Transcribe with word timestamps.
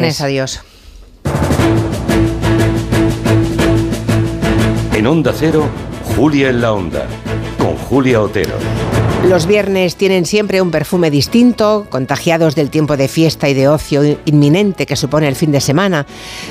Adiós. 0.00 0.62
En 4.94 5.06
Onda 5.06 5.32
Cero, 5.38 5.66
Julia 6.16 6.48
en 6.48 6.62
la 6.62 6.72
Onda, 6.72 7.06
con 7.58 7.76
Julia 7.76 8.22
Otero. 8.22 8.56
Los 9.28 9.46
viernes 9.46 9.96
tienen 9.96 10.24
siempre 10.24 10.62
un 10.62 10.70
perfume 10.70 11.10
distinto, 11.10 11.86
contagiados 11.90 12.54
del 12.54 12.70
tiempo 12.70 12.96
de 12.96 13.06
fiesta 13.06 13.50
y 13.50 13.54
de 13.54 13.68
ocio 13.68 14.02
inminente 14.24 14.86
que 14.86 14.96
supone 14.96 15.28
el 15.28 15.36
fin 15.36 15.52
de 15.52 15.60
semana. 15.60 16.06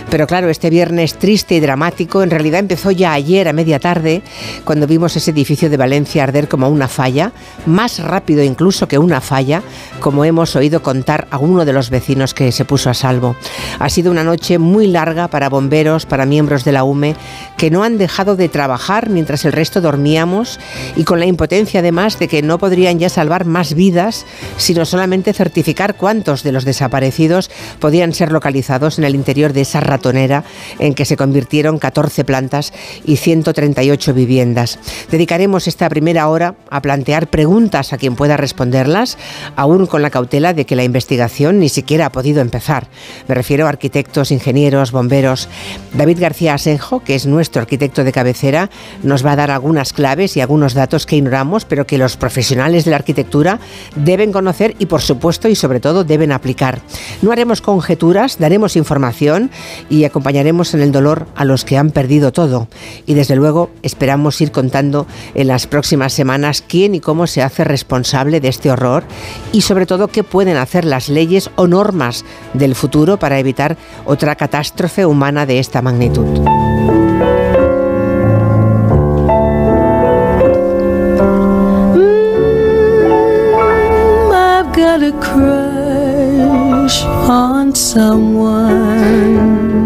Pero 0.09 0.27
claro, 0.27 0.49
este 0.49 0.69
viernes 0.69 1.15
triste 1.15 1.55
y 1.55 1.59
dramático 1.59 2.21
en 2.21 2.29
realidad 2.29 2.59
empezó 2.59 2.91
ya 2.91 3.11
ayer 3.11 3.47
a 3.47 3.53
media 3.53 3.79
tarde, 3.79 4.21
cuando 4.63 4.85
vimos 4.85 5.15
ese 5.15 5.31
edificio 5.31 5.69
de 5.69 5.77
Valencia 5.77 6.23
arder 6.23 6.47
como 6.47 6.69
una 6.69 6.87
falla, 6.87 7.33
más 7.65 7.99
rápido 7.99 8.43
incluso 8.43 8.87
que 8.87 8.99
una 8.99 9.19
falla, 9.19 9.63
como 9.99 10.23
hemos 10.23 10.55
oído 10.55 10.83
contar 10.83 11.27
a 11.31 11.39
uno 11.39 11.65
de 11.65 11.73
los 11.73 11.89
vecinos 11.89 12.35
que 12.35 12.51
se 12.51 12.65
puso 12.65 12.91
a 12.91 12.93
salvo. 12.93 13.35
Ha 13.79 13.89
sido 13.89 14.11
una 14.11 14.23
noche 14.23 14.59
muy 14.59 14.87
larga 14.87 15.27
para 15.27 15.49
bomberos, 15.49 16.05
para 16.05 16.27
miembros 16.27 16.63
de 16.63 16.71
la 16.71 16.83
UME, 16.83 17.15
que 17.57 17.71
no 17.71 17.83
han 17.83 17.97
dejado 17.97 18.35
de 18.35 18.47
trabajar 18.47 19.09
mientras 19.09 19.43
el 19.43 19.53
resto 19.53 19.81
dormíamos 19.81 20.59
y 20.95 21.03
con 21.03 21.19
la 21.19 21.25
impotencia 21.25 21.79
además 21.79 22.19
de 22.19 22.27
que 22.27 22.43
no 22.43 22.58
podrían 22.59 22.99
ya 22.99 23.09
salvar 23.09 23.45
más 23.45 23.73
vidas, 23.73 24.25
sino 24.57 24.85
solamente 24.85 25.33
certificar 25.33 25.95
cuántos 25.95 26.43
de 26.43 26.51
los 26.51 26.65
desaparecidos 26.65 27.49
podían 27.79 28.13
ser 28.13 28.31
localizados 28.31 28.99
en 28.99 29.05
el 29.05 29.15
interior 29.15 29.53
de 29.53 29.61
esa 29.61 29.79
ratonera 29.79 30.43
en 30.77 30.93
que 30.93 31.05
se 31.05 31.17
convirtieron 31.17 31.79
14 31.79 32.23
plantas 32.25 32.73
y 33.05 33.15
138 33.15 34.13
viviendas. 34.13 34.79
Dedicaremos 35.09 35.67
esta 35.67 35.89
primera 35.89 36.27
hora 36.27 36.55
a 36.69 36.81
plantear 36.81 37.27
preguntas 37.27 37.93
a 37.93 37.97
quien 37.97 38.15
pueda 38.15 38.37
responderlas, 38.37 39.17
aún 39.55 39.87
con 39.87 40.01
la 40.01 40.09
cautela 40.09 40.53
de 40.53 40.65
que 40.65 40.75
la 40.75 40.83
investigación 40.83 41.59
ni 41.59 41.69
siquiera 41.69 42.07
ha 42.07 42.11
podido 42.11 42.41
empezar. 42.41 42.87
Me 43.27 43.35
refiero 43.35 43.65
a 43.65 43.69
arquitectos, 43.69 44.31
ingenieros, 44.31 44.91
bomberos. 44.91 45.47
David 45.93 46.19
García 46.19 46.55
Asenjo, 46.55 46.99
que 46.99 47.15
es 47.15 47.25
nuestro 47.25 47.61
arquitecto 47.61 48.03
de 48.03 48.11
cabecera, 48.11 48.69
nos 49.03 49.25
va 49.25 49.31
a 49.31 49.37
dar 49.37 49.51
algunas 49.51 49.93
claves 49.93 50.35
y 50.35 50.41
algunos 50.41 50.73
datos 50.73 51.05
que 51.05 51.15
ignoramos, 51.15 51.65
pero 51.65 51.87
que 51.87 51.97
los 51.97 52.17
profesionales 52.17 52.48
profesionales 52.49 52.83
de 52.83 52.91
la 52.91 52.97
arquitectura 52.97 53.59
deben 53.95 54.31
conocer 54.31 54.75
y, 54.79 54.87
por 54.87 55.01
supuesto, 55.01 55.47
y 55.49 55.55
sobre 55.55 55.79
todo, 55.79 56.03
deben 56.03 56.31
aplicar. 56.31 56.81
No 57.21 57.31
haremos 57.31 57.61
conjeturas, 57.61 58.39
daremos 58.39 58.75
información 58.75 59.51
y 59.87 60.03
acompañaremos 60.03 60.73
en 60.73 60.81
el 60.81 60.91
dolor 60.91 61.27
a 61.35 61.45
los 61.45 61.63
que 61.63 61.77
han 61.77 61.91
perdido 61.91 62.31
todo. 62.31 62.67
Y, 63.05 63.13
desde 63.13 63.35
luego, 63.35 63.69
esperamos 63.83 64.41
ir 64.41 64.51
contando 64.51 65.05
en 65.35 65.47
las 65.47 65.67
próximas 65.67 66.11
semanas 66.11 66.63
quién 66.67 66.95
y 66.95 67.01
cómo 67.01 67.27
se 67.27 67.43
hace 67.43 67.63
responsable 67.63 68.39
de 68.39 68.47
este 68.47 68.71
horror 68.71 69.03
y, 69.51 69.61
sobre 69.61 69.85
todo, 69.85 70.07
qué 70.07 70.23
pueden 70.23 70.57
hacer 70.57 70.85
las 70.85 71.07
leyes 71.07 71.51
o 71.55 71.67
normas 71.67 72.25
del 72.55 72.73
futuro 72.73 73.19
para 73.19 73.37
evitar 73.37 73.77
otra 74.05 74.35
catástrofe 74.35 75.05
humana 75.05 75.45
de 75.45 75.59
esta 75.59 75.83
magnitud. 75.83 76.25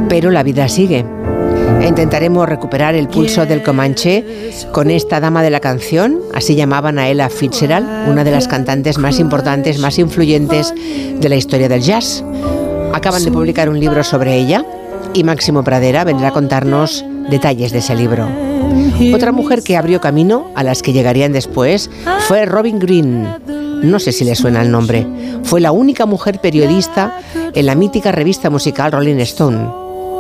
Pero 0.10 0.32
la 0.32 0.44
vida 0.44 0.68
sigue. 0.68 1.06
Intentaremos 1.88 2.48
recuperar 2.48 2.96
el 2.96 3.08
pulso 3.10 3.46
del 3.46 3.62
Comanche 3.62 4.52
con 4.72 4.90
esta 4.90 5.20
dama 5.20 5.44
de 5.44 5.50
la 5.50 5.60
canción, 5.60 6.20
así 6.34 6.56
llamaban 6.56 6.98
a 6.98 7.10
Ella 7.10 7.30
Fitzgerald, 7.30 8.10
una 8.10 8.24
de 8.24 8.32
las 8.32 8.48
cantantes 8.48 8.98
más 8.98 9.20
importantes, 9.20 9.80
más 9.80 10.00
influyentes 10.00 10.74
de 11.20 11.30
la 11.30 11.36
historia 11.36 11.68
del 11.68 11.82
jazz. 11.82 12.24
Acaban 12.94 13.24
de 13.24 13.32
publicar 13.32 13.70
un 13.70 13.80
libro 13.80 14.04
sobre 14.04 14.36
ella 14.36 14.64
y 15.14 15.24
Máximo 15.24 15.64
Pradera 15.64 16.04
vendrá 16.04 16.30
a 16.30 16.32
contarnos 16.32 17.04
detalles 17.30 17.72
de 17.72 17.80
ese 17.80 17.96
libro. 17.96 18.30
Otra 19.14 19.32
mujer 19.32 19.62
que 19.62 19.76
abrió 19.76 20.00
camino 20.00 20.52
a 20.56 20.64
las 20.64 20.82
que 20.82 20.94
llegarían 20.94 21.34
después 21.34 21.90
fue 22.28 22.46
Robin 22.46 22.80
Green 22.80 23.28
no 23.84 24.00
sé 24.00 24.12
si 24.12 24.24
le 24.24 24.36
suena 24.36 24.62
el 24.62 24.72
nombre, 24.72 25.06
fue 25.44 25.62
la 25.62 25.72
única 25.72 26.06
mujer 26.06 26.40
periodista 26.40 27.20
en 27.54 27.66
la 27.66 27.76
mítica 27.76 28.12
revista 28.12 28.50
musical 28.50 28.92
Rolling 28.92 29.20
Stone, 29.20 29.70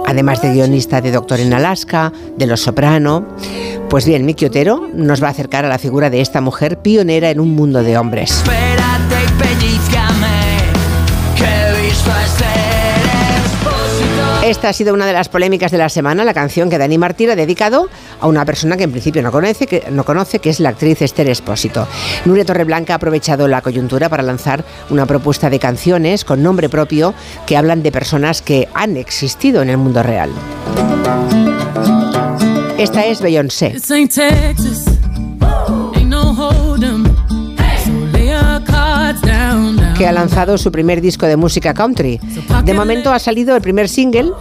además 0.05 0.41
de 0.41 0.53
guionista 0.53 1.01
de 1.01 1.11
Doctor 1.11 1.39
en 1.39 1.53
Alaska, 1.53 2.11
de 2.37 2.45
Los 2.45 2.61
Soprano. 2.61 3.25
Pues 3.89 4.05
bien, 4.05 4.25
Miki 4.25 4.45
Otero 4.45 4.87
nos 4.93 5.23
va 5.23 5.27
a 5.27 5.31
acercar 5.31 5.65
a 5.65 5.69
la 5.69 5.79
figura 5.79 6.09
de 6.09 6.21
esta 6.21 6.41
mujer 6.41 6.79
pionera 6.79 7.29
en 7.29 7.39
un 7.39 7.55
mundo 7.55 7.83
de 7.83 7.97
hombres. 7.97 8.43
Esta 14.43 14.67
ha 14.67 14.73
sido 14.73 14.93
una 14.93 15.05
de 15.05 15.13
las 15.13 15.29
polémicas 15.29 15.71
de 15.71 15.77
la 15.77 15.87
semana, 15.87 16.25
la 16.25 16.33
canción 16.33 16.69
que 16.69 16.77
Dani 16.77 16.97
Martín 16.97 17.29
ha 17.29 17.35
dedicado 17.37 17.87
a 18.19 18.27
una 18.27 18.43
persona 18.43 18.75
que 18.75 18.83
en 18.83 18.91
principio 18.91 19.21
no 19.21 19.31
conoce, 19.31 19.67
que, 19.67 19.85
no 19.89 20.03
conoce, 20.03 20.39
que 20.39 20.49
es 20.49 20.59
la 20.59 20.67
actriz 20.67 21.01
Esther 21.01 21.29
Espósito. 21.29 21.87
Nuria 22.25 22.43
Torreblanca 22.43 22.91
ha 22.91 22.97
aprovechado 22.97 23.47
la 23.47 23.61
coyuntura 23.61 24.09
para 24.09 24.21
lanzar 24.21 24.65
una 24.89 25.05
propuesta 25.05 25.49
de 25.49 25.59
canciones 25.59 26.25
con 26.25 26.43
nombre 26.43 26.67
propio 26.67 27.13
que 27.45 27.55
hablan 27.55 27.83
de 27.83 27.93
personas 27.93 28.41
que 28.41 28.67
han 28.73 28.97
existido 28.97 29.61
en 29.61 29.69
el 29.69 29.77
mundo 29.77 30.03
real. 30.03 30.29
Esta 32.77 33.05
es 33.05 33.21
Beyoncé 33.21 33.79
que 39.97 40.07
ha 40.07 40.11
lanzado 40.11 40.57
su 40.57 40.71
primer 40.71 41.01
disco 41.01 41.25
de 41.25 41.37
música 41.37 41.73
country. 41.73 42.19
De 42.65 42.73
momento 42.73 43.11
ha 43.11 43.19
salido 43.19 43.55
el 43.55 43.61
primer 43.61 43.89
single 43.89 44.31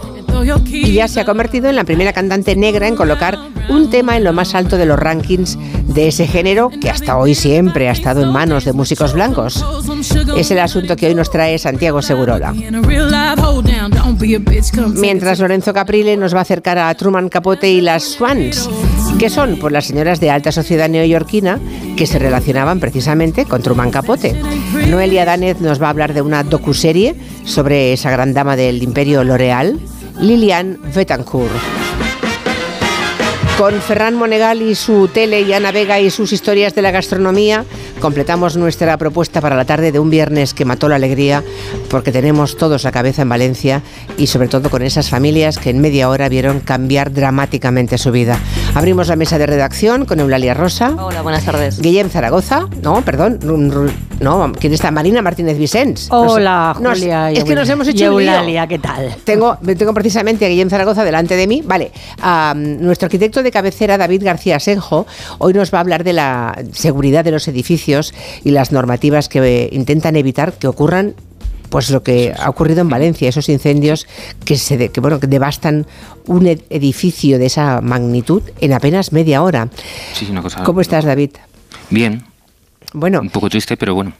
y 0.67 0.93
ya 0.93 1.07
se 1.07 1.21
ha 1.21 1.25
convertido 1.25 1.69
en 1.69 1.75
la 1.75 1.83
primera 1.83 2.11
cantante 2.13 2.55
negra 2.55 2.87
en 2.87 2.95
colocar 2.95 3.37
un 3.69 3.89
tema 3.89 4.17
en 4.17 4.23
lo 4.23 4.33
más 4.33 4.55
alto 4.55 4.77
de 4.77 4.85
los 4.85 4.99
rankings 4.99 5.57
de 5.87 6.07
ese 6.07 6.27
género 6.27 6.69
que 6.81 6.89
hasta 6.89 7.17
hoy 7.17 7.35
siempre 7.35 7.89
ha 7.89 7.91
estado 7.91 8.21
en 8.23 8.29
manos 8.29 8.65
de 8.65 8.73
músicos 8.73 9.13
blancos. 9.13 9.63
Es 10.35 10.51
el 10.51 10.59
asunto 10.59 10.95
que 10.95 11.07
hoy 11.07 11.15
nos 11.15 11.29
trae 11.29 11.57
Santiago 11.57 12.01
Segurola. 12.01 12.53
Mientras 14.95 15.39
Lorenzo 15.39 15.73
Caprile 15.73 16.17
nos 16.17 16.33
va 16.33 16.39
a 16.39 16.41
acercar 16.41 16.77
a 16.77 16.93
Truman 16.95 17.29
Capote 17.29 17.69
y 17.71 17.81
las 17.81 18.03
Swans, 18.03 18.69
que 19.19 19.29
son 19.29 19.57
pues, 19.59 19.71
las 19.71 19.85
señoras 19.85 20.19
de 20.19 20.29
alta 20.29 20.51
sociedad 20.51 20.89
neoyorquina 20.89 21.59
que 21.95 22.07
se 22.07 22.19
relacionaban 22.19 22.79
precisamente 22.79 23.45
con 23.45 23.61
Truman 23.61 23.91
Capote. 23.91 24.35
Noelia 24.89 25.25
Danez 25.25 25.59
nos 25.61 25.81
va 25.81 25.87
a 25.87 25.89
hablar 25.89 26.13
de 26.13 26.21
una 26.21 26.43
docuserie 26.43 27.15
sobre 27.45 27.93
esa 27.93 28.11
gran 28.11 28.33
dama 28.33 28.55
del 28.55 28.83
imperio 28.83 29.23
L'Oreal, 29.23 29.79
Lilian 30.19 30.79
Betancourt. 30.93 31.51
Con 33.57 33.79
Ferran 33.81 34.15
Monegal 34.15 34.63
y 34.63 34.73
su 34.73 35.07
tele 35.07 35.41
y 35.41 35.53
Ana 35.53 35.71
Vega 35.71 35.99
y 35.99 36.09
sus 36.09 36.33
historias 36.33 36.73
de 36.73 36.81
la 36.81 36.89
gastronomía, 36.89 37.65
completamos 37.99 38.57
nuestra 38.57 38.97
propuesta 38.97 39.41
para 39.41 39.55
la 39.55 39.63
tarde 39.63 39.91
de 39.91 39.99
un 39.99 40.09
viernes 40.09 40.55
que 40.55 40.65
mató 40.65 40.89
la 40.89 40.95
alegría, 40.95 41.43
porque 41.89 42.11
tenemos 42.11 42.57
todos 42.57 42.83
la 42.83 42.91
cabeza 42.91 43.21
en 43.21 43.29
Valencia 43.29 43.83
y 44.17 44.27
sobre 44.27 44.47
todo 44.47 44.69
con 44.71 44.81
esas 44.81 45.09
familias 45.09 45.59
que 45.59 45.69
en 45.69 45.79
media 45.79 46.09
hora 46.09 46.29
vieron 46.29 46.61
cambiar 46.61 47.13
dramáticamente 47.13 47.99
su 47.99 48.11
vida. 48.11 48.39
Abrimos 48.73 49.07
la 49.07 49.15
mesa 49.15 49.37
de 49.37 49.45
redacción 49.45 50.05
con 50.05 50.19
Eulalia 50.19 50.55
Rosa. 50.55 50.95
Hola, 50.97 51.21
buenas 51.21 51.45
tardes. 51.45 51.79
Guillem 51.79 52.09
Zaragoza. 52.09 52.67
No, 52.81 53.03
perdón. 53.03 53.39
No, 54.19 54.51
¿quién 54.59 54.73
está? 54.73 54.89
Marina 54.89 55.21
Martínez 55.21 55.57
Vicens. 55.57 56.07
Hola, 56.11 56.75
Julia. 56.75 57.29
es 57.31 57.43
que 57.43 57.55
nos 57.55 57.69
hemos 57.69 57.87
hecho 57.87 58.05
Eulalia, 58.05 58.65
¿qué 58.67 58.79
tal? 58.79 59.15
Tengo, 59.23 59.57
tengo 59.77 59.93
precisamente 59.93 60.45
a 60.45 60.49
Guillem 60.49 60.69
Zaragoza 60.69 61.03
delante 61.05 61.35
de 61.35 61.45
mí. 61.45 61.61
Vale, 61.63 61.91
nuestro 62.55 63.05
arquitecto 63.05 63.42
de 63.43 63.51
cabecera, 63.51 63.97
David 63.97 64.23
García 64.23 64.59
Senjo, 64.59 65.05
hoy 65.37 65.53
nos 65.53 65.73
va 65.73 65.79
a 65.79 65.81
hablar 65.81 66.03
de 66.03 66.13
la 66.13 66.63
seguridad 66.73 67.23
de 67.23 67.31
los 67.31 67.47
edificios 67.47 68.13
y 68.43 68.51
las 68.51 68.71
normativas 68.71 69.29
que 69.29 69.69
intentan 69.71 70.15
evitar 70.15 70.53
que 70.53 70.67
ocurran 70.67 71.15
pues 71.69 71.89
lo 71.89 72.03
que 72.03 72.33
ha 72.37 72.49
ocurrido 72.49 72.81
en 72.81 72.89
Valencia, 72.89 73.27
esos 73.27 73.49
incendios 73.49 74.05
que 74.45 74.57
se 74.57 74.89
que, 74.89 75.01
bueno, 75.01 75.19
que 75.19 75.25
devastan 75.25 75.87
un 76.27 76.45
edificio 76.45 77.39
de 77.39 77.47
esa 77.47 77.81
magnitud 77.81 78.43
en 78.61 78.73
apenas 78.73 79.11
media 79.11 79.41
hora. 79.41 79.69
Sí, 80.13 80.27
una 80.29 80.43
cosa. 80.43 80.63
¿Cómo 80.63 80.81
estás, 80.81 81.03
David? 81.03 81.31
Bien, 81.89 82.23
bueno, 82.93 83.21
un 83.21 83.29
poco 83.29 83.49
triste, 83.49 83.75
pero 83.75 83.95
bueno. 83.95 84.13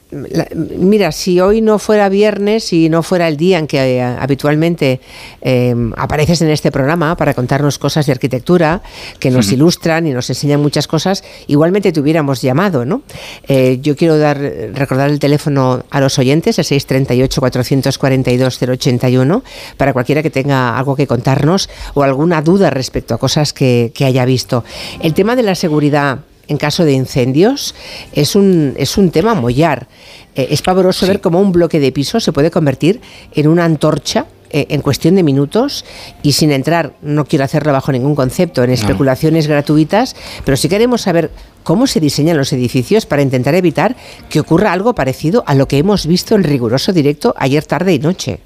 mira, 0.79 1.11
si 1.11 1.39
hoy 1.39 1.61
no 1.61 1.77
fuera 1.77 2.09
viernes 2.09 2.73
y 2.73 2.89
no 2.89 3.03
fuera 3.03 3.27
el 3.27 3.37
día 3.37 3.59
en 3.59 3.67
que 3.67 3.77
eh, 3.77 4.01
habitualmente 4.01 4.99
em, 5.41 5.93
apareces 5.95 6.41
en 6.41 6.49
este 6.49 6.71
programa 6.71 7.15
para 7.15 7.35
contarnos 7.35 7.77
cosas 7.77 8.07
de 8.07 8.11
arquitectura 8.11 8.81
que 9.19 9.29
nos 9.29 9.51
ilustran 9.51 10.07
y 10.07 10.11
nos 10.11 10.27
enseñan 10.29 10.59
muchas 10.59 10.87
cosas, 10.87 11.23
igualmente 11.45 11.91
te 11.91 11.99
hubiéramos 11.99 12.41
llamado, 12.41 12.83
¿no? 12.83 13.03
Eh, 13.47 13.77
yo 13.81 13.95
quiero 13.95 14.17
dar 14.17 14.39
recordar 14.73 15.11
el 15.11 15.19
teléfono 15.19 15.83
a 15.91 15.99
los 15.99 16.17
oyentes, 16.17 16.57
el 16.57 16.65
638 16.65 17.41
442 17.41 18.59
081, 18.59 19.43
para 19.77 19.93
cualquiera 19.93 20.23
que 20.23 20.31
tenga 20.31 20.77
algo 20.77 20.95
que 20.95 21.05
contarnos 21.05 21.69
o 21.93 22.01
alguna 22.01 22.41
duda 22.41 22.71
respecto 22.71 23.13
a 23.13 23.19
cosas 23.19 23.53
que, 23.53 23.91
que 23.93 24.05
haya 24.05 24.25
visto. 24.25 24.63
El 24.99 25.13
tema 25.13 25.35
de 25.35 25.43
la 25.43 25.53
seguridad 25.53 26.19
en 26.47 26.57
caso 26.57 26.85
de 26.85 26.93
incendios 26.93 27.75
es 28.13 28.35
un, 28.35 28.73
es 28.77 28.97
un 28.97 29.11
tema 29.11 29.33
mollar. 29.33 29.87
Eh, 30.35 30.47
es 30.51 30.61
pavoroso 30.61 31.07
ver 31.07 31.21
cómo 31.21 31.39
un 31.39 31.51
bloque 31.51 31.79
de 31.79 31.91
piso 31.91 32.19
se 32.19 32.31
puede 32.31 32.51
convertir 32.51 33.01
en 33.33 33.47
una 33.47 33.65
antorcha 33.65 34.25
eh, 34.55 34.67
en 34.69 34.81
cuestión 34.81 35.15
de 35.15 35.23
minutos 35.23 35.83
y 36.21 36.33
sin 36.33 36.51
entrar, 36.51 36.93
no 37.01 37.25
quiero 37.25 37.43
hacerlo 37.43 37.71
bajo 37.71 37.91
ningún 37.91 38.13
concepto, 38.13 38.63
en 38.63 38.69
especulaciones 38.69 39.47
gratuitas, 39.47 40.15
pero 40.45 40.57
sí 40.57 40.69
queremos 40.69 41.01
saber 41.01 41.31
cómo 41.63 41.87
se 41.87 41.99
diseñan 41.99 42.37
los 42.37 42.53
edificios 42.53 43.07
para 43.07 43.23
intentar 43.23 43.55
evitar 43.55 43.95
que 44.29 44.39
ocurra 44.39 44.71
algo 44.71 44.93
parecido 44.93 45.43
a 45.47 45.55
lo 45.55 45.67
que 45.67 45.79
hemos 45.79 46.05
visto 46.05 46.35
en 46.35 46.43
riguroso 46.43 46.93
directo 46.93 47.33
ayer 47.37 47.65
tarde 47.65 47.95
y 47.95 47.99
noche. 47.99 48.41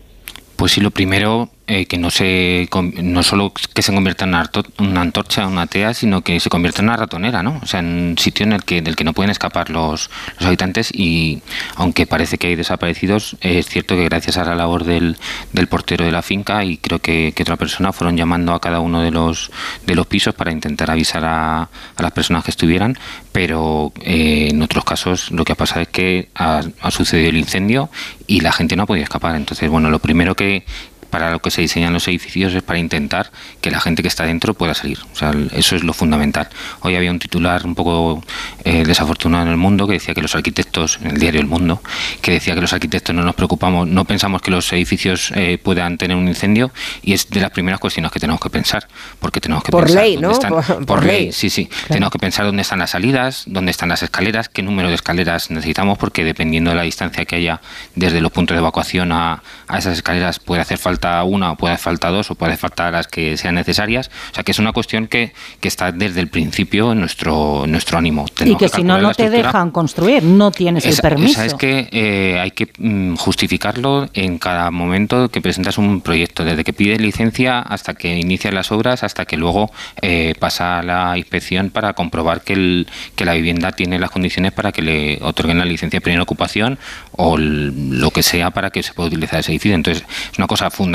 Pues 0.56 0.72
sí, 0.72 0.80
lo 0.80 0.92
primero 0.92 1.50
eh, 1.70 1.86
que 1.86 1.98
no 1.98 2.10
se 2.10 2.70
no 3.02 3.24
solo 3.24 3.52
que 3.74 3.82
se 3.82 3.94
convierta 3.94 4.24
en 4.24 4.36
una, 4.80 5.02
antorcha, 5.02 5.48
una 5.48 5.68
tea, 5.68 5.94
sino 5.94 6.22
que 6.22 6.40
se 6.40 6.50
convierta 6.50 6.82
en 6.82 6.88
una 6.88 6.96
ratonera, 6.96 7.44
¿no? 7.44 7.60
O 7.62 7.66
sea, 7.66 7.82
en 7.82 7.88
un 7.88 8.18
sitio 8.18 8.46
en 8.46 8.54
el 8.54 8.64
que 8.64 8.82
del 8.82 8.96
que 8.96 9.04
no 9.04 9.12
pueden 9.12 9.32
escapar 9.32 9.70
los, 9.70 10.10
los 10.40 10.48
habitantes 10.48 10.92
y 10.94 11.42
aunque 11.76 12.08
parece 12.08 12.38
que 12.38 12.48
hay 12.48 12.56
desaparecidos, 12.56 13.36
es 13.42 13.68
cierto 13.68 13.96
que 13.96 14.06
gracias 14.06 14.38
a 14.38 14.46
la 14.46 14.56
labor 14.56 14.86
del, 14.86 15.18
del 15.52 15.68
portero 15.68 16.06
de 16.06 16.12
la 16.14 16.22
finca 16.22 16.64
y 16.64 16.78
creo 16.78 17.00
que, 17.00 17.34
que, 17.36 17.44
otra 17.44 17.58
persona 17.58 17.92
fueron 17.92 18.16
llamando 18.16 18.54
a 18.54 18.62
cada 18.62 18.80
uno 18.80 19.02
de 19.02 19.12
los 19.12 19.52
de 19.86 19.96
los 19.96 20.08
pisos 20.08 20.34
para 20.34 20.52
intentar 20.52 20.90
avisar 20.90 21.26
a, 21.26 21.64
a 21.64 22.02
las 22.02 22.12
personas 22.12 22.46
que 22.46 22.52
estuvieran, 22.52 22.98
pero 23.34 23.92
eh, 24.04 24.48
en 24.52 24.62
otros 24.62 24.86
casos 24.86 25.32
lo 25.32 25.44
que 25.44 25.52
ha 25.52 25.56
pasado 25.56 25.82
es 25.82 25.90
que 25.90 26.30
ha, 26.36 26.62
ha 26.82 26.92
sucedido 26.92 27.30
el 27.30 27.38
incendio 27.38 27.90
y 28.26 28.42
la 28.42 28.52
gente 28.52 28.76
no 28.76 28.84
ha 28.84 28.86
podido 28.86 29.04
escapar. 29.04 29.36
Entonces, 29.36 29.70
bueno, 29.70 29.90
lo 29.90 30.00
primero 30.00 30.36
que 30.36 30.64
para 31.10 31.32
lo 31.32 31.40
que 31.40 31.52
se 31.52 31.62
diseñan 31.62 31.94
los 31.94 32.08
edificios 32.08 32.54
es 32.54 32.64
para 32.64 32.80
intentar 32.80 33.32
que 33.62 33.72
la 33.72 33.80
gente 33.80 34.02
que 34.02 34.08
está 34.08 34.26
dentro 34.26 34.54
pueda 34.54 34.74
salir. 34.74 35.00
O 35.14 35.16
sea, 35.16 35.32
eso 35.54 35.76
es 35.76 35.84
lo 35.84 35.94
fundamental. 35.94 36.50
Hoy 36.82 36.96
había 36.96 37.12
un 37.12 37.20
titular 37.20 37.66
un 37.66 37.76
poco 37.76 38.24
eh, 38.64 38.84
desafortunado 38.86 39.44
en 39.46 39.52
el 39.52 39.58
mundo 39.58 39.88
que 39.88 39.94
decía 39.94 40.14
que 40.14 40.22
los 40.22 40.36
arquitectos, 40.36 41.00
en 41.02 41.12
el 41.12 41.20
diario 41.20 41.40
El 41.40 41.48
Mundo, 41.48 41.82
que 42.22 42.32
decía 42.32 42.56
que 42.56 42.62
los 42.62 42.74
arquitectos 42.74 43.16
no 43.16 43.24
nos 43.24 43.36
preocupamos, 43.36 43.88
no 43.88 44.06
pensamos 44.06 44.42
que 44.42 44.52
los 44.52 44.72
edificios 44.74 45.32
eh, 45.36 45.58
puedan 45.62 45.98
tener 45.98 46.18
un 46.18 46.28
incendio 46.28 46.72
y 47.02 47.14
es 47.14 47.30
de 47.30 47.40
las 47.40 47.52
primeras 47.52 47.80
cuestiones 47.80 48.12
que 48.12 48.20
tenemos 48.20 48.42
que 48.42 48.50
pensar, 48.50 48.88
porque 49.20 49.40
tenemos 49.40 49.64
que 49.64 49.72
por 49.72 49.86
pensar 49.86 50.04
ley, 50.04 50.18
¿no? 50.18 50.32
Están, 50.32 50.52
por, 50.52 50.86
por, 50.86 51.06
ley, 51.06 51.32
sí, 51.32 51.50
sí. 51.50 51.70
Tenemos 51.88 52.12
que 52.12 52.20
pensar 52.20 52.46
dónde 52.46 52.62
están 52.62 52.80
las 52.80 52.92
salidas, 52.92 53.44
dónde 53.48 53.72
están 53.72 53.90
las 53.90 54.04
escaleras, 54.04 54.50
qué 54.50 54.64
número 54.64 54.90
de 54.90 54.96
escaleras 54.96 55.52
necesitamos, 55.52 55.98
porque 55.98 56.24
dependiendo 56.24 56.72
de 56.72 56.76
la 56.76 56.84
distancia 56.84 57.26
que 57.26 57.36
haya 57.36 57.62
desde 57.96 58.22
los 58.22 58.32
puntos 58.32 58.56
de 58.56 58.60
evacuación 58.60 59.12
a, 59.12 59.42
a 59.68 59.78
esas 59.78 59.94
escaleras 59.98 60.40
puede 60.40 60.62
hacer 60.62 60.78
falta 60.78 60.97
una 61.24 61.52
o 61.52 61.56
puede 61.56 61.74
hacer 61.74 61.86
falta 61.86 62.10
dos 62.10 62.32
o 62.32 62.36
puede 62.36 62.54
hacer 62.54 62.62
falta 62.62 62.92
las 62.92 63.08
que 63.08 63.38
sean 63.38 63.56
necesarias. 63.56 64.10
O 64.32 64.36
sea 64.36 64.44
que 64.44 64.52
es 64.52 64.60
una 64.60 64.74
cuestión 64.74 65.08
que, 65.08 65.34
que 65.60 65.68
está 65.68 65.92
desde 65.92 66.20
el 66.20 66.28
principio 66.28 66.92
en 66.92 67.00
nuestro, 67.00 67.66
en 67.66 67.72
nuestro 67.72 67.98
ánimo. 67.98 68.26
Tenemos 68.34 68.62
y 68.62 68.66
que, 68.66 68.70
que 68.70 68.78
si 68.78 68.84
no, 68.84 68.98
no 68.98 69.14
te 69.14 69.30
dejan 69.30 69.72
construir, 69.72 70.24
no 70.24 70.52
tienes 70.52 70.86
esa, 70.86 71.08
el 71.08 71.14
permiso. 71.14 71.34
Esa 71.34 71.46
es 71.46 71.54
que 71.54 71.88
eh, 71.92 72.40
hay 72.40 72.52
que 72.52 72.70
mm, 72.78 73.16
justificarlo 73.16 74.10
en 74.14 74.38
cada 74.38 74.72
momento 74.72 75.30
que 75.30 75.42
presentas 75.42 75.78
un 75.78 76.02
proyecto, 76.02 76.44
desde 76.44 76.64
que 76.64 76.74
pides 76.74 77.00
licencia 77.00 77.60
hasta 77.60 77.94
que 77.94 78.16
inicias 78.16 78.54
las 78.54 78.72
obras, 78.72 79.04
hasta 79.04 79.26
que 79.26 79.38
luego 79.38 79.72
eh, 80.02 80.36
pasa 80.40 80.82
la 80.84 81.18
inspección 81.18 81.70
para 81.70 81.94
comprobar 81.94 82.42
que, 82.42 82.54
el, 82.54 82.88
que 83.16 83.26
la 83.26 83.34
vivienda 83.34 83.72
tiene 83.72 84.00
las 84.00 84.12
condiciones 84.12 84.52
para 84.52 84.72
que 84.72 84.82
le 84.82 85.20
otorguen 85.22 85.58
la 85.60 85.66
licencia 85.66 85.98
de 85.98 86.02
primera 86.02 86.24
ocupación 86.24 86.78
o 87.12 87.38
lo 87.38 88.12
que 88.12 88.24
sea 88.24 88.52
para 88.52 88.70
que 88.70 88.84
se 88.84 88.94
pueda 88.94 89.08
utilizar 89.08 89.40
ese 89.40 89.52
edificio. 89.52 89.76
Entonces, 89.76 90.04
es 90.32 90.38
una 90.38 90.48
cosa 90.48 90.70
fundamental 90.70 90.87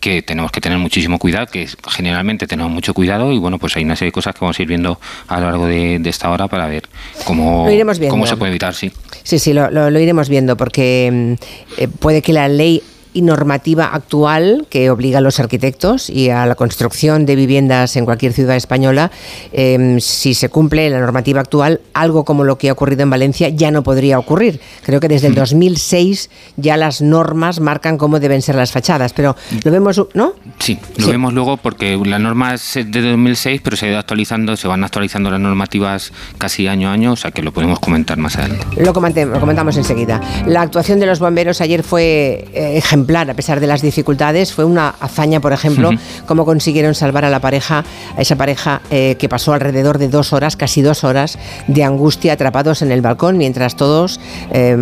que 0.00 0.22
tenemos 0.22 0.50
que 0.50 0.60
tener 0.60 0.78
muchísimo 0.78 1.18
cuidado, 1.18 1.46
que 1.46 1.68
generalmente 1.90 2.46
tenemos 2.46 2.72
mucho 2.72 2.92
cuidado 2.94 3.32
y 3.32 3.38
bueno, 3.38 3.58
pues 3.58 3.76
hay 3.76 3.84
una 3.84 3.96
serie 3.96 4.08
de 4.08 4.12
cosas 4.12 4.34
que 4.34 4.40
vamos 4.40 4.58
a 4.58 4.62
ir 4.62 4.68
viendo 4.68 4.98
a 5.28 5.40
lo 5.40 5.46
largo 5.46 5.66
de, 5.66 5.98
de 5.98 6.10
esta 6.10 6.30
hora 6.30 6.48
para 6.48 6.66
ver 6.66 6.88
cómo, 7.24 7.66
cómo 8.08 8.26
se 8.26 8.36
puede 8.36 8.50
evitar, 8.50 8.74
sí. 8.74 8.92
Sí, 9.22 9.38
sí, 9.38 9.52
lo, 9.52 9.70
lo, 9.70 9.90
lo 9.90 10.00
iremos 10.00 10.28
viendo 10.28 10.56
porque 10.56 11.36
eh, 11.78 11.88
puede 11.88 12.22
que 12.22 12.32
la 12.32 12.48
ley 12.48 12.82
y 13.12 13.22
normativa 13.22 13.86
actual 13.86 14.66
que 14.70 14.90
obliga 14.90 15.18
a 15.18 15.20
los 15.20 15.40
arquitectos 15.40 16.08
y 16.08 16.30
a 16.30 16.46
la 16.46 16.54
construcción 16.54 17.26
de 17.26 17.36
viviendas 17.36 17.96
en 17.96 18.04
cualquier 18.04 18.32
ciudad 18.32 18.56
española, 18.56 19.10
eh, 19.52 19.96
si 20.00 20.34
se 20.34 20.48
cumple 20.48 20.88
la 20.90 21.00
normativa 21.00 21.40
actual, 21.40 21.80
algo 21.94 22.24
como 22.24 22.44
lo 22.44 22.58
que 22.58 22.68
ha 22.68 22.72
ocurrido 22.72 23.02
en 23.02 23.10
Valencia 23.10 23.48
ya 23.48 23.70
no 23.70 23.82
podría 23.82 24.18
ocurrir. 24.18 24.60
Creo 24.84 25.00
que 25.00 25.08
desde 25.08 25.28
el 25.28 25.34
2006 25.34 26.30
ya 26.56 26.76
las 26.76 27.02
normas 27.02 27.60
marcan 27.60 27.98
cómo 27.98 28.20
deben 28.20 28.42
ser 28.42 28.54
las 28.54 28.72
fachadas, 28.72 29.12
pero 29.12 29.36
lo 29.64 29.70
vemos, 29.70 30.02
¿no? 30.14 30.34
Sí, 30.58 30.78
lo 30.96 31.06
sí. 31.06 31.10
vemos 31.10 31.32
luego 31.34 31.56
porque 31.56 32.00
la 32.04 32.18
norma 32.18 32.54
es 32.54 32.74
de 32.74 33.02
2006, 33.02 33.60
pero 33.62 33.76
se 33.76 33.86
ha 33.86 33.88
ido 33.90 33.98
actualizando, 33.98 34.56
se 34.56 34.68
van 34.68 34.84
actualizando 34.84 35.30
las 35.30 35.40
normativas 35.40 36.12
casi 36.38 36.66
año 36.66 36.88
a 36.88 36.92
año, 36.92 37.12
o 37.12 37.16
sea 37.16 37.30
que 37.30 37.42
lo 37.42 37.52
podemos 37.52 37.78
comentar 37.80 38.18
más 38.18 38.36
adelante. 38.36 38.66
Lo, 38.76 38.92
lo 38.92 39.40
comentamos 39.40 39.76
enseguida. 39.76 40.20
La 40.46 40.62
actuación 40.62 41.00
de 41.00 41.06
los 41.06 41.18
bomberos 41.18 41.60
ayer 41.60 41.82
fue 41.82 42.48
eh, 42.52 42.82
ejemplar 43.02 43.28
a 43.30 43.34
pesar 43.34 43.58
de 43.58 43.66
las 43.66 43.82
dificultades. 43.82 44.52
Fue 44.52 44.64
una 44.64 44.94
hazaña, 45.00 45.40
por 45.40 45.52
ejemplo, 45.52 45.88
uh 45.88 45.92
-huh. 45.92 46.24
cómo 46.26 46.44
consiguieron 46.44 46.94
salvar 46.94 47.24
a 47.24 47.30
la 47.30 47.40
pareja, 47.40 47.84
a 48.16 48.20
esa 48.20 48.36
pareja 48.36 48.80
eh, 48.90 49.16
que 49.18 49.28
pasó 49.28 49.52
alrededor 49.52 49.98
de 49.98 50.08
dos 50.08 50.32
horas, 50.32 50.56
casi 50.56 50.82
dos 50.82 51.02
horas, 51.02 51.36
de 51.66 51.82
angustia 51.82 52.34
atrapados 52.34 52.82
en 52.82 52.92
el 52.92 53.00
balcón, 53.00 53.38
mientras 53.38 53.74
todos 53.74 54.20
eh, 54.52 54.76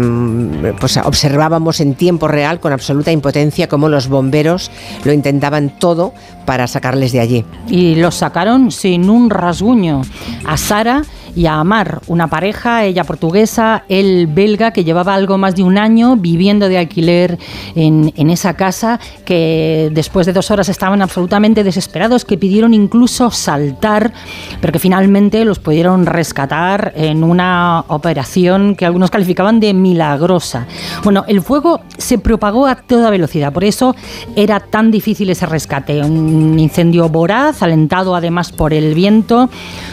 pues 0.78 0.98
observábamos 0.98 1.80
en 1.80 1.94
tiempo 1.94 2.28
real, 2.28 2.60
con 2.60 2.72
absoluta 2.72 3.10
impotencia, 3.10 3.68
cómo 3.68 3.88
los 3.88 4.08
bomberos 4.08 4.70
lo 5.04 5.12
intentaban 5.12 5.70
todo 5.78 6.12
para 6.50 6.66
sacarles 6.66 7.12
de 7.12 7.20
allí. 7.20 7.44
Y 7.68 7.94
los 7.94 8.16
sacaron 8.16 8.72
sin 8.72 9.08
un 9.08 9.30
rasguño. 9.30 10.02
A 10.44 10.56
Sara 10.56 11.04
y 11.34 11.46
a 11.46 11.60
Amar, 11.60 12.00
una 12.06 12.28
pareja, 12.28 12.84
ella 12.84 13.04
portuguesa, 13.04 13.84
él 13.88 14.26
belga, 14.26 14.72
que 14.72 14.84
llevaba 14.84 15.14
algo 15.14 15.38
más 15.38 15.54
de 15.54 15.62
un 15.62 15.78
año 15.78 16.16
viviendo 16.16 16.68
de 16.68 16.78
alquiler 16.78 17.38
en, 17.74 18.12
en, 18.16 18.30
esa 18.30 18.54
casa, 18.54 18.98
que 19.24 19.90
después 19.92 20.26
de 20.26 20.32
dos 20.32 20.50
horas 20.50 20.68
estaban 20.68 21.02
absolutamente 21.02 21.62
desesperados, 21.62 22.24
que 22.24 22.38
pidieron 22.38 22.74
incluso 22.74 23.30
saltar, 23.30 24.12
pero 24.60 24.72
que 24.72 24.78
finalmente 24.78 25.44
los 25.44 25.58
pudieron 25.58 26.06
rescatar 26.06 26.92
en 26.96 27.22
una 27.22 27.84
operación 27.88 28.74
que 28.74 28.86
algunos 28.86 29.10
calificaban 29.10 29.60
de 29.60 29.74
milagrosa. 29.74 30.66
Bueno, 31.04 31.24
el 31.28 31.42
fuego 31.42 31.80
se 31.98 32.18
propagó 32.18 32.66
a 32.66 32.74
toda 32.74 33.10
velocidad, 33.10 33.52
por 33.52 33.64
eso 33.64 33.94
era 34.36 34.60
tan 34.60 34.90
difícil 34.90 35.30
ese 35.30 35.46
rescate. 35.46 36.00
Un 36.02 36.39
incendio 36.58 37.08
voraz, 37.08 37.62
alentado 37.62 38.14
además 38.14 38.52
por 38.52 38.72
el 38.72 38.94
viento, 38.94 39.50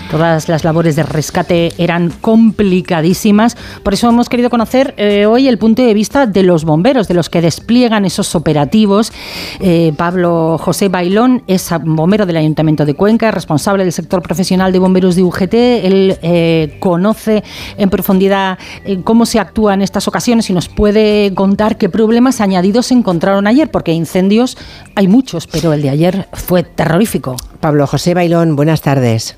todas 0.10 0.50
las 0.50 0.64
labores 0.64 0.96
de 0.96 1.04
rescate 1.04 1.74
eran 1.78 2.12
complicadísimas. 2.22 3.56
Por 3.84 3.94
eso 3.94 4.10
hemos 4.10 4.30
querido 4.30 4.50
conocer 4.50 4.94
eh, 4.98 5.26
hoy 5.26 5.48
el 5.48 5.58
punto 5.58 5.82
de 5.82 5.94
vista 5.94 6.26
de 6.26 6.44
los 6.44 6.64
bomberos, 6.64 7.08
de 7.08 7.14
los 7.14 7.30
que 7.30 7.42
despliegan 7.42 8.06
esos 8.06 8.36
operativos. 8.36 9.12
Eh, 9.60 9.94
Pablo 9.96 10.58
José 10.60 10.90
Bailón 10.90 11.44
es 11.48 11.70
bombero 11.84 12.26
del 12.26 12.38
Ayuntamiento 12.38 12.86
de 12.86 12.94
Cuenca, 12.94 13.32
responsable 13.32 13.84
del 13.84 13.94
sector 13.94 14.22
profesional 14.22 14.72
de 14.72 14.80
bomberos 14.80 15.16
de 15.16 15.24
UGT. 15.24 15.54
Él 15.54 16.18
eh, 16.22 16.78
conoce 16.80 17.44
en 17.78 17.90
profundidad 17.90 18.58
cómo 19.04 19.26
se 19.26 19.40
actúa 19.40 19.74
en 19.74 19.82
estas 19.82 20.08
ocasiones 20.08 20.50
y 20.50 20.54
nos 20.54 20.70
puede 20.70 21.34
contar 21.34 21.78
qué 21.78 21.90
problemas 21.90 22.42
añadidos 22.42 22.88
se 22.88 22.94
encontraron 22.94 23.48
ayer, 23.48 23.70
porque 23.70 23.92
incendios 23.92 24.58
hay 24.96 25.08
muchos, 25.08 25.48
pero 25.48 25.74
el 25.74 25.82
de 25.82 25.90
ayer 25.90 26.28
fue 26.34 26.64
terrorífico. 26.64 27.36
Pablo 27.60 27.88
José 27.88 28.14
Bailón, 28.14 28.56
buenas 28.56 28.82
tardes. 28.82 29.38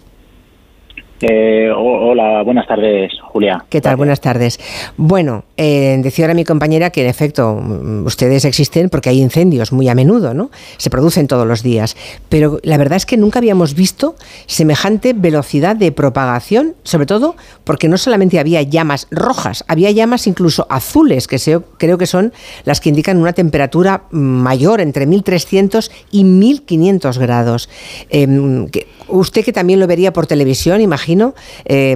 Eh, 1.21 1.69
hola, 1.75 2.43
buenas 2.43 2.65
tardes, 2.65 3.11
Julia. 3.21 3.65
¿Qué 3.69 3.81
tal? 3.81 3.97
Buenas 3.97 4.21
tardes. 4.21 4.59
Bueno, 4.95 5.43
eh, 5.57 5.97
decía 6.01 6.25
ahora 6.25 6.33
mi 6.33 6.45
compañera 6.45 6.91
que 6.91 7.01
en 7.01 7.07
efecto 7.07 7.61
ustedes 8.05 8.45
existen 8.45 8.89
porque 8.89 9.09
hay 9.09 9.21
incendios 9.21 9.73
muy 9.73 9.89
a 9.89 9.95
menudo, 9.95 10.33
¿no? 10.33 10.49
Se 10.77 10.89
producen 10.89 11.27
todos 11.27 11.45
los 11.45 11.61
días. 11.61 11.97
Pero 12.29 12.59
la 12.63 12.77
verdad 12.77 12.95
es 12.95 13.05
que 13.05 13.17
nunca 13.17 13.39
habíamos 13.39 13.75
visto 13.75 14.15
semejante 14.45 15.13
velocidad 15.13 15.75
de 15.75 15.91
propagación, 15.91 16.75
sobre 16.83 17.05
todo 17.05 17.35
porque 17.65 17.89
no 17.89 17.97
solamente 17.97 18.39
había 18.39 18.61
llamas 18.61 19.07
rojas, 19.11 19.65
había 19.67 19.91
llamas 19.91 20.25
incluso 20.25 20.67
azules, 20.69 21.27
que 21.27 21.37
se, 21.37 21.59
creo 21.77 21.97
que 21.97 22.05
son 22.05 22.31
las 22.63 22.79
que 22.79 22.89
indican 22.89 23.17
una 23.17 23.33
temperatura 23.33 24.03
mayor, 24.11 24.79
entre 24.79 25.05
1300 25.05 25.91
y 26.11 26.23
1500 26.23 27.17
grados. 27.17 27.69
Eh, 28.09 28.67
que 28.71 28.87
usted 29.09 29.43
que 29.43 29.53
también 29.53 29.79
lo 29.79 29.87
vería 29.87 30.13
por 30.13 30.27
televisión, 30.27 30.81
imagino 30.81 31.33
eh, 31.65 31.95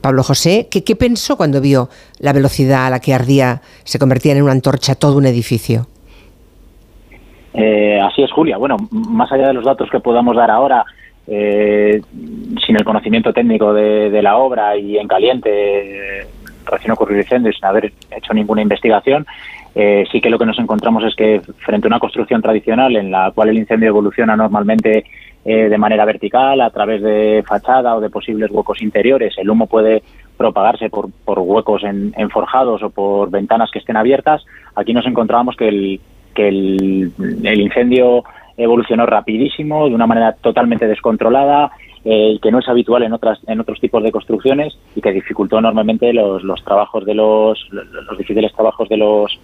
Pablo 0.00 0.22
José, 0.22 0.68
¿qué, 0.70 0.84
¿qué, 0.84 0.96
pensó 0.96 1.36
cuando 1.36 1.60
vio 1.60 1.88
la 2.18 2.32
velocidad 2.32 2.86
a 2.86 2.90
la 2.90 3.00
que 3.00 3.14
ardía, 3.14 3.60
se 3.84 3.98
convertía 3.98 4.32
en 4.32 4.42
una 4.42 4.52
antorcha 4.52 4.94
todo 4.94 5.16
un 5.16 5.26
edificio? 5.26 5.86
Eh, 7.54 8.00
así 8.00 8.22
es, 8.22 8.30
Julia. 8.30 8.56
Bueno, 8.56 8.76
más 8.90 9.30
allá 9.32 9.48
de 9.48 9.54
los 9.54 9.64
datos 9.64 9.88
que 9.90 10.00
podamos 10.00 10.36
dar 10.36 10.50
ahora, 10.50 10.84
eh, 11.26 12.00
sin 12.64 12.76
el 12.76 12.84
conocimiento 12.84 13.32
técnico 13.32 13.72
de, 13.72 14.10
de, 14.10 14.22
la 14.22 14.36
obra 14.36 14.76
y 14.76 14.98
en 14.98 15.08
caliente, 15.08 16.26
recién 16.66 16.92
ocurrido 16.92 17.20
el 17.20 17.24
incendio, 17.24 17.52
sin 17.52 17.64
haber 17.64 17.92
hecho 18.10 18.34
ninguna 18.34 18.62
investigación, 18.62 19.26
eh, 19.74 20.04
sí 20.10 20.20
que 20.20 20.30
lo 20.30 20.38
que 20.38 20.46
nos 20.46 20.58
encontramos 20.58 21.04
es 21.04 21.14
que 21.14 21.40
frente 21.58 21.86
a 21.86 21.90
una 21.90 22.00
construcción 22.00 22.42
tradicional 22.42 22.96
en 22.96 23.10
la 23.10 23.30
cual 23.32 23.50
el 23.50 23.58
incendio 23.58 23.88
evoluciona 23.88 24.36
normalmente 24.36 25.04
eh, 25.44 25.68
de 25.70 25.78
manera 25.78 26.04
vertical, 26.04 26.60
a 26.60 26.70
través 26.70 27.00
de 27.02 27.42
fachada 27.46 27.96
o 27.96 28.00
de 28.00 28.10
posibles 28.10 28.50
huecos 28.50 28.82
interiores. 28.82 29.38
El 29.38 29.48
humo 29.48 29.66
puede 29.66 30.02
propagarse 30.36 30.90
por, 30.90 31.10
por 31.24 31.38
huecos 31.38 31.82
en, 31.84 32.12
en, 32.16 32.30
forjados 32.30 32.82
o 32.82 32.90
por 32.90 33.30
ventanas 33.30 33.70
que 33.70 33.78
estén 33.78 33.96
abiertas. 33.96 34.44
Aquí 34.74 34.92
nos 34.92 35.06
encontramos 35.06 35.56
que 35.56 35.68
el, 35.68 36.00
que 36.34 36.48
el, 36.48 37.60
incendio 37.60 38.24
evolucionó 38.56 39.06
rapidísimo, 39.06 39.88
de 39.88 39.94
una 39.94 40.06
manera 40.06 40.32
totalmente 40.32 40.86
descontrolada, 40.86 41.70
eh, 42.04 42.38
que 42.42 42.50
no 42.50 42.58
es 42.58 42.68
habitual 42.68 43.02
en 43.02 43.12
otras 43.12 43.38
en 43.46 43.60
otros 43.60 43.80
tipos 43.80 44.02
de 44.02 44.12
construcciones 44.12 44.78
y 44.94 45.00
que 45.00 45.12
dificultó 45.12 45.58
enormemente 45.58 46.12
los, 46.12 46.42
los 46.42 46.62
trabajos 46.64 47.04
de 47.04 47.14
los 47.14 47.68
los 47.70 48.18
difíciles 48.18 48.52
trabajos 48.54 48.88
de 48.88 48.96
los 48.96 49.38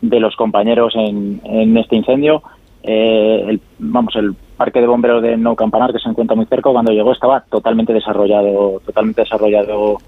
de 0.00 0.20
los 0.20 0.36
compañeros 0.36 0.94
en, 0.96 1.40
en 1.44 1.76
este 1.76 1.96
incendio. 1.96 2.42
Eh, 2.82 3.44
el, 3.48 3.60
vamos 3.78 4.14
el 4.16 4.34
parque 4.56 4.80
de 4.80 4.86
bomberos 4.86 5.22
de 5.22 5.36
No 5.36 5.56
Campanar 5.56 5.92
que 5.92 5.98
se 5.98 6.08
encuentra 6.08 6.36
muy 6.36 6.46
cerca 6.46 6.70
cuando 6.70 6.92
llegó 6.92 7.12
estaba 7.12 7.40
totalmente 7.40 7.92
desarrollado 7.92 8.80
totalmente 8.86 9.22
desarrollado 9.22 9.98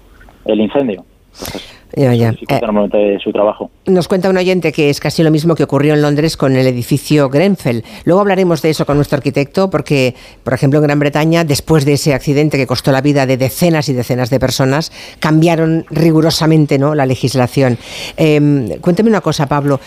el 0.45 0.61
incendio 0.61 1.03
ya, 1.95 2.13
ya. 2.13 2.29
Eh, 2.29 3.17
su 3.21 3.31
trabajo. 3.31 3.69
Nos 3.85 4.07
cuenta 4.07 4.29
un 4.29 4.37
oyente 4.37 4.71
que 4.71 4.89
es 4.89 4.99
casi 4.99 5.23
lo 5.23 5.31
mismo 5.31 5.55
que 5.55 5.63
ocurrió 5.63 5.93
en 5.93 6.01
Londres 6.01 6.37
con 6.37 6.55
el 6.55 6.65
edificio 6.65 7.29
Grenfell. 7.29 7.83
Luego 8.05 8.21
hablaremos 8.21 8.61
de 8.61 8.69
eso 8.69 8.85
con 8.85 8.95
nuestro 8.95 9.17
arquitecto, 9.17 9.69
porque, 9.69 10.15
por 10.43 10.53
ejemplo, 10.53 10.79
en 10.79 10.83
Gran 10.83 10.99
Bretaña, 10.99 11.43
después 11.43 11.85
de 11.85 11.93
ese 11.93 12.13
accidente 12.13 12.57
que 12.57 12.67
costó 12.67 12.91
la 12.91 13.01
vida 13.01 13.25
de 13.25 13.37
decenas 13.37 13.89
y 13.89 13.93
decenas 13.93 14.29
de 14.29 14.39
personas, 14.39 14.91
cambiaron 15.19 15.85
rigurosamente 15.89 16.79
¿no? 16.79 16.95
la 16.95 17.05
legislación. 17.05 17.77
Eh, 18.15 18.77
cuénteme 18.79 19.09
una 19.09 19.21
cosa, 19.21 19.47
Pablo. 19.47 19.79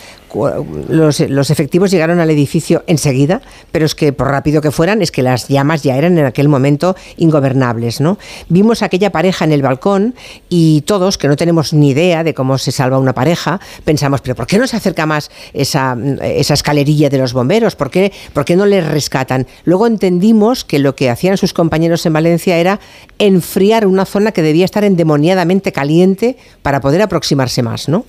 Los, 0.89 1.49
efectivos 1.49 1.91
llegaron 1.91 2.19
al 2.19 2.29
edificio 2.29 2.83
enseguida, 2.87 3.41
pero 3.71 3.85
es 3.85 3.95
que 3.95 4.11
por 4.13 4.27
rápido 4.27 4.61
que 4.61 4.71
fueran, 4.71 5.01
es 5.01 5.11
que 5.11 5.23
las 5.23 5.47
llamas 5.47 5.83
ya 5.83 5.95
eran 5.95 6.17
en 6.17 6.25
aquel 6.25 6.49
momento 6.49 6.95
ingobernables. 7.17 8.01
¿no? 8.01 8.17
Vimos 8.49 8.81
a 8.81 8.87
aquella 8.87 9.11
pareja 9.11 9.45
en 9.45 9.51
el 9.51 9.61
balcón 9.61 10.15
y 10.49 10.81
todos, 10.81 11.17
que 11.17 11.27
no 11.27 11.35
tenemos 11.35 11.73
ni 11.73 11.89
idea 11.89 12.23
de 12.23 12.33
cómo 12.33 12.57
se 12.57 12.71
salva 12.71 12.99
una 12.99 13.13
pareja, 13.13 13.59
pensamos, 13.83 14.21
pero 14.21 14.35
¿por 14.35 14.47
qué 14.47 14.57
no 14.57 14.67
se 14.67 14.75
acerca 14.75 15.05
más 15.05 15.31
esa, 15.53 15.97
esa 16.21 16.53
escalerilla 16.53 17.09
de 17.09 17.17
los 17.17 17.33
bomberos? 17.33 17.75
¿Por 17.75 17.89
qué, 17.89 18.11
¿Por 18.33 18.45
qué 18.45 18.55
no 18.55 18.65
les 18.65 18.85
rescatan? 18.85 19.47
Luego 19.63 19.87
entendimos 19.87 20.65
que 20.65 20.79
lo 20.79 20.95
que 20.95 21.09
hacían 21.09 21.37
sus 21.37 21.53
compañeros 21.53 22.05
en 22.05 22.13
Valencia 22.13 22.57
era 22.57 22.79
enfriar 23.19 23.87
una 23.87 24.05
zona 24.05 24.31
que 24.31 24.41
debía 24.41 24.65
estar 24.65 24.83
endemoniadamente 24.83 25.71
caliente 25.71 26.37
para 26.61 26.81
poder 26.81 27.01
aproximarse 27.01 27.63
más, 27.63 27.87
¿no? 27.87 28.05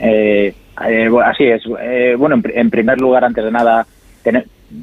Eh, 0.00 0.54
eh, 0.88 1.10
así 1.24 1.44
es. 1.44 1.62
Eh, 1.80 2.14
bueno, 2.18 2.40
en, 2.42 2.70
primer 2.70 3.00
lugar, 3.00 3.24
antes 3.24 3.44
de 3.44 3.50
nada, 3.50 3.86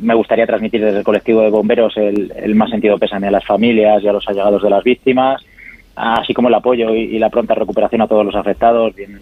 me 0.01 0.13
gustaría 0.13 0.45
transmitir 0.45 0.83
desde 0.83 0.99
el 0.99 1.03
colectivo 1.03 1.41
de 1.41 1.49
bomberos 1.49 1.95
el, 1.97 2.55
más 2.55 2.69
sentido 2.69 2.97
pésame 2.97 3.27
a 3.27 3.31
las 3.31 3.45
familias 3.45 4.03
y 4.03 4.07
a 4.07 4.13
los 4.13 4.27
allegados 4.27 4.61
de 4.61 4.69
las 4.69 4.83
víctimas 4.83 5.41
así 5.97 6.33
como 6.33 6.47
el 6.47 6.53
apoyo 6.53 6.93
y, 6.93 7.17
la 7.17 7.29
pronta 7.29 7.55
recuperación 7.55 8.01
a 8.01 8.07
todos 8.07 8.25
los 8.25 8.35
afectados, 8.35 8.95
bien 8.95 9.19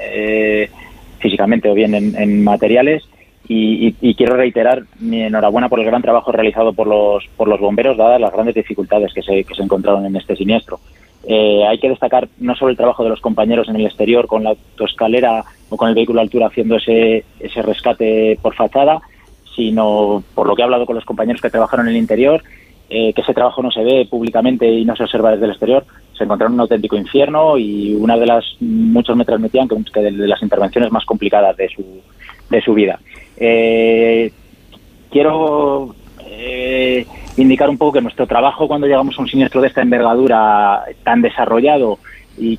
eh, 0.00 0.70
físicamente 1.18 1.68
o 1.68 1.74
bien 1.74 1.94
en, 1.94 2.42
materiales. 2.42 3.04
Y, 3.50 4.14
quiero 4.14 4.36
reiterar 4.36 4.82
mi 5.00 5.22
enhorabuena 5.22 5.68
por 5.68 5.80
el 5.80 5.86
gran 5.86 6.02
trabajo 6.02 6.32
realizado 6.32 6.72
por 6.72 6.86
los, 6.86 7.26
por 7.36 7.48
los 7.48 7.60
bomberos, 7.60 7.96
dadas 7.96 8.20
las 8.20 8.32
grandes 8.32 8.54
dificultades 8.54 9.12
que 9.14 9.22
se, 9.22 9.44
que 9.44 9.54
se 9.54 9.62
encontraron 9.62 10.04
en 10.04 10.16
este 10.16 10.36
siniestro. 10.36 10.80
Eh, 11.24 11.64
hay 11.66 11.78
que 11.78 11.88
destacar 11.88 12.28
no 12.38 12.54
solo 12.54 12.70
el 12.70 12.76
trabajo 12.76 13.02
de 13.02 13.10
los 13.10 13.20
compañeros 13.20 13.68
en 13.68 13.76
el 13.76 13.86
exterior 13.86 14.26
con 14.26 14.44
la 14.44 14.50
autoescalera 14.50 15.44
o 15.68 15.76
con 15.76 15.88
el 15.88 15.94
vehículo 15.94 16.20
a 16.20 16.22
altura 16.22 16.46
haciendo 16.46 16.76
ese, 16.76 17.24
ese 17.40 17.62
rescate 17.62 18.38
por 18.40 18.54
fachada, 18.54 19.00
sino 19.54 20.22
por 20.34 20.46
lo 20.46 20.54
que 20.54 20.62
he 20.62 20.64
hablado 20.64 20.86
con 20.86 20.94
los 20.94 21.04
compañeros 21.04 21.42
que 21.42 21.50
trabajaron 21.50 21.88
en 21.88 21.94
el 21.94 22.00
interior 22.00 22.42
eh, 22.90 23.12
que 23.12 23.20
ese 23.20 23.34
trabajo 23.34 23.62
no 23.62 23.70
se 23.70 23.84
ve 23.84 24.06
públicamente 24.08 24.66
y 24.66 24.82
no 24.86 24.96
se 24.96 25.02
observa 25.02 25.32
desde 25.32 25.44
el 25.44 25.50
exterior, 25.50 25.84
se 26.16 26.24
encontraron 26.24 26.54
un 26.54 26.60
auténtico 26.60 26.96
infierno 26.96 27.58
y 27.58 27.94
una 27.94 28.16
de 28.16 28.24
las, 28.24 28.56
muchos 28.60 29.14
me 29.14 29.26
transmitían 29.26 29.68
que, 29.68 29.76
que 29.92 30.00
de, 30.00 30.10
las 30.10 30.42
intervenciones 30.42 30.90
más 30.90 31.04
complicadas 31.04 31.54
de 31.58 31.68
su, 31.68 31.84
de 32.48 32.62
su 32.62 32.72
vida. 32.72 32.98
Eh, 33.36 34.32
quiero 35.10 35.94
eh, 36.30 37.06
indicar 37.36 37.70
un 37.70 37.78
poco 37.78 37.94
que 37.94 38.00
nuestro 38.00 38.26
trabajo 38.26 38.68
cuando 38.68 38.86
llegamos 38.86 39.18
a 39.18 39.22
un 39.22 39.28
siniestro 39.28 39.60
de 39.60 39.68
esta 39.68 39.82
envergadura 39.82 40.84
tan 41.02 41.22
desarrollado 41.22 41.98
y, 42.38 42.58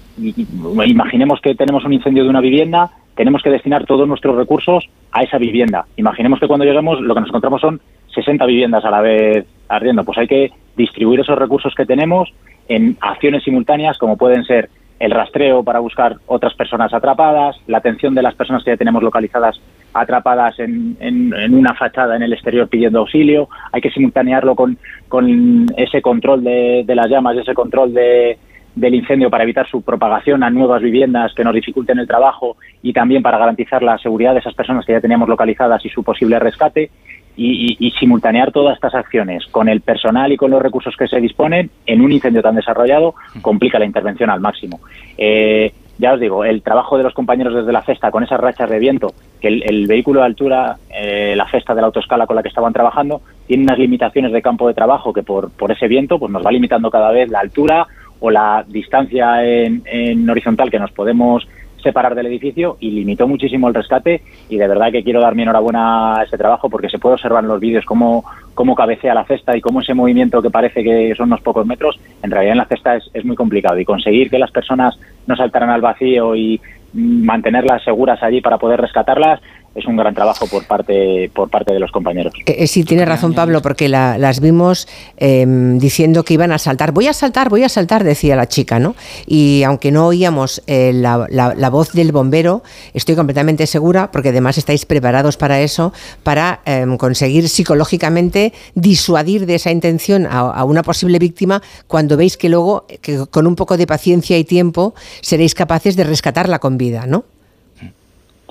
imaginemos 0.86 1.40
que 1.42 1.56
tenemos 1.56 1.86
un 1.86 1.94
incendio 1.94 2.24
de 2.24 2.30
una 2.30 2.42
vivienda, 2.42 2.90
tenemos 3.16 3.42
que 3.42 3.50
destinar 3.50 3.86
todos 3.86 4.08
nuestros 4.08 4.36
recursos 4.36 4.90
a 5.12 5.24
esa 5.24 5.38
vivienda. 5.38 5.86
Imaginemos 5.96 6.40
que 6.40 6.48
cuando 6.48 6.66
lleguemos 6.66 7.00
lo 7.00 7.14
que 7.14 7.22
nos 7.22 7.30
encontramos 7.30 7.62
son 7.62 7.80
60 8.14 8.46
viviendas 8.46 8.84
a 8.84 8.92
la 8.92 9.02
vez 9.02 9.46
ardiendo. 9.68 10.04
Pues 10.04 10.18
hay 10.18 10.28
que 10.28 10.52
distribuir 10.76 11.22
esos 11.22 11.38
recursos 11.38 11.74
que 11.76 11.86
tenemos 11.86 12.30
en 12.68 12.98
acciones 13.02 13.44
simultáneas 13.44 13.98
como 13.98 14.18
pueden 14.18 14.44
ser 14.44 14.70
el 15.00 15.12
rastreo 15.12 15.64
para 15.64 15.80
buscar 15.80 16.18
otras 16.28 16.54
personas 16.56 16.94
atrapadas, 16.94 17.56
la 17.68 17.78
atención 17.78 18.14
de 18.14 18.22
las 18.22 18.36
personas 18.36 18.64
que 18.64 18.72
ya 18.72 18.78
tenemos 18.78 19.02
localizadas 19.02 19.60
atrapadas 19.94 20.60
en, 20.60 20.98
en, 21.00 21.54
una 21.54 21.74
fachada 21.74 22.16
en 22.16 22.24
el 22.24 22.34
exterior 22.34 22.68
pidiendo 22.68 23.00
auxilio, 23.00 23.50
hay 23.72 23.82
que 23.82 23.92
simultanearlo 23.92 24.56
con, 24.56 24.78
con 25.08 25.68
ese 25.78 26.02
control 26.02 26.44
de, 26.44 26.84
de 26.86 26.96
las 26.96 27.10
llamas, 27.10 27.38
ese 27.38 27.54
control 27.54 27.94
de, 27.94 28.38
del 28.76 28.96
incendio 28.96 29.30
para 29.30 29.44
evitar 29.44 29.68
su 29.68 29.82
propagación 29.82 30.44
a 30.44 30.50
nuevas 30.50 30.82
viviendas 30.82 31.34
que 31.34 31.44
nos 31.44 31.54
dificulten 31.54 32.00
el 32.00 32.08
trabajo 32.08 32.58
y 32.82 32.94
también 32.94 33.22
para 33.22 33.38
garantizar 33.38 33.84
la 33.84 33.98
seguridad 33.98 34.34
de 34.34 34.40
esas 34.40 34.54
personas 34.54 34.86
que 34.86 34.94
ya 34.94 35.02
teníamos 35.02 35.28
localizadas 35.28 35.86
y 35.86 35.90
su 35.90 36.04
posible 36.04 36.40
rescate 36.40 36.90
y, 37.36 37.94
simultanear 38.00 38.52
todas 38.52 38.76
estas 38.76 38.96
acciones 38.96 39.46
con 39.48 39.70
el 39.70 39.82
personal 39.82 40.32
y 40.32 40.38
con 40.38 40.52
los 40.52 40.62
recursos 40.62 40.96
que 40.98 41.08
se 41.08 41.22
disponen 41.22 41.70
en 41.86 42.02
un 42.02 42.12
incendio 42.12 42.42
tan 42.42 42.56
desarrollado 42.56 43.16
complica 43.42 43.80
la 43.80 43.86
intervención 43.86 44.30
al 44.30 44.42
máximo. 44.42 44.80
Eh, 45.18 45.72
ya 45.98 46.14
os 46.14 46.20
digo, 46.20 46.46
el 46.46 46.62
trabajo 46.62 46.98
de 46.98 47.04
los 47.04 47.14
compañeros 47.14 47.54
desde 47.54 47.72
la 47.72 47.84
cesta 47.84 48.12
con 48.12 48.24
esas 48.24 48.40
rachas 48.40 48.70
de 48.70 48.80
viento, 48.80 49.14
que 49.40 49.48
el, 49.48 49.88
vehículo 49.88 50.20
de 50.20 50.26
altura, 50.26 50.78
eh, 50.90 51.34
la 51.36 51.50
cesta 51.50 51.74
de 51.74 51.82
la 51.82 51.88
autoescala 51.88 52.28
con 52.28 52.36
la 52.36 52.44
que 52.44 52.50
estaban 52.50 52.74
trabajando, 52.74 53.22
tiene 53.48 53.64
unas 53.64 53.80
limitaciones 53.80 54.32
de 54.32 54.42
campo 54.42 54.68
de 54.68 54.74
trabajo 54.74 55.14
que 55.14 55.24
por, 55.24 55.52
por 55.52 55.72
ese 55.72 55.88
viento 55.88 56.20
pues 56.20 56.32
nos 56.32 56.46
va 56.46 56.52
limitando 56.52 56.92
cada 56.92 57.12
vez 57.12 57.30
la 57.30 57.40
altura 57.40 57.88
o 58.20 58.30
la 58.30 58.66
distancia 58.68 59.44
en, 59.46 59.82
en 59.86 60.30
horizontal 60.30 60.70
que 60.70 60.80
nos 60.80 60.92
podemos 60.92 61.48
separar 61.82 62.16
del 62.16 62.28
edificio 62.28 62.78
y 62.80 62.92
limitó 62.92 63.28
muchísimo 63.28 63.68
el 63.68 63.74
rescate. 63.74 64.22
Y 64.50 64.58
de 64.58 64.68
verdad 64.68 64.92
que 64.92 65.04
quiero 65.04 65.22
dar 65.22 65.36
mi 65.36 65.44
enhorabuena 65.44 66.20
a 66.20 66.24
ese 66.24 66.38
trabajo 66.38 66.70
porque 66.70 66.90
se 66.90 67.00
puede 67.00 67.16
observar 67.16 67.44
en 67.44 67.50
los 67.50 67.60
vídeos 67.60 67.86
cómo, 67.86 68.24
cómo 68.54 68.76
cabecea 68.76 69.14
la 69.14 69.26
cesta 69.26 69.56
y 69.56 69.62
cómo 69.62 69.82
ese 69.82 69.94
movimiento 69.94 70.42
que 70.42 70.50
parece 70.50 70.84
que 70.84 71.14
son 71.16 71.30
unos 71.30 71.42
pocos 71.42 71.66
metros, 71.66 72.00
en 72.22 72.32
realidad 72.32 72.54
en 72.54 72.58
la 72.58 72.66
cesta 72.66 72.96
es, 72.96 73.10
es 73.14 73.26
muy 73.26 73.36
complicado. 73.36 73.80
Y 73.80 73.86
conseguir 73.86 74.30
que 74.30 74.40
las 74.40 74.52
personas 74.52 75.00
no 75.28 75.36
saltaran 75.36 75.70
al 75.70 75.82
vacío 75.82 76.36
y 76.36 76.60
mantenerlas 76.94 77.84
seguras 77.84 78.22
allí 78.24 78.42
para 78.42 78.58
poder 78.58 78.80
rescatarlas 78.82 79.40
es 79.80 79.86
un 79.88 79.98
gran 79.98 80.14
trabajo 80.14 80.48
por 80.48 80.66
parte 80.66 81.32
por 81.34 81.50
parte 81.50 81.74
de 81.74 81.80
los 81.80 81.92
compañeros. 81.92 82.34
Eh, 82.46 82.56
eh, 82.60 82.68
sí, 82.68 82.84
tiene 82.84 83.06
razón 83.06 83.34
Pablo, 83.34 83.62
porque 83.62 83.90
las 83.90 84.40
vimos 84.40 84.88
em, 85.18 85.80
diciendo 85.80 86.24
que 86.24 86.36
iban 86.36 86.52
a 86.52 86.58
saltar. 86.58 86.92
Voy 86.92 87.08
a 87.08 87.14
saltar, 87.14 87.50
voy 87.50 87.64
a 87.64 87.70
saltar, 87.70 88.04
decía 88.04 88.36
la 88.36 88.48
chica, 88.48 88.80
¿no? 88.80 88.96
Y 89.26 89.64
aunque 89.64 89.92
no 89.92 90.08
oíamos 90.08 90.62
eh, 90.68 90.92
la, 90.94 91.70
voz 91.70 91.92
del 91.94 92.12
bombero, 92.12 92.64
estoy 92.94 93.16
completamente 93.16 93.68
segura, 93.68 94.12
porque 94.12 94.30
además 94.30 94.58
estáis 94.58 94.86
preparados 94.86 95.38
para 95.38 95.62
eso, 95.62 95.94
para 96.24 96.62
em, 96.66 96.98
conseguir 96.98 97.50
psicológicamente 97.50 98.54
disuadir 98.76 99.46
de 99.46 99.56
esa 99.56 99.72
intención 99.72 100.26
a, 100.26 100.40
a, 100.40 100.64
una 100.64 100.84
posible 100.84 101.20
víctima 101.20 101.62
cuando 101.88 102.18
veis 102.18 102.38
que 102.38 102.50
luego, 102.50 102.86
que 103.02 103.26
con 103.28 103.48
un 103.48 103.56
poco 103.56 103.78
de 103.78 103.88
paciencia 103.88 104.38
y 104.38 104.44
tiempo, 104.44 104.94
seréis 105.22 105.54
capaces 105.54 105.96
de 105.96 106.04
rescatarla 106.04 106.60
con 106.60 106.78
vida, 106.78 107.06
¿no? 107.06 107.26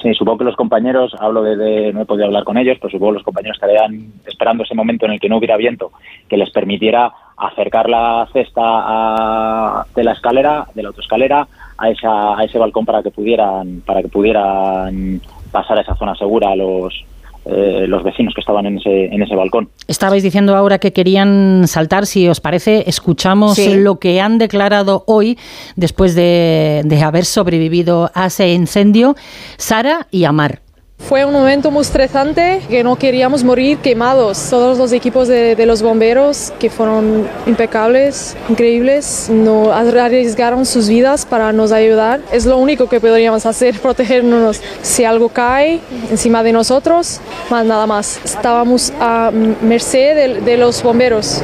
Sí, 0.02 0.14
supongo 0.14 0.38
que 0.38 0.44
los 0.44 0.56
compañeros, 0.56 1.12
hablo 1.18 1.42
de, 1.42 1.92
no 1.92 2.02
he 2.02 2.04
podido 2.04 2.26
hablar 2.26 2.44
con 2.44 2.56
ellos, 2.56 2.78
pero 2.80 2.90
supongo 2.90 3.12
que 3.12 3.18
los 3.18 3.24
compañeros 3.24 3.56
estarían 3.56 4.12
esperando 4.24 4.62
ese 4.62 4.74
momento 4.74 5.06
en 5.06 5.12
el 5.12 5.20
que 5.20 5.28
no 5.28 5.38
hubiera 5.38 5.56
viento, 5.56 5.90
que 6.28 6.36
les 6.36 6.50
permitiera 6.50 7.12
acercar 7.36 7.88
la 7.88 8.28
cesta 8.32 9.84
de 9.94 10.04
la 10.04 10.12
escalera, 10.12 10.66
de 10.74 10.82
la 10.82 10.88
autoescalera, 10.90 11.48
a, 11.76 11.90
esa, 11.90 12.38
a 12.38 12.44
ese 12.44 12.58
balcón 12.58 12.84
para 12.84 13.02
que 13.02 13.10
pudieran, 13.10 13.82
para 13.84 14.02
que 14.02 14.08
pudieran 14.08 15.20
pasar 15.50 15.78
a 15.78 15.80
esa 15.80 15.96
zona 15.96 16.14
segura 16.14 16.50
a 16.50 16.56
los, 16.56 17.04
eh, 17.48 17.86
los 17.88 18.02
vecinos 18.04 18.34
que 18.34 18.40
estaban 18.40 18.66
en 18.66 18.78
ese, 18.78 19.06
en 19.06 19.22
ese 19.22 19.34
balcón. 19.34 19.70
Estabais 19.86 20.22
diciendo 20.22 20.54
ahora 20.54 20.78
que 20.78 20.92
querían 20.92 21.66
saltar, 21.66 22.06
si 22.06 22.28
os 22.28 22.40
parece, 22.40 22.84
escuchamos 22.86 23.58
lo 23.58 23.98
que 23.98 24.20
han 24.20 24.38
declarado 24.38 25.04
hoy 25.06 25.38
después 25.74 26.14
de, 26.14 26.82
de 26.84 27.02
haber 27.02 27.24
sobrevivido 27.24 28.10
a 28.14 28.26
ese 28.26 28.52
incendio 28.52 29.16
Sara 29.56 30.06
y 30.10 30.24
Amar. 30.24 30.67
Fue 30.98 31.24
un 31.24 31.32
momento 31.32 31.70
muy 31.70 31.80
estresante, 31.80 32.60
que 32.68 32.84
no 32.84 32.96
queríamos 32.96 33.42
morir 33.42 33.78
quemados. 33.78 34.50
Todos 34.50 34.76
los 34.76 34.92
equipos 34.92 35.26
de, 35.26 35.56
los 35.64 35.80
bomberos, 35.80 36.52
que 36.58 36.68
fueron 36.68 37.26
impecables, 37.46 38.36
increíbles, 38.50 39.30
no 39.30 39.72
arriesgaron 39.72 40.66
sus 40.66 40.88
vidas 40.88 41.24
para 41.24 41.50
nos 41.52 41.72
ayudar. 41.72 42.20
Es 42.30 42.44
lo 42.44 42.58
único 42.58 42.90
que 42.90 43.00
podríamos 43.00 43.46
hacer, 43.46 43.78
protegernos. 43.80 44.60
Si 44.82 45.04
algo 45.04 45.30
cae 45.30 45.80
encima 46.10 46.42
de 46.42 46.52
nosotros, 46.52 47.20
más 47.48 47.64
nada 47.64 47.86
más. 47.86 48.20
Estábamos 48.22 48.92
a 49.00 49.30
merced 49.62 50.42
de 50.42 50.56
los 50.58 50.82
bomberos. 50.82 51.42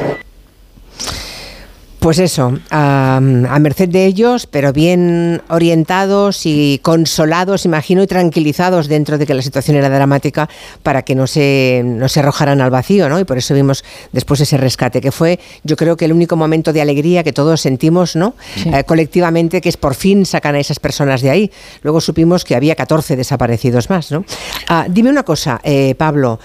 Pues 2.05 2.19
eso, 2.19 2.53
a, 2.69 3.19
merced 3.19 3.89
de 3.89 4.05
ellos, 4.05 4.45
pero 4.45 4.71
bien 4.71 5.41
orientados 5.49 6.45
y 6.45 6.79
consolados, 6.83 7.65
imagino, 7.65 8.03
y 8.03 8.05
tranquilizados 8.05 8.87
dentro 8.87 9.17
de 9.17 9.25
que 9.25 9.33
la 9.33 9.41
situación 9.41 9.75
era 9.75 9.89
dramática 9.89 10.47
para 10.83 11.01
que 11.01 11.15
no 11.15 11.25
se, 11.25 11.81
no 11.83 12.07
se 12.07 12.19
arrojaran 12.19 12.61
al 12.61 12.69
vacío, 12.69 13.09
¿no? 13.09 13.19
Y 13.19 13.23
por 13.23 13.39
eso 13.39 13.55
vimos 13.55 13.83
después 14.11 14.39
ese 14.39 14.55
rescate, 14.57 15.01
que 15.01 15.11
fue, 15.11 15.39
yo 15.63 15.75
creo 15.75 15.97
que 15.97 16.05
el 16.05 16.13
único 16.13 16.35
momento 16.35 16.73
de 16.73 16.81
alegría 16.81 17.23
que 17.23 17.33
todos 17.33 17.61
sentimos, 17.61 18.15
¿no? 18.15 18.35
Eh, 18.65 18.83
colectivamente, 18.83 19.59
que 19.59 19.69
es 19.69 19.77
por 19.77 19.95
fin 19.95 20.27
sacan 20.27 20.53
a 20.53 20.59
esas 20.59 20.79
personas 20.79 21.23
de 21.23 21.31
ahí. 21.31 21.51
Luego 21.81 22.01
supimos 22.01 22.43
que 22.43 22.55
había 22.55 22.75
14 22.75 23.15
desaparecidos 23.15 23.89
más, 23.89 24.11
¿no? 24.11 24.25
Ah, 24.67 24.85
dime 24.87 25.09
una 25.09 25.23
cosa, 25.23 25.59
eh, 25.63 25.95
Pablo. 25.97 26.39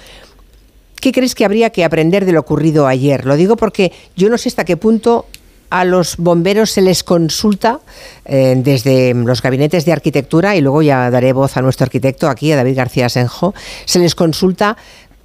¿Qué 1.03 1.13
crees 1.13 1.35
que 1.35 1.45
habría 1.45 1.69
que 1.69 1.85
aprender 1.85 2.25
de 2.25 2.33
lo 2.33 2.41
ocurrido 2.41 2.87
ayer? 2.87 3.27
Lo 3.27 3.37
digo 3.37 3.57
porque 3.57 3.93
yo 4.17 4.31
no 4.31 4.39
sé 4.39 4.49
hasta 4.51 4.65
qué 4.65 4.77
punto 4.77 5.27
a 5.71 5.85
los 5.85 6.17
bomberos 6.17 6.71
se 6.71 6.83
les 6.83 7.03
consulta 7.03 7.81
eh, 8.25 8.55
desde 8.57 9.15
los 9.15 9.41
gabinetes 9.41 9.85
de 9.85 9.93
arquitectura, 9.93 10.57
y 10.57 10.61
luego 10.61 10.83
ya 10.83 11.11
daré 11.11 11.33
voz 11.33 11.57
a 11.57 11.63
nuestro 11.63 11.85
arquitecto 11.85 12.29
aquí, 12.29 12.53
a 12.53 12.57
David 12.57 12.77
García 12.77 13.09
Senjo, 13.09 13.55
se 13.85 14.01
les 14.01 14.15
consulta 14.15 14.77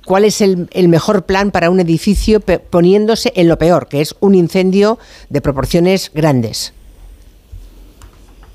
cuál 0.05 0.23
es 0.23 0.41
el, 0.41 0.69
mejor 0.87 1.25
plan 1.25 1.51
para 1.51 1.69
un 1.69 1.79
edificio 1.79 2.39
poniéndose 2.39 3.33
en 3.35 3.49
lo 3.49 3.57
peor, 3.57 3.87
que 3.87 4.01
es 4.01 4.15
un 4.19 4.35
incendio 4.35 4.99
de 5.29 5.41
proporciones 5.41 6.11
grandes. 6.13 6.73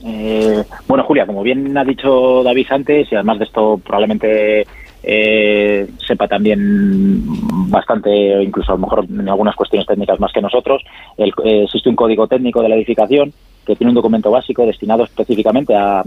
Eh, 0.03 0.65
bueno, 0.87 1.05
Julia, 1.05 1.27
como 1.27 1.43
bien 1.43 1.77
ha 1.77 1.85
dicho 1.85 2.43
David 2.43 2.67
antes, 2.71 3.13
y 3.13 3.15
además 3.17 3.39
de 3.39 3.45
esto 3.45 3.79
probablemente 3.85 4.67
eh, 5.03 5.89
sepa 6.07 6.29
también 6.29 7.23
bastante, 7.71 8.43
incluso 8.43 8.73
a 8.73 8.75
lo 8.75 8.83
mejor 8.83 9.07
en 9.09 9.29
algunas 9.29 9.57
cuestiones 9.57 9.87
técnicas 9.87 10.21
más 10.21 10.33
que 10.33 10.43
nosotros. 10.43 10.83
El, 11.17 11.33
eh, 11.45 11.63
existe 11.65 11.89
un 11.89 11.97
código 11.97 12.27
técnico 12.27 12.63
de 12.63 12.69
la 12.69 12.77
edificación 12.77 13.33
que 13.67 13.77
tiene 13.77 13.91
un 13.91 13.95
documento 13.95 14.31
básico 14.31 14.67
destinado 14.67 15.05
específicamente 15.05 15.75
a, 15.75 16.05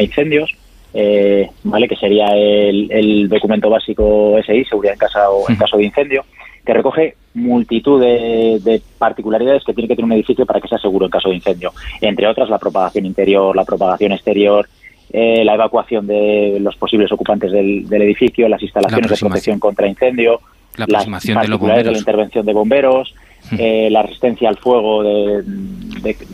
incendios, 0.00 0.50
eh, 0.94 1.48
vale, 1.64 1.88
que 1.88 1.96
sería 1.96 2.26
el, 2.34 3.28
documento 3.28 3.68
básico 3.68 4.36
SI, 4.44 4.64
seguridad 4.64 4.94
en 4.94 4.98
casa 4.98 5.30
o 5.30 5.48
en 5.48 5.56
caso 5.56 5.76
de 5.76 5.84
incendio, 5.84 6.24
que 6.64 6.72
recoge 6.72 7.14
multitud 7.34 8.00
de, 8.00 8.60
de, 8.62 8.80
particularidades 8.98 9.64
que 9.64 9.74
tiene 9.74 9.88
que 9.88 9.96
tener 9.96 10.06
un 10.06 10.12
edificio 10.12 10.46
para 10.46 10.60
que 10.60 10.68
sea 10.68 10.78
seguro 10.78 11.06
en 11.06 11.10
caso 11.10 11.28
de 11.28 11.36
incendio. 11.36 11.72
Entre 12.00 12.26
otras, 12.26 12.48
la 12.48 12.58
propagación 12.58 13.06
interior, 13.06 13.54
la 13.54 13.64
propagación 13.64 14.12
exterior, 14.12 14.68
eh, 15.12 15.42
la 15.44 15.54
evacuación 15.54 16.06
de 16.06 16.58
los 16.60 16.76
posibles 16.76 17.10
ocupantes 17.12 17.50
del, 17.52 17.86
edificio, 17.90 18.48
las 18.48 18.62
instalaciones 18.62 19.10
de 19.10 19.16
protección 19.16 19.58
contra 19.58 19.88
incendio, 19.88 20.40
la 20.76 20.86
las 20.88 21.06
particularidades 21.06 21.86
de, 21.86 21.92
la 21.92 21.98
intervención 21.98 22.46
de 22.46 22.52
bomberos, 22.52 23.14
eh, 23.58 23.88
la 23.90 24.02
resistencia 24.02 24.48
al 24.48 24.58
fuego 24.58 25.02
de, 25.02 25.42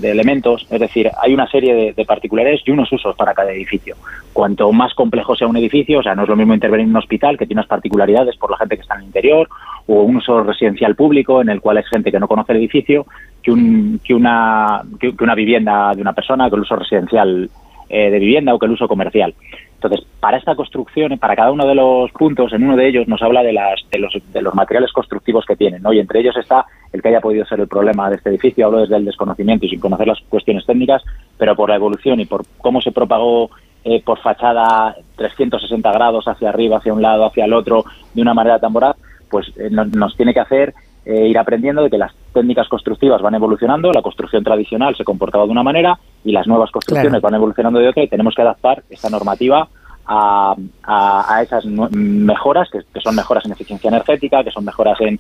elementos. 0.03 0.67
Es 0.71 0.81
decir, 0.81 1.11
hay 1.23 1.33
una 1.33 1.49
serie 1.49 1.95
de, 1.95 2.05
particularidades 2.05 2.63
y 2.67 2.73
unos 2.73 2.93
usos 2.93 3.15
para 3.15 3.33
cada 3.33 3.53
edificio. 3.53 3.97
Cuanto 4.33 4.73
más 4.73 4.93
complejo 4.95 5.37
sea 5.37 5.47
un 5.47 5.57
edificio, 5.57 6.01
o 6.01 6.03
sea, 6.03 6.17
no 6.17 6.25
es 6.25 6.29
lo 6.29 6.37
mismo 6.37 6.53
intervenir 6.53 6.85
en 6.85 6.91
un 6.91 6.97
hospital 6.97 7.39
que 7.39 7.47
tiene 7.47 7.61
unas 7.61 7.69
particularidades 7.69 8.37
por 8.37 8.51
la 8.51 8.59
gente 8.59 8.77
que 8.77 8.83
está 8.83 8.95
en 8.95 9.03
el 9.03 9.07
interior, 9.07 9.49
o 9.87 10.03
un 10.03 10.17
uso 10.17 10.43
residencial 10.43 10.97
público 10.97 11.41
en 11.41 11.51
el 11.51 11.61
cual 11.61 11.79
es 11.79 11.89
gente 11.89 12.11
que 12.11 12.19
no 12.19 12.27
conoce 12.27 12.53
el 12.53 12.59
edificio, 12.59 13.07
que, 13.43 13.53
un, 13.53 14.01
que, 14.03 14.15
una, 14.15 14.83
que 14.99 15.15
una 15.21 15.35
vivienda 15.37 15.93
de 15.95 16.03
una 16.03 16.13
persona, 16.13 16.49
que 16.49 16.57
el 16.57 16.63
uso 16.63 16.75
residencial 16.75 17.49
eh, 17.89 18.11
de 18.11 18.19
vivienda 18.19 18.55
o 18.55 18.59
que 18.59 18.67
el 18.67 18.73
uso 18.73 18.89
comercial. 18.89 19.35
Entonces, 19.75 20.07
para 20.19 20.39
esta 20.39 20.57
construcción, 20.57 21.19
para 21.19 21.37
cada 21.37 21.53
uno 21.53 21.67
de 21.67 21.75
los 21.75 22.11
puntos, 22.13 22.53
en 22.55 22.65
uno 22.65 22.75
de 22.75 22.89
ellos 22.89 23.07
nos 23.07 23.21
habla 23.21 23.43
de, 23.43 23.53
las, 23.53 23.81
de, 23.91 23.99
los, 23.99 24.15
de 24.33 24.41
los 24.41 24.55
materiales 24.55 24.91
constructivos 24.93 25.45
que 25.45 25.57
tienen, 25.57 25.83
¿no? 25.83 25.93
y 25.93 26.01
entre 26.01 26.21
ellos 26.21 26.37
está 26.39 26.65
el 26.91 27.03
que 27.03 27.09
haya 27.09 27.21
podido 27.21 27.45
ser 27.45 27.61
el 27.61 27.69
problema 27.69 28.09
de 28.09 28.17
este 28.17 28.31
edificio, 28.31 28.65
hablo 28.65 28.81
desde 28.81 28.97
el 28.97 29.05
desconocimiento 29.05 29.67
y 29.67 29.69
sin 29.69 29.81
conocer 29.81 30.07
las 30.07 30.21
cuestiones 30.29 30.65
técnicas, 30.65 31.03
pero 31.37 31.55
por 31.55 31.69
la 31.69 31.77
evolución 31.77 32.19
y 32.21 32.25
por 32.25 32.45
cómo 32.59 32.81
se 32.81 32.93
propagó 32.93 33.51
eh, 33.85 34.03
por 34.03 34.19
fachada 34.21 34.97
360 35.17 35.93
grados 35.93 36.27
hacia 36.29 36.49
arriba, 36.49 36.79
hacia 36.79 36.95
un 36.95 37.03
lado, 37.03 37.27
hacia 37.27 37.45
el 37.45 37.53
otro, 37.53 37.85
de 38.15 38.23
una 38.23 38.33
manera 38.33 38.59
tan 38.59 38.73
voraz, 38.73 38.97
pues 39.29 39.53
eh, 39.59 39.69
nos 39.71 40.17
tiene 40.17 40.33
que 40.33 40.41
hacer 40.41 40.73
eh, 41.05 41.29
ir 41.29 41.39
aprendiendo 41.39 41.83
de 41.83 41.91
que 41.91 41.99
las 41.99 42.13
técnicas 42.33 42.69
constructivas 42.69 43.23
van 43.23 43.35
evolucionando, 43.35 43.93
la 43.93 44.03
construcción 44.03 44.43
tradicional 44.43 44.97
se 44.97 45.05
comportaba 45.05 45.45
de 45.45 45.51
una 45.51 45.63
manera 45.63 45.99
y 46.25 46.33
las 46.33 46.47
nuevas 46.47 46.71
construcciones 46.71 47.21
van 47.21 47.35
evolucionando 47.35 47.79
de 47.79 47.89
otra 47.89 48.03
y 48.03 48.09
tenemos 48.09 48.35
que 48.35 48.43
adaptar 48.43 48.83
esta 48.91 49.11
normativa 49.11 49.69
a, 50.07 50.55
a, 50.83 51.43
esas 51.43 51.65
mejoras, 51.65 52.69
que, 52.71 53.01
son 53.01 53.17
mejoras 53.17 53.45
en 53.47 53.53
eficiencia 53.53 53.89
energética, 53.89 54.45
que 54.45 54.51
son 54.51 54.65
mejoras 54.65 54.99
en, 55.01 55.19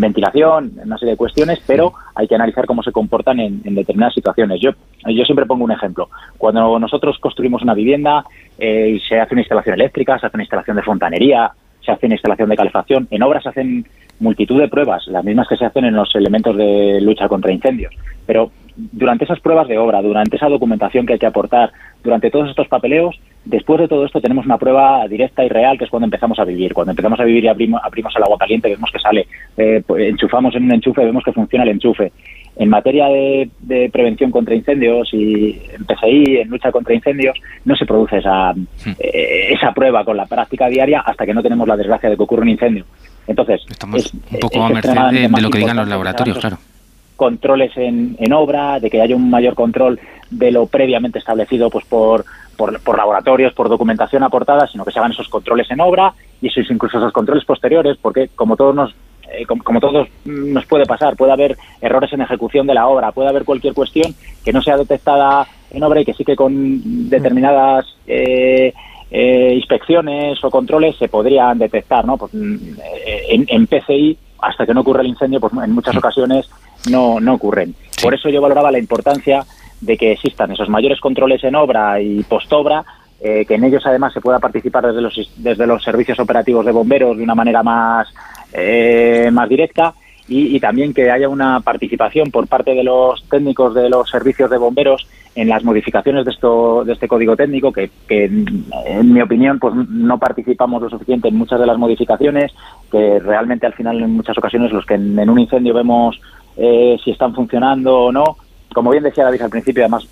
ventilación, 0.00 0.72
en 0.76 0.86
una 0.86 0.98
serie 0.98 1.12
de 1.12 1.18
cuestiones, 1.18 1.60
pero 1.66 1.92
hay 2.14 2.28
que 2.28 2.34
analizar 2.34 2.66
cómo 2.66 2.82
se 2.82 2.92
comportan 2.92 3.40
en, 3.40 3.62
determinadas 3.74 4.14
situaciones. 4.14 4.60
Yo, 4.60 4.72
yo 5.06 5.24
siempre 5.24 5.46
pongo 5.46 5.64
un 5.64 5.72
ejemplo. 5.72 6.08
Cuando 6.36 6.78
nosotros 6.78 7.18
construimos 7.18 7.62
una 7.62 7.74
vivienda 7.74 8.24
eh, 8.58 8.96
y 8.96 9.00
se 9.00 9.18
hace 9.18 9.34
una 9.34 9.42
instalación 9.42 9.74
eléctrica, 9.74 10.18
se 10.18 10.26
hace 10.26 10.36
una 10.36 10.44
instalación 10.44 10.76
de 10.76 10.82
fontanería, 10.82 11.50
se 11.86 11.92
hace 11.92 12.06
instalación 12.08 12.50
de 12.50 12.56
calefacción, 12.56 13.08
en 13.10 13.22
obras 13.22 13.44
se 13.44 13.48
hacen 13.48 13.86
multitud 14.20 14.60
de 14.60 14.68
pruebas, 14.68 15.06
las 15.06 15.24
mismas 15.24 15.48
que 15.48 15.56
se 15.56 15.64
hacen 15.64 15.84
en 15.84 15.94
los 15.94 16.14
elementos 16.14 16.56
de 16.56 17.00
lucha 17.00 17.28
contra 17.28 17.52
incendios. 17.52 17.94
Pero 18.26 18.50
durante 18.76 19.24
esas 19.24 19.40
pruebas 19.40 19.68
de 19.68 19.78
obra, 19.78 20.02
durante 20.02 20.36
esa 20.36 20.48
documentación 20.48 21.06
que 21.06 21.14
hay 21.14 21.18
que 21.18 21.26
aportar, 21.26 21.72
durante 22.02 22.30
todos 22.30 22.50
estos 22.50 22.68
papeleos, 22.68 23.18
después 23.46 23.80
de 23.80 23.88
todo 23.88 24.04
esto 24.04 24.20
tenemos 24.20 24.44
una 24.44 24.58
prueba 24.58 25.06
directa 25.08 25.44
y 25.44 25.48
real 25.48 25.78
que 25.78 25.84
es 25.84 25.90
cuando 25.90 26.04
empezamos 26.04 26.38
a 26.38 26.44
vivir. 26.44 26.74
Cuando 26.74 26.90
empezamos 26.90 27.18
a 27.20 27.24
vivir 27.24 27.44
y 27.44 27.48
abrimos, 27.48 27.80
abrimos 27.82 28.14
el 28.16 28.22
agua 28.22 28.36
caliente, 28.38 28.68
vemos 28.68 28.90
que 28.90 28.98
sale, 28.98 29.26
eh, 29.56 29.82
pues, 29.86 30.08
enchufamos 30.08 30.54
en 30.54 30.64
un 30.64 30.74
enchufe, 30.74 31.04
vemos 31.04 31.24
que 31.24 31.32
funciona 31.32 31.64
el 31.64 31.70
enchufe. 31.70 32.12
En 32.56 32.68
materia 32.68 33.06
de, 33.06 33.90
prevención 33.92 34.30
contra 34.30 34.54
incendios 34.54 35.12
y 35.12 35.60
en 35.72 35.84
PCI, 35.84 36.38
en 36.38 36.48
lucha 36.48 36.72
contra 36.72 36.94
incendios, 36.94 37.38
no 37.64 37.76
se 37.76 37.86
produce 37.86 38.18
esa, 38.18 38.52
hmm. 38.52 38.96
eh, 38.98 39.48
esa 39.52 39.72
prueba 39.72 40.04
con 40.04 40.16
la 40.16 40.26
práctica 40.26 40.68
diaria 40.68 41.00
hasta 41.00 41.24
que 41.24 41.34
no 41.34 41.42
tenemos 41.42 41.68
la 41.68 41.76
desgracia 41.76 42.10
de 42.10 42.16
que 42.16 42.22
ocurra 42.22 42.42
un 42.42 42.48
incendio. 42.48 42.84
Entonces, 43.26 43.62
estamos 43.68 44.12
un 44.12 44.40
poco 44.40 44.62
a 44.62 44.68
merced 44.70 44.92
de, 44.92 45.28
lo 45.40 45.50
que 45.50 45.58
digan 45.58 45.76
los 45.76 45.88
laboratorios, 45.88 46.38
claro. 46.38 46.58
Controles 47.16 47.74
en, 47.76 48.14
en 48.18 48.32
obra, 48.34 48.78
de 48.78 48.90
que 48.90 49.00
haya 49.00 49.16
un 49.16 49.30
mayor 49.30 49.54
control 49.54 49.98
de 50.30 50.50
lo 50.50 50.66
previamente 50.66 51.18
establecido 51.18 51.70
pues 51.70 51.84
por, 51.86 52.24
por, 52.56 52.96
laboratorios, 52.96 53.52
por 53.52 53.68
documentación 53.68 54.22
aportada, 54.22 54.66
sino 54.66 54.84
que 54.84 54.92
se 54.92 54.98
hagan 54.98 55.12
esos 55.12 55.28
controles 55.28 55.70
en 55.70 55.80
obra 55.80 56.12
y 56.40 56.48
esos, 56.48 56.70
incluso 56.70 56.98
esos 56.98 57.12
controles 57.12 57.44
posteriores, 57.44 57.96
porque 58.00 58.28
como 58.34 58.56
todos 58.56 58.74
nos 58.74 58.94
eh, 59.32 59.44
como, 59.44 59.80
todos 59.80 60.08
nos 60.24 60.66
puede 60.66 60.86
pasar, 60.86 61.16
puede 61.16 61.32
haber 61.32 61.56
errores 61.80 62.12
en 62.12 62.20
ejecución 62.20 62.66
de 62.66 62.74
la 62.74 62.86
obra, 62.86 63.10
puede 63.10 63.28
haber 63.28 63.44
cualquier 63.44 63.74
cuestión 63.74 64.14
que 64.44 64.52
no 64.52 64.62
sea 64.62 64.76
detectada 64.76 65.46
en 65.70 65.82
obra 65.82 66.00
y 66.00 66.04
que 66.04 66.14
sí 66.14 66.24
que 66.24 66.36
con 66.36 67.08
determinadas 67.08 67.86
eh, 68.06 68.72
eh, 69.10 69.52
inspecciones 69.54 70.42
o 70.44 70.50
controles 70.50 70.96
se 70.96 71.08
podrían 71.08 71.58
detectar, 71.58 72.04
¿no? 72.04 72.16
Pues, 72.16 72.32
mm, 72.34 72.56
en, 73.28 73.46
en, 73.48 73.66
PCI, 73.66 74.16
hasta 74.40 74.64
que 74.64 74.74
no 74.74 74.82
ocurre 74.82 75.02
el 75.02 75.08
incendio, 75.08 75.40
pues 75.40 75.52
en 75.52 75.72
muchas 75.72 75.96
ocasiones 75.96 76.48
no, 76.88 77.18
no 77.18 77.34
ocurren. 77.34 77.74
Por 78.00 78.14
eso 78.14 78.28
yo 78.28 78.40
valoraba 78.40 78.70
la 78.70 78.78
importancia 78.78 79.44
de 79.80 79.96
que 79.96 80.12
existan 80.12 80.52
esos 80.52 80.68
mayores 80.68 81.00
controles 81.00 81.42
en 81.44 81.54
obra 81.54 82.00
y 82.00 82.22
postobra, 82.22 82.84
eh, 83.20 83.44
que 83.46 83.54
en 83.54 83.64
ellos 83.64 83.84
además 83.86 84.12
se 84.12 84.20
pueda 84.20 84.38
participar 84.38 84.86
desde 84.86 85.00
los, 85.00 85.32
desde 85.36 85.66
los 85.66 85.82
servicios 85.82 86.18
operativos 86.18 86.66
de 86.66 86.72
bomberos 86.72 87.16
de 87.16 87.24
una 87.24 87.34
manera 87.34 87.62
más, 87.62 88.08
eh, 88.52 89.30
más 89.32 89.48
directa 89.48 89.94
y, 90.28 90.58
también 90.58 90.92
que 90.92 91.10
haya 91.10 91.28
una 91.28 91.60
participación 91.60 92.30
por 92.30 92.48
parte 92.48 92.74
de 92.74 92.82
los 92.82 93.22
técnicos 93.28 93.74
de 93.74 93.88
los 93.88 94.10
servicios 94.10 94.50
de 94.50 94.58
bomberos 94.58 95.06
en 95.36 95.48
las 95.48 95.62
modificaciones 95.62 96.24
de 96.24 96.32
esto 96.32 96.82
de 96.84 96.94
este 96.94 97.06
código 97.06 97.36
técnico 97.36 97.70
que, 97.70 97.90
en 98.08 99.12
mi 99.12 99.20
opinión 99.20 99.60
pues 99.60 99.74
no 99.74 100.18
participamos 100.18 100.82
lo 100.82 100.90
suficiente 100.90 101.28
en 101.28 101.36
muchas 101.36 101.60
de 101.60 101.66
las 101.66 101.78
modificaciones 101.78 102.52
que 102.90 103.20
realmente 103.20 103.66
al 103.66 103.74
final 103.74 104.02
en 104.02 104.16
muchas 104.16 104.36
ocasiones 104.36 104.72
los 104.72 104.84
que 104.84 104.94
en, 104.94 105.30
un 105.30 105.38
incendio 105.38 105.74
vemos 105.74 106.20
eh, 106.56 106.96
si 107.04 107.12
están 107.12 107.32
funcionando 107.32 107.96
o 107.96 108.12
no 108.12 108.36
como 108.76 108.90
bien 108.90 109.04
decía 109.04 109.24
David 109.24 109.40
al 109.40 109.48
principio 109.48 109.84
además 109.84 110.06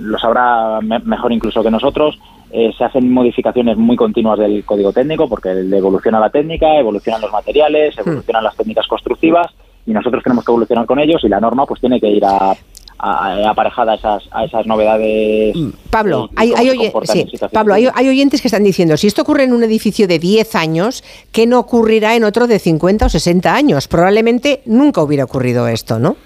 lo 0.00 0.18
sabrá 0.18 0.80
mejor 0.80 1.32
incluso 1.32 1.62
que 1.62 1.70
nosotros 1.70 2.18
eh, 2.50 2.72
se 2.76 2.82
hacen 2.82 3.08
modificaciones 3.12 3.76
muy 3.76 3.94
continuas 3.94 4.40
del 4.40 4.64
código 4.64 4.92
técnico 4.92 5.28
porque 5.28 5.50
evoluciona 5.50 6.18
la 6.18 6.28
técnica, 6.28 6.74
evolucionan 6.76 7.20
los 7.20 7.30
materiales, 7.30 7.96
hmm. 7.96 8.00
evolucionan 8.00 8.42
las 8.42 8.56
técnicas 8.56 8.88
constructivas 8.88 9.46
y 9.86 9.92
nosotros 9.92 10.24
tenemos 10.24 10.44
que 10.44 10.50
evolucionar 10.50 10.86
con 10.86 10.98
ellos 10.98 11.22
y 11.22 11.28
la 11.28 11.38
norma 11.38 11.66
pues 11.66 11.80
tiene 11.80 12.00
que 12.00 12.08
ir 12.08 12.24
a, 12.24 12.56
aparejada 12.98 13.92
a 13.92 13.94
esas, 13.94 14.24
a 14.32 14.44
esas 14.44 14.66
novedades. 14.66 15.54
Hmm. 15.54 15.70
Pablo, 15.88 16.30
hay, 16.34 16.52
Pablo 17.52 17.74
hay, 17.74 17.86
hay, 17.94 18.08
oyentes 18.08 18.42
que 18.42 18.48
están 18.48 18.64
diciendo, 18.64 18.96
si 18.96 19.06
esto 19.06 19.22
ocurre 19.22 19.44
en 19.44 19.52
un 19.52 19.62
edificio 19.62 20.08
de 20.08 20.18
10 20.18 20.56
años, 20.56 21.04
¿qué 21.30 21.46
no 21.46 21.60
ocurrirá 21.60 22.16
en 22.16 22.24
otro 22.24 22.48
de 22.48 22.58
50 22.58 23.06
o 23.06 23.08
60 23.08 23.54
años? 23.54 23.86
Probablemente 23.86 24.62
nunca 24.66 25.00
hubiera 25.00 25.22
ocurrido 25.22 25.68
esto, 25.68 26.00
¿no? 26.00 26.16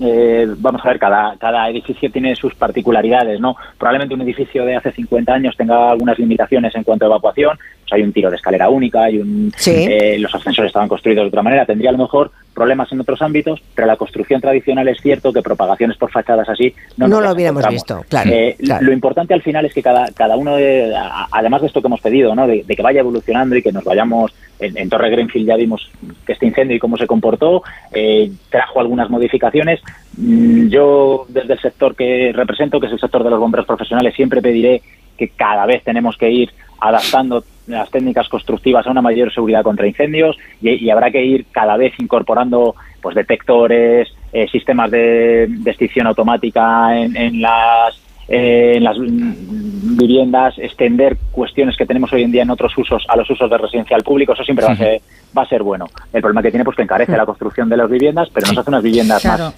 Eh, 0.00 0.46
vamos 0.58 0.80
a 0.84 0.88
ver, 0.88 0.98
cada, 0.98 1.36
cada 1.36 1.68
edificio 1.68 2.10
tiene 2.10 2.34
sus 2.34 2.54
particularidades, 2.54 3.38
¿no? 3.38 3.54
Probablemente 3.76 4.14
un 4.14 4.22
edificio 4.22 4.64
de 4.64 4.76
hace 4.76 4.92
50 4.92 5.32
años 5.32 5.56
tenga 5.56 5.90
algunas 5.90 6.18
limitaciones 6.18 6.74
en 6.74 6.84
cuanto 6.84 7.04
a 7.04 7.08
evacuación, 7.08 7.58
pues 7.82 7.92
hay 7.92 8.02
un 8.02 8.12
tiro 8.12 8.30
de 8.30 8.36
escalera 8.36 8.70
única, 8.70 9.04
hay 9.04 9.18
un, 9.18 9.52
eh, 9.66 10.16
los 10.18 10.34
ascensores 10.34 10.70
estaban 10.70 10.88
construidos 10.88 11.24
de 11.24 11.28
otra 11.28 11.42
manera, 11.42 11.66
tendría 11.66 11.90
a 11.90 11.92
lo 11.92 11.98
mejor 11.98 12.30
problemas 12.54 12.90
en 12.92 13.00
otros 13.00 13.20
ámbitos, 13.22 13.62
pero 13.74 13.86
la 13.86 13.96
construcción 13.96 14.40
tradicional 14.40 14.88
es 14.88 15.00
cierto 15.00 15.32
que 15.32 15.42
propagaciones 15.42 15.96
por 15.96 16.10
fachadas 16.10 16.48
así 16.48 16.74
no, 16.96 17.06
no 17.06 17.20
lo 17.20 17.32
hubiéramos 17.32 17.66
visto. 17.68 18.04
Eh, 18.26 18.56
claro, 18.58 18.84
Lo 18.84 18.92
importante 18.92 19.34
al 19.34 19.42
final 19.42 19.64
es 19.66 19.74
que 19.74 19.82
cada, 19.82 20.06
cada 20.12 20.36
uno, 20.36 20.56
de, 20.56 20.94
además 21.30 21.60
de 21.60 21.68
esto 21.68 21.80
que 21.80 21.86
hemos 21.86 22.00
pedido, 22.00 22.34
¿no? 22.34 22.46
de, 22.46 22.64
que 22.64 22.82
vaya 22.82 23.00
evolucionando 23.00 23.56
y 23.56 23.62
que 23.62 23.72
nos 23.72 23.84
vayamos, 23.84 24.32
en, 24.58 24.88
Torre 24.88 25.10
Greenfield 25.10 25.48
ya 25.48 25.56
vimos 25.56 25.90
que 26.26 26.34
este 26.34 26.46
incendio 26.46 26.76
y 26.76 26.78
cómo 26.78 26.96
se 26.96 27.06
comportó, 27.06 27.62
eh, 27.92 28.30
trajo 28.50 28.80
algunas 28.80 29.08
modificaciones. 29.08 29.80
Mm, 30.16 30.68
yo, 30.68 31.26
desde 31.28 31.54
el 31.54 31.60
sector 31.60 31.94
que 31.94 32.32
represento, 32.34 32.80
que 32.80 32.86
es 32.86 32.92
el 32.92 33.00
sector 33.00 33.24
de 33.24 33.30
los 33.30 33.38
bomberos 33.38 33.66
profesionales, 33.66 34.14
siempre 34.14 34.42
pediré 34.42 34.82
que 35.16 35.28
cada 35.28 35.66
vez 35.66 35.84
tenemos 35.84 36.16
que 36.16 36.30
ir 36.30 36.50
adaptando 36.80 37.44
las 37.66 37.90
técnicas 37.90 38.28
constructivas 38.28 38.86
a 38.86 38.90
una 38.90 39.02
mayor 39.02 39.32
seguridad 39.32 39.62
contra 39.62 39.86
incendios 39.86 40.36
y, 40.60 40.88
habrá 40.90 41.10
que 41.10 41.22
ir 41.22 41.46
cada 41.52 41.76
vez 41.76 41.92
incorporando 41.98 42.74
pues 43.00 43.14
detectores, 43.14 44.08
eh, 44.32 44.48
sistemas 44.48 44.90
de, 44.90 45.44
extinción 45.66 46.06
automática 46.06 46.98
en, 46.98 47.40
las 47.40 48.00
eh, 48.28 48.74
en 48.76 48.84
las 48.84 48.96
viviendas, 48.98 50.58
extender 50.58 51.16
cuestiones 51.30 51.76
que 51.76 51.86
tenemos 51.86 52.12
hoy 52.12 52.22
en 52.22 52.32
día 52.32 52.42
en 52.42 52.50
otros 52.50 52.76
usos 52.78 53.04
a 53.08 53.16
los 53.16 53.28
usos 53.28 53.48
de 53.50 53.58
residencial 53.58 54.02
público, 54.02 54.32
eso 54.32 54.44
siempre 54.44 54.66
va 54.66 54.72
a 54.72 54.76
ser 54.76 55.00
va 55.36 55.42
a 55.42 55.48
ser 55.48 55.62
bueno. 55.62 55.86
El 56.12 56.22
problema 56.22 56.42
que 56.42 56.50
tiene 56.50 56.64
pues 56.64 56.76
que 56.76 56.82
encarece 56.82 57.16
la 57.16 57.26
construcción 57.26 57.68
de 57.68 57.76
las 57.76 57.90
viviendas, 57.90 58.28
pero 58.32 58.48
nos 58.48 58.58
hace 58.58 58.70
unas 58.70 58.82
viviendas 58.82 59.24
más 59.24 59.54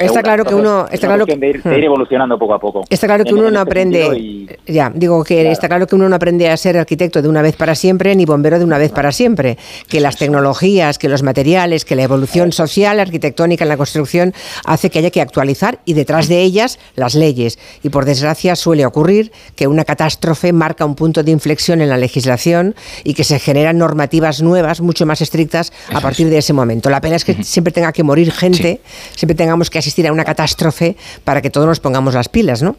está 0.00 0.22
claro 0.22 0.44
que 0.44 0.54
uno 0.54 0.86
está 0.90 1.06
claro 1.06 1.26
que 1.26 1.36
de 1.36 1.48
ir, 1.48 1.60
hmm. 1.64 1.72
evolucionando 1.72 2.38
poco 2.38 2.54
a 2.54 2.58
poco 2.58 2.84
está 2.88 3.06
claro 3.06 3.24
que 3.24 3.34
uno 3.34 3.50
no 3.50 3.60
aprende 3.60 4.46
ya 4.66 4.90
digo 4.94 5.22
que 5.24 5.50
está 5.50 5.68
claro 5.68 5.86
que 5.86 5.94
uno 5.94 6.08
no 6.08 6.16
aprende 6.16 6.48
a 6.48 6.56
ser 6.56 6.76
arquitecto 6.76 7.22
de 7.22 7.28
una 7.28 7.42
vez 7.42 7.56
para 7.56 7.74
siempre 7.74 8.14
ni 8.14 8.24
bombero 8.24 8.58
de 8.58 8.64
una 8.64 8.78
vez 8.78 8.92
para 8.92 9.12
siempre. 9.12 9.58
Que 9.88 10.00
las 10.00 10.16
tecnologías 10.16 10.98
que 10.98 11.08
los 11.08 11.22
materiales 11.22 11.84
que 11.84 11.96
la 11.96 12.02
evolución 12.02 12.52
social 12.52 13.00
arquitectónica 13.00 13.64
en 13.64 13.68
la 13.68 13.76
construcción 13.76 14.34
hace 14.64 14.90
que 14.90 14.98
haya 14.98 15.10
que 15.10 15.20
actualizar 15.20 15.80
y 15.84 15.94
detrás 15.94 16.28
de 16.28 16.42
ellas 16.42 16.78
las 16.94 17.14
leyes. 17.14 17.58
Y 17.82 17.90
por 17.90 18.04
desgracia 18.04 18.56
suele 18.56 18.86
ocurrir 18.86 19.32
que 19.54 19.66
una 19.66 19.84
catástrofe 19.84 20.52
marca 20.52 20.84
un 20.84 20.94
punto 20.94 21.22
de 21.22 21.30
inflexión 21.30 21.80
en 21.80 21.88
la 21.88 21.96
legislación 21.96 22.74
y 23.04 23.14
que 23.14 23.24
se 23.24 23.38
generan 23.38 23.78
normativas 23.78 24.42
nuevas 24.42 24.80
mucho 24.80 25.06
más 25.06 25.20
estrictas 25.20 25.72
a 25.92 26.00
partir 26.00 26.28
de 26.28 26.38
ese 26.38 26.52
momento. 26.52 26.90
La 26.90 27.00
pena 27.00 27.16
es 27.16 27.24
que 27.24 27.42
siempre 27.44 27.72
tenga 27.72 27.92
que 27.92 28.02
morir 28.02 28.32
gente 28.32 28.80
siempre 29.14 29.34
tengamos 29.34 29.70
que 29.70 29.75
asistir 29.78 30.06
a 30.06 30.12
una 30.12 30.24
catástrofe 30.24 30.96
para 31.24 31.42
que 31.42 31.50
todos 31.50 31.66
nos 31.66 31.80
pongamos 31.80 32.14
las 32.14 32.28
pilas, 32.28 32.62
¿no? 32.62 32.76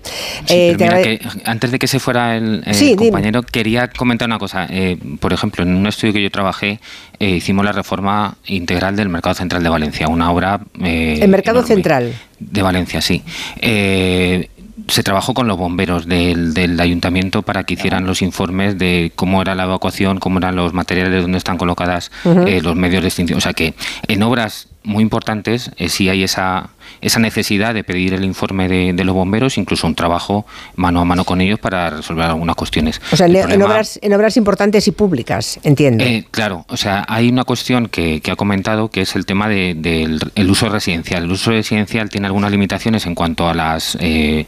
Eh, 0.49 1.19
antes 1.45 1.71
de 1.71 1.79
que 1.79 1.87
se 1.87 1.99
fuera 1.99 2.35
el, 2.37 2.63
compañero, 2.95 3.43
quería 3.43 3.89
comentar 3.89 4.27
una 4.27 4.39
cosa. 4.39 4.67
Eh, 4.69 4.97
por 5.19 5.33
ejemplo, 5.33 5.63
en 5.63 5.75
un 5.75 5.87
estudio 5.87 6.13
que 6.13 6.23
yo 6.23 6.31
trabajé, 6.31 6.79
eh, 7.19 7.29
hicimos 7.29 7.65
la 7.65 7.71
reforma 7.71 8.37
integral 8.45 8.95
del 8.95 9.09
Mercado 9.09 9.35
Central 9.35 9.63
de 9.63 9.69
Valencia, 9.69 10.07
una 10.07 10.31
obra... 10.31 10.59
¿El 10.81 11.27
Mercado 11.29 11.63
Central? 11.63 12.13
De 12.39 12.61
Valencia, 12.61 13.01
sí 13.01 13.23
se 14.87 15.03
trabajó 15.03 15.33
con 15.33 15.47
los 15.47 15.57
bomberos 15.57 16.07
del, 16.07 16.53
del, 16.53 16.79
ayuntamiento 16.79 17.41
para 17.41 17.63
que 17.63 17.73
hicieran 17.73 18.05
los 18.05 18.21
informes 18.21 18.77
de 18.77 19.11
cómo 19.15 19.41
era 19.41 19.55
la 19.55 19.63
evacuación, 19.63 20.19
cómo 20.19 20.37
eran 20.37 20.55
los 20.55 20.73
materiales, 20.73 21.23
dónde 21.23 21.37
están 21.37 21.57
colocadas 21.57 22.11
los 22.23 22.75
medios 22.75 23.01
de 23.01 23.09
extinción. 23.09 23.37
O 23.37 23.41
sea 23.41 23.53
que 23.53 23.73
en 24.07 24.23
obras 24.23 24.69
muy 24.87 25.03
importantes 25.03 25.69
eh, 25.77 25.89
si 25.89 26.07
hay 26.09 26.23
esa, 26.23 26.69
esa 27.01 27.19
necesidad 27.19 27.73
de 27.73 27.83
pedir 27.83 28.13
el 28.13 28.23
informe 28.23 28.67
de, 28.69 29.03
los 29.03 29.13
bomberos, 29.13 29.57
incluso 29.57 29.85
un 29.85 29.95
trabajo 29.95 30.45
mano 30.75 31.01
a 31.01 31.05
mano 31.05 31.25
con 31.25 31.41
ellos 31.41 31.59
para 31.59 31.89
resolver 31.89 32.25
algunas 32.25 32.55
cuestiones. 32.55 33.01
O 33.11 33.17
sea, 33.17 33.27
en, 33.27 33.61
obras, 33.61 33.99
en 34.01 34.13
obras 34.13 34.37
importantes 34.37 34.87
y 34.87 34.91
públicas, 34.91 35.59
entiendo. 35.63 36.03
Eh, 36.03 36.25
claro, 36.31 36.65
o 36.69 36.77
sea, 36.77 37.05
hay 37.07 37.29
una 37.29 37.43
cuestión 37.43 37.89
que, 37.89 38.21
que 38.21 38.31
ha 38.31 38.35
comentado 38.35 38.89
que 38.89 39.01
es 39.01 39.15
el 39.15 39.25
tema 39.25 39.49
del 39.49 39.81
de, 39.81 40.45
uso 40.49 40.69
residencial. 40.69 41.25
El 41.25 41.31
uso 41.31 41.51
residencial 41.51 42.09
tiene 42.09 42.27
algunas 42.27 42.51
limitaciones 42.51 43.05
en 43.05 43.15
cuanto 43.15 43.47
a 43.49 43.53
las 43.53 43.97
eh, 43.99 44.45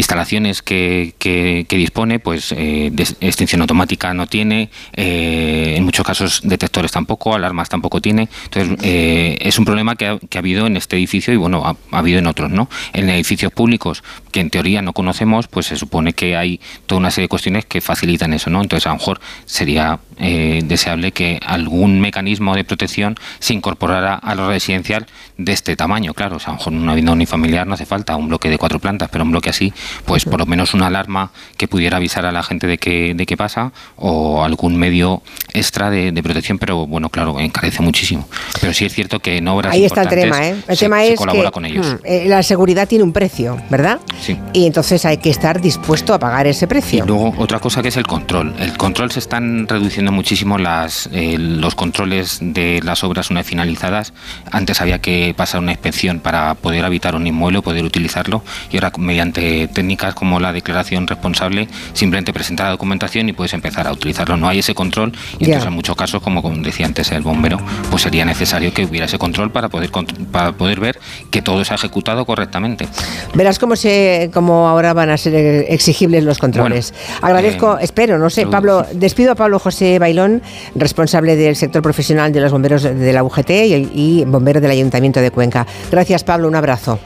instalaciones 0.00 0.62
que, 0.62 1.14
que, 1.18 1.66
dispone, 1.76 2.18
pues 2.18 2.52
eh, 2.52 2.92
extinción 3.20 3.60
automática 3.60 4.12
no 4.14 4.26
tiene, 4.26 4.70
en 4.92 5.84
muchos 5.84 6.04
casos 6.04 6.40
detectores 6.44 6.92
tampoco, 6.92 7.34
alarmas 7.34 7.68
tampoco 7.68 8.00
tiene. 8.00 8.28
Entonces, 8.44 8.78
es 8.82 9.58
un 9.58 9.64
problema 9.64 9.96
que 9.96 10.06
ha, 10.06 10.18
habido 10.38 10.66
en 10.66 10.76
este 10.76 10.96
edificio 10.96 11.32
y 11.32 11.36
bueno, 11.36 11.64
ha, 11.64 11.98
habido 11.98 12.18
en 12.18 12.26
otros, 12.26 12.50
¿no? 12.50 12.68
En 12.92 13.08
edificios 13.08 13.52
públicos 13.52 14.02
que 14.32 14.40
en 14.40 14.50
teoría 14.50 14.82
no 14.82 14.92
conocemos, 14.92 15.48
pues 15.48 15.66
se 15.66 15.76
supone 15.76 16.12
que 16.12 16.36
hay 16.36 16.60
toda 16.86 16.98
una 16.98 17.10
serie 17.10 17.24
de 17.24 17.28
cuestiones 17.28 17.66
que 17.66 17.80
facilitan 17.80 18.32
eso, 18.32 18.50
¿no? 18.50 18.62
Entonces 18.62 18.86
a 18.86 18.90
lo 18.90 18.96
mejor 18.96 19.20
sería 19.44 20.00
eh, 20.18 20.60
deseable 20.64 21.12
que 21.12 21.40
algún 21.44 22.00
mecanismo 22.00 22.54
de 22.54 22.64
protección 22.64 23.16
se 23.38 23.54
incorporara 23.54 24.14
a 24.14 24.34
lo 24.34 24.48
residencial 24.48 25.06
de 25.38 25.52
este 25.52 25.76
tamaño, 25.76 26.14
claro, 26.14 26.36
o 26.36 26.38
sea, 26.38 26.48
a 26.48 26.52
lo 26.52 26.58
mejor 26.58 26.72
una 26.74 26.92
vivienda 26.92 27.12
unifamiliar 27.12 27.66
no 27.66 27.74
hace 27.74 27.86
falta 27.86 28.16
un 28.16 28.28
bloque 28.28 28.50
de 28.50 28.58
cuatro 28.58 28.78
plantas, 28.78 29.08
pero 29.10 29.24
un 29.24 29.30
bloque 29.30 29.50
así, 29.50 29.72
pues 30.04 30.24
por 30.24 30.40
lo 30.40 30.46
menos 30.46 30.74
una 30.74 30.86
alarma 30.86 31.30
que 31.56 31.68
pudiera 31.68 31.96
avisar 31.96 32.26
a 32.26 32.32
la 32.32 32.42
gente 32.42 32.66
de 32.66 32.78
qué 32.78 33.14
de 33.14 33.26
qué 33.26 33.36
pasa 33.36 33.72
o 33.96 34.44
algún 34.44 34.76
medio 34.76 35.22
extra 35.52 35.90
de, 35.90 36.20
protección, 36.22 36.58
pero 36.58 36.86
bueno, 36.86 37.08
claro, 37.08 37.40
encarece 37.40 37.82
muchísimo. 37.82 38.28
Pero 38.60 38.72
sí 38.74 38.84
es 38.84 38.92
cierto 38.92 39.20
que 39.20 39.40
no 39.40 39.60
Ahí 39.64 39.84
está 39.84 40.02
el 40.02 40.08
tema, 40.08 40.46
¿eh? 40.46 40.56
El 40.68 40.78
tema 40.78 41.04
es 41.04 41.18
que 41.18 41.26
mm, 41.26 41.98
eh, 42.04 42.24
la 42.26 42.42
seguridad 42.42 42.86
tiene 42.86 43.04
un 43.04 43.12
precio, 43.12 43.60
¿verdad? 43.68 44.00
Sí. 44.20 44.38
Y 44.52 44.66
entonces 44.66 45.04
hay 45.04 45.18
que 45.18 45.30
estar 45.30 45.60
dispuesto 45.60 46.14
a 46.14 46.18
pagar 46.18 46.46
ese 46.46 46.66
precio. 46.66 47.04
Y 47.04 47.08
luego 47.08 47.34
otra 47.38 47.58
cosa 47.58 47.82
que 47.82 47.88
es 47.88 47.96
el 47.96 48.06
control. 48.06 48.54
El 48.58 48.76
control 48.76 49.10
se 49.10 49.18
están 49.18 49.66
reduciendo 49.66 50.12
muchísimo 50.12 50.58
las 50.58 51.08
eh, 51.12 51.36
los 51.38 51.74
controles 51.74 52.38
de 52.40 52.80
las 52.82 53.02
obras 53.04 53.30
una 53.30 53.40
vez 53.40 53.46
finalizadas. 53.46 54.12
Antes 54.50 54.80
había 54.80 55.00
que 55.00 55.34
pasar 55.36 55.60
una 55.60 55.72
inspección 55.72 56.20
para 56.20 56.54
poder 56.54 56.84
habitar 56.84 57.14
un 57.14 57.26
inmueble, 57.26 57.62
poder 57.62 57.84
utilizarlo 57.84 58.42
y 58.70 58.76
ahora 58.76 58.92
mediante 58.98 59.68
técnicas 59.70 60.14
como 60.14 60.40
la 60.40 60.52
declaración 60.52 61.06
responsable 61.06 61.68
simplemente 61.92 62.32
presentar 62.32 62.66
la 62.66 62.72
documentación 62.72 63.28
y 63.28 63.32
puedes 63.32 63.52
empezar 63.54 63.86
a 63.86 63.92
utilizarlo. 63.92 64.36
No 64.36 64.48
hay 64.48 64.60
ese 64.60 64.74
control 64.74 65.12
y 65.38 65.44
entonces 65.44 65.66
en 65.66 65.72
muchos 65.72 65.96
casos, 65.96 66.22
como 66.22 66.42
decía 66.62 66.86
antes 66.86 67.10
el 67.12 67.22
bombero, 67.22 67.58
pues 67.90 68.02
sería 68.02 68.24
necesario 68.24 68.72
que 68.72 68.84
hubiera 68.84 69.06
ese 69.06 69.18
control 69.18 69.50
para 69.50 69.68
poder, 69.68 69.90
para 70.30 70.52
poder 70.52 70.80
ver 70.80 70.98
que 71.30 71.42
todo 71.42 71.64
se 71.64 71.72
ha 71.72 71.76
ejecutado 71.76 72.24
correctamente. 72.24 72.88
Verás 73.34 73.58
cómo, 73.58 73.76
se, 73.76 74.30
cómo 74.32 74.68
ahora 74.68 74.92
van 74.92 75.10
a 75.10 75.16
ser 75.16 75.34
exigibles 75.68 76.24
los 76.24 76.38
controles. 76.38 76.94
Agradezco, 77.22 77.78
eh, 77.78 77.84
espero, 77.84 78.18
no 78.18 78.30
sé, 78.30 78.46
Pablo, 78.46 78.86
despido 78.92 79.32
a 79.32 79.34
Pablo 79.34 79.58
José 79.58 79.98
Bailón, 79.98 80.42
responsable 80.74 81.36
del 81.36 81.56
sector 81.56 81.82
profesional 81.82 82.32
de 82.32 82.40
los 82.40 82.52
bomberos 82.52 82.82
de 82.82 83.12
la 83.12 83.22
UGT 83.22 83.50
y, 83.50 83.90
y 83.94 84.24
bombero 84.24 84.60
del 84.60 84.70
Ayuntamiento 84.70 85.20
de 85.20 85.30
Cuenca. 85.30 85.66
Gracias, 85.90 86.24
Pablo, 86.24 86.48
un 86.48 86.54
abrazo. 86.54 86.98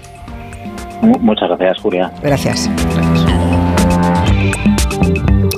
Muchas 1.05 1.49
gracias, 1.49 1.81
Julia. 1.81 2.11
gracias. 2.23 2.71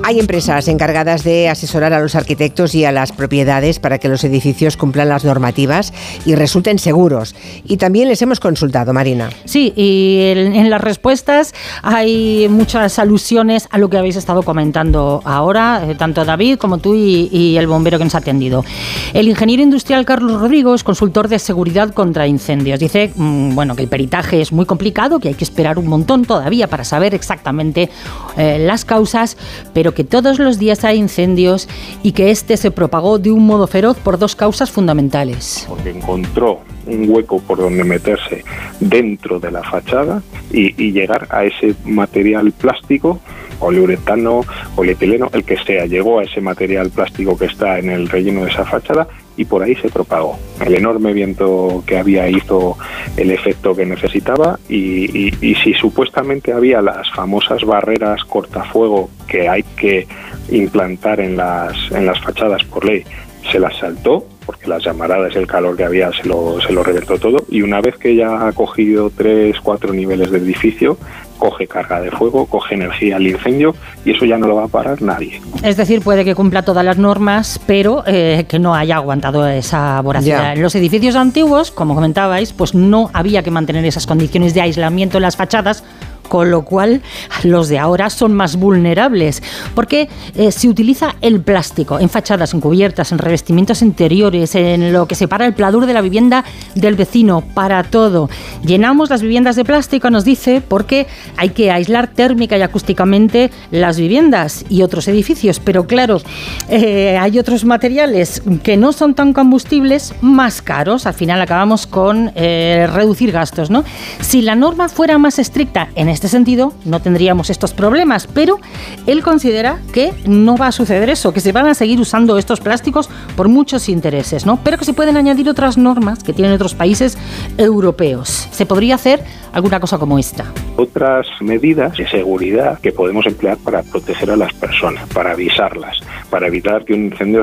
Hay 0.09 0.21
empresas 0.21 0.69
encargadas 0.69 1.25
de 1.25 1.49
asesorar 1.49 1.92
a 1.92 1.99
los 1.99 2.14
arquitectos 2.14 2.77
y 2.77 2.85
a 2.85 2.92
las 2.92 3.11
propiedades 3.11 3.81
para 3.81 3.99
que 3.99 4.09
los 4.09 4.23
edificios 4.23 4.77
cumplan 4.77 5.09
las 5.09 5.25
normativas 5.25 5.92
y 6.25 6.37
resulten 6.37 6.79
seguros. 6.79 7.35
Y 7.64 7.77
también 7.79 8.07
les 8.07 8.23
hemos 8.23 8.38
consultado, 8.38 8.92
Marina. 8.92 9.31
Sí, 9.47 9.73
y 9.75 10.19
en, 10.31 10.71
las 10.71 10.81
respuestas 10.81 11.55
hay 11.83 12.47
muchas 12.49 13.01
alusiones 13.01 13.66
a 13.73 13.79
lo 13.79 13.90
que 13.90 13.99
habéis 13.99 14.14
estado 14.14 14.45
comentando 14.45 15.23
ahora, 15.25 15.83
eh, 15.88 15.97
tanto 15.97 16.25
David 16.25 16.59
como 16.59 16.79
tú 16.79 16.95
y, 16.95 17.57
el 17.57 17.66
bombero 17.66 17.99
que 17.99 18.05
nos 18.05 18.14
ha 18.14 18.19
atendido. 18.19 18.64
El 19.12 19.27
ingeniero 19.27 19.64
industrial 19.64 20.05
Carlos 20.05 20.40
Rodrigo 20.40 20.77
es 20.77 20.85
consultor 20.85 21.27
de 21.27 21.40
seguridad 21.40 21.92
contra 21.92 22.29
incendios. 22.29 22.79
Dice 22.79 23.11
mm, 23.12 23.57
bueno, 23.57 23.75
que 23.75 23.83
el 23.83 23.88
peritaje 23.88 24.40
es 24.40 24.53
muy 24.53 24.66
complicado, 24.66 25.19
que 25.19 25.27
hay 25.27 25.35
que 25.35 25.42
esperar 25.42 25.81
un 25.81 25.88
montón 25.88 26.25
todavía 26.25 26.69
para 26.69 26.85
saber 26.85 27.12
exactamente 27.12 27.90
eh, 28.37 28.61
las 28.61 28.85
causas, 28.85 29.37
pero 29.75 29.95
que 29.96 30.04
todos 30.04 30.38
los 30.38 30.59
días 30.59 30.85
hay 30.85 30.98
incendios 30.98 31.68
y 32.02 32.12
que 32.12 32.30
este 32.30 32.59
se 32.59 32.70
propagó 32.70 33.18
de 33.18 33.32
un 33.32 33.46
modo 33.46 33.66
feroz 33.66 33.96
por 33.96 34.18
dos 34.18 34.37
causas 34.37 34.70
fundamentales. 34.70 35.64
Porque 35.66 35.90
encontró 35.90 36.61
un 36.87 37.09
hueco 37.09 37.40
por 37.40 37.59
donde 37.59 37.82
meterse 37.82 38.44
dentro 38.78 39.40
de 39.40 39.50
la 39.50 39.62
fachada 39.62 40.22
y, 40.52 40.92
llegar 40.92 41.26
a 41.30 41.44
ese 41.44 41.74
material 41.85 42.52
plástico 42.52 43.18
poliuretano, 43.59 44.42
polietileno, 44.74 45.30
el 45.32 45.44
que 45.44 45.56
sea, 45.56 45.87
llegó 45.87 46.18
a 46.18 46.24
ese 46.24 46.42
material 46.42 46.90
plástico 46.90 47.38
que 47.38 47.46
está 47.46 47.78
en 47.78 47.88
el 47.88 48.06
relleno 48.11 48.44
de 48.44 48.50
esa 48.50 48.66
fachada 48.66 49.09
y 49.37 49.44
por 49.44 49.62
ahí 49.62 49.75
se 49.77 49.88
propagó. 49.88 50.38
El 50.64 50.75
enorme 50.75 51.12
viento 51.12 51.83
que 51.87 51.99
había 51.99 52.29
hizo 52.29 52.77
el 53.16 53.31
efecto 53.31 53.75
que 53.75 53.87
necesitaba 53.87 54.59
y, 54.68 55.31
si 55.62 55.75
supuestamente 55.75 56.53
había 56.53 56.81
las 56.81 57.11
famosas 57.11 57.64
barreras 57.64 58.25
cortafuego 58.25 59.11
que 59.29 59.49
hay 59.49 59.62
que 59.77 60.07
implantar 60.51 61.20
en 61.20 61.37
las, 61.37 61.77
en 61.90 62.07
las 62.07 62.20
fachadas 62.20 62.64
por 62.64 62.85
ley, 62.85 63.05
se 63.51 63.59
las 63.59 63.77
saltó 63.77 64.27
porque 64.44 64.68
las 64.68 64.85
llamaradas 64.85 65.35
y 65.35 65.38
el 65.38 65.46
calor 65.46 65.77
que 65.77 65.85
había 65.85 66.12
se 66.12 66.25
lo, 66.27 66.61
se 66.61 66.72
lo 66.72 66.85
reventó 66.85 67.18
todo 67.18 67.44
y 67.49 67.62
una 67.62 67.81
vez 67.81 67.96
que 67.96 68.14
ya 68.14 68.46
ha 68.46 68.53
cogido 68.53 69.11
tres, 69.11 69.57
cuatro 69.61 69.92
niveles 69.92 70.31
del 70.31 70.44
edificio, 70.44 70.96
coge 71.38 71.66
carga 71.66 72.01
de 72.01 72.11
fuego, 72.11 72.46
coge 72.46 72.75
energía 72.75 73.16
al 73.16 73.27
incendio 73.27 73.75
y 74.05 74.12
eso 74.12 74.25
ya 74.25 74.38
no 74.38 74.46
lo 74.46 74.57
va 74.57 74.64
a 74.64 74.68
parar 74.68 75.01
nadie. 75.03 75.40
Es 75.62 75.77
decir, 75.77 76.03
puede 76.03 76.25
que 76.25 76.35
cumpla 76.35 76.62
todas 76.62 76.85
las 76.85 76.99
normas, 76.99 77.61
pero 77.66 78.03
eh, 78.07 78.44
que 78.49 78.59
no 78.59 78.75
haya 78.75 78.96
aguantado 78.96 79.46
esa 79.46 80.01
voracidad. 80.01 80.55
En 80.55 80.62
los 80.62 80.75
edificios 80.75 81.16
antiguos, 81.16 81.70
como 81.70 81.94
comentabais, 81.94 82.53
pues 82.53 82.75
no 82.75 83.11
había 83.12 83.42
que 83.42 83.51
mantener 83.51 83.85
esas 83.85 84.07
condiciones 84.07 84.55
de 84.55 84.61
aislamiento 84.61 85.18
en 85.18 85.22
las 85.22 85.37
fachadas 85.37 85.85
con 86.28 86.50
lo 86.50 86.62
cual 86.62 87.02
los 87.44 87.68
de 87.68 87.78
ahora 87.78 88.10
son 88.10 88.34
más 88.34 88.56
vulnerables, 88.56 89.42
porque 89.74 90.08
eh, 90.34 90.52
se 90.52 90.68
utiliza 90.68 91.16
el 91.20 91.40
plástico 91.40 91.98
en 91.98 92.08
fachadas, 92.08 92.54
en 92.54 92.60
cubiertas, 92.60 93.12
en 93.12 93.18
revestimientos 93.18 93.82
interiores, 93.82 94.54
en 94.54 94.92
lo 94.92 95.06
que 95.06 95.14
separa 95.14 95.46
el 95.46 95.54
pladur 95.54 95.86
de 95.86 95.94
la 95.94 96.00
vivienda 96.00 96.44
del 96.74 96.94
vecino, 96.94 97.42
para 97.54 97.82
todo. 97.84 98.28
Llenamos 98.64 99.10
las 99.10 99.22
viviendas 99.22 99.56
de 99.56 99.64
plástico, 99.64 100.10
nos 100.10 100.24
dice, 100.24 100.62
porque 100.66 101.06
hay 101.36 101.50
que 101.50 101.70
aislar 101.70 102.08
térmica 102.08 102.56
y 102.56 102.62
acústicamente 102.62 103.50
las 103.70 103.98
viviendas 103.98 104.64
y 104.68 104.82
otros 104.82 105.08
edificios, 105.08 105.60
pero 105.60 105.86
claro, 105.86 106.20
eh, 106.68 107.16
hay 107.18 107.38
otros 107.38 107.64
materiales 107.64 108.42
que 108.62 108.76
no 108.76 108.92
son 108.92 109.14
tan 109.14 109.32
combustibles, 109.32 110.14
más 110.20 110.62
caros, 110.62 111.06
al 111.06 111.14
final 111.14 111.40
acabamos 111.40 111.86
con 111.86 112.32
eh, 112.34 112.88
reducir 112.92 113.32
gastos, 113.32 113.70
¿no? 113.70 113.84
Si 114.20 114.42
la 114.42 114.54
norma 114.54 114.88
fuera 114.88 115.18
más 115.18 115.38
estricta 115.38 115.88
en 115.94 116.08
este 116.16 116.29
sentido, 116.29 116.72
no 116.87 117.00
tendríamos 117.00 117.50
estos 117.50 117.74
problemas, 117.74 118.26
pero 118.26 118.59
él 119.07 119.22
considera 119.22 119.81
que 119.92 120.14
no 120.26 120.57
va 120.57 120.68
a 120.68 120.72
suceder 120.72 121.11
eso, 121.11 121.35
que 121.35 121.40
se 121.40 121.52
van 121.52 121.66
a 121.66 121.74
seguir 121.74 122.00
usando 122.00 122.38
estos 122.38 122.61
plásticos 122.61 123.11
por 123.37 123.48
muchos 123.48 123.90
intereses, 123.90 124.46
¿no? 124.46 124.59
Pero 124.64 124.79
que 124.79 124.87
se 124.87 124.94
pueden 124.94 125.18
añadir 125.18 125.48
otras 125.48 125.76
normas 125.76 126.24
que 126.24 126.33
tienen 126.33 126.55
otros 126.55 126.74
países 126.74 127.18
europeos. 127.59 128.48
Se 128.50 128.64
podría 128.64 128.94
hacer 128.94 129.22
alguna 129.52 129.79
cosa 129.79 129.98
como 129.98 130.18
esta. 130.18 130.46
Otras 130.76 131.26
medidas 131.40 131.96
de 131.98 132.09
seguridad 132.09 132.81
que 132.81 132.92
podemos 132.92 133.26
emplear 133.26 133.59
para 133.59 133.83
proteger 133.83 134.31
a 134.31 134.37
las 134.37 134.55
personas, 134.55 135.07
para 135.11 135.33
avisarlas, 135.33 136.00
para 136.31 136.46
evitar 136.46 136.85
que 136.85 136.94
un 136.94 137.07
incendio 137.07 137.42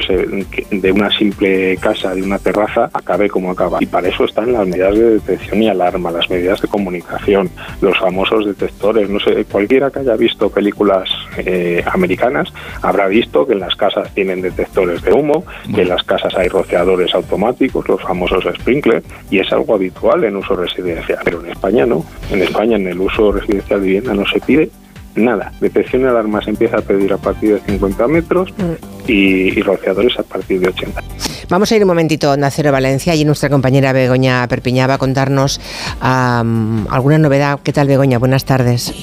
de 0.71 0.91
una 0.91 1.11
simple 1.15 1.77
casa, 1.77 2.15
de 2.15 2.23
una 2.23 2.39
terraza, 2.39 2.89
acabe 2.91 3.29
como 3.29 3.51
acaba. 3.51 3.77
Y 3.81 3.85
para 3.85 4.07
eso 4.07 4.25
están 4.25 4.51
las 4.51 4.67
medidas 4.67 4.95
de 4.95 5.09
detección 5.11 5.61
y 5.61 5.69
alarma, 5.69 6.09
las 6.09 6.27
medidas 6.29 6.59
de 6.61 6.67
comunicación, 6.67 7.49
los 7.81 7.97
famosos 7.99 8.45
detectores. 8.45 8.62
No 9.09 9.19
sé, 9.19 9.45
cualquiera 9.45 9.89
que 9.91 9.99
haya 9.99 10.15
visto 10.15 10.49
películas 10.49 11.09
eh, 11.37 11.83
americanas 11.91 12.51
habrá 12.81 13.07
visto 13.07 13.45
que 13.45 13.53
en 13.53 13.59
las 13.59 13.75
casas 13.75 14.13
tienen 14.13 14.41
detectores 14.41 15.01
de 15.01 15.13
humo, 15.13 15.45
que 15.73 15.81
en 15.81 15.89
las 15.89 16.03
casas 16.03 16.35
hay 16.35 16.47
rociadores 16.47 17.13
automáticos, 17.13 17.87
los 17.87 18.01
famosos 18.01 18.43
sprinklers, 18.55 19.05
y 19.29 19.39
es 19.39 19.51
algo 19.51 19.75
habitual 19.75 20.23
en 20.23 20.35
uso 20.35 20.55
residencial. 20.55 21.19
Pero 21.23 21.43
en 21.43 21.51
España 21.51 21.85
no. 21.85 22.05
En 22.31 22.41
España, 22.41 22.75
en 22.75 22.87
el 22.87 22.99
uso 22.99 23.31
residencial 23.31 23.81
de 23.81 23.85
vivienda, 23.85 24.13
no 24.13 24.25
se 24.25 24.39
pide 24.39 24.69
nada. 25.15 25.51
Detección 25.59 26.03
de 26.03 26.09
alarmas 26.09 26.47
empieza 26.47 26.77
a 26.77 26.81
pedir 26.81 27.13
a 27.13 27.17
partir 27.17 27.53
de 27.53 27.59
50 27.59 28.07
metros 28.07 28.53
mm. 28.57 29.09
y, 29.11 29.61
rociadores 29.61 30.17
a 30.19 30.23
partir 30.23 30.59
de 30.59 30.69
80. 30.69 31.03
Vamos 31.49 31.71
a 31.71 31.75
ir 31.75 31.83
un 31.83 31.87
momentito 31.87 32.31
a 32.31 32.37
Nacero 32.37 32.71
Valencia 32.71 33.15
y 33.15 33.25
nuestra 33.25 33.49
compañera 33.49 33.93
Begoña 33.93 34.47
Perpiñá 34.47 34.87
va 34.87 34.95
a 34.95 34.97
contarnos 34.97 35.59
alguna 35.99 37.17
novedad. 37.17 37.59
¿Qué 37.63 37.73
tal, 37.73 37.87
Begoña? 37.87 38.17
Buenas 38.17 38.45
tardes. 38.45 38.93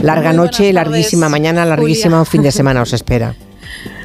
Larga 0.00 0.32
noche, 0.32 0.72
larguísima 0.72 1.28
mañana, 1.28 1.64
larguísima 1.64 2.24
fin 2.24 2.42
de 2.42 2.52
semana 2.52 2.82
os 2.82 2.92
espera. 2.92 3.34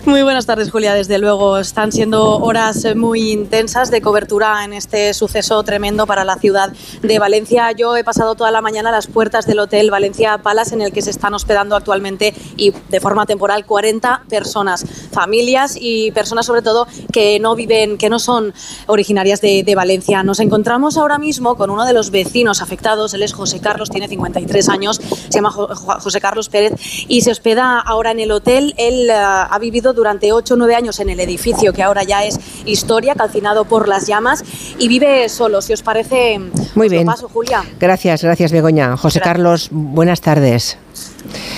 Muy 0.07 0.23
buenas 0.23 0.45
tardes, 0.45 0.71
Julia. 0.71 0.93
Desde 0.93 1.19
luego, 1.19 1.57
están 1.57 1.91
siendo 1.91 2.37
horas 2.37 2.87
muy 2.95 3.33
intensas 3.33 3.91
de 3.91 4.01
cobertura 4.01 4.63
en 4.63 4.71
este 4.71 5.13
suceso 5.13 5.61
tremendo 5.63 6.07
para 6.07 6.23
la 6.23 6.37
ciudad 6.37 6.71
de 7.01 7.19
Valencia. 7.19 7.73
Yo 7.73 7.93
he 7.97 8.05
pasado 8.05 8.35
toda 8.35 8.49
la 8.49 8.61
mañana 8.61 8.87
a 8.87 8.93
las 8.93 9.07
puertas 9.07 9.45
del 9.45 9.59
Hotel 9.59 9.91
Valencia 9.91 10.37
Palace, 10.37 10.75
en 10.75 10.81
el 10.81 10.93
que 10.93 11.01
se 11.01 11.09
están 11.09 11.33
hospedando 11.33 11.75
actualmente 11.75 12.33
y 12.55 12.71
de 12.87 13.01
forma 13.01 13.25
temporal 13.25 13.65
40 13.65 14.23
personas, 14.29 14.85
familias 15.11 15.77
y 15.77 16.11
personas 16.11 16.45
sobre 16.45 16.61
todo 16.61 16.87
que 17.11 17.37
no 17.41 17.55
viven, 17.55 17.97
que 17.97 18.09
no 18.09 18.19
son 18.19 18.53
originarias 18.85 19.41
de, 19.41 19.63
de 19.63 19.75
Valencia. 19.75 20.23
Nos 20.23 20.39
encontramos 20.39 20.95
ahora 20.95 21.17
mismo 21.17 21.57
con 21.57 21.69
uno 21.69 21.85
de 21.85 21.91
los 21.91 22.11
vecinos 22.11 22.61
afectados. 22.61 23.13
Él 23.13 23.23
es 23.23 23.33
José 23.33 23.59
Carlos, 23.59 23.89
tiene 23.89 24.07
53 24.07 24.69
años, 24.69 25.01
se 25.01 25.31
llama 25.31 25.51
José 25.51 26.21
Carlos 26.21 26.47
Pérez 26.47 26.75
y 27.09 27.23
se 27.23 27.31
hospeda 27.31 27.81
ahora 27.81 28.11
en 28.11 28.21
el 28.21 28.31
hotel. 28.31 28.73
Él 28.77 29.09
uh, 29.09 29.51
ha 29.51 29.59
vivido 29.59 29.96
durante 29.97 30.31
8 30.31 30.53
o 30.53 30.57
9 30.57 30.75
años 30.75 30.99
en 31.01 31.09
el 31.09 31.19
edificio 31.19 31.73
que 31.73 31.83
ahora 31.83 32.03
ya 32.03 32.23
es 32.23 32.39
historia, 32.65 33.15
calcinado 33.15 33.65
por 33.65 33.89
las 33.89 34.07
llamas, 34.07 34.43
y 34.79 34.87
vive 34.87 35.27
solo. 35.27 35.61
Si 35.61 35.73
os 35.73 35.81
parece, 35.81 36.39
muy 36.75 36.87
bien. 36.87 37.05
Paso, 37.05 37.27
Julia. 37.27 37.63
Gracias, 37.79 38.23
gracias, 38.23 38.51
Begoña. 38.53 38.95
José 38.95 39.19
Carlos, 39.19 39.67
buenas 39.71 40.21
tardes. 40.21 40.77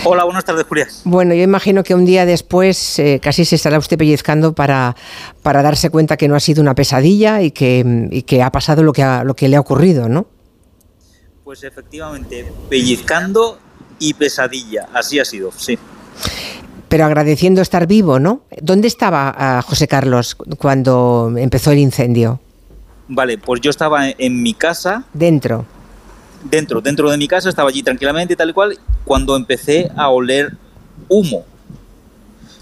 Hola, 0.03 0.23
buenas 0.23 0.45
tardes, 0.45 0.65
Julia. 0.67 0.87
Bueno, 1.03 1.35
yo 1.35 1.43
imagino 1.43 1.83
que 1.83 1.93
un 1.93 2.05
día 2.05 2.25
después 2.25 2.97
eh, 2.97 3.19
casi 3.21 3.45
se 3.45 3.55
estará 3.55 3.77
usted 3.77 3.97
pellizcando 3.97 4.53
para, 4.53 4.95
para 5.43 5.61
darse 5.61 5.89
cuenta 5.89 6.17
que 6.17 6.27
no 6.27 6.35
ha 6.35 6.39
sido 6.39 6.61
una 6.61 6.73
pesadilla 6.73 7.41
y 7.41 7.51
que, 7.51 8.07
y 8.09 8.23
que 8.23 8.41
ha 8.41 8.51
pasado 8.51 8.81
lo 8.81 8.93
que, 8.93 9.05
lo 9.23 9.35
que 9.35 9.47
le 9.47 9.57
ha 9.57 9.59
ocurrido, 9.59 10.09
¿no? 10.09 10.25
Pues 11.43 11.63
efectivamente, 11.63 12.51
pellizcando 12.69 13.59
y 13.99 14.13
pesadilla, 14.13 14.87
así 14.93 15.19
ha 15.19 15.25
sido, 15.25 15.51
sí 15.51 15.77
pero 16.89 17.05
agradeciendo 17.05 17.61
estar 17.61 17.87
vivo, 17.87 18.19
¿no? 18.19 18.41
¿Dónde 18.61 18.87
estaba 18.87 19.33
ah, 19.37 19.61
José 19.61 19.87
Carlos 19.87 20.35
cuando 20.57 21.31
empezó 21.37 21.71
el 21.71 21.77
incendio? 21.77 22.39
Vale, 23.07 23.37
pues 23.37 23.61
yo 23.61 23.69
estaba 23.69 24.09
en 24.09 24.41
mi 24.41 24.53
casa. 24.53 25.03
Dentro. 25.13 25.65
Dentro, 26.43 26.81
dentro 26.81 27.09
de 27.11 27.17
mi 27.17 27.27
casa, 27.27 27.49
estaba 27.49 27.69
allí 27.69 27.83
tranquilamente, 27.83 28.35
tal 28.35 28.49
y 28.49 28.53
cual, 28.53 28.77
cuando 29.05 29.35
empecé 29.35 29.91
a 29.95 30.09
oler 30.09 30.53
humo. 31.07 31.45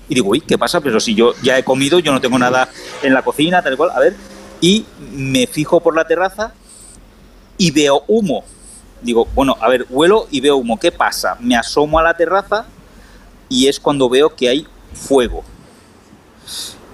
Y 0.10 0.16
digo, 0.16 0.30
uy, 0.30 0.42
¿qué 0.42 0.58
pasa? 0.58 0.82
Pero 0.82 1.00
si 1.00 1.16
yo 1.16 1.34
ya 1.42 1.58
he 1.58 1.64
comido, 1.64 2.00
yo 2.00 2.12
no 2.12 2.20
tengo 2.20 2.38
nada 2.38 2.70
en 3.04 3.14
la 3.14 3.22
cocina, 3.22 3.62
tal 3.62 3.74
y 3.74 3.78
cual, 3.78 3.92
a 3.92 4.00
ver. 4.00 4.16
Y 4.60 4.86
me 5.14 5.48
fijo 5.48 5.80
por 5.80 5.96
la 5.96 6.06
terraza 6.06 6.54
y 7.58 7.72
veo 7.72 8.04
humo. 8.08 8.44
Digo, 9.02 9.28
bueno, 9.36 9.56
a 9.62 9.70
ver, 9.70 9.86
huelo 9.90 10.28
y 10.32 10.42
veo 10.42 10.58
humo. 10.58 10.80
¿Qué 10.80 10.92
pasa? 10.92 11.38
Me 11.40 11.56
asomo 11.56 12.00
a 12.00 12.04
la 12.04 12.18
terraza 12.18 12.66
y 13.50 13.68
es 13.68 13.80
cuando 13.80 14.10
veo 14.10 14.36
que 14.36 14.50
hay 14.50 14.68
fuego. 14.94 15.44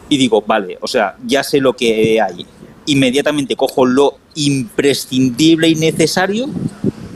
Y 0.09 0.17
digo, 0.17 0.43
vale, 0.45 0.77
o 0.81 0.87
sea, 0.87 1.17
ya 1.25 1.43
sé 1.43 1.59
lo 1.59 1.73
que 1.73 2.21
hay. 2.21 2.45
Inmediatamente 2.85 3.55
cojo 3.55 3.85
lo 3.85 4.17
imprescindible 4.35 5.69
y 5.69 5.75
necesario 5.75 6.47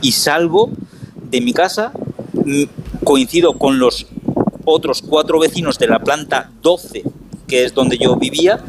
y 0.02 0.12
salgo 0.13 0.69
de 1.30 1.41
mi 1.41 1.54
casa. 1.54 1.91
Mm, 2.34 2.63
coincido 3.04 3.58
con 3.58 3.80
los 3.80 4.08
otros 4.65 5.02
cuatro 5.02 5.39
vecinos 5.39 5.80
de 5.80 5.88
la 5.88 6.00
planta 6.00 6.52
12, 6.62 7.04
que 7.47 7.63
es 7.63 7.73
donde 7.73 7.97
yo 7.97 8.17
vivía, 8.17 8.60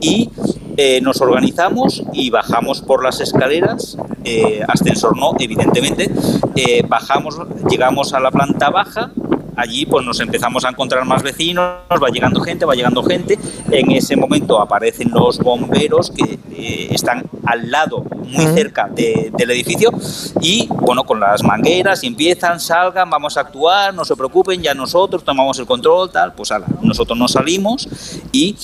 y 0.00 0.30
eh, 0.76 1.00
nos 1.00 1.20
organizamos 1.20 2.02
y 2.12 2.28
bajamos 2.28 2.82
por 2.82 3.02
las 3.02 3.20
escaleras, 3.20 3.96
eh, 4.24 4.60
ascensor 4.68 5.16
no, 5.16 5.32
evidentemente, 5.38 6.10
eh, 6.54 6.82
bajamos, 6.86 7.36
llegamos 7.70 8.12
a 8.12 8.20
la 8.20 8.30
planta 8.30 8.68
baja, 8.68 9.10
allí 9.58 9.86
pues 9.86 10.06
nos 10.06 10.20
empezamos 10.20 10.64
a 10.64 10.68
encontrar 10.68 11.04
más 11.04 11.22
vecinos, 11.22 11.80
va 11.90 12.08
llegando 12.08 12.40
gente, 12.40 12.64
va 12.64 12.74
llegando 12.74 13.02
gente. 13.02 13.38
En 13.70 13.90
ese 13.90 14.16
momento 14.16 14.60
aparecen 14.60 15.10
los 15.10 15.38
bomberos 15.38 16.10
que 16.10 16.38
eh, 16.52 16.88
están 16.92 17.24
al 17.44 17.70
lado, 17.70 18.04
muy 18.24 18.46
cerca 18.54 18.88
del 18.88 19.50
edificio, 19.50 19.90
y 20.40 20.68
bueno, 20.68 21.04
con 21.04 21.18
las 21.18 21.42
mangueras 21.42 22.04
y 22.04 22.06
empiezan, 22.06 22.60
salgan, 22.60 23.10
vamos 23.10 23.36
a 23.36 23.40
actuar, 23.40 23.92
no 23.92 24.04
se 24.04 24.14
preocupen, 24.14 24.62
ya 24.62 24.74
nosotros 24.74 25.24
tomamos 25.24 25.58
el 25.58 25.66
control, 25.66 26.10
tal, 26.10 26.34
pues 26.34 26.52
ala, 26.52 26.66
nosotros 26.82 27.18
nos 27.18 27.32
salimos 27.32 27.88
y 28.32 28.54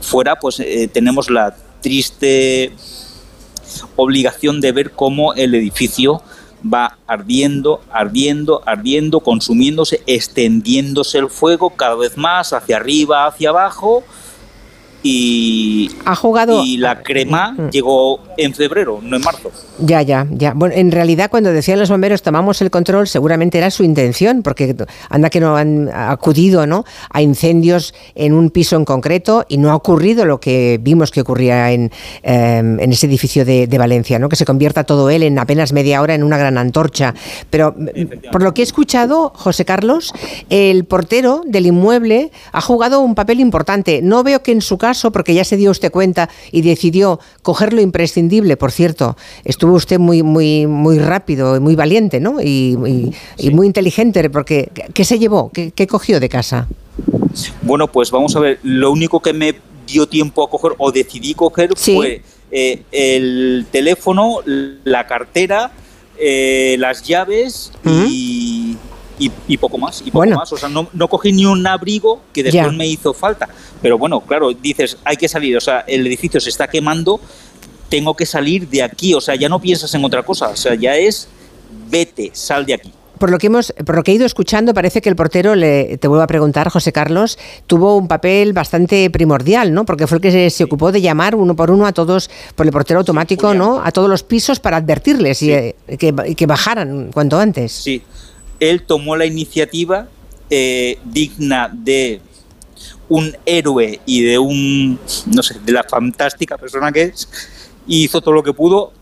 fuera 0.00 0.36
pues 0.38 0.60
eh, 0.60 0.88
tenemos 0.92 1.28
la 1.28 1.54
triste 1.80 2.72
obligación 3.96 4.60
de 4.60 4.72
ver 4.72 4.92
cómo 4.92 5.34
el 5.34 5.54
edificio 5.54 6.22
va 6.62 6.98
ardiendo, 7.06 7.82
ardiendo, 7.90 8.62
ardiendo, 8.66 9.20
consumiéndose, 9.20 10.02
extendiéndose 10.06 11.18
el 11.18 11.28
fuego 11.28 11.70
cada 11.70 11.94
vez 11.94 12.16
más 12.16 12.52
hacia 12.52 12.76
arriba, 12.76 13.26
hacia 13.26 13.50
abajo 13.50 14.02
y, 15.02 15.90
ha 16.04 16.14
jugado 16.14 16.62
y 16.62 16.76
la 16.76 17.02
crema 17.02 17.52
mm. 17.52 17.70
llegó 17.70 18.20
en 18.36 18.54
febrero, 18.54 19.00
no 19.02 19.16
en 19.16 19.22
marzo. 19.22 19.50
Ya, 19.78 20.02
ya, 20.02 20.26
ya. 20.30 20.52
Bueno, 20.54 20.74
en 20.76 20.92
realidad 20.92 21.30
cuando 21.30 21.52
decían 21.52 21.78
los 21.78 21.88
bomberos 21.88 22.22
tomamos 22.22 22.60
el 22.60 22.70
control, 22.70 23.08
seguramente 23.08 23.56
era 23.56 23.70
su 23.70 23.82
intención, 23.82 24.42
porque 24.42 24.76
anda 25.08 25.30
que 25.30 25.40
no 25.40 25.56
han 25.56 25.88
acudido 25.88 26.66
¿no? 26.66 26.84
a 27.10 27.22
incendios 27.22 27.94
en 28.14 28.34
un 28.34 28.50
piso 28.50 28.76
en 28.76 28.84
concreto 28.84 29.46
y 29.48 29.56
no 29.56 29.70
ha 29.70 29.74
ocurrido 29.74 30.26
lo 30.26 30.38
que 30.38 30.78
vimos 30.82 31.10
que 31.10 31.22
ocurría 31.22 31.72
en, 31.72 31.90
em, 32.22 32.78
en 32.78 32.92
ese 32.92 33.06
edificio 33.06 33.44
de, 33.44 33.66
de, 33.66 33.78
Valencia, 33.78 34.18
¿no? 34.18 34.28
que 34.28 34.36
se 34.36 34.44
convierta 34.44 34.84
todo 34.84 35.08
él 35.08 35.22
en 35.22 35.38
apenas 35.38 35.72
media 35.72 36.02
hora 36.02 36.14
en 36.14 36.22
una 36.22 36.36
gran 36.36 36.58
antorcha. 36.58 37.14
Pero 37.48 37.74
por 38.30 38.42
lo 38.42 38.52
que 38.52 38.60
he 38.60 38.64
escuchado, 38.64 39.32
José 39.34 39.64
Carlos, 39.64 40.12
el 40.50 40.84
portero 40.84 41.42
del 41.46 41.66
inmueble 41.66 42.30
ha 42.52 42.60
jugado 42.60 43.00
un 43.00 43.14
papel 43.14 43.40
importante. 43.40 44.00
No 44.02 44.22
veo 44.22 44.42
que 44.42 44.52
en 44.52 44.60
su 44.60 44.76
caso 44.76 44.89
caso, 44.90 45.12
porque 45.12 45.34
ya 45.34 45.44
se 45.44 45.56
dio 45.56 45.70
usted 45.70 45.92
cuenta 45.92 46.28
y 46.50 46.62
decidió 46.62 47.20
coger 47.42 47.72
lo 47.72 47.80
imprescindible, 47.80 48.56
por 48.56 48.72
cierto, 48.72 49.16
estuvo 49.44 49.74
usted 49.74 50.00
muy, 50.00 50.24
muy, 50.24 50.66
muy 50.66 50.98
rápido 50.98 51.56
y 51.56 51.60
muy 51.60 51.76
valiente, 51.76 52.18
¿no? 52.18 52.40
Y, 52.42 52.76
muy 53.52 53.66
inteligente, 53.66 54.28
porque 54.30 54.68
¿qué 54.94 55.04
se 55.04 55.18
llevó? 55.18 55.50
¿Qué, 55.52 55.86
cogió 55.86 56.18
de 56.18 56.28
casa? 56.28 56.66
Bueno, 57.62 57.86
pues 57.86 58.10
vamos 58.10 58.34
a 58.34 58.40
ver, 58.40 58.58
lo 58.64 58.90
único 58.90 59.20
que 59.20 59.32
me 59.32 59.54
dio 59.86 60.06
tiempo 60.06 60.42
a 60.44 60.50
coger 60.50 60.72
o 60.78 60.90
decidí 60.90 61.34
coger 61.34 61.70
fue 61.76 62.22
eh, 62.50 62.82
el 62.90 63.66
teléfono, 63.70 64.38
la 64.84 65.06
cartera, 65.06 65.70
eh, 66.18 66.76
las 66.78 67.02
llaves 67.04 67.72
y, 67.84 68.59
y, 69.20 69.56
poco 69.58 69.78
más. 69.78 70.02
Y 70.04 70.10
poco 70.10 70.26
más. 70.30 70.52
O 70.52 70.56
sea, 70.56 70.68
no, 70.68 70.88
no, 70.92 71.08
cogí 71.08 71.32
ni 71.32 71.44
un 71.44 71.66
abrigo 71.66 72.22
que 72.32 72.42
después 72.42 72.72
me 72.72 72.86
hizo 72.86 73.12
falta. 73.12 73.48
Pero 73.82 73.98
bueno, 73.98 74.20
claro, 74.20 74.52
dices, 74.52 74.96
hay 75.04 75.16
que 75.16 75.28
salir. 75.28 75.56
O 75.56 75.60
sea, 75.60 75.84
el 75.86 76.06
edificio 76.06 76.40
se 76.40 76.50
está 76.50 76.68
quemando, 76.68 77.20
tengo 77.88 78.14
que 78.14 78.26
salir 78.26 78.68
de 78.68 78.82
aquí. 78.82 79.14
O 79.14 79.20
sea, 79.20 79.34
ya 79.34 79.48
no 79.48 79.60
piensas 79.60 79.94
en 79.94 80.04
otra 80.04 80.22
cosa. 80.22 80.48
O 80.48 80.56
sea, 80.56 80.74
ya 80.74 80.96
es, 80.96 81.28
vete, 81.90 82.30
sal 82.32 82.64
de 82.66 82.74
aquí 82.74 82.92
por 83.20 83.30
lo 83.30 83.38
que 83.38 83.48
hemos, 83.48 83.72
por 83.84 83.94
lo 83.94 84.02
que 84.02 84.10
he 84.10 84.14
ido 84.14 84.24
escuchando, 84.24 84.72
parece 84.74 85.02
que 85.02 85.10
el 85.10 85.14
portero, 85.14 85.54
le, 85.54 85.98
te 85.98 86.08
vuelvo 86.08 86.24
a 86.24 86.26
preguntar, 86.26 86.70
José 86.70 86.90
Carlos, 86.90 87.38
tuvo 87.66 87.96
un 87.96 88.08
papel 88.08 88.54
bastante 88.54 89.10
primordial, 89.10 89.74
¿no? 89.74 89.84
Porque 89.84 90.06
fue 90.06 90.16
el 90.16 90.22
que 90.22 90.50
se, 90.50 90.64
ocupó 90.64 90.90
de 90.90 91.02
llamar 91.02 91.34
uno 91.34 91.54
por 91.54 91.70
uno 91.70 91.86
a 91.86 91.92
todos, 91.92 92.30
por 92.56 92.66
el 92.66 92.72
portero 92.72 93.00
automático, 93.00 93.52
¿no? 93.52 93.82
A 93.84 93.92
todos 93.92 94.08
los 94.08 94.22
pisos 94.22 94.58
para 94.58 94.78
advertirles 94.78 95.42
y, 95.42 95.52
eh, 95.52 95.76
que, 95.98 96.14
que, 96.34 96.46
bajaran 96.46 97.12
cuanto 97.12 97.38
antes. 97.38 97.72
Sí, 97.72 98.02
él 98.60 98.82
tomó 98.82 99.16
la 99.16 99.26
iniciativa 99.26 100.08
eh, 100.50 100.98
digna 101.04 101.70
de 101.72 102.20
un 103.08 103.36
héroe 103.44 104.00
y 104.06 104.22
de 104.22 104.38
un, 104.38 104.98
no 105.26 105.42
sé, 105.42 105.58
de 105.64 105.72
la 105.72 105.82
fantástica 105.82 106.56
persona 106.56 106.92
que 106.92 107.02
es, 107.02 107.28
y 107.86 108.04
hizo 108.04 108.20
todo 108.20 108.34
lo 108.34 108.42
que 108.42 108.52
pudo 108.52 108.92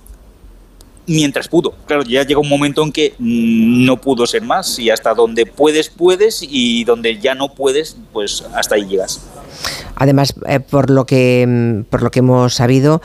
mientras 1.07 1.49
pudo. 1.49 1.75
Claro, 1.87 2.03
ya 2.05 2.23
llega 2.23 2.41
un 2.41 2.49
momento 2.49 2.83
en 2.83 2.93
que 2.93 3.15
no 3.19 4.01
pudo 4.01 4.27
ser 4.27 4.43
más 4.43 4.79
y 4.79 4.91
hasta 4.91 5.15
donde 5.15 5.47
puedes, 5.47 5.89
puedes 5.89 6.41
y 6.43 6.85
donde 6.85 7.19
ya 7.19 7.35
no 7.35 7.55
puedes, 7.55 7.97
pues 8.13 8.45
hasta 8.55 8.77
ahí 8.77 8.87
llegas. 8.87 9.27
Además, 9.97 10.35
eh, 10.47 10.61
por 10.61 10.91
lo 10.91 11.07
que 11.07 11.45
mm, 11.47 11.91
por 11.91 12.03
lo 12.03 12.11
que 12.11 12.21
hemos 12.21 12.55
sabido, 12.55 13.03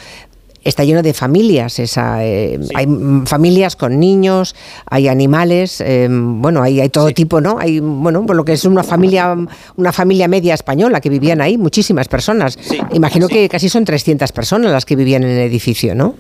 está 0.64 0.84
lleno 0.84 1.02
de 1.02 1.14
familias. 1.14 1.80
Esa, 1.80 2.26
eh, 2.26 2.60
Hay 2.76 2.88
familias 3.26 3.76
con 3.76 4.00
niños, 4.00 4.56
hay 4.90 5.08
animales, 5.08 5.82
eh, 5.82 6.08
bueno, 6.10 6.62
hay, 6.62 6.80
hay 6.80 6.90
todo 6.90 7.12
tipo, 7.12 7.42
¿no? 7.42 7.58
Hay, 7.60 7.80
bueno, 7.80 8.26
por 8.26 8.36
lo 8.36 8.46
que 8.46 8.54
es 8.54 8.66
una 8.66 8.84
familia, 8.84 9.36
una 9.76 9.92
familia 9.92 10.28
media 10.28 10.54
española 10.54 11.02
que 11.02 11.10
vivían 11.10 11.42
ahí, 11.42 11.58
muchísimas 11.58 12.08
personas. 12.08 12.58
Imagino 12.94 13.28
que 13.28 13.50
casi 13.50 13.70
son 13.70 13.86
300 13.86 14.32
personas 14.32 14.72
las 14.72 14.86
que 14.86 14.96
vivían 14.96 15.24
en 15.24 15.30
el 15.30 15.40
edificio, 15.40 15.96
¿no? 15.96 16.16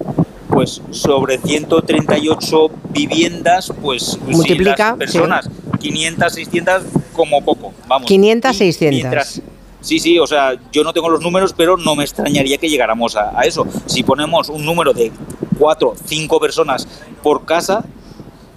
Pues 0.49 0.81
sobre 0.91 1.39
138 1.39 2.69
viviendas, 2.91 3.73
pues 3.81 4.19
multiplica 4.27 4.95
personas, 4.95 5.49
500, 5.79 6.33
600 6.33 6.83
como 7.13 7.43
poco, 7.43 7.73
vamos. 7.87 8.07
500, 8.07 8.55
600. 8.55 9.41
Sí, 9.83 9.99
sí, 9.99 10.17
o 10.17 10.25
sea, 10.25 10.57
yo 10.71 10.83
no 10.85 10.93
tengo 10.93 11.09
los 11.09 11.21
números, 11.21 11.53
pero 11.55 11.75
no 11.75 11.93
me 11.93 12.05
extrañaría 12.05 12.57
que 12.57 12.69
llegáramos 12.69 13.17
a, 13.17 13.41
eso. 13.41 13.67
Si 13.85 14.01
ponemos 14.01 14.47
un 14.47 14.65
número 14.65 14.93
de 14.93 15.11
cuatro, 15.59 15.93
cinco 16.05 16.39
personas 16.39 16.87
por 17.21 17.43
casa, 17.43 17.83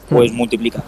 pues 0.09 0.33
mm. 0.33 0.37
multiplica. 0.37 0.85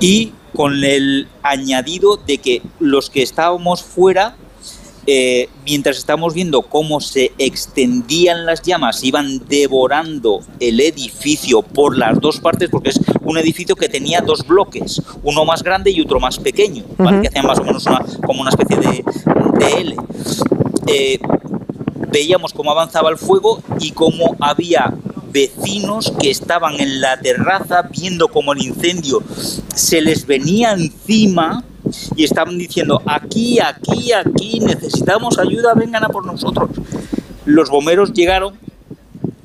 Y 0.00 0.32
con 0.56 0.82
el 0.82 1.28
añadido 1.42 2.16
de 2.16 2.38
que 2.38 2.62
los 2.80 3.10
que 3.10 3.22
estábamos 3.22 3.82
fuera 3.82 4.34
eh, 5.06 5.48
mientras 5.64 5.98
estamos 5.98 6.34
viendo 6.34 6.62
cómo 6.62 7.00
se 7.00 7.32
extendían 7.38 8.46
las 8.46 8.62
llamas, 8.62 9.02
iban 9.02 9.46
devorando 9.48 10.40
el 10.60 10.80
edificio 10.80 11.62
por 11.62 11.98
las 11.98 12.20
dos 12.20 12.40
partes, 12.40 12.68
porque 12.70 12.90
es 12.90 13.00
un 13.22 13.36
edificio 13.38 13.74
que 13.74 13.88
tenía 13.88 14.20
dos 14.20 14.46
bloques, 14.46 15.02
uno 15.22 15.44
más 15.44 15.62
grande 15.62 15.90
y 15.90 16.00
otro 16.00 16.20
más 16.20 16.38
pequeño, 16.38 16.84
que 16.96 17.28
hacían 17.28 17.46
más 17.46 17.58
o 17.58 17.64
menos 17.64 17.84
como 18.24 18.42
una 18.42 18.50
especie 18.50 18.76
de, 18.76 19.04
L. 19.80 19.96
Eh, 20.86 21.18
veíamos 22.10 22.52
cómo 22.52 22.70
avanzaba 22.70 23.10
el 23.10 23.16
fuego 23.16 23.62
y 23.80 23.92
cómo 23.92 24.36
había 24.40 24.92
vecinos 25.32 26.12
que 26.20 26.30
estaban 26.30 26.78
en 26.78 27.00
la 27.00 27.18
terraza 27.18 27.88
viendo 27.90 28.28
cómo 28.28 28.52
el 28.52 28.62
incendio 28.62 29.22
se 29.74 30.00
les 30.00 30.26
venía 30.26 30.72
encima 30.72 31.64
y 32.16 32.24
estaban 32.24 32.58
diciendo, 32.58 33.02
aquí, 33.06 33.58
aquí, 33.60 34.12
aquí, 34.12 34.60
necesitamos 34.60 35.38
ayuda, 35.38 35.74
vengan 35.74 36.04
a 36.04 36.08
por 36.08 36.24
nosotros. 36.24 36.70
Los 37.44 37.70
bomberos 37.70 38.12
llegaron 38.12 38.54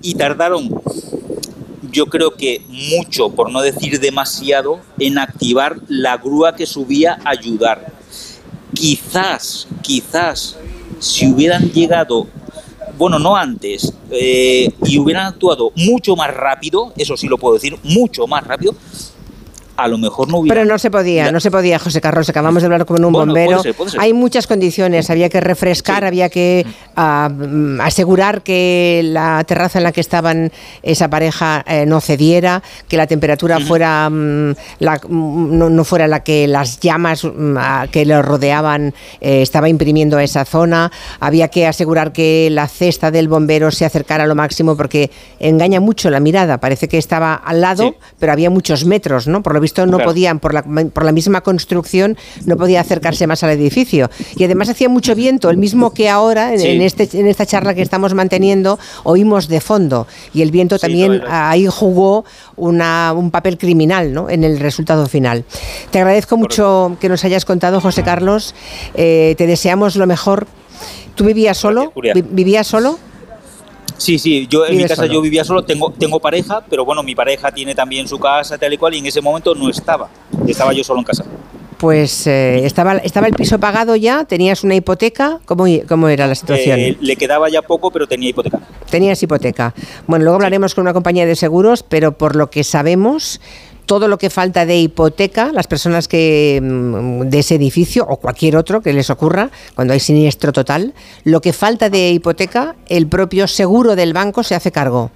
y 0.02 0.16
tardaron, 0.16 0.70
yo 1.92 2.06
creo 2.08 2.36
que 2.36 2.62
mucho, 2.70 3.30
por 3.30 3.52
no 3.52 3.62
decir 3.62 4.00
demasiado, 4.00 4.80
en 5.00 5.18
activar 5.18 5.78
la 5.88 6.18
grúa 6.18 6.56
que 6.56 6.66
subía 6.66 7.20
a 7.24 7.32
ayudar. 7.32 7.94
Quizás, 8.74 9.68
quizás, 9.82 10.58
si 11.00 11.32
hubieran 11.32 11.72
llegado 11.72 12.28
bueno, 12.98 13.20
no 13.20 13.36
antes, 13.36 13.94
eh, 14.10 14.72
y 14.84 14.98
hubieran 14.98 15.28
actuado 15.28 15.72
mucho 15.76 16.16
más 16.16 16.34
rápido, 16.34 16.94
eso 16.98 17.16
sí 17.16 17.28
lo 17.28 17.38
puedo 17.38 17.54
decir, 17.54 17.78
mucho 17.84 18.26
más 18.26 18.44
rápido, 18.44 18.74
a 19.78 19.88
lo 19.88 19.98
mejor 19.98 20.28
no 20.28 20.40
hubiera... 20.40 20.56
Pero 20.56 20.66
no 20.66 20.80
se 20.80 20.90
podía, 20.90 21.32
no 21.32 21.40
se 21.40 21.52
podía, 21.52 21.78
José 21.80 22.02
Carlos. 22.02 22.28
Acabamos 22.28 22.62
de 22.62 22.66
hablar 22.66 22.86
con 22.86 23.06
un 23.06 23.14
bombero. 23.14 23.62
Hay 24.00 24.12
muchas 24.14 24.48
condiciones. 24.48 25.10
Había 25.10 25.30
que 25.30 25.40
refrescar, 25.40 26.04
había 26.04 26.30
que 26.30 26.66
ah, 26.96 27.30
mm, 27.32 27.80
asegurar 27.82 28.42
que 28.42 29.02
la 29.04 29.44
terraza 29.46 29.78
en 29.78 29.84
la 29.84 29.92
que 29.92 30.02
estaban 30.02 30.52
esa 30.82 31.10
pareja 31.10 31.64
eh, 31.68 31.86
no 31.86 32.02
cediera, 32.02 32.64
que 32.88 32.98
la 32.98 33.06
temperatura 33.06 33.60
fuera 33.60 34.10
mm, 34.10 34.56
la, 34.80 35.00
mm, 35.08 35.76
no, 35.76 35.84
fuera 35.84 36.08
la 36.08 36.24
que 36.24 36.48
las 36.48 36.80
llamas 36.80 37.22
que 37.92 38.06
lo 38.06 38.22
rodeaban 38.22 38.94
eh, 39.22 39.42
estaba 39.44 39.70
imprimiendo 39.70 40.18
a 40.18 40.24
esa 40.24 40.44
zona. 40.44 40.92
Había 41.20 41.50
que 41.50 41.68
asegurar 41.68 42.14
que 42.14 42.50
la 42.52 42.68
cesta 42.68 43.12
del 43.12 43.28
bombero 43.28 43.70
se 43.70 43.86
acercara 43.86 44.24
a 44.24 44.28
lo 44.28 44.36
máximo 44.36 44.76
porque 44.76 45.12
engaña 45.40 45.80
mucho 45.80 46.10
la 46.10 46.20
mirada. 46.20 46.60
Parece 46.60 46.88
que 46.88 46.98
estaba 46.98 47.36
al 47.36 47.62
lado, 47.62 47.96
pero 48.18 48.32
había 48.32 48.50
muchos 48.50 48.86
metros, 48.86 49.28
¿no? 49.28 49.44
Por 49.44 49.54
lo 49.54 49.67
visto 49.68 49.86
no 49.86 50.00
podían, 50.00 50.40
por 50.40 50.54
la, 50.54 50.64
por 50.64 51.04
la 51.04 51.12
misma 51.12 51.42
construcción, 51.42 52.18
no 52.46 52.56
podía 52.56 52.82
acercarse 52.82 53.28
más 53.28 53.44
al 53.44 53.52
edificio. 53.52 54.10
Y 54.36 54.44
además 54.44 54.70
hacía 54.70 54.90
mucho 54.90 55.14
viento, 55.14 55.50
el 55.50 55.58
mismo 55.58 55.94
que 55.94 56.10
ahora, 56.10 56.54
en, 56.54 56.82
este, 56.82 57.10
en 57.20 57.28
esta 57.28 57.46
charla 57.46 57.74
que 57.74 57.82
estamos 57.82 58.14
manteniendo, 58.14 58.80
oímos 59.04 59.48
de 59.48 59.60
fondo. 59.60 60.08
Y 60.34 60.42
el 60.42 60.52
viento 60.52 60.80
también 60.80 61.22
ahí 61.28 61.68
jugó 61.68 62.24
una, 62.56 63.14
un 63.14 63.30
papel 63.30 63.58
criminal 63.58 64.14
¿no? 64.14 64.30
en 64.30 64.44
el 64.44 64.60
resultado 64.60 65.08
final. 65.08 65.44
Te 65.92 66.00
agradezco 66.00 66.38
mucho 66.38 66.96
que 67.00 67.10
nos 67.10 67.24
hayas 67.26 67.44
contado, 67.44 67.82
José 67.82 68.04
Carlos. 68.04 68.56
Eh, 68.96 69.36
te 69.38 69.48
deseamos 69.48 69.96
lo 69.96 70.08
mejor. 70.08 70.48
¿Tú 71.16 71.26
vivías 71.26 71.58
solo? 71.58 71.92
¿Vivías 72.32 72.68
solo? 72.68 73.00
Sí, 73.98 74.20
sí, 74.20 74.48
yo 74.50 74.66
en 74.66 74.78
mi 74.78 74.86
casa 74.86 75.06
yo 75.06 75.22
vivía 75.22 75.44
solo, 75.44 75.64
tengo, 75.64 75.92
tengo 75.92 76.20
pareja, 76.20 76.64
pero 76.70 76.86
bueno, 76.86 77.02
mi 77.04 77.16
pareja 77.16 77.52
tiene 77.52 77.74
también 77.74 78.08
su 78.08 78.20
casa, 78.20 78.58
tal 78.58 78.74
y 78.74 78.78
cual, 78.78 78.94
y 78.94 79.00
en 79.00 79.08
ese 79.08 79.22
momento 79.22 79.56
no 79.56 79.70
estaba, 79.70 80.10
estaba 80.48 80.72
yo 80.74 80.84
solo 80.84 81.00
en 81.00 81.06
casa. 81.06 81.26
Pues 81.78 82.26
eh, 82.26 82.66
estaba, 82.66 82.98
estaba 82.98 83.28
el 83.28 83.34
piso 83.34 83.60
pagado 83.60 83.96
ya, 83.96 84.26
tenías 84.26 84.64
una 84.64 84.74
hipoteca, 84.74 85.40
¿cómo, 85.46 85.66
cómo 85.88 86.10
era 86.10 86.26
la 86.26 86.34
situación? 86.34 86.80
Eh, 86.80 86.98
le 87.00 87.16
quedaba 87.16 87.50
ya 87.50 87.62
poco, 87.62 87.92
pero 87.92 88.08
tenía 88.08 88.30
hipoteca. 88.30 88.60
Tenías 88.90 89.22
hipoteca. 89.22 89.76
Bueno, 90.08 90.24
luego 90.24 90.36
hablaremos 90.38 90.74
con 90.74 90.84
una 90.84 90.94
compañía 90.94 91.28
de 91.28 91.36
seguros, 91.36 91.84
pero 91.84 92.18
por 92.18 92.36
lo 92.36 92.50
que 92.50 92.64
sabemos, 92.64 93.40
todo 93.88 94.08
lo 94.08 94.20
que 94.20 94.30
falta 94.30 94.66
de 94.68 94.78
hipoteca, 94.78 95.52
las 95.52 95.66
personas 95.66 96.08
que 96.08 96.60
mm, 96.62 97.22
de 97.22 97.40
ese 97.40 97.56
edificio 97.56 98.06
o 98.08 98.18
cualquier 98.18 98.56
otro 98.58 98.82
que 98.82 98.94
les 98.94 99.10
ocurra 99.10 99.50
cuando 99.74 99.94
hay 99.94 100.00
siniestro 100.00 100.52
total, 100.52 100.94
lo 101.24 101.42
que 101.42 101.54
falta 101.54 101.90
de 101.90 102.12
hipoteca, 102.12 102.76
el 102.88 103.08
propio 103.08 103.48
seguro 103.48 103.96
del 103.96 104.14
banco 104.14 104.44
se 104.44 104.54
hace 104.54 104.72
cargo. 104.72 105.10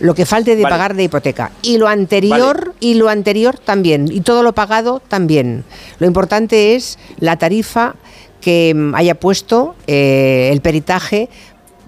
Lo 0.00 0.14
que 0.14 0.24
falte 0.24 0.56
de 0.56 0.62
pagar 0.62 0.94
de 0.94 1.04
hipoteca. 1.04 1.50
Y 1.60 1.76
lo 1.76 1.88
anterior, 1.88 2.74
y 2.80 2.94
lo 2.94 3.10
anterior 3.10 3.58
también. 3.58 4.08
Y 4.10 4.20
todo 4.20 4.42
lo 4.42 4.54
pagado 4.54 5.02
también. 5.08 5.64
Lo 5.98 6.06
importante 6.06 6.74
es 6.74 6.98
la 7.18 7.36
tarifa 7.36 7.96
que 8.40 8.72
mm, 8.74 8.94
haya 8.94 9.14
puesto 9.18 9.74
eh, 9.86 10.50
el 10.52 10.60
peritaje 10.60 11.28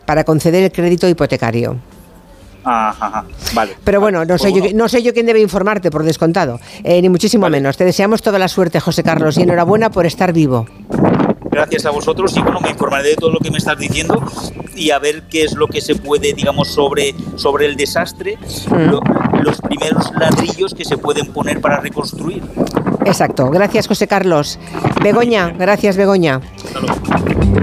para 0.07 0.25
conceder 0.25 0.65
el 0.65 0.73
crédito 0.73 1.09
hipotecario. 1.09 1.79
Ajá, 2.65 3.25
vale. 3.55 3.77
Pero 3.85 4.01
bueno, 4.01 4.25
no, 4.25 4.39
sé 4.39 4.53
Yo, 4.53 4.63
no 4.75 4.89
sé 4.89 5.03
yo 5.03 5.13
quién 5.13 5.27
debe 5.27 5.41
informarte, 5.41 5.91
por 5.91 6.05
descontado, 6.05 6.61
eh, 6.85 7.01
ni 7.03 7.09
muchísimo 7.09 7.49
menos. 7.49 7.77
Te 7.77 7.85
deseamos 7.85 8.23
toda 8.23 8.39
la 8.39 8.49
suerte, 8.49 8.81
José 8.81 9.03
Carlos, 9.03 9.39
y 9.39 9.43
enhorabuena 9.43 9.91
por 9.91 10.07
estar 10.07 10.33
vivo. 10.33 10.67
Gracias 11.51 11.85
a 11.85 11.91
vosotros 11.91 12.35
y 12.37 12.41
bueno, 12.41 12.61
me 12.61 12.71
informaré 12.71 13.11
de 13.11 13.17
todo 13.17 13.31
lo 13.31 13.39
que 13.39 13.51
me 13.51 13.59
estás 13.59 13.79
diciendo 13.79 14.23
y 14.75 14.91
a 14.91 14.99
ver 14.99 15.25
qué 15.31 15.45
es 15.45 15.55
lo 15.55 15.69
que 15.69 15.83
se 15.83 15.95
puede, 15.95 16.33
digamos, 16.33 16.69
sobre, 16.69 17.15
sobre 17.37 17.67
el 17.67 17.77
desastre, 17.77 18.39
mm. 18.71 19.43
los 19.43 19.61
primeros 19.61 20.11
ladrillos 20.19 20.73
que 20.73 20.87
se 20.87 20.97
pueden 20.97 21.27
poner 21.27 21.61
para 21.61 21.79
reconstruir. 21.81 22.43
Exacto. 23.05 23.51
Gracias, 23.51 23.89
José 23.89 24.07
Carlos. 24.07 24.59
Begoña, 25.03 25.51
gracias, 25.59 25.97
Begoña. 25.97 26.41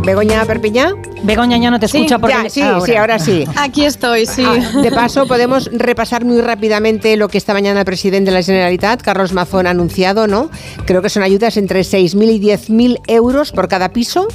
Begoña 0.06 0.46
Perpiñá. 0.46 0.94
Begoña 1.24 1.58
ya 1.58 1.72
no 1.72 1.80
te 1.80 1.88
escucha 1.88 2.16
sí, 2.16 2.22
porque 2.22 2.36
ya, 2.44 2.50
sí, 2.50 2.62
sí, 2.86 2.96
ahora 2.96 3.20
sí. 3.20 3.46
Aquí 3.58 3.86
estoy, 3.86 4.26
sí. 4.26 4.46
Ah, 4.46 4.82
de 4.82 4.92
paso, 4.92 5.28
podemos 5.28 5.70
repasar 5.74 6.24
muy 6.24 6.42
rápidamente 6.42 7.18
lo 7.18 7.28
que 7.28 7.38
esta 7.38 7.54
mañana 7.54 7.82
el 7.82 7.86
presidente 7.86 8.32
de 8.32 8.38
la 8.38 8.44
Generalitat, 8.44 9.02
Carlos 9.02 9.34
Mazón, 9.34 9.68
ha 9.68 9.72
anunciado, 9.72 10.28
¿no? 10.28 10.50
Creo 10.86 11.02
que 11.02 11.10
son 11.10 11.24
ayudas 11.24 11.58
entre 11.58 11.82
6.000 11.82 12.32
y 12.32 12.40
10.000 12.40 13.02
euros 13.08 13.52
por 13.52 13.68
cada 13.68 13.90
piso. 13.90 14.28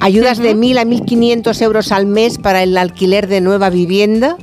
Ayudas 0.00 0.38
de 0.38 0.54
1.000 0.54 0.78
a 0.78 0.84
1.500 0.84 1.62
euros 1.62 1.92
al 1.92 2.06
mes 2.06 2.38
para 2.38 2.62
el 2.62 2.76
alquiler 2.76 3.26
de 3.28 3.40
nueva 3.40 3.70
vivienda. 3.70 4.36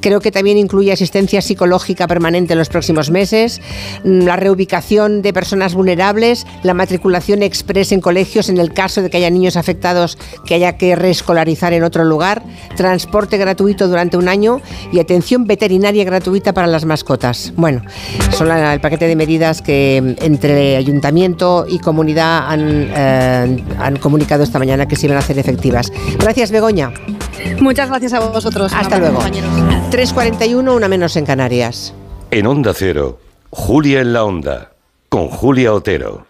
Creo 0.00 0.20
que 0.20 0.30
también 0.30 0.56
incluye 0.58 0.92
asistencia 0.92 1.42
psicológica 1.42 2.06
permanente 2.06 2.52
en 2.54 2.58
los 2.58 2.68
próximos 2.68 3.10
meses, 3.10 3.60
mm, 4.04 4.22
la 4.22 4.36
reubicación 4.36 5.22
de 5.22 5.32
personas 5.32 5.74
vulnerables, 5.74 6.46
la 6.62 6.74
matriculación 6.74 7.42
express 7.42 7.92
en 7.92 8.00
colegios 8.00 8.48
en 8.48 8.58
el 8.58 8.72
caso 8.72 9.02
de 9.02 9.10
que 9.10 9.16
haya 9.18 9.30
niños 9.30 9.56
afectados 9.56 10.16
que 10.46 10.54
haya 10.54 10.76
que 10.76 10.96
reescolarizar 10.96 11.72
en 11.72 11.82
otro 11.84 12.04
lugar, 12.04 12.42
transporte 12.76 13.36
gratuito 13.36 13.88
durante 13.88 14.16
un 14.16 14.28
año 14.28 14.60
y 14.92 14.98
atención 15.00 15.44
veterinaria 15.46 16.04
gratuita 16.04 16.52
para 16.54 16.66
las 16.66 16.84
mascotas. 16.84 17.52
Bueno, 17.56 17.82
son 18.36 18.48
la- 18.48 18.72
el 18.74 18.80
paquete 18.80 19.06
de 19.06 19.16
medidas 19.16 19.60
que 19.62 20.16
mm, 20.18 20.24
entre 20.24 20.76
ayuntamiento 20.76 21.66
y 21.68 21.78
comunidad 21.78 22.50
han, 22.50 22.90
eh, 22.94 23.64
han 23.78 23.96
comunicado 23.96 24.42
esta 24.44 24.58
mañana 24.58 24.69
que 24.86 24.96
se 24.96 25.06
iban 25.06 25.16
a 25.16 25.20
hacer 25.20 25.38
efectivas. 25.38 25.92
Gracias, 26.18 26.50
Begoña. 26.50 26.92
Muchas 27.60 27.88
gracias 27.88 28.12
a 28.12 28.20
vosotros. 28.20 28.72
Hasta 28.74 28.98
luego. 28.98 29.16
compañeros. 29.16 29.50
3.41, 29.90 30.74
una 30.74 30.88
menos 30.88 31.16
en 31.16 31.26
Canarias. 31.26 31.94
En 32.30 32.46
Onda 32.46 32.72
Cero, 32.74 33.18
Julia 33.50 34.00
en 34.00 34.12
la 34.12 34.24
Onda, 34.24 34.72
con 35.08 35.28
Julia 35.28 35.72
Otero. 35.72 36.29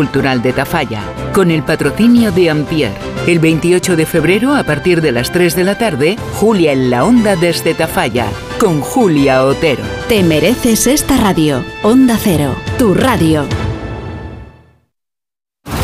de 0.01 0.51
Tafalla, 0.51 1.03
con 1.31 1.51
el 1.51 1.61
patrocinio 1.61 2.31
de 2.31 2.49
Ampier. 2.49 2.91
El 3.27 3.37
28 3.37 3.95
de 3.95 4.07
febrero, 4.07 4.55
a 4.55 4.63
partir 4.63 4.99
de 4.99 5.11
las 5.11 5.31
3 5.31 5.55
de 5.55 5.63
la 5.63 5.77
tarde, 5.77 6.17
Julia 6.33 6.71
en 6.71 6.89
la 6.89 7.05
Onda 7.05 7.35
desde 7.35 7.75
Tafalla, 7.75 8.25
con 8.59 8.81
Julia 8.81 9.43
Otero. 9.43 9.83
Te 10.09 10.23
mereces 10.23 10.87
esta 10.87 11.17
radio. 11.17 11.63
Onda 11.83 12.17
Cero, 12.19 12.55
tu 12.79 12.95
radio. 12.95 13.45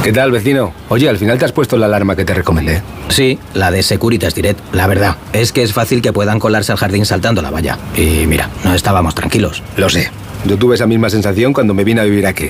¿Qué 0.03 0.11
tal, 0.11 0.31
vecino? 0.31 0.73
Oye, 0.89 1.09
al 1.09 1.17
final 1.17 1.37
te 1.37 1.45
has 1.45 1.51
puesto 1.51 1.77
la 1.77 1.85
alarma 1.85 2.15
que 2.15 2.25
te 2.25 2.33
recomendé. 2.33 2.81
Sí, 3.09 3.37
la 3.53 3.69
de 3.69 3.83
Securitas 3.83 4.33
Direct. 4.33 4.59
La 4.73 4.87
verdad, 4.87 5.17
es 5.31 5.51
que 5.51 5.61
es 5.61 5.73
fácil 5.73 6.01
que 6.01 6.11
puedan 6.11 6.39
colarse 6.39 6.71
al 6.71 6.77
jardín 6.79 7.05
saltando 7.05 7.41
la 7.41 7.51
valla. 7.51 7.77
Y 7.95 8.25
mira, 8.25 8.49
no 8.63 8.73
estábamos 8.73 9.13
tranquilos. 9.13 9.61
Lo 9.75 9.89
sé. 9.89 10.09
Yo 10.45 10.57
tuve 10.57 10.75
esa 10.75 10.87
misma 10.87 11.09
sensación 11.09 11.53
cuando 11.53 11.73
me 11.73 11.83
vine 11.83 12.01
a 12.01 12.05
vivir 12.05 12.25
aquí. 12.25 12.49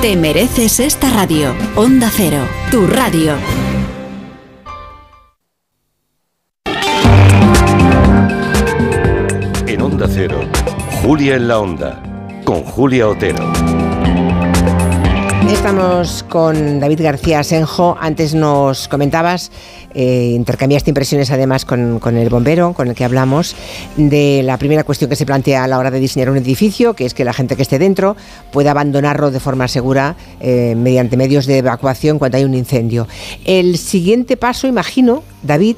Te 0.00 0.16
mereces 0.16 0.80
esta 0.80 1.10
radio. 1.10 1.54
Onda 1.76 2.10
Cero, 2.10 2.38
tu 2.70 2.86
radio. 2.86 3.34
En 9.66 9.82
Onda 9.82 10.08
Cero, 10.08 10.40
Julia 11.02 11.36
en 11.36 11.48
la 11.48 11.58
Onda, 11.58 12.02
con 12.46 12.62
Julia 12.62 13.08
Otero. 13.08 13.79
Estamos 15.50 16.22
con 16.28 16.78
David 16.78 17.02
García 17.02 17.40
Asenjo. 17.40 17.96
Antes 18.00 18.34
nos 18.34 18.86
comentabas, 18.86 19.50
eh, 19.94 20.32
intercambiaste 20.34 20.90
impresiones 20.90 21.30
además 21.32 21.64
con, 21.64 21.98
con 21.98 22.16
el 22.16 22.28
bombero 22.28 22.72
con 22.72 22.88
el 22.88 22.94
que 22.94 23.04
hablamos, 23.04 23.56
de 23.96 24.42
la 24.44 24.56
primera 24.58 24.84
cuestión 24.84 25.10
que 25.10 25.16
se 25.16 25.26
plantea 25.26 25.64
a 25.64 25.68
la 25.68 25.78
hora 25.78 25.90
de 25.90 25.98
diseñar 25.98 26.30
un 26.30 26.36
edificio, 26.36 26.94
que 26.94 27.04
es 27.04 27.14
que 27.14 27.24
la 27.24 27.32
gente 27.32 27.56
que 27.56 27.62
esté 27.62 27.78
dentro 27.80 28.16
pueda 28.52 28.70
abandonarlo 28.70 29.32
de 29.32 29.40
forma 29.40 29.66
segura 29.66 30.14
eh, 30.40 30.74
mediante 30.76 31.16
medios 31.16 31.46
de 31.46 31.58
evacuación 31.58 32.18
cuando 32.18 32.38
hay 32.38 32.44
un 32.44 32.54
incendio. 32.54 33.08
El 33.44 33.76
siguiente 33.76 34.36
paso, 34.36 34.68
imagino, 34.68 35.24
David, 35.42 35.76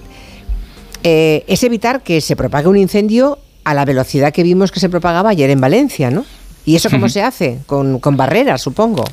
eh, 1.02 1.44
es 1.48 1.64
evitar 1.64 2.02
que 2.02 2.20
se 2.20 2.36
propague 2.36 2.68
un 2.68 2.76
incendio 2.76 3.38
a 3.64 3.72
la 3.72 3.86
velocidad 3.86 4.32
que 4.32 4.42
vimos 4.42 4.70
que 4.70 4.80
se 4.80 4.90
propagaba 4.90 5.30
ayer 5.30 5.48
en 5.50 5.60
Valencia, 5.60 6.10
¿no? 6.10 6.26
¿Y 6.64 6.76
eso 6.76 6.90
cómo 6.90 7.08
se 7.08 7.22
hace? 7.22 7.58
Con, 7.66 7.98
con 7.98 8.16
barreras, 8.16 8.60
supongo. 8.60 9.04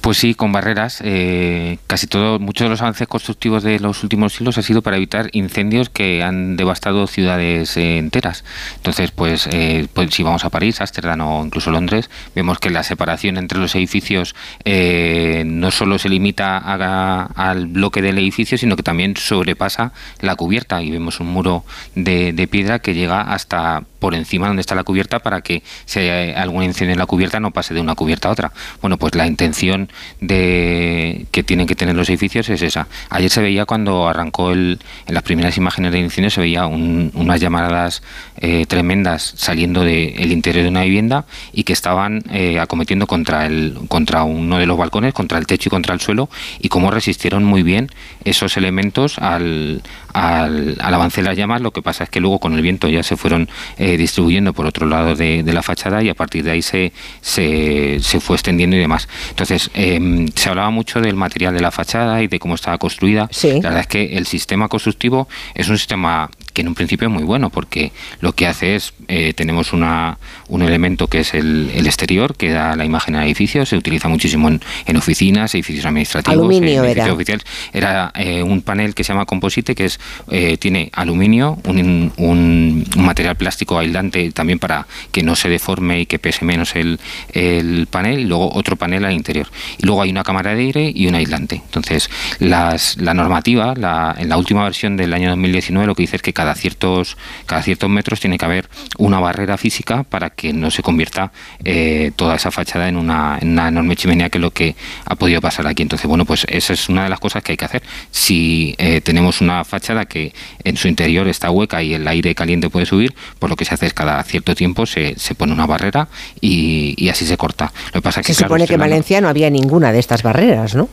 Pues 0.00 0.16
sí, 0.18 0.34
con 0.34 0.52
barreras. 0.52 1.00
eh, 1.04 1.78
casi 1.86 2.06
todo, 2.06 2.38
muchos 2.38 2.64
de 2.64 2.70
los 2.70 2.80
avances 2.80 3.06
constructivos 3.08 3.62
de 3.62 3.78
los 3.80 4.02
últimos 4.02 4.32
siglos 4.34 4.56
ha 4.56 4.62
sido 4.62 4.80
para 4.82 4.96
evitar 4.96 5.28
incendios 5.32 5.90
que 5.90 6.22
han 6.22 6.56
devastado 6.56 7.06
ciudades 7.06 7.76
eh, 7.76 7.98
enteras. 7.98 8.44
Entonces, 8.76 9.10
pues, 9.10 9.48
eh, 9.52 9.86
pues 9.92 10.14
si 10.14 10.22
vamos 10.22 10.44
a 10.44 10.50
París, 10.50 10.80
Ámsterdam 10.80 11.20
o 11.20 11.44
incluso 11.44 11.70
Londres, 11.70 12.08
vemos 12.34 12.58
que 12.58 12.70
la 12.70 12.82
separación 12.84 13.36
entre 13.36 13.58
los 13.58 13.74
edificios 13.74 14.34
eh, 14.64 15.42
no 15.46 15.70
solo 15.70 15.98
se 15.98 16.08
limita 16.08 16.56
a- 16.58 17.24
al 17.50 17.66
bloque 17.66 18.00
del 18.02 18.18
edificio, 18.18 18.56
sino 18.56 18.76
que 18.76 18.82
también 18.82 19.16
sobrepasa 19.16 19.92
la 20.20 20.36
cubierta 20.36 20.82
y 20.82 20.90
vemos 20.90 21.20
un 21.20 21.26
muro 21.28 21.64
de, 21.94 22.32
de 22.32 22.46
piedra 22.48 22.78
que 22.78 22.94
llega 22.94 23.20
hasta 23.20 23.82
por 23.98 24.14
encima 24.14 24.46
donde 24.46 24.60
está 24.60 24.74
la 24.76 24.84
cubierta 24.84 25.18
para 25.18 25.40
que 25.40 25.62
si 25.84 25.98
hay 25.98 26.30
algún 26.32 26.62
incendio 26.62 26.92
en 26.92 26.98
la 27.00 27.06
cubierta 27.06 27.40
no 27.40 27.50
pase 27.50 27.74
de 27.74 27.80
una 27.80 27.94
cubierta 27.96 28.28
a 28.28 28.32
otra. 28.32 28.52
Bueno, 28.80 28.96
pues 28.96 29.14
la 29.16 29.26
intención 29.26 29.77
de 30.20 31.26
que 31.30 31.42
tienen 31.42 31.66
que 31.66 31.74
tener 31.74 31.94
los 31.94 32.08
edificios 32.08 32.48
es 32.48 32.62
esa. 32.62 32.88
Ayer 33.10 33.30
se 33.30 33.40
veía 33.42 33.64
cuando 33.64 34.08
arrancó 34.08 34.50
el, 34.52 34.78
en 35.06 35.14
las 35.14 35.22
primeras 35.22 35.56
imágenes 35.56 35.92
del 35.92 36.02
incendio 36.04 36.30
se 36.30 36.40
veía 36.40 36.66
un- 36.66 37.10
unas 37.14 37.40
llamaradas 37.40 38.02
eh, 38.40 38.66
tremendas 38.66 39.34
saliendo 39.36 39.84
del 39.84 40.32
interior 40.32 40.64
de 40.64 40.70
una 40.70 40.82
vivienda 40.82 41.24
y 41.52 41.64
que 41.64 41.72
estaban 41.72 42.22
eh, 42.32 42.58
acometiendo 42.58 43.06
contra 43.06 43.46
el 43.46 43.76
contra 43.88 44.24
uno 44.24 44.58
de 44.58 44.66
los 44.66 44.76
balcones, 44.78 45.12
contra 45.14 45.38
el 45.38 45.46
techo 45.46 45.68
y 45.68 45.70
contra 45.70 45.94
el 45.94 46.00
suelo 46.00 46.28
y 46.60 46.68
cómo 46.68 46.90
resistieron 46.90 47.44
muy 47.44 47.62
bien 47.62 47.90
esos 48.24 48.56
elementos 48.56 49.18
al, 49.18 49.82
al, 50.12 50.76
al 50.80 50.94
avance 50.94 51.20
de 51.22 51.28
las 51.28 51.36
llamas. 51.36 51.60
Lo 51.60 51.70
que 51.72 51.82
pasa 51.82 52.04
es 52.04 52.10
que 52.10 52.20
luego 52.20 52.38
con 52.38 52.54
el 52.54 52.62
viento 52.62 52.88
ya 52.88 53.02
se 53.02 53.16
fueron 53.16 53.48
eh, 53.78 53.96
distribuyendo 53.96 54.52
por 54.52 54.66
otro 54.66 54.86
lado 54.86 55.14
de, 55.14 55.42
de 55.42 55.52
la 55.52 55.62
fachada 55.62 56.02
y 56.02 56.08
a 56.08 56.14
partir 56.14 56.44
de 56.44 56.50
ahí 56.52 56.62
se, 56.62 56.92
se, 57.20 57.98
se 58.00 58.20
fue 58.20 58.36
extendiendo 58.36 58.76
y 58.76 58.80
demás. 58.80 59.08
Entonces, 59.30 59.67
Entonces, 59.74 59.96
em, 59.96 60.28
se 60.34 60.48
hablaba 60.48 60.70
mucho 60.70 61.00
del 61.00 61.14
material 61.14 61.54
de 61.54 61.60
la 61.60 61.70
fachada 61.70 62.22
y 62.22 62.28
de 62.28 62.38
cómo 62.38 62.54
estaba 62.54 62.78
construida. 62.78 63.28
La 63.62 63.70
verdad 63.70 63.80
es 63.80 63.86
que 63.86 64.16
el 64.16 64.26
sistema 64.26 64.68
constructivo 64.68 65.28
es 65.54 65.68
un 65.68 65.78
sistema 65.78 66.30
que 66.58 66.62
en 66.62 66.68
un 66.68 66.74
principio 66.74 67.06
es 67.06 67.14
muy 67.14 67.22
bueno 67.22 67.50
porque 67.50 67.92
lo 68.20 68.32
que 68.32 68.48
hace 68.48 68.74
es, 68.74 68.92
eh, 69.06 69.32
tenemos 69.32 69.72
una, 69.72 70.18
un 70.48 70.62
elemento 70.62 71.06
que 71.06 71.20
es 71.20 71.32
el, 71.32 71.70
exterior 71.86 72.34
que 72.34 72.50
da 72.50 72.74
la 72.74 72.84
imagen 72.84 73.14
al 73.14 73.26
edificio, 73.26 73.64
se 73.64 73.76
utiliza 73.76 74.08
muchísimo 74.08 74.48
en, 74.48 74.96
oficinas, 74.96 75.54
edificios 75.54 75.86
administrativos, 75.86 76.52
en 76.56 76.64
edificios 76.64 76.96
era. 76.96 77.12
oficiales. 77.12 77.46
Era 77.72 78.10
eh, 78.16 78.42
un 78.42 78.62
panel 78.62 78.96
que 78.96 79.04
se 79.04 79.12
llama 79.12 79.24
composite 79.24 79.76
que 79.76 79.84
es 79.84 80.00
eh, 80.32 80.56
tiene 80.56 80.90
aluminio, 80.94 81.60
un, 81.64 82.12
un, 82.16 82.84
material 82.96 83.36
plástico 83.36 83.78
aislante 83.78 84.32
también 84.32 84.58
para 84.58 84.88
que 85.12 85.22
no 85.22 85.36
se 85.36 85.48
deforme 85.48 86.00
y 86.00 86.06
que 86.06 86.18
pese 86.18 86.44
menos 86.44 86.74
el, 86.74 86.98
el 87.34 87.86
panel 87.88 88.18
y 88.18 88.24
luego 88.24 88.52
otro 88.52 88.74
panel 88.74 89.04
al 89.04 89.12
interior. 89.12 89.46
Y 89.78 89.86
luego 89.86 90.02
hay 90.02 90.10
una 90.10 90.24
cámara 90.24 90.56
de 90.56 90.62
aire 90.62 90.92
y 90.92 91.06
un 91.06 91.14
aislante. 91.14 91.62
Entonces, 91.64 92.10
las, 92.40 92.96
la 92.96 93.14
normativa, 93.14 93.74
la, 93.76 94.16
en 94.18 94.28
la 94.28 94.36
última 94.36 94.64
versión 94.64 94.96
del 94.96 95.14
año 95.14 95.30
2019 95.30 95.86
lo 95.86 95.94
que 95.94 96.02
dice 96.02 96.16
es 96.16 96.22
que 96.22 96.32
cada 96.32 96.47
cada 96.48 96.58
ciertos, 96.58 97.18
cada 97.44 97.62
ciertos 97.62 97.90
metros 97.90 98.20
tiene 98.20 98.38
que 98.38 98.44
haber 98.46 98.70
una 98.96 99.20
barrera 99.20 99.58
física 99.58 100.04
para 100.04 100.30
que 100.30 100.54
no 100.54 100.70
se 100.70 100.82
convierta 100.82 101.30
eh, 101.62 102.10
toda 102.16 102.36
esa 102.36 102.50
fachada 102.50 102.88
en 102.88 102.96
una, 102.96 103.38
enorme 103.42 103.96
chimenea 103.96 104.30
que 104.30 104.38
es 104.38 104.42
lo 104.42 104.50
que 104.50 104.74
ha 105.04 105.14
podido 105.14 105.42
pasar 105.42 105.66
aquí. 105.66 105.82
Entonces, 105.82 106.06
bueno, 106.06 106.24
pues 106.24 106.46
esa 106.48 106.72
es 106.72 106.88
una 106.88 107.04
de 107.04 107.10
las 107.10 107.20
cosas 107.20 107.42
que 107.42 107.52
hay 107.52 107.58
que 107.58 107.66
hacer. 107.66 107.82
Si 108.10 108.74
eh, 108.78 109.02
tenemos 109.02 109.42
una 109.42 109.62
fachada 109.62 110.06
que 110.06 110.32
en 110.64 110.78
su 110.78 110.88
interior 110.88 111.28
está 111.28 111.50
hueca 111.50 111.82
y 111.82 111.92
el 111.92 112.08
aire 112.08 112.34
caliente 112.34 112.70
puede 112.70 112.86
subir, 112.86 113.14
pues 113.38 113.50
lo 113.50 113.56
que 113.56 113.66
se 113.66 113.74
hace 113.74 113.84
es 113.84 113.92
cada 113.92 114.22
cierto 114.22 114.54
tiempo 114.54 114.86
se, 114.86 115.18
se 115.18 115.34
pone 115.34 115.52
una 115.52 115.66
barrera 115.66 116.08
y, 116.40 117.10
así 117.10 117.26
se 117.26 117.36
corta. 117.36 117.72
Lo 117.92 118.00
que 118.00 118.02
pasa 118.02 118.22
que, 118.22 118.32
se 118.32 118.44
supone 118.44 118.66
que 118.66 118.74
en 118.74 118.80
Valencia 118.80 119.20
no 119.20 119.28
había 119.28 119.50
ninguna 119.50 119.92
de 119.92 119.98
estas 119.98 120.22
barreras, 120.22 120.74
¿no? 120.74 120.88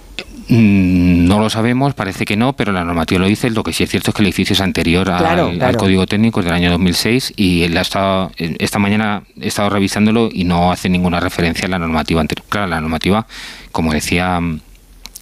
Mm, 0.48 1.26
no 1.26 1.40
lo 1.40 1.50
sabemos, 1.50 1.96
parece 1.96 2.24
que 2.24 2.38
no, 2.38 2.54
pero 2.54 2.72
la 2.72 2.84
normativa 2.84 3.20
lo 3.20 3.28
dice. 3.28 3.50
Lo 3.50 3.64
que 3.64 3.74
sí 3.74 3.84
es 3.84 3.90
cierto 3.90 4.12
es 4.12 4.16
que 4.16 4.22
el 4.22 4.28
edificio 4.28 4.54
es 4.54 4.62
anterior 4.62 5.10
al, 5.48 5.78
código 5.78 6.06
técnico 6.06 6.42
del 6.42 6.54
año 6.54 6.72
2006 6.72 7.34
y 7.36 7.64
él 7.64 7.78
ha 7.78 7.82
estado, 7.82 8.32
esta 8.38 8.80
mañana 8.80 9.24
he 9.40 9.48
estado 9.48 9.70
revisándolo 9.70 10.30
y 10.32 10.44
no 10.44 10.72
hace 10.72 10.90
ninguna 10.90 11.20
referencia 11.20 11.66
a 11.66 11.70
la 11.70 11.80
normativa 11.80 12.22
anterior. 12.22 12.46
Claro, 12.50 12.68
la 12.68 12.82
normativa, 12.82 13.28
como 13.72 13.94
decía 13.94 14.40
mm, 14.40 14.60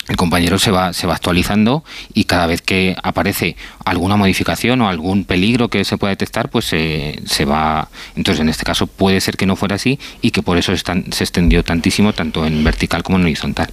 el 0.10 0.18
compañero 0.18 0.60
se 0.60 0.70
va, 0.70 0.92
se 0.92 1.08
va 1.08 1.16
actualizando 1.16 1.84
y 2.14 2.26
cada 2.26 2.46
vez 2.46 2.62
que 2.62 2.96
aparece 3.02 3.56
alguna 3.86 4.18
modificación 4.18 4.82
o 4.82 4.90
algún 4.90 5.24
peligro 5.24 5.70
que 5.70 5.86
se 5.86 5.98
pueda 5.98 6.12
detectar, 6.12 6.50
pues 6.50 6.66
se 6.66 7.46
va. 7.46 7.88
Entonces, 8.16 8.42
en 8.42 8.50
este 8.50 8.66
caso, 8.66 8.88
puede 8.88 9.22
ser 9.22 9.38
que 9.38 9.46
no 9.46 9.56
fuera 9.56 9.76
así 9.76 10.00
y 10.22 10.32
que 10.32 10.42
por 10.42 10.58
eso 10.58 10.76
se 10.76 11.24
extendió 11.24 11.64
tantísimo, 11.64 12.12
tanto 12.12 12.46
en 12.46 12.64
vertical 12.64 13.02
como 13.02 13.18
en 13.18 13.24
horizontal. 13.24 13.70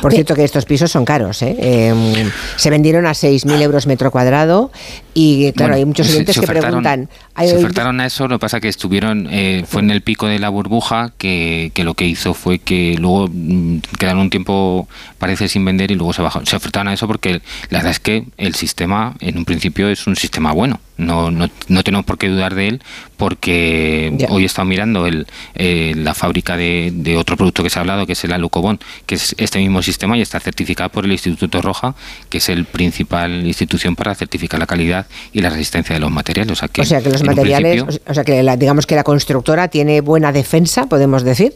Por 0.00 0.12
cierto 0.12 0.34
que 0.34 0.44
estos 0.44 0.64
pisos 0.64 0.90
son 0.90 1.04
caros, 1.04 1.42
¿eh? 1.42 1.56
Em, 1.58 2.30
se 2.56 2.70
vendieron 2.70 3.06
a 3.06 3.12
6.000 3.12 3.60
euros 3.62 3.86
metro 3.86 4.10
cuadrado 4.10 4.70
y 5.14 5.52
claro, 5.52 5.74
hay 5.74 5.84
muchos 5.84 6.08
clientes 6.08 6.38
que 6.38 6.46
preguntan... 6.46 7.08
Se 7.38 7.56
ofertaron 7.56 8.00
a 8.00 8.06
eso, 8.06 8.28
lo 8.28 8.36
que 8.36 8.40
pasa 8.40 8.60
que 8.60 8.68
estuvieron, 8.68 9.28
eh, 9.30 9.64
fue 9.66 9.82
en 9.82 9.90
el 9.90 10.02
pico 10.02 10.26
de 10.26 10.38
la 10.38 10.48
burbuja 10.48 11.12
que, 11.18 11.70
que 11.74 11.84
lo 11.84 11.94
que 11.94 12.06
hizo 12.06 12.34
fue 12.34 12.58
que 12.58 12.96
luego 12.98 13.28
mm, 13.30 13.78
quedaron 13.98 14.22
un 14.22 14.30
tiempo, 14.30 14.88
parece, 15.18 15.48
sin 15.48 15.64
vender 15.64 15.90
y 15.90 15.94
luego 15.94 16.12
se 16.12 16.22
bajó. 16.22 16.44
Se 16.44 16.56
ofertaron 16.56 16.88
a 16.88 16.94
eso 16.94 17.06
porque 17.06 17.40
la 17.70 17.78
verdad 17.78 17.92
es 17.92 18.00
que 18.00 18.24
el 18.36 18.54
sistema 18.54 19.14
en 19.20 19.38
un 19.38 19.44
principio 19.44 19.88
es 19.88 20.06
un 20.06 20.16
sistema 20.16 20.52
bueno. 20.52 20.80
No, 20.98 21.30
no, 21.30 21.50
no 21.68 21.82
tenemos 21.82 22.06
por 22.06 22.16
qué 22.16 22.28
dudar 22.28 22.54
de 22.54 22.68
él 22.68 22.82
porque 23.18 24.26
hoy 24.30 24.44
he 24.44 24.46
estado 24.46 24.66
mirando 24.66 25.06
el, 25.06 25.26
eh, 25.54 25.92
la 25.94 26.14
fábrica 26.14 26.56
de, 26.56 26.90
de, 26.94 27.18
otro 27.18 27.36
producto 27.36 27.62
que 27.62 27.68
se 27.68 27.78
ha 27.78 27.80
hablado, 27.80 28.06
que 28.06 28.12
es 28.12 28.24
el 28.24 28.32
Alucobón, 28.32 28.80
que 29.04 29.16
es 29.16 29.34
este 29.36 29.58
mismo 29.66 29.82
sistema 29.82 30.16
y 30.16 30.22
está 30.22 30.40
certificado 30.40 30.90
por 30.90 31.04
el 31.04 31.12
Instituto 31.12 31.60
Roja, 31.60 31.94
que 32.28 32.38
es 32.38 32.48
el 32.48 32.64
principal 32.64 33.46
institución 33.46 33.96
para 33.96 34.14
certificar 34.14 34.60
la 34.60 34.66
calidad 34.66 35.06
y 35.32 35.40
la 35.40 35.50
resistencia 35.50 35.94
de 35.94 36.00
los 36.00 36.10
materiales. 36.10 36.52
O 36.52 36.56
sea 36.56 36.68
que, 36.68 36.82
los 37.10 37.24
materiales, 37.24 37.84
o 38.06 38.14
sea 38.14 38.24
que 38.24 38.42
digamos 38.56 38.86
que 38.86 38.94
la 38.94 39.04
constructora 39.04 39.68
tiene 39.68 40.00
buena 40.00 40.32
defensa, 40.32 40.86
podemos 40.86 41.22
decir. 41.22 41.54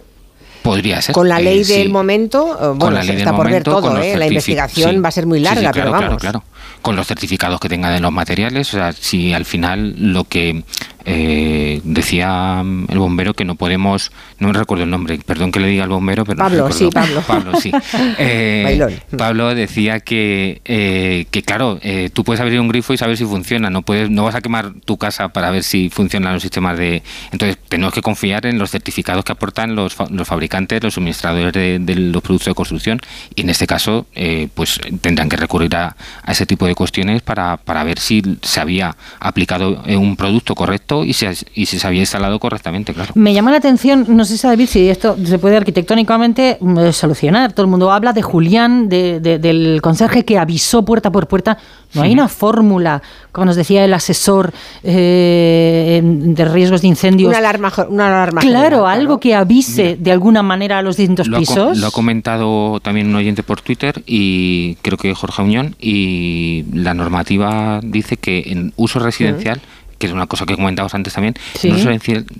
Podría 0.62 1.00
ser. 1.00 1.14
Con 1.14 1.28
la 1.28 1.40
ley 1.40 1.64
del 1.64 1.88
momento, 1.88 2.74
bueno, 2.76 3.00
está 3.00 3.34
por 3.34 3.50
ver 3.50 3.62
todo, 3.62 3.98
¿eh? 3.98 4.16
la 4.16 4.26
investigación 4.26 5.02
va 5.02 5.08
a 5.08 5.12
ser 5.12 5.26
muy 5.26 5.40
larga, 5.40 5.72
pero 5.72 5.90
vamos. 5.90 6.18
Claro, 6.18 6.18
claro. 6.18 6.44
Con 6.82 6.96
los 6.96 7.06
certificados 7.06 7.60
que 7.60 7.68
tenga 7.68 7.90
de 7.90 8.00
los 8.00 8.12
materiales, 8.12 8.68
o 8.74 8.76
sea, 8.76 8.92
si 8.92 9.32
al 9.32 9.44
final 9.44 9.94
lo 9.98 10.24
que 10.24 10.64
eh, 11.12 11.80
decía 11.84 12.62
el 12.88 12.98
bombero 12.98 13.34
que 13.34 13.44
no 13.44 13.54
podemos, 13.54 14.12
no 14.38 14.48
me 14.48 14.54
recuerdo 14.54 14.84
el 14.84 14.90
nombre, 14.90 15.18
perdón 15.18 15.50
que 15.52 15.60
le 15.60 15.68
diga 15.68 15.84
al 15.84 15.90
bombero, 15.90 16.24
pero 16.24 16.38
Pablo, 16.38 16.70
sí, 16.70 16.88
Pablo. 16.92 17.22
Pablo, 17.26 17.60
sí. 17.60 17.72
Eh, 18.18 18.98
Pablo 19.16 19.54
decía 19.54 20.00
que, 20.00 20.60
eh, 20.64 21.26
que 21.30 21.42
claro, 21.42 21.78
eh, 21.82 22.10
tú 22.12 22.24
puedes 22.24 22.40
abrir 22.40 22.60
un 22.60 22.68
grifo 22.68 22.92
y 22.92 22.98
saber 22.98 23.16
si 23.16 23.24
funciona, 23.24 23.70
no 23.70 23.82
puedes, 23.82 24.10
no 24.10 24.24
vas 24.24 24.34
a 24.34 24.40
quemar 24.40 24.72
tu 24.84 24.98
casa 24.98 25.28
para 25.28 25.50
ver 25.50 25.62
si 25.62 25.90
funcionan 25.90 26.34
los 26.34 26.42
sistemas 26.42 26.78
de. 26.78 27.02
Entonces 27.32 27.58
tenemos 27.68 27.94
que 27.94 28.02
confiar 28.02 28.46
en 28.46 28.58
los 28.58 28.70
certificados 28.70 29.24
que 29.24 29.32
aportan 29.32 29.74
los, 29.74 29.96
los 30.10 30.28
fabricantes, 30.28 30.82
los 30.82 30.94
suministradores 30.94 31.52
de, 31.52 31.94
los 31.96 32.22
productos 32.22 32.46
de 32.46 32.54
construcción 32.54 33.00
y 33.34 33.42
en 33.42 33.50
este 33.50 33.66
caso, 33.66 34.06
pues 34.54 34.80
tendrán 35.00 35.28
que 35.28 35.36
recurrir 35.36 35.74
a, 35.76 35.96
a, 36.22 36.32
ese 36.32 36.46
tipo 36.46 36.66
de 36.66 36.74
cuestiones 36.74 37.22
para, 37.22 37.56
para 37.56 37.84
ver 37.84 37.98
si 37.98 38.22
se 38.42 38.60
había 38.60 38.96
aplicado 39.18 39.82
un 39.86 40.16
producto 40.16 40.54
correcto 40.54 40.99
y, 41.04 41.12
si 41.12 41.78
se 41.78 41.86
había 41.86 42.00
instalado 42.00 42.38
correctamente, 42.38 42.92
claro. 42.92 43.12
Me 43.14 43.34
llama 43.34 43.50
la 43.50 43.58
atención, 43.58 44.04
no 44.08 44.24
sé 44.24 44.36
si 44.36 44.46
David, 44.46 44.66
si 44.66 44.88
esto 44.88 45.16
se 45.24 45.38
puede 45.38 45.56
arquitectónicamente 45.56 46.58
mm, 46.60 46.90
solucionar. 46.92 47.52
Todo 47.52 47.64
el 47.64 47.70
mundo 47.70 47.90
habla 47.92 48.12
de 48.12 48.22
Julián, 48.22 48.88
del 48.88 49.80
conserje 49.82 50.24
que 50.24 50.38
avisó 50.38 50.84
puerta 50.84 51.10
por 51.10 51.26
puerta. 51.28 51.58
No 51.92 52.02
hay 52.02 52.12
una 52.12 52.28
fórmula, 52.28 53.02
como 53.32 53.46
nos 53.46 53.56
decía 53.56 53.84
el 53.84 53.92
asesor 53.92 54.52
eh, 54.84 56.00
de 56.04 56.44
riesgos 56.44 56.82
de 56.82 56.88
incendios. 56.88 57.28
Una 57.28 57.38
alarma. 57.38 57.72
Una 57.88 58.06
alarma 58.06 58.40
claro, 58.40 58.86
algo 58.86 59.18
que 59.18 59.34
avise 59.34 59.96
de 59.98 60.12
alguna 60.12 60.42
manera 60.42 60.78
a 60.78 60.82
los 60.82 60.96
distintos 60.96 61.28
pisos. 61.28 61.78
lo 61.78 61.88
ha 61.88 61.90
comentado 61.90 62.80
también 62.80 63.08
un 63.08 63.16
oyente 63.16 63.42
por 63.42 63.60
Twitter 63.60 64.02
y 64.06 64.76
creo 64.76 64.98
que 64.98 65.14
Jorge 65.14 65.42
Unión 65.42 65.74
y 65.80 66.64
la 66.72 66.94
normativa 66.94 67.80
dice 67.82 68.16
que 68.16 68.44
en 68.46 68.72
uso 68.76 68.98
residencial 68.98 69.60
que 70.00 70.06
es 70.06 70.12
una 70.14 70.26
cosa 70.26 70.46
que 70.46 70.56
comentabas 70.56 70.94
antes 70.94 71.12
también, 71.12 71.34
no 71.62 71.76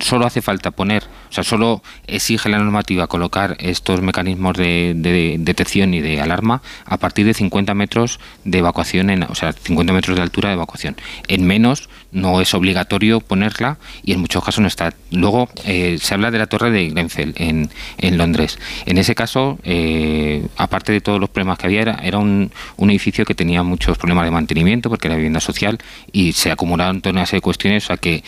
solo 0.01 0.25
hace 0.25 0.41
falta 0.41 0.71
poner, 0.71 1.03
o 1.29 1.33
sea, 1.33 1.43
solo 1.43 1.83
exige 2.07 2.49
la 2.49 2.57
normativa 2.57 3.05
colocar 3.05 3.55
estos 3.59 4.01
mecanismos 4.01 4.57
de, 4.57 5.37
detección 5.39 5.93
y 5.93 6.01
de 6.01 6.19
alarma 6.19 6.63
a 6.85 6.97
partir 6.97 7.27
de 7.27 7.35
50 7.35 7.75
metros 7.75 8.19
de 8.45 8.57
evacuación, 8.57 9.11
en, 9.11 9.23
o 9.23 9.35
sea, 9.35 9.53
50 9.53 9.93
metros 9.93 10.17
de 10.17 10.23
altura 10.23 10.49
de 10.49 10.55
evacuación. 10.55 10.97
En 11.27 11.45
menos 11.45 11.87
no 12.11 12.41
es 12.41 12.53
obligatorio 12.53 13.21
ponerla 13.21 13.77
y 14.03 14.13
en 14.13 14.19
muchos 14.19 14.43
casos 14.43 14.61
no 14.61 14.67
está. 14.67 14.93
Luego 15.11 15.49
eh, 15.65 15.97
se 15.99 16.13
habla 16.13 16.31
de 16.31 16.37
la 16.37 16.47
torre 16.47 16.71
de 16.71 16.89
Grenfell 16.89 17.33
en, 17.37 17.69
en 17.97 18.17
Londres. 18.17 18.59
En 18.85 18.97
ese 18.97 19.15
caso, 19.15 19.59
eh, 19.63 20.45
aparte 20.57 20.91
de 20.91 21.01
todos 21.01 21.19
los 21.19 21.29
problemas 21.29 21.57
que 21.57 21.67
había, 21.67 21.81
era, 21.81 21.99
era 22.03 22.17
un, 22.17 22.51
un, 22.77 22.89
edificio 22.89 23.25
que 23.25 23.35
tenía 23.35 23.63
muchos 23.63 23.97
problemas 23.97 24.25
de 24.25 24.31
mantenimiento 24.31 24.89
porque 24.89 25.07
era 25.07 25.15
vivienda 25.15 25.39
social 25.39 25.77
y 26.11 26.33
se 26.33 26.51
acumularon 26.51 27.01
toda 27.01 27.13
una 27.13 27.25
serie 27.25 27.37
de 27.37 27.41
cuestiones, 27.41 27.85
o 27.85 27.87
sea 27.87 27.97
que 27.97 28.23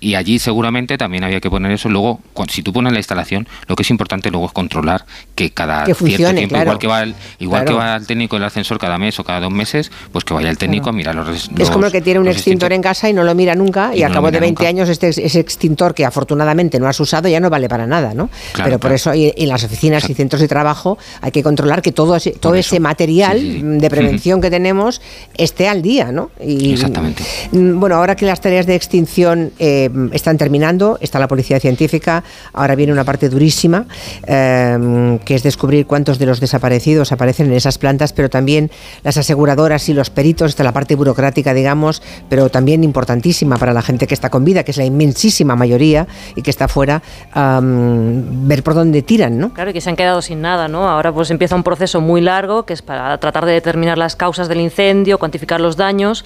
y 0.00 0.14
allí 0.14 0.38
seguramente 0.38 0.96
también 0.96 1.24
había 1.24 1.40
que 1.40 1.50
poner 1.50 1.72
eso. 1.72 1.88
Luego, 1.88 2.20
si 2.48 2.62
tú 2.62 2.72
pones 2.72 2.92
la 2.92 2.98
instalación, 2.98 3.46
lo 3.66 3.76
que 3.76 3.82
es 3.82 3.90
importante 3.90 4.30
luego 4.30 4.46
es 4.46 4.52
controlar 4.52 5.04
que 5.34 5.50
cada 5.50 5.84
cierto 5.84 6.34
tiempo, 6.34 6.56
igual 6.56 6.78
que 6.78 6.86
va 6.86 7.02
el, 7.02 7.14
igual 7.38 7.64
que 7.64 7.72
va 7.72 7.96
el 7.96 8.06
técnico 8.06 8.36
del 8.36 8.44
ascensor 8.44 8.78
cada 8.78 8.98
mes 8.98 9.18
o 9.20 9.24
cada 9.24 9.40
dos 9.40 9.52
meses, 9.52 9.90
pues 10.12 10.24
que 10.24 10.34
vaya 10.34 10.50
el 10.50 10.58
técnico 10.58 10.88
a 10.88 10.92
mirar 10.92 11.14
los, 11.14 11.50
Es 11.58 11.70
como 11.70 11.86
el 11.86 11.92
que 11.92 12.00
tiene 12.00 12.20
un 12.20 12.28
extintor 12.28 12.72
en 12.72 12.82
casa 12.82 13.08
y 13.08 13.12
no 13.12 13.25
lo 13.26 13.34
mira 13.34 13.54
nunca 13.54 13.94
y, 13.94 14.02
al 14.02 14.12
cabo 14.12 14.30
de 14.30 14.40
20 14.40 14.66
años 14.66 14.88
este 14.88 15.08
ese 15.08 15.40
extintor 15.40 15.94
que 15.94 16.04
afortunadamente 16.04 16.78
no 16.78 16.88
has 16.88 16.98
usado 17.00 17.28
ya 17.28 17.40
no 17.40 17.50
vale 17.50 17.68
para 17.68 17.86
nada, 17.86 18.14
¿no? 18.14 18.30
Pero 18.62 18.78
por 18.78 18.92
eso 18.92 19.12
en 19.14 19.48
las 19.48 19.64
oficinas 19.64 20.08
y 20.08 20.14
centros 20.14 20.40
de 20.40 20.48
trabajo 20.48 20.98
hay 21.20 21.30
que 21.30 21.42
controlar 21.42 21.82
que 21.82 21.92
todo 21.92 22.16
ese, 22.16 22.32
todo 22.32 22.54
ese 22.54 22.80
material 22.80 23.78
de 23.78 23.90
prevención 23.90 24.40
que 24.40 24.50
tenemos 24.50 25.00
esté 25.36 25.68
al 25.68 25.82
día, 25.82 26.12
¿no? 26.12 26.30
Y, 26.40 26.72
Exactamente. 26.72 27.22
Mm, 27.52 27.78
bueno, 27.80 27.96
ahora 27.96 28.16
que 28.16 28.26
las 28.26 28.40
tareas 28.40 28.66
de 28.66 28.74
extinción 28.74 29.52
eh, 29.58 29.90
están 30.12 30.38
terminando, 30.38 30.98
está 31.00 31.18
la 31.18 31.28
policía 31.28 31.60
científica, 31.60 32.24
ahora 32.52 32.74
viene 32.74 32.92
una 32.92 33.04
parte 33.04 33.28
durísima, 33.28 33.86
eh, 34.26 35.18
que 35.24 35.34
es 35.34 35.42
descubrir 35.42 35.86
cuántos 35.86 36.18
de 36.18 36.26
los 36.26 36.40
desaparecidos 36.40 37.12
aparecen 37.12 37.46
en 37.46 37.52
esas 37.54 37.78
plantas, 37.78 38.12
pero 38.12 38.30
también 38.30 38.70
las 39.02 39.16
aseguradoras 39.16 39.88
y 39.88 39.94
los 39.94 40.10
peritos, 40.10 40.50
está 40.50 40.64
la 40.64 40.72
parte 40.72 40.94
burocrática, 40.94 41.54
digamos, 41.54 42.02
pero 42.28 42.48
también 42.50 42.84
importante 42.84 43.15
importantísima 43.16 43.56
para 43.56 43.72
la 43.72 43.82
gente 43.82 44.06
que 44.06 44.14
está 44.14 44.30
con 44.30 44.44
vida, 44.44 44.62
que 44.62 44.70
es 44.70 44.76
la 44.76 44.84
inmensísima 44.84 45.56
mayoría 45.56 46.06
y 46.34 46.42
que 46.42 46.50
está 46.50 46.68
fuera, 46.68 47.02
ver 47.34 48.62
por 48.62 48.74
dónde 48.74 49.02
tiran, 49.02 49.38
¿no? 49.38 49.52
Claro, 49.52 49.70
y 49.70 49.72
que 49.72 49.80
se 49.80 49.90
han 49.90 49.96
quedado 49.96 50.22
sin 50.22 50.40
nada, 50.40 50.68
¿no? 50.68 50.88
Ahora 50.88 51.12
pues 51.12 51.30
empieza 51.30 51.54
un 51.54 51.62
proceso 51.62 52.00
muy 52.00 52.20
largo 52.20 52.64
que 52.64 52.74
es 52.74 52.82
para 52.82 53.18
tratar 53.18 53.46
de 53.46 53.52
determinar 53.52 53.98
las 53.98 54.16
causas 54.16 54.48
del 54.48 54.60
incendio, 54.60 55.18
cuantificar 55.18 55.60
los 55.60 55.76
daños 55.76 56.24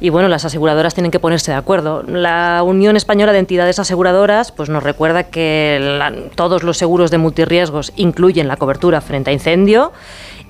y 0.00 0.08
bueno, 0.10 0.28
las 0.28 0.44
aseguradoras 0.44 0.94
tienen 0.94 1.10
que 1.10 1.20
ponerse 1.20 1.52
de 1.52 1.58
acuerdo. 1.58 2.02
La 2.02 2.62
Unión 2.64 2.96
Española 2.96 3.32
de 3.32 3.38
Entidades 3.38 3.78
Aseguradoras 3.78 4.52
pues 4.52 4.68
nos 4.68 4.82
recuerda 4.82 5.24
que 5.24 6.00
todos 6.34 6.62
los 6.62 6.78
seguros 6.78 7.10
de 7.10 7.18
multirriesgos 7.18 7.92
incluyen 7.96 8.48
la 8.48 8.56
cobertura 8.56 9.00
frente 9.00 9.30
a 9.30 9.32
incendio 9.32 9.92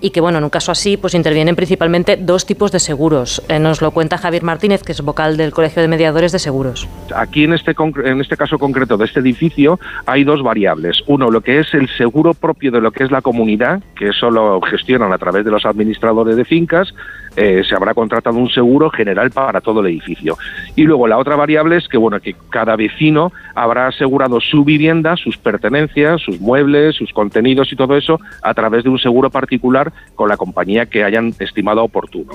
y 0.00 0.10
que 0.10 0.20
bueno, 0.20 0.38
en 0.38 0.44
un 0.44 0.50
caso 0.50 0.72
así 0.72 0.96
pues 0.96 1.14
intervienen 1.14 1.56
principalmente 1.56 2.16
dos 2.16 2.46
tipos 2.46 2.72
de 2.72 2.80
seguros. 2.80 3.42
Eh, 3.48 3.58
nos 3.58 3.82
lo 3.82 3.90
cuenta 3.90 4.18
Javier 4.18 4.42
Martínez, 4.42 4.82
que 4.82 4.92
es 4.92 5.00
vocal 5.02 5.36
del 5.36 5.52
Colegio 5.52 5.82
de 5.82 5.88
Mediadores 5.88 6.32
de 6.32 6.38
Seguros. 6.38 6.88
Aquí 7.14 7.44
en 7.44 7.52
este 7.52 7.74
en 8.04 8.20
este 8.20 8.36
caso 8.36 8.58
concreto 8.58 8.96
de 8.96 9.04
este 9.04 9.20
edificio 9.20 9.78
hay 10.06 10.24
dos 10.24 10.42
variables. 10.42 11.02
Uno, 11.06 11.30
lo 11.30 11.40
que 11.40 11.60
es 11.60 11.72
el 11.74 11.88
seguro 11.96 12.34
propio 12.34 12.70
de 12.70 12.80
lo 12.80 12.90
que 12.92 13.04
es 13.04 13.10
la 13.10 13.22
comunidad, 13.22 13.82
que 13.96 14.08
eso 14.08 14.30
lo 14.30 14.60
gestionan 14.60 15.12
a 15.12 15.18
través 15.18 15.44
de 15.44 15.50
los 15.50 15.64
administradores 15.64 16.36
de 16.36 16.44
fincas, 16.44 16.94
eh, 17.36 17.62
se 17.68 17.74
habrá 17.74 17.94
contratado 17.94 18.36
un 18.36 18.50
seguro 18.50 18.90
general 18.90 19.30
para 19.30 19.60
todo 19.60 19.80
el 19.80 19.86
edificio. 19.86 20.36
Y 20.76 20.82
luego 20.82 21.06
la 21.06 21.18
otra 21.18 21.36
variable 21.36 21.76
es 21.76 21.88
que 21.88 21.96
bueno, 21.96 22.20
que 22.20 22.34
cada 22.50 22.76
vecino 22.76 23.32
habrá 23.54 23.88
asegurado 23.88 24.40
su 24.40 24.64
vivienda, 24.64 25.16
sus 25.16 25.36
pertenencias, 25.36 26.20
sus 26.22 26.40
muebles, 26.40 26.96
sus 26.96 27.12
contenidos 27.12 27.72
y 27.72 27.76
todo 27.76 27.96
eso 27.96 28.20
a 28.42 28.54
través 28.54 28.84
de 28.84 28.90
un 28.90 28.98
seguro 28.98 29.30
particular 29.30 29.92
con 30.14 30.28
la 30.28 30.36
compañía 30.36 30.86
que 30.86 31.04
hayan 31.04 31.34
estimado 31.38 31.82
oportuno. 31.82 32.32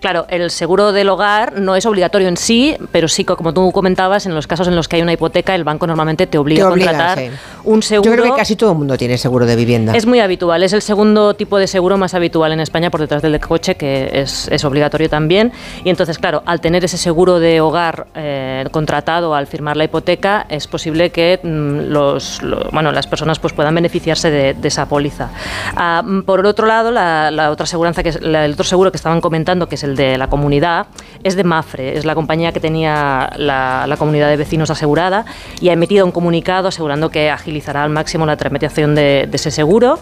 Claro, 0.00 0.26
el 0.30 0.50
seguro 0.50 0.92
del 0.92 1.08
hogar 1.10 1.60
no 1.60 1.76
es 1.76 1.84
obligatorio 1.84 2.28
en 2.28 2.36
sí, 2.36 2.76
pero 2.90 3.06
sí, 3.06 3.24
como 3.24 3.52
tú 3.52 3.70
comentabas, 3.70 4.24
en 4.26 4.34
los 4.34 4.46
casos 4.46 4.66
en 4.66 4.74
los 4.74 4.88
que 4.88 4.96
hay 4.96 5.02
una 5.02 5.12
hipoteca, 5.12 5.54
el 5.54 5.64
banco 5.64 5.86
normalmente 5.86 6.26
te 6.26 6.38
obliga, 6.38 6.66
a 6.66 6.70
contratar 6.70 7.18
un 7.64 7.82
seguro. 7.82 8.10
Yo 8.10 8.16
creo 8.16 8.32
que 8.32 8.38
casi 8.38 8.56
todo 8.56 8.72
el 8.72 8.78
mundo 8.78 8.96
tiene 8.96 9.18
seguro 9.18 9.44
de 9.44 9.56
vivienda. 9.56 9.94
Es 9.94 10.06
muy 10.06 10.20
habitual, 10.20 10.62
es 10.62 10.72
el 10.72 10.82
segundo 10.82 11.34
tipo 11.34 11.58
de 11.58 11.66
seguro 11.66 11.98
más 11.98 12.14
habitual 12.14 12.52
en 12.52 12.60
España 12.60 12.90
por 12.90 13.00
detrás 13.00 13.20
del 13.20 13.32
de 13.32 13.40
coche, 13.40 13.74
que 13.74 14.10
es, 14.12 14.48
es 14.48 14.64
obligatorio 14.64 15.08
también. 15.10 15.52
Y 15.84 15.90
entonces, 15.90 16.18
claro, 16.18 16.42
al 16.46 16.60
tener 16.60 16.84
ese 16.84 16.96
seguro 16.96 17.38
de 17.38 17.60
hogar 17.60 18.06
eh, 18.14 18.64
contratado 18.70 19.34
al 19.34 19.46
firmar 19.46 19.76
la 19.76 19.84
hipoteca, 19.84 20.46
es 20.48 20.66
posible 20.66 21.10
que 21.10 21.40
mm, 21.42 21.92
los, 21.92 22.40
bueno, 22.72 22.92
las 22.92 23.06
personas 23.06 23.38
pues, 23.38 23.52
puedan 23.52 23.74
beneficiarse 23.74 24.30
de, 24.30 24.56
esa 24.62 24.88
póliza. 24.88 25.30
Ah, 25.76 26.02
mm, 26.04 26.22
por 26.22 26.44
otro 26.46 26.66
lado, 26.66 26.90
la, 26.90 27.50
otra 27.50 27.64
aseguranza, 27.64 28.02
que 28.02 28.10
es 28.10 28.16
el 28.16 28.52
otro 28.52 28.64
seguro 28.64 28.90
que 28.90 28.96
estaban 28.96 29.20
comentando, 29.20 29.68
que 29.68 29.74
es 29.74 29.82
el 29.82 29.89
de 29.96 30.18
la 30.18 30.28
comunidad, 30.28 30.86
es 31.22 31.36
de 31.36 31.44
Mafre, 31.44 31.96
es 31.96 32.04
la 32.04 32.14
compañía 32.14 32.52
que 32.52 32.60
tenía 32.60 33.32
la, 33.36 33.94
comunidad 33.98 34.28
de 34.28 34.36
vecinos 34.36 34.70
asegurada 34.70 35.26
y 35.60 35.68
ha 35.68 35.72
emitido 35.72 36.06
un 36.06 36.12
comunicado 36.12 36.68
asegurando 36.68 37.10
que 37.10 37.30
agilizará 37.30 37.84
al 37.84 37.90
máximo 37.90 38.24
la 38.24 38.36
tramitación 38.36 38.94
de, 38.94 39.28
ese 39.32 39.50
seguro 39.50 39.98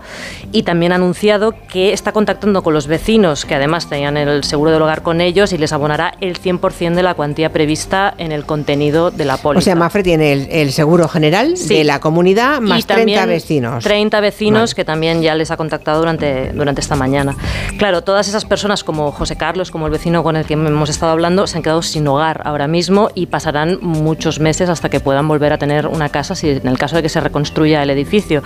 y 0.52 0.62
también 0.62 0.92
ha 0.92 0.96
anunciado 0.96 1.54
que 1.68 1.92
está 1.92 2.12
contactando 2.12 2.62
con 2.62 2.74
los 2.74 2.86
vecinos 2.86 3.44
que 3.44 3.54
además 3.54 3.88
tenían 3.88 4.16
el 4.16 4.44
seguro 4.44 4.70
del 4.70 4.82
hogar 4.82 5.02
con 5.02 5.20
ellos 5.20 5.52
y 5.52 5.58
les 5.58 5.72
abonará 5.72 6.14
el 6.20 6.40
100% 6.40 6.94
de 6.94 7.02
la 7.02 7.14
cuantía 7.14 7.52
prevista 7.52 8.14
en 8.18 8.32
el 8.32 8.44
contenido 8.44 9.10
de 9.10 9.24
la 9.24 9.36
póliza. 9.36 9.58
O 9.58 9.62
sea, 9.62 9.74
Mafre 9.74 10.02
tiene 10.02 10.32
el, 10.32 10.72
seguro 10.72 11.08
general 11.08 11.54
de 11.68 11.84
la 11.84 12.00
comunidad 12.00 12.60
más 12.60 12.86
30 12.86 13.26
vecinos. 13.26 13.84
30 13.84 14.20
vecinos 14.20 14.74
que 14.74 14.84
también 14.84 15.22
ya 15.22 15.34
les 15.34 15.50
ha 15.50 15.56
contactado 15.56 15.98
durante, 16.00 16.52
durante 16.52 16.80
esta 16.80 16.96
mañana. 16.96 17.36
Claro, 17.78 18.02
todas 18.02 18.28
esas 18.28 18.44
personas 18.44 18.84
como 18.84 19.12
José 19.12 19.36
Carlos, 19.36 19.70
como 19.70 19.77
el 19.86 19.92
vecino 19.92 20.22
con 20.22 20.36
el 20.36 20.44
que 20.44 20.54
hemos 20.54 20.90
estado 20.90 21.12
hablando, 21.12 21.46
se 21.46 21.56
han 21.56 21.62
quedado 21.62 21.82
sin 21.82 22.06
hogar 22.06 22.42
ahora 22.44 22.66
mismo 22.66 23.10
y 23.14 23.26
pasarán 23.26 23.78
muchos 23.80 24.40
meses 24.40 24.68
hasta 24.68 24.88
que 24.88 25.00
puedan 25.00 25.28
volver 25.28 25.52
a 25.52 25.58
tener 25.58 25.86
una 25.86 26.08
casa 26.08 26.34
si 26.34 26.50
en 26.50 26.66
el 26.66 26.78
caso 26.78 26.96
de 26.96 27.02
que 27.02 27.08
se 27.08 27.20
reconstruya 27.20 27.82
el 27.82 27.90
edificio. 27.90 28.42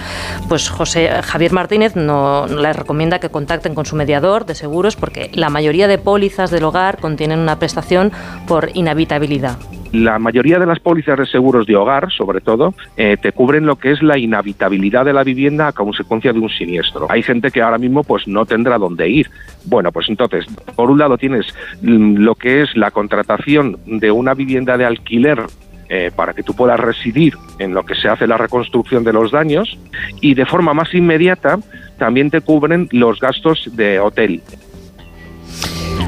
Pues 0.49 0.69
José 0.69 1.09
Javier 1.23 1.53
Martínez 1.53 1.97
no, 1.97 2.47
les 2.47 2.77
recomienda 2.77 3.19
que 3.19 3.31
contacten 3.31 3.75
con 3.75 3.87
su 3.87 3.97
mediador 3.97 4.47
de 4.47 4.55
seguros 4.55 4.97
porque 4.97 5.31
la 5.35 5.51
mayoría 5.51 5.89
de 5.89 5.99
pólizas 5.99 6.51
del 6.51 6.65
hogar 6.65 6.99
contienen 6.99 7.39
una 7.39 7.59
prestación 7.59 8.13
por 8.47 8.71
inhabitabilidad. 8.75 9.57
La 9.93 10.19
mayoría 10.19 10.59
de 10.59 10.65
las 10.65 10.81
pólizas 10.81 11.19
de 11.19 11.27
seguros 11.27 11.67
de 11.67 11.77
hogar, 11.77 12.11
sobre 12.11 12.41
todo, 12.41 12.75
eh, 12.97 13.19
te 13.21 13.33
cubren 13.33 13.67
lo 13.67 13.77
que 13.77 13.93
es 13.93 14.03
la 14.03 14.17
inhabitabilidad 14.17 15.05
de 15.05 15.13
la 15.13 15.23
vivienda 15.23 15.69
a 15.69 15.73
consecuencia 15.73 16.33
de 16.33 16.39
un 16.39 16.49
siniestro. 16.49 17.07
Hay 17.11 17.23
gente 17.23 17.51
que 17.51 17.61
ahora 17.61 17.77
mismo 17.77 18.03
pues 18.03 18.27
no 18.27 18.47
tendrá 18.47 18.79
dónde 18.79 19.09
ir. 19.11 19.31
Bueno, 19.67 19.93
pues 19.93 20.09
entonces, 20.09 20.47
por 20.75 20.91
un 20.91 20.99
lado 20.99 21.19
tienes 21.19 21.47
mm, 21.83 22.17
lo 22.17 22.35
que 22.35 22.63
es 22.63 22.75
la 22.75 22.91
contratación 22.91 23.77
de 23.87 24.11
una 24.11 24.33
vivienda 24.33 24.79
de 24.79 24.87
alquiler 24.87 25.43
eh, 25.91 26.11
para 26.17 26.33
que 26.33 26.43
tú 26.43 26.55
puedas 26.55 26.81
residir 26.81 27.35
en 27.59 27.75
lo 27.75 27.85
que 27.85 27.95
se 27.95 28.09
hace 28.09 28.27
la 28.27 28.39
reconstrucción 28.39 29.05
de 29.05 29.13
los 29.13 29.31
daños 29.31 29.79
y 30.23 30.33
de 30.33 30.47
forma 30.47 30.73
más 30.73 30.95
inmediata 30.95 31.59
también 31.99 32.31
te 32.31 32.41
cubren 32.41 32.89
los 32.93 33.21
gastos 33.21 33.69
de 33.77 34.01
hotel. 34.01 34.41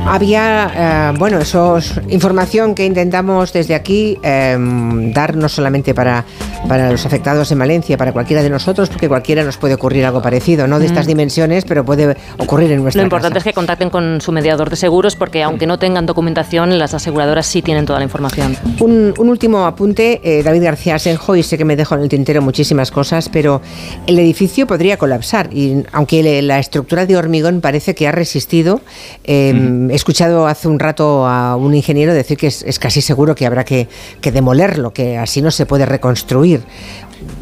Había, 0.07 1.13
eh, 1.13 1.17
bueno, 1.19 1.39
eso 1.39 1.79
es 1.79 1.99
información 2.09 2.75
que 2.75 2.85
intentamos 2.85 3.53
desde 3.53 3.75
aquí 3.75 4.19
em, 4.23 5.13
dar 5.13 5.35
no 5.35 5.49
solamente 5.49 5.95
para, 5.95 6.25
para 6.69 6.93
los 6.93 7.07
afectados 7.07 7.51
en 7.51 7.59
Valencia, 7.59 7.97
para 7.97 8.13
cualquiera 8.13 8.43
de 8.43 8.51
nosotros, 8.51 8.91
porque 8.91 9.09
cualquiera 9.09 9.43
nos 9.45 9.57
puede 9.57 9.75
ocurrir 9.75 10.05
algo 10.05 10.21
parecido, 10.21 10.67
no 10.67 10.79
de 10.79 10.87
estas 10.87 11.07
mm. 11.07 11.09
dimensiones, 11.09 11.65
pero 11.65 11.85
puede 11.85 12.17
ocurrir 12.39 12.71
en 12.73 12.83
nuestra 12.83 13.01
Lo 13.01 13.07
importante 13.07 13.39
es 13.39 13.45
que 13.45 13.55
contacten 13.55 13.89
con 13.89 14.21
su 14.21 14.31
mediador 14.31 14.69
de 14.69 14.77
seguros, 14.77 15.17
porque 15.17 15.43
aunque 15.43 15.67
no 15.67 15.79
tengan 15.79 16.05
documentación, 16.05 16.79
las 16.79 16.93
aseguradoras 16.93 17.47
sí 17.47 17.63
tienen 17.63 17.87
toda 17.87 17.99
la 17.99 18.05
información. 18.05 18.57
Un, 18.81 19.15
último 19.19 19.65
apunte, 19.65 20.21
eh, 20.23 20.43
David 20.43 20.65
García 20.65 20.99
Senjo, 20.99 21.35
y 21.35 21.43
sé 21.43 21.57
que 21.57 21.65
me 21.65 21.77
dejo 21.77 21.95
en 21.95 22.03
el 22.03 22.09
tintero 22.09 22.43
muchísimas 22.43 22.91
cosas, 22.91 23.29
pero 23.31 23.63
el 24.07 24.19
edificio 24.19 24.67
podría 24.67 24.99
colapsar, 24.99 25.49
y 25.53 25.83
aunque 25.93 26.43
la 26.43 26.59
estructura 26.59 27.07
de 27.07 27.17
hormigón 27.17 27.61
parece 27.61 27.95
que 27.95 28.07
ha 28.07 28.13
resistido, 28.13 28.81
em, 29.25 29.91
He 29.95 29.97
escuchado 29.97 30.49
hace 30.49 30.67
un 30.67 30.81
rato 30.81 31.25
a 31.25 31.55
un 31.55 31.73
ingeniero 31.73 32.13
decir 32.13 32.37
que 32.37 32.49
es, 32.49 32.79
casi 32.81 33.01
seguro 33.01 33.37
que 33.37 33.47
habrá 33.47 33.65
que, 33.65 33.87
que 34.21 34.33
demolerlo, 34.33 34.93
que 34.93 35.17
así 35.19 35.41
no 35.41 35.53
se 35.53 35.67
puede 35.67 35.87
reconstruir. 35.87 36.63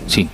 Sí, 0.07 0.29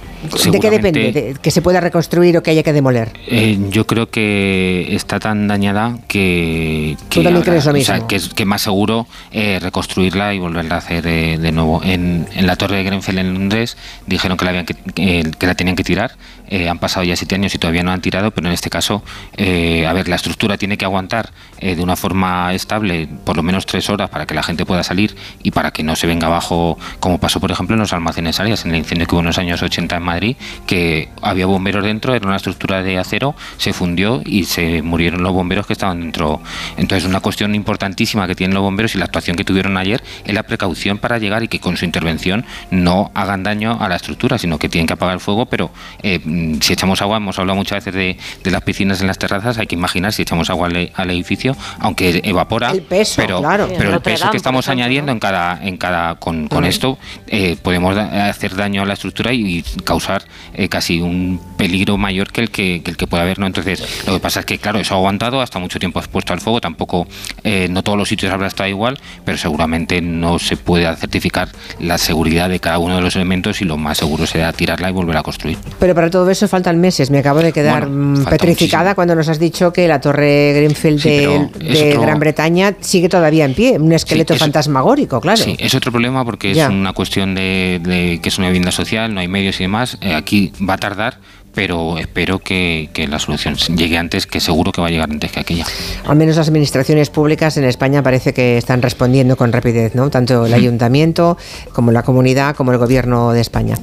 ¿De 0.51 0.59
qué 0.59 0.71
depende? 0.71 1.37
¿Que 1.41 1.51
se 1.51 1.63
pueda 1.63 1.81
reconstruir 1.81 2.37
o 2.37 2.43
que 2.43 2.51
haya 2.51 2.63
que 2.65 2.73
demoler? 2.73 3.13
Eh, 3.29 3.57
yo 3.71 3.87
creo 3.87 4.11
que 4.11 4.89
está 4.91 5.21
tan 5.21 5.47
dañada 5.47 5.99
que, 6.09 6.97
que, 7.09 7.23
que 7.23 8.17
es 8.17 8.47
más 8.47 8.63
seguro 8.63 9.07
eh, 9.31 9.61
reconstruirla 9.61 10.35
y 10.35 10.41
volverla 10.41 10.75
a 10.75 10.79
hacer 10.79 11.07
eh, 11.07 11.39
de 11.39 11.53
nuevo. 11.53 11.81
En, 11.85 12.27
la 12.41 12.57
torre 12.57 12.79
de 12.79 12.85
Grenfell 12.85 13.19
en 13.19 13.35
Londres 13.35 13.77
dijeron 14.07 14.37
que 14.37 14.45
la, 14.45 14.51
habían 14.51 14.67
que, 14.67 15.47
la 15.47 15.55
tenían 15.55 15.77
que 15.77 15.85
tirar. 15.85 16.13
Han 16.51 16.79
pasado 16.79 17.05
ya 17.05 17.17
siete 17.17 17.35
años 17.35 17.55
y 17.55 17.59
todavía 17.59 17.83
no 17.83 17.93
han 17.93 18.01
tirado, 18.01 18.31
pero 18.31 18.49
en 18.49 18.55
este 18.55 18.71
caso, 18.71 19.03
a 19.37 19.93
ver, 19.93 20.09
la 20.09 20.17
estructura 20.17 20.57
tiene 20.57 20.77
que 20.77 20.85
aguantar 20.85 21.31
de 21.61 21.81
una 21.81 21.97
forma 21.97 22.55
estable 22.55 23.09
por 23.25 23.37
lo 23.37 23.43
menos 23.43 23.67
tres 23.67 23.91
horas 23.91 24.11
para 24.11 24.27
que 24.27 24.35
la 24.35 24.43
gente 24.43 24.65
pueda 24.65 24.83
salir 24.83 25.17
y 25.43 25.51
para 25.51 25.71
que 25.71 25.83
no 25.83 25.97
se 25.97 26.07
venga 26.07 26.27
abajo, 26.27 26.79
como 27.01 27.19
pasó, 27.19 27.41
por 27.41 27.51
ejemplo, 27.51 27.75
en 27.75 27.81
los 27.81 27.93
almacenes 27.93 28.41
áreas, 28.41 28.65
en 28.65 28.73
el 28.73 28.79
incendio 28.79 29.07
que 29.07 29.15
hubo 29.15 29.21
en 29.21 29.27
los 29.27 29.39
años 29.39 29.63
80 29.63 29.97
en 29.97 30.03
Madrid, 30.03 30.37
que 30.67 31.09
había 31.23 31.47
bomberos 31.47 31.85
dentro, 31.85 32.15
era 32.15 32.27
una 32.27 32.37
estructura 32.37 32.83
de 32.83 32.99
acero, 32.99 33.35
se 33.57 33.73
fundió 33.73 34.23
y 34.25 34.45
se 34.45 34.83
murieron 34.83 35.23
los 35.23 35.33
bomberos 35.33 35.67
que 35.67 35.73
estaban 35.73 36.01
dentro. 36.01 36.41
Entonces, 36.77 37.09
una 37.09 37.21
cuestión 37.21 37.55
importantísima 37.55 38.27
que 38.27 38.35
tienen 38.35 38.55
los 38.55 38.63
bomberos 38.63 38.95
y 38.95 38.99
la 38.99 39.05
actuación 39.05 39.37
que 39.37 39.45
tuvieron 39.45 39.77
ayer 39.77 40.03
es 40.25 40.35
la 40.35 40.43
precaución 40.43 40.99
para 40.99 41.19
llegar 41.19 41.43
y 41.43 41.49
que 41.49 41.61
con 41.61 41.77
su 41.77 41.85
intervención 41.85 42.45
no 42.71 43.11
hagan 43.15 43.43
daño 43.43 43.79
a 43.81 43.89
la 43.89 43.97
estructura, 43.97 44.39
sino 44.39 44.59
que 44.59 44.69
tienen 44.69 44.87
que 44.87 44.95
apagar 44.95 45.15
el 45.15 45.21
fuego, 45.21 45.47
pero 45.47 45.71
eh, 46.03 46.21
si 46.61 46.73
echamos 46.73 47.03
agua, 47.03 47.17
hemos 47.17 47.39
hablado 47.39 47.57
muchas 47.57 47.85
veces 47.85 47.95
de, 48.43 48.51
las 48.51 48.63
piscinas 48.63 49.01
en 49.01 49.07
las 49.07 49.19
terrazas, 49.19 49.59
hay 49.59 49.67
que 49.67 49.75
imaginar 49.75 50.13
si 50.13 50.23
echamos 50.23 50.51
agua 50.51 50.69
al, 50.69 51.11
edificio, 51.11 51.57
aunque 51.79 52.21
evapora, 52.25 52.73
pero, 53.17 53.43
pero 53.77 53.95
el 53.95 54.01
peso 54.01 54.31
que 54.31 54.37
estamos 54.37 54.69
añadiendo 54.69 55.13
en 55.13 55.19
cada, 55.19 55.61
en 55.63 55.77
cada 55.77 56.17
con, 56.17 56.49
esto, 56.65 56.99
eh, 57.27 57.57
podemos 57.63 57.97
hacer 57.97 58.55
daño 58.55 58.83
a 58.83 58.85
la 58.85 58.95
estructura 58.95 59.33
y 59.33 59.65
causar 59.85 60.23
eh, 60.55 60.69
casi 60.69 61.01
un 61.01 61.41
peligro 61.57 61.97
mayor 61.97 62.33
que 62.33 62.41
el 62.41 62.51
que, 62.51 62.83
el 62.85 62.97
que 62.97 63.07
puede 63.07 63.23
haber. 63.23 63.39
¿no? 63.39 63.47
Entonces, 63.47 64.07
lo 64.07 64.15
que 64.15 64.21
pasa 64.21 64.41
es 64.41 64.47
que, 64.47 64.59
claro, 64.59 64.79
eso 64.79 64.95
ha 64.95 64.99
aguantado, 64.99 65.41
hasta 65.41 65.59
mucho 65.59 65.79
tiempo 65.79 65.99
expuesto 65.99 66.33
al 66.33 66.41
fuego, 66.41 66.61
tampoco, 66.61 67.07
eh, 67.45 67.69
no 67.71 67.83
todos 67.83 67.99
los 67.99 68.09
sitios 68.09 68.33
habrá 68.33 68.47
estado 68.47 68.69
igual, 68.69 68.99
pero 69.25 69.39
seguramente 69.39 70.01
no 70.01 70.39
se 70.39 70.57
puede 70.57 70.95
certificar 70.97 71.49
la 71.81 71.99
seguridad 71.99 72.49
de 72.49 72.61
cada 72.61 72.79
uno 72.79 72.97
de 72.97 73.03
los 73.03 73.17
elementos 73.17 73.61
y 73.61 73.65
lo 73.65 73.77
más 73.77 73.99
seguro 73.99 74.27
será 74.27 74.53
tirarla 74.53 74.91
y 74.91 74.93
volver 74.93 75.17
a 75.17 75.23
construir. 75.23 75.59
Pero 75.79 75.95
para 75.95 76.11
todo 76.11 76.28
eso 76.31 76.49
faltan 76.49 76.81
meses. 76.81 77.11
Me 77.11 77.19
acabo 77.19 77.41
de 77.41 77.53
quedar 77.53 77.89
mm, 77.89 78.25
petrificada 78.25 78.95
cuando 78.95 79.15
nos 79.15 79.29
has 79.29 79.39
dicho 79.39 79.73
que 79.73 79.89
la 79.89 80.01
torre 80.01 80.53
Greenfield 80.55 81.03
de, 81.03 81.99
Gran 82.01 82.19
Bretaña 82.19 82.75
sigue 82.81 83.09
todavía 83.09 83.45
en 83.45 83.55
pie, 83.55 83.79
un 83.79 83.93
esqueleto 83.93 84.37
fantasmagórico, 84.37 85.21
claro. 85.21 85.43
Sí, 85.43 85.57
es 85.59 85.75
otro 85.75 85.91
problema 85.91 86.25
porque 86.25 86.53
es 86.53 86.69
una 86.69 86.93
cuestión 86.93 87.35
de, 87.35 88.21
que 88.23 88.29
es 88.29 88.39
una 88.39 88.49
vivienda 88.49 88.71
social, 88.71 89.13
no 89.13 89.21
hay 89.21 89.29
medios 89.29 89.61
y 89.61 89.65
demás. 89.65 89.99
Eh, 90.01 90.15
aquí 90.15 90.53
va 90.69 90.75
a 90.75 90.79
tardar, 90.79 91.19
pero 91.55 91.99
espero 91.99 92.39
que, 92.39 92.89
que, 92.93 93.09
la 93.09 93.19
solución 93.19 93.57
llegue 93.57 93.99
antes, 93.99 94.27
que 94.27 94.41
seguro 94.41 94.73
que 94.73 94.81
va 94.81 94.89
a 94.89 94.91
llegar 94.91 95.11
antes 95.11 95.33
que 95.33 95.41
aquella. 95.41 95.67
Al 96.07 96.17
menos 96.17 96.37
las 96.37 96.49
administraciones 96.49 97.11
públicas 97.11 97.57
en 97.57 97.65
España 97.65 98.03
parece 98.03 98.33
que 98.33 98.57
están 98.59 98.83
respondiendo 98.83 99.37
con 99.37 99.53
rapidez, 99.53 99.95
¿no? 99.95 100.11
Tanto 100.11 100.47
el 100.47 100.55
ayuntamiento 100.55 101.37
como 101.73 101.93
la 101.93 102.03
comunidad 102.03 102.55
como 102.55 102.73
el 102.73 102.79
gobierno 102.79 103.33
de 103.33 103.41
España. 103.41 103.77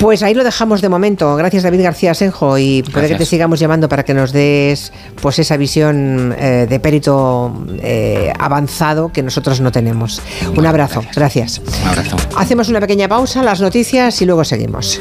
Pues 0.00 0.22
ahí 0.22 0.34
lo 0.34 0.44
dejamos 0.44 0.80
de 0.80 0.88
momento. 0.88 1.36
Gracias 1.36 1.62
David 1.62 1.82
García 1.82 2.14
Senjo 2.14 2.58
y 2.58 2.82
puede 2.82 3.08
que 3.08 3.14
te 3.16 3.26
sigamos 3.26 3.60
llamando 3.60 3.88
para 3.88 4.04
que 4.04 4.14
nos 4.14 4.32
des 4.32 4.92
pues 5.20 5.38
esa 5.38 5.56
visión 5.56 6.34
eh, 6.38 6.66
de 6.68 6.80
perito 6.80 7.52
eh, 7.82 8.32
avanzado 8.38 9.12
que 9.12 9.22
nosotros 9.22 9.60
no 9.60 9.72
tenemos. 9.72 10.20
Un 10.56 10.66
abrazo, 10.66 11.04
gracias. 11.14 11.60
Un 11.82 11.88
abrazo. 11.88 12.16
Hacemos 12.36 12.68
una 12.68 12.80
pequeña 12.80 13.08
pausa, 13.08 13.42
las 13.42 13.60
noticias 13.60 14.20
y 14.22 14.26
luego 14.26 14.44
seguimos. 14.44 15.00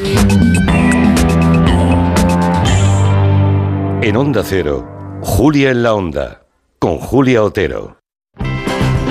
En 4.03 4.17
Onda 4.17 4.41
Cero, 4.43 5.19
Julia 5.21 5.69
en 5.69 5.83
la 5.83 5.93
Onda, 5.93 6.41
con 6.79 6.97
Julia 6.97 7.43
Otero. 7.43 7.97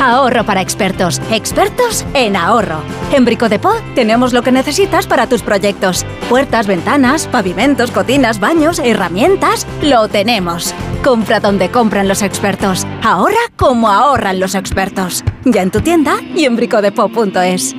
Ahorro 0.02 0.44
para 0.44 0.62
expertos. 0.62 1.22
Expertos 1.30 2.04
en 2.12 2.34
ahorro. 2.34 2.80
En 3.12 3.24
Brico 3.24 3.46
tenemos 3.94 4.32
lo 4.32 4.42
que 4.42 4.50
necesitas 4.50 5.06
para 5.06 5.28
tus 5.28 5.42
proyectos. 5.42 6.04
Puertas, 6.28 6.66
ventanas, 6.66 7.28
pavimentos, 7.28 7.92
cocinas, 7.92 8.40
baños, 8.40 8.80
herramientas. 8.80 9.64
Lo 9.80 10.08
tenemos. 10.08 10.74
Compra 11.04 11.38
donde 11.38 11.70
compran 11.70 12.08
los 12.08 12.22
expertos. 12.22 12.84
Ahorra 13.04 13.46
como 13.54 13.90
ahorran 13.90 14.40
los 14.40 14.56
expertos. 14.56 15.22
Ya 15.44 15.62
en 15.62 15.70
tu 15.70 15.82
tienda 15.82 16.16
y 16.34 16.46
en 16.46 16.56
bricodepo.es. 16.56 17.76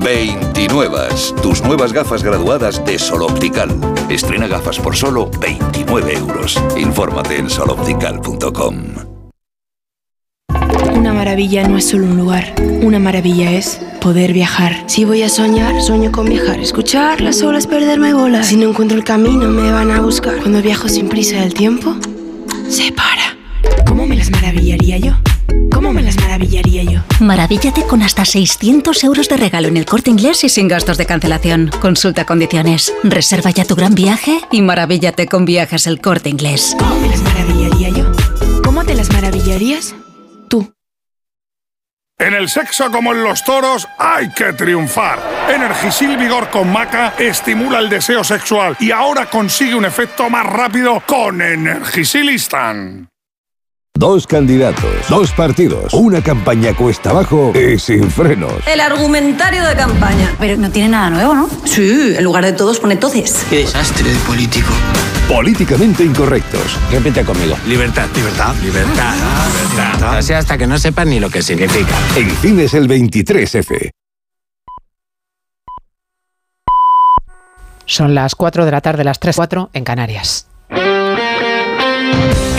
29. 0.00 0.98
Tus 1.42 1.62
nuevas 1.62 1.92
gafas 1.92 2.22
graduadas 2.22 2.84
de 2.84 2.98
Sol 2.98 3.22
Optical. 3.22 3.68
Estrena 4.08 4.46
gafas 4.46 4.78
por 4.78 4.96
solo 4.96 5.30
29 5.40 6.14
euros. 6.14 6.60
Infórmate 6.76 7.36
en 7.36 7.50
soloptical.com. 7.50 8.74
Una 10.94 11.12
maravilla 11.12 11.68
no 11.68 11.76
es 11.76 11.88
solo 11.88 12.06
un 12.06 12.16
lugar. 12.16 12.54
Una 12.82 12.98
maravilla 12.98 13.52
es 13.52 13.80
poder 14.00 14.32
viajar. 14.32 14.84
Si 14.86 15.04
voy 15.04 15.22
a 15.22 15.28
soñar, 15.28 15.80
sueño 15.82 16.10
con 16.12 16.26
viajar. 16.26 16.58
Escuchar 16.60 17.20
las 17.20 17.42
olas, 17.42 17.66
perderme 17.66 18.14
bolas. 18.14 18.48
Si 18.48 18.56
no 18.56 18.68
encuentro 18.68 18.96
el 18.96 19.04
camino, 19.04 19.48
me 19.48 19.70
van 19.70 19.90
a 19.90 20.00
buscar. 20.00 20.38
Cuando 20.38 20.62
viajo 20.62 20.88
sin 20.88 21.08
prisa 21.08 21.40
del 21.40 21.54
tiempo, 21.54 21.94
se 22.68 22.92
para. 22.92 23.36
¿Cómo 23.86 24.06
me 24.06 24.16
las 24.16 24.30
maravillaría 24.30 24.98
yo? 24.98 25.12
¿Cómo 25.72 25.92
me 25.92 26.02
las 26.02 26.16
maravillaría 26.16 26.82
yo? 26.84 27.00
Maravíllate 27.20 27.84
con 27.84 28.02
hasta 28.02 28.24
600 28.24 29.04
euros 29.04 29.28
de 29.28 29.36
regalo 29.36 29.68
en 29.68 29.76
el 29.76 29.86
corte 29.86 30.10
inglés 30.10 30.44
y 30.44 30.48
sin 30.48 30.68
gastos 30.68 30.98
de 30.98 31.06
cancelación. 31.06 31.70
Consulta 31.80 32.24
condiciones. 32.24 32.92
Reserva 33.02 33.50
ya 33.50 33.64
tu 33.64 33.74
gran 33.74 33.94
viaje 33.94 34.40
y 34.50 34.62
maravíllate 34.62 35.26
con 35.26 35.44
viajes 35.44 35.86
el 35.86 36.00
corte 36.00 36.28
inglés. 36.28 36.76
¿Cómo 36.78 37.00
me 37.00 37.08
las 37.08 37.22
maravillaría 37.22 37.88
yo? 37.90 38.12
¿Cómo 38.64 38.84
te 38.84 38.94
las 38.94 39.10
maravillarías? 39.12 39.94
Tú. 40.48 40.72
En 42.18 42.34
el 42.34 42.48
sexo 42.48 42.90
como 42.90 43.12
en 43.12 43.24
los 43.24 43.42
toros 43.44 43.88
hay 43.98 44.30
que 44.32 44.52
triunfar. 44.52 45.18
Energisil 45.48 46.16
Vigor 46.16 46.50
con 46.50 46.70
Maca 46.70 47.14
estimula 47.18 47.78
el 47.78 47.88
deseo 47.88 48.22
sexual 48.22 48.76
y 48.78 48.90
ahora 48.90 49.26
consigue 49.26 49.74
un 49.74 49.86
efecto 49.86 50.28
más 50.28 50.46
rápido 50.46 51.02
con 51.06 51.40
Energisilistan. 51.40 53.09
Dos 54.00 54.26
candidatos, 54.26 54.90
dos 55.10 55.30
partidos, 55.32 55.92
una 55.92 56.22
campaña 56.22 56.74
cuesta 56.74 57.10
abajo 57.10 57.52
y 57.54 57.78
sin 57.78 58.10
frenos. 58.10 58.66
El 58.66 58.80
argumentario 58.80 59.62
de 59.62 59.76
campaña. 59.76 60.34
Pero 60.38 60.56
no 60.56 60.70
tiene 60.70 60.88
nada 60.88 61.10
nuevo, 61.10 61.34
¿no? 61.34 61.50
Sí, 61.66 62.14
en 62.16 62.24
lugar 62.24 62.46
de 62.46 62.54
todos 62.54 62.80
pone. 62.80 62.98
Qué 62.98 63.56
desastre 63.58 64.08
de 64.08 64.18
político. 64.20 64.70
Políticamente 65.28 66.02
incorrectos. 66.02 66.78
Repite 66.90 67.26
conmigo. 67.26 67.58
Libertad. 67.66 68.08
Libertad. 68.16 68.54
Libertad. 68.62 69.14
Libertad. 69.70 70.18
O 70.18 70.22
sea, 70.22 70.38
hasta 70.38 70.56
que 70.56 70.66
no 70.66 70.78
sepan 70.78 71.10
ni 71.10 71.20
lo 71.20 71.28
que 71.28 71.42
significa. 71.42 71.94
En 72.16 72.30
cines 72.36 72.72
el 72.72 72.88
23F. 72.88 73.90
Son 77.84 78.14
las 78.14 78.34
4 78.34 78.64
de 78.64 78.70
la 78.70 78.80
tarde, 78.80 79.04
las 79.04 79.20
3, 79.20 79.36
4 79.36 79.70
en 79.74 79.84
Canarias. 79.84 80.49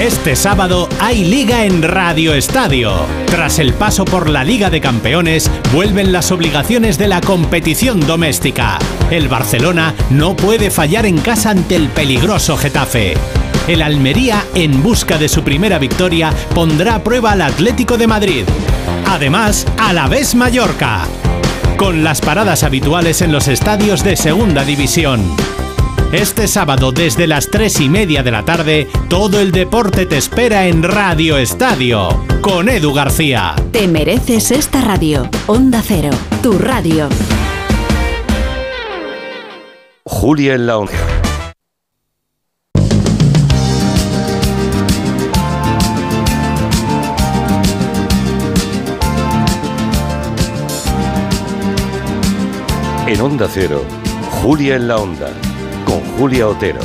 Este 0.02 0.36
sábado 0.36 0.90
hay 1.00 1.24
liga 1.24 1.64
en 1.64 1.84
Radio 1.84 2.34
Estadio. 2.34 2.92
Tras 3.28 3.60
el 3.60 3.76
paso 3.76 4.04
por 4.04 4.32
la 4.32 4.44
Liga 4.44 4.72
de 4.72 4.82
Campeones, 4.82 5.52
vuelven 5.72 6.12
las 6.12 6.32
obligaciones 6.32 6.98
de 6.98 7.08
la 7.08 7.22
competición 7.22 8.00
doméstica. 8.08 8.80
El 9.12 9.28
Barcelona 9.28 9.94
no 10.10 10.36
puede 10.36 10.72
fallar 10.72 11.06
en 11.06 11.20
casa 11.20 11.52
ante 11.52 11.76
el 11.76 11.88
peligroso 11.90 12.58
Getafe. 12.58 13.14
El 13.68 13.84
Almería, 13.84 14.44
en 14.56 14.82
busca 14.82 15.20
de 15.20 15.30
su 15.30 15.44
primera 15.44 15.78
victoria, 15.78 16.34
pondrá 16.56 16.96
a 16.96 17.04
prueba 17.04 17.34
al 17.34 17.42
Atlético 17.42 17.96
de 17.96 18.08
Madrid. 18.08 18.46
Además, 19.06 19.68
a 19.78 19.94
la 19.94 20.08
vez 20.08 20.34
Mallorca. 20.34 21.04
Con 21.78 22.04
las 22.04 22.22
paradas 22.22 22.64
habituales 22.64 23.22
en 23.22 23.32
los 23.32 23.48
estadios 23.48 24.04
de 24.04 24.16
Segunda 24.16 24.66
División. 24.66 25.22
Este 26.12 26.50
sábado 26.50 26.92
desde 26.92 27.26
las 27.26 27.48
3 27.50 27.80
y 27.80 27.90
media 27.90 28.22
de 28.22 28.32
la 28.32 28.44
tarde, 28.44 28.90
todo 29.08 29.40
el 29.40 29.54
deporte 29.54 30.06
te 30.06 30.18
espera 30.18 30.68
en 30.68 30.84
Radio 30.84 31.38
Estadio, 31.38 32.26
con 32.42 32.68
Edu 32.68 32.94
García. 32.94 33.56
Te 33.72 33.88
mereces 33.88 34.52
esta 34.52 34.82
radio. 34.82 35.30
Onda 35.48 35.82
Cero, 35.82 36.10
tu 36.44 36.60
radio. 36.60 37.08
Julia 40.04 40.56
en 40.56 40.68
la 40.68 40.78
Onda. 40.78 40.94
En 53.08 53.22
Onda 53.22 53.48
Cero, 53.50 53.84
Julia 54.42 54.76
en 54.76 54.88
la 54.90 54.98
Onda 54.98 55.51
con 55.92 56.00
Julia 56.18 56.48
Otero. 56.48 56.80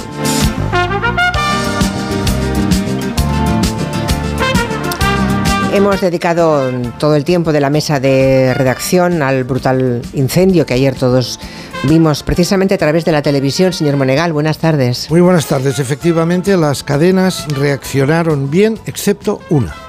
Hemos 5.73 6.01
dedicado 6.01 6.73
todo 6.99 7.15
el 7.15 7.25
tiempo 7.25 7.53
de 7.53 7.61
la 7.61 7.71
mesa 7.71 8.01
de 8.01 8.53
redacción 8.55 9.23
al 9.23 9.45
brutal 9.45 10.03
incendio 10.15 10.67
que 10.67 10.75
ayer 10.75 10.97
todos 10.97 11.39
vimos 11.85 12.25
precisamente 12.25 12.75
a 12.75 12.79
través 12.79 13.05
de 13.05 13.13
la 13.13 13.23
televisión. 13.23 13.73
Señor 13.73 13.97
Monegal, 13.97 14.33
buenas 14.33 14.59
tardes. 14.59 15.09
Muy 15.09 15.21
buenas 15.21 15.47
tardes. 15.47 15.79
Efectivamente, 15.79 16.57
las 16.57 16.83
cadenas 16.83 17.47
reaccionaron 17.57 18.51
bien, 18.51 18.77
excepto 18.87 19.41
una. 19.51 19.86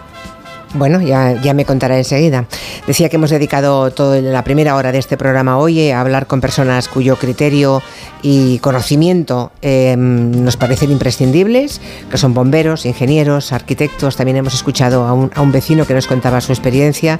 Bueno, 0.73 1.01
ya, 1.01 1.53
me 1.53 1.65
contará 1.65 1.97
enseguida. 1.97 2.45
Decía 2.85 3.09
que 3.09 3.15
hemos 3.15 3.29
dedicado 3.29 3.89
toda 3.91 4.19
la 4.21 4.43
primera 4.43 4.75
hora 4.75 4.91
de 4.91 4.99
este 4.99 5.17
programa 5.17 5.57
hoy 5.57 5.89
a 5.91 6.01
hablar 6.01 6.27
con 6.27 6.41
personas 6.41 6.89
cuyo 6.89 7.15
criterio 7.15 7.81
y 8.21 8.59
conocimiento 8.59 9.51
eh, 9.61 9.95
nos 9.97 10.57
parecen 10.57 10.91
imprescindibles, 10.91 11.79
que 12.11 12.17
son 12.17 12.33
bomberos, 12.33 12.85
ingenieros, 12.85 13.53
arquitectos. 13.53 14.17
También 14.17 14.37
hemos 14.37 14.53
escuchado 14.53 15.05
a 15.05 15.13
un, 15.13 15.51
vecino 15.51 15.85
que 15.85 15.93
nos 15.93 16.07
contaba 16.07 16.41
su 16.41 16.51
experiencia, 16.51 17.19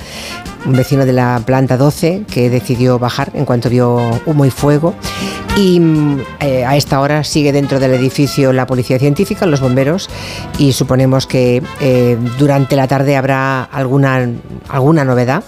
un 0.66 0.74
vecino 0.74 1.06
de 1.06 1.14
la 1.14 1.42
planta 1.46 1.78
12 1.78 2.24
que 2.30 2.50
decidió 2.50 3.00
bajar 3.00 3.32
en 3.34 3.46
cuanto 3.46 3.70
vio 3.70 4.00
humo 4.26 4.46
y 4.46 4.52
fuego. 4.52 4.94
Y 5.56 5.82
eh, 6.40 6.66
a 6.66 6.76
esta 6.76 7.00
hora 7.00 7.24
sigue 7.24 7.52
dentro 7.52 7.80
del 7.80 7.94
edificio 7.94 8.54
la 8.54 8.68
policía 8.68 9.00
científica, 9.00 9.46
los 9.48 9.60
bomberos, 9.60 10.08
y 10.60 10.74
suponemos 10.74 11.26
que 11.26 11.64
eh, 11.80 12.18
durante 12.38 12.76
la 12.76 12.88
tarde 12.88 13.16
habrá 13.16 13.37
alguna, 13.64 14.30
alguna 14.70 15.04
novedad 15.04 15.44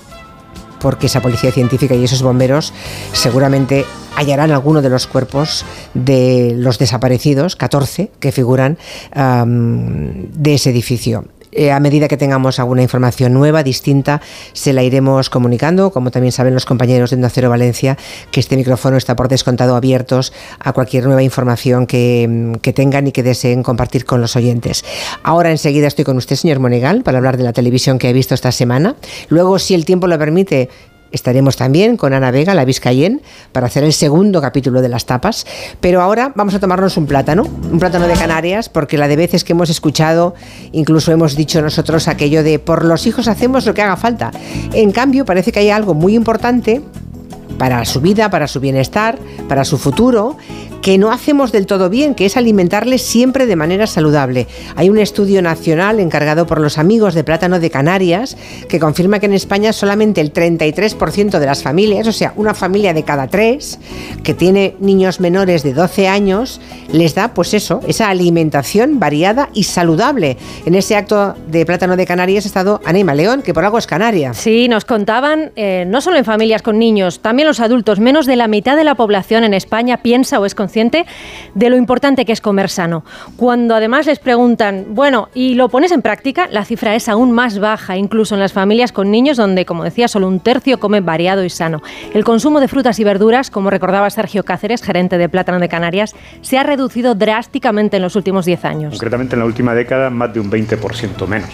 porque 0.79 1.07
esa 1.07 1.21
policía 1.21 1.51
científica 1.51 1.93
y 1.93 2.03
esos 2.03 2.21
bomberos 2.21 2.73
seguramente 3.11 3.85
hallarán 4.15 4.51
alguno 4.51 4.81
de 4.81 4.89
los 4.89 5.07
cuerpos 5.07 5.65
de 5.93 6.53
los 6.55 6.79
desaparecidos, 6.79 7.55
14 7.55 8.11
que 8.19 8.31
figuran 8.31 8.77
de 9.13 10.53
ese 10.53 10.69
edificio. 10.69 11.25
Eh, 11.51 11.71
a 11.71 11.79
medida 11.79 12.07
que 12.07 12.17
tengamos 12.17 12.59
alguna 12.59 12.83
información 12.83 13.33
nueva, 13.33 13.63
distinta, 13.63 14.21
se 14.53 14.73
la 14.73 14.83
iremos 14.83 15.29
comunicando. 15.29 15.91
Como 15.91 16.11
también 16.11 16.31
saben 16.31 16.53
los 16.53 16.65
compañeros 16.65 17.09
de 17.09 17.15
Onda 17.15 17.29
Cero 17.29 17.49
Valencia, 17.49 17.97
que 18.31 18.39
este 18.39 18.55
micrófono 18.55 18.97
está 18.97 19.15
por 19.15 19.27
descontado 19.27 19.75
abiertos 19.75 20.31
a 20.59 20.73
cualquier 20.73 21.05
nueva 21.05 21.23
información 21.23 21.87
que, 21.87 22.57
que, 22.61 22.73
tengan 22.73 23.07
y 23.07 23.11
que 23.11 23.23
deseen 23.23 23.63
compartir 23.63 24.05
con 24.05 24.21
los 24.21 24.35
oyentes. 24.35 24.85
Ahora 25.23 25.51
enseguida 25.51 25.87
estoy 25.87 26.05
con 26.05 26.17
usted, 26.17 26.35
señor 26.35 26.59
Monegal, 26.59 27.03
para 27.03 27.17
hablar 27.17 27.37
de 27.37 27.43
la 27.43 27.53
televisión 27.53 27.97
que 27.97 28.09
he 28.09 28.13
visto 28.13 28.35
esta 28.35 28.51
semana. 28.51 28.95
Luego, 29.29 29.59
si 29.59 29.73
el 29.73 29.85
tiempo 29.85 30.07
lo 30.07 30.17
permite, 30.19 30.69
Estaremos 31.11 31.55
también 31.55 31.97
con 31.97 32.13
Ana 32.13 32.31
Vega, 32.31 32.53
la 32.53 32.65
Vizcayen, 32.65 33.21
para 33.51 33.67
hacer 33.67 33.83
el 33.83 33.93
segundo 33.93 34.41
capítulo 34.41 34.81
de 34.81 34.89
las 34.89 35.05
tapas. 35.05 35.45
Pero 35.81 36.01
ahora 36.01 36.33
vamos 36.35 36.53
a 36.53 36.59
tomarnos 36.59 36.97
un 36.97 37.07
plátano, 37.07 37.43
un 37.43 37.79
plátano 37.79 38.07
de 38.07 38.13
Canarias, 38.13 38.69
porque 38.69 38.97
la 38.97 39.07
de 39.07 39.15
veces 39.15 39.43
que 39.43 39.53
hemos 39.53 39.69
escuchado, 39.69 40.35
incluso 40.71 41.11
hemos 41.11 41.35
dicho 41.35 41.61
nosotros 41.61 42.07
aquello 42.07 42.43
de 42.43 42.59
por 42.59 42.85
los 42.85 43.07
hijos 43.07 43.27
hacemos 43.27 43.65
lo 43.65 43.73
que 43.73 43.81
haga 43.81 43.97
falta. 43.97 44.31
En 44.73 44.91
cambio, 44.91 45.25
parece 45.25 45.51
que 45.51 45.59
hay 45.59 45.69
algo 45.69 45.93
muy 45.93 46.15
importante 46.15 46.81
para 47.57 47.83
su 47.85 48.01
vida, 48.01 48.29
para 48.29 48.47
su 48.47 48.59
bienestar, 48.59 49.19
para 49.47 49.65
su 49.65 49.77
futuro, 49.77 50.37
que 50.89 50.97
no 50.97 51.11
hacemos 51.11 51.51
del 51.51 51.67
todo 51.67 51.87
bien, 51.91 52.15
que 52.15 52.25
es 52.25 52.35
alimentarles 52.35 53.03
siempre 53.03 53.45
de 53.45 53.55
manera 53.55 53.85
saludable. 53.85 54.47
Hay 54.75 54.89
un 54.89 54.97
estudio 54.97 55.39
nacional 55.39 55.99
encargado 55.99 56.47
por 56.47 56.59
los 56.59 56.79
amigos 56.79 57.13
de 57.13 57.23
plátano 57.23 57.59
de 57.59 57.69
Canarias 57.69 58.35
que 58.67 58.79
confirma 58.79 59.19
que 59.19 59.27
en 59.27 59.33
España 59.33 59.71
solamente 59.71 60.19
el 60.19 60.33
33% 60.33 61.37
de 61.37 61.45
las 61.45 61.61
familias, 61.61 62.07
o 62.07 62.11
sea, 62.11 62.33
una 62.37 62.55
familia 62.55 62.95
de 62.95 63.03
cada 63.03 63.27
tres 63.27 63.77
que 64.23 64.33
tiene 64.33 64.77
niños 64.79 65.19
menores 65.19 65.61
de 65.61 65.75
12 65.75 66.07
años, 66.07 66.59
les 66.91 67.13
da 67.13 67.35
pues 67.35 67.53
eso, 67.53 67.81
esa 67.87 68.09
alimentación 68.09 68.99
variada 68.99 69.49
y 69.53 69.65
saludable. 69.65 70.37
En 70.65 70.73
ese 70.73 70.95
acto 70.95 71.35
de 71.45 71.67
plátano 71.67 71.97
de 71.97 72.07
Canarias 72.07 72.45
ha 72.45 72.47
estado 72.47 72.81
Anima 72.83 73.13
León, 73.13 73.43
que 73.43 73.53
por 73.53 73.63
algo 73.63 73.77
es 73.77 73.85
canaria. 73.85 74.33
Sí, 74.33 74.67
nos 74.67 74.85
contaban, 74.85 75.51
eh, 75.55 75.85
no 75.87 76.01
solo 76.01 76.17
en 76.17 76.25
familias 76.25 76.63
con 76.63 76.79
niños, 76.79 77.19
también 77.19 77.47
los 77.47 77.59
adultos, 77.59 77.99
menos 77.99 78.25
de 78.25 78.37
la 78.37 78.47
mitad 78.47 78.75
de 78.75 78.85
la 78.85 78.95
población 78.95 79.43
en 79.43 79.53
España 79.53 79.97
piensa 79.97 80.39
o 80.39 80.47
es 80.47 80.55
consciente 80.55 80.78
de 81.55 81.69
lo 81.69 81.75
importante 81.75 82.25
que 82.25 82.31
es 82.31 82.41
comer 82.41 82.69
sano. 82.69 83.03
Cuando 83.35 83.75
además 83.75 84.05
les 84.05 84.19
preguntan, 84.19 84.85
bueno, 84.89 85.29
¿y 85.33 85.55
lo 85.55 85.69
pones 85.69 85.91
en 85.91 86.01
práctica? 86.01 86.47
La 86.51 86.63
cifra 86.63 86.95
es 86.95 87.09
aún 87.09 87.31
más 87.31 87.59
baja, 87.59 87.97
incluso 87.97 88.35
en 88.35 88.39
las 88.39 88.53
familias 88.53 88.91
con 88.91 89.11
niños 89.11 89.37
donde, 89.37 89.65
como 89.65 89.83
decía, 89.83 90.07
solo 90.07 90.27
un 90.27 90.39
tercio 90.39 90.79
come 90.79 91.01
variado 91.01 91.43
y 91.43 91.49
sano. 91.49 91.81
El 92.13 92.23
consumo 92.23 92.59
de 92.59 92.67
frutas 92.67 92.99
y 92.99 93.03
verduras, 93.03 93.51
como 93.51 93.69
recordaba 93.69 94.09
Sergio 94.09 94.43
Cáceres, 94.43 94.81
gerente 94.81 95.17
de 95.17 95.29
Plátano 95.29 95.59
de 95.59 95.69
Canarias, 95.69 96.15
se 96.41 96.57
ha 96.57 96.63
reducido 96.63 97.15
drásticamente 97.15 97.97
en 97.97 98.03
los 98.03 98.15
últimos 98.15 98.45
10 98.45 98.65
años. 98.65 98.93
Concretamente 98.93 99.35
en 99.35 99.39
la 99.39 99.45
última 99.45 99.73
década 99.73 100.09
más 100.09 100.33
de 100.33 100.39
un 100.39 100.49
20% 100.49 101.27
menos 101.27 101.49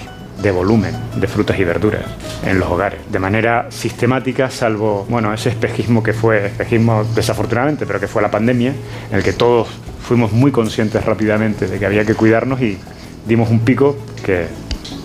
de 0.45 0.51
volumen 0.51 0.93
de 1.15 1.27
frutas 1.27 1.57
y 1.57 1.63
verduras 1.63 2.03
en 2.45 2.59
los 2.59 2.69
hogares, 2.69 2.99
de 3.11 3.17
manera 3.17 3.65
sistemática, 3.69 4.51
salvo, 4.51 5.03
bueno, 5.09 5.33
ese 5.33 5.49
espejismo 5.49 6.03
que 6.03 6.13
fue, 6.13 6.45
espejismo 6.45 7.03
desafortunadamente, 7.15 7.87
pero 7.87 7.99
que 7.99 8.07
fue 8.07 8.21
la 8.21 8.29
pandemia, 8.29 8.71
en 9.09 9.17
el 9.17 9.23
que 9.23 9.33
todos 9.33 9.67
fuimos 10.07 10.33
muy 10.33 10.51
conscientes 10.51 11.03
rápidamente 11.03 11.65
de 11.65 11.79
que 11.79 11.85
había 11.87 12.05
que 12.05 12.13
cuidarnos 12.13 12.61
y 12.61 12.77
dimos 13.25 13.49
un 13.49 13.61
pico 13.61 13.97
que 14.23 14.45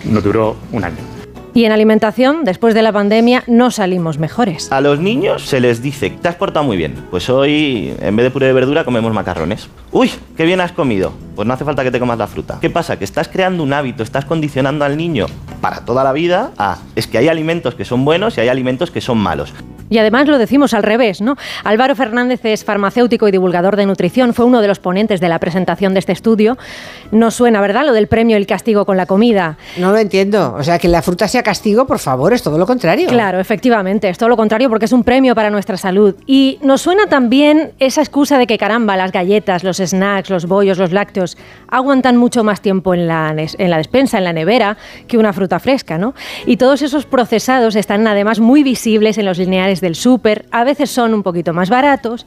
no 0.05 0.21
duró 0.21 0.57
un 0.71 0.83
año. 0.83 1.11
Y 1.53 1.65
en 1.65 1.71
alimentación, 1.71 2.45
después 2.45 2.73
de 2.73 2.81
la 2.81 2.93
pandemia, 2.93 3.43
no 3.47 3.71
salimos 3.71 4.19
mejores. 4.19 4.71
A 4.71 4.79
los 4.79 4.99
niños 4.99 5.43
se 5.43 5.59
les 5.59 5.81
dice, 5.81 6.09
te 6.09 6.27
has 6.29 6.35
portado 6.35 6.65
muy 6.65 6.77
bien. 6.77 6.93
Pues 7.09 7.29
hoy, 7.29 7.93
en 7.99 8.15
vez 8.15 8.25
de 8.25 8.31
puré 8.31 8.45
de 8.45 8.53
verdura, 8.53 8.85
comemos 8.85 9.11
macarrones. 9.11 9.67
Uy, 9.91 10.11
qué 10.37 10.45
bien 10.45 10.61
has 10.61 10.71
comido. 10.71 11.11
Pues 11.35 11.47
no 11.47 11.53
hace 11.53 11.65
falta 11.65 11.83
que 11.83 11.91
te 11.91 11.99
comas 11.99 12.17
la 12.17 12.27
fruta. 12.27 12.57
¿Qué 12.61 12.69
pasa? 12.69 12.97
Que 12.97 13.05
estás 13.05 13.27
creando 13.27 13.63
un 13.63 13.73
hábito, 13.73 14.03
estás 14.03 14.25
condicionando 14.25 14.85
al 14.85 14.97
niño 14.97 15.27
para 15.61 15.85
toda 15.85 16.03
la 16.03 16.11
vida 16.11 16.51
a, 16.57 16.77
es 16.95 17.07
que 17.07 17.17
hay 17.17 17.27
alimentos 17.27 17.75
que 17.75 17.85
son 17.85 18.03
buenos 18.05 18.37
y 18.37 18.41
hay 18.41 18.49
alimentos 18.49 18.91
que 18.91 19.01
son 19.01 19.17
malos. 19.17 19.53
Y 19.91 19.97
además 19.97 20.25
lo 20.29 20.37
decimos 20.37 20.73
al 20.73 20.83
revés, 20.83 21.19
¿no? 21.19 21.35
Álvaro 21.65 21.95
Fernández 21.95 22.39
es 22.45 22.63
farmacéutico 22.63 23.27
y 23.27 23.31
divulgador 23.31 23.75
de 23.75 23.85
nutrición, 23.85 24.33
fue 24.33 24.45
uno 24.45 24.61
de 24.61 24.69
los 24.69 24.79
ponentes 24.79 25.19
de 25.19 25.27
la 25.27 25.37
presentación 25.37 25.93
de 25.93 25.99
este 25.99 26.13
estudio. 26.13 26.57
No 27.11 27.29
suena, 27.29 27.59
¿verdad? 27.59 27.85
Lo 27.85 27.91
del 27.91 28.07
premio 28.07 28.37
y 28.37 28.39
el 28.39 28.47
castigo 28.47 28.85
con 28.85 28.95
la 28.95 29.05
comida. 29.05 29.57
No 29.77 29.91
lo 29.91 29.97
entiendo. 29.97 30.55
O 30.57 30.63
sea, 30.63 30.79
que 30.79 30.87
la 30.87 31.01
fruta 31.01 31.27
sea 31.27 31.43
castigo, 31.43 31.85
por 31.85 31.99
favor, 31.99 32.31
es 32.31 32.41
todo 32.41 32.57
lo 32.57 32.65
contrario. 32.65 33.09
Claro, 33.09 33.41
efectivamente, 33.41 34.07
es 34.07 34.17
todo 34.17 34.29
lo 34.29 34.37
contrario 34.37 34.69
porque 34.69 34.85
es 34.85 34.93
un 34.93 35.03
premio 35.03 35.35
para 35.35 35.49
nuestra 35.49 35.75
salud. 35.75 36.15
Y 36.25 36.57
nos 36.61 36.81
suena 36.81 37.07
también 37.07 37.73
esa 37.79 37.99
excusa 37.99 38.37
de 38.37 38.47
que, 38.47 38.57
caramba, 38.57 38.95
las 38.95 39.11
galletas, 39.11 39.65
los 39.65 39.75
snacks, 39.75 40.29
los 40.29 40.45
bollos, 40.45 40.77
los 40.77 40.93
lácteos 40.93 41.20
aguantan 41.67 42.17
mucho 42.17 42.43
más 42.43 42.61
tiempo 42.61 42.93
en 42.93 43.07
la, 43.07 43.33
en 43.35 43.69
la 43.69 43.77
despensa, 43.77 44.17
en 44.17 44.23
la 44.23 44.33
nevera, 44.33 44.77
que 45.07 45.17
una 45.17 45.33
fruta 45.33 45.59
fresca, 45.59 45.97
¿no? 45.97 46.13
Y 46.45 46.57
todos 46.57 46.81
esos 46.81 47.05
procesados 47.05 47.75
están 47.75 48.07
además 48.07 48.39
muy 48.39 48.63
visibles 48.63 49.17
en 49.17 49.25
los 49.25 49.37
lineales 49.37 49.81
del 49.81 49.95
súper, 49.95 50.45
a 50.51 50.63
veces 50.63 50.89
son 50.89 51.13
un 51.13 51.23
poquito 51.23 51.53
más 51.53 51.69
baratos 51.69 52.25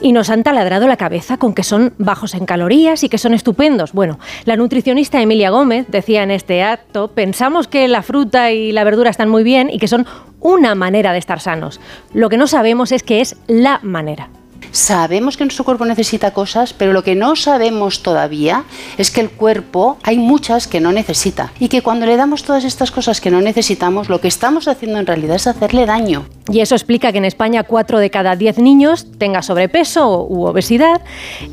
y 0.00 0.12
nos 0.12 0.30
han 0.30 0.42
taladrado 0.42 0.86
la 0.86 0.96
cabeza 0.96 1.36
con 1.36 1.54
que 1.54 1.62
son 1.62 1.94
bajos 1.98 2.34
en 2.34 2.46
calorías 2.46 3.02
y 3.04 3.08
que 3.08 3.18
son 3.18 3.34
estupendos. 3.34 3.92
Bueno, 3.92 4.18
la 4.44 4.56
nutricionista 4.56 5.20
Emilia 5.20 5.50
Gómez 5.50 5.86
decía 5.88 6.22
en 6.22 6.30
este 6.30 6.62
acto, 6.62 7.08
pensamos 7.08 7.68
que 7.68 7.88
la 7.88 8.02
fruta 8.02 8.52
y 8.52 8.72
la 8.72 8.84
verdura 8.84 9.10
están 9.10 9.28
muy 9.28 9.42
bien 9.42 9.70
y 9.70 9.78
que 9.78 9.88
son 9.88 10.06
una 10.40 10.74
manera 10.74 11.12
de 11.12 11.18
estar 11.18 11.40
sanos. 11.40 11.80
Lo 12.12 12.28
que 12.28 12.36
no 12.36 12.46
sabemos 12.46 12.92
es 12.92 13.02
que 13.02 13.20
es 13.20 13.36
la 13.46 13.80
manera. 13.82 14.28
Sabemos 14.72 15.36
que 15.36 15.44
nuestro 15.44 15.64
cuerpo 15.64 15.86
necesita 15.86 16.32
cosas, 16.32 16.72
pero 16.72 16.92
lo 16.92 17.02
que 17.02 17.14
no 17.14 17.36
sabemos 17.36 18.02
todavía 18.02 18.64
es 18.98 19.10
que 19.10 19.20
el 19.20 19.30
cuerpo 19.30 19.98
hay 20.02 20.18
muchas 20.18 20.66
que 20.66 20.80
no 20.80 20.92
necesita 20.92 21.52
y 21.58 21.68
que 21.68 21.82
cuando 21.82 22.06
le 22.06 22.16
damos 22.16 22.42
todas 22.42 22.64
estas 22.64 22.90
cosas 22.90 23.20
que 23.20 23.30
no 23.30 23.40
necesitamos, 23.40 24.08
lo 24.08 24.20
que 24.20 24.28
estamos 24.28 24.68
haciendo 24.68 24.98
en 24.98 25.06
realidad 25.06 25.36
es 25.36 25.46
hacerle 25.46 25.86
daño. 25.86 26.26
Y 26.50 26.60
eso 26.60 26.74
explica 26.74 27.12
que 27.12 27.18
en 27.18 27.24
España 27.24 27.64
4 27.64 27.98
de 27.98 28.10
cada 28.10 28.36
10 28.36 28.58
niños 28.58 29.06
tenga 29.18 29.42
sobrepeso 29.42 30.26
u 30.28 30.46
obesidad 30.46 31.00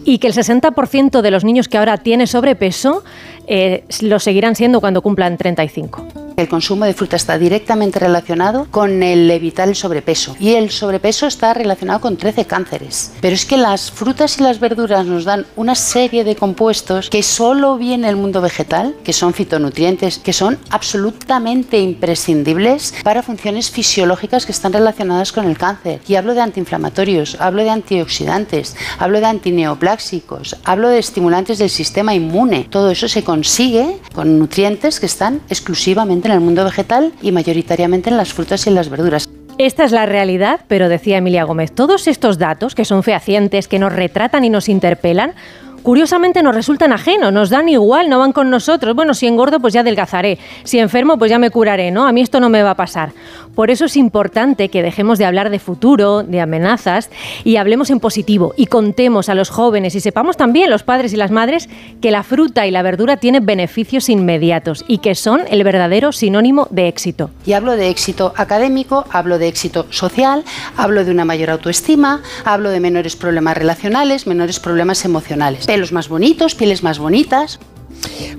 y 0.06 0.20
que 0.20 0.28
el 0.28 0.34
60% 0.34 1.22
de 1.22 1.32
los 1.32 1.43
niños 1.43 1.68
que 1.68 1.78
ahora 1.78 1.97
tiene 1.97 2.28
sobrepeso 2.28 3.04
eh, 3.47 3.84
lo 4.01 4.20
seguirán 4.20 4.56
siendo 4.56 4.80
cuando 4.82 5.01
cumplan 5.01 5.38
35. 5.38 6.22
El 6.36 6.49
consumo 6.49 6.86
de 6.86 6.95
fruta 6.95 7.15
está 7.15 7.38
directamente 7.38 7.99
relacionado 7.99 8.65
con 8.71 9.03
el 9.03 9.29
evitar 9.29 9.67
el 9.67 9.75
sobrepeso 9.75 10.36
y 10.39 10.53
el 10.55 10.71
sobrepeso 10.71 11.27
está 11.27 11.53
relacionado 11.53 12.01
con 12.01 12.17
13 12.17 12.45
cánceres. 12.45 13.11
Pero 13.21 13.36
es 13.36 13.45
que 13.45 13.55
las 13.55 13.91
frutas 13.91 14.39
y 14.39 14.43
las 14.43 14.59
verduras 14.59 15.05
nos 15.05 15.25
dan 15.25 15.45
una 15.55 15.75
serie 15.75 16.23
de 16.23 16.36
compuestos 16.36 17.11
que 17.11 17.21
solo 17.21 17.77
viene 17.77 18.09
el 18.09 18.15
mundo 18.15 18.41
vegetal, 18.41 18.95
que 19.03 19.13
son 19.13 19.34
fitonutrientes, 19.34 20.17
que 20.17 20.34
son 20.34 20.57
absolutamente 20.71 21.79
imprescindibles 21.79 22.95
para 23.03 23.21
funciones 23.21 23.69
fisiológicas 23.69 24.47
que 24.47 24.53
están 24.53 24.73
relacionadas 24.73 25.31
con 25.31 25.45
el 25.45 25.57
cáncer. 25.57 26.01
Y 26.07 26.15
hablo 26.15 26.34
de 26.34 26.41
antiinflamatorios, 26.41 27.38
hablo 27.39 27.63
de 27.63 27.69
antioxidantes, 27.69 28.75
hablo 28.97 29.19
de 29.19 29.27
antineopláxicos, 29.27 30.57
hablo 30.63 30.89
de 30.89 30.97
estimulantes 30.97 31.59
del 31.59 31.69
sistema 31.69 32.15
inmune. 32.15 32.67
Todo 32.71 32.89
eso 32.89 33.07
se 33.07 33.23
consigue 33.23 33.99
con 34.15 34.39
nutrientes 34.39 34.99
que 34.99 35.05
están 35.05 35.41
exclusivamente 35.49 36.22
en 36.28 36.34
el 36.34 36.39
mundo 36.39 36.63
vegetal 36.63 37.13
y 37.21 37.32
mayoritariamente 37.32 38.09
en 38.09 38.17
las 38.17 38.34
frutas 38.34 38.65
y 38.65 38.69
en 38.69 38.76
las 38.76 38.89
verduras. 38.89 39.30
Esta 39.59 39.84
es 39.84 39.91
la 39.91 40.07
realidad, 40.07 40.61
pero 40.67 40.89
decía 40.89 41.17
Emilia 41.17 41.43
Gómez, 41.43 41.71
todos 41.71 42.07
estos 42.07 42.39
datos 42.39 42.74
que 42.74 42.86
son 42.86 43.03
fehacientes, 43.03 43.67
que 43.67 43.78
nos 43.78 43.93
retratan 43.93 44.43
y 44.43 44.49
nos 44.49 44.67
interpelan, 44.67 45.36
curiosamente 45.84 46.41
nos 46.41 46.55
resultan 46.55 46.93
ajenos, 46.93 47.31
nos 47.31 47.49
dan 47.49 47.69
igual, 47.69 48.09
no 48.09 48.19
van 48.19 48.31
con 48.31 48.49
nosotros. 48.49 48.95
Bueno, 48.95 49.13
si 49.13 49.27
engordo, 49.27 49.59
pues 49.59 49.73
ya 49.73 49.81
adelgazaré. 49.81 50.39
Si 50.63 50.79
enfermo, 50.79 51.17
pues 51.17 51.29
ya 51.29 51.38
me 51.38 51.51
curaré, 51.51 51.91
¿no? 51.91 52.07
A 52.07 52.11
mí 52.11 52.21
esto 52.21 52.39
no 52.39 52.49
me 52.49 52.63
va 52.63 52.71
a 52.71 52.75
pasar. 52.75 53.11
Por 53.53 53.69
eso 53.69 53.86
es 53.86 53.97
importante 53.97 54.69
que 54.69 54.81
dejemos 54.81 55.19
de 55.19 55.25
hablar 55.25 55.51
de 55.51 55.59
futuro, 55.59 56.23
de 56.23 56.41
amenazas, 56.41 57.11
y 57.43 57.57
hablemos 57.57 57.91
en 57.91 57.99
positivo 57.99 58.53
y 58.57 58.65
contemos 58.65 59.29
a 59.29 59.36
los 59.36 59.49
jóvenes 59.49 59.93
y 59.93 59.99
sepamos 59.99 60.38
también, 60.38 60.71
los 60.71 60.81
padres 60.81 61.13
y 61.13 61.17
las 61.17 61.29
madres, 61.29 61.69
que 62.01 62.09
la 62.09 62.23
fruta 62.23 62.65
y 62.65 62.71
la 62.71 62.81
verdura 62.81 63.17
tienen 63.17 63.45
beneficios 63.45 64.09
inmediatos 64.09 64.84
y 64.88 64.99
que 64.99 65.13
son 65.13 65.41
el 65.49 65.63
verdadero 65.63 66.11
sinónimo 66.11 66.67
de 66.71 66.88
éxito. 66.88 67.29
Y 67.45 67.53
hablo 67.53 67.75
de 67.75 67.89
éxito 67.89 68.34
académico, 68.38 69.05
hablo 69.11 69.38
de 69.38 69.49
éxito 69.49 69.86
social, 69.91 70.43
hablo 70.75 71.05
de 71.05 71.11
una 71.11 71.25
mayor 71.25 71.51
autoestima, 71.51 72.21
hablo 72.45 72.69
de 72.71 72.79
menores 72.79 73.15
problemas 73.15 73.55
relacionales, 73.55 74.25
menores 74.25 74.59
problemas 74.59 75.05
emocionales 75.05 75.67
pelos 75.74 75.91
más 75.91 76.07
bonitos, 76.07 76.53
pieles 76.53 76.84
más 76.84 76.99
bonitas. 76.99 77.59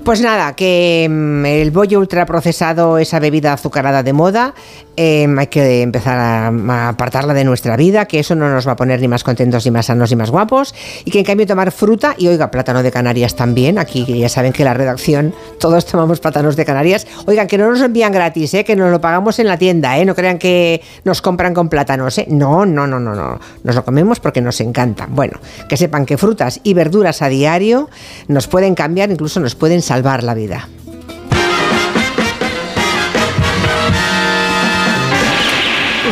Pues 0.05 0.21
nada, 0.21 0.55
que 0.55 1.05
mm, 1.09 1.45
el 1.45 1.71
bollo 1.71 1.99
ultraprocesado, 1.99 2.97
esa 2.97 3.19
bebida 3.19 3.51
azucarada 3.51 4.03
de 4.03 4.13
moda, 4.13 4.53
em, 4.95 5.37
hay 5.37 5.47
que 5.47 5.81
empezar 5.81 6.17
a, 6.17 6.89
apartarla 6.89 7.33
de 7.33 7.43
nuestra 7.43 7.77
vida, 7.77 8.05
que 8.05 8.19
eso 8.19 8.35
no 8.35 8.49
nos 8.49 8.67
va 8.67 8.73
a 8.73 8.75
poner 8.75 8.99
ni 9.01 9.07
más 9.07 9.23
contentos, 9.23 9.65
ni 9.65 9.71
más 9.71 9.87
sanos, 9.87 10.09
ni 10.09 10.15
más 10.15 10.31
guapos, 10.31 10.73
y 11.03 11.11
que 11.11 11.19
en 11.19 11.25
cambio 11.25 11.47
tomar 11.47 11.71
fruta, 11.71 12.15
y 12.17 12.27
oiga, 12.27 12.51
plátano 12.51 12.83
de 12.83 12.91
Canarias 12.91 13.35
también, 13.35 13.77
aquí 13.77 14.05
ya 14.05 14.29
saben 14.29 14.53
que 14.53 14.63
la 14.63 14.73
redacción, 14.73 15.33
todos 15.59 15.85
tomamos 15.85 16.19
plátanos 16.19 16.55
de 16.55 16.65
Canarias, 16.65 17.07
oigan, 17.25 17.47
que 17.47 17.57
no 17.57 17.69
nos 17.69 17.81
envían 17.81 18.11
gratis, 18.11 18.53
¿eh? 18.53 18.63
que 18.63 18.75
nos 18.75 18.91
lo 18.91 19.01
pagamos 19.01 19.39
en 19.39 19.47
la 19.47 19.57
tienda, 19.57 19.97
¿eh? 19.97 20.05
no 20.05 20.15
crean 20.15 20.37
que 20.37 20.81
nos 21.03 21.21
compran 21.21 21.53
con 21.53 21.69
plátanos, 21.69 22.17
¿eh? 22.17 22.27
no, 22.29 22.65
no, 22.65 22.87
no, 22.87 22.99
no, 22.99 23.15
no, 23.15 23.39
nos 23.63 23.75
lo 23.75 23.85
comemos 23.85 24.19
porque 24.19 24.41
nos 24.41 24.59
encanta. 24.61 25.07
Bueno, 25.09 25.39
que 25.67 25.77
sepan 25.77 26.05
que 26.05 26.17
frutas 26.17 26.59
y 26.63 26.73
verduras 26.73 27.21
a 27.21 27.29
diario 27.29 27.89
nos 28.27 28.47
pueden 28.47 28.75
cambiar, 28.75 29.11
incluso 29.11 29.39
nos 29.39 29.55
pueden 29.55 29.81
salvar 29.81 30.23
la 30.23 30.33
vida. 30.33 30.67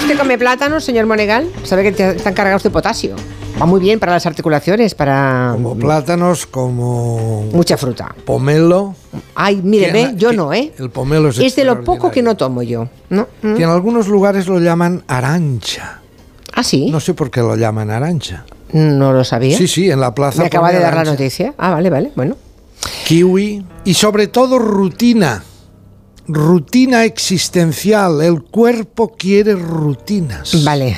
¿Usted 0.03 0.17
come 0.17 0.37
plátanos, 0.37 0.83
señor 0.83 1.05
Monegal? 1.05 1.49
Sabe 1.63 1.83
que 1.83 1.91
te- 1.93 2.17
están 2.17 2.33
cargados 2.33 2.61
de 2.63 2.69
potasio. 2.69 3.15
Va 3.61 3.65
muy 3.65 3.79
bien 3.79 3.99
para 3.99 4.11
las 4.11 4.25
articulaciones, 4.25 4.95
para... 4.95 5.51
Como 5.53 5.77
plátanos, 5.77 6.45
como... 6.45 7.43
Mucha 7.53 7.77
fruta. 7.77 8.13
Pomelo. 8.25 8.95
Ay, 9.35 9.61
ve, 9.63 9.91
na- 9.93 10.11
yo 10.13 10.33
no, 10.33 10.51
¿eh? 10.51 10.73
El 10.77 10.89
pomelo 10.89 11.29
es, 11.29 11.37
Es 11.39 11.55
de 11.55 11.63
lo 11.63 11.83
poco 11.85 12.11
que 12.11 12.21
no 12.21 12.35
tomo 12.35 12.63
yo. 12.63 12.89
¿no? 13.09 13.27
Mm. 13.41 13.55
Que 13.55 13.63
en 13.63 13.69
algunos 13.69 14.07
lugares 14.09 14.47
lo 14.47 14.59
llaman 14.59 15.03
arancha. 15.07 16.01
¿Ah, 16.53 16.63
sí? 16.63 16.89
No 16.91 16.99
sé 16.99 17.13
por 17.13 17.31
qué 17.31 17.39
lo 17.39 17.55
llaman 17.55 17.89
arancha. 17.89 18.43
No 18.73 19.13
lo 19.13 19.23
sabía. 19.23 19.57
Sí, 19.57 19.67
sí, 19.69 19.89
en 19.89 20.01
la 20.01 20.13
plaza. 20.13 20.41
Me 20.41 20.47
acaba 20.47 20.71
de 20.71 20.79
dar 20.79 20.95
la 20.95 21.03
noticia. 21.05 21.53
Ah, 21.57 21.69
vale, 21.71 21.89
vale, 21.89 22.11
bueno. 22.15 22.35
Kiwi. 23.07 23.65
Y 23.85 23.93
sobre 23.93 24.27
todo 24.27 24.59
rutina. 24.59 25.43
Rutina 26.27 27.03
existencial. 27.05 28.21
El 28.21 28.43
cuerpo 28.43 29.13
quiere 29.17 29.53
rutinas. 29.55 30.63
Vale. 30.63 30.95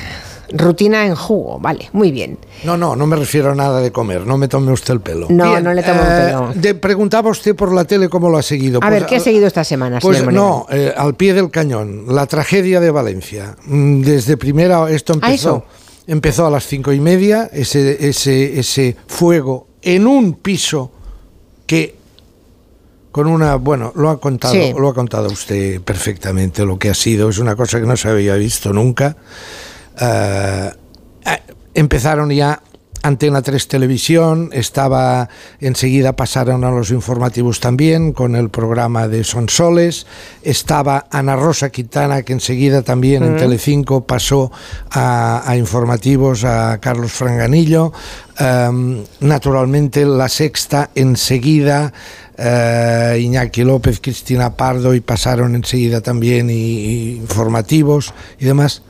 rutina 0.48 1.04
en 1.04 1.16
jugo, 1.16 1.58
vale, 1.58 1.88
muy 1.92 2.12
bien. 2.12 2.38
No, 2.62 2.76
no, 2.76 2.94
no 2.94 3.04
me 3.08 3.16
refiero 3.16 3.50
a 3.50 3.54
nada 3.56 3.80
de 3.80 3.90
comer, 3.90 4.24
no 4.24 4.38
me 4.38 4.46
tome 4.46 4.70
usted 4.70 4.94
el 4.94 5.00
pelo. 5.00 5.26
No, 5.28 5.60
no 5.60 5.74
le 5.74 5.82
tomo 5.82 6.00
el 6.02 6.06
pelo. 6.06 6.52
de- 6.54 6.74
preguntaba 6.76 7.30
usted 7.30 7.56
por 7.56 7.74
la 7.74 7.84
tele 7.84 8.08
cómo 8.08 8.28
lo 8.30 8.38
ha 8.38 8.42
seguido. 8.44 8.78
A 8.78 8.80
Pues, 8.86 8.92
ver, 8.92 9.06
¿qué 9.06 9.16
ha 9.16 9.20
seguido 9.20 9.48
esta 9.48 9.64
semana, 9.64 9.98
Pues 9.98 10.18
señor 10.18 10.32
no, 10.32 10.66
eh, 10.70 10.94
al 10.96 11.16
pie 11.16 11.34
del 11.34 11.50
cañón, 11.50 12.04
la 12.14 12.26
tragedia 12.26 12.78
de 12.78 12.92
Valencia. 12.92 13.56
Mm, 13.64 14.02
Desde 14.02 14.36
primera, 14.36 14.88
esto 14.88 15.14
Ah, 15.14 15.26
empezó, 15.26 15.56
eso. 15.56 15.64
empezó 16.06 16.46
a 16.46 16.50
las 16.50 16.64
cinco 16.64 16.92
y 16.92 17.00
media, 17.00 17.50
ese, 17.52 18.08
ese, 18.08 18.60
ese 18.60 18.96
fuego 19.08 19.66
en 19.82 20.06
un 20.06 20.34
piso 20.34 20.92
que 21.66 21.96
con 23.16 23.28
una, 23.28 23.54
bueno, 23.56 23.92
lo 23.96 24.10
ha 24.10 24.20
contado, 24.20 24.52
Sí. 24.52 24.74
lo 24.78 24.90
ha 24.90 24.94
contado 24.94 25.28
usted 25.28 25.80
perfectamente 25.80 26.66
lo 26.66 26.78
que 26.78 26.90
ha 26.90 26.94
sido, 26.94 27.30
es 27.30 27.38
una 27.38 27.56
cosa 27.56 27.80
que 27.80 27.86
no 27.86 27.96
se 27.96 28.10
había 28.10 28.34
visto 28.34 28.74
nunca. 28.74 29.16
Eh, 29.98 30.70
eh, 31.24 31.42
empezaron 31.72 32.28
ya 32.28 32.60
Antena 33.02 33.40
3 33.40 33.68
Televisión, 33.68 34.50
estaba 34.52 35.30
enseguida 35.60 36.14
pasaron 36.14 36.62
a 36.64 36.70
los 36.70 36.90
informativos 36.90 37.58
también 37.60 38.12
con 38.12 38.36
el 38.36 38.50
programa 38.50 39.08
de 39.08 39.24
Sonsoles, 39.24 40.06
estaba 40.42 41.06
Ana 41.10 41.36
Rosa 41.36 41.70
Quintana 41.70 42.22
que 42.22 42.34
enseguida 42.34 42.82
también 42.82 43.22
en 43.22 43.36
Mm. 43.36 43.38
Telecinco 43.38 44.06
pasó 44.06 44.50
a, 44.90 45.42
a 45.48 45.56
informativos 45.56 46.44
a 46.44 46.78
Carlos 46.82 47.12
Franganillo, 47.12 47.92
Em, 48.38 49.02
naturalmente 49.20 50.04
La 50.04 50.28
Sexta 50.28 50.90
enseguida 50.94 51.94
eh, 52.38 53.18
Iñaki 53.22 53.62
López, 53.64 54.00
Cristina 54.00 54.56
Pardo 54.56 54.94
y 54.94 55.00
pasaron 55.00 55.54
enseguida 55.54 56.00
también 56.00 56.50
y- 56.50 56.54
y 56.54 57.10
informativos 57.16 58.12
y 58.38 58.44
demás. 58.44 58.82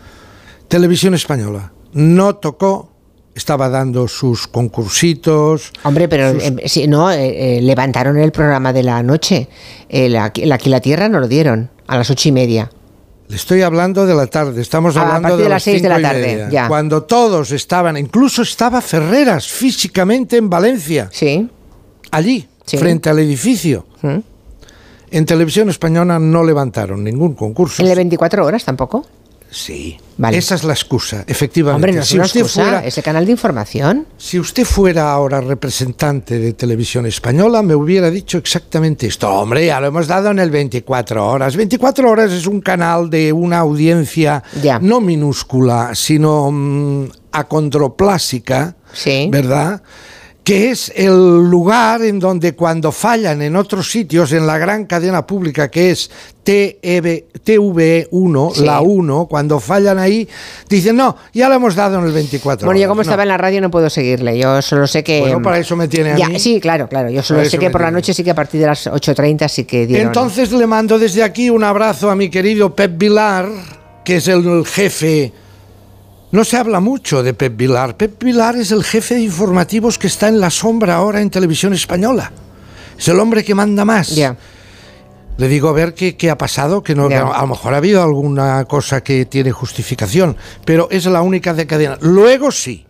Televisión 0.68 1.14
Española 1.14 1.72
no 1.92 2.36
tocó, 2.36 2.90
estaba 3.34 3.68
dando 3.68 4.08
sus 4.08 4.46
concursitos. 4.48 5.72
Hombre, 5.84 6.08
pero 6.08 6.32
sus- 6.32 6.42
eh, 6.42 6.56
si 6.66 6.88
no, 6.88 7.10
eh, 7.10 7.58
eh, 7.58 7.62
levantaron 7.62 8.16
el 8.18 8.32
programa 8.32 8.72
de 8.72 8.82
la 8.82 9.02
noche. 9.02 9.48
El 9.88 10.16
Aquí 10.16 10.44
la 10.44 10.80
Tierra 10.80 11.08
no 11.08 11.20
lo 11.20 11.28
dieron, 11.28 11.70
a 11.86 11.96
las 11.96 12.10
ocho 12.10 12.28
y 12.28 12.32
media. 12.32 12.70
Le 13.28 13.36
estoy 13.36 13.62
hablando 13.62 14.06
de 14.06 14.14
la 14.14 14.26
tarde, 14.28 14.62
estamos 14.62 14.96
A 14.96 15.02
hablando 15.02 15.36
de 15.36 15.48
las 15.48 15.62
seis 15.64 15.82
de 15.82 15.88
la 15.88 16.00
tarde, 16.00 16.20
media, 16.26 16.48
ya. 16.48 16.68
Cuando 16.68 17.02
todos 17.02 17.50
estaban, 17.50 17.96
incluso 17.96 18.42
estaba 18.42 18.80
Ferreras 18.80 19.48
físicamente 19.48 20.36
en 20.36 20.48
Valencia. 20.48 21.08
Sí. 21.12 21.48
Allí, 22.12 22.48
Sí. 22.66 22.78
frente 22.78 23.08
al 23.08 23.18
edificio. 23.20 23.86
En 25.10 25.24
televisión 25.24 25.70
española 25.70 26.18
no 26.18 26.44
levantaron 26.44 27.02
ningún 27.04 27.34
concurso. 27.34 27.82
¿En 27.82 27.88
el 27.88 27.96
24 27.96 28.44
horas 28.44 28.64
tampoco? 28.64 29.06
Sí. 29.50 29.96
Vale. 30.18 30.38
Esa 30.38 30.54
es 30.56 30.64
la 30.64 30.72
excusa, 30.72 31.24
efectivamente. 31.26 31.76
Hombre, 31.76 31.92
no 31.92 32.00
es 32.00 32.08
si 32.08 32.16
una 32.16 32.24
usted 32.24 32.40
excusa, 32.40 32.82
fuera, 32.82 33.02
canal 33.02 33.24
de 33.24 33.32
información. 33.32 34.06
Si 34.16 34.38
usted 34.40 34.64
fuera 34.64 35.12
ahora 35.12 35.40
representante 35.40 36.38
de 36.38 36.54
televisión 36.54 37.06
española, 37.06 37.62
me 37.62 37.74
hubiera 37.74 38.10
dicho 38.10 38.38
exactamente 38.38 39.06
esto. 39.06 39.30
Hombre, 39.30 39.66
ya 39.66 39.80
lo 39.80 39.86
hemos 39.86 40.08
dado 40.08 40.30
en 40.30 40.40
el 40.40 40.50
24 40.50 41.26
horas. 41.26 41.54
24 41.56 42.10
horas 42.10 42.32
es 42.32 42.46
un 42.46 42.60
canal 42.60 43.08
de 43.08 43.32
una 43.32 43.58
audiencia 43.58 44.42
no 44.80 45.00
minúscula, 45.00 45.94
sino 45.94 46.50
mm, 46.50 47.04
acondroplásica, 47.32 48.74
¿verdad? 49.30 49.82
Que 50.46 50.70
es 50.70 50.92
el 50.94 51.50
lugar 51.50 52.02
en 52.02 52.20
donde 52.20 52.54
cuando 52.54 52.92
fallan 52.92 53.42
en 53.42 53.56
otros 53.56 53.90
sitios, 53.90 54.30
en 54.30 54.46
la 54.46 54.58
gran 54.58 54.84
cadena 54.86 55.26
pública 55.26 55.68
que 55.72 55.90
es 55.90 56.08
TEV, 56.44 57.24
TV1, 57.44 58.52
Sí. 58.54 58.64
la 58.64 58.80
1, 58.80 59.26
cuando 59.26 59.58
fallan 59.58 59.98
ahí, 59.98 60.28
dicen, 60.68 60.94
no, 60.94 61.16
ya 61.34 61.48
lo 61.48 61.56
hemos 61.56 61.74
dado 61.74 61.98
en 61.98 62.04
el 62.04 62.12
24 62.12 62.64
Bueno, 62.64 62.78
yo 62.78 62.84
horas". 62.84 62.88
como 62.90 62.98
No. 63.00 63.02
estaba 63.02 63.24
en 63.24 63.28
la 63.30 63.38
radio 63.38 63.60
no 63.60 63.72
puedo 63.72 63.90
seguirle. 63.90 64.38
Yo 64.38 64.62
solo 64.62 64.86
sé 64.86 65.02
que. 65.02 65.18
Bueno, 65.18 65.42
para 65.42 65.58
eso 65.58 65.74
me 65.74 65.88
tiene 65.88 66.12
a 66.12 66.16
Ya, 66.16 66.28
mí. 66.28 66.38
Sí, 66.38 66.60
claro, 66.60 66.88
claro. 66.88 67.10
Yo 67.10 67.24
solo 67.24 67.40
Para 67.40 67.50
sé 67.50 67.58
que 67.58 67.70
por 67.70 67.80
la 67.80 67.90
noche 67.90 68.14
sí 68.14 68.22
que 68.22 68.30
a 68.30 68.34
partir 68.36 68.60
de 68.60 68.68
las 68.68 68.86
8.30 68.86 69.48
sí 69.48 69.64
que 69.64 69.84
dieron. 69.88 70.06
Entonces 70.06 70.52
le 70.52 70.68
mando 70.68 70.96
desde 70.96 71.24
aquí 71.24 71.50
un 71.50 71.64
abrazo 71.64 72.08
a 72.08 72.14
mi 72.14 72.28
querido 72.30 72.72
Pep 72.72 72.96
Vilar, 72.96 73.48
que 74.04 74.18
es 74.18 74.28
el 74.28 74.64
jefe. 74.64 75.32
No 76.32 76.44
se 76.44 76.56
habla 76.56 76.80
mucho 76.80 77.22
de 77.22 77.34
Pep 77.34 77.56
Vilar. 77.56 77.96
Pep 77.96 78.22
Vilar 78.22 78.56
es 78.56 78.72
el 78.72 78.82
jefe 78.82 79.14
de 79.14 79.22
informativos 79.22 79.98
que 79.98 80.08
está 80.08 80.28
en 80.28 80.40
la 80.40 80.50
sombra 80.50 80.96
ahora 80.96 81.20
en 81.20 81.30
televisión 81.30 81.72
española. 81.72 82.32
Es 82.98 83.08
el 83.08 83.20
hombre 83.20 83.44
que 83.44 83.54
manda 83.54 83.84
más. 83.84 84.16
Le 85.38 85.48
digo 85.48 85.68
a 85.68 85.72
ver 85.72 85.94
qué, 85.94 86.16
qué 86.16 86.30
ha 86.30 86.38
pasado, 86.38 86.82
que 86.82 86.94
no, 86.94 87.06
a 87.06 87.40
lo 87.42 87.46
mejor 87.46 87.74
ha 87.74 87.76
habido 87.76 88.02
alguna 88.02 88.64
cosa 88.64 89.02
que 89.02 89.26
tiene 89.26 89.52
justificación, 89.52 90.36
pero 90.64 90.88
es 90.90 91.04
la 91.04 91.20
única 91.20 91.52
de 91.52 91.66
cadena. 91.66 91.98
Luego 92.00 92.50
sí. 92.50 92.86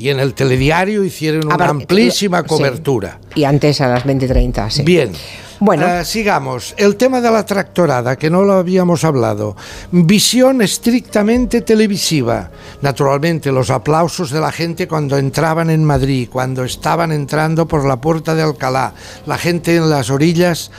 Y 0.00 0.08
en 0.08 0.18
el 0.18 0.32
telediario 0.32 1.04
hicieron 1.04 1.52
una 1.52 1.66
amplísima 1.66 2.40
sí. 2.40 2.46
cobertura. 2.46 3.20
Y 3.34 3.44
antes 3.44 3.82
a 3.82 3.88
las 3.88 4.06
20.30, 4.06 4.70
sí. 4.70 4.82
Bien. 4.82 5.12
Bueno. 5.58 5.86
Eh, 5.86 6.06
sigamos. 6.06 6.74
El 6.78 6.96
tema 6.96 7.20
de 7.20 7.30
la 7.30 7.44
tractorada, 7.44 8.16
que 8.16 8.30
no 8.30 8.42
lo 8.42 8.54
habíamos 8.54 9.04
hablado. 9.04 9.56
Visión 9.92 10.62
estrictamente 10.62 11.60
televisiva. 11.60 12.50
Naturalmente, 12.80 13.52
los 13.52 13.68
aplausos 13.68 14.30
de 14.30 14.40
la 14.40 14.50
gente 14.50 14.88
cuando 14.88 15.18
entraban 15.18 15.68
en 15.68 15.84
Madrid, 15.84 16.30
cuando 16.32 16.64
estaban 16.64 17.12
entrando 17.12 17.68
por 17.68 17.84
la 17.84 18.00
puerta 18.00 18.34
de 18.34 18.40
Alcalá, 18.40 18.94
la 19.26 19.36
gente 19.36 19.76
en 19.76 19.90
las 19.90 20.08
orillas 20.08 20.70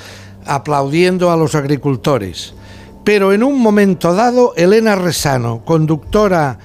aplaudiendo 0.48 1.30
a 1.30 1.38
los 1.38 1.54
agricultores. 1.54 2.56
Pero 3.04 3.34
en 3.34 3.44
un 3.44 3.60
momento 3.60 4.16
dado, 4.16 4.56
Elena 4.56 4.96
Resano, 4.96 5.62
conductora 5.64 6.58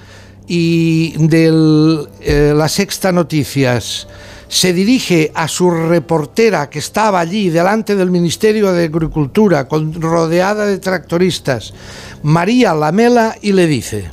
y 0.46 1.14
de 1.18 2.54
la 2.54 2.68
Sexta 2.68 3.12
Noticias, 3.12 4.06
se 4.48 4.72
dirige 4.72 5.32
a 5.34 5.48
su 5.48 5.70
reportera 5.70 6.70
que 6.70 6.78
estaba 6.78 7.20
allí 7.20 7.50
delante 7.50 7.96
del 7.96 8.10
Ministerio 8.10 8.72
de 8.72 8.84
Agricultura, 8.84 9.66
rodeada 9.68 10.66
de 10.66 10.78
tractoristas, 10.78 11.74
María 12.22 12.74
Lamela, 12.74 13.36
y 13.42 13.52
le 13.52 13.66
dice... 13.66 14.10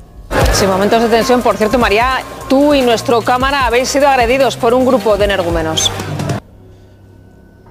Sí, 0.54 0.66
momentos 0.66 1.02
de 1.02 1.10
tensión. 1.10 1.42
Por 1.42 1.58
cierto, 1.58 1.78
María, 1.78 2.24
tú 2.48 2.74
y 2.74 2.82
nuestro 2.82 3.22
cámara 3.22 3.66
habéis 3.66 3.90
sido 3.90 4.08
agredidos 4.08 4.56
por 4.58 4.74
un 4.74 4.86
grupo 4.86 5.18
de 5.18 5.26
energúmenos. 5.26 5.92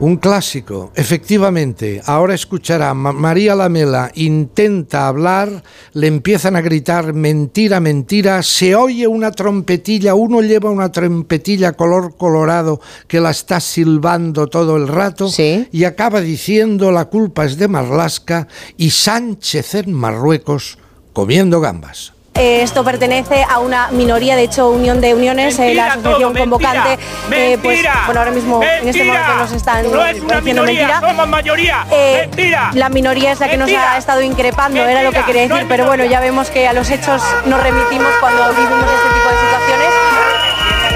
Un 0.02 0.16
clásico, 0.16 0.90
efectivamente. 0.96 2.02
Ahora 2.06 2.34
escuchará, 2.34 2.92
Ma- 2.92 3.12
María 3.12 3.54
Lamela 3.54 4.10
intenta 4.16 5.06
hablar, 5.06 5.62
le 5.92 6.08
empiezan 6.08 6.56
a 6.56 6.60
gritar 6.60 7.12
mentira, 7.12 7.78
mentira, 7.78 8.42
se 8.42 8.74
oye 8.74 9.06
una 9.06 9.30
trompetilla, 9.30 10.16
uno 10.16 10.40
lleva 10.42 10.70
una 10.70 10.90
trompetilla 10.90 11.74
color 11.74 12.16
colorado 12.16 12.80
que 13.06 13.20
la 13.20 13.30
está 13.30 13.60
silbando 13.60 14.48
todo 14.48 14.76
el 14.76 14.88
rato 14.88 15.28
y 15.70 15.84
acaba 15.84 16.20
diciendo 16.20 16.90
la 16.90 17.04
culpa 17.04 17.44
es 17.44 17.56
de 17.56 17.68
Marlasca 17.68 18.48
y 18.76 18.90
Sánchez 18.90 19.76
en 19.76 19.92
Marruecos 19.92 20.78
comiendo 21.12 21.60
gambas. 21.60 22.11
Eh, 22.34 22.62
esto 22.62 22.82
pertenece 22.82 23.44
a 23.48 23.58
una 23.58 23.88
minoría, 23.90 24.36
de 24.36 24.44
hecho, 24.44 24.68
Unión 24.70 25.02
de 25.02 25.14
Uniones, 25.14 25.58
eh, 25.58 25.74
la 25.74 25.88
asociación 25.88 26.34
convocante, 26.34 26.98
eh, 27.30 27.58
pues 27.62 27.82
bueno, 28.06 28.20
ahora 28.20 28.30
mismo 28.32 28.62
en 28.62 28.88
este 28.88 29.04
momento 29.04 29.34
nos 29.36 29.52
están 29.52 29.82
No 29.92 30.02
es 30.06 30.18
una 30.20 30.36
diciendo 30.40 30.62
minoría, 30.62 30.86
mentira. 30.88 31.00
somos 31.10 31.28
mayoría. 31.28 31.86
Eh, 31.90 32.16
Mentira. 32.26 32.70
La 32.72 32.88
minoría 32.88 33.32
es 33.32 33.40
la 33.40 33.48
que 33.48 33.58
nos 33.58 33.70
ha 33.70 33.98
estado 33.98 34.22
increpando, 34.22 34.80
era 34.82 35.02
lo 35.02 35.12
que 35.12 35.22
quería 35.24 35.42
decir, 35.46 35.66
pero 35.68 35.84
bueno, 35.86 36.04
ya 36.06 36.20
vemos 36.20 36.48
que 36.48 36.66
a 36.66 36.72
los 36.72 36.88
hechos 36.90 37.22
nos 37.44 37.62
remitimos 37.62 38.10
cuando 38.18 38.48
vivimos 38.54 38.84
este 38.84 39.14
tipo 39.14 39.28
de 39.28 39.38
situaciones. 39.40 39.88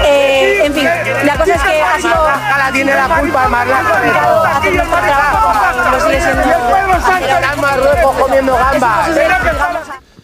Eh, 0.09 0.61
en 0.65 0.73
fin, 0.73 0.89
la 1.23 1.35
cosa 1.35 1.53
es 1.55 1.61
que 1.61 1.81
ha 1.81 1.97
sido 1.97 2.27
tiene 2.73 2.93
la 2.95 3.07
culpa, 3.19 3.47
Marlaska. 3.47 3.91
complicado 3.93 4.43
hacer 4.45 4.73
nuestro 4.75 4.97
trabajo 4.99 5.77
como 5.83 5.89
lo 5.91 5.99
sigue 6.05 6.21
siendo 6.21 6.41
hacer- 6.41 7.57
Marruecos 7.61 8.15
comiendo 8.19 8.55
gambas. 8.55 9.07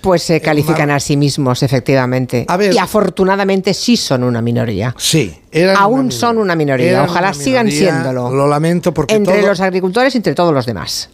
Pues 0.04 0.22
se 0.22 0.42
califican 0.42 0.92
a 0.92 1.00
sí 1.00 1.16
mismos, 1.16 1.64
efectivamente. 1.64 2.46
Y 2.74 2.78
afortunadamente 2.78 3.74
sí 3.74 3.96
son 3.96 4.24
una 4.26 4.42
minoría. 4.42 4.94
Sí, 4.98 5.34
eran 5.50 5.78
Aún 5.78 6.00
una 6.02 6.12
son 6.12 6.38
una 6.40 6.58
minoría. 6.58 7.04
Ojalá 7.04 7.30
una 7.30 7.34
sigan 7.34 7.66
minoría, 7.68 7.92
siéndolo. 7.94 8.30
Lo 8.30 8.46
lamento 8.48 8.94
porque 8.94 9.16
Entre 9.16 9.38
todo- 9.40 9.48
los 9.48 9.62
agricultores 9.62 10.14
y 10.14 10.18
entre 10.18 10.36
todos 10.36 10.54
los 10.54 10.66
demás. 10.66 11.10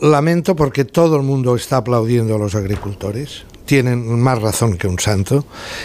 Lamento 0.00 0.56
porque 0.56 0.86
todo 0.86 1.16
el 1.16 1.22
mundo 1.22 1.54
está 1.56 1.76
aplaudiendo 1.76 2.34
a 2.36 2.38
los 2.38 2.54
agricultores. 2.54 3.44
Tienen 3.66 4.18
más 4.18 4.40
razón 4.40 4.78
que 4.78 4.86
un 4.88 4.98
santo. 4.98 5.44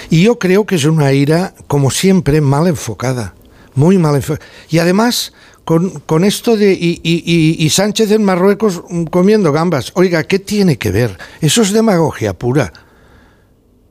Y 0.10 0.24
yo 0.24 0.40
creo 0.40 0.66
que 0.66 0.76
es 0.76 0.86
una 0.86 1.12
ira, 1.12 1.54
como 1.68 1.92
siempre, 1.92 2.40
mal 2.40 2.68
enfocada. 2.68 3.34
Muy 3.76 3.98
mal 3.98 4.16
enfocada. 4.16 4.46
Y 4.70 4.80
además, 4.80 5.34
con, 5.68 6.00
con 6.06 6.24
esto 6.24 6.56
de. 6.56 6.72
Y, 6.72 7.02
y- 7.04 7.58
y- 7.60 7.70
Sánchez 7.70 8.12
en 8.12 8.24
Marruecos 8.24 8.84
mm, 8.90 9.04
comiendo 9.08 9.52
gambas. 9.52 9.92
Oiga, 9.96 10.24
¿qué 10.24 10.40
tiene 10.40 10.78
que 10.78 10.92
ver? 10.92 11.18
Eso 11.42 11.62
es 11.62 11.74
demagogia 11.74 12.32
pura. 12.34 12.72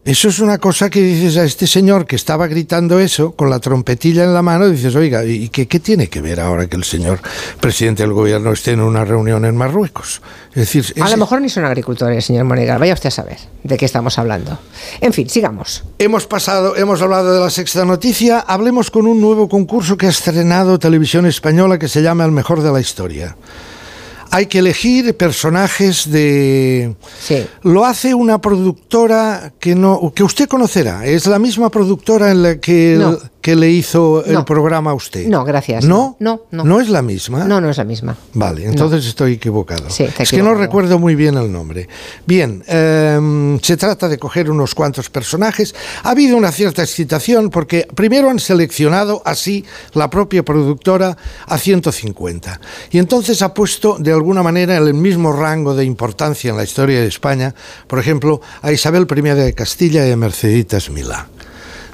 Eso 0.07 0.29
es 0.29 0.39
una 0.39 0.59
cosa 0.59 0.89
que 0.89 1.03
dices 1.03 1.37
a 1.37 1.43
este 1.43 1.67
señor 1.67 2.07
que 2.07 2.15
estaba 2.15 2.47
gritando 2.47 3.01
eso 3.01 3.33
con 3.33 3.51
la 3.51 3.59
trompetilla 3.59 4.23
en 4.23 4.35
la 4.35 4.41
mano, 4.41 4.69
dices, 4.69 4.95
oiga, 4.95 5.25
¿y 5.25 5.49
qué, 5.49 5.67
qué 5.67 5.81
tiene 5.81 6.07
que 6.07 6.21
ver 6.21 6.39
ahora 6.39 6.69
que 6.69 6.77
el 6.77 6.85
señor 6.85 7.19
presidente 7.59 8.05
del 8.05 8.13
gobierno 8.13 8.53
esté 8.53 8.71
en 8.71 8.83
una 8.83 9.05
reunión 9.05 9.45
en 9.45 9.57
Marruecos? 9.57 10.23
Es 10.51 10.73
decir, 10.73 11.03
A 11.03 11.11
lo 11.11 11.17
mejor 11.17 11.41
ni 11.41 11.49
son 11.49 11.65
agricultores, 11.65 12.25
señor 12.25 12.45
Monegal. 12.45 12.79
Vaya 12.79 12.95
usted 12.95 13.09
a 13.09 13.11
saber 13.11 13.39
de 13.65 13.77
qué 13.77 13.85
estamos 13.85 14.17
hablando. 14.17 14.57
En 15.01 15.13
fin, 15.13 15.29
sigamos. 15.29 15.83
Hemos 15.99 16.29
pasado, 16.29 16.77
hemos 16.77 17.03
hablado 17.03 17.35
de 17.35 17.41
la 17.41 17.51
sexta 17.51 17.85
noticia. 17.85 18.39
Hablemos 18.39 18.93
con 18.93 19.09
un 19.09 19.21
nuevo 19.21 19.49
concurso 19.49 19.97
que 19.97 20.07
ha 20.07 20.11
estrenado 20.11 20.79
Televisión 20.79 21.27
Española 21.27 21.81
que 21.81 21.89
se 21.89 22.01
llama 22.01 22.25
El 22.25 22.31
mejor 22.31 22.63
de 22.63 22.71
la 22.71 22.81
historia. 22.81 23.37
Hay 24.31 24.47
que 24.47 24.59
elegir 24.59 25.17
personajes 25.17 26.11
de. 26.11 26.95
Lo 27.63 27.85
hace 27.85 28.15
una 28.15 28.41
productora 28.41 29.53
que 29.61 29.75
no 29.75 30.13
que 30.15 30.23
usted 30.23 30.49
conocerá. 30.49 31.07
Es 31.07 31.27
la 31.27 31.39
misma 31.39 31.71
productora 31.71 32.31
en 32.31 32.43
la 32.43 32.61
que, 32.61 32.97
No. 32.99 33.19
Que 33.47 33.55
le 33.55 33.71
hizo 33.71 34.25
el 34.25 34.33
No. 34.33 34.45
programa 34.45 34.91
a 34.91 34.95
usted. 34.95 35.29
No, 35.29 35.45
gracias. 35.45 35.85
¿No? 35.85 36.17
No, 36.19 36.41
no. 36.51 36.65
¿No 36.65 36.81
es 36.81 36.89
la 36.89 37.01
misma? 37.01 37.45
No, 37.45 37.61
no 37.61 37.71
es 37.71 37.77
la 37.77 37.85
misma. 37.85 38.17
Vale, 38.35 38.65
entonces 38.65 39.07
estoy 39.07 39.35
equivocado. 39.35 39.89
Sí, 39.89 40.05
es 40.19 40.31
que 40.33 40.43
no 40.43 40.53
recuerdo 40.57 40.99
muy 40.99 41.15
bien 41.15 41.37
el 41.37 41.53
nombre. 41.53 41.89
Bien, 42.27 42.65
em, 42.67 43.61
se 43.61 43.77
trata 43.77 44.09
de 44.09 44.19
coger 44.19 44.51
unos 44.51 44.75
cuantos 44.75 45.11
personajes. 45.11 45.77
Ha 46.03 46.11
habido 46.11 46.37
una 46.37 46.51
cierta 46.51 46.83
excitación 46.83 47.49
porque 47.51 47.87
primero 47.95 48.31
han 48.31 48.41
seleccionado 48.41 49.23
así 49.25 49.65
la 49.95 50.11
propia 50.11 50.45
productora 50.45 51.17
a 51.47 51.57
150. 51.57 52.61
Y 52.91 52.99
entonces 52.99 53.43
ha 53.43 53.55
puesto 53.55 53.97
de 54.01 54.11
alguna 54.11 54.43
manera 54.43 54.77
en 54.77 54.83
el 54.89 54.95
mismo 54.95 55.33
rango 55.33 55.77
de 55.77 55.85
importancia 55.85 56.51
en 56.51 56.57
la 56.57 56.65
historia 56.65 57.01
de 57.01 57.07
España, 57.07 57.55
por 57.87 58.01
ejemplo, 58.01 58.41
a 58.63 58.73
Isabel 58.73 59.07
I 59.09 59.21
de 59.21 59.53
Castilla 59.53 60.05
y 60.05 60.11
a 60.11 60.17
Merceditas 60.17 60.91
Milá. 60.91 61.29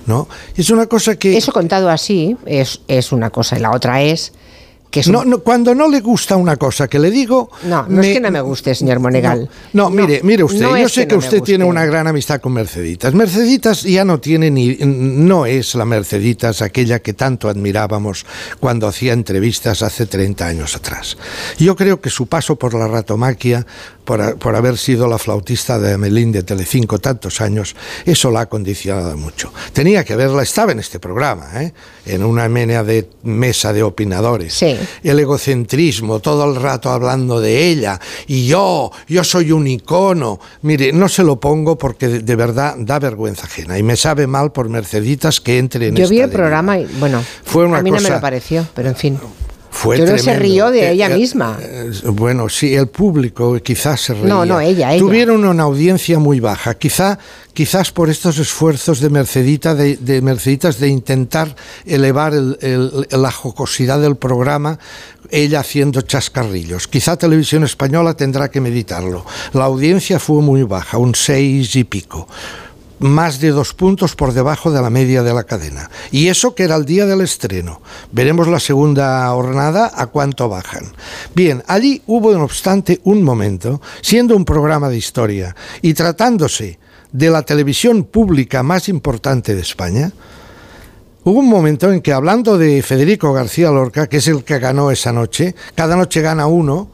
¿No? 0.07 0.28
Es 0.57 0.70
una 0.70 0.86
cosa 0.86 1.16
que... 1.16 1.36
Eso 1.36 1.53
contado 1.53 1.88
así 1.90 2.36
es, 2.46 2.80
es 2.88 3.12
una 3.12 3.30
cosa 3.30 3.57
y 3.57 3.61
la 3.61 3.70
otra 3.72 4.03
es 4.03 4.32
que 4.90 5.00
es 5.00 5.07
un- 5.07 5.14
No, 5.14 5.24
no, 5.24 5.38
cuando 5.38 5.74
no 5.74 5.88
le 5.88 6.00
gusta 6.00 6.36
una 6.36 6.57
cosa 6.57 6.86
que 6.86 6.98
le 6.98 7.11
digo... 7.11 7.50
No, 7.64 7.86
no 7.88 8.03
es 8.03 8.09
que 8.09 8.20
no 8.20 8.30
me 8.30 8.42
guste, 8.42 8.74
señor 8.74 9.00
Monegal. 9.00 9.48
No, 9.72 9.84
no, 9.84 9.90
mire, 9.90 10.20
mire 10.22 10.44
usted, 10.44 10.61
no 10.61 10.76
yo 10.76 10.86
sé 10.86 11.03
que 11.03 11.09
que, 11.09 11.14
me 11.14 11.18
usted 11.20 11.40
tiene 11.40 11.64
una 11.64 11.86
gran 11.86 12.07
amistad 12.09 12.42
con 12.42 12.53
Merceditas. 12.53 13.14
Merceditas 13.14 13.84
ya 13.84 14.05
no 14.05 14.20
tiene 14.20 14.50
ni... 14.50 14.76
no 14.80 15.46
es 15.46 15.74
la 15.76 15.86
Merceditas 15.86 16.61
aquella 16.61 16.98
que 16.98 17.14
tanto 17.14 17.48
admirábamos 17.48 18.26
cuando 18.61 18.86
hacía 18.86 19.14
entrevistas 19.14 19.82
hace 19.82 20.05
30 20.05 20.46
años 20.46 20.76
atrás. 20.76 21.16
Yo 21.59 21.74
creo 21.74 22.03
que 22.03 22.11
su 22.11 22.26
paso 22.26 22.57
por 22.57 22.74
la 22.74 22.86
ratomaquia, 22.86 23.66
por, 24.05 24.38
por 24.38 24.57
haber 24.57 24.78
sido 24.78 25.07
la 25.07 25.18
flautista 25.18 25.78
de 25.78 25.94
Amelín 25.94 26.32
de 26.32 26.42
Telecinco 26.42 26.98
tantos 26.98 27.40
años, 27.40 27.74
eso 28.05 28.30
la 28.30 28.42
ha 28.42 28.46
condicionado 28.48 29.16
mucho. 29.16 29.53
Tenía 29.72 30.05
que 30.05 30.16
verla, 30.16 30.42
estaba 30.42 30.72
en 30.72 30.80
este 30.80 30.98
programa, 30.98 31.62
¿eh? 31.62 31.72
en 32.07 32.24
una 32.24 32.48
menea 32.48 32.82
de 32.82 33.09
mesa 33.22 33.72
de 33.72 33.82
opinadores. 33.82 34.62
El 34.62 35.18
egocentrismo, 35.18 36.20
todo 36.20 36.50
el 36.50 36.61
rato 36.61 36.90
hablando 36.90 37.40
de 37.40 37.68
ella. 37.68 38.00
Y 38.26 38.46
yo, 38.46 38.90
yo 39.09 39.24
soy 39.24 39.53
un 39.53 39.66
icono. 39.66 40.40
Mire, 40.62 40.92
no 40.92 41.09
se 41.09 41.22
lo 41.22 41.38
pongo 41.38 41.76
porque 41.78 42.09
de, 42.09 42.20
de 42.20 42.36
verdad 42.36 42.74
da 42.78 42.98
vergüenza 42.98 43.46
ajena. 43.46 43.78
Y 43.78 43.82
me 43.82 43.96
sabe 43.96 44.26
mal 44.26 44.53
por 44.53 44.68
Merceditas 44.68 45.40
que 45.40 45.59
entre 45.59 45.88
en 45.88 45.96
Yo 45.96 46.09
vi 46.09 46.20
el 46.20 46.30
programa 46.30 46.78
y, 46.78 46.86
bueno, 46.98 47.22
Fue 47.44 47.64
una 47.64 47.78
a 47.78 47.82
mí 47.82 47.90
no 47.90 48.00
me 48.00 48.11
lo 48.11 48.20
pareció, 48.20 48.66
pero 48.74 48.88
en 48.88 48.96
fin. 48.96 49.18
Fue 49.75 49.97
Yo 49.97 50.05
que 50.05 50.18
se 50.18 50.25
tremendo. 50.33 50.43
rió 50.43 50.70
de 50.70 50.81
Eh, 50.83 50.91
ella 50.93 51.07
eh, 51.11 51.16
misma. 51.16 51.59
eh, 51.59 51.91
bueno, 52.05 52.49
sí, 52.51 52.75
el 52.75 52.89
público 52.89 53.59
quizás 53.61 54.03
se 54.03 54.12
reía. 54.12 54.27
No, 54.27 54.45
no, 54.45 54.61
ella, 54.61 54.93
ella. 54.93 54.99
Tuvieron 55.01 55.47
una 55.47 55.62
audiencia 55.62 56.18
muy 56.18 56.41
baja. 56.41 56.75
Quizá, 56.75 57.18
quizás 57.55 57.91
por 57.91 58.11
estos 58.11 58.39
esfuerzos 58.39 59.01
de 59.01 59.09
Mercedita, 59.09 59.75
de, 59.75 59.97
de 59.97 60.20
Merceditas, 60.20 60.79
de 60.79 60.89
intentar 60.89 61.57
elevar 61.87 62.35
el- 62.35 62.59
el- 62.61 63.09
la 63.11 63.33
jocosidad 63.33 63.99
del 63.99 64.16
programa, 64.16 64.79
ella 65.31 65.61
haciendo 65.61 66.03
chascarrillos. 66.03 66.87
Quizá 66.87 67.16
Televisión 67.16 67.64
Española 67.64 68.12
tendrá 68.14 68.51
que 68.51 68.61
meditarlo. 68.61 69.25
La 69.55 69.64
audiencia 69.64 70.18
fue 70.18 70.43
muy 70.43 70.64
baja, 70.64 70.99
un 70.99 71.14
seis 71.14 71.75
y 71.77 71.85
pico 71.85 72.29
más 73.03 73.40
de 73.40 73.50
dos 73.50 73.74
puntos 73.74 74.16
por 74.16 74.32
debajo 74.32 74.70
de 74.70 74.80
la 74.80 74.90
media 74.90 75.22
de 75.22 75.34
la 75.34 75.44
cadena. 75.44 75.90
Y 76.11 76.28
eso 76.28 76.55
que 76.55 76.64
era 76.64 76.76
el 76.76 76.84
día 76.84 77.05
del 77.05 77.20
estreno. 77.20 77.82
Veremos 78.12 78.48
la 78.48 78.61
segunda 78.61 79.28
jornada 79.28 79.90
a 79.94 80.07
cuánto 80.07 80.48
bajan. 80.48 80.92
Bien, 81.34 81.62
allí 81.66 82.03
hubo 82.07 82.32
no 82.32 82.44
obstante 82.44 83.00
un 83.05 83.22
momento, 83.22 83.80
siendo 84.00 84.36
un 84.36 84.44
programa 84.44 84.88
de 84.88 84.96
historia 84.96 85.55
y 85.82 85.94
tratándose 85.94 86.78
de 87.12 87.30
la 87.30 87.42
televisión 87.42 88.05
pública 88.05 88.62
más 88.62 88.88
importante 88.88 89.55
de 89.55 89.61
España, 89.61 90.12
Hubo 91.24 91.38
un 91.38 91.48
momento 91.48 91.92
en 91.92 92.00
que 92.00 92.12
hablando 92.12 92.59
de 92.59 92.82
Federico 92.82 93.32
García 93.32 93.70
Lorca, 93.70 94.09
que 94.09 94.16
es 94.16 94.26
el 94.26 94.42
que 94.42 94.59
ganó 94.59 94.90
esa 94.90 95.12
noche, 95.12 95.55
cada 95.76 95.94
noche 95.94 96.20
gana 96.20 96.48
uno 96.48 96.88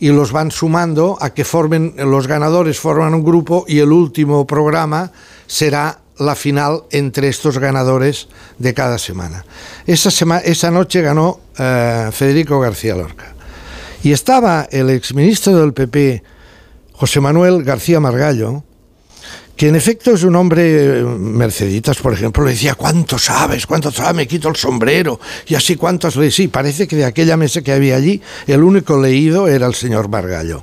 y 0.00 0.08
los 0.08 0.32
van 0.32 0.50
sumando 0.50 1.16
a 1.20 1.30
que 1.30 1.44
formen, 1.44 1.94
los 1.96 2.26
ganadores 2.26 2.80
forman 2.80 3.14
un 3.14 3.22
grupo 3.22 3.64
y 3.68 3.78
el 3.78 3.92
último 3.92 4.48
programa 4.48 5.12
será 5.48 5.98
la 6.18 6.36
final 6.36 6.84
entre 6.92 7.28
estos 7.28 7.58
ganadores 7.58 8.28
de 8.58 8.74
cada 8.74 8.98
semana. 8.98 9.44
Esa, 9.86 10.10
sema- 10.10 10.38
esa 10.44 10.70
noche 10.70 11.00
ganó 11.02 11.40
eh, 11.58 12.10
Federico 12.12 12.60
García 12.60 12.94
Lorca. 12.94 13.34
Y 14.04 14.12
estaba 14.12 14.68
el 14.70 14.90
exministro 14.90 15.58
del 15.58 15.72
PP, 15.72 16.22
José 16.92 17.20
Manuel 17.20 17.64
García 17.64 17.98
Margallo, 17.98 18.62
que 19.56 19.66
en 19.68 19.74
efecto 19.74 20.12
es 20.12 20.22
un 20.22 20.36
hombre, 20.36 21.00
eh, 21.00 21.02
Merceditas, 21.02 21.98
por 21.98 22.12
ejemplo, 22.12 22.44
le 22.44 22.52
decía, 22.52 22.74
¿cuánto 22.76 23.18
sabes? 23.18 23.66
¿Cuánto 23.66 23.90
sabes? 23.90 24.14
Me 24.14 24.28
quito 24.28 24.48
el 24.48 24.54
sombrero. 24.56 25.18
Y 25.48 25.56
así, 25.56 25.74
¿cuántos 25.74 26.14
leí? 26.14 26.30
Sí, 26.30 26.46
parece 26.46 26.86
que 26.86 26.94
de 26.94 27.04
aquella 27.04 27.36
mesa 27.36 27.62
que 27.62 27.72
había 27.72 27.96
allí, 27.96 28.22
el 28.46 28.62
único 28.62 29.00
leído 29.00 29.48
era 29.48 29.66
el 29.66 29.74
señor 29.74 30.08
Margallo. 30.08 30.62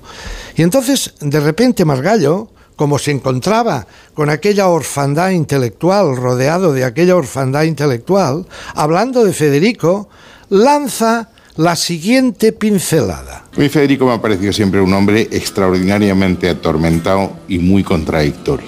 Y 0.56 0.62
entonces, 0.62 1.14
de 1.20 1.42
repente, 1.42 1.84
Margallo, 1.84 2.52
como 2.76 3.00
se 3.00 3.12
encontraba 3.12 3.88
con 4.14 4.30
aquella 4.30 4.68
orfandad 4.68 5.32
intelectual, 5.32 6.16
rodeado 6.16 6.74
de 6.74 6.84
aquella 6.84 7.16
orfandad 7.16 7.64
intelectual, 7.64 8.46
hablando 8.74 9.24
de 9.24 9.34
Federico, 9.34 10.10
lanza 10.50 11.30
la 11.58 11.76
siguiente 11.76 12.52
pincelada. 12.52 13.46
A 13.56 13.60
mí 13.60 13.70
Federico 13.70 14.06
me 14.06 14.14
ha 14.14 14.22
parecido 14.22 14.52
siempre 14.52 14.82
un 14.82 14.94
hombre 14.94 15.28
extraordinariamente 15.32 16.50
atormentado 16.50 17.32
y 17.48 17.60
muy 17.60 17.84
contradictorio. 17.84 18.68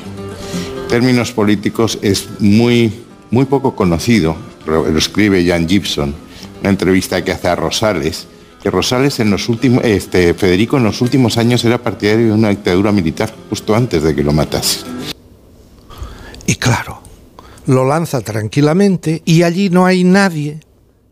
En 0.84 0.88
términos 0.88 1.34
políticos 1.34 1.99
es 2.01 2.30
muy, 2.39 3.03
muy 3.30 3.45
poco 3.45 3.76
conocido, 3.76 4.38
lo 4.66 4.97
escribe 4.97 5.45
Jan 5.45 5.68
Gibson, 5.68 6.16
una 6.62 6.70
entrevista 6.70 7.24
que 7.24 7.32
hace 7.32 7.49
a 7.49 7.55
Rosales, 7.55 8.28
que 8.62 8.70
Rosales 8.72 9.20
en 9.20 9.30
los 9.30 9.49
últimos, 9.49 9.84
este, 9.84 10.34
Federico 10.34 10.78
en 10.78 10.84
los 10.84 11.01
últimos 11.01 11.38
años 11.38 11.64
era 11.66 11.82
partidario 11.82 12.28
de 12.28 12.34
una 12.34 12.49
dictadura 12.49 12.91
militar, 12.91 13.34
justo 13.49 13.76
antes 13.76 14.03
de 14.03 14.16
que 14.16 14.24
lo 14.24 14.34
matase. 14.34 14.82
Y 16.45 16.55
claro, 16.55 17.01
lo 17.66 17.86
lanza 17.86 18.22
tranquilamente 18.22 19.22
y 19.26 19.43
allí 19.43 19.70
no 19.70 19.86
hay 19.86 20.03
nadie 20.03 20.60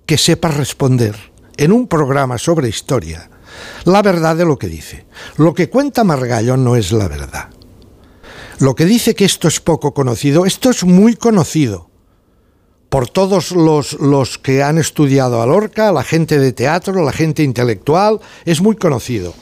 que 0.06 0.18
sepa 0.18 0.50
responder 0.50 1.16
en 1.58 1.72
un 1.72 1.88
programa 1.88 2.38
sobre 2.38 2.70
historia 2.70 3.30
la 3.86 4.02
verdad 4.02 4.36
de 4.36 4.46
lo 4.46 4.58
que 4.58 4.68
dice. 4.68 5.06
Lo 5.38 5.54
que 5.54 5.70
cuenta 5.70 6.04
Margallo 6.04 6.58
no 6.58 6.76
es 6.76 6.92
la 6.92 7.08
verdad. 7.08 7.50
Lo 8.60 8.76
que 8.76 8.86
dice 8.86 9.16
que 9.16 9.26
esto 9.26 9.48
es 9.48 9.60
poco 9.60 9.94
conocido, 9.94 10.46
esto 10.46 10.70
es 10.70 10.84
muy 10.84 11.16
conocido 11.16 11.90
por 12.90 13.10
todos 13.10 13.52
los, 13.52 13.94
los 13.94 14.38
que 14.38 14.64
han 14.64 14.78
estudiado 14.78 15.42
a 15.42 15.46
Lorca, 15.46 15.92
la 15.92 16.04
gente 16.04 16.40
de 16.40 16.52
teatro, 16.54 17.04
la 17.04 17.12
gente 17.12 17.44
intelectual, 17.44 18.20
es 18.46 18.62
muy 18.62 18.76
conocido. 18.76 19.34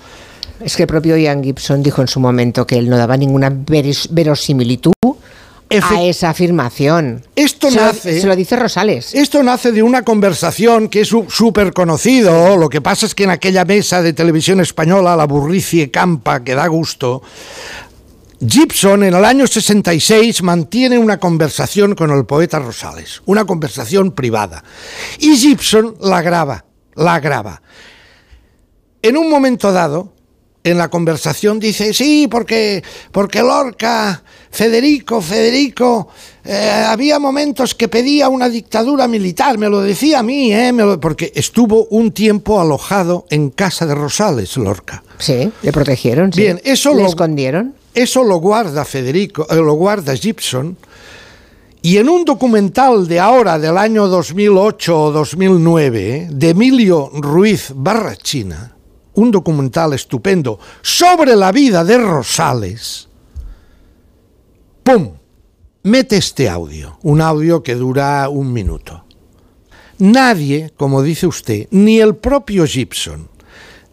Es 0.64 0.76
que 0.76 0.84
el 0.84 0.88
propio 0.88 1.18
Ian 1.18 1.44
Gibson 1.44 1.84
dijo 1.84 2.02
en 2.02 2.08
su 2.08 2.20
momento 2.20 2.66
que 2.66 2.78
él 2.78 2.89
no 2.89 2.98
daba 2.98 3.18
ninguna 3.18 3.50
veris- 3.52 4.08
verosimilitud 4.10 4.94
a 5.96 6.04
esa 6.04 6.30
afirmación. 6.30 7.24
Esto 7.36 7.72
se 7.72 7.78
nace- 7.78 8.14
Lo, 8.16 8.22
se 8.22 8.28
lo 8.28 8.36
dice 8.36 8.56
Rosales. 8.56 9.16
Esto 9.16 9.41
nace 9.41 9.72
de 9.72 9.82
una 9.82 10.04
conversación 10.04 10.88
que 10.88 11.02
es 11.02 11.08
súper 11.30 11.74
conocido. 11.74 12.58
Lo 12.58 12.70
que 12.70 12.80
pasa 12.80 13.08
es 13.08 13.16
que 13.16 13.24
en 13.24 13.32
aquella 13.32 13.66
mesa 13.66 14.04
de 14.04 14.14
televisión 14.14 14.60
española, 14.62 15.16
la 15.16 15.26
burricie 15.26 15.89
campa, 15.89 16.44
que 16.44 16.54
da 16.54 16.68
gusto, 16.68 17.24
Gibson 18.48 19.04
en 19.04 19.14
el 19.14 19.26
año 19.26 19.48
66 19.48 20.41
mantiene 20.44 20.98
una 20.98 21.20
conversación 21.20 21.96
con 21.96 22.12
el 22.12 22.26
poeta 22.26 22.60
Rosales, 22.60 23.22
una 23.26 23.46
conversación 23.46 24.12
privada. 24.12 24.64
Y 25.20 25.36
Gibson 25.36 25.96
la 26.02 26.22
graba, 26.22 26.66
la 26.96 27.20
graba. 27.20 27.62
En 29.02 29.18
un 29.18 29.30
momento 29.30 29.72
dado, 29.72 30.14
en 30.64 30.78
la 30.78 30.89
conversación 30.89 31.60
dice, 31.60 31.94
sí, 31.94 32.28
porque, 32.32 32.82
porque 33.12 33.41
Lorca, 33.41 34.24
Federico, 34.50 35.22
Federico, 35.22 36.08
eh, 36.46 36.86
había 36.88 37.20
momentos 37.20 37.76
que 37.76 37.89
pedía 37.89 38.30
una 38.30 38.48
dictadura 38.48 39.08
militar, 39.10 39.58
me 39.58 39.68
lo 39.70 39.82
decía 39.82 40.20
a 40.20 40.24
mí, 40.24 40.54
eh, 40.54 40.72
me 40.72 40.84
lo- 40.84 41.00
porque 41.02 41.34
estuvo 41.36 41.86
un 41.88 42.12
tiempo 42.14 42.62
alojado 42.62 43.26
en 43.30 43.49
casa 43.49 43.86
de 43.86 43.94
Rosales, 43.95 44.56
Lorca. 44.56 45.03
Sí, 45.20 45.52
le 45.61 45.72
protegieron. 45.74 46.32
sí. 46.32 46.41
Bien, 46.41 46.61
eso 46.64 46.94
¿Le 46.94 47.02
lo- 47.03 47.10
escondieron? 47.10 47.76
Eso 47.94 48.24
lo 48.24 48.38
guarda 48.38 48.86
Federico, 48.86 49.45
eh, 49.49 49.56
lo 49.56 49.74
guarda 49.74 50.15
Gibson. 50.15 50.78
Y 51.82 51.98
en 51.98 52.10
un 52.10 52.24
documental 52.24 53.07
de 53.07 53.20
ahora, 53.20 53.60
del 53.60 53.78
año 53.78 54.07
2008 54.07 55.02
o 55.02 55.11
2009, 55.11 56.30
de 56.32 56.49
Emilio 56.49 57.11
Ruiz 57.14 57.72
Barrachina, 57.76 58.76
un 59.15 59.32
documental 59.32 59.94
estupendo 59.94 60.60
sobre 60.82 61.36
la 61.36 61.52
vida 61.52 61.84
de 61.84 61.98
Rosales, 61.98 63.10
¡pum! 64.84 65.11
Mete 65.84 66.15
este 66.15 66.48
audio, 66.48 66.98
un 67.03 67.20
audio 67.20 67.61
que 67.61 67.76
dura 67.76 68.30
un 68.30 68.53
minuto. 68.53 69.03
Nadie, 69.99 70.72
como 70.78 71.03
dice 71.03 71.28
usted, 71.28 71.68
ni 71.72 71.99
el 71.99 72.15
propio 72.15 72.65
Gibson, 72.65 73.28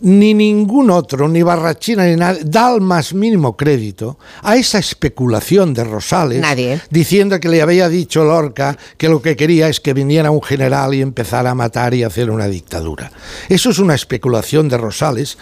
ni 0.00 0.34
ningún 0.34 0.90
otro, 0.90 1.28
ni 1.28 1.42
Barrachina, 1.42 2.06
ni 2.06 2.16
nadie, 2.16 2.42
da 2.44 2.74
el 2.74 2.80
más 2.80 3.14
mínimo 3.14 3.56
crédito 3.56 4.18
a 4.42 4.56
esa 4.56 4.78
especulación 4.78 5.74
de 5.74 5.84
Rosales, 5.84 6.40
Nadie. 6.40 6.80
diciendo 6.90 7.38
que 7.40 7.48
le 7.48 7.62
había 7.62 7.88
dicho 7.88 8.24
Lorca 8.24 8.76
que 8.96 9.08
lo 9.08 9.20
que 9.22 9.36
quería 9.36 9.68
es 9.68 9.80
que 9.80 9.94
viniera 9.94 10.30
un 10.30 10.42
general 10.42 10.94
y 10.94 11.02
empezara 11.02 11.50
a 11.50 11.54
matar 11.54 11.94
y 11.94 12.02
hacer 12.02 12.30
una 12.30 12.46
dictadura. 12.46 13.10
Eso 13.48 13.70
es 13.70 13.78
una 13.78 13.94
especulación 13.94 14.68
de 14.68 14.78
Rosales, 14.78 15.38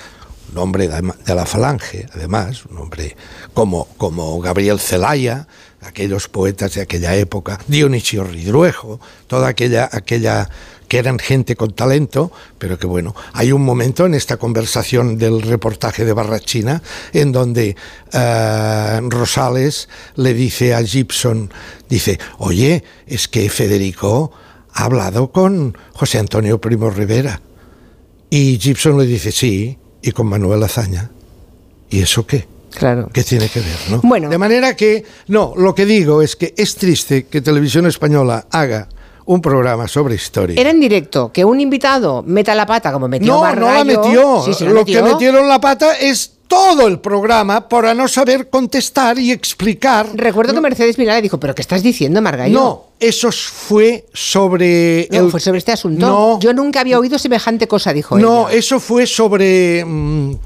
un 0.53 0.59
hombre 0.59 0.89
de 0.89 1.35
la 1.35 1.47
falange, 1.47 2.07
además, 2.15 2.65
un 2.67 2.79
hombre 2.79 3.17
como, 3.55 3.87
como 3.97 4.41
Gabriel 4.41 4.81
Celaya, 4.81 5.47
aquellos 5.83 6.29
poetas 6.29 6.75
de 6.75 6.83
aquella 6.83 7.15
época, 7.15 7.59
Dionisio 7.67 8.25
Ridruejo, 8.25 9.01
toda 9.27 9.49
aquella, 9.49 9.89
aquella 9.93 10.49
que 10.89 10.99
eran 10.99 11.19
gente 11.19 11.55
con 11.55 11.73
talento, 11.73 12.33
pero 12.59 12.79
que 12.79 12.87
bueno, 12.87 13.15
hay 13.35 13.53
un 13.53 13.63
momento 13.63 14.07
en 14.07 14.15
esta 14.15 14.39
conversación 14.39 15.19
del 15.19 15.43
reportaje 15.43 16.05
de 16.05 16.13
Barrachina 16.13 16.83
en 17.13 17.31
donde 17.31 17.77
eh, 18.13 19.01
Rosales 19.09 19.89
le 20.17 20.35
dice 20.35 20.75
a 20.75 20.83
Gibson, 20.83 21.53
dice, 21.89 22.19
oye, 22.39 22.83
es 23.07 23.29
que 23.29 23.49
Federico 23.51 24.33
ha 24.73 24.85
hablado 24.85 25.31
con 25.31 25.77
José 25.93 26.19
Antonio 26.19 26.61
Primo 26.61 26.91
Rivera. 26.91 27.41
Y 28.31 28.59
Gibson 28.59 28.99
le 28.99 29.07
dice, 29.07 29.33
sí, 29.33 29.79
y 30.03 30.13
con 30.13 30.27
Manuel 30.27 30.63
Azaña. 30.63 31.11
¿Y 31.91 32.01
eso 32.01 32.27
qué? 32.27 32.47
Claro. 32.71 33.09
¿Qué 33.13 33.25
tiene 33.25 33.49
que 33.49 33.61
ver, 33.61 33.79
no? 33.91 34.01
Bueno. 34.03 34.29
De 34.29 34.39
manera 34.39 34.77
que, 34.77 35.05
no, 35.29 35.55
lo 35.57 35.75
que 35.75 35.87
digo 35.87 36.23
es 36.23 36.37
que 36.37 36.55
es 36.57 36.77
triste 36.77 37.27
que 37.27 37.41
Televisión 37.41 37.87
Española 37.87 38.47
haga 38.51 38.89
un 39.29 39.43
programa 39.43 39.87
sobre 39.87 40.15
historia. 40.15 40.59
Era 40.59 40.71
en 40.71 40.81
directo, 40.81 41.31
que 41.31 41.45
un 41.45 41.61
invitado 41.61 42.23
meta 42.27 42.55
la 42.55 42.65
pata 42.65 42.91
como 42.93 43.09
metió 43.09 43.35
No, 43.35 43.55
no 43.55 43.73
la 43.75 43.85
metió. 43.85 44.43
Sí, 44.43 44.55
sí, 44.55 44.65
la 44.65 44.71
Lo 44.71 44.81
metió. 44.81 45.05
que 45.05 45.13
metieron 45.13 45.47
la 45.47 45.61
pata 45.61 45.93
es 45.99 46.33
todo 46.49 46.87
el 46.89 46.99
programa 46.99 47.69
para 47.69 47.93
no 47.93 48.09
saber 48.09 48.49
contestar 48.49 49.19
y 49.19 49.31
explicar. 49.31 50.07
Recuerdo 50.15 50.55
que 50.55 50.63
Mercedes 50.63 50.97
Milá 50.97 51.15
le 51.17 51.21
dijo, 51.21 51.39
¿pero 51.39 51.55
qué 51.55 51.61
estás 51.61 51.83
diciendo, 51.83 52.23
Margallo? 52.23 52.59
No, 52.59 52.85
eso 52.99 53.31
fue 53.31 54.07
sobre 54.15 55.07
No, 55.11 55.19
el 55.27 55.31
fue 55.31 55.41
sobre 55.41 55.59
este 55.59 55.73
asunto. 55.73 56.07
No. 56.07 56.41
Yo 56.41 56.55
nunca 56.55 56.81
había 56.81 56.99
oído 56.99 57.19
semejante 57.19 57.69
cosa, 57.69 57.93
dijo 57.93 58.19
No, 58.19 58.49
ella. 58.49 58.59
eso 58.59 58.81
fue 58.81 59.07
sobre 59.07 59.85
mm, 59.85 60.37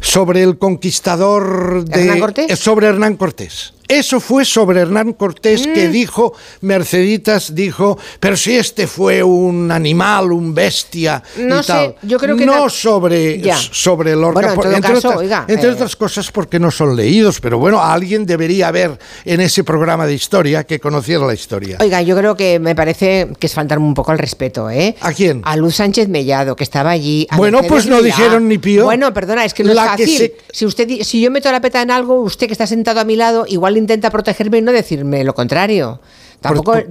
sobre 0.00 0.42
el 0.42 0.58
conquistador 0.58 1.84
de 1.84 2.00
¿Hernán 2.02 2.18
Cortés? 2.20 2.50
eh, 2.50 2.56
sobre 2.56 2.88
Hernán 2.88 3.16
Cortés. 3.16 3.72
Eso 3.88 4.20
fue 4.20 4.44
sobre 4.44 4.80
Hernán 4.80 5.12
Cortés 5.12 5.66
Mm. 5.66 5.72
que 5.74 5.88
dijo 5.88 6.32
Merceditas 6.60 7.54
dijo, 7.54 7.98
pero 8.20 8.36
si 8.36 8.56
este 8.56 8.86
fue 8.86 9.22
un 9.22 9.70
animal, 9.70 10.32
un 10.32 10.54
bestia 10.54 11.22
No 11.38 11.60
y 11.60 11.62
sé, 11.62 11.66
tal. 11.72 11.94
yo 12.02 12.18
creo 12.18 12.36
que 12.36 12.44
no 12.46 12.64
la- 12.64 12.68
sobre 12.68 13.40
Ya. 13.40 13.56
sobre 13.56 14.14
Lorca, 14.16 14.54
Bueno, 14.54 14.72
entre, 14.76 14.94
caso, 14.94 15.08
otras, 15.08 15.16
oiga, 15.20 15.44
entre 15.48 15.68
eh, 15.68 15.72
otras 15.72 15.96
cosas 15.96 16.30
porque 16.30 16.58
no 16.58 16.70
son 16.70 16.96
leídos, 16.96 17.40
pero 17.40 17.58
bueno, 17.58 17.80
alguien 17.82 18.26
debería 18.26 18.68
haber 18.68 18.98
en 19.24 19.40
ese 19.40 19.64
programa 19.64 20.06
de 20.06 20.14
historia 20.14 20.64
que 20.64 20.80
conociera 20.80 21.24
la 21.26 21.34
historia. 21.34 21.78
Oiga, 21.80 22.02
yo 22.02 22.16
creo 22.16 22.36
que 22.36 22.58
me 22.58 22.74
parece 22.74 23.28
que 23.38 23.46
es 23.46 23.54
faltarme 23.54 23.86
un 23.86 23.94
poco 23.94 24.10
al 24.12 24.18
respeto, 24.18 24.68
¿eh? 24.70 24.96
¿A 25.00 25.12
quién? 25.12 25.40
A 25.44 25.56
Luz 25.56 25.76
Sánchez 25.76 26.08
Mellado, 26.08 26.56
que 26.56 26.64
estaba 26.64 26.90
allí. 26.90 27.26
a 27.30 27.36
Bueno, 27.36 27.58
Mercedes 27.62 27.72
pues 27.72 27.86
no 27.86 28.02
dijeron 28.02 28.48
ni 28.48 28.58
pío. 28.58 28.84
Bueno, 28.84 29.12
perdona, 29.14 29.44
es 29.44 29.54
que 29.54 29.64
no 29.64 29.72
La 29.74 29.84
es 29.86 29.90
que 29.96 30.02
fácil. 30.04 30.18
se- 30.18 30.34
Si 30.52 30.64
usted, 30.66 30.88
si 31.02 31.20
yo 31.20 31.30
meto 31.30 31.50
la 31.52 31.60
peta 31.60 31.82
en 31.82 31.90
algo, 31.90 32.20
usted 32.22 32.46
que 32.46 32.52
está 32.52 32.66
sentado 32.66 33.00
a 33.00 33.04
mi 33.04 33.14
lado, 33.16 33.44
igual 33.48 33.75
intenta 33.76 34.10
protegerme 34.10 34.58
y 34.58 34.62
no 34.62 34.72
decirme 34.72 35.24
lo 35.24 35.34
contrario. 35.34 36.00
Tampoco, 36.40 36.74
a. 36.74 36.82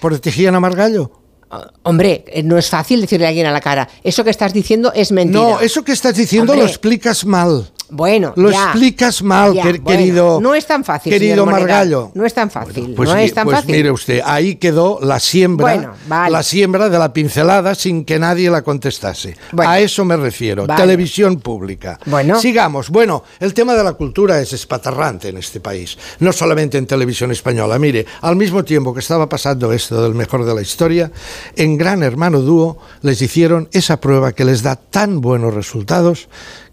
¿Protegían 0.00 0.54
a 0.54 0.60
Margallo? 0.60 1.10
Hombre, 1.82 2.24
eh, 2.28 2.42
no 2.44 2.58
es 2.58 2.68
fácil 2.68 3.00
decirle 3.00 3.26
a 3.26 3.28
alguien 3.30 3.46
a 3.46 3.50
la 3.50 3.60
cara. 3.60 3.88
Eso 4.04 4.22
que 4.22 4.30
estás 4.30 4.52
diciendo 4.52 4.92
es 4.94 5.10
mentira. 5.10 5.40
No, 5.40 5.60
eso 5.60 5.82
que 5.82 5.92
estás 5.92 6.14
diciendo 6.14 6.52
Hombre. 6.52 6.64
lo 6.64 6.70
explicas 6.70 7.24
mal. 7.24 7.72
Bueno, 7.90 8.32
Lo 8.36 8.50
ya. 8.50 8.64
explicas 8.70 9.22
mal, 9.22 9.54
Ya, 9.54 9.62
quer- 9.64 9.80
bueno, 9.80 9.98
querido. 9.98 10.40
No 10.40 10.54
es 10.54 10.66
tan 10.66 10.84
fácil. 10.84 11.12
Querido. 11.12 11.46
Margallo. 11.46 12.10
No 12.14 12.24
es 12.24 12.34
tan 12.34 12.50
fácil. 12.50 12.94
Pues, 12.96 13.08
no 13.08 13.16
es 13.16 13.32
tan 13.34 13.44
pues 13.44 13.58
fácil. 13.58 13.74
mire 13.76 13.90
usted, 13.90 14.20
ahí 14.24 14.56
quedó 14.56 14.98
la 15.02 15.18
siembra, 15.20 15.74
Bueno, 15.74 15.92
vale. 16.08 16.30
la 16.32 16.42
siembra 16.42 16.88
de 16.88 16.98
la 16.98 17.12
pincelada 17.12 17.74
sin 17.74 18.04
que 18.04 18.18
nadie 18.18 18.50
la 18.50 18.62
contestase. 18.62 19.36
A 19.58 19.80
eso 19.80 20.04
me 20.04 20.16
refiero. 20.16 20.66
Vale. 20.66 20.80
Televisión 20.80 21.40
pública. 21.40 21.98
Bueno. 22.06 22.38
Sigamos. 22.40 22.90
Bueno, 22.90 23.24
el 23.40 23.54
tema 23.54 23.74
de 23.74 23.84
la 23.84 23.92
cultura 23.94 24.40
es 24.40 24.52
espatarrante 24.52 25.28
en 25.28 25.38
este 25.38 25.60
país, 25.60 25.96
no 26.20 26.32
solamente 26.32 26.78
en 26.78 26.86
televisión 26.86 27.30
española. 27.30 27.78
Mire, 27.78 28.06
al 28.22 28.36
mismo 28.36 28.64
tiempo 28.64 28.92
que 28.94 29.00
estaba 29.00 29.28
pasando 29.28 29.72
esto 29.72 30.02
del 30.02 30.14
mejor 30.14 30.44
de 30.44 30.54
la 30.54 30.62
historia, 30.62 31.10
en 31.56 31.76
Gran 31.76 32.02
Hermano 32.02 32.40
Dúo 32.40 32.78
les 33.02 33.20
hicieron 33.22 33.68
esa 33.72 34.00
prueba 34.00 34.32
que 34.32 34.44
les 34.44 34.62
da 34.62 34.76
tan 34.76 35.20
buenos 35.20 35.54
resultados, 35.54 36.28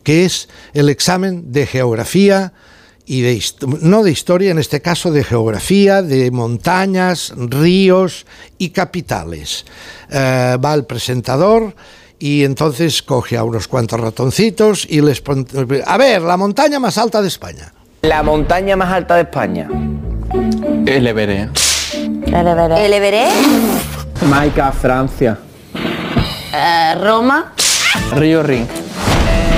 que 0.07 0.23
es 0.23 0.47
el 0.73 0.87
examen 0.87 1.51
de 1.51 1.65
geografía 1.67 2.53
y 3.05 3.19
de 3.23 3.43
no 3.81 4.03
de 4.03 4.11
historia, 4.11 4.51
en 4.51 4.57
este 4.57 4.81
caso 4.81 5.11
de 5.11 5.21
geografía, 5.21 6.01
de 6.01 6.31
montañas, 6.31 7.33
ríos 7.35 8.25
y 8.57 8.69
capitales. 8.69 9.65
Eh, 10.09 10.55
va 10.63 10.73
el 10.75 10.85
presentador 10.85 11.75
y 12.19 12.45
entonces 12.45 13.03
coge 13.03 13.35
a 13.35 13.43
unos 13.43 13.67
cuantos 13.67 13.99
ratoncitos 13.99 14.85
y 14.89 15.01
les 15.01 15.19
pon- 15.19 15.45
a 15.85 15.97
ver, 15.97 16.21
la 16.21 16.37
montaña 16.37 16.79
más 16.79 16.97
alta 16.97 17.21
de 17.21 17.27
España. 17.27 17.73
La 18.03 18.23
montaña 18.23 18.77
más 18.77 18.93
alta 18.93 19.15
de 19.15 19.23
España. 19.23 19.67
El 20.85 21.05
Everest. 21.05 21.57
¿El 22.27 22.93
Everest? 22.93 23.35
Maica, 24.29 24.71
Francia. 24.71 25.37
Eh, 26.53 26.95
Roma. 26.95 27.53
Río 28.15 28.41
Rin. 28.41 28.65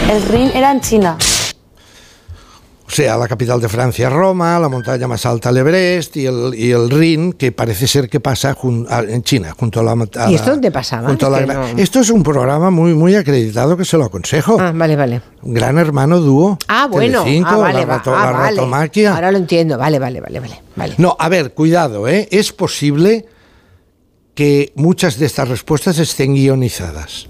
El 0.10 0.22
Rin 0.24 0.52
era 0.54 0.72
en 0.72 0.82
China. 0.82 1.18
O 2.88 2.92
sea, 2.92 3.16
la 3.18 3.28
capital 3.28 3.62
de 3.62 3.70
Francia, 3.70 4.10
Roma, 4.10 4.58
la 4.58 4.68
montaña 4.68 5.08
más 5.08 5.24
alta, 5.28 5.50
el 5.52 5.58
Everest, 5.58 6.18
y 6.18 6.26
el, 6.26 6.56
y 6.56 6.72
el 6.72 6.90
Rin, 6.90 7.34
que 7.34 7.52
parece 7.52 7.88
ser 7.88 8.10
que 8.10 8.20
pasa 8.20 8.56
jun- 8.56 8.88
a- 8.90 9.02
en 9.04 9.22
China, 9.22 9.56
junto 9.58 9.80
a 9.80 9.84
la... 9.84 9.92
a 9.92 9.96
¿Y 9.96 10.32
la- 10.34 10.36
esto 10.36 10.50
dónde 10.50 10.72
pasaba? 10.72 11.08
junto 11.08 11.28
a 11.32 11.40
Es 11.40 11.48
la 11.48 11.54
no- 11.54 11.66
Esto 11.78 12.00
es 12.00 12.10
un 12.10 12.24
programa 12.24 12.72
muy, 12.72 12.96
muy 12.96 13.14
acreditado 13.16 13.78
que 13.78 13.86
se 13.86 13.96
lo 13.96 14.06
aconsejo. 14.06 14.58
Ah, 14.60 14.72
vale, 14.74 14.96
vale. 14.96 15.22
Gran 15.44 15.78
Hermano 15.78 16.20
Dúo. 16.20 16.58
Ah, 16.68 16.88
bueno. 16.90 17.22
Telecinco, 17.24 17.50
ah, 17.52 17.58
vale, 17.58 17.80
la, 17.82 17.86
va- 17.86 17.98
rato- 18.00 18.16
ah, 18.16 18.26
la 18.26 18.32
vale. 18.32 18.56
ratomaquia. 18.58 19.14
Ahora 19.14 19.32
lo 19.32 19.38
entiendo. 19.38 19.78
Vale, 19.78 20.00
vale, 20.00 20.20
vale, 20.22 20.40
vale. 20.40 20.62
vale. 20.76 20.96
No, 20.98 21.16
a 21.20 21.30
ver, 21.30 21.54
cuidado, 21.54 22.08
¿eh? 22.08 22.28
Es 22.32 22.52
posible 22.52 23.28
que 24.34 24.74
muchas 24.76 25.20
de 25.20 25.28
estas 25.28 25.48
respuestas 25.48 26.00
estén 26.00 26.34
guionizadas 26.34 27.28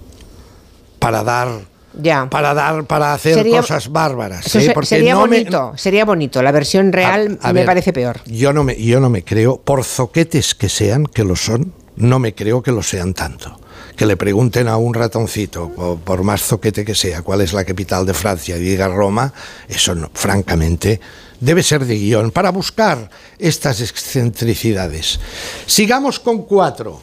para 0.98 1.22
dar, 1.22 1.48
Ya. 1.94 2.28
para 2.30 2.54
dar, 2.54 2.84
para 2.84 3.14
hacer 3.14 3.34
Sería- 3.34 3.60
cosas 3.60 3.90
bárbaras. 3.90 4.46
Eso 4.46 4.58
¿eh? 4.60 4.66
se- 4.66 4.70
Porque 4.72 4.86
sería 4.86 5.14
no 5.14 5.26
me- 5.26 5.38
bonito, 5.38 5.72
sería 5.76 6.04
bonito. 6.04 6.42
La 6.42 6.52
versión 6.52 6.92
real 6.92 7.38
A- 7.42 7.48
a 7.48 7.52
me 7.52 7.60
ver, 7.60 7.66
parece 7.66 7.92
peor. 7.92 8.20
Yo 8.26 8.52
no 8.52 8.62
me, 8.64 8.80
yo 8.80 9.00
no 9.00 9.10
me 9.10 9.24
creo, 9.24 9.60
por 9.60 9.82
zoquetes 9.84 10.54
que 10.54 10.68
sean, 10.68 11.06
que 11.06 11.24
lo 11.24 11.34
son, 11.36 11.72
no 11.96 12.18
me 12.18 12.34
creo 12.34 12.62
que 12.62 12.70
lo 12.72 12.82
sean 12.82 13.12
tanto. 13.14 13.58
Que 13.96 14.06
le 14.06 14.16
pregunten 14.16 14.68
a 14.68 14.76
un 14.78 14.94
ratoncito, 14.94 15.68
por, 15.70 15.98
por 15.98 16.22
más 16.22 16.42
zoquete 16.42 16.84
que 16.84 16.94
sea, 16.94 17.22
cuál 17.22 17.40
es 17.42 17.52
la 17.52 17.64
capital 17.64 18.06
de 18.06 18.14
Francia 18.14 18.56
y 18.56 18.60
diga 18.60 18.88
Roma, 18.88 19.34
eso 19.68 19.94
no, 19.94 20.10
francamente 20.14 21.00
debe 21.40 21.62
ser 21.62 21.84
de 21.84 21.96
guion 21.96 22.30
para 22.30 22.50
buscar 22.50 23.10
estas 23.38 23.80
excentricidades. 23.80 25.18
Sigamos 25.66 26.20
con 26.20 26.44
cuatro. 26.44 27.00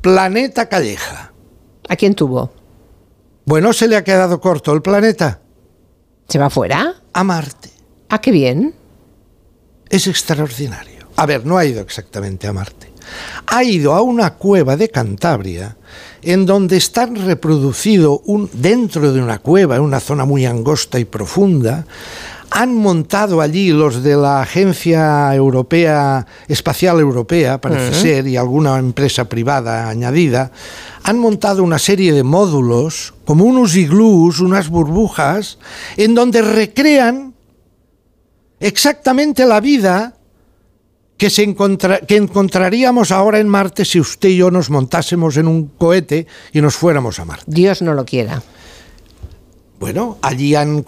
Planeta 0.00 0.68
Calleja. 0.68 1.32
¿A 1.88 1.96
quién 1.96 2.14
tuvo? 2.14 2.50
Bueno, 3.44 3.72
se 3.72 3.88
le 3.88 3.96
ha 3.96 4.04
quedado 4.04 4.40
corto 4.40 4.72
el 4.72 4.82
planeta. 4.82 5.40
¿Se 6.28 6.38
va 6.38 6.50
fuera? 6.50 6.94
A 7.12 7.24
Marte. 7.24 7.70
Ah, 8.08 8.20
qué 8.20 8.30
bien. 8.30 8.74
es 9.88 10.06
extraordinario. 10.06 11.08
A 11.16 11.26
ver, 11.26 11.44
no 11.44 11.58
ha 11.58 11.64
ido 11.64 11.82
exactamente 11.82 12.46
a 12.46 12.52
Marte. 12.52 12.90
Ha 13.46 13.62
ido 13.64 13.94
a 13.94 14.00
una 14.00 14.34
cueva 14.34 14.76
de 14.76 14.88
Cantabria 14.88 15.76
en 16.22 16.46
donde 16.46 16.76
están 16.76 17.16
reproducido 17.16 18.20
un, 18.24 18.48
dentro 18.52 19.12
de 19.12 19.20
una 19.20 19.38
cueva, 19.38 19.76
en 19.76 19.82
una 19.82 20.00
zona 20.00 20.24
muy 20.24 20.46
angosta 20.46 20.98
y 20.98 21.04
profunda, 21.04 21.84
han 22.54 22.74
montado 22.74 23.40
allí 23.40 23.70
los 23.70 24.02
de 24.02 24.14
la 24.14 24.42
Agencia 24.42 25.34
Europea 25.34 26.26
Espacial 26.48 27.00
Europea, 27.00 27.60
parece 27.60 27.94
ser, 27.94 28.26
y 28.26 28.36
alguna 28.36 28.78
empresa 28.78 29.24
privada 29.28 29.88
añadida, 29.88 30.52
han 31.02 31.18
montado 31.18 31.62
una 31.64 31.78
serie 31.78 32.12
de 32.12 32.22
módulos, 32.22 33.14
como 33.24 33.44
unos 33.44 33.74
iglús, 33.74 34.40
unas 34.40 34.68
burbujas, 34.68 35.58
en 35.96 36.14
donde 36.14 36.42
recrean 36.42 37.32
exactamente 38.60 39.46
la 39.46 39.60
vida 39.60 40.14
que, 41.16 41.30
se 41.30 41.44
encontra- 41.44 42.00
que 42.00 42.16
encontraríamos 42.16 43.10
ahora 43.12 43.38
en 43.38 43.48
Marte 43.48 43.84
si 43.84 43.98
usted 44.00 44.28
y 44.28 44.36
yo 44.36 44.50
nos 44.50 44.70
montásemos 44.70 45.36
en 45.36 45.46
un 45.48 45.68
cohete 45.68 46.26
y 46.52 46.60
nos 46.60 46.74
fuéramos 46.74 47.18
a 47.18 47.24
Marte. 47.24 47.44
Dios 47.46 47.80
no 47.80 47.94
lo 47.94 48.04
quiera. 48.04 48.42
Bueno, 49.82 50.16
allí 50.22 50.54
han 50.54 50.84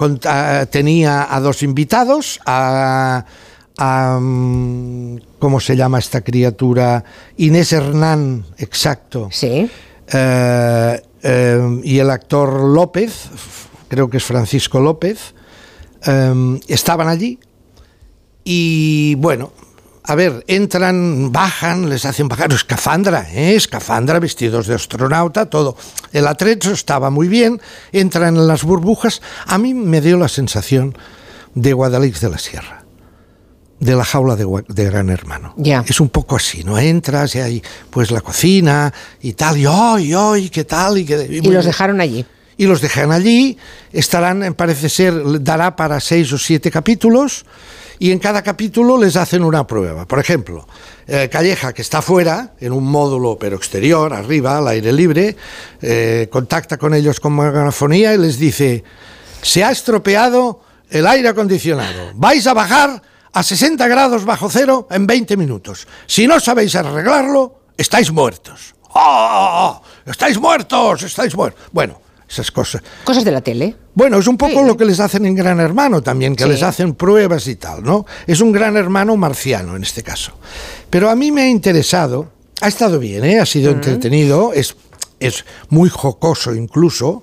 tenía 0.70 1.34
a 1.34 1.40
dos 1.40 1.64
invitados, 1.64 2.38
a, 2.46 3.24
a, 3.76 4.18
mm, 4.20 5.16
¿cómo 5.40 5.58
se 5.58 5.74
llama 5.74 5.98
esta 5.98 6.20
criatura? 6.20 7.02
Inés 7.36 7.72
Hernán, 7.72 8.44
exacto. 8.56 9.30
Sí. 9.32 9.68
Eh, 10.12 11.02
eh, 11.24 11.80
y 11.82 11.98
el 11.98 12.08
actor 12.08 12.60
López, 12.72 13.30
creo 13.88 14.08
que 14.08 14.18
es 14.18 14.24
Francisco 14.24 14.78
López, 14.78 15.34
eh, 16.06 16.60
estaban 16.68 17.08
allí 17.08 17.40
y 18.44 19.16
bueno, 19.16 19.50
a 20.06 20.14
ver, 20.14 20.44
entran, 20.48 21.32
bajan, 21.32 21.88
les 21.88 22.04
hacen 22.04 22.28
bajar 22.28 22.52
escafandra, 22.52 23.26
¿eh? 23.32 23.54
escafandra, 23.54 24.18
vestidos 24.20 24.66
de 24.66 24.74
astronauta, 24.74 25.46
todo. 25.46 25.76
El 26.12 26.26
atrecho 26.26 26.72
estaba 26.72 27.08
muy 27.08 27.26
bien, 27.26 27.58
entran 27.90 28.36
en 28.36 28.46
las 28.46 28.64
burbujas. 28.64 29.22
A 29.46 29.56
mí 29.56 29.72
me 29.72 30.02
dio 30.02 30.18
la 30.18 30.28
sensación 30.28 30.96
de 31.54 31.72
Guadalix 31.72 32.20
de 32.20 32.28
la 32.28 32.36
Sierra, 32.36 32.84
de 33.80 33.96
la 33.96 34.04
jaula 34.04 34.36
de, 34.36 34.84
Gran 34.84 35.08
Hermano. 35.08 35.54
Ya. 35.56 35.82
Es 35.88 35.98
un 36.00 36.10
poco 36.10 36.36
así, 36.36 36.64
¿no? 36.64 36.78
Entras 36.78 37.34
y 37.36 37.40
hay 37.40 37.62
pues 37.88 38.10
la 38.10 38.20
cocina 38.20 38.92
y 39.22 39.32
tal, 39.32 39.56
y 39.56 39.64
hoy, 39.64 40.12
hoy, 40.12 40.50
qué 40.50 40.64
tal, 40.64 40.98
y, 40.98 41.06
qué- 41.06 41.28
Y 41.30 41.40
los 41.50 41.64
dejaron 41.64 42.02
allí. 42.02 42.26
y 42.58 42.66
los 42.66 42.82
dejan 42.82 43.10
allí, 43.10 43.56
estarán, 43.90 44.42
eh, 44.42 44.52
parece 44.52 44.90
ser, 44.90 45.14
dará 45.42 45.76
para 45.76 45.98
seis 45.98 46.30
o 46.30 46.36
siete 46.38 46.70
capítulos, 46.70 47.46
y 47.98 48.10
en 48.10 48.18
cada 48.18 48.42
capítulo 48.42 48.98
les 48.98 49.16
hacen 49.16 49.44
una 49.44 49.66
prueba. 49.66 50.06
Por 50.06 50.18
ejemplo, 50.18 50.66
eh, 51.06 51.28
Calleja, 51.30 51.72
que 51.72 51.82
está 51.82 52.02
fuera, 52.02 52.54
en 52.60 52.72
un 52.72 52.84
módulo 52.84 53.38
pero 53.38 53.56
exterior, 53.56 54.12
arriba, 54.12 54.58
al 54.58 54.68
aire 54.68 54.92
libre, 54.92 55.36
eh, 55.80 56.28
contacta 56.30 56.76
con 56.76 56.94
ellos 56.94 57.20
con 57.20 57.36
megafonía 57.36 58.14
y 58.14 58.18
les 58.18 58.38
dice, 58.38 58.84
se 59.42 59.64
ha 59.64 59.70
estropeado 59.70 60.60
el 60.90 61.06
aire 61.06 61.28
acondicionado, 61.28 62.12
vais 62.14 62.46
a 62.46 62.54
bajar 62.54 63.02
a 63.32 63.42
60 63.42 63.86
grados 63.88 64.24
bajo 64.24 64.48
cero 64.48 64.86
en 64.90 65.06
20 65.06 65.36
minutos. 65.36 65.86
Si 66.06 66.26
no 66.26 66.38
sabéis 66.38 66.76
arreglarlo, 66.76 67.60
estáis 67.76 68.12
muertos. 68.12 68.74
¡Oh! 68.94 69.82
¡Estáis 70.06 70.38
muertos! 70.38 71.02
¡Estáis 71.02 71.34
muertos! 71.34 71.60
Bueno, 71.72 72.00
esas 72.34 72.50
cosas. 72.50 72.82
Cosas 73.04 73.24
de 73.24 73.30
la 73.32 73.40
tele. 73.40 73.74
Bueno, 73.94 74.18
es 74.18 74.26
un 74.26 74.36
poco 74.36 74.62
lo 74.62 74.76
que 74.76 74.84
les 74.84 75.00
hacen 75.00 75.24
en 75.26 75.34
Gran 75.34 75.60
Hermano 75.60 76.02
también, 76.02 76.36
que 76.36 76.44
Sí. 76.44 76.50
les 76.50 76.62
hacen 76.62 76.94
pruebas 76.94 77.46
y 77.48 77.56
tal, 77.56 77.82
¿no? 77.82 78.04
Es 78.26 78.40
un 78.40 78.52
Gran 78.52 78.76
Hermano 78.76 79.16
marciano 79.16 79.76
en 79.76 79.82
este 79.82 80.02
caso. 80.02 80.32
Pero 80.90 81.10
a 81.10 81.14
mí 81.16 81.32
me 81.32 81.42
ha 81.42 81.48
interesado, 81.48 82.28
ha 82.60 82.68
estado 82.68 82.98
bien, 82.98 83.24
¿eh? 83.24 83.40
ha 83.40 83.46
sido 83.46 83.70
entretenido, 83.70 84.52
es, 84.52 84.76
es 85.20 85.44
muy 85.68 85.88
jocoso 85.88 86.54
incluso, 86.54 87.22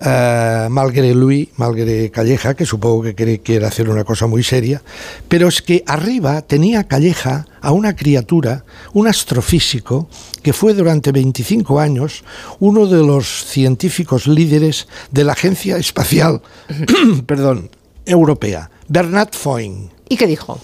eh, 0.00 0.66
malgré 0.70 1.14
Luis, 1.14 1.48
malgré 1.56 2.10
Calleja, 2.10 2.54
que 2.54 2.66
supongo 2.66 3.02
que 3.02 3.14
quiere, 3.14 3.40
quiere 3.40 3.66
hacer 3.66 3.88
una 3.88 4.04
cosa 4.04 4.26
muy 4.26 4.42
seria, 4.42 4.82
pero 5.28 5.48
es 5.48 5.62
que 5.62 5.84
arriba 5.86 6.42
tenía 6.42 6.84
Calleja 6.84 7.46
a 7.60 7.72
una 7.72 7.94
criatura, 7.94 8.64
un 8.92 9.06
astrofísico, 9.06 10.08
que 10.42 10.52
fue 10.52 10.74
durante 10.74 11.12
25 11.12 11.80
años 11.80 12.24
uno 12.60 12.86
de 12.86 13.06
los 13.06 13.44
científicos 13.44 14.26
líderes 14.26 14.88
de 15.10 15.24
la 15.24 15.32
Agencia 15.32 15.76
Espacial 15.76 16.42
perdón, 17.26 17.70
Europea, 18.04 18.70
Bernard 18.88 19.32
Foyn. 19.32 19.90
¿Y 20.08 20.16
qué 20.16 20.26
dijo? 20.26 20.60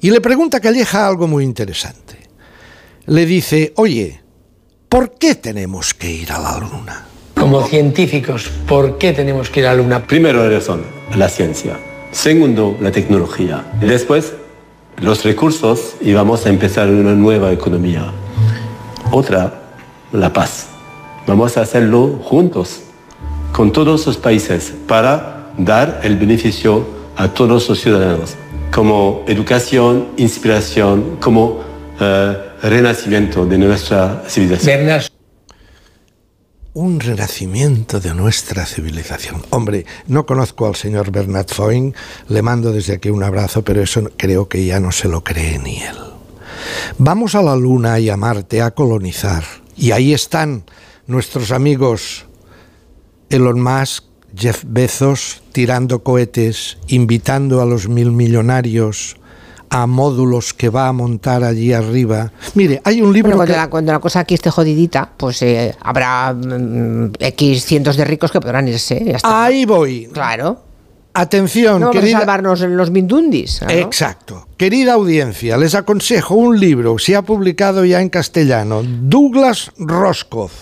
Y 0.00 0.10
le 0.10 0.20
pregunta 0.20 0.58
a 0.58 0.60
Calleja 0.60 1.06
algo 1.06 1.26
muy 1.26 1.44
interesante. 1.44 2.18
Le 3.06 3.26
dice, 3.26 3.72
oye, 3.76 4.22
¿por 4.88 5.14
qué 5.18 5.34
tenemos 5.34 5.92
que 5.92 6.10
ir 6.10 6.32
a 6.32 6.38
la 6.38 6.58
Luna? 6.58 7.06
Como 7.44 7.66
científicos, 7.66 8.50
¿por 8.66 8.96
qué 8.96 9.12
tenemos 9.12 9.50
que 9.50 9.60
ir 9.60 9.66
a 9.66 9.74
la 9.74 9.82
Luna? 9.82 10.06
Primero 10.06 10.48
razón, 10.48 10.82
la 11.14 11.28
ciencia. 11.28 11.76
Segundo, 12.10 12.74
la 12.80 12.90
tecnología. 12.90 13.66
Después, 13.82 14.32
los 15.02 15.24
recursos 15.24 15.96
y 16.00 16.14
vamos 16.14 16.46
a 16.46 16.48
empezar 16.48 16.88
una 16.88 17.12
nueva 17.12 17.52
economía. 17.52 18.10
Otra, 19.10 19.60
la 20.12 20.32
paz. 20.32 20.68
Vamos 21.26 21.58
a 21.58 21.60
hacerlo 21.60 22.18
juntos, 22.24 22.80
con 23.52 23.72
todos 23.72 24.06
los 24.06 24.16
países, 24.16 24.72
para 24.88 25.50
dar 25.58 26.00
el 26.02 26.16
beneficio 26.16 26.86
a 27.14 27.28
todos 27.28 27.68
los 27.68 27.78
ciudadanos, 27.78 28.36
como 28.72 29.22
educación, 29.26 30.06
inspiración, 30.16 31.18
como 31.20 31.60
eh, 32.00 32.38
renacimiento 32.62 33.44
de 33.44 33.58
nuestra 33.58 34.22
civilización. 34.26 35.12
Un 36.74 36.98
renacimiento 36.98 38.00
de 38.00 38.12
nuestra 38.14 38.66
civilización. 38.66 39.42
Hombre, 39.50 39.86
no 40.08 40.26
conozco 40.26 40.66
al 40.66 40.74
señor 40.74 41.12
Bernard 41.12 41.46
Foyn, 41.46 41.94
le 42.28 42.42
mando 42.42 42.72
desde 42.72 42.94
aquí 42.94 43.10
un 43.10 43.22
abrazo, 43.22 43.62
pero 43.62 43.80
eso 43.80 44.10
creo 44.16 44.48
que 44.48 44.64
ya 44.66 44.80
no 44.80 44.90
se 44.90 45.06
lo 45.06 45.22
cree 45.22 45.60
ni 45.60 45.76
él. 45.76 45.96
Vamos 46.98 47.36
a 47.36 47.42
la 47.42 47.54
Luna 47.54 48.00
y 48.00 48.10
a 48.10 48.16
Marte 48.16 48.60
a 48.60 48.72
colonizar. 48.72 49.44
Y 49.76 49.92
ahí 49.92 50.12
están 50.12 50.64
nuestros 51.06 51.52
amigos 51.52 52.26
Elon 53.30 53.60
Musk, 53.60 54.06
Jeff 54.36 54.64
Bezos, 54.66 55.44
tirando 55.52 56.02
cohetes, 56.02 56.78
invitando 56.88 57.62
a 57.62 57.66
los 57.66 57.88
mil 57.88 58.10
millonarios 58.10 59.16
a 59.76 59.88
módulos 59.88 60.54
que 60.54 60.68
va 60.68 60.86
a 60.86 60.92
montar 60.92 61.42
allí 61.42 61.72
arriba. 61.72 62.30
Mire, 62.54 62.80
hay 62.84 63.02
un 63.02 63.12
libro 63.12 63.30
Bueno, 63.30 63.38
cuando, 63.38 63.54
que- 63.54 63.58
la, 63.60 63.68
cuando 63.70 63.92
la 63.92 63.98
cosa 63.98 64.20
aquí 64.20 64.34
esté 64.34 64.48
jodidita, 64.50 65.10
pues 65.16 65.42
eh, 65.42 65.74
habrá 65.80 66.32
mm, 66.32 67.14
X 67.18 67.64
cientos 67.64 67.96
de 67.96 68.04
ricos 68.04 68.30
que 68.30 68.40
podrán 68.40 68.68
irse. 68.68 69.02
ya 69.04 69.16
está. 69.16 69.44
Ahí 69.44 69.64
voy. 69.64 70.06
Claro. 70.12 70.62
Atención, 71.16 71.80
No 71.80 71.86
vamos 71.88 72.00
querida. 72.00 72.16
a 72.18 72.20
salvarnos 72.20 72.62
en 72.62 72.76
los 72.76 72.90
mindundis. 72.90 73.62
Exacto. 73.68 74.46
Querida 74.56 74.94
audiencia, 74.94 75.56
les 75.56 75.74
aconsejo 75.74 76.34
un 76.34 76.58
libro, 76.58 76.98
se 76.98 77.14
ha 77.16 77.22
publicado 77.22 77.84
ya 77.84 78.00
en 78.00 78.08
castellano, 78.10 78.82
Douglas 78.84 79.70
Roscoff. 79.78 80.52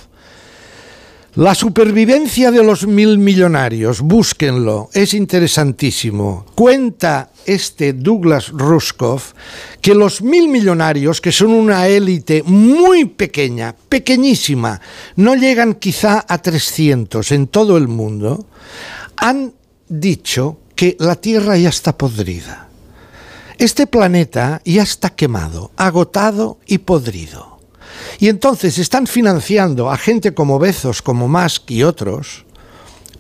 La 1.35 1.55
supervivencia 1.55 2.51
de 2.51 2.63
los 2.63 2.87
mil 2.87 3.17
millonarios, 3.17 4.03
búsquenlo, 4.03 4.91
es 4.93 5.15
interesantísimo. 5.15 6.45
Cuenta 6.55 7.31
este 7.47 7.95
Douglas 7.95 8.51
Roscoff 8.51 9.33
que 9.81 9.95
los 9.95 10.21
mil 10.21 10.49
millonarios, 10.49 11.23
que 11.23 11.33
son 11.33 11.53
una 11.53 11.89
élite 11.89 12.43
muy 12.43 13.07
pequeña, 13.07 13.75
pequeñísima, 13.89 14.79
no 15.17 15.35
llegan 15.35 15.77
quizá 15.77 16.23
a 16.29 16.37
300 16.37 17.33
en 17.33 17.47
todo 17.47 17.79
el 17.79 17.89
mundo, 17.89 18.45
han 19.17 19.55
dicho 19.89 20.59
que 20.77 20.99
la 21.01 21.17
Tierra 21.17 21.57
ya 21.57 21.71
está 21.71 21.97
podrida. 21.97 22.69
Este 23.57 23.87
planeta 23.87 24.61
ya 24.67 24.83
está 24.83 25.09
quemado, 25.09 25.71
agotado 25.79 26.59
y 26.67 26.77
podrido. 26.77 27.52
Y 28.19 28.29
entonces 28.29 28.79
están 28.79 29.07
financiando 29.07 29.91
a 29.91 29.97
gente 29.97 30.35
como 30.35 30.59
Bezos, 30.59 31.03
como 31.03 31.29
Musk 31.29 31.71
y 31.71 31.83
otros, 31.83 32.45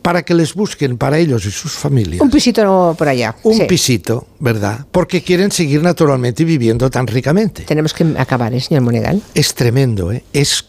para 0.03 0.25
que 0.25 0.35
les 0.35 0.55
busquen 0.55 0.99
para 0.99 1.17
ellos 1.19 1.47
y 1.47 1.51
sus 1.53 1.73
familias 1.73 2.21
Un 2.21 2.31
pisito 2.31 2.95
por 2.99 3.09
allá. 3.09 3.37
un 3.45 3.55
sí. 3.57 3.65
pisito, 3.69 4.27
¿verdad? 4.41 4.85
Porque 4.91 5.23
quieren 5.23 5.53
seguir 5.53 5.81
naturalmente 5.83 6.45
viviendo 6.45 6.91
tan 6.91 7.07
ricamente. 7.07 7.63
Tenemos 7.63 7.95
que 7.95 8.05
acabar, 8.19 8.53
¿eh, 8.53 8.61
señor 8.61 8.83
Monegal? 8.83 9.23
Es 9.35 9.55
tremendo, 9.55 10.11
¿eh? 10.11 10.25
Es, 10.33 10.65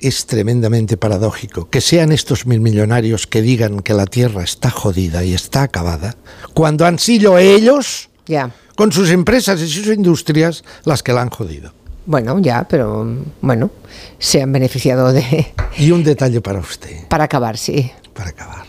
es 0.00 0.26
tremendamente 0.26 0.98
paradójico 0.98 1.70
que 1.70 1.80
sean 1.80 2.12
estos 2.12 2.44
mil 2.44 2.60
millonarios 2.60 3.26
que 3.26 3.40
digan 3.40 3.80
que 3.80 3.94
la 3.94 4.04
Tierra 4.04 4.42
está 4.44 4.68
jodida 4.70 5.24
y 5.24 5.32
está 5.32 5.62
acabada, 5.62 6.16
cuando 6.52 6.84
han 6.84 6.98
sido 6.98 7.38
ellos, 7.38 8.10
Ya. 8.26 8.50
con 8.76 8.92
sus 8.92 9.08
empresas 9.10 9.62
y 9.62 9.68
sus 9.68 9.86
industrias, 9.86 10.62
las 10.84 11.02
que 11.02 11.14
la 11.14 11.22
han 11.22 11.30
jodido. 11.30 11.72
Bueno, 12.06 12.38
ya, 12.38 12.66
pero 12.68 13.06
bueno, 13.40 13.70
se 14.18 14.42
han 14.42 14.52
beneficiado 14.52 15.12
de... 15.12 15.52
Y 15.78 15.90
un 15.90 16.04
detalle 16.04 16.40
para 16.40 16.58
usted, 16.60 17.06
Para 17.08 17.24
acabar, 17.24 17.56
sí. 17.56 17.90
para 18.12 18.30
acabar. 18.30 18.64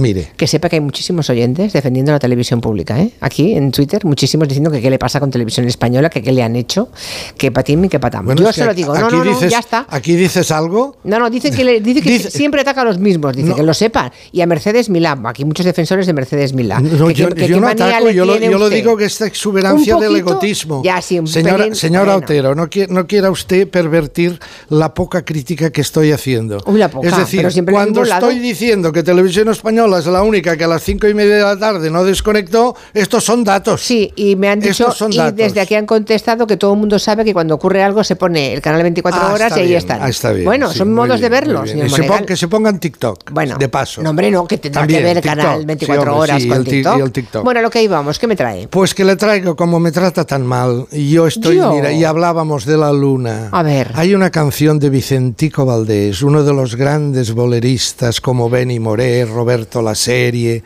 Mire, 0.00 0.32
Que 0.36 0.46
sepa 0.46 0.68
que 0.68 0.76
hay 0.76 0.80
muchísimos 0.80 1.28
oyentes 1.30 1.72
defendiendo 1.72 2.10
la 2.12 2.18
televisión 2.18 2.60
pública, 2.60 2.98
¿eh? 3.00 3.10
Aquí 3.20 3.54
en 3.54 3.70
Twitter, 3.70 4.04
muchísimos 4.04 4.48
diciendo 4.48 4.70
que 4.70 4.80
qué 4.80 4.88
le 4.90 4.98
pasa 4.98 5.20
con 5.20 5.30
televisión 5.30 5.66
española, 5.66 6.08
que 6.08 6.22
qué 6.22 6.32
le 6.32 6.42
han 6.42 6.56
hecho, 6.56 6.88
que 7.36 7.52
patín 7.52 7.84
y 7.84 7.88
que 7.88 8.00
patam. 8.00 8.24
bueno, 8.24 8.40
Yo 8.40 8.46
que 8.48 8.52
se 8.54 8.64
lo 8.64 8.72
digo, 8.74 8.94
no, 8.94 9.10
no, 9.10 9.24
no, 9.24 9.30
dices- 9.30 9.50
ya 9.50 9.58
está. 9.58 9.86
Aquí 9.90 10.14
dices 10.16 10.50
algo 10.50 10.96
No, 11.04 11.18
no, 11.18 11.28
dice 11.28 11.50
que, 11.50 11.64
le- 11.64 11.80
dice 11.80 12.00
que 12.00 12.18
siempre 12.18 12.62
ataca 12.62 12.80
a 12.80 12.84
los 12.84 12.98
mismos, 12.98 13.36
dice 13.36 13.50
No. 13.50 13.56
que 13.56 13.62
lo 13.62 13.74
sepan. 13.74 14.10
Y 14.32 14.40
a 14.40 14.46
Mercedes 14.46 14.88
Milá, 14.88 15.18
aquí 15.24 15.44
muchos 15.44 15.66
defensores 15.66 16.06
de 16.06 16.12
Mercedes 16.14 16.52
Milá. 16.54 16.80
No, 16.80 17.08
Que- 17.08 17.14
yo, 17.14 17.28
que- 17.28 17.34
que 17.34 17.48
yo 17.48 17.56
qué 17.56 17.60
no 17.60 17.68
ataco, 17.68 18.10
yo, 18.10 18.24
lo, 18.24 18.38
yo 18.38 18.58
lo 18.58 18.68
digo 18.70 18.96
que 18.96 19.04
esta 19.04 19.26
exuberancia 19.26 19.96
Un 19.96 20.00
del 20.00 20.10
poquito, 20.12 20.30
egotismo. 20.30 20.82
ya, 20.82 21.02
sí, 21.02 21.18
un 21.18 21.26
señora, 21.26 21.58
pelín, 21.58 21.74
señora 21.74 22.12
bueno. 22.12 22.24
Otero, 22.24 22.54
no, 22.54 22.68
qui- 22.68 22.88
no 22.88 23.06
quiera 23.06 23.30
usted 23.30 23.68
pervertir 23.68 24.38
la 24.70 24.94
poca 24.94 25.24
crítica 25.24 25.70
que 25.70 25.82
estoy 25.82 26.12
haciendo. 26.12 26.62
Uy, 26.66 26.78
la 26.78 26.88
poca, 26.88 27.08
es 27.08 27.16
decir, 27.16 27.46
cuando 27.70 28.02
estoy 28.02 28.38
diciendo 28.38 28.92
que 28.92 29.02
Televisión 29.02 29.48
Española 29.48 29.89
es 29.98 30.06
la 30.06 30.22
única 30.22 30.56
que 30.56 30.64
a 30.64 30.68
las 30.68 30.82
cinco 30.82 31.06
y 31.08 31.14
media 31.14 31.36
de 31.36 31.42
la 31.42 31.58
tarde 31.58 31.90
no 31.90 32.04
desconectó, 32.04 32.74
estos 32.94 33.24
son 33.24 33.44
datos. 33.44 33.80
Sí, 33.82 34.12
y 34.16 34.36
me 34.36 34.48
han 34.48 34.60
dicho, 34.60 34.90
son 34.92 35.12
y 35.12 35.16
datos. 35.16 35.36
desde 35.36 35.60
aquí 35.60 35.74
han 35.74 35.86
contestado 35.86 36.46
que 36.46 36.56
todo 36.56 36.72
el 36.74 36.78
mundo 36.78 36.98
sabe 36.98 37.24
que 37.24 37.32
cuando 37.32 37.54
ocurre 37.54 37.82
algo 37.82 38.02
se 38.04 38.16
pone 38.16 38.52
el 38.54 38.60
canal 38.60 38.82
24 38.82 39.20
Ah, 39.22 39.32
horas 39.32 39.46
está 39.48 39.58
y 39.58 39.62
ahí 39.62 39.68
bien, 39.68 39.78
están. 39.78 40.02
ah, 40.02 40.08
está 40.08 40.32
bien, 40.32 40.44
bueno, 40.44 40.70
sí, 40.70 40.78
son 40.78 40.92
modos 40.92 41.20
bien, 41.20 41.22
de 41.22 41.28
muy 41.28 41.34
verlo, 41.46 41.62
bien. 41.62 41.74
señor 41.74 41.86
Y 41.88 41.90
se 41.90 42.02
pon- 42.04 42.24
que 42.26 42.36
se 42.36 42.48
pongan 42.48 42.78
TikTok, 42.80 43.30
Bueno, 43.32 43.56
de 43.58 43.68
paso. 43.68 44.02
No, 44.02 44.10
hombre, 44.10 44.30
no, 44.30 44.46
que 44.46 44.58
tendrá 44.58 44.82
También, 44.82 45.00
que 45.00 45.04
ver 45.04 45.16
el 45.18 45.22
TikTok, 45.22 45.38
canal 45.42 45.60
sí, 45.60 45.66
24 45.66 46.02
hombre, 46.12 46.22
horas 46.22 46.42
sí, 46.42 46.48
con 46.48 46.56
el 46.58 46.64
ti- 46.64 46.70
TikTok. 46.70 46.98
y 46.98 47.00
el 47.02 47.12
TikTok. 47.12 47.44
Bueno, 47.44 47.62
lo 47.62 47.70
que 47.70 47.82
íbamos, 47.82 48.18
¿qué 48.18 48.26
me 48.26 48.36
trae? 48.36 48.68
Pues 48.68 48.94
que 48.94 49.04
le 49.04 49.16
traigo 49.16 49.56
como 49.56 49.80
me 49.80 49.92
trata 49.92 50.24
tan 50.24 50.46
mal. 50.46 50.86
Y 50.92 51.10
yo 51.10 51.26
estoy, 51.26 51.56
Yo. 51.56 51.72
mira, 51.72 51.92
y 51.92 52.04
hablábamos 52.04 52.64
de 52.64 52.76
la 52.76 52.92
luna. 52.92 53.48
A 53.52 53.62
ver. 53.62 53.92
Hay 53.94 54.14
una 54.14 54.30
canción 54.30 54.78
de 54.78 54.90
Vicentico 54.90 55.64
Valdés, 55.66 56.22
uno 56.22 56.42
de 56.44 56.52
los 56.52 56.76
grandes 56.76 57.32
boleristas 57.32 58.20
como 58.20 58.48
Benny 58.50 58.78
Moré, 58.80 59.24
Roberto 59.24 59.79
La 59.82 59.94
Serie, 59.94 60.62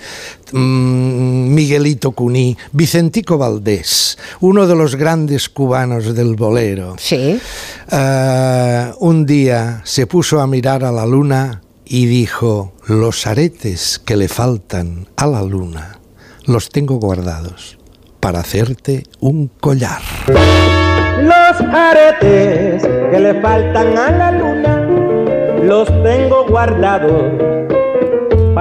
mm, 0.53 1.55
Miguelito 1.55 2.13
Cuní. 2.13 2.57
Vicentico 2.73 3.39
Valdés, 3.39 4.19
uno 4.41 4.67
de 4.67 4.75
los 4.75 4.97
grandes 4.97 5.49
cubanos 5.49 6.15
del 6.15 6.35
bolero. 6.35 6.97
Sí. 6.99 7.41
Eh, 7.91 8.93
un 9.01 9.27
día 9.27 9.81
se 9.85 10.07
puso 10.07 10.41
a 10.41 10.47
mirar 10.47 10.85
a 10.85 10.93
la 10.93 11.07
luna 11.07 11.63
y 11.85 12.07
dijo, 12.07 12.73
los 12.87 13.27
aretes 13.27 14.01
que 14.05 14.17
le 14.17 14.29
faltan 14.29 15.07
a 15.17 15.27
la 15.27 15.43
luna 15.43 15.99
los 16.47 16.69
tengo 16.69 16.97
guardados 16.97 17.79
para 18.21 18.41
hacerte 18.41 19.05
un 19.21 19.49
collar. 19.61 20.01
Los 20.29 21.61
aretes 21.61 22.83
que 22.83 23.21
le 23.21 23.41
faltan 23.41 23.99
a 23.99 24.11
la 24.11 24.33
luna 24.33 24.81
los 25.63 25.87
tengo 26.03 26.47
guardados 26.47 27.64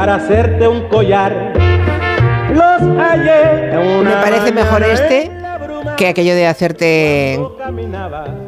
para 0.04 0.16
hacerte 0.16 0.68
un 0.68 0.90
collar. 0.90 1.54
Los 2.54 2.82
Me 2.82 4.12
parece 4.22 4.52
mejor 4.52 4.84
este 4.84 5.32
que 5.96 6.10
aquello 6.10 6.36
de 6.36 6.46
hacerte 6.46 7.40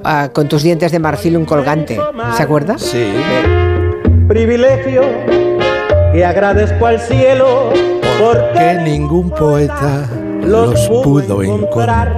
ah, 0.03 0.31
con 0.33 0.49
tus 0.49 0.63
dientes 0.63 0.91
de 0.91 0.99
marfil 0.99 1.37
un 1.37 1.45
colgante. 1.45 1.97
¿Se 2.35 2.43
acuerda? 2.43 2.77
Sí. 2.77 3.13
privilegio 4.27 5.03
que 6.11 6.25
agradezco 6.25 6.87
al 6.87 6.99
cielo 6.99 7.71
Que 8.53 8.81
ningún 8.83 9.29
poeta 9.29 10.09
los 10.41 10.89
pudo 10.89 11.41
encontrar. 11.41 12.17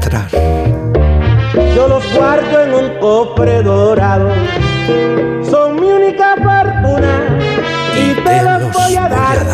Yo 1.76 1.88
los 1.88 2.04
guardo 2.12 2.62
en 2.64 2.74
un 2.74 3.00
cofre 3.00 3.62
dorado. 3.62 4.32
Son 5.44 5.80
mi 5.80 5.92
única 5.92 6.36
fortuna 6.38 7.38
y 8.00 8.14
te 8.24 8.42
a 8.98 9.10
dar. 9.10 9.46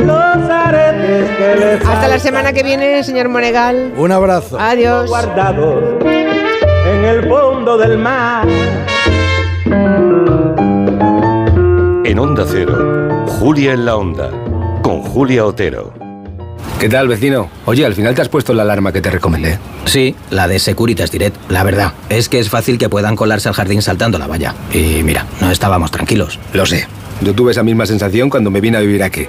Los 0.00 0.50
aretes 0.50 1.30
que 1.36 1.56
le 1.56 1.72
Hasta 1.74 2.08
la 2.08 2.18
semana 2.18 2.52
que 2.52 2.62
viene, 2.62 3.02
señor 3.02 3.28
Monegal. 3.28 3.92
Un 3.96 4.12
abrazo. 4.12 4.58
Adiós. 4.58 5.08
guardados 5.08 5.82
en 6.04 7.04
el 7.04 7.28
fondo 7.28 7.76
del 7.76 7.98
mar. 7.98 8.46
En 12.04 12.18
Onda 12.18 12.44
Cero, 12.48 13.26
Julia 13.38 13.72
en 13.72 13.84
la 13.84 13.96
Onda, 13.96 14.30
con 14.82 15.02
Julia 15.02 15.44
Otero. 15.44 15.92
¿Qué 16.80 16.88
tal, 16.88 17.08
vecino? 17.08 17.50
Oye, 17.66 17.84
al 17.84 17.94
final 17.94 18.14
te 18.14 18.22
has 18.22 18.28
puesto 18.28 18.54
la 18.54 18.62
alarma 18.62 18.92
que 18.92 19.00
te 19.00 19.10
recomendé. 19.10 19.58
Sí, 19.84 20.14
la 20.30 20.46
de 20.46 20.58
Securitas 20.60 21.10
Direct. 21.10 21.36
La 21.50 21.64
verdad, 21.64 21.92
es 22.08 22.28
que 22.28 22.38
es 22.38 22.48
fácil 22.48 22.78
que 22.78 22.88
puedan 22.88 23.16
colarse 23.16 23.48
al 23.48 23.54
jardín 23.54 23.82
saltando 23.82 24.16
la 24.16 24.28
valla. 24.28 24.54
Y 24.72 25.02
mira, 25.02 25.26
no 25.40 25.50
estábamos 25.50 25.90
tranquilos. 25.90 26.38
Lo 26.52 26.66
sé. 26.66 26.86
Yo 27.20 27.34
tuve 27.34 27.52
esa 27.52 27.62
misma 27.62 27.86
sensación 27.86 28.28
cuando 28.30 28.50
me 28.50 28.60
vine 28.60 28.78
a 28.78 28.80
vivir 28.80 29.02
aquí. 29.02 29.26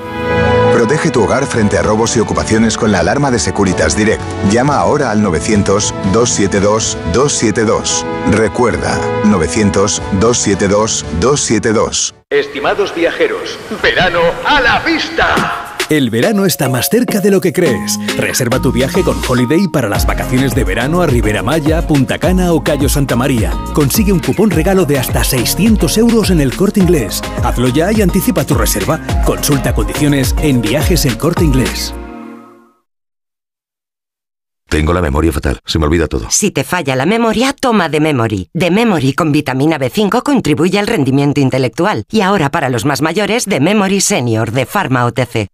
Protege 0.73 1.11
tu 1.11 1.23
hogar 1.23 1.45
frente 1.45 1.77
a 1.77 1.81
robos 1.81 2.15
y 2.15 2.19
ocupaciones 2.19 2.77
con 2.77 2.91
la 2.91 2.99
alarma 2.99 3.31
de 3.31 3.39
Securitas 3.39 3.97
Direct. 3.97 4.21
Llama 4.51 4.77
ahora 4.77 5.09
al 5.11 5.23
900-272-272. 5.23 8.05
Recuerda, 8.31 8.97
900-272-272. 9.25 12.13
Estimados 12.29 12.93
viajeros, 12.95 13.59
verano 13.81 14.21
a 14.45 14.61
la 14.61 14.79
vista. 14.79 15.68
El 15.89 16.11
verano 16.11 16.45
está 16.45 16.69
más 16.69 16.87
cerca 16.89 17.19
de 17.19 17.31
lo 17.31 17.41
que 17.41 17.51
crees. 17.51 17.97
Reserva 18.15 18.61
tu 18.61 18.71
viaje 18.71 19.01
con 19.01 19.17
Holiday 19.27 19.67
para 19.67 19.89
las 19.89 20.05
vacaciones 20.05 20.53
de 20.53 20.63
verano 20.63 21.01
a 21.01 21.07
Ribera 21.07 21.41
Maya, 21.41 21.87
Punta 21.87 22.19
Cana 22.19 22.53
o 22.53 22.63
Cayo 22.63 22.87
Santa 22.87 23.15
María. 23.15 23.53
Consigue 23.73 24.11
un 24.11 24.19
cupón 24.19 24.51
regalo 24.51 24.85
de 24.85 24.99
hasta 24.99 25.23
600 25.23 25.97
euros 25.97 26.29
en 26.29 26.41
el 26.41 26.55
corte 26.55 26.79
inglés. 26.79 27.21
Hazlo 27.43 27.69
ya 27.69 27.91
y 27.91 28.01
anticipa 28.01 28.45
tu 28.45 28.53
reserva. 28.53 28.99
Consulta 29.25 29.73
condiciones 29.73 30.35
en 30.43 30.61
viajes 30.61 31.05
el 31.05 31.17
corte 31.17 31.43
inglés. 31.43 31.93
Tengo 34.69 34.93
la 34.93 35.01
memoria 35.01 35.31
fatal, 35.31 35.59
se 35.65 35.79
me 35.79 35.85
olvida 35.85 36.07
todo. 36.07 36.27
Si 36.29 36.51
te 36.51 36.63
falla 36.63 36.95
la 36.95 37.07
memoria, 37.07 37.53
toma 37.59 37.89
de 37.89 37.99
Memory. 37.99 38.49
De 38.53 38.69
Memory 38.69 39.13
con 39.13 39.31
vitamina 39.31 39.79
B5 39.79 40.21
contribuye 40.21 40.77
al 40.77 40.85
rendimiento 40.85 41.41
intelectual. 41.41 42.05
Y 42.11 42.21
ahora 42.21 42.51
para 42.51 42.69
los 42.69 42.85
más 42.85 43.01
mayores, 43.01 43.45
de 43.45 43.59
Memory 43.59 43.99
Senior 43.99 44.51
de 44.51 44.67
Pharma 44.67 45.05
OTC. 45.07 45.47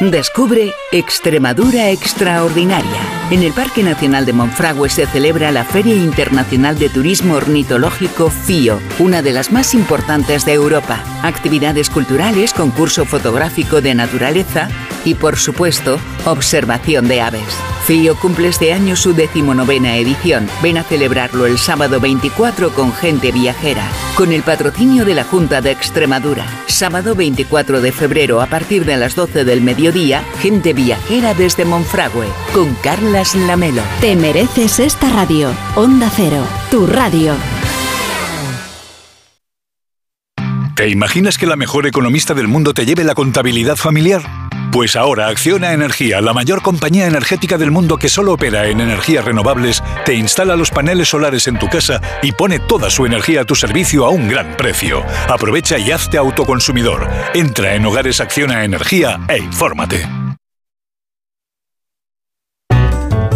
Descubre 0.00 0.74
Extremadura 0.92 1.90
Extraordinaria. 1.90 3.25
En 3.28 3.42
el 3.42 3.52
Parque 3.52 3.82
Nacional 3.82 4.24
de 4.24 4.32
Monfragüe 4.32 4.88
se 4.88 5.04
celebra 5.04 5.50
la 5.50 5.64
Feria 5.64 5.96
Internacional 5.96 6.78
de 6.78 6.88
Turismo 6.88 7.34
Ornitológico 7.34 8.30
FIO, 8.30 8.78
una 9.00 9.20
de 9.20 9.32
las 9.32 9.50
más 9.50 9.74
importantes 9.74 10.44
de 10.44 10.52
Europa. 10.52 11.02
Actividades 11.24 11.90
culturales, 11.90 12.52
concurso 12.52 13.04
fotográfico 13.04 13.80
de 13.80 13.96
naturaleza 13.96 14.68
y, 15.04 15.14
por 15.14 15.38
supuesto, 15.38 15.98
observación 16.24 17.08
de 17.08 17.20
aves. 17.20 17.56
FIO 17.86 18.16
cumple 18.16 18.48
este 18.48 18.72
año 18.72 18.96
su 18.96 19.14
decimonovena 19.14 19.96
edición. 19.96 20.48
Ven 20.60 20.76
a 20.76 20.82
celebrarlo 20.82 21.46
el 21.46 21.56
sábado 21.56 22.00
24 22.00 22.70
con 22.70 22.92
gente 22.92 23.30
viajera, 23.30 23.84
con 24.16 24.32
el 24.32 24.42
patrocinio 24.42 25.04
de 25.04 25.14
la 25.14 25.22
Junta 25.22 25.60
de 25.60 25.70
Extremadura. 25.70 26.44
Sábado 26.66 27.14
24 27.14 27.80
de 27.80 27.92
febrero 27.92 28.40
a 28.40 28.46
partir 28.46 28.84
de 28.84 28.96
las 28.96 29.14
12 29.14 29.44
del 29.44 29.60
mediodía, 29.60 30.24
gente 30.40 30.72
viajera 30.72 31.32
desde 31.34 31.64
Monfragüe, 31.64 32.26
con 32.52 32.74
Lamelo. 33.16 33.82
Te 34.02 34.14
mereces 34.14 34.78
esta 34.78 35.08
radio. 35.08 35.50
Onda 35.74 36.10
Cero, 36.14 36.46
tu 36.70 36.86
radio. 36.86 37.34
¿Te 40.74 40.90
imaginas 40.90 41.38
que 41.38 41.46
la 41.46 41.56
mejor 41.56 41.86
economista 41.86 42.34
del 42.34 42.46
mundo 42.46 42.74
te 42.74 42.84
lleve 42.84 43.04
la 43.04 43.14
contabilidad 43.14 43.76
familiar? 43.76 44.20
Pues 44.70 44.96
ahora 44.96 45.28
Acciona 45.28 45.72
Energía, 45.72 46.20
la 46.20 46.34
mayor 46.34 46.60
compañía 46.60 47.06
energética 47.06 47.56
del 47.56 47.70
mundo 47.70 47.96
que 47.96 48.10
solo 48.10 48.34
opera 48.34 48.66
en 48.68 48.80
energías 48.82 49.24
renovables, 49.24 49.82
te 50.04 50.12
instala 50.12 50.54
los 50.54 50.70
paneles 50.70 51.08
solares 51.08 51.48
en 51.48 51.58
tu 51.58 51.68
casa 51.70 52.02
y 52.22 52.32
pone 52.32 52.58
toda 52.58 52.90
su 52.90 53.06
energía 53.06 53.40
a 53.40 53.44
tu 53.46 53.54
servicio 53.54 54.04
a 54.04 54.10
un 54.10 54.28
gran 54.28 54.58
precio. 54.58 55.02
Aprovecha 55.30 55.78
y 55.78 55.90
hazte 55.90 56.18
autoconsumidor. 56.18 57.08
Entra 57.32 57.74
en 57.76 57.86
Hogares 57.86 58.20
Acciona 58.20 58.64
Energía 58.64 59.20
e 59.28 59.38
infórmate. 59.38 60.25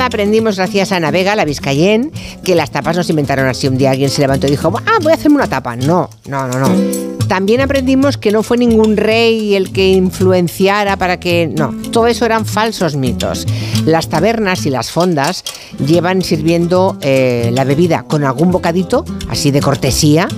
Aprendimos, 0.00 0.56
gracias 0.56 0.92
a 0.92 0.96
Ana 0.96 1.10
Vega, 1.10 1.36
la 1.36 1.44
Vizcayen, 1.44 2.12
que 2.44 2.54
las 2.54 2.70
tapas 2.70 2.96
no 2.96 3.02
se 3.02 3.12
inventaron 3.12 3.46
así. 3.48 3.68
Un 3.68 3.78
día 3.78 3.90
alguien 3.90 4.10
se 4.10 4.20
levantó 4.20 4.46
y 4.46 4.50
dijo, 4.50 4.72
ah, 4.86 4.98
voy 5.02 5.12
a 5.12 5.14
hacerme 5.14 5.36
una 5.36 5.46
tapa. 5.46 5.76
No, 5.76 6.08
no, 6.26 6.48
no, 6.48 6.58
no. 6.58 7.11
También 7.32 7.62
aprendimos 7.62 8.18
que 8.18 8.30
no 8.30 8.42
fue 8.42 8.58
ningún 8.58 8.98
rey 8.98 9.54
el 9.54 9.72
que 9.72 9.88
influenciara 9.88 10.98
para 10.98 11.18
que... 11.18 11.46
No, 11.46 11.74
todo 11.90 12.06
eso 12.06 12.26
eran 12.26 12.44
falsos 12.44 12.94
mitos. 12.94 13.46
Las 13.86 14.10
tabernas 14.10 14.66
y 14.66 14.70
las 14.70 14.90
fondas 14.90 15.42
llevan 15.78 16.20
sirviendo 16.20 16.98
eh, 17.00 17.50
la 17.54 17.64
bebida 17.64 18.02
con 18.02 18.24
algún 18.24 18.50
bocadito, 18.50 19.06
así 19.30 19.50
de 19.50 19.62
cortesía, 19.62 20.28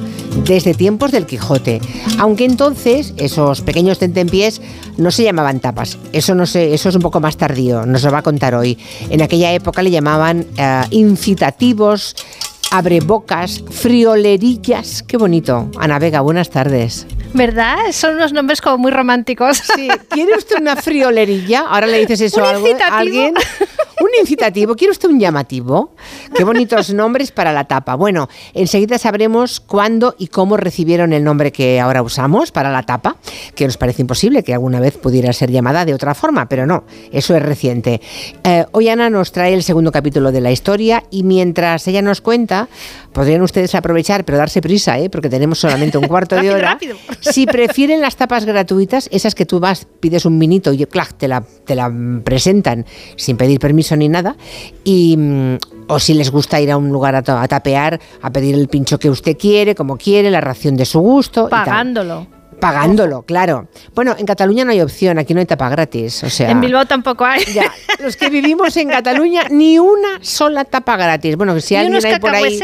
desde 0.47 0.73
tiempos 0.73 1.11
del 1.11 1.27
Quijote. 1.27 1.81
Aunque 2.21 2.45
entonces 2.45 3.13
esos 3.17 3.63
pequeños 3.63 3.99
tentempiés 3.99 4.61
no 4.97 5.11
se 5.11 5.25
llamaban 5.25 5.59
tapas. 5.59 5.99
Eso 6.13 6.37
no 6.37 6.45
eso 6.45 6.89
es 6.89 6.95
un 6.95 7.03
poco 7.03 7.19
más 7.19 7.37
tardío, 7.37 7.87
nos 7.87 8.05
lo 8.05 8.13
va 8.13 8.19
a 8.19 8.23
contar 8.23 8.55
hoy. 8.55 8.79
En 9.11 9.21
aquella 9.21 9.53
época 9.53 9.83
le 9.83 9.91
llamaban 9.91 10.47
eh, 10.57 10.83
incitativos, 10.91 12.15
abrebocas, 12.71 13.63
friolerillas. 13.71 15.03
Qué 15.03 15.17
bonito. 15.17 15.71
Ana 15.79 15.99
Vega, 15.99 16.21
buenas 16.21 16.51
tardes. 16.51 17.07
¿Verdad? 17.33 17.77
Son 17.93 18.15
unos 18.15 18.33
nombres 18.33 18.61
como 18.61 18.79
muy 18.79 18.91
románticos. 18.93 19.59
Sí. 19.75 19.89
¿Quiere 20.09 20.37
usted 20.37 20.61
una 20.61 20.77
friolerilla? 20.77 21.67
Ahora 21.69 21.87
le 21.87 21.99
dices 22.01 22.21
eso 22.21 22.45
a 22.45 22.99
alguien. 22.99 23.35
Un 24.01 24.09
incitativo. 24.21 24.75
¿Quiere 24.75 24.91
usted 24.91 25.09
un 25.09 25.21
llamativo? 25.21 25.95
Qué 26.35 26.43
bonitos 26.43 26.93
nombres 26.93 27.31
para 27.31 27.53
la 27.53 27.65
tapa. 27.65 27.95
Bueno, 27.95 28.29
enseguida 28.53 28.99
sabremos 28.99 29.61
cuándo 29.61 30.17
y 30.19 30.29
cómo 30.29 30.57
recibieron 30.57 31.13
el 31.13 31.23
nombre 31.23 31.53
que 31.53 31.81
ahora 31.81 32.03
usamos 32.03 32.51
para 32.51 32.73
la 32.73 32.83
tapa, 32.83 33.17
que 33.55 33.67
nos 33.67 33.77
parece 33.77 34.03
imposible 34.03 34.43
que 34.43 34.53
alguna 34.53 34.81
vez 34.81 34.97
pudiera 34.97 35.33
ser 35.33 35.51
llamada 35.51 35.85
de 35.85 35.95
otra 35.95 36.15
forma, 36.15 36.49
pero 36.49 36.67
no, 36.67 36.85
eso 37.13 37.37
es 37.37 37.43
reciente. 37.43 38.01
Eh, 38.43 38.65
hoy 38.73 38.89
Ana 38.89 39.11
nos 39.11 39.31
trae 39.31 39.55
el 39.55 39.63
segundo 39.63 39.93
capítulo 39.93 40.33
de 40.33 40.41
la 40.41 40.51
historia 40.51 41.05
y 41.11 41.23
mientras 41.23 41.87
ella 41.87 42.03
nos 42.03 42.21
cuenta, 42.21 42.69
podrían 43.13 43.43
ustedes 43.43 43.75
aprovechar, 43.75 44.25
pero 44.25 44.39
darse 44.39 44.61
prisa, 44.61 44.99
¿eh? 44.99 45.09
porque 45.09 45.29
tenemos 45.29 45.59
solamente 45.59 45.99
un 45.99 46.09
cuarto 46.09 46.35
de 46.37 46.51
hora. 46.55 46.73
rápido. 46.73 46.97
Si 47.21 47.47
prefieren 47.47 48.01
las 48.01 48.17
tapas 48.17 48.45
gratuitas, 48.45 49.09
esas 49.13 49.35
que 49.35 49.47
tú 49.47 49.61
vas, 49.61 49.87
pides 50.01 50.25
un 50.25 50.37
minito 50.37 50.73
y 50.73 50.85
clac, 50.87 51.15
te 51.15 51.29
la, 51.29 51.43
te 51.65 51.75
la 51.75 51.93
presentan 52.25 52.87
sin 53.17 53.37
pedir 53.37 53.61
permiso 53.61 53.84
ni 53.93 54.09
nada, 54.09 54.37
y, 54.85 55.17
mm, 55.17 55.59
o 55.89 55.99
si 55.99 56.15
les 56.15 56.31
gusta 56.31 56.61
ir 56.61 56.71
a 56.71 56.77
un 56.77 56.89
lugar 56.89 57.15
a, 57.15 57.19
a 57.43 57.49
tapear, 57.49 58.01
a 58.23 58.31
pedir 58.31 58.55
el 58.55 58.69
pincho 58.69 58.99
que 58.99 59.11
usted 59.11 59.37
quiere, 59.37 59.75
como 59.75 59.97
quiere, 59.97 60.31
la 60.31 60.41
ración 60.41 60.77
de 60.77 60.85
su 60.85 61.01
gusto. 61.01 61.47
y 61.47 61.51
tal. 61.51 61.65
Pagándolo. 61.65 62.27
Pagándolo, 62.61 63.23
claro. 63.23 63.69
Bueno, 63.95 64.15
en 64.17 64.25
Cataluña 64.25 64.65
no 64.65 64.71
hay 64.71 64.81
opción, 64.81 65.19
aquí 65.19 65.35
no 65.35 65.41
hay 65.41 65.47
tapa 65.47 65.69
gratis. 65.69 66.23
O 66.25 66.31
sea, 66.31 66.51
En 66.51 66.61
Bilbao 66.63 66.87
tampoco 66.87 67.25
hay. 67.25 67.43
Ya, 67.53 67.71
los 67.99 68.17
que 68.17 68.31
vivimos 68.31 68.75
en 68.79 68.89
Cataluña, 68.89 69.49
ni 69.51 69.79
una 69.79 70.19
sola 70.23 70.65
tapa 70.65 70.97
gratis. 70.97 71.37
Bueno, 71.37 71.61
si 71.61 71.75
¿Y 71.75 71.77
alguien 71.77 71.93
unos 71.95 72.05
hay 72.07 72.19
por 72.19 72.35
ahí. 72.35 72.59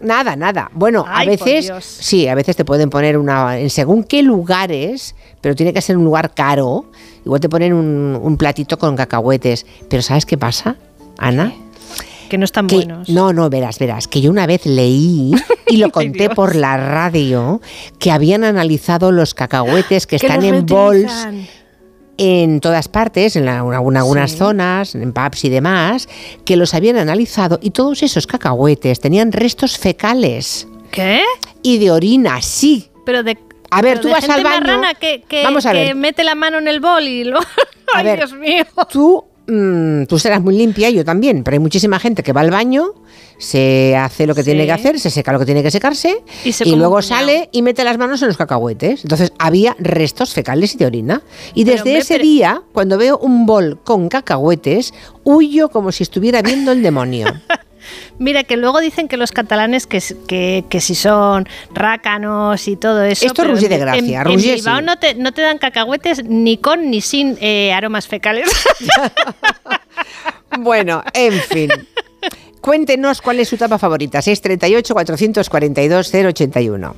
Nada, 0.00 0.36
nada. 0.36 0.70
Bueno, 0.72 1.04
Ay, 1.06 1.26
a 1.26 1.30
veces, 1.30 1.70
sí, 1.84 2.28
a 2.28 2.34
veces 2.34 2.56
te 2.56 2.64
pueden 2.64 2.88
poner 2.88 3.18
una, 3.18 3.58
en 3.58 3.68
según 3.68 4.04
qué 4.04 4.22
lugares, 4.22 5.14
pero 5.42 5.54
tiene 5.54 5.74
que 5.74 5.82
ser 5.82 5.98
un 5.98 6.04
lugar 6.04 6.32
caro. 6.32 6.86
Igual 7.26 7.40
te 7.40 7.50
ponen 7.50 7.74
un, 7.74 8.18
un 8.20 8.36
platito 8.38 8.78
con 8.78 8.96
cacahuetes. 8.96 9.66
Pero 9.90 10.00
¿sabes 10.02 10.24
qué 10.24 10.38
pasa, 10.38 10.76
Ana? 11.18 11.52
Que 12.30 12.38
no 12.38 12.46
están 12.46 12.66
Que- 12.66 12.76
buenos. 12.76 13.10
No, 13.10 13.34
no, 13.34 13.50
verás, 13.50 13.78
verás, 13.78 14.08
que 14.08 14.22
yo 14.22 14.30
una 14.30 14.46
vez 14.46 14.64
leí 14.64 15.32
y 15.68 15.76
lo 15.76 15.90
conté 15.92 16.30
por 16.30 16.56
la 16.56 16.78
radio 16.78 17.60
que 17.98 18.10
habían 18.10 18.42
analizado 18.44 19.12
los 19.12 19.34
cacahuetes 19.34 20.06
que 20.06 20.16
Que 20.18 20.26
están 20.26 20.42
en 20.42 20.64
bols 20.64 21.12
en 22.18 22.60
todas 22.60 22.88
partes, 22.88 23.36
en, 23.36 23.46
la- 23.46 23.58
en 23.58 23.72
algunas 23.74 24.30
Sí. 24.30 24.36
zonas, 24.36 24.94
en 24.94 25.12
pubs 25.12 25.44
y 25.44 25.48
demás, 25.48 26.08
que 26.44 26.56
los 26.56 26.74
habían 26.74 26.96
analizado 26.96 27.58
y 27.62 27.70
todos 27.70 28.02
esos 28.02 28.26
cacahuetes 28.26 29.00
tenían 29.00 29.32
restos 29.32 29.76
fecales 29.78 30.68
¿Qué? 30.90 31.20
y 31.62 31.78
de 31.78 31.90
orina, 31.90 32.40
sí. 32.42 32.88
Pero 33.04 33.22
de. 33.22 33.36
A 33.72 33.82
ver, 33.82 33.94
pero 33.94 34.00
tú 34.02 34.08
de 34.08 34.14
vas 34.14 34.20
gente 34.24 34.34
al 34.36 34.44
baño. 34.44 34.60
marrana 34.60 34.94
que, 34.94 35.22
que, 35.28 35.42
Vamos 35.44 35.66
a 35.66 35.72
que 35.72 35.78
ver. 35.78 35.94
mete 35.94 36.24
la 36.24 36.34
mano 36.34 36.58
en 36.58 36.68
el 36.68 36.80
bol 36.80 37.02
y 37.06 37.24
lo. 37.24 37.40
Ay, 37.94 38.04
ver. 38.04 38.18
Dios 38.18 38.32
mío. 38.34 38.64
Tú, 38.90 39.24
mm, 39.46 40.04
tú 40.04 40.18
serás 40.18 40.40
muy 40.40 40.56
limpia, 40.56 40.90
yo 40.90 41.04
también, 41.04 41.42
pero 41.42 41.54
hay 41.54 41.58
muchísima 41.58 41.98
gente 41.98 42.22
que 42.22 42.32
va 42.32 42.40
al 42.42 42.50
baño, 42.50 42.94
se 43.38 43.96
hace 43.96 44.26
lo 44.26 44.34
que 44.34 44.44
tiene 44.44 44.64
que 44.66 44.72
hacer, 44.72 45.00
se 45.00 45.10
seca 45.10 45.32
lo 45.32 45.38
que 45.40 45.44
tiene 45.46 45.62
que 45.64 45.70
secarse 45.72 46.22
Y 46.44 46.52
se 46.52 46.64
luego 46.66 47.02
sale 47.02 47.48
y 47.50 47.62
mete 47.62 47.82
las 47.82 47.98
manos 47.98 48.22
en 48.22 48.28
los 48.28 48.36
cacahuetes. 48.36 49.02
Entonces 49.04 49.32
había 49.38 49.74
restos 49.80 50.32
fecales 50.32 50.74
y 50.74 50.78
de 50.78 50.86
orina. 50.86 51.22
Y 51.54 51.64
desde 51.64 51.98
ese 51.98 52.14
pero- 52.14 52.24
día, 52.24 52.62
cuando 52.72 52.98
veo 52.98 53.18
un 53.18 53.44
bol 53.46 53.80
con 53.82 54.08
cacahuetes, 54.08 54.94
huyo 55.24 55.70
como 55.70 55.90
si 55.92 56.02
estuviera 56.04 56.40
viendo 56.40 56.70
el 56.72 56.82
demonio. 56.82 57.26
Mira, 58.18 58.44
que 58.44 58.56
luego 58.56 58.80
dicen 58.80 59.08
que 59.08 59.16
los 59.16 59.32
catalanes 59.32 59.86
que, 59.86 60.02
que, 60.26 60.64
que 60.68 60.80
si 60.80 60.94
son 60.94 61.48
rácanos 61.72 62.68
y 62.68 62.76
todo 62.76 63.02
eso. 63.02 63.26
Esto 63.26 63.44
Roger 63.44 63.68
de 63.68 63.78
Gracia, 63.78 64.22
En, 64.22 64.30
en 64.30 64.36
Bilbao 64.36 64.78
sí. 64.78 64.84
no, 64.84 64.98
te, 64.98 65.14
no 65.14 65.32
te 65.32 65.42
dan 65.42 65.58
cacahuetes 65.58 66.24
ni 66.24 66.56
con 66.56 66.90
ni 66.90 67.00
sin 67.00 67.36
eh, 67.40 67.72
aromas 67.72 68.06
fecales. 68.06 68.48
bueno, 70.58 71.02
en 71.14 71.32
fin. 71.34 71.70
Cuéntenos 72.60 73.20
cuál 73.20 73.40
es 73.40 73.48
su 73.48 73.56
tapa 73.56 73.78
favorita. 73.78 74.22
638 74.22 74.94
442 74.94 76.14
081. 76.14 76.96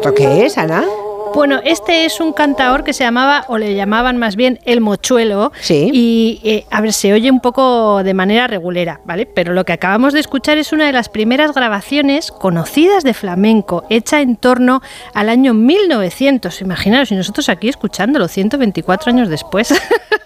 Esto 0.00 0.14
qué 0.14 0.46
es, 0.46 0.56
Ana? 0.56 0.99
Bueno, 1.34 1.60
este 1.64 2.04
es 2.04 2.20
un 2.20 2.32
cantaor 2.32 2.84
que 2.84 2.92
se 2.92 3.04
llamaba, 3.04 3.44
o 3.48 3.56
le 3.56 3.74
llamaban 3.74 4.16
más 4.18 4.36
bien 4.36 4.58
el 4.64 4.80
mochuelo. 4.80 5.52
Sí. 5.60 5.90
Y, 5.92 6.40
eh, 6.44 6.66
a 6.70 6.80
ver, 6.80 6.92
se 6.92 7.12
oye 7.12 7.30
un 7.30 7.40
poco 7.40 8.02
de 8.02 8.14
manera 8.14 8.46
regulera, 8.46 9.00
¿vale? 9.04 9.26
Pero 9.26 9.52
lo 9.52 9.64
que 9.64 9.72
acabamos 9.72 10.12
de 10.12 10.20
escuchar 10.20 10.58
es 10.58 10.72
una 10.72 10.86
de 10.86 10.92
las 10.92 11.08
primeras 11.08 11.54
grabaciones 11.54 12.32
conocidas 12.32 13.04
de 13.04 13.14
flamenco, 13.14 13.84
hecha 13.90 14.20
en 14.20 14.36
torno 14.36 14.82
al 15.14 15.28
año 15.28 15.54
1900. 15.54 16.60
Imaginaos, 16.60 17.12
y 17.12 17.14
nosotros 17.14 17.48
aquí 17.48 17.68
escuchándolo 17.68 18.26
124 18.28 19.10
años 19.10 19.28
después. 19.28 19.72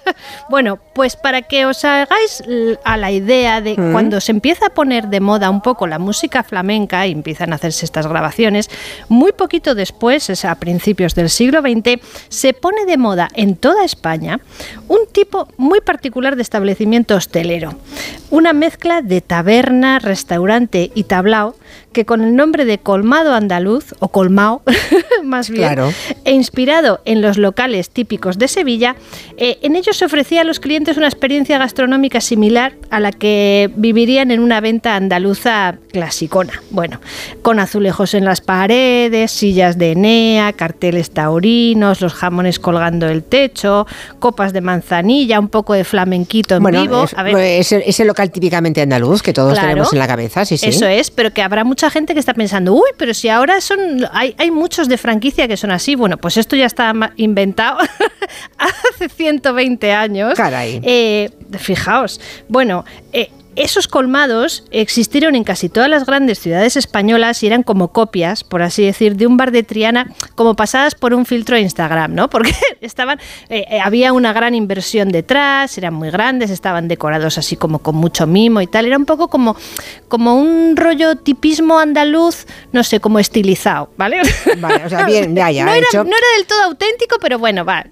bueno, 0.48 0.78
pues 0.94 1.16
para 1.16 1.42
que 1.42 1.66
os 1.66 1.84
hagáis 1.84 2.42
a 2.84 2.96
la 2.96 3.10
idea 3.10 3.60
de 3.60 3.74
Mm. 3.76 3.92
cuando 3.92 4.20
se 4.20 4.32
empieza 4.32 4.66
a 4.66 4.70
poner 4.70 5.08
de 5.08 5.20
moda 5.20 5.50
un 5.50 5.60
poco 5.60 5.86
la 5.86 5.98
música 5.98 6.42
flamenca 6.42 7.06
y 7.06 7.12
empiezan 7.12 7.52
a 7.52 7.56
hacerse 7.56 7.84
estas 7.84 8.06
grabaciones, 8.06 8.70
muy 9.08 9.32
poquito 9.32 9.74
después, 9.74 10.30
es 10.30 10.44
a 10.44 10.54
principios 10.54 10.93
del 10.94 11.28
siglo 11.28 11.60
XX, 11.60 12.00
se 12.28 12.52
pone 12.52 12.86
de 12.86 12.96
moda 12.96 13.28
en 13.34 13.56
toda 13.56 13.84
España 13.84 14.40
un 14.88 15.00
tipo 15.10 15.48
muy 15.56 15.80
particular 15.80 16.36
de 16.36 16.42
establecimiento 16.42 17.16
hostelero. 17.16 17.74
Una 18.30 18.52
mezcla 18.52 19.02
de 19.02 19.20
taberna, 19.20 19.98
restaurante 19.98 20.90
y 20.94 21.04
tablao 21.04 21.56
que 21.94 22.04
con 22.04 22.20
el 22.22 22.36
nombre 22.36 22.66
de 22.66 22.76
colmado 22.76 23.32
andaluz 23.34 23.94
o 24.00 24.08
colmao, 24.08 24.60
más 25.24 25.48
bien, 25.48 25.62
Claro. 25.72 25.90
e 26.26 26.32
inspirado 26.32 27.00
en 27.06 27.22
los 27.22 27.38
locales 27.38 27.88
típicos 27.88 28.36
de 28.38 28.48
Sevilla, 28.48 28.96
eh, 29.38 29.58
en 29.62 29.76
ellos 29.76 29.96
se 29.96 30.04
ofrecía 30.04 30.42
a 30.42 30.44
los 30.44 30.60
clientes 30.60 30.98
una 30.98 31.06
experiencia 31.06 31.56
gastronómica 31.56 32.20
similar 32.20 32.74
a 32.90 33.00
la 33.00 33.12
que 33.12 33.70
vivirían 33.76 34.30
en 34.30 34.40
una 34.40 34.60
venta 34.60 34.96
andaluza 34.96 35.76
clasicona. 35.92 36.60
Bueno, 36.70 37.00
con 37.42 37.58
azulejos 37.60 38.12
en 38.14 38.24
las 38.26 38.40
paredes, 38.42 39.30
sillas 39.30 39.78
de 39.78 39.92
enea, 39.92 40.52
carteles 40.52 41.10
taurinos, 41.10 42.00
los 42.00 42.12
jamones 42.12 42.58
colgando 42.58 43.06
del 43.06 43.22
techo, 43.22 43.86
copas 44.18 44.52
de 44.52 44.60
manzanilla, 44.60 45.38
un 45.40 45.48
poco 45.48 45.72
de 45.74 45.84
flamenquito 45.84 46.56
en 46.56 46.62
Bueno, 46.62 46.82
vivo. 46.82 47.04
es- 47.04 47.14
A 47.16 47.22
ver, 47.22 47.36
ese, 47.36 47.82
ese 47.88 48.04
local 48.04 48.30
típicamente 48.30 48.82
andaluz 48.82 49.22
que 49.22 49.32
todos 49.32 49.52
Claro. 49.54 49.68
tenemos 49.68 49.92
en 49.92 49.98
la 50.00 50.06
cabeza, 50.08 50.44
sí, 50.44 50.58
sí. 50.58 50.66
Eso 50.66 50.86
es, 50.86 51.10
pero 51.12 51.32
que 51.32 51.40
habrá 51.42 51.62
mucha 51.62 51.83
gente 51.90 52.14
que 52.14 52.20
está 52.20 52.34
pensando, 52.34 52.74
uy, 52.74 52.90
pero 52.96 53.14
si 53.14 53.28
ahora 53.28 53.60
son, 53.60 54.06
hay, 54.12 54.34
hay 54.38 54.50
muchos 54.50 54.88
de 54.88 54.98
franquicia 54.98 55.48
que 55.48 55.56
son 55.56 55.70
así. 55.70 55.94
Bueno, 55.94 56.16
pues 56.16 56.36
esto 56.36 56.56
ya 56.56 56.66
está 56.66 56.92
inventado 57.16 57.78
hace 58.58 59.08
120 59.08 59.92
años. 59.92 60.34
Caray. 60.34 60.80
Eh, 60.82 61.30
fijaos, 61.58 62.20
bueno, 62.48 62.84
eh, 63.12 63.30
esos 63.56 63.88
colmados 63.88 64.64
existieron 64.70 65.34
en 65.34 65.44
casi 65.44 65.68
todas 65.68 65.88
las 65.88 66.06
grandes 66.06 66.38
ciudades 66.38 66.76
españolas 66.76 67.42
y 67.42 67.46
eran 67.46 67.62
como 67.62 67.88
copias, 67.88 68.44
por 68.44 68.62
así 68.62 68.84
decir, 68.84 69.16
de 69.16 69.26
un 69.26 69.36
bar 69.36 69.50
de 69.50 69.62
Triana, 69.62 70.10
como 70.34 70.54
pasadas 70.54 70.94
por 70.94 71.14
un 71.14 71.26
filtro 71.26 71.56
de 71.56 71.62
Instagram, 71.62 72.14
¿no? 72.14 72.28
Porque 72.34 72.52
estaban, 72.80 73.18
eh, 73.48 73.64
eh, 73.70 73.80
había 73.80 74.12
una 74.12 74.32
gran 74.32 74.54
inversión 74.54 75.10
detrás, 75.10 75.76
eran 75.78 75.94
muy 75.94 76.10
grandes, 76.10 76.50
estaban 76.50 76.88
decorados 76.88 77.38
así 77.38 77.56
como 77.56 77.78
con 77.78 77.96
mucho 77.96 78.26
mimo 78.26 78.60
y 78.60 78.66
tal. 78.66 78.86
Era 78.86 78.96
un 78.96 79.06
poco 79.06 79.28
como, 79.28 79.56
como 80.08 80.34
un 80.34 80.76
rollo 80.76 81.16
tipismo 81.16 81.78
andaluz, 81.78 82.46
no 82.72 82.82
sé, 82.82 83.00
como 83.00 83.18
estilizado, 83.18 83.90
¿vale? 83.96 84.22
Vale, 84.58 84.84
o 84.84 84.88
sea, 84.88 85.04
bien, 85.06 85.34
ya, 85.34 85.50
ya, 85.50 85.64
no, 85.66 85.72
era, 85.72 85.86
hecho. 85.86 86.04
no 86.04 86.10
era 86.10 86.26
del 86.36 86.46
todo 86.46 86.62
auténtico, 86.64 87.16
pero 87.20 87.38
bueno, 87.38 87.64
va. 87.64 87.84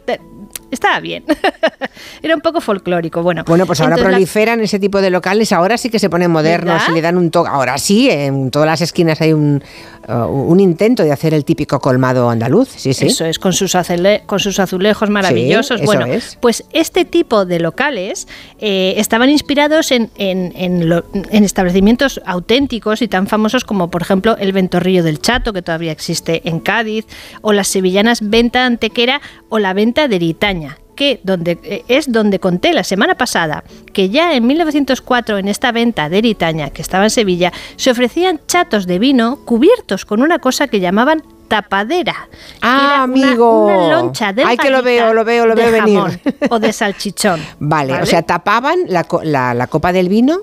Estaba 0.72 0.98
bien. 1.00 1.22
Era 2.22 2.34
un 2.34 2.40
poco 2.40 2.60
folclórico. 2.62 3.22
Bueno, 3.22 3.44
Bueno, 3.46 3.66
pues 3.66 3.80
ahora 3.82 3.96
la- 3.96 4.02
proliferan 4.02 4.60
ese 4.62 4.78
tipo 4.80 5.00
de 5.02 5.10
locales, 5.10 5.52
ahora 5.52 5.76
sí 5.76 5.90
que 5.90 5.98
se 5.98 6.08
ponen 6.08 6.30
modernos 6.30 6.74
¿Verdad? 6.76 6.88
y 6.90 6.94
le 6.94 7.02
dan 7.02 7.18
un 7.18 7.30
toque. 7.30 7.50
Ahora 7.52 7.76
sí, 7.76 8.08
en 8.10 8.50
todas 8.50 8.66
las 8.66 8.80
esquinas 8.80 9.20
hay 9.20 9.34
un 9.34 9.62
uh, 10.08 10.12
un 10.26 10.60
intento 10.60 11.02
de 11.02 11.12
hacer 11.12 11.34
el 11.34 11.44
típico 11.44 11.80
colmado 11.80 12.28
andaluz, 12.30 12.68
sí, 12.68 12.92
sí. 12.94 13.06
Eso 13.06 13.24
es, 13.24 13.38
con 13.38 13.52
sus, 13.52 13.74
azule- 13.74 14.24
con 14.26 14.40
sus 14.40 14.58
azulejos 14.58 15.10
maravillosos. 15.10 15.80
bueno, 15.82 16.06
es. 16.06 16.36
pues 16.40 16.64
este 16.72 17.04
tipo 17.04 17.44
de 17.44 17.60
locales 17.60 18.28
eh, 18.58 18.94
estaban 18.96 19.30
inspirados 19.30 19.90
en, 19.92 20.10
en- 20.16 20.52
en 20.56 20.88
lo- 20.88 21.04
en 21.30 21.44
establecimientos 21.44 22.20
auténticos 22.24 23.02
y 23.02 23.08
tan 23.08 23.26
famosos 23.26 23.64
como, 23.64 23.90
por 23.90 24.02
ejemplo, 24.02 24.36
el 24.38 24.52
Ventorrillo 24.52 25.02
del 25.02 25.20
Chato, 25.20 25.52
que 25.52 25.62
todavía 25.62 25.92
existe 25.92 26.42
en 26.48 26.60
Cádiz, 26.60 27.06
o 27.40 27.52
las 27.52 27.68
sevillanas 27.68 28.20
Venta 28.28 28.66
Antequera 28.66 29.20
o 29.48 29.58
la 29.58 29.72
Venta 29.72 30.08
de 30.08 30.16
Eritaña 30.16 30.78
que 31.02 31.20
donde, 31.24 31.58
eh, 31.64 31.82
es 31.88 32.12
donde 32.12 32.38
conté 32.38 32.72
la 32.72 32.84
semana 32.84 33.16
pasada 33.16 33.64
que 33.92 34.08
ya 34.08 34.34
en 34.34 34.46
1904 34.46 35.38
en 35.38 35.48
esta 35.48 35.72
venta 35.72 36.08
de 36.08 36.18
Eritaña, 36.18 36.70
que 36.70 36.80
estaba 36.80 37.02
en 37.04 37.10
Sevilla, 37.10 37.52
se 37.74 37.90
ofrecían 37.90 38.38
chatos 38.46 38.86
de 38.86 39.00
vino 39.00 39.44
cubiertos 39.44 40.04
con 40.04 40.22
una 40.22 40.38
cosa 40.38 40.68
que 40.68 40.78
llamaban 40.78 41.22
tapadera. 41.48 42.28
Ah, 42.60 42.78
era 42.84 42.94
una- 42.94 43.02
amigo. 43.02 43.66
Una, 43.66 43.88
loncha 44.00 44.32
de 44.32 44.44
Ay, 44.44 44.56
que 44.56 44.70
lo 44.70 44.80
veo, 44.82 45.12
lo 45.12 45.24
veo, 45.24 45.44
lo 45.44 45.56
veo 45.56 45.72
venir. 45.72 46.20
o 46.50 46.58
de 46.60 46.72
salchichón. 46.72 47.40
Vale, 47.58 47.92
¿vale? 47.94 48.04
o 48.04 48.06
sea, 48.06 48.22
tapaban 48.22 48.78
la, 48.86 49.02
co- 49.04 49.22
la- 49.24 49.54
la 49.54 49.66
copa 49.66 49.92
del 49.92 50.08
vino, 50.08 50.38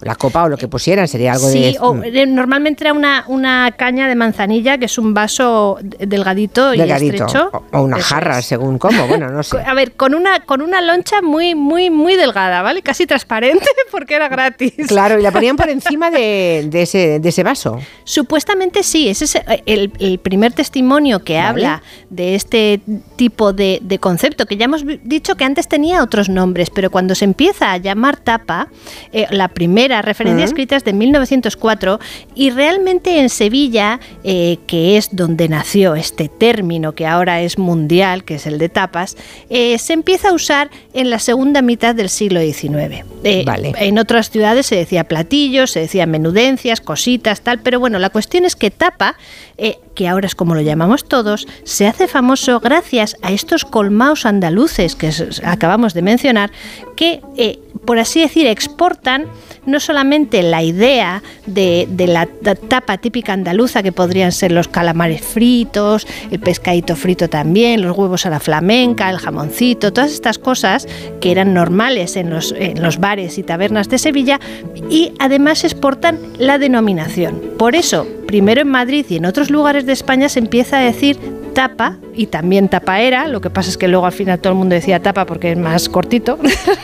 la 0.00 0.14
copa 0.14 0.44
o 0.44 0.48
lo 0.48 0.56
que 0.56 0.68
pusieran, 0.68 1.08
sería 1.08 1.32
algo 1.32 1.48
Sí, 1.48 1.60
de... 1.60 1.78
mm, 1.78 1.82
o, 1.82 2.02
eh, 2.04 2.26
normalmente 2.26 2.84
era 2.84 2.92
una, 2.92 3.24
una 3.28 3.72
caña 3.76 4.06
de 4.08 4.14
manzanilla, 4.14 4.78
que 4.78 4.84
es 4.84 4.96
un 4.98 5.12
vaso 5.14 5.78
delgadito 5.82 6.74
y 6.74 6.80
estrecho. 6.80 7.50
o, 7.52 7.64
o 7.78 7.82
una 7.82 7.98
Eso 7.98 8.06
jarra, 8.14 8.38
es. 8.38 8.46
según 8.46 8.78
cómo, 8.78 9.06
bueno, 9.08 9.28
no 9.30 9.42
sé. 9.42 9.58
A 9.58 9.74
ver, 9.74 9.92
con 9.92 10.14
una, 10.14 10.40
con 10.40 10.62
una 10.62 10.80
loncha 10.80 11.20
muy, 11.22 11.54
muy, 11.54 11.90
muy 11.90 12.16
delgada, 12.16 12.62
¿vale? 12.62 12.82
Casi 12.82 13.06
transparente 13.06 13.66
porque 13.90 14.14
era 14.14 14.28
gratis. 14.28 14.72
Claro, 14.86 15.18
y 15.18 15.22
la 15.22 15.32
ponían 15.32 15.56
por 15.56 15.68
encima 15.70 16.10
de, 16.10 16.66
de 16.70 16.82
ese, 16.82 17.18
de 17.20 17.28
ese 17.28 17.42
vaso. 17.42 17.80
Supuestamente 18.04 18.82
sí, 18.82 19.08
ese 19.08 19.24
es 19.24 19.38
el, 19.66 19.92
el 19.98 20.18
primer 20.18 20.52
testimonio 20.52 21.24
que 21.24 21.38
habla 21.38 21.82
de 22.10 22.34
este 22.34 22.80
tipo 23.16 23.52
de, 23.52 23.78
de 23.82 23.98
concepto, 23.98 24.46
que 24.46 24.56
ya 24.56 24.66
hemos 24.66 24.84
dicho 25.02 25.34
que 25.36 25.44
antes 25.44 25.68
tenía 25.68 26.02
otros 26.02 26.28
nombres, 26.28 26.70
pero 26.70 26.90
cuando 26.90 27.14
se 27.14 27.24
empieza 27.24 27.72
a 27.72 27.76
llamar 27.78 28.16
tapa, 28.18 28.68
eh, 29.12 29.26
la 29.30 29.48
primera 29.48 29.87
referencia 30.02 30.44
Ujú. 30.44 30.50
escrita 30.50 30.76
es 30.76 30.84
de 30.84 30.92
1904 30.92 31.98
y 32.34 32.50
realmente 32.50 33.18
en 33.20 33.28
Sevilla, 33.28 34.00
eh, 34.24 34.58
que 34.66 34.96
es 34.96 35.10
donde 35.12 35.48
nació 35.48 35.94
este 35.94 36.28
término 36.28 36.94
que 36.94 37.06
ahora 37.06 37.40
es 37.40 37.58
mundial, 37.58 38.24
que 38.24 38.36
es 38.36 38.46
el 38.46 38.58
de 38.58 38.68
tapas, 38.68 39.16
eh, 39.50 39.78
se 39.78 39.92
empieza 39.92 40.30
a 40.30 40.32
usar 40.32 40.70
en 40.92 41.10
la 41.10 41.18
segunda 41.18 41.62
mitad 41.62 41.94
del 41.94 42.08
siglo 42.08 42.40
XIX. 42.40 43.04
Eh, 43.24 43.42
Vale. 43.44 43.72
En 43.78 43.98
otras 43.98 44.30
ciudades 44.30 44.66
se 44.66 44.76
decía 44.76 45.04
platillos, 45.04 45.70
se 45.72 45.80
decía 45.80 46.06
menudencias, 46.06 46.80
cositas, 46.80 47.40
tal, 47.40 47.60
pero 47.60 47.80
bueno, 47.80 47.98
la 47.98 48.10
cuestión 48.10 48.44
es 48.44 48.54
que 48.54 48.70
tapa, 48.70 49.16
eh, 49.58 49.78
que 49.94 50.08
ahora 50.08 50.26
es 50.26 50.34
como 50.34 50.54
lo 50.54 50.60
llamamos 50.60 51.04
todos, 51.04 51.46
se 51.64 51.86
hace 51.86 52.06
famoso 52.06 52.60
gracias 52.60 53.16
a 53.22 53.32
estos 53.32 53.64
colmaos 53.64 54.24
andaluces 54.24 54.94
que 54.94 55.10
acabamos 55.44 55.92
de 55.92 56.02
mencionar, 56.02 56.50
que, 56.96 57.20
eh, 57.36 57.58
por 57.84 57.98
así 57.98 58.20
decir, 58.20 58.46
exportan 58.46 59.26
no 59.66 59.80
solamente 59.80 60.42
la 60.42 60.62
idea 60.62 61.22
de, 61.46 61.86
de 61.90 62.06
la 62.06 62.26
ta- 62.26 62.54
tapa 62.54 62.98
típica 62.98 63.32
andaluza, 63.32 63.82
que 63.82 63.92
podrían 63.92 64.32
ser 64.32 64.52
los 64.52 64.68
calamares 64.68 65.20
fritos, 65.20 66.06
el 66.30 66.38
pescadito 66.40 66.96
frito 66.96 67.28
también, 67.28 67.82
los 67.82 67.96
huevos 67.96 68.24
a 68.24 68.30
la 68.30 68.40
flamenca, 68.40 69.10
el 69.10 69.18
jamoncito, 69.18 69.92
todas 69.92 70.12
estas 70.12 70.38
cosas 70.38 70.86
que 71.20 71.30
eran 71.32 71.52
normales 71.52 72.16
en 72.16 72.30
los, 72.30 72.52
en 72.56 72.82
los 72.82 72.98
bares 72.98 73.36
y 73.36 73.42
tabernas 73.42 73.88
de 73.88 73.98
Sevilla, 73.98 74.40
y 74.88 75.12
además 75.18 75.64
exportan 75.64 76.18
la 76.38 76.58
denominación. 76.58 77.42
Por 77.58 77.74
eso, 77.74 78.06
primero 78.26 78.60
en 78.62 78.68
Madrid 78.68 79.04
y 79.08 79.16
en 79.16 79.26
otros 79.26 79.47
lugares 79.50 79.86
de 79.86 79.92
España 79.92 80.28
se 80.28 80.38
empieza 80.38 80.78
a 80.78 80.82
decir 80.82 81.18
tapa 81.58 81.96
y 82.14 82.26
también 82.28 82.68
tapaera, 82.68 83.26
lo 83.26 83.40
que 83.40 83.50
pasa 83.50 83.68
es 83.68 83.76
que 83.76 83.88
luego 83.88 84.06
al 84.06 84.12
final 84.12 84.38
todo 84.38 84.52
el 84.52 84.58
mundo 84.60 84.76
decía 84.76 85.02
tapa 85.02 85.26
porque 85.26 85.50
es 85.50 85.58
más 85.58 85.88
cortito. 85.88 86.38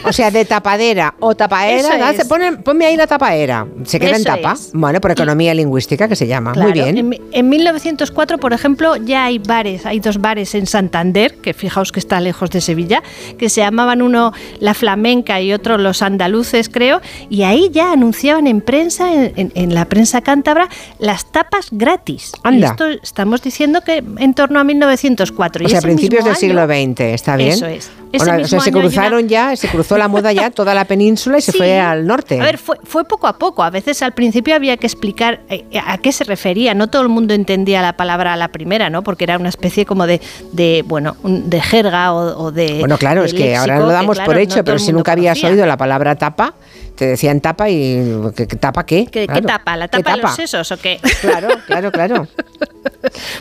O 0.04 0.12
sea, 0.12 0.32
de 0.32 0.44
tapadera 0.44 1.14
o 1.20 1.36
tapaera, 1.36 2.10
es. 2.10 2.28
ponen- 2.28 2.60
ponme 2.64 2.84
ahí 2.84 2.96
la 2.96 3.06
tapaera. 3.06 3.68
Se 3.84 4.00
queda 4.00 4.16
en 4.16 4.24
tapa. 4.24 4.54
es. 4.54 4.70
Bueno, 4.72 5.00
por 5.00 5.12
economía 5.12 5.54
lingüística 5.54 6.08
que 6.08 6.16
se 6.16 6.26
llama. 6.26 6.54
Muy 6.56 6.72
bien. 6.72 6.98
En, 6.98 7.08
mi- 7.08 7.20
en 7.30 7.48
1904, 7.48 8.38
por 8.38 8.52
ejemplo, 8.52 8.96
ya 8.96 9.26
hay 9.26 9.38
bares, 9.38 9.86
hay 9.86 10.00
dos 10.00 10.20
bares 10.20 10.56
en 10.56 10.66
Santander, 10.66 11.36
que 11.36 11.54
fijaos 11.54 11.92
que 11.92 12.00
está 12.00 12.20
lejos 12.20 12.50
de 12.50 12.60
Sevilla, 12.60 13.00
que 13.38 13.48
se 13.48 13.60
llamaban 13.60 14.02
uno 14.02 14.32
La 14.58 14.74
Flamenca 14.74 15.40
y 15.40 15.52
otro 15.52 15.78
Los 15.78 16.02
Andaluces, 16.02 16.68
creo, 16.68 17.00
y 17.30 17.42
ahí 17.44 17.70
ya 17.72 17.92
anunciaban 17.92 18.48
en 18.48 18.60
prensa, 18.60 19.14
en, 19.14 19.32
en- 19.36 19.52
en 19.54 19.72
la 19.74 19.84
prensa 19.84 20.20
cántabra, 20.20 20.68
las 20.98 21.26
tapas 21.30 21.68
gratis. 21.70 22.32
Y 22.44 22.48
Anda. 22.48 22.68
esto 22.70 22.88
estamos 22.88 23.40
diciendo 23.40 23.80
que 23.82 24.02
en 24.18 24.34
torno 24.34 24.58
a 24.58 24.63
1904. 24.64 25.64
O 25.64 25.66
Y 25.66 25.70
sea, 25.70 25.78
a 25.78 25.82
principios 25.82 26.24
del 26.24 26.36
siglo 26.36 26.64
XX, 26.66 27.00
está 27.00 27.36
bien. 27.36 27.50
Eso 27.50 27.66
es. 27.66 27.90
Ese 28.12 28.24
Bueno, 28.26 28.32
o 28.34 28.42
mismo 28.42 28.48
sea, 28.48 28.60
se 28.60 28.70
una- 28.70 28.80
cruzaron 28.80 29.28
ya, 29.28 29.56
se 29.56 29.66
cruzó 29.68 29.98
la 29.98 30.06
moda 30.06 30.32
ya 30.32 30.50
toda 30.50 30.72
la 30.72 30.84
península 30.84 31.38
y 31.38 31.40
se 31.42 31.50
fue 31.52 31.80
al 31.80 32.06
norte. 32.06 32.40
A 32.40 32.44
ver, 32.44 32.58
fue, 32.58 32.78
fue 32.84 33.04
poco 33.04 33.26
a 33.26 33.38
poco. 33.38 33.64
A 33.64 33.70
veces 33.70 34.02
al 34.02 34.12
principio 34.12 34.54
había 34.54 34.76
que 34.76 34.86
explicar 34.86 35.40
eh, 35.48 35.64
a 35.84 35.98
qué 35.98 36.12
se 36.12 36.22
refería. 36.22 36.74
No 36.74 36.86
todo 36.88 37.02
el 37.02 37.08
mundo 37.08 37.34
entendía 37.34 37.82
la 37.82 37.96
palabra 37.96 38.32
a 38.32 38.36
la 38.36 38.48
primera, 38.48 38.88
¿no? 38.88 39.02
Porque 39.02 39.24
era 39.24 39.36
una 39.36 39.48
especie 39.48 39.84
como 39.84 40.06
de, 40.06 40.20
de 40.52 40.84
bueno, 40.86 41.16
de 41.24 41.60
jerga 41.60 42.12
o, 42.14 42.44
o 42.44 42.52
de. 42.52 42.78
Bueno, 42.78 42.98
claro, 42.98 43.22
de 43.22 43.26
es 43.26 43.34
que 43.34 43.56
ahora 43.56 43.80
lo 43.80 43.88
damos 43.88 44.16
claro, 44.16 44.30
por 44.30 44.40
hecho, 44.40 44.62
pero 44.62 44.78
si 44.78 44.92
nunca 44.92 45.10
habías 45.12 45.36
conocía. 45.36 45.50
oído 45.50 45.66
la 45.66 45.76
palabra 45.76 46.14
tapa, 46.14 46.54
te 46.96 47.06
decían 47.06 47.40
tapa 47.40 47.68
y 47.70 48.02
¿qué, 48.36 48.46
tapa 48.46 48.86
qué? 48.86 49.06
¿Qué, 49.06 49.26
tapa? 49.26 49.76
¿La 49.76 49.88
¿Qué 49.88 49.98
tapa 50.02 50.16
de 50.16 50.22
los 50.22 50.34
sesos 50.36 50.70
o 50.72 50.76
qué? 50.78 51.00
Claro, 51.20 51.48
claro, 51.66 51.90
claro. 51.92 52.28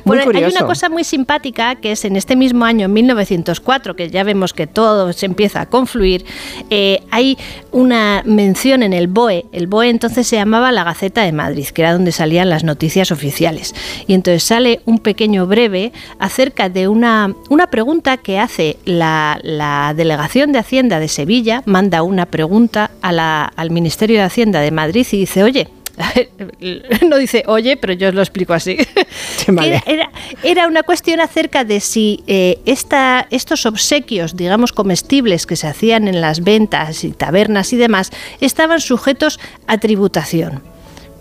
Muy 0.03 0.17
Bueno, 0.17 0.21
hay 0.21 0.25
curioso. 0.27 0.57
una 0.57 0.67
cosa 0.67 0.89
muy 0.89 1.03
simpática 1.05 1.75
que 1.75 1.93
es 1.93 2.03
en 2.05 2.15
este 2.17 2.35
mismo 2.35 2.65
año, 2.65 2.85
en 2.85 2.93
1904, 2.93 3.95
que 3.95 4.09
ya 4.09 4.23
vemos 4.23 4.53
que 4.53 4.67
todo 4.67 5.11
se 5.13 5.25
empieza 5.25 5.61
a 5.61 5.65
confluir, 5.67 6.25
eh, 6.69 7.01
hay 7.11 7.37
una 7.71 8.23
mención 8.25 8.83
en 8.83 8.91
el 8.93 9.07
BOE. 9.07 9.45
El 9.53 9.67
BOE 9.67 9.89
entonces 9.89 10.27
se 10.27 10.35
llamaba 10.35 10.71
la 10.71 10.83
Gaceta 10.83 11.23
de 11.23 11.31
Madrid, 11.31 11.65
que 11.67 11.81
era 11.81 11.93
donde 11.93 12.11
salían 12.11 12.49
las 12.49 12.63
noticias 12.65 13.11
oficiales. 13.11 13.73
Y 14.07 14.13
entonces 14.13 14.43
sale 14.43 14.81
un 14.85 14.99
pequeño 14.99 15.47
breve 15.47 15.93
acerca 16.19 16.67
de 16.69 16.87
una, 16.89 17.33
una 17.49 17.67
pregunta 17.67 18.17
que 18.17 18.39
hace 18.39 18.77
la, 18.85 19.39
la 19.43 19.93
Delegación 19.95 20.51
de 20.51 20.59
Hacienda 20.59 20.99
de 20.99 21.07
Sevilla, 21.07 21.63
manda 21.65 22.03
una 22.03 22.25
pregunta 22.25 22.91
a 23.01 23.11
la- 23.11 23.42
al 23.45 23.71
Ministerio 23.71 24.17
de 24.17 24.23
Hacienda 24.23 24.59
de 24.61 24.71
Madrid 24.71 25.05
y 25.11 25.17
dice, 25.17 25.43
oye, 25.43 25.67
no 27.07 27.17
dice 27.17 27.43
oye, 27.47 27.77
pero 27.77 27.93
yo 27.93 28.09
os 28.09 28.15
lo 28.15 28.21
explico 28.21 28.53
así. 28.53 28.77
Era- 29.85 30.11
era 30.41 30.67
una 30.67 30.83
cuestión 30.83 31.19
acerca 31.19 31.63
de 31.63 31.79
si 31.79 32.23
eh, 32.27 32.59
esta, 32.65 33.27
estos 33.29 33.65
obsequios, 33.65 34.35
digamos, 34.35 34.71
comestibles 34.73 35.45
que 35.45 35.55
se 35.55 35.67
hacían 35.67 36.07
en 36.07 36.19
las 36.21 36.43
ventas 36.43 37.03
y 37.03 37.11
tabernas 37.11 37.73
y 37.73 37.77
demás, 37.77 38.11
estaban 38.41 38.79
sujetos 38.81 39.39
a 39.67 39.77
tributación. 39.77 40.63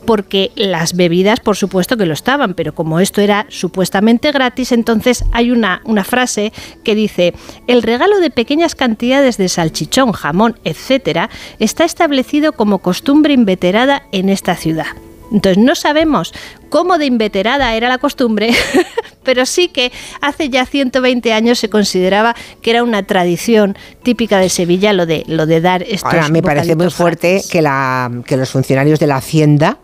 Porque 0.07 0.51
las 0.57 0.95
bebidas, 0.95 1.41
por 1.41 1.57
supuesto 1.57 1.97
que 1.97 2.07
lo 2.07 2.13
estaban, 2.13 2.55
pero 2.55 2.75
como 2.75 3.01
esto 3.01 3.21
era 3.21 3.47
supuestamente 3.49 4.33
gratis, 4.33 4.73
entonces 4.73 5.25
hay 5.33 5.51
una, 5.51 5.81
una 5.85 6.05
frase 6.05 6.53
que 6.85 6.95
dice, 6.95 7.35
el 7.67 7.83
regalo 7.83 8.21
de 8.21 8.31
pequeñas 8.31 8.75
cantidades 8.75 9.37
de 9.37 9.49
salchichón, 9.49 10.13
jamón, 10.13 10.59
etcétera, 10.65 11.31
está 11.59 11.85
establecido 11.85 12.53
como 12.53 12.79
costumbre 12.79 13.35
inveterada 13.35 14.03
en 14.13 14.29
esta 14.29 14.57
ciudad. 14.57 14.89
Entonces 15.33 15.63
no 15.63 15.75
sabemos 15.75 16.33
cómo 16.69 16.99
de 16.99 17.07
inveterada 17.07 17.75
era 17.75 17.89
la 17.89 17.99
costumbre, 17.99 18.51
pero 19.25 19.47
sí 19.47 19.69
que 19.69 19.93
hace 20.21 20.51
ya 20.51 20.67
120 20.67 21.33
años 21.33 21.59
se 21.59 21.69
consideraba 21.69 22.35
que 22.61 22.71
era 22.71 22.83
una 22.83 23.03
tradición 23.05 23.77
típica 24.03 24.39
de 24.39 24.49
Sevilla 24.49 24.93
lo 24.93 25.07
de, 25.07 25.25
lo 25.27 25.47
de 25.47 25.61
dar 25.61 25.83
estos 25.83 26.05
Ahora, 26.05 26.29
me 26.29 26.43
parece 26.43 26.77
muy 26.77 26.91
fuerte 26.91 27.43
que, 27.51 27.63
la, 27.63 28.11
que 28.27 28.37
los 28.37 28.51
funcionarios 28.51 29.01
de 29.01 29.07
la 29.07 29.17
Hacienda 29.17 29.79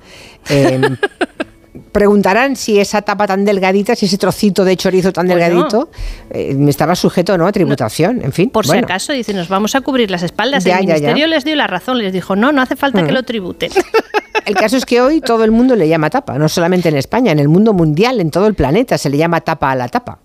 eh, 0.51 0.81
preguntarán 1.93 2.57
si 2.57 2.79
esa 2.79 3.03
tapa 3.03 3.27
tan 3.27 3.45
delgadita, 3.45 3.95
si 3.97 4.07
ese 4.07 4.19
trocito 4.19 4.65
de 4.65 4.77
chorizo 4.77 5.13
tan 5.13 5.27
Bueno. 5.27 5.41
delgadito, 5.45 5.91
eh, 6.31 6.57
estaba 6.69 6.95
sujeto 6.95 7.37
¿no? 7.39 7.47
a 7.47 7.53
tributación. 7.53 8.21
En 8.23 8.33
fin, 8.33 8.51
Por 8.51 8.67
bueno. 8.67 8.81
si 8.81 8.85
acaso, 8.85 9.13
dice, 9.13 9.33
nos 9.35 9.49
vamos 9.49 9.75
a 9.75 9.81
cubrir 9.81 10.11
las 10.11 10.23
espaldas. 10.23 10.65
Ya, 10.65 10.79
el 10.79 10.87
ya, 10.87 10.95
ya. 10.95 10.95
ministerio 10.95 11.27
les 11.27 11.45
dio 11.45 11.57
la 11.57 11.67
razón, 11.67 11.99
les 11.99 12.13
dijo, 12.13 12.37
no, 12.37 12.53
no 12.53 12.63
hace 12.63 12.77
falta 12.77 13.03
que 13.05 13.11
Mm. 13.13 13.15
lo 13.15 13.23
tributen. 13.23 13.71
El 14.47 14.55
caso 14.55 14.77
es 14.79 14.87
que 14.87 15.01
hoy 15.03 15.21
todo 15.21 15.45
el 15.45 15.51
mundo 15.51 15.77
le 15.77 15.89
llama 15.89 16.09
tapa, 16.09 16.39
no 16.39 16.49
solamente 16.49 16.89
en 16.89 16.97
España, 16.97 17.33
en 17.33 17.39
el 17.39 17.49
mundo 17.49 17.75
mundial, 17.75 18.19
en 18.21 18.31
todo 18.31 18.47
el 18.47 18.55
planeta 18.55 18.97
se 18.97 19.11
le 19.11 19.19
llama 19.19 19.41
tapa 19.43 19.73
a 19.73 19.75
la 19.75 19.89
tapa. 19.89 20.21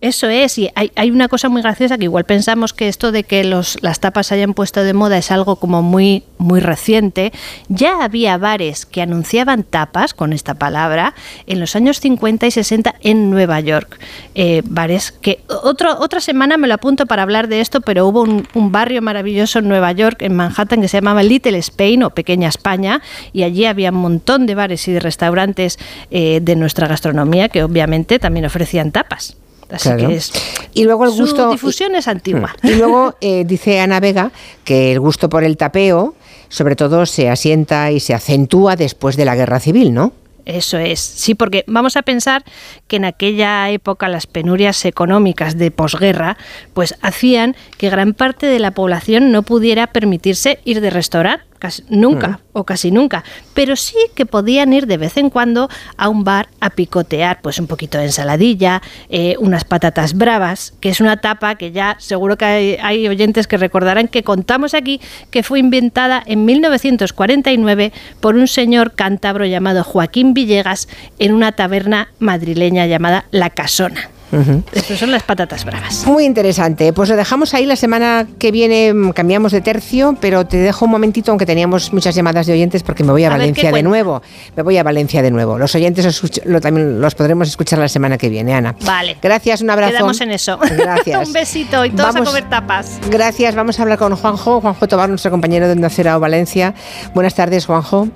Eso 0.00 0.30
es, 0.30 0.56
y 0.56 0.70
hay, 0.74 1.10
una 1.10 1.28
cosa 1.28 1.50
muy 1.50 1.60
graciosa 1.60 1.98
que 1.98 2.04
igual 2.04 2.24
pensamos 2.24 2.72
que 2.72 2.88
esto 2.88 3.12
de 3.12 3.22
que 3.22 3.44
los, 3.44 3.76
las 3.82 4.00
tapas 4.00 4.28
se 4.28 4.34
hayan 4.34 4.54
puesto 4.54 4.82
de 4.82 4.94
moda 4.94 5.18
es 5.18 5.30
algo 5.30 5.56
como 5.56 5.82
muy, 5.82 6.24
muy 6.38 6.60
reciente. 6.60 7.32
Ya 7.68 8.02
había 8.02 8.38
bares 8.38 8.86
que 8.86 9.02
anunciaban 9.02 9.62
tapas 9.62 10.14
con 10.14 10.32
esta 10.32 10.54
palabra 10.54 11.14
en 11.46 11.60
los 11.60 11.76
años 11.76 12.00
50 12.00 12.46
y 12.46 12.50
60 12.50 12.94
en 13.00 13.28
Nueva 13.28 13.60
York. 13.60 14.00
Eh, 14.34 14.62
bares 14.64 15.12
que 15.12 15.40
otro, 15.46 15.98
otra 16.00 16.20
semana 16.20 16.56
me 16.56 16.66
lo 16.66 16.72
apunto 16.72 17.04
para 17.04 17.22
hablar 17.22 17.48
de 17.48 17.60
esto, 17.60 17.82
pero 17.82 18.06
hubo 18.06 18.22
un, 18.22 18.48
un, 18.54 18.72
barrio 18.72 19.02
maravilloso 19.02 19.58
en 19.58 19.68
Nueva 19.68 19.92
York, 19.92 20.22
en 20.22 20.34
Manhattan, 20.34 20.80
que 20.80 20.88
se 20.88 20.96
llamaba 20.96 21.22
Little 21.22 21.58
Spain 21.58 22.04
o 22.04 22.10
Pequeña 22.10 22.48
España, 22.48 23.02
y 23.34 23.42
allí 23.42 23.66
había 23.66 23.90
un 23.90 23.96
montón 23.96 24.46
de 24.46 24.54
bares 24.54 24.88
y 24.88 24.92
de 24.92 25.00
restaurantes 25.00 25.78
eh, 26.10 26.40
de 26.40 26.56
nuestra 26.56 26.88
gastronomía 26.88 27.50
que 27.50 27.62
obviamente 27.62 28.18
también 28.18 28.46
ofrecían 28.46 28.92
tapas. 28.92 29.39
Así 29.72 29.90
que 29.96 30.14
es, 30.14 30.32
y 30.74 30.84
luego 30.84 31.04
el 31.04 31.10
gusto. 31.10 31.46
Su 31.46 31.52
difusión 31.52 31.94
es 31.94 32.08
antigua. 32.08 32.54
Y 32.62 32.74
luego 32.74 33.14
eh, 33.20 33.44
dice 33.44 33.80
Ana 33.80 34.00
Vega 34.00 34.30
que 34.64 34.92
el 34.92 35.00
gusto 35.00 35.28
por 35.28 35.44
el 35.44 35.56
tapeo, 35.56 36.14
sobre 36.48 36.76
todo, 36.76 37.06
se 37.06 37.28
asienta 37.28 37.90
y 37.90 38.00
se 38.00 38.14
acentúa 38.14 38.76
después 38.76 39.16
de 39.16 39.24
la 39.24 39.34
guerra 39.34 39.60
civil, 39.60 39.92
¿no? 39.92 40.12
Eso 40.46 40.78
es, 40.78 41.00
sí, 41.00 41.34
porque 41.34 41.64
vamos 41.66 41.96
a 41.96 42.02
pensar 42.02 42.44
que 42.88 42.96
en 42.96 43.04
aquella 43.04 43.70
época 43.70 44.08
las 44.08 44.26
penurias 44.26 44.84
económicas 44.84 45.58
de 45.58 45.70
posguerra 45.70 46.36
pues 46.72 46.96
hacían 47.02 47.54
que 47.76 47.90
gran 47.90 48.14
parte 48.14 48.46
de 48.46 48.58
la 48.58 48.72
población 48.72 49.32
no 49.32 49.42
pudiera 49.42 49.88
permitirse 49.88 50.58
ir 50.64 50.80
de 50.80 50.90
restaurante 50.90 51.49
casi, 51.60 51.84
nunca 51.88 52.28
mm. 52.28 52.38
o 52.54 52.64
casi 52.64 52.90
nunca, 52.90 53.22
pero 53.54 53.76
sí 53.76 53.96
que 54.16 54.26
podían 54.26 54.72
ir 54.72 54.88
de 54.88 54.96
vez 54.96 55.16
en 55.16 55.30
cuando 55.30 55.68
a 55.96 56.08
un 56.08 56.24
bar 56.24 56.48
a 56.58 56.70
picotear 56.70 57.40
pues 57.40 57.60
un 57.60 57.68
poquito 57.68 57.98
de 57.98 58.06
ensaladilla, 58.06 58.82
eh, 59.08 59.36
unas 59.38 59.62
patatas 59.62 60.14
bravas, 60.14 60.74
que 60.80 60.88
es 60.88 61.00
una 61.00 61.18
tapa 61.18 61.54
que 61.54 61.70
ya 61.70 61.94
seguro 62.00 62.36
que 62.36 62.44
hay, 62.44 62.76
hay 62.82 63.06
oyentes 63.06 63.46
que 63.46 63.56
recordarán 63.56 64.08
que 64.08 64.24
contamos 64.24 64.74
aquí 64.74 65.00
que 65.30 65.44
fue 65.44 65.60
inventada 65.60 66.20
en 66.26 66.44
1949 66.44 67.92
por 68.20 68.34
un 68.34 68.48
señor 68.48 68.94
cántabro 68.94 69.44
llamado 69.46 69.84
Joaquín 69.84 70.34
Villegas 70.34 70.88
en 71.20 71.32
una 71.32 71.52
taberna 71.52 72.08
madrileña 72.18 72.86
llamada 72.86 73.26
La 73.30 73.50
Casona. 73.50 74.19
Uh 74.32 74.62
Estas 74.72 74.98
son 74.98 75.10
las 75.10 75.22
patatas 75.22 75.64
bravas. 75.64 76.06
Muy 76.06 76.24
interesante. 76.24 76.92
Pues 76.92 77.08
lo 77.08 77.16
dejamos 77.16 77.54
ahí 77.54 77.66
la 77.66 77.76
semana 77.76 78.26
que 78.38 78.50
viene, 78.50 78.92
mm, 78.92 79.10
cambiamos 79.10 79.52
de 79.52 79.60
tercio, 79.60 80.16
pero 80.20 80.46
te 80.46 80.58
dejo 80.58 80.84
un 80.84 80.90
momentito, 80.90 81.32
aunque 81.32 81.46
teníamos 81.46 81.92
muchas 81.92 82.14
llamadas 82.14 82.46
de 82.46 82.52
oyentes, 82.52 82.82
porque 82.82 83.04
me 83.04 83.12
voy 83.12 83.24
a, 83.24 83.28
a 83.28 83.30
Valencia 83.30 83.72
de 83.72 83.82
nuevo. 83.82 84.22
Me 84.56 84.62
voy 84.62 84.76
a 84.76 84.82
Valencia 84.82 85.22
de 85.22 85.30
nuevo. 85.30 85.58
Los 85.58 85.74
oyentes 85.74 86.22
lo, 86.44 86.60
también 86.60 87.00
los 87.00 87.14
podremos 87.14 87.48
escuchar 87.48 87.78
la 87.78 87.88
semana 87.88 88.18
que 88.18 88.28
viene, 88.28 88.54
Ana. 88.54 88.74
Vale. 88.84 89.16
Gracias, 89.20 89.60
un 89.60 89.70
abrazo. 89.70 89.92
Quedamos 89.92 90.20
en 90.20 90.30
eso. 90.30 90.58
Gracias. 90.58 91.26
un 91.26 91.32
besito 91.32 91.84
y 91.84 91.90
todos 91.90 92.14
Vamos, 92.14 92.28
a 92.28 92.32
comer 92.32 92.48
tapas. 92.48 92.98
Gracias. 93.10 93.54
Vamos 93.54 93.78
a 93.78 93.82
hablar 93.82 93.98
con 93.98 94.14
Juanjo, 94.14 94.60
Juanjo 94.60 94.88
Tobar, 94.88 95.08
nuestro 95.08 95.30
compañero 95.30 95.66
de 95.66 95.72
Onda 95.72 96.18
Valencia. 96.18 96.74
Buenas 97.14 97.34
tardes, 97.34 97.66
Juanjo. 97.66 98.08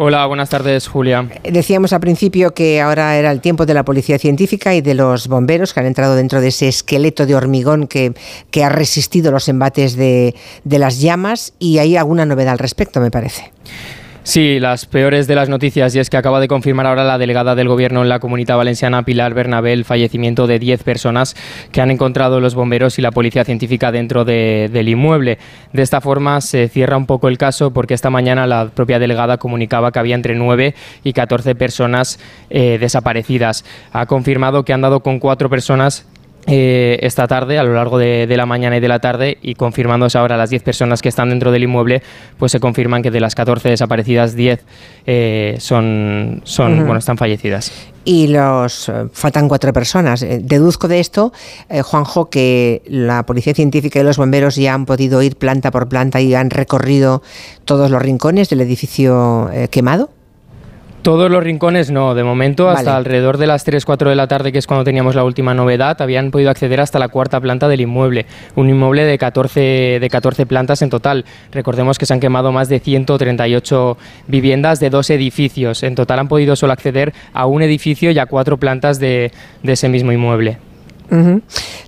Hola, 0.00 0.24
buenas 0.26 0.48
tardes, 0.48 0.86
Julia. 0.86 1.28
Decíamos 1.42 1.92
al 1.92 1.98
principio 1.98 2.54
que 2.54 2.80
ahora 2.80 3.16
era 3.16 3.32
el 3.32 3.40
tiempo 3.40 3.66
de 3.66 3.74
la 3.74 3.84
policía 3.84 4.16
científica 4.16 4.72
y 4.72 4.80
de 4.80 4.94
los 4.94 5.26
bomberos 5.26 5.74
que 5.74 5.80
han 5.80 5.86
entrado 5.86 6.14
dentro 6.14 6.40
de 6.40 6.46
ese 6.46 6.68
esqueleto 6.68 7.26
de 7.26 7.34
hormigón 7.34 7.88
que, 7.88 8.14
que 8.52 8.62
ha 8.62 8.68
resistido 8.68 9.32
los 9.32 9.48
embates 9.48 9.96
de, 9.96 10.36
de 10.62 10.78
las 10.78 11.00
llamas 11.00 11.52
y 11.58 11.78
hay 11.78 11.96
alguna 11.96 12.26
novedad 12.26 12.52
al 12.52 12.60
respecto, 12.60 13.00
me 13.00 13.10
parece. 13.10 13.50
Sí, 14.28 14.60
las 14.60 14.84
peores 14.84 15.26
de 15.26 15.34
las 15.34 15.48
noticias 15.48 15.94
y 15.94 16.00
es 16.00 16.10
que 16.10 16.18
acaba 16.18 16.38
de 16.38 16.48
confirmar 16.48 16.84
ahora 16.84 17.02
la 17.02 17.16
delegada 17.16 17.54
del 17.54 17.66
gobierno 17.66 18.02
en 18.02 18.10
la 18.10 18.20
comunidad 18.20 18.58
valenciana, 18.58 19.02
Pilar 19.02 19.32
Bernabé, 19.32 19.72
el 19.72 19.86
fallecimiento 19.86 20.46
de 20.46 20.58
10 20.58 20.82
personas 20.82 21.34
que 21.72 21.80
han 21.80 21.90
encontrado 21.90 22.38
los 22.38 22.54
bomberos 22.54 22.98
y 22.98 23.02
la 23.02 23.10
policía 23.10 23.46
científica 23.46 23.90
dentro 23.90 24.26
de, 24.26 24.68
del 24.70 24.90
inmueble. 24.90 25.38
De 25.72 25.80
esta 25.80 26.02
forma 26.02 26.42
se 26.42 26.68
cierra 26.68 26.98
un 26.98 27.06
poco 27.06 27.28
el 27.28 27.38
caso 27.38 27.72
porque 27.72 27.94
esta 27.94 28.10
mañana 28.10 28.46
la 28.46 28.66
propia 28.66 28.98
delegada 28.98 29.38
comunicaba 29.38 29.92
que 29.92 29.98
había 29.98 30.14
entre 30.14 30.34
9 30.34 30.74
y 31.04 31.12
14 31.14 31.54
personas 31.54 32.20
eh, 32.50 32.76
desaparecidas. 32.78 33.64
Ha 33.92 34.04
confirmado 34.04 34.62
que 34.62 34.74
han 34.74 34.82
dado 34.82 35.00
con 35.00 35.20
cuatro 35.20 35.48
personas 35.48 36.04
eh, 36.48 36.98
esta 37.02 37.26
tarde, 37.26 37.58
a 37.58 37.62
lo 37.62 37.74
largo 37.74 37.98
de, 37.98 38.26
de, 38.26 38.36
la 38.36 38.46
mañana 38.46 38.76
y 38.76 38.80
de 38.80 38.88
la 38.88 38.98
tarde, 38.98 39.38
y 39.42 39.54
confirmándose 39.54 40.18
ahora 40.18 40.36
las 40.36 40.50
10 40.50 40.62
personas 40.62 41.02
que 41.02 41.08
están 41.08 41.28
dentro 41.28 41.52
del 41.52 41.64
inmueble, 41.64 42.02
pues 42.38 42.52
se 42.52 42.60
confirman 42.60 43.02
que 43.02 43.10
de 43.10 43.20
las 43.20 43.34
14 43.34 43.68
desaparecidas, 43.68 44.34
10 44.34 44.64
eh, 45.06 45.56
son, 45.58 46.40
son 46.44 46.72
uh 46.72 46.76
-huh. 46.76 46.84
bueno, 46.84 46.98
están 46.98 47.16
fallecidas. 47.16 47.72
Y 48.08 48.28
los 48.28 48.88
eh, 48.88 49.08
faltan 49.12 49.48
cuatro 49.48 49.70
personas. 49.74 50.22
Eh, 50.22 50.40
deduzco 50.42 50.88
de 50.88 50.98
esto, 50.98 51.30
eh, 51.68 51.82
Juanjo, 51.82 52.30
que 52.30 52.80
la 52.86 53.26
Policía 53.26 53.52
Científica 53.52 54.00
y 54.00 54.02
los 54.02 54.16
bomberos 54.16 54.56
ya 54.56 54.72
han 54.72 54.86
podido 54.86 55.20
ir 55.20 55.36
planta 55.36 55.70
por 55.70 55.90
planta 55.90 56.18
y 56.18 56.34
han 56.34 56.48
recorrido 56.48 57.22
todos 57.66 57.90
los 57.90 58.00
rincones 58.00 58.48
del 58.48 58.62
edificio 58.62 59.50
quemado. 59.70 60.08
Todos 61.02 61.30
los 61.30 61.42
rincones 61.42 61.90
no, 61.90 62.14
de 62.14 62.24
momento 62.24 62.68
hasta 62.68 62.90
vale. 62.90 62.96
alrededor 62.98 63.38
de 63.38 63.46
las 63.46 63.64
3, 63.64 63.84
4 63.84 64.10
de 64.10 64.16
la 64.16 64.26
tarde, 64.26 64.52
que 64.52 64.58
es 64.58 64.66
cuando 64.66 64.84
teníamos 64.84 65.14
la 65.14 65.24
última 65.24 65.54
novedad, 65.54 66.00
habían 66.02 66.30
podido 66.30 66.50
acceder 66.50 66.80
hasta 66.80 66.98
la 66.98 67.08
cuarta 67.08 67.40
planta 67.40 67.68
del 67.68 67.80
inmueble, 67.80 68.26
un 68.56 68.68
inmueble 68.68 69.04
de 69.04 69.16
14, 69.16 69.98
de 70.00 70.08
14 70.10 70.44
plantas 70.46 70.82
en 70.82 70.90
total. 70.90 71.24
Recordemos 71.52 71.98
que 71.98 72.06
se 72.06 72.12
han 72.12 72.20
quemado 72.20 72.52
más 72.52 72.68
de 72.68 72.80
138 72.80 73.96
viviendas 74.26 74.80
de 74.80 74.90
dos 74.90 75.08
edificios. 75.10 75.82
En 75.82 75.94
total 75.94 76.18
han 76.18 76.28
podido 76.28 76.56
solo 76.56 76.72
acceder 76.72 77.14
a 77.32 77.46
un 77.46 77.62
edificio 77.62 78.10
y 78.10 78.18
a 78.18 78.26
cuatro 78.26 78.58
plantas 78.58 78.98
de, 78.98 79.32
de 79.62 79.72
ese 79.72 79.88
mismo 79.88 80.12
inmueble. 80.12 80.58
Uh 81.10 81.14
-huh. 81.14 81.42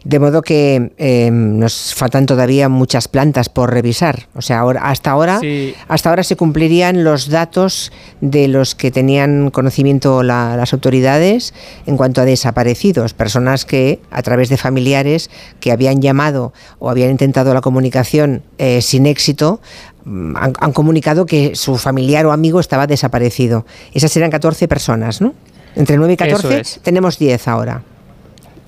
De 0.04 0.18
modo 0.18 0.40
que 0.40 0.92
eh, 0.96 1.30
nos 1.30 1.94
faltan 1.94 2.24
todavía 2.24 2.68
muchas 2.70 3.06
plantas 3.06 3.50
por 3.50 3.70
revisar. 3.70 4.28
O 4.34 4.40
sea, 4.40 4.60
ahora, 4.60 4.88
hasta 4.88 5.10
ahora, 5.10 5.40
sí. 5.40 5.74
hasta 5.88 6.08
ahora 6.08 6.22
se 6.22 6.36
cumplirían 6.36 7.04
los 7.04 7.28
datos 7.28 7.92
de 8.22 8.48
los 8.48 8.74
que 8.74 8.90
tenían 8.90 9.50
conocimiento 9.50 10.22
la, 10.22 10.56
las 10.56 10.72
autoridades 10.72 11.52
en 11.86 11.98
cuanto 11.98 12.22
a 12.22 12.24
desaparecidos, 12.24 13.12
personas 13.12 13.66
que 13.66 14.00
a 14.10 14.22
través 14.22 14.48
de 14.48 14.56
familiares 14.56 15.30
que 15.60 15.70
habían 15.70 16.00
llamado 16.00 16.54
o 16.78 16.88
habían 16.88 17.10
intentado 17.10 17.52
la 17.52 17.60
comunicación 17.60 18.42
eh, 18.56 18.80
sin 18.80 19.04
éxito 19.04 19.60
han, 20.06 20.54
han, 20.58 20.72
comunicado 20.72 21.26
que 21.26 21.54
su 21.54 21.76
familiar 21.76 22.24
o 22.24 22.32
amigo 22.32 22.58
estaba 22.58 22.86
desaparecido. 22.86 23.66
Esas 23.92 24.16
eran 24.16 24.30
14 24.30 24.66
personas, 24.66 25.20
¿no? 25.20 25.34
Entre 25.76 25.96
9 25.96 26.14
y 26.14 26.16
14 26.16 26.60
es. 26.60 26.80
tenemos 26.82 27.18
10 27.18 27.48
ahora. 27.48 27.82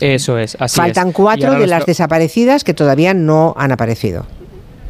Eso 0.01 0.39
es, 0.39 0.57
así 0.59 0.77
Faltan 0.77 1.09
es. 1.09 1.15
cuatro 1.15 1.55
de 1.59 1.67
las 1.67 1.87
desaparecidas 1.87 2.65
que 2.65 2.75
todavía 2.75 3.15
no 3.15 3.55
han 3.57 3.73
aparecido. 3.73 4.27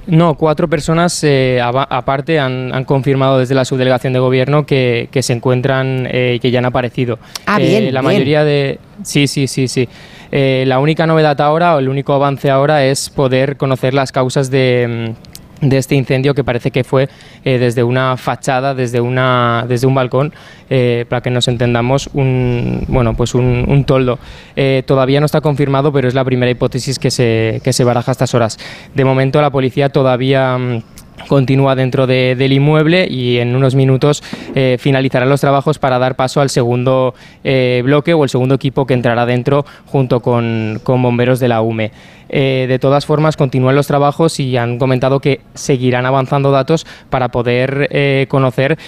No, 0.06 0.34
cuatro 0.34 0.68
personas 0.68 1.22
eh, 1.22 1.60
aparte 1.62 2.40
han, 2.40 2.74
han, 2.74 2.84
confirmado 2.84 3.38
desde 3.38 3.54
la 3.54 3.64
subdelegación 3.64 4.12
de 4.12 4.18
gobierno 4.18 4.66
que, 4.66 5.08
que 5.12 5.22
se 5.22 5.32
encuentran 5.32 6.06
y 6.06 6.08
eh, 6.10 6.38
que 6.42 6.50
ya 6.50 6.58
han 6.58 6.64
aparecido. 6.64 7.20
Ah, 7.46 7.60
eh, 7.60 7.66
bien, 7.66 7.94
la 7.94 8.00
bien. 8.00 8.12
mayoría 8.12 8.42
de. 8.42 8.80
Sí, 9.04 9.28
sí, 9.28 9.46
sí, 9.46 9.68
sí. 9.68 9.88
Eh, 10.32 10.64
la 10.66 10.78
única 10.80 11.06
novedad 11.06 11.38
ahora, 11.42 11.76
o 11.76 11.78
el 11.78 11.90
único 11.90 12.14
avance 12.14 12.50
ahora, 12.50 12.84
es 12.84 13.10
poder 13.10 13.58
conocer 13.58 13.94
las 13.94 14.12
causas 14.12 14.50
de 14.50 15.14
mm, 15.14 15.31
de 15.62 15.78
este 15.78 15.94
incendio 15.94 16.34
que 16.34 16.44
parece 16.44 16.70
que 16.70 16.84
fue 16.84 17.08
eh, 17.44 17.58
desde 17.58 17.82
una 17.82 18.16
fachada, 18.18 18.74
desde, 18.74 19.00
una, 19.00 19.64
desde 19.66 19.86
un 19.86 19.94
balcón, 19.94 20.34
eh, 20.68 21.06
para 21.08 21.22
que 21.22 21.30
nos 21.30 21.48
entendamos, 21.48 22.10
un, 22.12 22.84
bueno, 22.88 23.14
pues 23.14 23.34
un, 23.34 23.64
un 23.66 23.84
toldo. 23.84 24.18
Eh, 24.56 24.82
todavía 24.86 25.20
no 25.20 25.26
está 25.26 25.40
confirmado, 25.40 25.92
pero 25.92 26.08
es 26.08 26.14
la 26.14 26.24
primera 26.24 26.50
hipótesis 26.50 26.98
que 26.98 27.10
se, 27.10 27.60
que 27.64 27.72
se 27.72 27.84
baraja 27.84 28.10
a 28.10 28.12
estas 28.12 28.34
horas. 28.34 28.58
De 28.94 29.04
momento 29.04 29.40
la 29.40 29.50
policía 29.50 29.88
todavía... 29.88 30.58
Continúa 31.28 31.74
dentro 31.74 32.06
de, 32.06 32.34
del 32.36 32.52
inmueble 32.52 33.06
y 33.08 33.38
en 33.38 33.54
unos 33.54 33.74
minutos 33.74 34.22
eh, 34.54 34.76
finalizarán 34.78 35.28
los 35.28 35.40
trabajos 35.40 35.78
para 35.78 35.98
dar 35.98 36.16
paso 36.16 36.40
al 36.40 36.50
segundo 36.50 37.14
eh, 37.44 37.82
bloque 37.84 38.12
o 38.14 38.24
el 38.24 38.30
segundo 38.30 38.54
equipo 38.54 38.86
que 38.86 38.94
entrará 38.94 39.24
dentro 39.24 39.64
junto 39.86 40.20
con, 40.20 40.80
con 40.82 41.00
bomberos 41.02 41.38
de 41.38 41.48
la 41.48 41.62
UME. 41.62 41.92
Eh, 42.34 42.64
de 42.66 42.78
todas 42.78 43.04
formas, 43.04 43.36
continúan 43.36 43.76
los 43.76 43.86
trabajos 43.86 44.40
y 44.40 44.56
han 44.56 44.78
comentado 44.78 45.20
que 45.20 45.40
seguirán 45.54 46.06
avanzando 46.06 46.50
datos 46.50 46.86
para 47.10 47.28
poder 47.28 47.88
eh, 47.90 48.26
conocer 48.28 48.78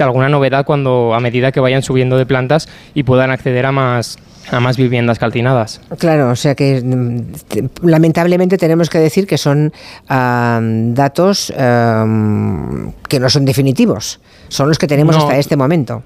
alguna 0.00 0.30
novedad 0.30 0.64
cuando 0.64 1.12
a 1.14 1.20
medida 1.20 1.52
que 1.52 1.60
vayan 1.60 1.82
subiendo 1.82 2.16
de 2.16 2.24
plantas 2.24 2.66
y 2.94 3.02
puedan 3.02 3.30
acceder 3.30 3.66
a 3.66 3.72
más 3.72 4.18
a 4.50 4.60
más 4.60 4.76
viviendas 4.76 5.18
calcinadas. 5.18 5.80
Claro, 5.98 6.30
o 6.30 6.36
sea 6.36 6.54
que 6.54 6.82
mm, 6.82 7.86
lamentablemente 7.86 8.58
tenemos 8.58 8.90
que 8.90 8.98
decir 8.98 9.26
que 9.26 9.38
son 9.38 9.72
uh, 10.10 10.94
datos 10.94 11.50
uh, 11.50 12.92
que 13.08 13.20
no 13.20 13.28
son 13.28 13.44
definitivos, 13.44 14.20
son 14.48 14.68
los 14.68 14.78
que 14.78 14.86
tenemos 14.86 15.16
no. 15.16 15.22
hasta 15.22 15.38
este 15.38 15.56
momento. 15.56 16.02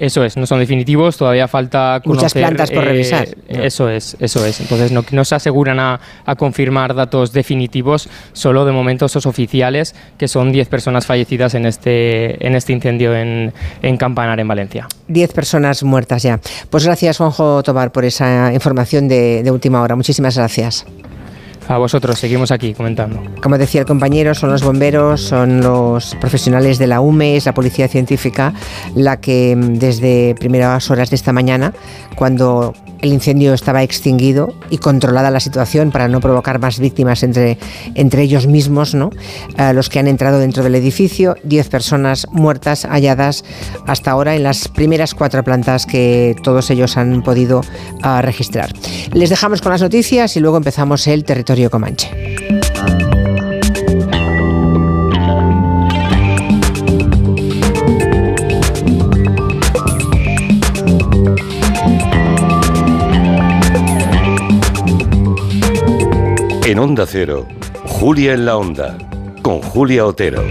Eso 0.00 0.24
es, 0.24 0.36
no 0.36 0.46
son 0.46 0.60
definitivos, 0.60 1.16
todavía 1.16 1.48
falta 1.48 2.00
conocer... 2.04 2.24
Muchas 2.24 2.32
plantas 2.34 2.70
por 2.70 2.84
eh, 2.84 2.86
revisar. 2.86 3.28
Eso 3.48 3.88
es, 3.88 4.16
eso 4.20 4.44
es. 4.44 4.60
Entonces 4.60 4.92
no, 4.92 5.04
no 5.10 5.24
se 5.24 5.34
aseguran 5.34 5.80
a, 5.80 6.00
a 6.24 6.36
confirmar 6.36 6.94
datos 6.94 7.32
definitivos, 7.32 8.08
solo 8.32 8.64
de 8.64 8.72
momento 8.72 9.06
esos 9.06 9.26
oficiales, 9.26 9.94
que 10.16 10.28
son 10.28 10.52
10 10.52 10.68
personas 10.68 11.06
fallecidas 11.06 11.54
en 11.54 11.66
este, 11.66 12.46
en 12.46 12.54
este 12.54 12.72
incendio 12.72 13.14
en, 13.14 13.52
en 13.82 13.96
Campanar, 13.96 14.38
en 14.40 14.48
Valencia. 14.48 14.86
10 15.08 15.32
personas 15.32 15.82
muertas 15.82 16.22
ya. 16.22 16.40
Pues 16.70 16.84
gracias, 16.84 17.18
Juanjo 17.18 17.62
Tobar, 17.62 17.92
por 17.92 18.04
esa 18.04 18.52
información 18.52 19.08
de, 19.08 19.42
de 19.42 19.50
última 19.50 19.82
hora. 19.82 19.96
Muchísimas 19.96 20.36
gracias. 20.36 20.86
A 21.68 21.76
vosotros, 21.76 22.18
seguimos 22.18 22.50
aquí 22.50 22.72
comentando. 22.72 23.22
Como 23.42 23.58
decía 23.58 23.82
el 23.82 23.86
compañero, 23.86 24.34
son 24.34 24.50
los 24.50 24.62
bomberos, 24.62 25.20
son 25.20 25.60
los 25.60 26.14
profesionales 26.14 26.78
de 26.78 26.86
la 26.86 27.00
UME, 27.02 27.36
es 27.36 27.44
la 27.44 27.52
policía 27.52 27.88
científica 27.88 28.54
la 28.94 29.20
que 29.20 29.54
mm, 29.54 29.74
desde 29.74 30.34
primeras 30.34 30.90
horas 30.90 31.10
de 31.10 31.16
esta 31.16 31.32
mañana, 31.32 31.74
cuando 32.16 32.74
el 33.00 33.12
incendio 33.12 33.54
estaba 33.54 33.82
extinguido 33.82 34.54
y 34.70 34.78
controlada 34.78 35.30
la 35.30 35.40
situación 35.40 35.90
para 35.90 36.08
no 36.08 36.20
provocar 36.20 36.58
más 36.58 36.78
víctimas 36.78 37.22
entre, 37.22 37.58
entre 37.94 38.22
ellos 38.22 38.46
mismos, 38.46 38.94
¿no? 38.94 39.10
Eh, 39.56 39.72
los 39.72 39.88
que 39.88 39.98
han 39.98 40.08
entrado 40.08 40.38
dentro 40.38 40.62
del 40.62 40.74
edificio, 40.74 41.36
10 41.44 41.68
personas 41.68 42.26
muertas 42.30 42.84
halladas 42.84 43.44
hasta 43.86 44.10
ahora 44.10 44.34
en 44.34 44.42
las 44.42 44.68
primeras 44.68 45.14
cuatro 45.14 45.44
plantas 45.44 45.86
que 45.86 46.36
todos 46.42 46.70
ellos 46.70 46.96
han 46.96 47.22
podido 47.22 47.62
ah, 48.02 48.22
registrar. 48.22 48.72
Les 49.12 49.30
dejamos 49.30 49.60
con 49.60 49.72
las 49.72 49.82
noticias 49.82 50.36
y 50.36 50.40
luego 50.40 50.56
empezamos 50.56 51.06
el 51.06 51.24
territorio 51.24 51.70
Comanche. 51.70 52.67
En 66.68 66.78
Onda 66.78 67.06
Cero, 67.06 67.46
Julia 67.86 68.34
en 68.34 68.44
la 68.44 68.58
Onda, 68.58 68.98
con 69.40 69.62
Julia 69.62 70.04
Otero. 70.04 70.42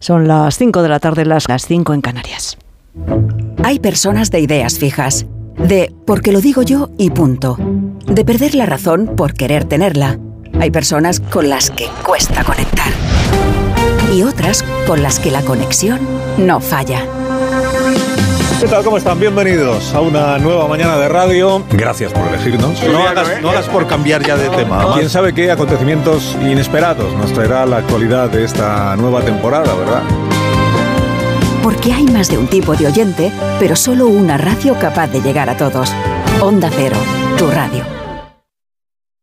Son 0.00 0.28
las 0.28 0.58
5 0.58 0.82
de 0.82 0.88
la 0.90 1.00
tarde, 1.00 1.24
las 1.24 1.46
5 1.66 1.94
en 1.94 2.02
Canarias. 2.02 2.58
Hay 3.64 3.78
personas 3.78 4.30
de 4.30 4.40
ideas 4.40 4.78
fijas, 4.78 5.24
de 5.56 5.94
porque 6.06 6.32
lo 6.32 6.42
digo 6.42 6.60
yo 6.60 6.90
y 6.98 7.08
punto, 7.08 7.56
de 8.04 8.22
perder 8.22 8.54
la 8.54 8.66
razón 8.66 9.14
por 9.16 9.32
querer 9.32 9.64
tenerla. 9.64 10.18
Hay 10.60 10.70
personas 10.70 11.20
con 11.20 11.48
las 11.48 11.70
que 11.70 11.86
cuesta 12.04 12.44
conectar 12.44 12.92
y 14.12 14.24
otras 14.24 14.62
con 14.86 15.02
las 15.02 15.18
que 15.18 15.30
la 15.30 15.40
conexión 15.40 16.00
no 16.36 16.60
falla. 16.60 17.06
¿Qué 18.60 18.66
tal? 18.66 18.84
¿Cómo 18.84 18.98
están? 18.98 19.18
Bienvenidos 19.18 19.94
a 19.94 20.00
una 20.00 20.36
nueva 20.38 20.68
mañana 20.68 20.98
de 20.98 21.08
radio. 21.08 21.64
Gracias 21.70 22.12
por 22.12 22.28
elegirnos. 22.28 22.82
No 22.82 23.06
hagas, 23.06 23.40
no 23.40 23.50
hagas 23.50 23.66
por 23.68 23.86
cambiar 23.86 24.22
ya 24.22 24.36
de 24.36 24.50
tema. 24.50 24.92
Quién 24.94 25.08
sabe 25.08 25.32
qué 25.32 25.50
acontecimientos 25.50 26.36
inesperados 26.42 27.12
nos 27.14 27.32
traerá 27.32 27.64
la 27.64 27.78
actualidad 27.78 28.28
de 28.28 28.44
esta 28.44 28.94
nueva 28.96 29.22
temporada, 29.22 29.74
¿verdad? 29.74 30.02
Porque 31.62 31.92
hay 31.92 32.04
más 32.04 32.28
de 32.28 32.36
un 32.36 32.48
tipo 32.48 32.74
de 32.76 32.86
oyente, 32.86 33.32
pero 33.58 33.76
solo 33.76 34.08
una 34.08 34.36
radio 34.36 34.78
capaz 34.78 35.08
de 35.08 35.22
llegar 35.22 35.48
a 35.48 35.56
todos. 35.56 35.90
Onda 36.40 36.70
Cero, 36.70 36.96
tu 37.38 37.50
radio. 37.50 37.84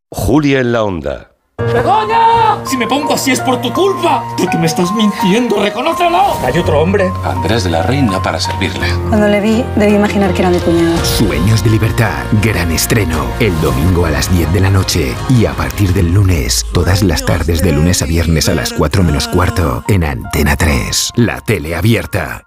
Julia 0.10 0.60
en 0.62 0.72
la 0.72 0.84
Onda. 0.84 1.37
¡Begoña! 1.74 2.64
Si 2.66 2.78
me 2.78 2.88
pongo 2.88 3.14
así 3.14 3.32
es 3.32 3.40
por 3.40 3.60
tu 3.62 3.74
culpa. 3.74 4.24
Porque 4.38 4.58
me 4.58 4.68
estás 4.68 4.92
mintiendo, 4.92 5.62
reconócelo. 5.62 6.38
Hay 6.46 6.58
otro 6.58 6.82
hombre. 6.82 7.12
Andrés 7.24 7.64
de 7.64 7.72
la 7.72 7.84
Reina 7.84 8.22
para 8.22 8.40
servirle. 8.40 8.88
Cuando 9.10 9.28
le 9.28 9.42
vi, 9.42 9.66
debí 9.76 9.96
imaginar 9.96 10.34
que 10.34 10.42
era 10.42 10.50
mi 10.50 10.60
cuñado. 10.60 11.04
Sueños 11.04 11.64
de 11.64 11.72
libertad. 11.72 12.24
Gran 12.42 12.72
estreno. 12.72 13.26
El 13.40 13.60
domingo 13.62 14.06
a 14.06 14.12
las 14.12 14.32
10 14.32 14.54
de 14.54 14.60
la 14.60 14.70
noche. 14.70 15.16
Y 15.30 15.46
a 15.46 15.54
partir 15.54 15.94
del 15.94 16.14
lunes, 16.14 16.66
todas 16.74 17.04
las 17.04 17.26
tardes 17.26 17.62
de 17.62 17.72
lunes 17.72 18.02
a 18.02 18.06
viernes 18.06 18.50
a 18.50 18.56
las 18.56 18.72
4 18.74 19.04
menos 19.04 19.28
cuarto. 19.28 19.84
En 19.88 20.04
Antena 20.04 20.56
3. 20.56 21.12
La 21.16 21.42
tele 21.42 21.76
abierta. 21.76 22.47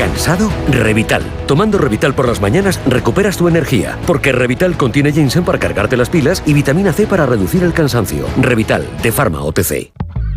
¿Cansado? 0.00 0.50
Revital. 0.70 1.22
Tomando 1.46 1.76
Revital 1.76 2.14
por 2.14 2.26
las 2.26 2.40
mañanas 2.40 2.80
recuperas 2.86 3.36
tu 3.36 3.48
energía, 3.48 3.98
porque 4.06 4.32
Revital 4.32 4.78
contiene 4.78 5.12
ginseng 5.12 5.44
para 5.44 5.58
cargarte 5.58 5.94
las 5.94 6.08
pilas 6.08 6.42
y 6.46 6.54
vitamina 6.54 6.94
C 6.94 7.06
para 7.06 7.26
reducir 7.26 7.62
el 7.64 7.74
cansancio. 7.74 8.24
Revital, 8.40 8.88
de 9.02 9.12
Pharma 9.12 9.42
OTC. 9.42 9.92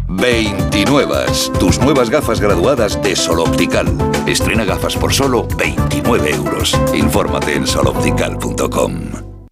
29. 0.10 1.16
Tus 1.62 1.80
nuevas 1.80 2.10
gafas 2.10 2.42
graduadas 2.42 3.02
de 3.02 3.16
Sol 3.16 3.40
Optical. 3.40 3.88
Estrena 4.28 4.66
gafas 4.66 4.98
por 4.98 5.14
solo 5.14 5.48
29 5.58 6.32
euros. 6.32 6.78
Infórmate 6.94 7.56
en 7.56 7.66
soloptical.com. 7.66 9.33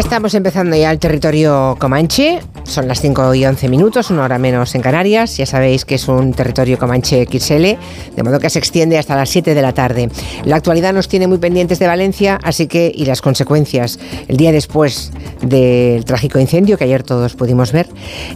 Estamos 0.00 0.32
empezando 0.32 0.74
ya 0.76 0.90
el 0.90 0.98
territorio 0.98 1.76
Comanche. 1.78 2.40
Son 2.64 2.88
las 2.88 3.02
5 3.02 3.34
y 3.34 3.44
11 3.44 3.68
minutos, 3.68 4.10
una 4.10 4.24
hora 4.24 4.38
menos 4.38 4.74
en 4.74 4.80
Canarias. 4.80 5.36
Ya 5.36 5.44
sabéis 5.44 5.84
que 5.84 5.96
es 5.96 6.08
un 6.08 6.32
territorio 6.32 6.78
Comanche 6.78 7.26
XL, 7.30 7.62
de 8.16 8.22
modo 8.24 8.40
que 8.40 8.48
se 8.48 8.58
extiende 8.58 8.96
hasta 8.96 9.14
las 9.14 9.28
7 9.28 9.54
de 9.54 9.60
la 9.60 9.74
tarde. 9.74 10.08
La 10.44 10.56
actualidad 10.56 10.94
nos 10.94 11.06
tiene 11.06 11.26
muy 11.26 11.36
pendientes 11.36 11.78
de 11.78 11.86
Valencia, 11.86 12.38
así 12.42 12.66
que, 12.66 12.90
y 12.94 13.04
las 13.04 13.20
consecuencias, 13.20 13.98
el 14.26 14.38
día 14.38 14.52
después 14.52 15.12
del 15.42 16.04
trágico 16.06 16.38
incendio 16.38 16.78
que 16.78 16.84
ayer 16.84 17.02
todos 17.02 17.34
pudimos 17.34 17.70
ver. 17.70 17.86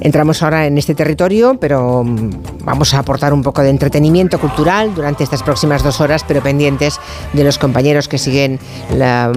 Entramos 0.00 0.42
ahora 0.42 0.66
en 0.66 0.76
este 0.76 0.94
territorio, 0.94 1.58
pero 1.58 2.04
mm, 2.04 2.64
vamos 2.64 2.92
a 2.92 2.98
aportar 2.98 3.32
un 3.32 3.42
poco 3.42 3.62
de 3.62 3.70
entretenimiento 3.70 4.38
cultural 4.38 4.94
durante 4.94 5.24
estas 5.24 5.42
próximas 5.42 5.82
dos 5.82 6.02
horas, 6.02 6.24
pero 6.28 6.42
pendientes 6.42 7.00
de 7.32 7.42
los 7.42 7.56
compañeros 7.56 8.06
que 8.06 8.18
siguen 8.18 8.58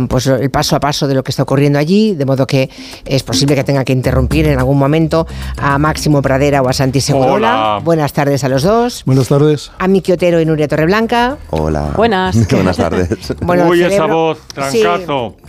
pues, 0.09 0.27
el 0.27 0.49
paso 0.49 0.75
a 0.75 0.81
paso 0.81 1.07
de 1.07 1.15
lo 1.15 1.23
que 1.23 1.31
está 1.31 1.43
ocurriendo 1.43 1.79
allí, 1.79 2.16
de 2.17 2.25
modo 2.25 2.47
que 2.47 2.69
es 3.05 3.23
posible 3.23 3.55
que 3.55 3.63
tenga 3.63 3.83
que 3.83 3.93
interrumpir 3.93 4.47
en 4.47 4.59
algún 4.59 4.77
momento 4.77 5.27
a 5.57 5.77
Máximo 5.77 6.21
Pradera 6.21 6.61
o 6.61 6.69
a 6.69 6.73
Santi 6.73 7.01
Segurola. 7.01 7.79
Buenas 7.83 8.13
tardes 8.13 8.43
a 8.43 8.49
los 8.49 8.63
dos. 8.63 9.03
Buenas 9.05 9.27
tardes. 9.27 9.71
A 9.79 9.87
Miki 9.87 10.11
Otero 10.11 10.41
y 10.41 10.45
Nuria 10.45 10.67
Torreblanca. 10.67 11.37
Hola. 11.49 11.93
Buenas. 11.95 12.35
Buenas 12.51 12.77
tardes. 12.77 13.09
Bueno, 13.41 13.67
Uy, 13.67 13.83
esa 13.83 14.05
voz, 14.05 14.39
trancazo. 14.53 15.35
Sí, 15.37 15.46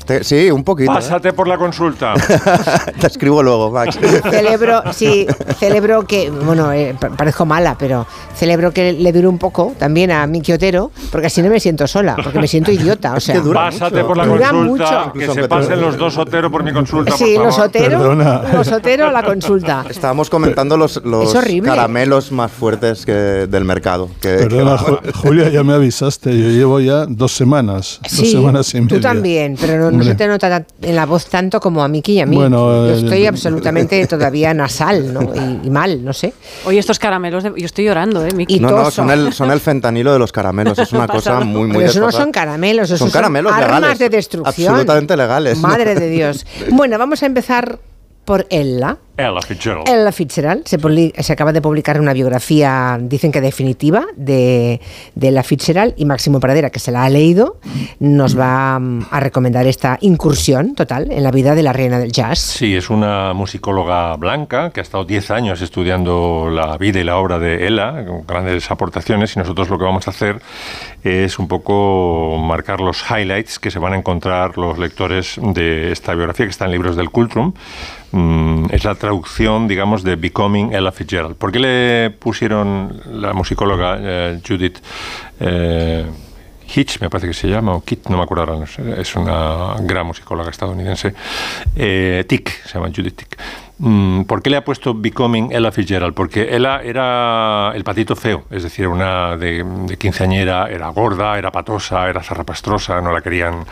un 0.52 0.64
poquito. 0.64 0.92
Pásate 0.92 1.32
por 1.32 1.48
la 1.48 1.56
consulta. 1.56 2.14
Te 3.00 3.06
escribo 3.06 3.42
luego, 3.42 3.70
Max. 3.70 3.98
celebro, 4.30 4.82
sí, 4.92 5.26
celebro 5.58 6.02
que, 6.06 6.30
bueno, 6.30 6.72
eh, 6.72 6.96
parezco 7.16 7.44
mala, 7.44 7.76
pero 7.78 8.06
celebro 8.34 8.72
que 8.72 8.92
le 8.92 9.12
dure 9.12 9.28
un 9.28 9.38
poco 9.38 9.74
también 9.78 10.10
a 10.10 10.26
Miki 10.26 10.52
Otero, 10.52 10.90
porque 11.10 11.26
así 11.26 11.42
no 11.42 11.50
me 11.50 11.60
siento 11.60 11.86
sola, 11.86 12.16
porque 12.22 12.38
me 12.38 12.48
siento 12.48 12.70
idiota. 12.70 13.14
O 13.14 13.20
sea, 13.20 13.42
Pásate 13.42 14.04
por 14.04 14.16
la 14.16 14.26
consulta, 14.26 15.12
que 15.16 15.28
se 15.28 15.48
pasen 15.48 15.80
los 15.80 15.96
dos 15.96 16.16
Otero 16.18 16.50
por 16.50 16.62
mi 16.62 16.72
consulta. 16.72 17.16
Sí, 17.16 17.34
por 17.36 17.46
los 17.46 17.58
Otero, 17.58 18.14
los 18.14 18.72
Otero 18.72 19.06
a 19.06 19.12
la 19.12 19.22
consulta. 19.22 19.84
Estábamos 19.88 20.30
comentando 20.30 20.76
los, 20.76 21.02
los 21.04 21.34
caramelos 21.64 22.32
más 22.32 22.50
fuertes 22.50 23.04
que 23.04 23.12
del 23.12 23.64
mercado. 23.64 24.08
Que, 24.20 24.36
Perdona, 24.36 24.78
Julia, 25.22 25.48
ya 25.48 25.62
me 25.62 25.74
avisaste, 25.74 26.30
yo 26.30 26.48
llevo 26.50 26.80
ya 26.80 27.06
dos 27.06 27.32
semanas, 27.32 28.00
dos 28.16 28.30
semanas 28.30 28.74
y 28.74 28.80
media. 28.80 28.96
Tú 28.96 29.00
también, 29.00 29.56
pero 29.60 29.90
no, 29.90 29.97
se 30.04 30.14
te 30.14 30.26
nota 30.26 30.64
en 30.82 30.96
la 30.96 31.06
voz 31.06 31.26
tanto 31.26 31.60
como 31.60 31.82
a 31.82 31.88
Miki 31.88 32.12
y 32.12 32.20
a 32.20 32.26
mí. 32.26 32.36
Bueno, 32.36 32.86
yo 32.86 32.94
estoy 32.94 33.26
absolutamente 33.26 34.06
todavía 34.08 34.54
nasal 34.54 35.12
¿no? 35.12 35.32
y, 35.64 35.70
mal, 35.70 36.04
no 36.04 36.12
sé. 36.12 36.32
Oye, 36.64 36.78
estos 36.78 36.98
caramelos, 36.98 37.44
yo 37.44 37.66
estoy 37.66 37.84
llorando, 37.84 38.24
¿eh, 38.24 38.32
Miki? 38.32 38.60
No, 38.60 38.70
no, 38.70 38.90
son 38.90 39.10
el, 39.10 39.32
son 39.32 39.50
el 39.50 39.60
fentanilo 39.60 40.12
de 40.12 40.18
los 40.18 40.32
caramelos, 40.32 40.78
es 40.78 40.92
una 40.92 41.06
cosa 41.06 41.40
muy, 41.40 41.68
muy 41.68 41.76
Pero 41.78 41.90
eso 41.90 42.00
no 42.00 42.12
son 42.12 42.32
caramelos, 42.32 42.88
son, 42.88 43.10
caramelos 43.10 43.52
armas 43.52 43.98
de 43.98 44.08
destrucción. 44.08 44.68
Absolutamente 44.68 45.16
legales. 45.16 45.58
Madre 45.58 45.94
de 45.94 46.08
Dios. 46.10 46.46
Bueno, 46.70 46.98
vamos 46.98 47.22
a 47.22 47.26
empezar 47.26 47.78
por 48.24 48.46
Ella. 48.50 48.98
Ella 49.18 49.42
Fitzgerald. 49.42 49.88
Ella 49.88 50.12
Fitzgerald. 50.12 50.66
Se, 50.66 51.32
acaba 51.32 51.52
de 51.52 51.60
publicar 51.60 52.00
una 52.00 52.12
biografía, 52.12 52.98
dicen 53.00 53.32
que 53.32 53.40
definitiva, 53.40 54.06
de, 54.16 54.80
de 55.16 55.28
Ella 55.28 55.42
Fitzgerald 55.42 55.94
y 55.96 56.04
Máximo 56.04 56.38
Pradera, 56.38 56.70
que 56.70 56.78
se 56.78 56.92
la 56.92 57.04
ha 57.04 57.10
leído, 57.10 57.58
nos 57.98 58.38
va 58.38 58.78
mm, 58.78 59.06
a 59.10 59.18
recomendar 59.18 59.66
esta 59.66 59.98
incursión 60.02 60.76
total 60.76 61.10
en 61.10 61.24
la 61.24 61.32
vida 61.32 61.56
de 61.56 61.64
la 61.64 61.72
reina 61.72 61.98
del 61.98 62.12
jazz. 62.12 62.38
Sí, 62.38 62.76
es 62.76 62.90
una 62.90 63.32
musicóloga 63.32 64.14
blanca 64.16 64.70
que 64.70 64.78
ha 64.78 64.84
estado 64.84 65.04
10 65.04 65.32
años 65.32 65.62
estudiando 65.62 66.48
la 66.52 66.76
vida 66.78 67.00
y 67.00 67.04
la 67.04 67.16
obra 67.16 67.40
de 67.40 67.66
Ella, 67.66 68.06
con 68.06 68.24
grandes 68.24 68.70
aportaciones, 68.70 69.34
y 69.34 69.40
nosotros 69.40 69.68
lo 69.68 69.78
que 69.78 69.84
vamos 69.84 70.06
a 70.06 70.10
hacer 70.10 70.40
es 71.02 71.40
un 71.40 71.48
poco 71.48 72.38
marcar 72.38 72.80
los 72.80 73.02
highlights 73.10 73.58
que 73.58 73.72
se 73.72 73.80
van 73.80 73.94
a 73.94 73.96
encontrar 73.96 74.56
los 74.58 74.78
lectores 74.78 75.40
de 75.42 75.90
esta 75.90 76.14
biografía, 76.14 76.46
que 76.46 76.50
está 76.50 76.66
en 76.66 76.70
libros 76.70 76.94
del 76.94 77.10
Cultrum 77.10 77.52
Mm, 78.10 78.66
es 78.70 78.84
la 78.84 78.94
traducción, 79.08 79.68
digamos, 79.68 80.02
de 80.02 80.16
Becoming 80.16 80.74
Ella 80.74 80.92
Fitzgerald. 80.92 81.34
¿Por 81.34 81.50
qué 81.50 81.58
le 81.58 82.10
pusieron 82.10 83.00
la 83.10 83.32
musicóloga 83.32 83.96
eh, 83.98 84.40
Judith 84.46 84.80
eh, 85.40 86.04
Hitch, 86.74 87.00
me 87.00 87.08
parece 87.08 87.28
que 87.28 87.32
se 87.32 87.48
llama, 87.48 87.72
o 87.72 87.82
Kit, 87.82 88.06
no 88.08 88.18
me 88.18 88.24
acuerdo 88.24 88.62
es 88.98 89.16
una 89.16 89.76
gran 89.80 90.06
musicóloga 90.06 90.50
estadounidense, 90.50 91.14
eh, 91.74 92.22
Tick, 92.28 92.50
se 92.66 92.74
llama 92.74 92.90
Judith 92.94 93.16
Tick. 93.16 93.38
Mm, 93.80 94.22
¿Por 94.24 94.42
qué 94.42 94.50
le 94.50 94.56
ha 94.56 94.64
puesto 94.64 94.92
Becoming 94.92 95.52
Ella 95.52 95.70
Fitzgerald? 95.70 96.12
Porque 96.12 96.54
Ella 96.54 96.82
era 96.82 97.70
el 97.76 97.84
patito 97.84 98.16
feo, 98.16 98.44
es 98.50 98.64
decir, 98.64 98.88
una 98.88 99.36
de, 99.36 99.64
quinceañera, 99.98 100.68
era 100.68 100.88
gorda, 100.88 101.38
era 101.38 101.52
patosa, 101.52 102.08
era 102.08 102.20
zarrapastrosa, 102.22 103.00
no 103.00 103.12
la 103.12 103.20
querían, 103.20 103.64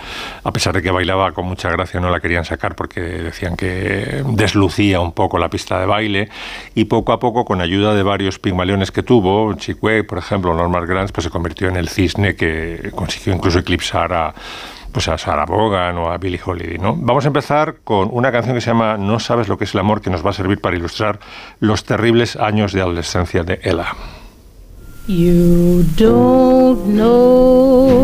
a 0.44 0.52
pesar 0.52 0.74
de 0.74 0.82
que 0.82 0.92
bailaba 0.92 1.32
con 1.32 1.46
mucha 1.46 1.70
gracia, 1.70 1.98
no 1.98 2.10
la 2.10 2.20
querían 2.20 2.44
sacar 2.44 2.76
porque 2.76 3.00
decían 3.00 3.56
que 3.56 4.22
deslucía 4.28 5.00
un 5.00 5.12
poco 5.12 5.38
la 5.38 5.50
pista 5.50 5.80
de 5.80 5.86
baile 5.86 6.28
y 6.76 6.84
poco 6.84 7.12
a 7.12 7.18
poco, 7.18 7.44
con 7.44 7.60
ayuda 7.60 7.92
de 7.94 8.04
varios 8.04 8.38
pigmaleones 8.38 8.92
que 8.92 9.02
tuvo, 9.02 9.52
Chick 9.54 9.78
por 10.06 10.18
ejemplo, 10.18 10.54
Norman 10.54 10.86
Granz, 10.86 11.10
pues 11.10 11.24
se 11.24 11.30
convirtió 11.30 11.68
en 11.68 11.76
el 11.76 11.88
cisne 11.88 12.36
que 12.36 12.92
consiguió 12.94 13.34
incluso 13.34 13.58
eclipsar 13.58 14.12
a 14.12 14.34
pues 14.96 15.08
a 15.08 15.18
Sarah 15.18 15.44
Vaughan 15.44 15.98
o 15.98 16.10
a 16.10 16.16
Billie 16.16 16.40
Holiday, 16.42 16.78
¿no? 16.78 16.96
Vamos 16.96 17.26
a 17.26 17.26
empezar 17.26 17.80
con 17.84 18.08
una 18.10 18.32
canción 18.32 18.54
que 18.54 18.62
se 18.62 18.70
llama 18.70 18.96
No 18.96 19.18
sabes 19.18 19.46
lo 19.46 19.58
que 19.58 19.64
es 19.64 19.74
el 19.74 19.80
amor, 19.80 20.00
que 20.00 20.08
nos 20.08 20.24
va 20.24 20.30
a 20.30 20.32
servir 20.32 20.58
para 20.58 20.74
ilustrar 20.74 21.20
los 21.60 21.84
terribles 21.84 22.34
años 22.36 22.72
de 22.72 22.80
adolescencia 22.80 23.42
de 23.42 23.60
Ella. 23.62 23.88
You 25.06 25.84
don't 25.98 26.94
know 26.94 27.98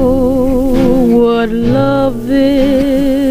what 1.17 1.49
love 1.49 2.31
is 2.31 3.22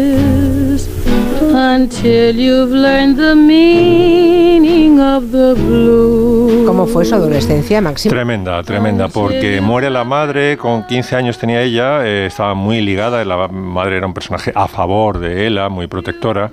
until 1.74 2.36
you've 2.36 2.70
learned 2.70 3.16
the 3.16 3.34
meaning 3.34 5.00
of 5.00 5.30
the 5.32 5.54
blue. 5.54 6.64
¿Cómo 6.66 6.86
fue 6.86 7.04
su 7.04 7.14
adolescencia, 7.14 7.80
Máximo? 7.80 8.14
Tremenda, 8.14 8.62
tremenda, 8.62 9.08
porque 9.08 9.60
muere 9.60 9.90
la 9.90 10.04
madre, 10.04 10.56
con 10.56 10.86
15 10.86 11.16
años 11.16 11.38
tenía 11.38 11.62
ella, 11.62 12.06
eh, 12.06 12.26
estaba 12.26 12.54
muy 12.54 12.80
ligada, 12.82 13.24
la 13.24 13.48
madre 13.48 13.96
era 13.96 14.06
un 14.06 14.14
personaje 14.14 14.52
a 14.54 14.68
favor 14.68 15.18
de 15.18 15.46
ella, 15.46 15.68
muy 15.68 15.86
protectora, 15.86 16.50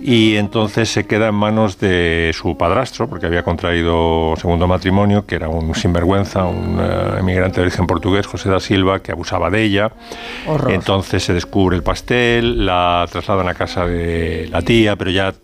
y 0.00 0.36
entonces 0.36 0.88
se 0.90 1.06
queda 1.06 1.28
en 1.28 1.34
manos 1.34 1.78
de 1.80 2.30
su 2.34 2.56
padrastro, 2.56 3.08
porque 3.08 3.26
había 3.26 3.42
contraído 3.42 4.34
segundo 4.36 4.68
matrimonio, 4.68 5.26
que 5.26 5.34
era 5.34 5.48
un 5.48 5.74
sinvergüenza, 5.74 6.44
un 6.44 6.78
uh, 6.78 7.18
emigrante 7.18 7.56
de 7.56 7.66
origen 7.66 7.86
portugués, 7.86 8.26
José 8.26 8.48
da 8.48 8.60
Silva, 8.60 9.00
que 9.00 9.12
abusaba 9.12 9.50
de 9.50 9.64
ella. 9.64 9.90
Entonces 10.68 11.24
se 11.24 11.32
descubre 11.32 11.76
el 11.76 11.82
pastel, 11.82 12.64
la 12.64 13.06
trasladan 13.10 13.48
a 13.48 13.54
casa 13.54 13.86
de 13.86 14.48
la 14.50 14.57
tía, 14.62 14.96
pero 14.96 15.10
ya 15.10 15.34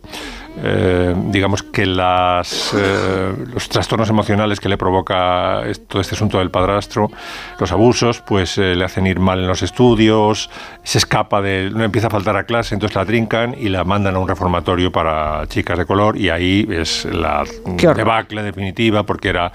eh, 0.56 1.14
digamos 1.31 1.62
que 1.64 1.85
las, 1.85 2.72
eh, 2.76 3.32
los 3.52 3.68
trastornos 3.68 4.09
emocionales 4.09 4.60
que 4.60 4.68
le 4.68 4.76
provoca 4.76 5.62
todo 5.89 6.01
este 6.01 6.14
asunto 6.14 6.39
del 6.39 6.51
padrastro, 6.51 7.10
los 7.59 7.72
abusos, 7.72 8.20
pues 8.20 8.56
eh, 8.59 8.76
le 8.76 8.85
hacen 8.85 9.06
ir 9.06 9.18
mal 9.18 9.40
en 9.40 9.48
los 9.48 9.62
estudios, 9.62 10.51
se 10.85 10.98
escapa 10.98 11.43
de, 11.43 11.70
no 11.74 11.82
empieza 11.82 12.06
a 12.06 12.10
faltar 12.10 12.36
a 12.36 12.44
clase, 12.44 12.74
entonces 12.74 12.94
la 12.94 13.05
trincan 13.05 13.56
y 13.59 13.68
la 13.68 13.82
mandan 13.85 14.14
a 14.14 14.18
un 14.20 14.28
reformatorio 14.28 14.93
para 14.93 15.47
chicas 15.48 15.76
de 15.76 15.86
color 15.86 16.16
y 16.16 16.31
ahí 16.31 16.68
es 16.70 17.05
la 17.05 17.44
debacle 17.64 18.43
definitiva 18.43 19.02
porque 19.02 19.31
era 19.31 19.52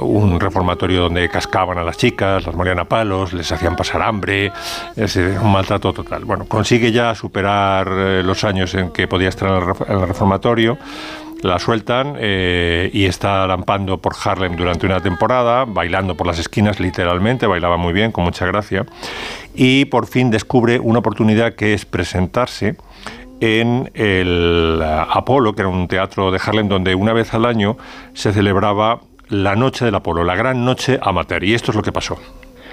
un 0.00 0.40
reformatorio 0.40 1.02
donde 1.02 1.28
cascaban 1.28 1.78
a 1.78 1.84
las 1.84 1.96
chicas, 1.96 2.46
las 2.46 2.54
morían 2.54 2.78
a 2.80 2.84
palos, 2.84 3.32
les 3.32 3.50
hacían 3.52 3.76
pasar 3.76 4.02
hambre, 4.02 4.52
es 4.96 5.16
un 5.16 5.52
maltrato 5.52 5.92
total. 5.92 6.24
Bueno, 6.24 6.46
consigue 6.46 6.90
ya 6.90 7.14
superar 7.14 7.88
los 7.88 8.42
años 8.44 8.74
en 8.74 8.90
que 8.90 9.06
podía 9.06 9.28
estar 9.28 9.62
en 9.86 10.00
la 10.00 10.06
reformatorio, 10.16 10.78
la 11.42 11.58
sueltan 11.58 12.16
eh, 12.18 12.88
y 12.92 13.04
está 13.04 13.46
lampando 13.46 13.98
por 13.98 14.14
Harlem 14.24 14.56
durante 14.56 14.86
una 14.86 15.00
temporada, 15.00 15.66
bailando 15.66 16.16
por 16.16 16.26
las 16.26 16.38
esquinas 16.38 16.80
literalmente, 16.80 17.46
bailaba 17.46 17.76
muy 17.76 17.92
bien, 17.92 18.12
con 18.12 18.24
mucha 18.24 18.46
gracia, 18.46 18.86
y 19.54 19.84
por 19.84 20.06
fin 20.06 20.30
descubre 20.30 20.80
una 20.80 21.00
oportunidad 21.00 21.54
que 21.54 21.74
es 21.74 21.84
presentarse 21.84 22.76
en 23.40 23.90
el 23.92 24.82
Apolo, 24.82 25.54
que 25.54 25.60
era 25.60 25.68
un 25.68 25.86
teatro 25.86 26.30
de 26.30 26.40
Harlem 26.42 26.68
donde 26.68 26.94
una 26.94 27.12
vez 27.12 27.34
al 27.34 27.44
año 27.44 27.76
se 28.14 28.32
celebraba 28.32 29.00
la 29.28 29.54
Noche 29.54 29.84
del 29.84 29.94
Apolo, 29.94 30.24
la 30.24 30.34
gran 30.34 30.64
noche 30.64 30.98
amateur, 31.02 31.44
y 31.44 31.52
esto 31.52 31.72
es 31.72 31.76
lo 31.76 31.82
que 31.82 31.92
pasó. 31.92 32.16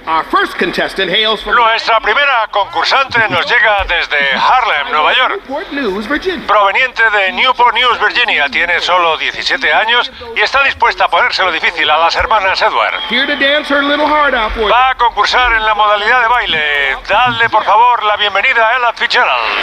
Nuestra 0.06 2.00
primera 2.02 2.48
concursante 2.52 3.20
nos 3.30 3.46
llega 3.50 3.86
desde 3.88 4.18
Harlem, 4.36 4.92
Nueva 4.92 5.14
York. 5.14 5.42
Proveniente 6.46 7.04
de 7.10 7.32
Newport 7.32 7.74
News, 7.74 8.00
Virginia. 8.00 8.50
Tiene 8.50 8.82
solo 8.82 9.18
17 9.18 9.72
años 9.74 10.12
y 10.36 10.42
está 10.42 10.62
dispuesta 10.64 11.06
a 11.06 11.08
ponérselo 11.10 11.52
difícil 11.54 11.90
a 11.90 11.98
las 11.98 12.16
hermanas 12.18 12.62
Edward. 12.62 12.96
Va 14.70 14.90
a 14.90 14.96
concursar 14.96 15.54
en 15.54 15.66
la 15.66 15.74
modalidad 15.74 16.22
de 16.22 16.28
baile. 16.28 16.98
Dadle, 17.08 17.50
por 17.50 17.64
favor, 17.64 18.04
la 18.04 18.18
bienvenida 18.18 18.68
a 18.68 18.78
Ella 18.78 18.94
Fitzgerald. 18.94 19.58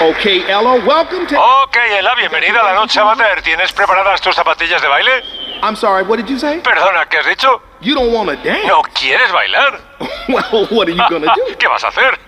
Ok, 0.00 0.26
Ella, 0.26 0.60
welcome 0.60 1.26
to... 1.26 1.40
Ok, 1.62 1.76
Ella, 1.76 2.14
bienvenida 2.16 2.60
a 2.60 2.64
la 2.64 2.74
noche 2.74 2.98
amateur. 3.00 3.42
¿Tienes 3.42 3.72
preparadas 3.72 4.20
tus 4.20 4.34
zapatillas 4.34 4.82
de 4.82 4.88
baile? 4.88 5.24
I'm 5.62 5.76
sorry, 5.76 6.02
what 6.04 6.18
did 6.18 6.26
you 6.26 6.38
say? 6.38 6.58
Perdona, 6.60 7.06
¿qué 7.06 7.18
has 7.18 7.26
dicho? 7.26 7.62
You 7.80 7.94
don't 7.94 8.12
want 8.12 8.28
to 8.30 8.36
dance. 8.36 8.66
¿No 8.66 8.82
quieres 8.94 9.30
bailar? 9.32 9.80
well, 10.28 10.66
what 10.70 10.88
are 10.88 10.92
you 10.92 11.08
to 11.08 11.20
do? 11.20 11.56
¿Qué 11.58 11.68
vas 11.68 11.84
a 11.84 11.88
hacer? 11.88 12.18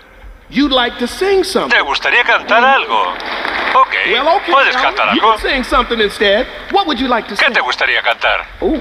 You'd 0.49 0.71
like 0.71 0.97
to 0.99 1.07
sing 1.07 1.43
something. 1.43 1.77
¿Te 1.77 1.81
gustaría 1.81 2.23
cantar 2.23 2.63
algo? 2.63 3.13
Ok, 3.73 3.93
well, 4.11 4.27
okay 4.35 4.53
puedes 4.53 4.75
cantar 4.75 5.09
algo. 5.09 5.15
You 5.15 5.21
can 5.21 5.39
sing 5.39 5.63
something 5.63 5.99
instead. 5.99 6.45
What 6.71 6.87
would 6.87 6.99
you 6.99 7.07
like 7.07 7.27
to 7.29 7.35
¿Qué 7.35 7.45
sing? 7.45 7.53
te 7.53 7.61
gustaría 7.61 8.01
cantar? 8.01 8.45
Oh, 8.59 8.77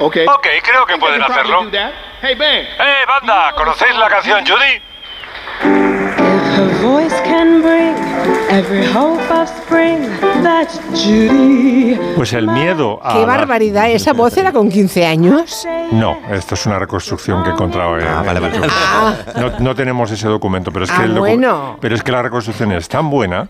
okay. 0.00 0.26
Ok, 0.26 0.46
creo 0.62 0.86
que 0.86 0.98
pueden 0.98 1.22
hacerlo. 1.22 1.68
Hey, 2.20 2.34
band. 2.34 2.66
Hey, 2.78 3.04
banda, 3.06 3.52
¿conocéis 3.56 3.96
la 3.96 4.08
canción 4.08 4.44
Judy? 4.44 4.82
If 5.62 6.56
her 6.56 6.68
voice 6.82 7.20
can 7.22 7.62
break 7.62 8.33
Pues 12.16 12.32
el 12.32 12.46
miedo 12.48 13.00
a... 13.02 13.14
¡Qué 13.14 13.24
barbaridad! 13.24 13.90
¿Esa 13.90 14.12
voz 14.12 14.36
era 14.36 14.52
con 14.52 14.68
15 14.68 15.06
años? 15.06 15.66
No, 15.92 16.16
esto 16.30 16.54
es 16.54 16.66
una 16.66 16.78
reconstrucción 16.78 17.42
que 17.42 17.50
he 17.50 17.52
encontrado 17.52 17.98
en, 17.98 18.06
Ah, 18.06 18.22
vale, 18.24 18.40
vale. 18.40 18.60
Ah. 18.70 19.14
No, 19.40 19.58
no 19.58 19.74
tenemos 19.74 20.10
ese 20.10 20.28
documento, 20.28 20.70
pero 20.72 20.84
es 20.84 20.90
que 20.90 21.02
Ah, 21.02 21.04
el 21.04 21.14
docu- 21.14 21.18
bueno. 21.20 21.76
pero 21.80 21.94
es 21.94 22.02
que 22.02 22.12
la 22.12 22.22
reconstrucción 22.22 22.72
es 22.72 22.88
tan 22.88 23.10
buena 23.10 23.48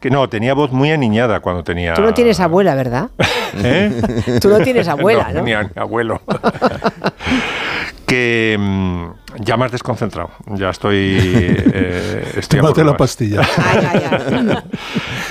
que 0.00 0.10
no, 0.10 0.28
tenía 0.28 0.54
voz 0.54 0.72
muy 0.72 0.90
aniñada 0.90 1.40
cuando 1.40 1.62
tenía 1.62 1.94
Tú 1.94 2.02
no 2.02 2.12
tienes 2.14 2.40
abuela, 2.40 2.74
¿verdad? 2.74 3.10
¿Eh? 3.62 4.38
Tú 4.40 4.48
no 4.48 4.58
tienes 4.60 4.88
abuela, 4.88 5.30
¿no? 5.32 5.42
Ni, 5.42 5.52
a- 5.52 5.62
ni 5.62 5.70
abuelo. 5.76 6.20
que 8.10 8.56
mm, 8.58 9.04
ya 9.44 9.56
más 9.56 9.70
desconcentrado. 9.70 10.30
Ya 10.46 10.70
estoy. 10.70 10.96
eh, 11.20 12.32
estoy 12.36 12.60
la 12.84 12.96
pastilla. 12.96 13.42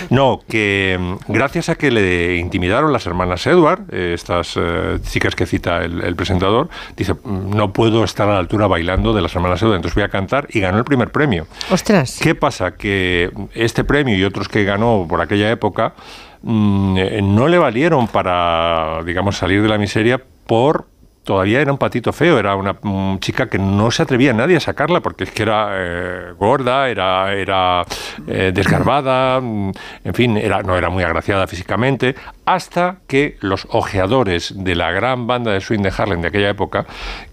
No, 0.09 0.39
que 0.47 0.97
mm, 0.99 1.31
gracias 1.31 1.69
a 1.69 1.75
que 1.75 1.91
le 1.91 2.37
intimidaron 2.37 2.91
las 2.93 3.05
hermanas 3.05 3.45
Edward, 3.45 3.81
eh, 3.91 4.13
estas 4.15 4.55
eh, 4.55 4.97
chicas 5.03 5.35
que 5.35 5.45
cita 5.45 5.83
el, 5.83 6.01
el 6.01 6.15
presentador, 6.15 6.69
dice, 6.95 7.13
"Mm, 7.13 7.55
no 7.55 7.73
puedo 7.73 8.03
estar 8.03 8.27
a 8.29 8.33
la 8.33 8.39
altura 8.39 8.67
bailando 8.67 9.13
de 9.13 9.21
las 9.21 9.35
hermanas 9.35 9.61
Edward, 9.61 9.75
entonces 9.75 9.95
voy 9.95 10.05
a 10.05 10.09
cantar 10.09 10.47
y 10.49 10.61
ganó 10.61 10.77
el 10.77 10.85
primer 10.85 11.11
premio. 11.11 11.47
Ostras. 11.69 12.19
¿Qué 12.21 12.33
pasa? 12.33 12.71
Que 12.75 13.29
este 13.53 13.83
premio 13.83 14.15
y 14.17 14.23
otros 14.23 14.47
que 14.47 14.63
ganó 14.63 15.05
por 15.07 15.21
aquella 15.21 15.51
época 15.51 15.93
mm, 16.41 16.97
eh, 16.97 17.21
no 17.21 17.47
le 17.49 17.57
valieron 17.57 18.07
para, 18.07 19.03
digamos, 19.03 19.37
salir 19.37 19.61
de 19.61 19.67
la 19.67 19.77
miseria 19.77 20.21
por... 20.47 20.87
Todavía 21.29 21.61
era 21.61 21.71
un 21.71 21.77
patito 21.77 22.11
feo, 22.11 22.39
era 22.39 22.55
una 22.55 22.73
mm, 22.81 23.19
chica 23.19 23.47
que 23.47 23.59
no 23.59 23.91
se 23.91 24.01
atrevía 24.01 24.33
nadie 24.33 24.57
a 24.57 24.59
sacarla 24.59 24.99
porque 24.99 25.25
es 25.25 25.31
que 25.31 25.43
era 25.43 25.67
eh, 25.73 26.33
gorda, 26.39 26.89
era, 26.89 27.31
era 27.35 27.83
eh, 28.25 28.51
desgarbada, 28.51 29.39
mm, 29.39 29.71
en 30.05 30.13
fin, 30.15 30.37
era, 30.37 30.63
no 30.63 30.75
era 30.75 30.89
muy 30.89 31.03
agraciada 31.03 31.45
físicamente, 31.45 32.15
hasta 32.45 32.95
que 33.07 33.37
los 33.41 33.67
ojeadores 33.69 34.53
de 34.55 34.73
la 34.73 34.89
gran 34.89 35.27
banda 35.27 35.51
de 35.51 35.61
swing 35.61 35.81
de 35.83 35.93
Harlem 35.95 36.19
de 36.21 36.29
aquella 36.29 36.49
época, 36.49 36.87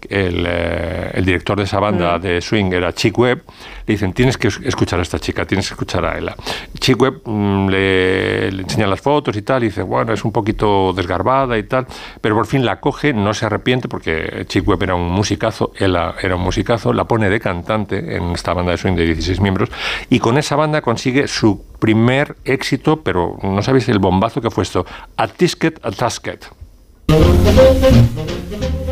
el, 0.07 0.45
eh, 0.47 1.09
el 1.15 1.25
director 1.25 1.57
de 1.57 1.63
esa 1.63 1.79
banda 1.79 2.19
de 2.19 2.39
swing 2.39 2.71
era 2.73 2.93
Chick 2.93 3.17
Webb, 3.17 3.41
le 3.87 3.93
dicen, 3.95 4.13
tienes 4.13 4.37
que 4.37 4.49
es- 4.49 4.59
escuchar 4.63 4.99
a 4.99 5.01
esta 5.01 5.17
chica, 5.17 5.43
tienes 5.45 5.67
que 5.69 5.73
escuchar 5.73 6.05
a 6.05 6.19
ella. 6.19 6.35
Chick 6.79 7.01
Webb 7.01 7.21
mm, 7.25 7.67
le, 7.69 8.51
le 8.51 8.61
enseña 8.61 8.85
las 8.85 9.01
fotos 9.01 9.35
y 9.37 9.41
tal, 9.41 9.63
y 9.63 9.67
dice, 9.69 9.81
bueno, 9.81 10.13
es 10.13 10.23
un 10.23 10.31
poquito 10.31 10.93
desgarbada 10.93 11.57
y 11.57 11.63
tal, 11.63 11.87
pero 12.21 12.35
por 12.35 12.45
fin 12.45 12.63
la 12.63 12.79
coge, 12.79 13.11
no 13.11 13.33
se 13.33 13.47
arrepiente 13.47 13.86
porque 13.87 14.45
Chick 14.47 14.67
Webb 14.67 14.83
era 14.83 14.95
un 14.95 15.09
musicazo, 15.09 15.71
ella 15.77 16.15
era 16.21 16.35
un 16.35 16.41
musicazo, 16.41 16.93
la 16.93 17.05
pone 17.05 17.29
de 17.29 17.39
cantante 17.39 18.15
en 18.15 18.31
esta 18.31 18.53
banda 18.53 18.71
de 18.71 18.77
swing 18.77 18.95
de 18.95 19.05
16 19.05 19.39
miembros, 19.41 19.69
y 20.09 20.19
con 20.19 20.37
esa 20.37 20.55
banda 20.55 20.81
consigue 20.81 21.27
su 21.27 21.63
primer 21.79 22.35
éxito, 22.45 23.01
pero 23.03 23.37
no 23.43 23.61
sabéis 23.61 23.89
el 23.89 23.99
bombazo 23.99 24.41
que 24.41 24.51
fue 24.51 24.63
esto, 24.63 24.85
A 25.15 25.27
Tisket, 25.27 25.79
A 25.83 25.91
Tasket. 25.91 26.47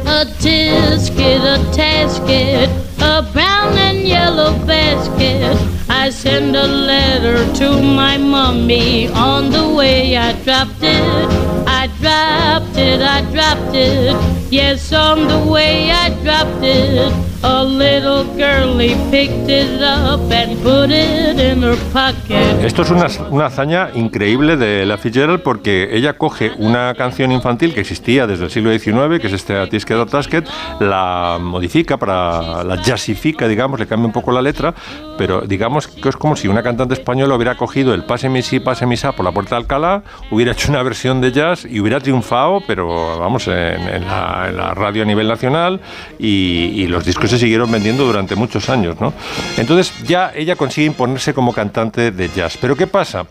A 0.08 0.24
tisket, 0.40 1.42
a 1.42 1.58
tasket, 1.76 2.70
a 3.02 3.22
brown 3.34 3.78
and 3.78 4.08
yellow 4.08 4.54
basket. 4.66 5.58
I 5.90 6.10
send 6.12 6.56
a 6.56 6.66
letter 6.66 7.44
to 7.56 7.82
my 7.82 8.18
mommy. 8.18 9.10
On 9.10 9.50
the 9.50 9.68
way 9.68 10.16
I 10.16 10.34
dropped 10.44 10.84
it. 10.84 11.65
Dropped 12.06 12.78
it, 12.78 13.02
I 13.02 13.22
dropped 13.34 13.74
it. 13.74 14.16
Yes, 14.52 14.94
on 14.94 15.28
the 15.28 15.52
way 15.52 15.90
I 15.90 16.10
dropped 16.22 16.64
it. 16.64 17.25
A 17.44 17.64
little 17.64 18.24
girlie 18.36 18.96
picked 19.12 19.50
it 19.50 19.82
up 19.82 20.32
and 20.32 20.58
put 20.64 20.90
it 20.90 21.40
in 21.40 21.62
her 21.64 21.78
pocket. 21.94 22.64
Esto 22.66 22.82
es 22.82 22.90
una, 22.90 23.08
una 23.30 23.46
hazaña 23.48 23.90
increíble 23.94 24.58
de 24.58 24.86
la 24.86 24.98
Fitzgerald 24.98 25.42
porque 25.42 25.90
ella 25.92 26.14
coge 26.14 26.54
una 26.58 26.96
canción 26.96 27.32
infantil 27.32 27.74
que 27.74 27.82
existía 27.82 28.26
desde 28.26 28.46
el 28.46 28.52
siglo 28.52 28.72
XIX, 28.72 29.20
que 29.20 29.28
es 29.28 29.34
este 29.34 29.58
A 29.58 29.68
Tisket 29.68 29.98
a 29.98 30.06
Tasket, 30.08 30.48
la 30.80 31.38
modifica 31.40 31.98
para 31.98 32.64
la 32.64 32.78
jazzifica, 32.78 33.48
digamos, 33.48 33.80
le 33.80 33.86
cambia 33.86 34.08
un 34.08 34.14
poco 34.14 34.32
la 34.32 34.42
letra, 34.42 34.74
pero 35.18 35.42
digamos 35.42 35.88
que 35.88 36.10
es 36.10 36.16
como 36.16 36.36
si 36.36 36.48
una 36.48 36.64
cantante 36.64 36.96
española 36.96 37.36
hubiera 37.36 37.56
cogido 37.56 37.94
el 37.94 38.06
Pase 38.06 38.28
mi 38.30 38.42
si, 38.42 38.60
pase 38.60 38.86
mi 38.88 38.98
sa 38.98 39.12
por 39.12 39.24
la 39.24 39.32
puerta 39.32 39.56
de 39.56 39.62
Alcalá, 39.62 40.04
hubiera 40.32 40.54
hecho 40.54 40.72
una 40.72 40.82
versión 40.82 41.22
de 41.22 41.32
jazz 41.32 41.66
y 41.70 41.80
hubiera 41.80 42.00
triunfado, 42.00 42.62
pero 42.66 43.20
vamos, 43.20 43.48
en, 43.48 43.56
en 43.56 44.08
la, 44.08 44.46
en 44.50 44.58
la 44.58 44.74
radio 44.74 45.04
a 45.04 45.06
nivel 45.06 45.28
nacional 45.28 45.80
y, 46.18 46.72
y 46.76 46.88
los 46.88 47.06
discos 47.06 47.35
se 47.36 47.42
siguieron 47.42 47.72
vendiendo 47.72 48.06
durante 48.06 48.36
muchos 48.36 48.70
años, 48.70 49.00
¿no? 49.00 49.14
Entonces 49.58 49.94
ya 50.06 50.32
ella 50.36 50.56
consigue 50.56 50.88
imponerse 50.88 51.34
como 51.34 51.54
cantante 51.54 52.12
de 52.12 52.30
jazz. 52.36 52.58
Pero 52.60 52.76
¿qué 52.76 52.88
pasa? 52.88 53.26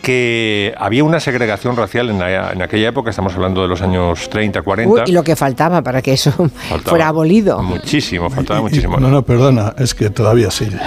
que 0.00 0.72
había 0.78 1.02
una 1.02 1.18
segregación 1.18 1.76
racial 1.76 2.08
en, 2.08 2.20
la- 2.20 2.52
en 2.52 2.62
aquella 2.62 2.88
época, 2.90 3.10
estamos 3.10 3.34
hablando 3.34 3.62
de 3.62 3.68
los 3.68 3.82
años 3.82 4.30
30, 4.30 4.62
40. 4.62 4.94
Uy, 4.94 5.00
y 5.06 5.12
lo 5.12 5.24
que 5.24 5.34
faltaba 5.34 5.82
para 5.82 6.00
que 6.00 6.12
eso 6.12 6.30
Faltaba 6.30 6.82
fuera 6.88 7.08
abolido. 7.08 7.60
Muchísimo, 7.62 8.30
faltaba 8.30 8.60
muchísimo. 8.62 8.98
No, 8.98 9.08
no, 9.08 9.22
perdona, 9.22 9.74
es 9.76 9.94
que 9.94 10.08
todavía 10.08 10.50
sigue. 10.52 10.78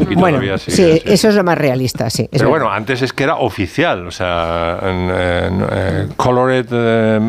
Y 0.00 0.14
Bueno, 0.14 0.38
todavía 0.38 0.58
sigue, 0.58 0.76
sí, 0.76 1.00
sí. 1.04 1.12
eso 1.12 1.28
es 1.28 1.34
lo 1.34 1.44
más 1.44 1.58
realista, 1.58 2.08
sí. 2.10 2.28
Pero 2.30 2.44
verdad. 2.44 2.50
bueno, 2.50 2.70
antes 2.72 3.02
es 3.02 3.12
que 3.12 3.24
era 3.24 3.36
oficial, 3.36 4.06
o 4.06 4.10
sea, 4.10 4.78
en- 4.82 5.10
en- 5.10 5.66
eh, 5.70 6.08
colored 6.16 6.66
eh, 6.70 7.20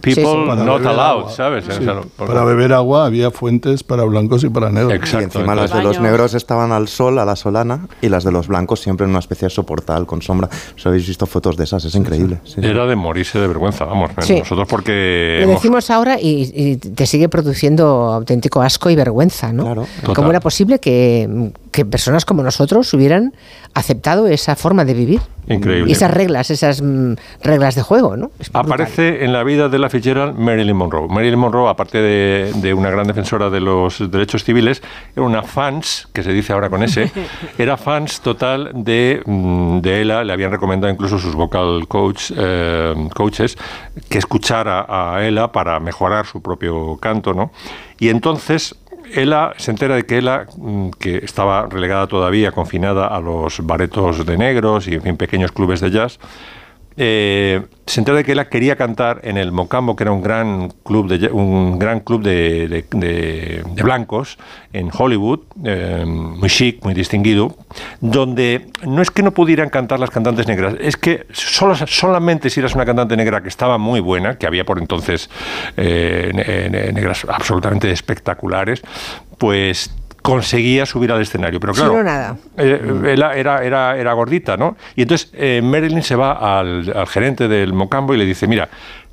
people 0.00 0.14
Sí, 0.14 0.20
sí. 0.22 0.44
Para 0.46 0.64
not 0.64 0.86
allowed, 0.86 1.18
agua. 1.20 1.30
¿sabes? 1.32 1.64
Sí, 1.64 1.70
O 1.80 1.82
sea, 1.84 2.00
por- 2.16 2.28
Para 2.28 2.44
beber 2.44 2.72
agua 2.72 3.06
había 3.06 3.30
fuentes 3.30 3.82
para 3.82 4.04
blancos 4.04 4.44
y 4.44 4.48
para 4.48 4.70
negros. 4.70 4.92
Y 5.12 5.16
encima 5.16 5.54
las 5.54 5.72
de 5.72 5.82
los 5.82 6.00
negros 6.00 6.34
estaban 6.34 6.72
al 6.72 6.88
sol, 6.88 7.18
a 7.18 7.24
la 7.24 7.36
solana, 7.36 7.88
y 8.00 8.08
las 8.08 8.24
de 8.24 8.32
los 8.32 8.48
blancos 8.48 8.80
siempre 8.80 9.04
en 9.04 9.10
una 9.10 9.18
especie 9.20 9.46
de 9.46 9.50
soportal 9.50 10.06
con 10.06 10.22
sombra. 10.22 10.48
¿Os 10.76 10.86
habéis 10.86 11.06
visto 11.06 11.26
fotos 11.26 11.56
de 11.56 11.64
esas? 11.64 11.84
Es 11.84 11.94
increíble. 11.94 12.38
sí. 12.44 12.60
Era 12.62 12.86
de 12.86 12.96
morirse 12.96 13.38
de 13.38 13.46
vergüenza, 13.48 13.84
vamos. 13.84 14.10
Sí. 14.20 14.38
Nosotros 14.38 14.66
porque... 14.68 15.36
Lo 15.40 15.44
hemos- 15.44 15.56
decimos 15.56 15.90
ahora 15.90 16.18
y, 16.20 16.50
y 16.54 16.76
te 16.76 17.06
sigue 17.06 17.28
produciendo 17.28 18.12
auténtico 18.12 18.62
asco 18.62 18.90
y 18.90 18.96
vergüenza, 18.96 19.52
¿no? 19.52 19.64
Total. 19.74 20.14
¿Cómo 20.14 20.30
era 20.30 20.40
posible 20.40 20.78
que, 20.78 21.50
que 21.74 21.84
personas 21.84 22.24
como 22.24 22.44
nosotros 22.44 22.94
hubieran 22.94 23.34
aceptado 23.74 24.28
esa 24.28 24.54
forma 24.54 24.84
de 24.84 24.94
vivir? 24.94 25.20
Increíble. 25.48 25.90
Y 25.90 25.92
esas 25.92 26.10
reglas, 26.12 26.48
esas 26.50 26.80
mm, 26.80 27.14
reglas 27.42 27.74
de 27.74 27.82
juego, 27.82 28.16
¿no? 28.16 28.30
Aparece 28.52 29.24
en 29.24 29.32
la 29.32 29.42
vida 29.42 29.68
de 29.68 29.80
la 29.80 29.90
Fitzgerald 29.90 30.38
Marilyn 30.38 30.76
Monroe. 30.76 31.08
Marilyn 31.08 31.38
Monroe, 31.38 31.68
aparte 31.68 31.98
de, 31.98 32.52
de 32.54 32.72
una 32.72 32.90
gran 32.90 33.08
defensora 33.08 33.50
de 33.50 33.60
los 33.60 34.08
derechos 34.08 34.44
civiles, 34.44 34.82
era 35.16 35.26
una 35.26 35.42
fans, 35.42 36.08
que 36.12 36.22
se 36.22 36.32
dice 36.32 36.52
ahora 36.52 36.70
con 36.70 36.84
ese, 36.84 37.10
era 37.58 37.76
fans 37.76 38.20
total 38.20 38.70
de, 38.72 39.20
mm, 39.26 39.80
de 39.80 40.00
ella. 40.00 40.22
Le 40.22 40.32
habían 40.32 40.52
recomendado 40.52 40.92
incluso 40.92 41.18
sus 41.18 41.34
vocal 41.34 41.88
coach, 41.88 42.30
eh, 42.36 42.94
coaches 43.14 43.58
que 44.08 44.18
escuchara 44.18 44.86
a 44.88 45.26
ella 45.26 45.48
para 45.48 45.80
mejorar 45.80 46.24
su 46.26 46.40
propio 46.40 46.96
canto, 46.98 47.34
¿no? 47.34 47.50
Y 47.98 48.08
entonces 48.08 48.76
ella 49.12 49.52
se 49.56 49.70
entera 49.70 49.96
de 49.96 50.06
que 50.06 50.18
ella, 50.18 50.46
mm, 50.56 50.90
que 50.98 51.18
estaba 51.18 51.66
relegada 51.66 52.06
todavía, 52.06 52.52
confinada 52.52 53.06
a 53.06 53.20
los 53.20 53.64
baretos 53.64 54.24
de 54.24 54.36
negros 54.36 54.88
y 54.88 54.94
en 54.94 55.02
fin, 55.02 55.16
pequeños 55.16 55.52
clubes 55.52 55.80
de 55.80 55.90
jazz, 55.90 56.18
eh, 56.96 57.62
se 57.86 58.00
entera 58.00 58.16
de 58.16 58.24
que 58.24 58.32
ella 58.32 58.48
quería 58.48 58.76
cantar 58.76 59.20
en 59.24 59.36
el 59.36 59.52
Mocambo, 59.52 59.96
que 59.96 60.04
era 60.04 60.12
un 60.12 60.22
gran 60.22 60.70
club 60.84 61.08
de, 61.08 61.28
un 61.28 61.78
gran 61.78 62.00
club 62.00 62.22
de, 62.22 63.62
blancos 63.82 64.38
en 64.72 64.90
Hollywood, 64.96 65.40
eh, 65.64 66.04
muy 66.06 66.48
chic, 66.48 66.82
muy 66.84 66.94
distinguido, 66.94 67.56
donde 68.00 68.68
no 68.86 69.02
es 69.02 69.10
que 69.10 69.22
no 69.22 69.32
pudieran 69.32 69.70
cantar 69.70 70.00
las 70.00 70.10
cantantes 70.10 70.46
negras, 70.46 70.76
es 70.80 70.96
que 70.96 71.26
solamente 71.32 72.48
si 72.48 72.60
eras 72.60 72.74
una 72.74 72.86
cantante 72.86 73.16
negra 73.16 73.42
que 73.42 73.48
estaba 73.48 73.76
muy 73.76 74.00
buena, 74.00 74.38
que 74.38 74.46
había 74.46 74.64
por 74.64 74.78
entonces 74.78 75.28
eh, 75.76 76.30
ne- 76.32 76.70
ne- 76.70 76.92
negras 76.92 77.26
absolutamente 77.28 77.90
espectaculares, 77.90 78.82
pues 79.38 79.90
conseguía 80.24 80.86
subir 80.86 81.12
al 81.12 81.20
escenario. 81.20 81.60
Pero 81.60 81.74
claro, 81.74 81.98
no, 81.98 82.02
nada. 82.02 82.38
eh, 82.56 82.80
era, 83.08 83.36
era, 83.36 83.94
era, 83.94 84.12
gordita, 84.14 84.56
¿no? 84.56 84.74
Y 84.96 85.02
entonces 85.02 85.30
eh, 85.34 85.60
Marilyn 85.62 86.02
se 86.02 86.16
va 86.16 86.58
al, 86.60 86.90
al 86.96 87.06
gerente 87.08 87.46
del 87.46 87.74
Mocambo 87.74 88.14
y 88.14 88.16
le 88.16 88.24
dice, 88.24 88.46
mira, 88.46 88.70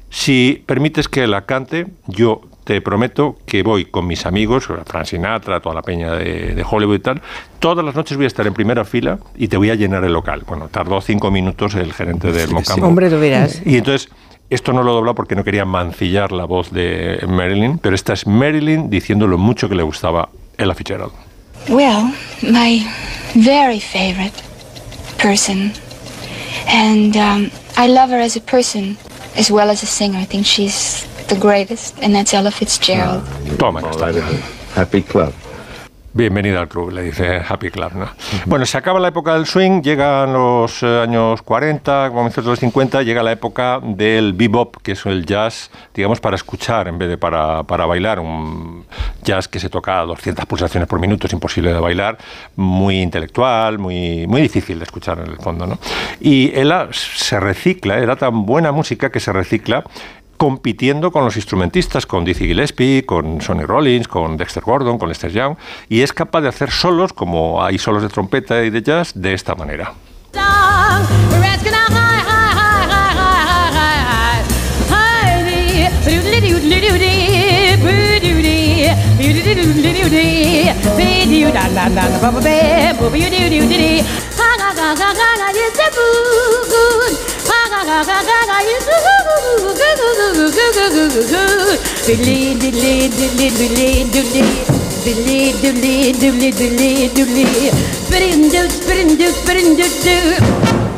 si 0.09 0.63
permites 0.65 1.09
que 1.09 1.27
la 1.27 1.41
cante, 1.41 1.87
yo 2.07 2.39
te 2.63 2.79
prometo 2.79 3.35
que 3.45 3.61
voy 3.61 3.83
con 3.85 4.07
mis 4.07 4.25
amigos, 4.25 4.69
Frank 4.85 5.03
Sinatra, 5.03 5.59
toda 5.59 5.75
la 5.75 5.81
peña 5.81 6.13
de, 6.13 6.55
de 6.55 6.65
Hollywood 6.69 6.95
y 6.95 6.99
tal, 6.99 7.21
todas 7.59 7.83
las 7.83 7.93
noches 7.93 8.15
voy 8.15 8.23
a 8.23 8.27
estar 8.27 8.47
en 8.47 8.53
primera 8.53 8.85
fila 8.85 9.19
y 9.35 9.49
te 9.49 9.57
voy 9.57 9.69
a 9.69 9.75
llenar 9.75 10.05
el 10.05 10.13
local. 10.13 10.43
Bueno, 10.47 10.69
tardó 10.69 11.01
cinco 11.01 11.29
minutos 11.29 11.75
el 11.75 11.91
gerente 11.91 12.31
del 12.31 12.51
Mocambo. 12.51 12.87
Hombre, 12.87 13.09
tú 13.09 13.19
verás. 13.19 13.61
Y 13.65 13.75
entonces, 13.75 14.09
esto 14.49 14.71
no 14.71 14.81
lo 14.81 14.93
dobla 14.93 15.13
porque 15.13 15.35
no 15.35 15.43
quería 15.43 15.65
mancillar 15.65 16.31
la 16.31 16.45
voz 16.45 16.71
de 16.71 17.21
Marilyn, 17.27 17.79
pero 17.79 17.95
esta 17.95 18.13
es 18.13 18.25
Marilyn 18.25 18.89
diciendo 18.89 19.27
lo 19.27 19.37
mucho 19.37 19.67
que 19.67 19.75
le 19.75 19.83
gustaba 19.83 20.29
Ella 20.61 20.75
Fitzgerald. 20.75 21.13
Well, 21.67 22.13
my 22.43 22.85
very 23.33 23.79
favorite 23.79 24.43
person. 25.17 25.71
And 26.67 27.17
um, 27.17 27.51
I 27.77 27.87
love 27.87 28.11
her 28.11 28.19
as 28.19 28.35
a 28.35 28.41
person 28.41 28.97
as 29.35 29.49
well 29.49 29.69
as 29.71 29.81
a 29.81 29.87
singer. 29.87 30.19
I 30.19 30.25
think 30.25 30.45
she's 30.45 31.03
the 31.27 31.37
greatest, 31.39 31.97
and 31.99 32.13
that's 32.13 32.33
Ella 32.33 32.51
Fitzgerald. 32.51 33.23
Toma, 33.57 33.81
ya 33.81 33.89
está. 33.89 34.13
Happy 34.75 35.01
Club. 35.01 35.33
Bienvenida 36.13 36.59
al 36.59 36.67
club, 36.67 36.91
le 36.91 37.03
dice 37.03 37.41
Happy 37.47 37.69
Club. 37.69 37.93
¿no? 37.93 38.09
Bueno, 38.45 38.65
se 38.65 38.77
acaba 38.77 38.99
la 38.99 39.07
época 39.07 39.33
del 39.33 39.45
swing, 39.45 39.81
llegan 39.81 40.33
los 40.33 40.83
eh, 40.83 40.99
años 41.03 41.41
40, 41.41 42.09
comienzos 42.13 42.43
de 42.43 42.49
los 42.49 42.59
50, 42.59 43.01
llega 43.03 43.23
la 43.23 43.31
época 43.31 43.79
del 43.81 44.33
bebop, 44.33 44.75
que 44.83 44.91
es 44.91 45.05
el 45.05 45.25
jazz, 45.25 45.71
digamos, 45.93 46.19
para 46.19 46.35
escuchar 46.35 46.89
en 46.89 46.97
vez 46.97 47.07
de 47.07 47.17
para, 47.17 47.63
para 47.63 47.85
bailar. 47.85 48.19
Un 48.19 48.85
jazz 49.23 49.47
que 49.47 49.57
se 49.61 49.69
toca 49.69 50.01
a 50.01 50.05
200 50.05 50.45
pulsaciones 50.47 50.89
por 50.89 50.99
minuto, 50.99 51.27
es 51.27 51.33
imposible 51.33 51.71
de 51.71 51.79
bailar, 51.79 52.17
muy 52.57 52.99
intelectual, 52.99 53.79
muy, 53.79 54.27
muy 54.27 54.41
difícil 54.41 54.79
de 54.79 54.83
escuchar 54.83 55.17
en 55.19 55.27
el 55.27 55.37
fondo. 55.37 55.65
¿no? 55.65 55.79
Y 56.19 56.51
él 56.53 56.73
se 56.91 57.39
recicla, 57.39 57.99
era 57.99 58.17
tan 58.17 58.45
buena 58.45 58.73
música 58.73 59.09
que 59.11 59.21
se 59.21 59.31
recicla 59.31 59.85
compitiendo 60.41 61.11
con 61.11 61.23
los 61.23 61.35
instrumentistas, 61.35 62.07
con 62.07 62.25
Dizzy 62.25 62.47
Gillespie, 62.47 63.05
con 63.05 63.41
Sonny 63.41 63.63
Rollins, 63.63 64.07
con 64.07 64.37
Dexter 64.37 64.63
Gordon, 64.63 64.97
con 64.97 65.07
Lester 65.07 65.31
Young, 65.31 65.55
y 65.87 66.01
es 66.01 66.13
capaz 66.13 66.41
de 66.41 66.47
hacer 66.47 66.71
solos, 66.71 67.13
como 67.13 67.63
hay 67.63 67.77
solos 67.77 68.01
de 68.01 68.09
trompeta 68.09 68.63
y 68.63 68.71
de 68.71 68.81
jazz, 68.81 69.11
de 69.13 69.35
esta 69.35 69.53
manera. 69.53 69.93
Billy, 92.11 92.55
dilly, 92.55 93.07
dilly, 93.09 93.49
dilly, 93.49 94.03
dilly. 94.11 94.43
Dilly, 95.03 95.53
dilly, 95.61 96.11
dilly, 96.11 96.51
dilly, 96.51 97.09
dilly. 97.13 97.71
Spirindo, 98.03 98.69
spirindo, 98.69 99.27
spirindo, 99.31 99.83
do. 100.03 100.17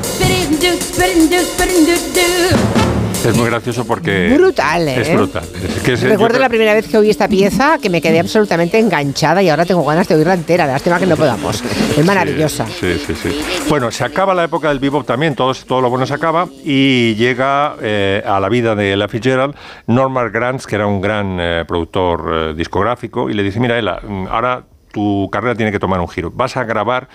Spirindo, 0.02 0.82
spirindo, 0.82 1.38
spirindo, 1.46 1.94
do. 2.14 2.83
Es 3.26 3.38
muy 3.38 3.46
gracioso 3.50 3.86
porque... 3.86 4.34
Brutal, 4.38 4.88
¿eh? 4.88 5.02
Es 5.02 5.14
brutal. 5.14 5.44
Es 5.44 5.82
que 5.82 5.94
es- 5.94 6.02
yo 6.02 6.10
Recuerdo 6.10 6.40
la 6.40 6.50
primera 6.50 6.74
vez 6.74 6.88
que 6.88 6.98
oí 6.98 7.10
esta 7.10 7.28
pieza 7.30 7.78
que 7.82 7.90
me 7.90 8.02
quedé 8.02 8.20
absolutamente 8.20 8.78
enganchada 8.80 9.42
y 9.42 9.50
ahora 9.50 9.66
tengo 9.66 9.84
ganas 9.86 10.08
de 10.08 10.16
oírla 10.16 10.34
entera. 10.34 10.68
Lástima 10.68 11.00
que 11.00 11.06
no 11.06 11.16
podamos. 11.16 11.64
Es 11.98 12.06
maravillosa. 12.06 12.66
Sí, 12.68 12.96
sí, 13.06 13.14
sí. 13.16 13.42
Bueno, 13.70 13.92
se 13.92 14.04
acaba 14.04 14.34
la 14.34 14.44
época 14.44 14.70
del 14.70 14.80
bebop 14.80 15.06
también, 15.06 15.36
todo, 15.36 15.54
todo 15.54 15.80
lo 15.82 15.90
bueno 15.90 16.06
se 16.06 16.14
acaba 16.14 16.48
y 16.66 17.16
llega 17.16 17.76
eh, 17.82 18.22
a 18.26 18.40
la 18.42 18.50
vida 18.50 18.76
de 18.76 18.94
Ella 18.94 19.08
Fitzgerald 19.08 19.56
Norman 19.88 20.32
Granz, 20.32 20.66
que 20.68 20.76
era 20.76 20.86
un 20.88 21.00
gran 21.00 21.38
eh, 21.40 21.64
productor 21.68 22.30
eh, 22.34 22.54
discográfico, 22.56 23.30
y 23.30 23.34
le 23.34 23.44
dice, 23.44 23.60
mira, 23.60 23.80
Ella, 23.80 24.00
mm, 24.06 24.28
ahora 24.30 24.64
tu 24.92 25.30
carrera 25.32 25.56
tiene 25.56 25.72
que 25.72 25.80
tomar 25.80 26.00
un 26.02 26.10
giro. 26.10 26.30
Vas 26.30 26.58
a 26.58 26.66
grabar 26.66 27.08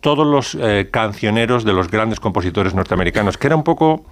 todos 0.00 0.26
los 0.26 0.56
eh, 0.60 0.88
cancioneros 0.90 1.64
de 1.64 1.72
los 1.72 1.90
grandes 1.90 2.20
compositores 2.20 2.72
norteamericanos, 2.72 3.36
que 3.36 3.48
era 3.48 3.56
un 3.56 3.64
poco 3.64 4.04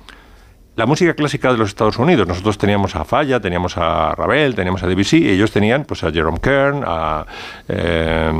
la 0.78 0.86
música 0.86 1.12
clásica 1.14 1.50
de 1.50 1.58
los 1.58 1.70
Estados 1.70 1.98
Unidos. 1.98 2.28
Nosotros 2.28 2.56
teníamos 2.56 2.94
a 2.94 3.04
Falla, 3.04 3.40
teníamos 3.40 3.76
a 3.76 4.14
Ravel, 4.14 4.54
teníamos 4.54 4.80
a 4.84 4.86
Debussy, 4.86 5.24
y 5.24 5.30
ellos 5.30 5.50
tenían 5.50 5.84
pues 5.84 6.04
a 6.04 6.12
Jerome 6.12 6.38
Kern, 6.38 6.84
a 6.86 7.26
eh, 7.68 8.32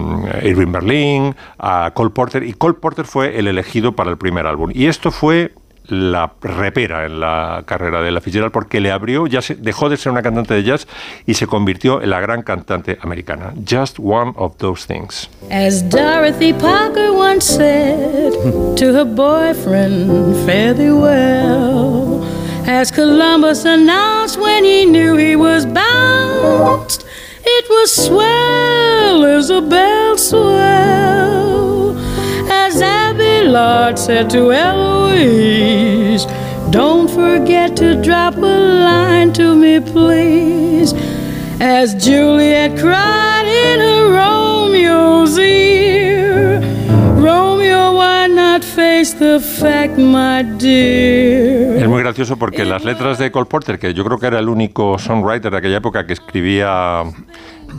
Irving 0.44 0.70
Berlin, 0.70 1.34
a 1.58 1.90
Cole 1.92 2.10
Porter, 2.10 2.44
y 2.44 2.52
Cole 2.52 2.74
Porter 2.74 3.06
fue 3.06 3.40
el 3.40 3.48
elegido 3.48 3.90
para 3.90 4.10
el 4.10 4.18
primer 4.18 4.46
álbum. 4.46 4.70
Y 4.72 4.86
esto 4.86 5.10
fue 5.10 5.50
la 5.88 6.30
repera 6.40 7.06
en 7.06 7.18
la 7.18 7.64
carrera 7.66 8.02
de 8.02 8.12
la 8.12 8.20
Fitzgerald 8.20 8.52
porque 8.52 8.78
le 8.78 8.92
abrió, 8.92 9.26
ya 9.26 9.42
se, 9.42 9.56
dejó 9.56 9.88
de 9.88 9.96
ser 9.96 10.12
una 10.12 10.22
cantante 10.22 10.54
de 10.54 10.62
jazz 10.62 10.86
y 11.26 11.34
se 11.34 11.48
convirtió 11.48 12.00
en 12.02 12.10
la 12.10 12.20
gran 12.20 12.42
cantante 12.42 12.98
americana. 13.02 13.52
Just 13.68 13.98
one 13.98 14.32
of 14.36 14.56
those 14.58 14.86
things. 14.86 15.28
As 15.50 15.82
Dorothy 15.82 16.52
Parker 16.52 17.12
once 17.12 17.46
said 17.46 18.32
to 18.76 18.92
her 18.92 19.04
boyfriend, 19.04 20.36
fare 20.46 20.74
thee 20.74 20.92
well. 20.92 22.17
As 22.68 22.90
Columbus 22.90 23.64
announced 23.64 24.38
when 24.38 24.62
he 24.62 24.84
knew 24.84 25.16
he 25.16 25.36
was 25.36 25.64
bounced, 25.64 27.06
it 27.42 27.66
was 27.70 27.90
swell, 27.90 29.24
Isabel, 29.24 30.18
swell. 30.18 31.96
As 32.50 32.82
Abelard 32.82 33.98
said 33.98 34.28
to 34.32 34.52
Eloise, 34.52 36.26
don't 36.70 37.08
forget 37.08 37.74
to 37.78 38.02
drop 38.02 38.36
a 38.36 38.40
line 38.40 39.32
to 39.32 39.56
me, 39.56 39.80
please. 39.80 40.92
As 41.60 41.94
Juliet 41.94 42.78
cried 42.78 43.46
in 43.46 43.80
her 43.80 44.12
Romeo's 44.12 45.38
ear, 45.38 46.60
Romeo, 47.20 47.96
why 47.96 48.28
not 48.28 48.62
face 48.62 49.12
the 49.18 49.40
fact, 49.40 49.98
my 49.98 50.44
dear? 50.58 51.82
Es 51.82 51.88
muy 51.88 52.00
gracioso 52.02 52.36
porque 52.36 52.64
las 52.64 52.84
letras 52.84 53.18
de 53.18 53.32
Cole 53.32 53.46
Porter, 53.46 53.78
que 53.78 53.92
yo 53.92 54.04
creo 54.04 54.18
que 54.18 54.26
era 54.26 54.38
el 54.38 54.48
único 54.48 54.98
songwriter 54.98 55.50
de 55.50 55.58
aquella 55.58 55.78
época 55.78 56.06
que 56.06 56.12
escribía, 56.12 57.02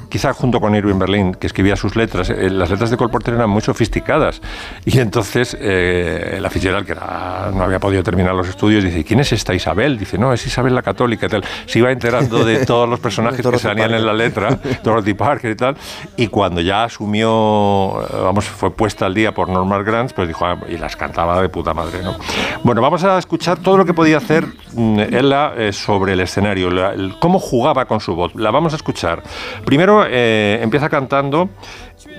quizá 0.10 0.34
junto 0.34 0.60
con 0.60 0.76
Irving 0.76 0.98
Berlin, 1.00 1.34
que 1.36 1.48
escribía 1.48 1.76
sus 1.76 1.96
letras, 1.96 2.30
eh, 2.30 2.50
las 2.50 2.70
letras 2.70 2.90
de 2.90 2.98
Cole 2.98 3.12
Porter 3.12 3.36
eran 3.36 3.50
muy 3.50 3.62
sofisticadas. 3.62 4.42
Y 4.86 5.00
entonces 5.00 5.56
eh, 5.60 6.40
la 6.42 6.50
Fitzgerald, 6.50 6.86
que 6.86 6.94
era- 6.94 7.52
no 7.54 7.64
había 7.64 7.80
podido 7.80 8.04
terminar 8.04 8.34
los 8.36 8.50
estudios, 8.50 8.84
dice, 8.84 9.04
¿quién 9.04 9.20
es 9.20 9.32
esta 9.32 9.54
Isabel? 9.54 9.98
Dice, 9.98 10.18
no, 10.18 10.34
es 10.34 10.46
Isabel 10.46 10.76
la 10.76 10.82
Católica 10.82 11.28
y 11.28 11.30
tal. 11.30 11.44
Se 11.66 11.80
iba 11.80 11.92
enterando 11.92 12.44
de 12.44 12.66
todos 12.66 12.90
los 12.90 13.00
personajes 13.00 13.46
que 13.46 13.60
salían 13.60 13.94
en 13.94 14.06
la 14.06 14.14
letra, 14.14 14.60
Dorothy 14.84 15.14
Parker 15.14 15.52
y 15.52 15.56
tal. 15.56 15.76
Y 16.18 16.28
cuando 16.28 16.62
ya 16.62 16.84
asumió, 16.86 18.02
eh, 18.04 18.16
vamos, 18.24 18.46
fue 18.46 18.72
puesta 18.72 19.06
al 19.06 19.14
día 19.14 19.34
por 19.34 19.50
Norman 19.50 19.84
Granz, 19.84 20.14
pues 20.14 20.28
dijo, 20.28 20.46
ah, 20.46 20.58
y 20.68 20.78
las 20.78 20.96
cantaba 20.96 21.42
de 21.42 21.50
puta 21.50 21.74
madre, 21.74 22.02
¿no? 22.04 22.16
Bueno, 22.64 22.82
vamos 22.82 23.04
a 23.04 23.18
escuchar 23.18 23.60
todo 23.60 23.78
lo 23.78 23.86
que 23.86 23.94
podía 23.94 24.18
hacer 24.18 24.46
mm, 24.74 25.00
Ella 25.12 25.54
eh, 25.58 25.74
sobre 25.74 26.14
el 26.14 26.20
escenario, 26.22 26.70
la- 26.70 26.94
el- 26.94 27.16
cómo 27.20 27.40
jugaba 27.40 27.86
con 27.86 28.00
su 28.00 28.16
voz. 28.16 28.34
La 28.36 28.52
vamos 28.52 28.74
a 28.74 28.76
escuchar. 28.78 29.22
Primero 29.66 29.99
eh, 30.08 30.60
empieza 30.62 30.90
cantando 30.90 31.50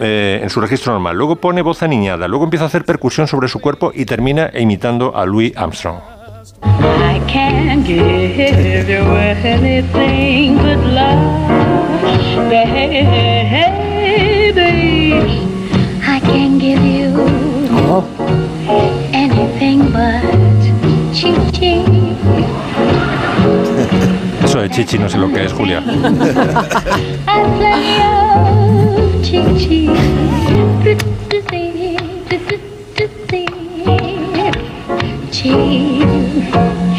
eh, 0.01 0.41
en 0.43 0.51
su 0.51 0.61
registro 0.61 0.93
normal, 0.93 1.17
luego 1.17 1.37
pone 1.37 1.63
voz 1.63 1.83
aniñada, 1.83 2.29
luego 2.29 2.45
empieza 2.45 2.65
a 2.65 2.69
hacer 2.69 2.85
percusión 2.85 3.27
sobre 3.27 3.49
su 3.49 3.61
cuerpo 3.61 3.93
y 3.95 4.05
termina 4.05 4.51
imitando 4.55 5.17
a 5.17 5.25
Louis 5.27 5.57
Armstrong. 5.57 5.99
I 6.63 7.21
can't 7.27 7.87
give 7.87 8.89
you 8.89 9.03
anything 9.45 10.57
but 10.57 10.79
love, 10.93 11.21
baby. 12.51 13.51
I 16.03 16.21
can 16.21 16.59
give 16.59 16.83
you 16.85 17.11
anything 19.13 19.91
but 19.93 20.60
Eso 24.51 24.63
de 24.63 24.69
chichi 24.69 24.99
no 24.99 25.09
sé 25.09 25.17
lo 25.17 25.33
que 25.33 25.45
es, 25.45 25.53
Julia. 25.53 25.81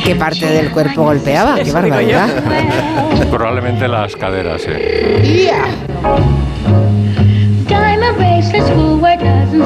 ¿Qué 0.01 0.15
parte 0.15 0.45
del 0.45 0.71
cuerpo 0.71 1.03
golpeaba? 1.03 1.55
¡Qué 1.61 1.73
barbaridad! 1.73 2.29
Probablemente 3.29 3.85
las 3.89 4.15
caderas, 4.15 4.61
eh. 4.69 5.51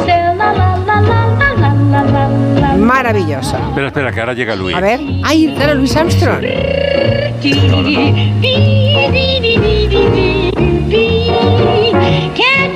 Diamond 0.06 1.35
Maravillosa. 2.86 3.58
Espera, 3.70 3.88
espera, 3.88 4.12
que 4.12 4.20
ahora 4.20 4.34
llega 4.34 4.56
Louis. 4.56 4.76
A 4.76 4.80
ver. 4.80 5.00
¡Ay, 5.24 5.52
claro, 5.56 5.74
Luis 5.74 5.96
Armstrong! 5.96 6.42
Can't 6.42 7.42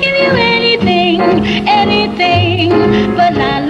give 0.02 0.18
you 0.18 0.32
anything, 0.36 1.20
anything, 1.68 2.70
but 3.14 3.36
la 3.36 3.60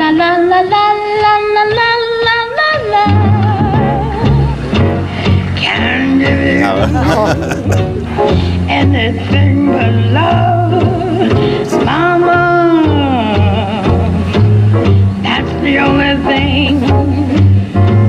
the 15.71 15.79
only 15.79 16.15
thing 16.29 16.81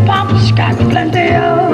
Pop's 0.08 0.52
got 0.52 0.76
plenty 0.90 1.28
of. 1.36 1.70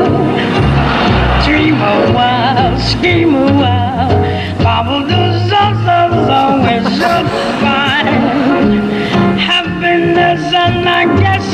Dream 1.46 1.76
a 1.76 2.12
while, 2.18 2.78
scheme 2.80 3.34
a 3.36 3.48
while. 3.62 4.16
Papa 4.64 4.98
does 5.08 5.52
us 5.64 6.30
always 6.42 6.86
so 7.02 7.14
fine. 7.64 8.68
Happiness 9.52 10.44
and 10.64 10.90
I 11.00 11.04
guess 11.24 11.48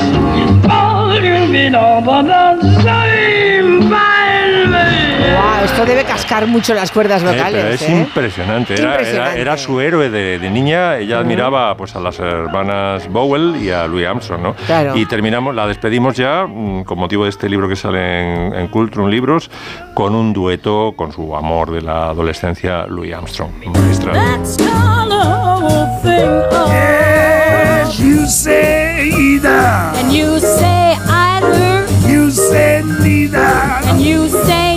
all 0.78 1.14
you 1.28 1.40
be 1.54 1.76
all 1.76 2.02
but 2.02 2.24
the 2.24 2.48
same 2.82 3.82
fine. 3.92 4.74
Guau, 5.36 5.64
esto 5.64 5.86
debe 5.86 6.03
rascar 6.24 6.48
mucho 6.48 6.74
las 6.74 6.90
cuerdas 6.92 7.22
Eh, 7.22 7.26
vocales. 7.26 7.62
pero 7.64 7.74
es 7.74 7.82
¿eh? 7.82 7.92
impresionante. 7.92 8.74
Era, 8.76 8.84
era- 8.84 8.92
Impresionante. 8.94 9.42
era 9.42 9.58
su 9.58 9.82
héroe 9.82 10.10
de, 10.10 10.40
de 10.40 10.50
niña. 10.50 10.98
Ella 10.98 11.20
admiraba 11.20 11.76
pues, 11.76 11.96
a 11.96 12.00
las 12.00 12.18
hermanas 12.20 13.08
Bowell 13.10 13.58
y 13.62 13.70
a 13.72 13.86
Louis 13.88 14.08
Armstrong. 14.08 14.42
¿no? 14.42 14.56
Claro. 14.66 14.96
Y 14.96 15.06
terminamos, 15.06 15.54
la 15.54 15.68
despedimos 15.68 16.16
ya, 16.16 16.46
mm, 16.48 16.84
con 16.86 16.98
motivo 16.98 17.24
de 17.26 17.30
este 17.30 17.50
libro 17.50 17.68
que 17.68 17.76
sale 17.76 18.00
en, 18.48 18.54
en 18.56 18.68
Cultrum 18.70 19.10
Libros, 19.10 19.52
con 19.94 20.16
un 20.16 20.32
dueto 20.34 20.94
con 20.96 21.12
su 21.12 21.36
amor 21.36 21.72
de 21.72 21.82
la 21.82 22.10
adolescencia, 22.10 22.86
Louis 22.88 23.14
Armstrong. 23.14 23.52
Magistral. 23.66 24.16
Yes, 26.74 28.00
you 28.00 28.26
say 28.28 29.10
either. 29.10 29.50
And 29.50 30.12
you 30.12 30.40
say 30.40 30.96
either. 31.10 31.86
You 32.10 32.32
say 32.32 32.82
neither. 33.02 33.40
And 33.90 34.02
you 34.02 34.30
say 34.30 34.73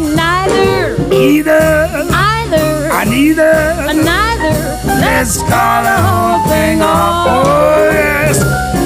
neither. 1.37 1.53
Either. 1.53 2.09
Either. 2.13 2.91
I 2.93 3.05
neither. 3.05 3.53
Neither. 3.93 4.57
Let's 4.87 5.39
call 5.43 5.83
the 5.83 5.97
whole 6.07 6.49
thing 6.49 6.81
off. 6.81 7.27
Oh, 7.29 7.91
yes. 7.93 8.39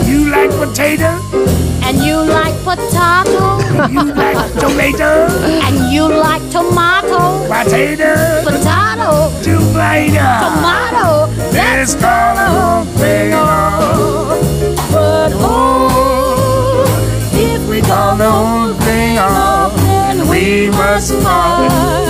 You 0.09 0.31
like 0.31 0.51
potato. 0.51 1.21
And 1.87 1.99
you 1.99 2.17
like 2.17 2.55
potato. 2.65 3.59
You 3.91 4.05
like 4.15 4.53
tomato. 4.59 5.29
And 5.67 5.93
you 5.93 6.09
like 6.09 6.43
tomato. 6.51 7.47
Potato. 7.47 8.43
Potato. 8.43 9.31
Tomato. 9.43 10.29
Tomato. 10.43 11.07
Let's 11.53 11.95
call 11.95 12.35
the 12.35 12.47
whole 12.57 12.85
thing 12.99 13.33
off. 13.35 14.41
But 14.93 15.33
oh, 15.35 16.85
If 17.33 17.69
we 17.69 17.81
call 17.81 18.17
the 18.17 18.31
whole 18.31 18.75
thing 18.75 19.19
off, 19.19 19.77
then 19.77 20.29
we 20.29 20.69
must 20.71 21.13
part. 21.23 22.10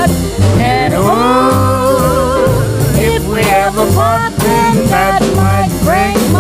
And 0.61 0.95
oh, 0.97 2.62
if 2.97 3.27
we 3.28 3.41
ever 3.41 3.87
part, 3.95 4.32
then 4.39 4.87
that 4.89 5.20
might 5.35 5.70
break 5.85 6.16
my 6.32 6.39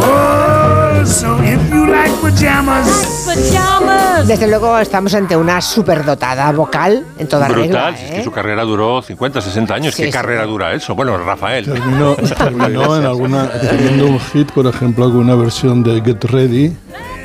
heart. 0.00 1.02
Oh, 1.02 1.04
so 1.04 1.36
if 1.42 1.60
you 1.70 1.86
like 1.90 2.12
pajamas, 2.22 3.24
pajamas. 3.26 4.26
Desde 4.28 4.46
luego 4.46 4.78
estamos 4.78 5.14
ante 5.14 5.36
una 5.36 5.60
superdotada 5.60 6.52
vocal 6.52 7.04
en 7.18 7.26
toda 7.26 7.48
Brutal, 7.48 7.62
regla. 7.68 7.96
si 7.96 8.04
es 8.04 8.10
¿eh? 8.10 8.14
que 8.16 8.24
su 8.24 8.30
carrera 8.30 8.62
duró 8.62 9.02
50, 9.02 9.40
60 9.40 9.74
años. 9.74 9.94
Sí, 9.94 10.02
¿Qué 10.02 10.08
sí. 10.08 10.12
carrera 10.12 10.44
dura 10.44 10.72
eso? 10.72 10.94
Bueno, 10.94 11.16
Rafael. 11.18 11.64
Terminó, 11.64 12.14
terminó 12.16 12.96
en 12.96 13.04
alguna, 13.06 13.48
teniendo 13.50 14.06
un 14.06 14.20
hit, 14.20 14.50
por 14.52 14.66
ejemplo, 14.66 15.06
con 15.06 15.16
una 15.16 15.34
versión 15.34 15.82
de 15.82 16.00
Get 16.02 16.24
Ready 16.24 16.76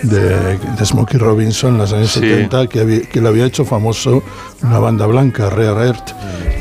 de, 0.10 0.58
de 0.58 0.86
Smokey 0.86 1.20
Robinson 1.20 1.74
en 1.74 1.78
los 1.80 1.94
años 1.94 2.12
Sí. 2.12 2.20
70, 2.22 2.68
que, 2.68 2.80
había- 2.80 3.02
que 3.02 3.22
le 3.22 3.28
había 3.28 3.46
hecho 3.46 3.66
famoso 3.66 4.24
una 4.64 4.80
banda 4.80 5.06
blanca, 5.06 5.50
Rare 5.50 5.88
Earth, 5.88 6.12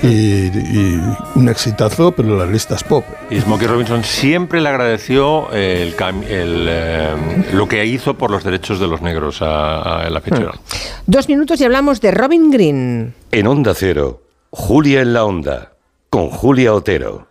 y, 0.02 0.08
y 0.48 1.00
un 1.34 1.48
exitazo, 1.48 2.12
pero 2.12 2.36
las 2.36 2.48
listas 2.50 2.84
pop. 2.84 3.04
Y 3.30 3.40
Smokey 3.40 3.66
Robinson 3.66 4.04
siempre 4.04 4.60
le 4.60 4.68
agradeció 4.68 5.48
eh, 5.52 5.82
el, 5.82 5.96
cam- 5.96 6.24
el, 6.26 7.56
lo 7.56 7.68
que 7.68 7.84
hizo 7.86 8.14
por 8.14 8.30
los 8.30 8.44
derechos 8.44 8.80
de 8.80 8.86
los 8.86 9.00
negros 9.02 9.40
a, 9.42 10.00
a 10.02 10.08
Ella 10.08 10.20
Fitzgerald. 10.20 10.58
Dos 11.06 11.28
minutos 11.28 11.60
y 11.60 11.64
hablamos 11.64 12.00
de 12.00 12.10
Robin 12.10 12.50
Green. 12.50 13.14
En 13.32 13.46
Onda 13.46 13.72
Cero, 13.74 14.22
Julia 14.50 15.00
en 15.02 15.12
la 15.14 15.24
Onda, 15.24 15.72
con 16.10 16.28
Julia 16.30 16.74
Otero. 16.74 17.28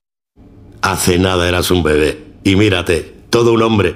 Hace 0.81 1.17
nada 1.19 1.47
eras 1.47 1.71
un 1.71 1.83
bebé. 1.83 2.23
Y 2.43 2.55
mírate, 2.55 3.13
todo 3.29 3.53
un 3.53 3.61
hombre. 3.61 3.95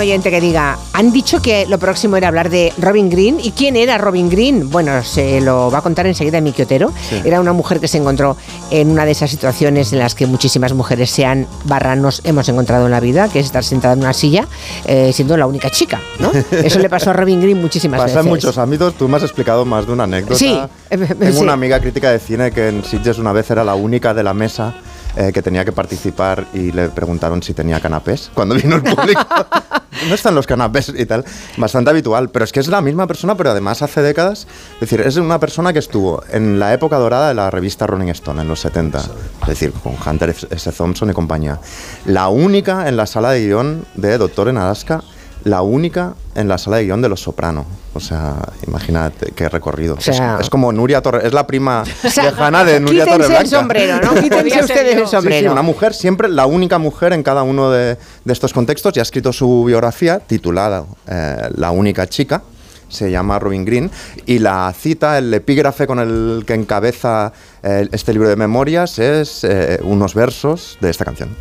Algún 0.00 0.12
oyente 0.12 0.30
que 0.30 0.40
diga, 0.40 0.78
han 0.94 1.12
dicho 1.12 1.42
que 1.42 1.66
lo 1.66 1.78
próximo 1.78 2.16
era 2.16 2.28
hablar 2.28 2.48
de 2.48 2.72
Robin 2.78 3.10
Green. 3.10 3.38
¿Y 3.40 3.52
quién 3.52 3.76
era 3.76 3.98
Robin 3.98 4.30
Green? 4.30 4.70
Bueno, 4.70 5.02
se 5.04 5.40
lo 5.40 5.70
va 5.70 5.78
a 5.78 5.82
contar 5.82 6.06
enseguida 6.06 6.40
Miki 6.40 6.62
Otero. 6.62 6.92
Sí. 7.08 7.20
Era 7.24 7.40
una 7.40 7.52
mujer 7.52 7.80
que 7.80 7.88
se 7.88 7.98
encontró 7.98 8.36
en 8.70 8.90
una 8.90 9.04
de 9.04 9.12
esas 9.12 9.30
situaciones 9.30 9.92
en 9.92 9.98
las 9.98 10.14
que 10.14 10.26
muchísimas 10.26 10.72
mujeres 10.72 11.10
sean 11.10 11.46
barra 11.64 11.96
nos 11.96 12.22
hemos 12.24 12.48
encontrado 12.48 12.86
en 12.86 12.92
la 12.92 13.00
vida, 13.00 13.28
que 13.28 13.40
es 13.40 13.46
estar 13.46 13.62
sentada 13.62 13.94
en 13.94 14.00
una 14.00 14.12
silla 14.14 14.46
eh, 14.86 15.12
siendo 15.12 15.36
la 15.36 15.46
única 15.46 15.70
chica, 15.70 16.00
¿no? 16.18 16.32
Eso 16.50 16.78
le 16.78 16.88
pasó 16.88 17.10
a 17.10 17.12
Robin 17.12 17.40
Green 17.40 17.60
muchísimas 17.60 18.00
Pasa 18.00 18.14
veces. 18.14 18.24
en 18.24 18.30
muchos 18.30 18.58
ámbitos. 18.58 18.94
Tú 18.94 19.06
me 19.08 19.18
has 19.18 19.22
explicado 19.22 19.64
más 19.64 19.86
de 19.86 19.92
una 19.92 20.04
anécdota. 20.04 20.36
Sí, 20.36 20.58
Tengo 20.88 21.32
sí. 21.32 21.38
una 21.42 21.52
amiga 21.52 21.78
crítica 21.80 22.10
de 22.10 22.18
cine 22.18 22.50
que 22.50 22.68
en 22.68 22.84
Sitges 22.84 23.18
una 23.18 23.32
vez 23.32 23.50
era 23.50 23.64
la 23.64 23.74
única 23.74 24.14
de 24.14 24.22
la 24.22 24.32
mesa 24.32 24.74
eh, 25.16 25.32
que 25.32 25.42
tenía 25.42 25.64
que 25.64 25.72
participar 25.72 26.46
y 26.52 26.72
le 26.72 26.88
preguntaron 26.88 27.42
si 27.42 27.54
tenía 27.54 27.80
canapés 27.80 28.30
cuando 28.34 28.54
vino 28.54 28.76
el 28.76 28.82
público. 28.82 29.20
¿Dónde 30.00 30.14
están 30.14 30.34
los 30.34 30.46
canapés 30.46 30.92
y 30.96 31.04
tal? 31.04 31.24
Bastante 31.58 31.90
habitual, 31.90 32.30
pero 32.30 32.44
es 32.44 32.52
que 32.52 32.60
es 32.60 32.68
la 32.68 32.80
misma 32.80 33.06
persona, 33.06 33.36
pero 33.36 33.50
además 33.50 33.82
hace 33.82 34.00
décadas. 34.02 34.46
Es 34.74 34.80
decir, 34.80 35.00
es 35.00 35.16
una 35.16 35.38
persona 35.38 35.72
que 35.72 35.78
estuvo 35.78 36.22
en 36.30 36.58
la 36.58 36.72
época 36.72 36.96
dorada 36.96 37.28
de 37.28 37.34
la 37.34 37.50
revista 37.50 37.86
Rolling 37.86 38.08
Stone, 38.08 38.40
en 38.40 38.48
los 38.48 38.60
70. 38.60 38.98
Es 38.98 39.48
decir, 39.48 39.72
con 39.72 39.96
Hunter 40.04 40.34
S. 40.50 40.72
Thompson 40.72 41.10
y 41.10 41.12
compañía. 41.12 41.60
La 42.06 42.28
única 42.28 42.88
en 42.88 42.96
la 42.96 43.06
sala 43.06 43.32
de 43.32 43.46
guion 43.46 43.84
de 43.96 44.16
Doctor 44.16 44.48
en 44.48 44.56
Alaska 44.56 45.02
la 45.44 45.62
única 45.62 46.14
en 46.34 46.48
la 46.48 46.58
sala 46.58 46.76
de 46.78 46.84
guion 46.84 47.02
de 47.02 47.08
Los 47.08 47.22
Soprano. 47.22 47.64
O 47.92 47.98
sea, 48.00 48.36
imagínate 48.66 49.32
qué 49.34 49.48
recorrido. 49.48 49.94
O 49.96 50.00
sea- 50.00 50.36
es, 50.36 50.42
es 50.42 50.50
como 50.50 50.70
Nuria 50.72 51.00
Torre, 51.02 51.26
es 51.26 51.32
la 51.32 51.46
prima 51.46 51.82
O 52.04 52.08
sea, 52.10 52.24
lejana 52.24 52.64
de 52.64 52.78
Nuria 52.78 53.04
quítense 53.04 53.18
Torreblanca. 53.18 53.42
el 53.42 53.48
sombrero, 53.48 54.00
¿no? 54.00 54.14
Quítense 54.22 54.60
ustedes 54.60 54.96
el 54.96 55.06
sombrero. 55.08 55.38
Sí, 55.40 55.44
sí, 55.46 55.52
una 55.52 55.62
mujer, 55.62 55.92
siempre 55.94 56.28
la 56.28 56.46
única 56.46 56.78
mujer 56.78 57.12
en 57.12 57.22
cada 57.22 57.42
uno 57.42 57.70
de, 57.70 57.96
de 58.24 58.32
estos 58.32 58.52
contextos, 58.52 58.96
y 58.96 59.00
ha 59.00 59.02
escrito 59.02 59.32
su 59.32 59.64
biografía 59.64 60.20
titulada 60.20 60.84
eh, 61.08 61.48
La 61.56 61.70
única 61.72 62.06
chica. 62.06 62.42
Se 62.88 63.08
llama 63.08 63.38
Robin 63.38 63.64
Green 63.64 63.88
y 64.26 64.40
la 64.40 64.72
cita, 64.76 65.16
el 65.18 65.32
epígrafe 65.32 65.86
con 65.86 66.00
el 66.00 66.42
que 66.44 66.54
encabeza 66.54 67.32
eh, 67.62 67.88
este 67.92 68.12
libro 68.12 68.28
de 68.28 68.34
memorias 68.34 68.98
es 68.98 69.44
eh, 69.44 69.78
unos 69.84 70.14
versos 70.14 70.76
de 70.80 70.90
esta 70.90 71.04
canción. 71.04 71.36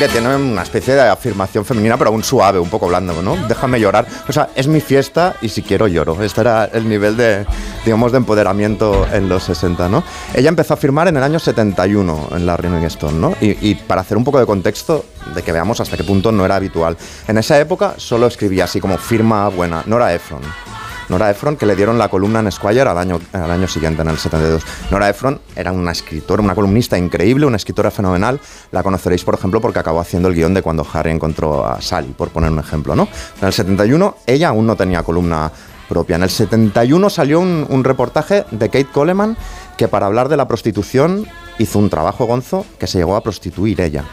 Que 0.00 0.08
tiene 0.08 0.34
una 0.34 0.62
especie 0.62 0.94
de 0.94 1.02
afirmación 1.02 1.66
femenina, 1.66 1.98
pero 1.98 2.08
aún 2.08 2.24
suave, 2.24 2.58
un 2.58 2.70
poco 2.70 2.88
blando, 2.88 3.20
¿no? 3.20 3.36
Déjame 3.46 3.78
llorar. 3.78 4.06
O 4.26 4.32
sea, 4.32 4.48
es 4.54 4.66
mi 4.66 4.80
fiesta 4.80 5.36
y 5.42 5.50
si 5.50 5.60
quiero 5.60 5.88
lloro. 5.88 6.22
Este 6.22 6.40
era 6.40 6.64
el 6.64 6.88
nivel 6.88 7.18
de, 7.18 7.44
digamos, 7.84 8.10
de 8.10 8.16
empoderamiento 8.16 9.06
en 9.12 9.28
los 9.28 9.42
60, 9.42 9.90
¿no? 9.90 10.02
Ella 10.32 10.48
empezó 10.48 10.72
a 10.72 10.78
firmar 10.78 11.08
en 11.08 11.18
el 11.18 11.22
año 11.22 11.38
71 11.38 12.30
en 12.32 12.46
la 12.46 12.56
Rolling 12.56 12.86
Stone, 12.86 13.18
¿no? 13.18 13.36
Y, 13.42 13.74
para 13.74 14.00
hacer 14.00 14.16
un 14.16 14.24
poco 14.24 14.40
de 14.40 14.46
contexto, 14.46 15.04
de 15.34 15.42
que 15.42 15.52
veamos 15.52 15.80
hasta 15.80 15.98
qué 15.98 16.04
punto 16.04 16.32
no 16.32 16.46
era 16.46 16.56
habitual. 16.56 16.96
En 17.28 17.36
esa 17.36 17.60
época 17.60 17.92
solo 17.98 18.26
escribía 18.26 18.64
así 18.64 18.80
como 18.80 18.96
firma 18.96 19.50
buena, 19.50 19.82
Nora 19.84 20.14
Ephron. 20.14 20.69
Nora 21.10 21.28
Ephron, 21.28 21.56
que 21.56 21.66
le 21.66 21.74
dieron 21.74 21.98
la 21.98 22.08
columna 22.08 22.38
en 22.38 22.52
Squire 22.52 22.82
al 22.82 22.96
año, 22.96 23.20
al 23.32 23.50
año 23.50 23.66
siguiente, 23.66 24.02
en 24.02 24.08
el 24.08 24.16
72. 24.16 24.62
Nora 24.92 25.08
Ephron 25.08 25.40
era 25.56 25.72
una 25.72 25.90
escritora, 25.90 26.40
una 26.40 26.54
columnista 26.54 26.96
increíble, 26.96 27.46
una 27.46 27.56
escritora 27.56 27.90
fenomenal. 27.90 28.40
La 28.70 28.84
conoceréis, 28.84 29.24
por 29.24 29.34
ejemplo, 29.34 29.60
porque 29.60 29.80
acabó 29.80 29.98
haciendo 29.98 30.28
el 30.28 30.36
guion 30.36 30.54
de 30.54 30.62
cuando 30.62 30.86
Harry 30.92 31.10
encontró 31.10 31.66
a 31.66 31.80
Sally, 31.80 32.14
por 32.16 32.28
poner 32.28 32.52
un 32.52 32.60
ejemplo, 32.60 32.94
¿no? 32.94 33.08
En 33.40 33.46
el 33.48 33.52
71 33.52 34.18
ella 34.24 34.50
aún 34.50 34.66
no 34.66 34.76
tenía 34.76 35.02
columna 35.02 35.50
propia. 35.88 36.14
En 36.14 36.22
el 36.22 36.30
71 36.30 37.10
salió 37.10 37.40
un, 37.40 37.66
un 37.68 37.82
reportaje 37.82 38.44
de 38.52 38.68
Kate 38.68 38.86
Coleman 38.86 39.36
que 39.76 39.88
para 39.88 40.06
hablar 40.06 40.28
de 40.28 40.36
la 40.36 40.46
prostitución 40.46 41.26
hizo 41.58 41.80
un 41.80 41.90
trabajo 41.90 42.26
gonzo 42.26 42.64
que 42.78 42.86
se 42.86 42.98
llegó 42.98 43.16
a 43.16 43.22
prostituir 43.22 43.80
ella. 43.80 44.04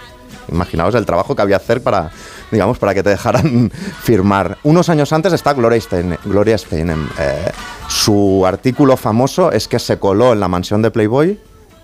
Imaginaos 0.49 0.95
el 0.95 1.05
trabajo 1.05 1.35
que 1.35 1.41
había 1.41 1.57
que 1.57 1.63
hacer 1.63 1.81
para, 1.81 2.11
digamos, 2.51 2.77
para 2.77 2.93
que 2.93 3.03
te 3.03 3.09
dejaran 3.09 3.71
firmar. 4.01 4.57
Unos 4.63 4.89
años 4.89 5.11
antes 5.13 5.33
está 5.33 5.53
Gloria 5.53 5.79
Steinem. 5.79 6.17
Gloria 6.25 6.57
Steinem. 6.57 7.07
Eh, 7.19 7.51
su 7.87 8.45
artículo 8.45 8.97
famoso 8.97 9.51
es 9.51 9.67
que 9.67 9.79
se 9.79 9.97
coló 9.97 10.33
en 10.33 10.39
la 10.39 10.47
mansión 10.47 10.81
de 10.81 10.91
Playboy 10.91 11.39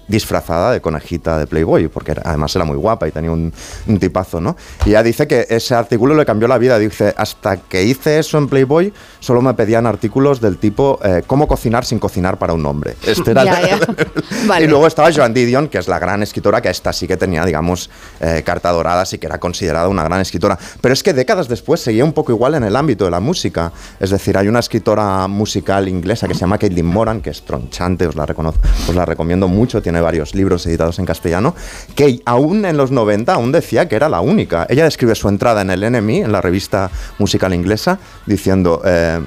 disfrazada 0.08 0.72
de 0.72 0.82
conejita 0.82 1.38
de 1.38 1.48
Playboy, 1.48 1.88
porque 1.88 2.12
era- 2.12 2.22
además 2.26 2.56
era 2.56 2.66
muy 2.66 2.78
guapa 2.78 3.08
y 3.08 3.12
tenía 3.12 3.32
un, 3.32 3.54
un 3.88 4.00
tipazo, 4.00 4.40
¿no? 4.42 4.56
Y 4.86 4.90
ella 4.90 5.04
dice 5.04 5.28
que 5.28 5.46
ese 5.50 5.76
artículo 5.76 6.16
le 6.16 6.26
cambió 6.26 6.48
la 6.48 6.58
vida. 6.58 6.78
Dice, 6.78 7.14
hasta 7.18 7.58
que 7.58 7.84
hice 7.84 8.20
eso 8.20 8.38
en 8.38 8.48
Playboy, 8.48 8.94
solo 9.20 9.42
me 9.42 9.54
pedían 9.54 9.86
artículos 9.86 10.42
del 10.42 10.58
tipo 10.58 11.00
eh, 11.04 11.24
cómo 11.26 11.48
cocinar 11.48 11.86
sin 11.86 12.00
cocinar 12.00 12.38
para 12.38 12.54
un 12.54 12.66
hombre. 12.66 12.96
Este 13.08 13.32
era 13.32 13.44
Ya, 13.46 13.62
ya. 13.68 13.80
Vale. 14.48 14.66
y 14.66 14.68
luego 14.68 14.88
estaba 14.88 15.12
Joan 15.14 15.34
Didion, 15.34 15.68
que 15.70 15.78
es 15.78 15.88
la 15.88 16.00
gran 16.00 16.22
escritora, 16.24 16.62
que 16.62 16.70
esta 16.70 16.92
sí 16.94 17.08
que 17.08 17.18
tenía, 17.18 17.46
digamos, 17.46 17.90
eh, 18.20 18.44
carta 18.46 18.72
dorada, 18.72 19.06
sí 19.06 19.18
que 19.18 19.28
era 19.28 19.40
considerada 19.40 19.88
una 19.88 20.04
gran 20.04 20.20
escritora. 20.22 20.58
Pero 20.82 20.94
es 20.94 21.02
que 21.04 21.14
décadas 21.14 21.48
después 21.48 21.80
seguía 21.82 22.04
un 22.04 22.14
poco 22.14 22.32
igual 22.32 22.56
en 22.56 22.64
el 22.64 22.76
ámbito 22.76 23.06
de 23.06 23.12
la 23.12 23.20
música. 23.20 23.72
Es 24.00 24.10
decir, 24.10 24.38
hay 24.38 24.48
una 24.48 24.60
escritora 24.60 25.28
musical 25.28 25.88
inglesa 25.88 26.28
que 26.28 26.34
se 26.34 26.42
llama 26.42 26.58
Caitlin 26.58 26.86
Moran, 26.86 27.22
que 27.22 27.30
es 27.30 27.44
tronchante, 27.44 28.08
os 28.08 28.16
la, 28.16 28.26
reconozco, 28.26 28.62
os 28.90 28.96
la 28.96 29.06
recomiendo 29.06 29.48
mucho, 29.48 29.82
tiene 29.82 29.93
varios 30.02 30.36
libros 30.36 30.66
editados 30.66 31.00
en 31.00 31.06
castellano, 31.06 31.56
que 31.96 32.22
aún 32.26 32.66
en 32.66 32.78
los 32.78 32.92
90 32.92 33.34
aún 33.34 33.52
decía 33.52 33.88
que 33.88 33.96
era 33.96 34.10
la 34.10 34.22
única. 34.22 34.66
Ella 34.70 34.84
describe 34.84 35.16
su 35.16 35.30
entrada 35.30 35.62
en 35.62 35.70
el 35.70 35.92
NME, 35.92 36.22
en 36.22 36.32
la 36.32 36.42
revista 36.42 36.90
musical 37.20 37.54
inglesa, 37.54 38.00
diciendo... 38.26 38.82
eh, 38.86 39.20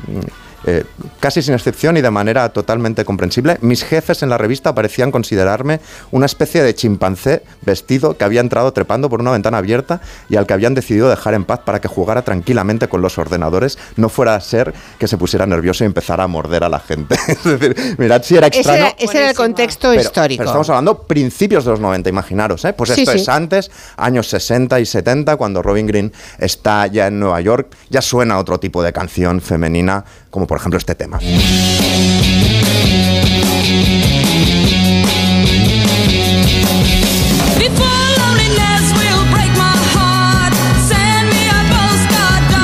eh, 0.66 0.84
casi 1.20 1.43
sin 1.43 1.55
excepción 1.55 1.97
y 1.97 2.01
de 2.01 2.10
manera 2.10 2.48
totalmente 2.51 3.05
comprensible, 3.05 3.59
mis 3.60 3.84
jefes 3.84 4.22
en 4.22 4.28
la 4.30 4.38
revista 4.38 4.74
parecían 4.74 5.10
considerarme 5.10 5.80
una 6.10 6.26
especie 6.26 6.62
de 6.62 6.74
chimpancé 6.74 7.43
vestido 7.62 8.16
que 8.16 8.24
había 8.24 8.40
entrado 8.40 8.72
trepando 8.72 9.09
por 9.09 9.20
una 9.20 9.30
ventana 9.30 9.59
abierta 9.59 10.01
y 10.28 10.36
al 10.36 10.47
que 10.47 10.55
habían 10.55 10.74
decidido 10.74 11.09
dejar 11.09 11.34
en 11.34 11.44
paz 11.44 11.60
para 11.64 11.80
que 11.80 11.88
jugara 11.88 12.22
tranquilamente 12.22 12.88
con 12.88 13.01
los 13.02 13.18
ordenadores, 13.18 13.78
no 13.97 14.09
fuera 14.09 14.34
a 14.34 14.40
ser 14.40 14.74
que 14.98 15.09
se 15.09 15.16
pusiera 15.16 15.47
nervioso 15.47 15.84
y 15.84 15.86
empezara 15.86 16.24
a 16.24 16.26
morder 16.26 16.64
a 16.64 16.68
la 16.68 16.80
gente. 16.80 17.16
es 17.28 17.44
decir, 17.44 17.94
mirad 17.98 18.22
si 18.22 18.36
era 18.36 18.48
Ese 18.48 18.59
extraño. 18.59 18.86
era, 18.86 18.94
ese 18.98 19.18
era 19.18 19.30
el 19.30 19.36
contexto 19.36 19.88
Pero- 19.90 20.01
histórico. 20.02 20.38
Pero 20.40 20.51
estamos 20.51 20.68
hablando 20.70 21.02
principios 21.02 21.64
de 21.64 21.70
los 21.72 21.80
90, 21.80 22.09
imaginaros, 22.10 22.64
¿eh? 22.64 22.72
Pues 22.72 22.90
Sí, 22.90 23.02
esto 23.02 23.12
sí. 23.12 23.18
es 23.18 23.28
antes, 23.28 23.70
años 23.97 24.28
60 24.28 24.80
y 24.80 24.86
70, 24.86 25.36
cuando 25.36 25.62
Robin 25.62 25.86
Green 25.86 26.12
está 26.38 26.86
ya 26.86 27.06
en 27.09 27.20
Nueva 27.20 27.40
York, 27.40 27.68
ya 27.90 28.01
suena 28.02 28.38
otro 28.38 28.59
tipo 28.59 28.82
de 28.82 28.93
canción 28.93 29.40
femenina, 29.40 30.05
como 30.36 30.46
por 30.46 30.58
ejemplo 30.58 30.76
este 30.76 30.94
tema. 30.94 31.18
Y 31.22 31.38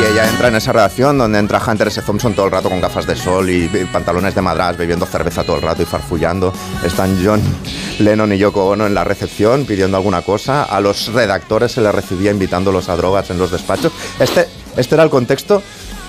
ella 0.04 0.28
entra 0.28 0.48
en 0.48 0.56
esa 0.56 0.72
redacción 0.72 1.16
donde 1.16 1.38
entra 1.38 1.62
Hunter 1.66 1.88
S. 1.88 2.02
Thompson 2.02 2.34
todo 2.34 2.44
el 2.44 2.52
rato 2.52 2.68
con 2.68 2.78
gafas 2.78 3.06
de 3.06 3.16
sol 3.16 3.48
y, 3.48 3.70
y 3.72 3.88
pantalones 3.90 4.34
de 4.34 4.42
madras, 4.42 4.76
bebiendo 4.76 5.06
cerveza 5.06 5.42
todo 5.42 5.56
el 5.56 5.62
rato 5.62 5.80
y 5.80 5.86
farfullando. 5.86 6.52
Están 6.84 7.18
John 7.24 7.40
Lennon 8.00 8.34
y 8.34 8.36
Yoko 8.36 8.68
Ono 8.68 8.86
en 8.86 8.92
la 8.92 9.04
recepción 9.04 9.64
pidiendo 9.64 9.96
alguna 9.96 10.20
cosa. 10.20 10.64
A 10.64 10.78
los 10.82 11.10
redactores 11.10 11.72
se 11.72 11.80
les 11.80 11.94
recibía 11.94 12.32
invitándolos 12.32 12.90
a 12.90 12.96
drogas 12.96 13.30
en 13.30 13.38
los 13.38 13.50
despachos. 13.50 13.94
Este, 14.20 14.46
este 14.76 14.94
era 14.94 15.04
el 15.04 15.10
contexto. 15.10 15.62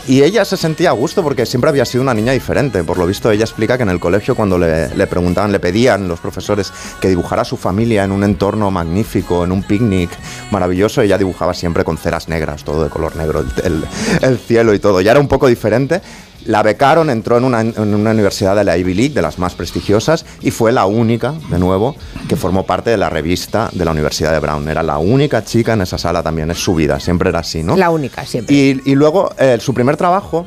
Y 0.06 0.22
ella 0.22 0.44
se 0.44 0.58
sentía 0.58 0.90
a 0.90 0.94
gusto 0.94 1.24
porque 1.24 1.46
siempre 1.46 1.70
había 1.70 1.86
sido 1.86 2.02
una 2.02 2.14
niña 2.14 2.34
diferente. 2.34 2.84
Por 2.84 2.98
lo 2.98 3.08
visto, 3.08 3.32
ella 3.32 3.46
explica 3.46 3.78
que 3.78 3.84
en 3.84 3.90
el 3.90 4.02
colegio, 4.02 4.36
cuando 4.36 4.58
le, 4.58 4.90
preguntaban, 5.08 5.54
le 5.54 5.60
pedían 5.62 6.10
los 6.10 6.20
profesores 6.20 6.74
que 7.00 7.08
dibujara 7.08 7.44
a 7.44 7.46
su 7.46 7.56
familia 7.56 8.04
en 8.04 8.12
un 8.12 8.24
entorno 8.26 8.70
magnífico, 8.70 9.46
en 9.46 9.54
un 9.54 9.64
picnic 9.64 10.10
maravilloso, 10.52 11.02
ella 11.02 11.18
dibujaba 11.18 11.54
siempre 11.54 11.86
con 11.86 11.98
ceras 11.98 12.28
negras, 12.28 12.66
todo 12.66 12.84
de 12.84 12.90
color 12.90 13.16
negro, 13.16 13.40
el, 13.40 13.48
el- 13.64 13.86
el 14.22 14.38
cielo 14.40 14.74
y 14.74 14.80
todo. 14.80 15.00
Ya 15.00 15.12
era 15.12 15.22
un 15.22 15.30
poco 15.30 15.48
diferente. 15.48 16.02
La 16.45 16.64
becaron, 16.64 17.10
entró 17.10 17.38
en 17.38 17.44
una, 17.44 17.61
en 17.61 17.94
una 17.94 18.11
universidad 18.11 18.56
de 18.56 18.64
la 18.64 18.78
Ivy 18.78 18.94
League, 18.94 19.14
de 19.14 19.22
las 19.22 19.40
más 19.40 19.56
prestigiosas, 19.56 20.26
y 20.41 20.52
fue 20.52 20.72
la 20.72 20.86
única, 20.86 21.34
de 21.49 21.60
nuevo, 21.60 21.95
que 22.28 22.36
formó 22.36 22.65
parte 22.65 22.90
de 22.90 22.98
la 22.98 23.10
revista 23.10 23.70
de 23.72 23.86
la 23.86 23.91
Universidad 23.91 24.32
de 24.32 24.40
Brown. 24.40 24.68
Era 24.68 24.84
la 24.84 24.98
única 24.98 25.44
chica 25.44 25.74
en 25.74 25.82
esa 25.82 25.98
sala 25.98 26.22
también, 26.24 26.52
es 26.52 26.57
su 26.57 26.76
vida, 26.76 26.99
siempre 26.99 27.30
era 27.30 27.40
así, 27.40 27.64
¿no? 27.64 27.76
La 27.76 27.90
única, 27.90 28.26
siempre. 28.26 28.56
Y, 28.56 28.82
y 28.86 28.95
luego 28.95 29.30
eh, 29.38 29.57
su 29.60 29.74
primer 29.74 29.98
trabajo, 29.98 30.45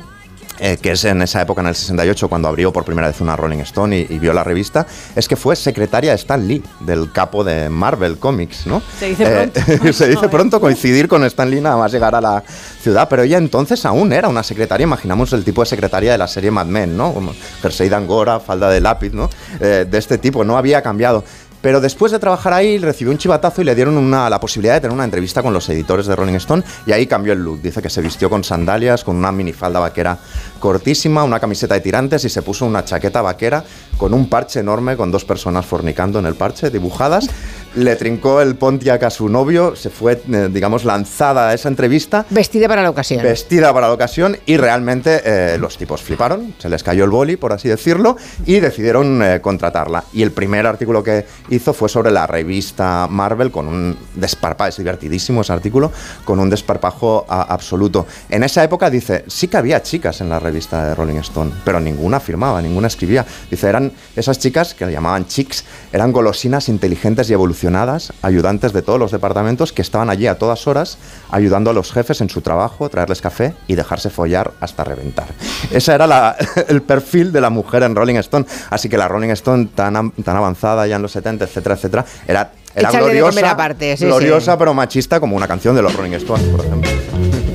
eh, 0.59 0.77
que 0.81 0.91
es 0.91 1.05
en 1.05 1.21
esa 1.21 1.41
época, 1.41 1.61
en 1.61 1.67
el 1.67 1.75
68, 1.75 2.27
cuando 2.29 2.47
abrió 2.47 2.71
por 2.73 2.83
primera 2.85 3.07
vez 3.07 3.21
una 3.21 3.35
Rolling 3.35 3.59
Stone 3.59 3.97
y, 3.97 4.07
y 4.09 4.19
vio 4.19 4.33
la 4.33 4.43
revista, 4.43 4.85
es 5.15 5.27
que 5.27 5.35
fue 5.35 5.55
secretaria 5.55 6.11
de 6.11 6.15
Stan 6.17 6.47
Lee, 6.47 6.63
del 6.81 7.11
capo 7.11 7.43
de 7.43 7.69
Marvel 7.69 8.17
Comics, 8.17 8.67
¿no? 8.67 8.81
Se 8.99 9.07
dice 9.09 9.23
Eh, 9.25 9.49
pronto. 9.53 9.93
se 9.93 10.07
dice 10.07 10.29
pronto 10.29 10.59
coincidir 10.59 11.07
con 11.07 11.23
Stan 11.25 11.49
Lee 11.49 11.61
nada 11.61 11.77
más 11.77 11.91
llegar 11.91 12.15
a 12.15 12.21
la 12.21 12.43
ciudad, 12.81 13.07
pero 13.09 13.23
ella 13.23 13.37
entonces 13.37 13.85
aún 13.85 14.13
era 14.13 14.27
una 14.29 14.43
secretaria, 14.43 14.83
imaginamos 14.83 15.33
el 15.33 15.43
tipo 15.43 15.61
de 15.61 15.67
secretaria 15.67 16.11
de 16.11 16.17
la 16.17 16.27
serie 16.27 16.51
Mad 16.51 16.65
Men, 16.67 16.95
¿no? 16.97 17.13
Como 17.13 17.33
jersey 17.61 17.89
de 17.89 17.95
angora, 17.95 18.39
falda 18.39 18.69
de 18.69 18.81
lápiz, 18.81 19.11
¿no? 19.13 19.29
Eh, 19.59 19.85
de 19.89 19.97
este 19.97 20.17
tipo, 20.17 20.43
no 20.43 20.57
había 20.57 20.81
cambiado. 20.81 21.23
Pero 21.61 21.81
después 21.81 22.11
de 22.11 22.19
trabajar 22.19 22.53
ahí 22.53 22.77
recibió 22.77 23.11
un 23.11 23.17
chivatazo 23.17 23.61
y 23.61 23.65
le 23.65 23.75
dieron 23.75 23.97
una, 23.97 24.29
la 24.29 24.39
posibilidad 24.39 24.75
de 24.75 24.81
tener 24.81 24.93
una 24.93 25.03
entrevista 25.03 25.41
con 25.41 25.53
los 25.53 25.67
editores 25.69 26.05
de 26.05 26.15
Rolling 26.15 26.35
Stone 26.35 26.63
y 26.85 26.91
ahí 26.91 27.07
cambió 27.07 27.33
el 27.33 27.39
look. 27.39 27.61
Dice 27.61 27.81
que 27.81 27.89
se 27.89 28.01
vistió 28.01 28.29
con 28.29 28.43
sandalias, 28.43 29.03
con 29.03 29.15
una 29.15 29.31
minifalda 29.31 29.79
vaquera 29.79 30.17
cortísima, 30.57 31.23
una 31.23 31.39
camiseta 31.39 31.73
de 31.75 31.81
tirantes 31.81 32.23
y 32.25 32.29
se 32.29 32.41
puso 32.41 32.65
una 32.65 32.83
chaqueta 32.85 33.21
vaquera 33.21 33.63
con 33.97 34.13
un 34.13 34.29
parche 34.29 34.59
enorme 34.59 34.95
con 34.97 35.11
dos 35.11 35.25
personas 35.25 35.65
fornicando 35.65 36.19
en 36.19 36.25
el 36.25 36.35
parche 36.35 36.69
dibujadas. 36.69 37.27
Le 37.75 37.95
trincó 37.95 38.41
el 38.41 38.55
Pontiac 38.55 39.03
a 39.03 39.09
su 39.11 39.29
novio, 39.29 39.75
se 39.75 39.89
fue, 39.91 40.21
eh, 40.31 40.49
digamos, 40.51 40.83
lanzada 40.83 41.49
a 41.49 41.53
esa 41.53 41.67
entrevista 41.69 42.25
Vestida 42.31 42.67
para 42.67 42.81
la 42.81 42.89
ocasión. 42.89 43.21
vestida 43.21 43.71
para 43.73 43.87
la 43.87 43.93
ocasión 43.93 44.35
y 44.47 44.57
realmente 44.57 45.21
eh, 45.23 45.57
los 45.59 45.77
tipos 45.77 46.01
fliparon, 46.01 46.55
se 46.57 46.69
les 46.69 46.81
cayó 46.81 47.03
el 47.03 47.11
boli, 47.11 47.35
por 47.37 47.53
así 47.53 47.67
decirlo, 47.69 48.17
y 48.47 48.59
decidieron 48.59 49.21
eh, 49.21 49.41
contratarla. 49.41 50.03
Y 50.11 50.23
el 50.23 50.31
primer 50.31 50.65
artículo 50.65 51.03
que 51.03 51.27
hizo 51.49 51.71
fue 51.73 51.87
sobre 51.89 52.09
la 52.09 52.25
revista 52.25 53.07
Marvel 53.09 53.51
con 53.51 53.67
un 53.67 53.95
desparpajo, 54.15 54.69
es 54.69 54.77
divertidísimo 54.77 55.41
ese 55.41 55.53
artículo, 55.53 55.91
con 56.25 56.39
un 56.39 56.49
desparpajo 56.49 57.25
a- 57.29 57.43
absoluto. 57.53 58.07
En 58.29 58.41
esa 58.43 58.63
época 58.63 58.89
dice, 58.89 59.23
sí 59.27 59.47
que 59.49 59.57
había 59.57 59.83
chicas 59.83 60.19
en 60.21 60.29
la 60.29 60.39
revista 60.39 60.46
de 60.51 60.95
Rolling 60.95 61.17
Stone, 61.17 61.51
pero 61.63 61.79
ninguna 61.79 62.19
firmaba, 62.19 62.61
ninguna 62.61 62.87
escribía. 62.87 63.25
Dice, 63.49 63.67
eran 63.67 63.91
esas 64.15 64.39
chicas 64.39 64.73
que 64.73 64.85
le 64.85 64.91
llamaban 64.91 65.27
chicks, 65.27 65.65
eran 65.93 66.11
golosinas, 66.11 66.69
inteligentes 66.69 67.29
y 67.29 67.33
evolucionadas, 67.33 68.13
ayudantes 68.21 68.73
de 68.73 68.81
todos 68.81 68.99
los 68.99 69.11
departamentos 69.11 69.73
que 69.73 69.81
estaban 69.81 70.09
allí 70.09 70.27
a 70.27 70.37
todas 70.37 70.67
horas 70.67 70.97
ayudando 71.31 71.69
a 71.69 71.73
los 71.73 71.91
jefes 71.91 72.21
en 72.21 72.29
su 72.29 72.41
trabajo, 72.41 72.89
traerles 72.89 73.21
café 73.21 73.53
y 73.67 73.75
dejarse 73.75 74.09
follar 74.09 74.51
hasta 74.59 74.83
reventar. 74.83 75.27
Ese 75.71 75.93
era 75.93 76.07
la- 76.07 76.35
el 76.67 76.81
perfil 76.81 77.31
de 77.31 77.41
la 77.41 77.49
mujer 77.49 77.83
en 77.83 77.95
Rolling 77.95 78.15
Stone. 78.15 78.45
Así 78.69 78.89
que 78.89 78.97
la 78.97 79.07
Rolling 79.07 79.29
Stone 79.29 79.69
tan, 79.75 79.95
avanzada 80.25 80.87
ya 80.87 80.95
en 80.97 81.01
los 81.01 81.11
70, 81.11 81.45
etcétera, 81.45 81.75
etcétera, 81.75 82.05
era, 82.27 82.51
era 82.75 82.91
gloriosa, 82.91 83.51
aparte, 83.51 83.97
sí, 83.97 84.05
gloriosa 84.05 84.51
sí. 84.53 84.57
pero 84.59 84.73
machista 84.73 85.19
como 85.19 85.35
una 85.35 85.47
canción 85.47 85.75
de 85.75 85.81
los 85.81 85.95
Rolling 85.95 86.13
Stones, 86.13 86.47
por 86.47 86.65
ejemplo. 86.65 87.46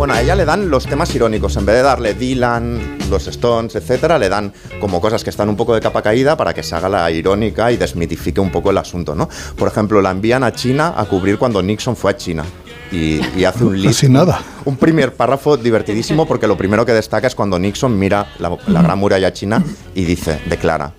Bueno, 0.00 0.14
a 0.14 0.22
ella 0.22 0.34
le 0.34 0.46
dan 0.46 0.70
los 0.70 0.86
temas 0.86 1.14
irónicos. 1.14 1.58
En 1.58 1.66
vez 1.66 1.76
de 1.76 1.82
darle 1.82 2.14
Dylan, 2.14 2.96
los 3.10 3.26
Stones, 3.26 3.76
etcétera, 3.76 4.18
le 4.18 4.30
dan 4.30 4.50
como 4.80 4.98
cosas 4.98 5.22
que 5.22 5.28
están 5.28 5.50
un 5.50 5.56
poco 5.56 5.74
de 5.74 5.82
capa 5.82 6.00
caída 6.00 6.38
para 6.38 6.54
que 6.54 6.62
se 6.62 6.74
haga 6.74 6.88
la 6.88 7.10
irónica 7.10 7.70
y 7.70 7.76
desmitifique 7.76 8.40
un 8.40 8.50
poco 8.50 8.70
el 8.70 8.78
asunto, 8.78 9.14
¿no? 9.14 9.28
Por 9.58 9.68
ejemplo, 9.68 10.00
la 10.00 10.10
envían 10.10 10.42
a 10.42 10.52
China 10.52 10.94
a 10.96 11.04
cubrir 11.04 11.36
cuando 11.36 11.62
Nixon 11.62 11.96
fue 11.96 12.12
a 12.12 12.16
China. 12.16 12.44
Y, 12.90 13.20
y 13.36 13.44
hace 13.44 13.62
un 13.62 13.74
list. 13.82 14.00
Casi 14.00 14.08
nada. 14.10 14.40
Un 14.64 14.78
primer 14.78 15.12
párrafo 15.12 15.58
divertidísimo 15.58 16.26
porque 16.26 16.46
lo 16.46 16.56
primero 16.56 16.86
que 16.86 16.94
destaca 16.94 17.26
es 17.26 17.34
cuando 17.34 17.58
Nixon 17.58 17.98
mira 17.98 18.26
la, 18.38 18.56
la 18.68 18.80
gran 18.80 18.98
muralla 18.98 19.34
china 19.34 19.62
y 19.94 20.06
dice, 20.06 20.40
declara, 20.46 20.94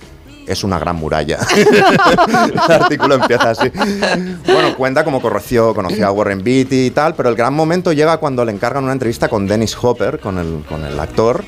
es 0.48 0.64
una 0.64 0.80
gran 0.80 0.96
muralla. 0.96 1.40
el 1.56 2.72
artículo 2.72 3.16
empieza 3.16 3.52
así. 3.52 3.70
Bueno, 4.46 4.76
cuenta 4.76 5.04
cómo 5.04 5.22
conoció, 5.22 5.74
conoció 5.74 6.08
a 6.08 6.12
Warren 6.12 6.44
Beatty 6.44 6.88
y 6.88 6.92
tal, 6.92 7.16
pero 7.16 7.30
el 7.30 7.36
gran 7.36 7.54
momento 7.54 7.94
llega 7.94 8.18
cuando 8.18 8.44
le 8.46 8.52
encargan 8.52 8.84
una 8.84 8.94
entrevista 8.94 9.30
con 9.30 9.48
Dennis 9.48 9.78
Hopper, 9.82 10.20
con 10.20 10.38
el, 10.38 10.64
con 10.68 10.84
el 10.84 11.00
actor. 11.00 11.44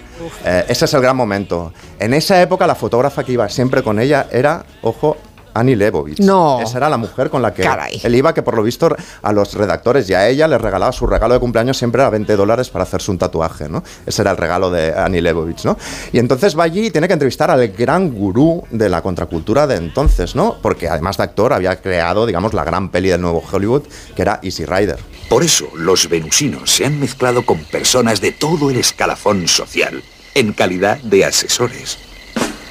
Eh, 0.45 0.65
ese 0.67 0.85
es 0.85 0.93
el 0.93 1.01
gran 1.01 1.15
momento. 1.15 1.73
En 1.99 2.13
esa 2.13 2.41
época 2.41 2.67
la 2.67 2.75
fotógrafa 2.75 3.23
que 3.23 3.33
iba 3.33 3.47
siempre 3.49 3.83
con 3.83 3.99
ella 3.99 4.27
era, 4.31 4.65
ojo, 4.81 5.17
Annie 5.53 5.75
Leibovitz. 5.75 6.19
No. 6.19 6.59
Esa 6.61 6.77
era 6.77 6.89
la 6.89 6.97
mujer 6.97 7.29
con 7.29 7.41
la 7.41 7.53
que 7.53 7.63
Caray. 7.63 8.01
él 8.03 8.15
iba, 8.15 8.33
que 8.33 8.41
por 8.41 8.55
lo 8.55 8.63
visto 8.63 8.95
a 9.21 9.33
los 9.33 9.53
redactores 9.53 10.09
y 10.09 10.13
a 10.13 10.27
ella 10.27 10.47
les 10.47 10.59
regalaba 10.59 10.91
su 10.91 11.07
regalo 11.07 11.33
de 11.33 11.39
cumpleaños 11.39 11.77
siempre 11.77 12.01
era 12.01 12.09
20 12.09 12.35
dólares 12.35 12.69
para 12.69 12.83
hacerse 12.83 13.11
un 13.11 13.17
tatuaje, 13.17 13.69
¿no? 13.69 13.83
Ese 14.05 14.21
era 14.21 14.31
el 14.31 14.37
regalo 14.37 14.71
de 14.71 14.93
Annie 14.93 15.21
Leibovitz, 15.21 15.65
¿no? 15.65 15.77
Y 16.11 16.19
entonces 16.19 16.57
va 16.57 16.63
allí 16.63 16.87
y 16.87 16.91
tiene 16.91 17.07
que 17.07 17.13
entrevistar 17.13 17.51
al 17.51 17.67
gran 17.69 18.11
gurú 18.11 18.63
de 18.71 18.89
la 18.89 19.01
contracultura 19.01 19.67
de 19.67 19.75
entonces, 19.75 20.35
¿no? 20.35 20.57
Porque 20.61 20.89
además 20.89 21.17
de 21.17 21.23
actor 21.23 21.53
había 21.53 21.75
creado, 21.81 22.25
digamos, 22.25 22.53
la 22.53 22.63
gran 22.63 22.89
peli 22.89 23.09
del 23.09 23.21
nuevo 23.21 23.43
Hollywood, 23.51 23.83
que 24.15 24.21
era 24.21 24.39
Easy 24.43 24.65
Rider. 24.65 24.99
Por 25.29 25.43
eso 25.43 25.67
los 25.75 26.09
venusinos 26.09 26.71
se 26.71 26.85
han 26.85 26.99
mezclado 26.99 27.45
con 27.45 27.59
personas 27.65 28.21
de 28.21 28.31
todo 28.31 28.69
el 28.69 28.77
escalafón 28.77 29.47
social, 29.47 30.03
en 30.35 30.53
calidad 30.53 30.97
de 30.99 31.25
asesores. 31.25 31.97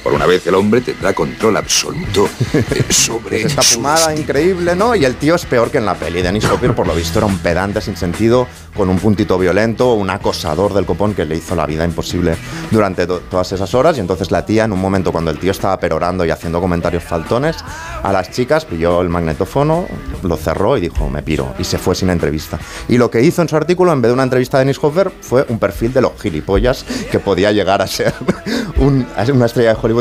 Por 0.03 0.13
una 0.13 0.25
vez 0.25 0.45
el 0.47 0.55
hombre 0.55 0.81
tendrá 0.81 1.13
control 1.13 1.55
absoluto 1.57 2.27
eh, 2.53 2.83
sobre 2.89 3.43
Esta 3.43 3.61
su 3.61 3.75
fumada 3.75 4.13
increíble, 4.15 4.75
¿no? 4.75 4.95
Y 4.95 5.05
el 5.05 5.15
tío 5.15 5.35
es 5.35 5.45
peor 5.45 5.71
que 5.71 5.77
en 5.77 5.85
la 5.85 5.95
peli. 5.95 6.21
Dennis 6.21 6.45
Hopper, 6.45 6.75
por 6.75 6.85
lo 6.87 6.93
visto, 6.93 7.19
era 7.19 7.25
un 7.25 7.37
pedante 7.39 7.79
sin 7.79 7.95
sentido, 7.95 8.47
con 8.75 8.89
un 8.89 8.99
puntito 8.99 9.37
violento, 9.37 9.93
un 9.93 10.09
acosador 10.09 10.73
del 10.73 10.85
copón 10.85 11.13
que 11.13 11.23
le 11.25 11.37
hizo 11.37 11.55
la 11.55 11.65
vida 11.65 11.85
imposible 11.85 12.35
durante 12.71 13.07
to- 13.07 13.21
todas 13.31 13.51
esas 13.53 13.73
horas. 13.75 13.95
Y 13.97 14.01
entonces 14.01 14.29
la 14.31 14.45
tía, 14.45 14.65
en 14.65 14.73
un 14.73 14.81
momento 14.81 15.11
cuando 15.13 15.31
el 15.31 15.39
tío 15.39 15.51
estaba 15.51 15.79
perorando 15.79 16.25
y 16.25 16.31
haciendo 16.31 16.59
comentarios 16.59 17.03
faltones, 17.03 17.55
a 18.03 18.11
las 18.11 18.29
chicas 18.31 18.65
pilló 18.65 19.01
el 19.01 19.07
magnetófono, 19.09 19.87
lo 20.23 20.35
cerró 20.35 20.77
y 20.77 20.81
dijo, 20.81 21.09
me 21.09 21.21
piro. 21.23 21.53
Y 21.59 21.63
se 21.63 21.77
fue 21.77 21.95
sin 21.95 22.09
entrevista. 22.09 22.59
Y 22.89 22.97
lo 22.97 23.09
que 23.09 23.21
hizo 23.21 23.41
en 23.41 23.47
su 23.47 23.55
artículo, 23.55 23.93
en 23.93 24.01
vez 24.01 24.09
de 24.09 24.13
una 24.13 24.23
entrevista 24.23 24.57
de 24.57 24.65
Dennis 24.65 24.79
Hopper, 24.81 25.11
fue 25.21 25.45
un 25.47 25.59
perfil 25.59 25.93
de 25.93 26.01
los 26.01 26.11
gilipollas 26.21 26.83
que 27.09 27.19
podía 27.19 27.51
llegar 27.53 27.81
a 27.81 27.87
ser 27.87 28.13
un- 28.77 29.07
a 29.15 29.25
ser 29.25 29.33
una 29.35 29.45
estrella 29.45 29.69
de 29.73 29.77
Hollywood 29.81 29.92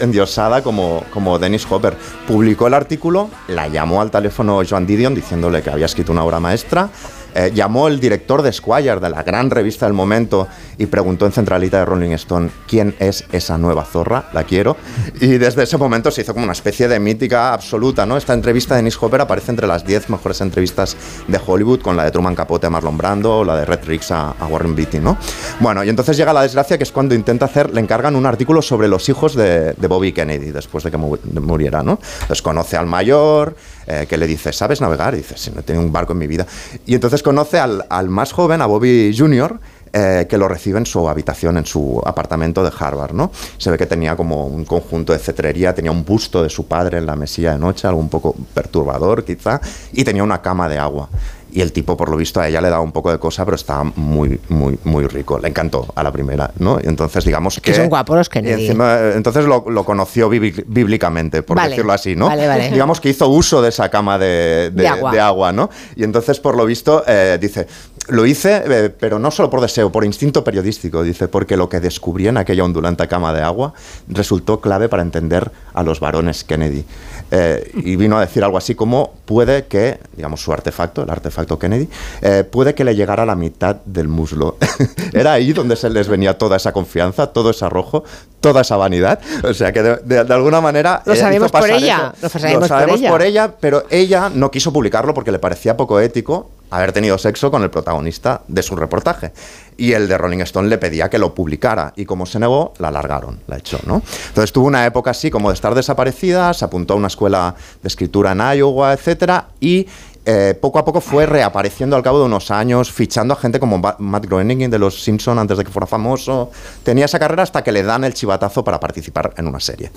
endiosada 0.00 0.62
como, 0.62 1.04
como 1.12 1.38
Dennis 1.38 1.66
Hopper. 1.70 1.96
Publicó 2.26 2.66
el 2.66 2.74
artículo, 2.74 3.30
la 3.48 3.68
llamó 3.68 4.00
al 4.00 4.10
teléfono 4.10 4.60
Joan 4.68 4.86
Didion 4.86 5.14
diciéndole 5.14 5.62
que 5.62 5.70
había 5.70 5.86
escrito 5.86 6.12
una 6.12 6.24
obra 6.24 6.40
maestra. 6.40 6.90
Eh, 7.38 7.52
llamó 7.54 7.86
el 7.86 8.00
director 8.00 8.42
de 8.42 8.52
Squire, 8.52 8.98
de 8.98 9.10
la 9.10 9.22
gran 9.22 9.48
revista 9.50 9.86
del 9.86 9.92
momento, 9.92 10.48
y 10.76 10.86
preguntó 10.86 11.24
en 11.26 11.32
centralita 11.32 11.78
de 11.78 11.84
Rolling 11.84 12.10
Stone 12.12 12.50
quién 12.66 12.94
es 12.98 13.24
esa 13.30 13.56
nueva 13.58 13.84
zorra, 13.84 14.28
la 14.32 14.42
quiero. 14.42 14.76
Y 15.20 15.38
desde 15.38 15.62
ese 15.62 15.76
momento 15.76 16.10
se 16.10 16.22
hizo 16.22 16.32
como 16.32 16.44
una 16.44 16.52
especie 16.52 16.88
de 16.88 16.98
mítica 16.98 17.52
absoluta, 17.52 18.04
¿no? 18.06 18.16
Esta 18.16 18.34
entrevista 18.34 18.74
de 18.74 18.78
Dennis 18.80 18.98
Hopper 19.00 19.20
aparece 19.20 19.52
entre 19.52 19.66
las 19.66 19.84
10 19.86 20.10
mejores 20.10 20.40
entrevistas 20.40 20.96
de 21.28 21.40
Hollywood, 21.46 21.80
con 21.80 21.96
la 21.96 22.04
de 22.04 22.10
Truman 22.10 22.34
Capote 22.34 22.66
a 22.66 22.70
Marlon 22.70 22.96
Brando 22.98 23.38
o 23.38 23.44
la 23.44 23.56
de 23.56 23.64
Red 23.64 23.84
Riggs 23.86 24.10
a, 24.10 24.34
Warren 24.48 24.74
Beatty, 24.74 24.98
¿no? 24.98 25.16
Bueno, 25.60 25.84
y 25.84 25.88
entonces 25.88 26.16
llega 26.16 26.32
la 26.32 26.42
desgracia 26.42 26.76
que 26.76 26.84
es 26.84 26.90
cuando 26.92 27.14
intenta 27.14 27.44
hacer, 27.44 27.72
le 27.72 27.80
encargan 27.80 28.16
un 28.16 28.26
artículo 28.26 28.62
sobre 28.62 28.88
los 28.88 29.08
hijos 29.08 29.34
de, 29.34 29.74
de 29.74 29.86
Bobby 29.86 30.12
Kennedy 30.12 30.50
después 30.50 30.82
de 30.84 30.90
que 30.90 30.96
mu- 30.96 31.18
muriera, 31.40 31.82
¿no? 31.82 31.98
Entonces 32.22 32.42
conoce 32.42 32.76
al 32.76 32.86
mayor, 32.86 33.54
eh, 33.90 34.06
que 34.06 34.18
le 34.18 34.26
dice, 34.26 34.52
¿sabes 34.52 34.80
navegar? 34.82 35.16
Dice, 35.16 35.34
sí, 35.38 35.50
no 35.54 35.60
he 35.60 35.62
tenido 35.62 35.84
un 35.84 35.90
barco 35.90 36.12
en 36.12 36.18
mi 36.18 36.26
vida. 36.26 36.46
Y 36.86 36.94
entonces 36.94 37.22
conoce 37.22 37.58
al, 37.58 37.86
al 37.88 38.10
más 38.10 38.32
joven, 38.32 38.60
a 38.60 38.66
Bobby 38.66 39.14
Jr., 39.16 39.58
eh, 39.90 40.26
que 40.28 40.36
lo 40.36 40.48
recibe 40.48 40.78
en 40.78 40.84
su 40.84 41.08
habitación, 41.08 41.56
en 41.56 41.64
su 41.64 42.02
apartamento 42.04 42.62
de 42.62 42.70
Harvard, 42.78 43.14
¿no? 43.14 43.30
Se 43.56 43.70
ve 43.70 43.78
que 43.78 43.86
tenía 43.86 44.16
como 44.16 44.46
un 44.46 44.66
conjunto 44.66 45.14
de 45.14 45.18
cetrería, 45.18 45.74
tenía 45.74 45.90
un 45.90 46.04
busto 46.04 46.42
de 46.42 46.50
su 46.50 46.66
padre 46.66 46.98
en 46.98 47.06
la 47.06 47.16
mesilla 47.16 47.52
de 47.52 47.58
noche, 47.58 47.88
algo 47.88 47.98
un 47.98 48.10
poco 48.10 48.34
perturbador 48.52 49.24
quizá, 49.24 49.60
y 49.92 50.04
tenía 50.04 50.22
una 50.22 50.42
cama 50.42 50.68
de 50.68 50.76
agua. 50.76 51.08
Y 51.50 51.60
el 51.62 51.72
tipo, 51.72 51.96
por 51.96 52.10
lo 52.10 52.16
visto, 52.16 52.40
a 52.40 52.48
ella 52.48 52.60
le 52.60 52.68
daba 52.68 52.82
un 52.82 52.92
poco 52.92 53.10
de 53.10 53.18
cosa, 53.18 53.44
pero 53.44 53.54
estaba 53.54 53.84
muy, 53.96 54.38
muy, 54.50 54.78
muy 54.84 55.06
rico. 55.06 55.38
Le 55.38 55.48
encantó 55.48 55.86
a 55.94 56.02
la 56.02 56.12
primera, 56.12 56.50
¿no? 56.58 56.78
Y 56.82 56.86
entonces, 56.88 57.24
digamos 57.24 57.54
que... 57.56 57.62
Que 57.70 57.74
son 57.74 57.88
guapos 57.88 58.16
los. 58.16 58.28
Y 58.44 58.48
encima, 58.50 58.96
eh, 58.98 59.12
entonces 59.16 59.46
lo, 59.46 59.64
lo 59.68 59.84
conoció 59.84 60.28
bíbli- 60.30 60.64
bíblicamente, 60.66 61.42
por 61.42 61.56
Vale, 61.56 61.70
decirlo 61.70 61.92
así, 61.92 62.14
¿no? 62.16 62.26
vale, 62.26 62.46
vale. 62.46 62.70
Digamos 62.72 63.00
que 63.00 63.08
hizo 63.08 63.28
uso 63.28 63.62
de 63.62 63.70
esa 63.70 63.88
cama 63.88 64.18
de, 64.18 64.70
de- 64.74 64.82
De 64.82 64.88
agua. 64.88 65.12
de 65.12 65.20
agua, 65.20 65.52
¿no? 65.52 65.70
Y 65.96 66.04
entonces, 66.04 66.38
por 66.38 66.56
lo 66.56 66.66
visto, 66.66 67.02
eh, 67.06 67.38
dice, 67.40 67.66
lo 68.08 68.24
hice, 68.26 68.62
eh, 68.66 68.90
pero 68.90 69.18
no 69.18 69.30
solo 69.30 69.48
por 69.50 69.60
deseo, 69.60 69.90
por 69.90 70.04
instinto 70.04 70.44
periodístico, 70.44 71.02
dice, 71.02 71.28
porque 71.28 71.56
lo 71.56 71.68
que 71.68 71.80
descubrí 71.80 72.28
en 72.28 72.36
aquella 72.36 72.64
ondulante 72.64 73.06
cama 73.08 73.32
de 73.32 73.42
agua 73.42 73.72
resultó 74.08 74.60
clave 74.60 74.88
para 74.88 75.02
entender 75.02 75.50
a 75.78 75.82
los 75.82 76.00
varones 76.00 76.44
Kennedy. 76.44 76.84
Eh, 77.30 77.70
y 77.74 77.96
vino 77.96 78.16
a 78.16 78.22
decir 78.22 78.42
algo 78.42 78.56
así 78.56 78.74
como, 78.74 79.12
puede 79.26 79.66
que, 79.66 79.98
digamos, 80.16 80.40
su 80.42 80.52
artefacto, 80.52 81.02
el 81.02 81.10
artefacto 81.10 81.58
Kennedy, 81.58 81.88
eh, 82.22 82.42
puede 82.44 82.74
que 82.74 82.84
le 82.84 82.96
llegara 82.96 83.22
a 83.24 83.26
la 83.26 83.34
mitad 83.36 83.76
del 83.84 84.08
muslo. 84.08 84.56
Era 85.12 85.34
ahí 85.34 85.52
donde 85.52 85.76
se 85.76 85.90
les 85.90 86.08
venía 86.08 86.38
toda 86.38 86.56
esa 86.56 86.72
confianza, 86.72 87.26
todo 87.28 87.50
ese 87.50 87.64
arrojo, 87.66 88.02
toda 88.40 88.62
esa 88.62 88.76
vanidad. 88.76 89.20
O 89.44 89.52
sea 89.52 89.72
que 89.72 89.82
de, 89.82 89.96
de- 89.96 90.24
de 90.24 90.34
alguna 90.34 90.60
manera... 90.60 91.02
Lo 91.04 91.12
eh, 91.12 91.16
sabemos 91.16 91.52
por 91.52 91.68
ella, 91.70 92.14
lo 92.20 92.28
sabemos 92.28 92.60
por 92.60 92.68
sabemos 92.68 93.00
ella. 93.00 93.10
por 93.10 93.22
ella, 93.22 93.54
pero 93.60 93.84
ella 93.90 94.30
no 94.34 94.50
quiso 94.50 94.72
publicarlo 94.72 95.12
porque 95.12 95.30
le 95.30 95.38
parecía 95.38 95.76
poco 95.76 96.00
ético 96.00 96.50
haber 96.70 96.92
tenido 96.92 97.16
sexo 97.16 97.50
con 97.50 97.62
el 97.62 97.70
protagonista 97.70 98.42
de 98.48 98.62
su 98.62 98.76
reportaje. 98.76 99.32
Y 99.78 99.92
el 99.92 100.06
de 100.08 100.18
Rolling 100.18 100.40
Stone 100.40 100.68
le 100.68 100.76
pedía 100.76 101.08
que 101.08 101.18
lo 101.18 101.34
publicara. 101.34 101.92
Y 101.96 102.04
como 102.04 102.26
se 102.26 102.38
negó, 102.38 102.74
la 102.78 102.90
largaron, 102.90 103.40
la 103.46 103.56
echó, 103.58 103.78
¿no? 103.86 104.02
Entonces 104.28 104.52
tuvo 104.52 104.66
una 104.66 104.84
época 104.84 105.12
así 105.12 105.30
como 105.30 105.48
de 105.50 105.54
estar 105.54 105.67
desaparecida, 105.74 106.52
se 106.54 106.64
apuntó 106.64 106.94
a 106.94 106.96
una 106.96 107.08
escuela 107.08 107.54
de 107.82 107.88
escritura 107.88 108.32
en 108.32 108.40
Iowa, 108.58 108.92
etcétera, 108.92 109.48
y 109.60 109.86
eh, 110.30 110.54
poco 110.60 110.78
a 110.78 110.84
poco 110.84 111.00
fue 111.00 111.24
reapareciendo 111.24 111.96
al 111.96 112.02
cabo 112.02 112.18
de 112.18 112.26
unos 112.26 112.50
años, 112.50 112.92
fichando 112.92 113.32
a 113.32 113.36
gente 113.38 113.58
como 113.58 113.78
Matt 113.78 114.26
Groening 114.26 114.68
de 114.68 114.78
Los 114.78 115.02
Simpson 115.02 115.38
antes 115.38 115.56
de 115.56 115.64
que 115.64 115.70
fuera 115.70 115.86
famoso. 115.86 116.50
Tenía 116.82 117.06
esa 117.06 117.18
carrera 117.18 117.44
hasta 117.44 117.64
que 117.64 117.72
le 117.72 117.82
dan 117.82 118.04
el 118.04 118.12
chivatazo 118.12 118.62
para 118.62 118.78
participar 118.78 119.32
en 119.38 119.46
una 119.46 119.58
serie. 119.58 119.90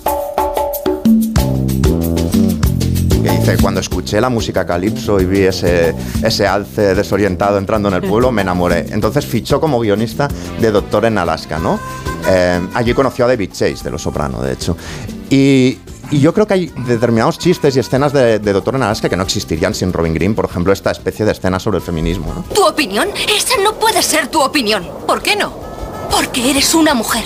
que 3.22 3.30
dice, 3.30 3.58
cuando 3.60 3.80
escuché 3.80 4.22
la 4.22 4.30
música 4.30 4.64
calipso 4.64 5.20
y 5.20 5.26
vi 5.26 5.42
ese, 5.42 5.94
ese 6.24 6.46
alce 6.46 6.94
desorientado 6.94 7.58
entrando 7.58 7.88
en 7.88 7.96
el 7.96 8.02
pueblo, 8.02 8.32
me 8.32 8.40
enamoré. 8.40 8.86
Entonces 8.90 9.26
fichó 9.26 9.60
como 9.60 9.80
guionista 9.80 10.28
de 10.58 10.70
Doctor 10.70 11.04
en 11.04 11.18
Alaska, 11.18 11.58
¿no? 11.58 11.78
Eh, 12.26 12.58
allí 12.72 12.94
conoció 12.94 13.26
a 13.26 13.28
David 13.28 13.50
Chase, 13.52 13.84
de 13.84 13.90
Los 13.90 14.00
Soprano, 14.00 14.40
de 14.40 14.54
hecho. 14.54 14.78
Y, 15.32 15.78
y 16.10 16.20
yo 16.20 16.34
creo 16.34 16.46
que 16.46 16.52
hay 16.52 16.66
determinados 16.86 17.38
chistes 17.38 17.74
y 17.74 17.80
escenas 17.80 18.12
de, 18.12 18.38
Doctor 18.38 18.74
en 18.74 19.08
que 19.08 19.16
no 19.16 19.22
existirían 19.22 19.74
sin 19.74 19.90
Robin 19.90 20.12
Green, 20.12 20.34
por 20.34 20.44
ejemplo, 20.44 20.74
esta 20.74 20.90
especie 20.90 21.24
de 21.24 21.32
escena 21.32 21.58
sobre 21.58 21.78
el 21.78 21.82
feminismo, 21.82 22.34
¿no? 22.34 22.42
¿Tu 22.54 22.62
opinión? 22.62 23.08
Esa 23.34 23.54
no 23.64 23.72
puede 23.78 24.02
ser 24.02 24.28
tu 24.28 24.42
opinión. 24.42 24.86
¿Por 25.06 25.22
qué 25.22 25.34
no? 25.34 25.54
Porque 26.10 26.50
eres 26.50 26.74
una 26.74 26.92
mujer. 26.92 27.24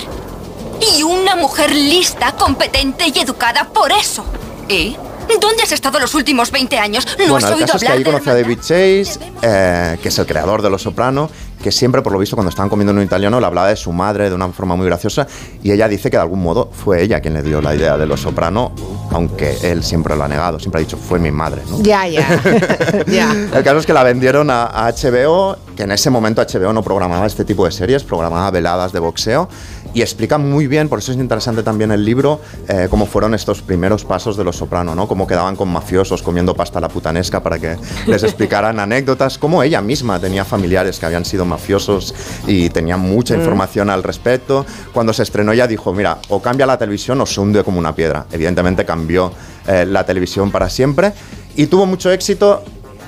Y 0.97 1.03
una 1.03 1.35
mujer 1.35 1.74
lista, 1.74 2.37
competente 2.37 3.07
y 3.12 3.19
educada 3.19 3.65
por 3.73 3.91
eso. 3.91 4.24
¿Y? 4.69 4.97
¿Dónde 5.40 5.62
has 5.62 5.73
estado 5.73 5.98
los 5.98 6.15
últimos 6.15 6.51
20 6.51 6.78
años? 6.78 7.07
¿No 7.19 7.28
bueno, 7.28 7.36
has 7.36 7.44
el 7.44 7.55
oído 7.55 7.66
caso 7.66 7.77
es 7.77 7.82
que 7.82 7.89
hablar 7.89 7.98
ahí 7.98 8.05
de 8.05 8.11
conoció 8.11 8.32
a 8.32 8.35
David 8.35 8.59
Chase, 8.59 9.19
eh, 9.43 9.98
que 10.03 10.09
es 10.09 10.19
el 10.19 10.27
creador 10.27 10.62
de 10.62 10.70
Los 10.70 10.82
Soprano, 10.82 11.31
que 11.62 11.73
siempre, 11.73 12.03
por 12.03 12.12
lo 12.12 12.19
visto, 12.19 12.36
cuando 12.36 12.51
estaban 12.51 12.69
comiendo 12.69 12.93
en 12.93 12.98
un 12.98 13.05
italiano, 13.05 13.40
le 13.40 13.47
hablaba 13.47 13.69
de 13.69 13.77
su 13.77 13.93
madre 13.93 14.28
de 14.28 14.35
una 14.35 14.48
forma 14.48 14.77
muy 14.77 14.86
graciosa, 14.86 15.27
y 15.62 15.73
ella 15.73 15.89
dice 15.89 16.11
que 16.11 16.16
de 16.16 16.23
algún 16.23 16.43
modo 16.43 16.70
fue 16.73 17.03
ella 17.03 17.20
quien 17.20 17.35
le 17.35 17.43
dio 17.43 17.61
la 17.61 17.74
idea 17.74 17.97
de 17.97 18.07
Los 18.07 18.20
Soprano, 18.20 18.73
aunque 19.11 19.57
él 19.62 19.82
siempre 19.82 20.15
lo 20.16 20.24
ha 20.24 20.28
negado, 20.28 20.59
siempre 20.61 20.81
ha 20.81 20.85
dicho, 20.85 20.97
fue 20.97 21.19
mi 21.19 21.31
madre, 21.31 21.62
¿no? 21.69 21.82
Ya, 21.82 22.07
ya. 22.07 22.40
ya. 23.07 23.32
El 23.32 23.65
caso 23.65 23.78
es 23.78 23.86
que 23.86 23.93
la 23.93 24.03
vendieron 24.03 24.51
a, 24.51 24.66
a 24.66 24.93
HBO, 24.93 25.57
que 25.77 25.85
en 25.85 25.93
ese 25.93 26.11
momento 26.11 26.43
HBO 26.43 26.73
no 26.73 26.82
programaba 26.82 27.27
este 27.27 27.44
tipo 27.44 27.65
de 27.65 27.73
series, 27.73 28.05
programaba 28.05 28.51
veladas 28.51 28.93
de 28.93 29.01
boxeo, 29.01 29.48
y 29.97 30.02
explica 30.02 30.36
muy 30.36 30.66
bien, 30.66 30.90
por 30.90 30.98
eso 30.98 31.10
es 31.10 31.16
interesante 31.16 31.62
también 31.62 31.90
el 31.90 32.05
libro, 32.05 32.43
eh, 32.68 32.86
cómo 32.90 33.06
fueron 33.06 33.32
estos 33.32 33.62
primeros 33.62 34.05
pasos 34.05 34.36
de 34.36 34.44
Los 34.44 34.56
Soprano, 34.56 34.94
¿no? 34.94 35.09
Cómo 35.09 35.27
quedaban 35.27 35.56
con 35.56 35.70
mafiosos 35.70 36.23
comiendo 36.23 36.55
pasta 36.55 36.81
a 36.81 36.82
la 36.82 36.90
putanesca 36.90 37.43
para 37.43 37.59
que 37.59 37.78
les 38.06 38.23
explicaran 38.23 38.78
anécdotas, 38.78 39.39
cómo 39.39 39.62
ella 39.62 39.81
misma 39.81 40.20
tenía 40.20 40.44
familiares 40.44 40.98
que 40.98 41.06
habían 41.06 41.24
sido 41.24 41.47
mafiosos 41.47 42.14
y 42.47 42.68
tenía 42.68 42.98
mucha 42.98 43.35
Mm. 43.35 43.39
información 43.39 43.89
al 43.89 44.02
respecto. 44.02 44.66
Cuando 44.93 45.14
se 45.14 45.23
estrenó 45.23 45.52
ella 45.52 45.66
dijo, 45.66 45.94
mira, 45.94 46.18
o 46.28 46.43
cambia 46.43 46.66
la 46.66 46.77
televisión 46.77 47.18
o 47.23 47.24
se 47.24 47.40
hunde 47.40 47.64
como 47.64 47.78
una 47.78 47.94
piedra. 47.94 48.27
Evidentemente 48.31 48.85
cambió 48.85 49.32
eh, 49.66 49.86
la 49.86 50.05
televisión 50.05 50.51
para 50.51 50.68
siempre 50.68 51.14
y 51.56 51.68
tuvo 51.68 51.86
mucho 51.86 52.10
éxito 52.10 52.62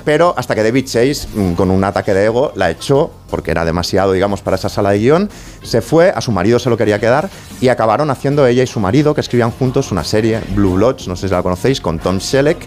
pero 0.05 0.33
hasta 0.37 0.55
que 0.55 0.63
David 0.63 0.85
Chase, 0.85 1.27
mm, 1.33 1.53
con 1.53 1.71
un 1.71 1.83
ataque 1.83 2.13
de 2.13 2.25
ego, 2.25 2.51
la 2.55 2.69
echó, 2.69 3.11
porque 3.29 3.51
era 3.51 3.65
demasiado, 3.65 4.13
digamos, 4.13 4.41
para 4.41 4.55
esa 4.55 4.69
sala 4.69 4.91
de 4.91 4.99
guion, 4.99 5.29
se 5.61 5.81
fue, 5.81 6.09
a 6.09 6.21
su 6.21 6.31
marido 6.31 6.59
se 6.59 6.69
lo 6.69 6.77
quería 6.77 6.99
quedar, 6.99 7.29
y 7.61 7.67
acabaron 7.67 8.09
haciendo 8.09 8.45
ella 8.47 8.63
y 8.63 8.67
su 8.67 8.79
marido, 8.79 9.13
que 9.13 9.21
escribían 9.21 9.51
juntos 9.51 9.91
una 9.91 10.03
serie, 10.03 10.41
Blue 10.55 10.73
Bloods, 10.73 11.07
no 11.07 11.15
sé 11.15 11.27
si 11.27 11.33
la 11.33 11.43
conocéis, 11.43 11.81
con 11.81 11.99
Tom 11.99 12.19
Selleck, 12.19 12.57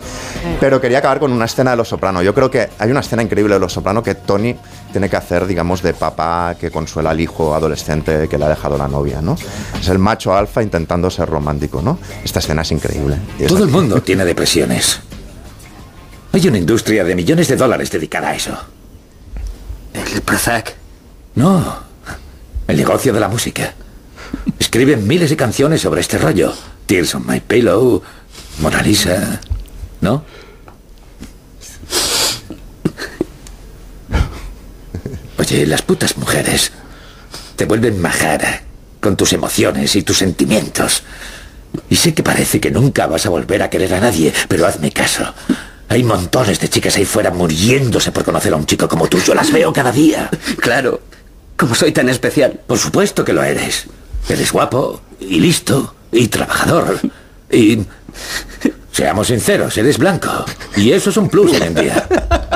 pero 0.60 0.80
quería 0.80 0.98
acabar 0.98 1.18
con 1.18 1.32
una 1.32 1.46
escena 1.46 1.72
de 1.72 1.76
Los 1.76 1.88
Soprano. 1.88 2.22
Yo 2.22 2.34
creo 2.34 2.50
que 2.50 2.68
hay 2.78 2.90
una 2.90 3.00
escena 3.00 3.22
increíble 3.22 3.54
de 3.54 3.60
Los 3.60 3.72
Soprano 3.72 4.02
que 4.02 4.14
Tony 4.14 4.56
tiene 4.92 5.09
que 5.09 5.16
hacer, 5.16 5.46
digamos, 5.46 5.82
de 5.82 5.94
papá 5.94 6.54
que 6.59 6.70
consuela 6.70 7.10
al 7.10 7.20
hijo 7.20 7.54
adolescente 7.54 8.28
que 8.28 8.38
le 8.38 8.44
ha 8.44 8.48
dejado 8.48 8.76
la 8.76 8.88
novia, 8.88 9.20
¿no? 9.20 9.36
Es 9.80 9.88
el 9.88 9.98
macho 9.98 10.34
alfa 10.34 10.62
intentando 10.62 11.10
ser 11.10 11.28
romántico, 11.28 11.82
¿no? 11.82 11.98
Esta 12.22 12.38
escena 12.38 12.62
es 12.62 12.70
increíble. 12.72 13.16
Todo 13.48 13.64
el 13.64 13.70
mundo 13.70 14.00
tiene 14.02 14.24
depresiones. 14.24 15.00
Hay 16.32 16.48
una 16.48 16.56
industria 16.56 17.04
de 17.04 17.14
millones 17.14 17.48
de 17.48 17.56
dólares 17.56 17.90
dedicada 17.90 18.30
a 18.30 18.34
eso. 18.34 18.59
¿El 19.92 20.22
Prozac? 20.22 20.74
No. 21.34 21.80
El 22.66 22.76
negocio 22.78 23.12
de 23.12 23.20
la 23.20 23.28
música. 23.28 23.74
Escriben 24.59 25.06
miles 25.06 25.28
de 25.28 25.36
canciones 25.36 25.82
sobre 25.82 26.00
este 26.00 26.16
rollo. 26.16 26.54
Tears 26.86 27.14
on 27.14 27.26
My 27.26 27.40
Pillow, 27.40 28.02
Mona 28.60 28.80
Lisa. 28.80 29.40
¿No? 30.00 30.24
Oye, 35.38 35.66
las 35.66 35.82
putas 35.82 36.16
mujeres 36.16 36.72
te 37.56 37.66
vuelven 37.66 38.00
majara 38.00 38.62
con 39.00 39.16
tus 39.16 39.34
emociones 39.34 39.94
y 39.96 40.02
tus 40.02 40.18
sentimientos. 40.18 41.02
Y 41.90 41.96
sé 41.96 42.14
que 42.14 42.22
parece 42.22 42.59
que 42.59 42.70
nunca 42.70 43.06
vas 43.06 43.26
a 43.26 43.30
volver 43.30 43.62
a 43.62 43.68
querer 43.68 43.92
a 43.94 44.00
nadie, 44.00 44.32
pero 44.48 44.66
hazme 44.66 44.92
caso. 44.92 45.34
Hay 45.93 46.05
montones 46.05 46.59
de 46.59 46.70
chicas 46.70 46.97
ahí 46.97 47.05
fuera 47.05 47.31
muriéndose 47.31 48.12
por 48.12 48.24
conocer 48.24 48.55
a 48.55 48.56
un 48.56 48.64
chico 48.64 48.89
como 48.89 49.09
tú. 49.09 49.19
Yo 49.19 49.35
las 49.35 49.52
veo 49.52 49.74
cada 49.74 49.93
día. 49.93 50.31
Claro. 50.59 51.02
Como 51.55 51.74
soy 51.74 51.93
tan 51.93 52.09
especial. 52.09 52.60
Por 52.66 52.78
supuesto 52.78 53.27
que 53.27 53.35
lo 53.35 53.44
eres. 53.44 53.89
Eres 54.27 54.52
guapo 54.52 55.02
y 55.20 55.39
listo 55.39 55.94
y 56.10 56.28
trabajador. 56.28 56.98
Y... 57.51 57.81
Seamos 58.93 59.27
sinceros, 59.27 59.77
eres 59.78 59.97
blanco. 59.97 60.28
Y 60.77 60.93
eso 60.93 61.10
es 61.10 61.16
un 61.16 61.28
plus 61.28 61.52
hoy 61.52 61.66
en 61.66 61.74
día. 61.74 62.06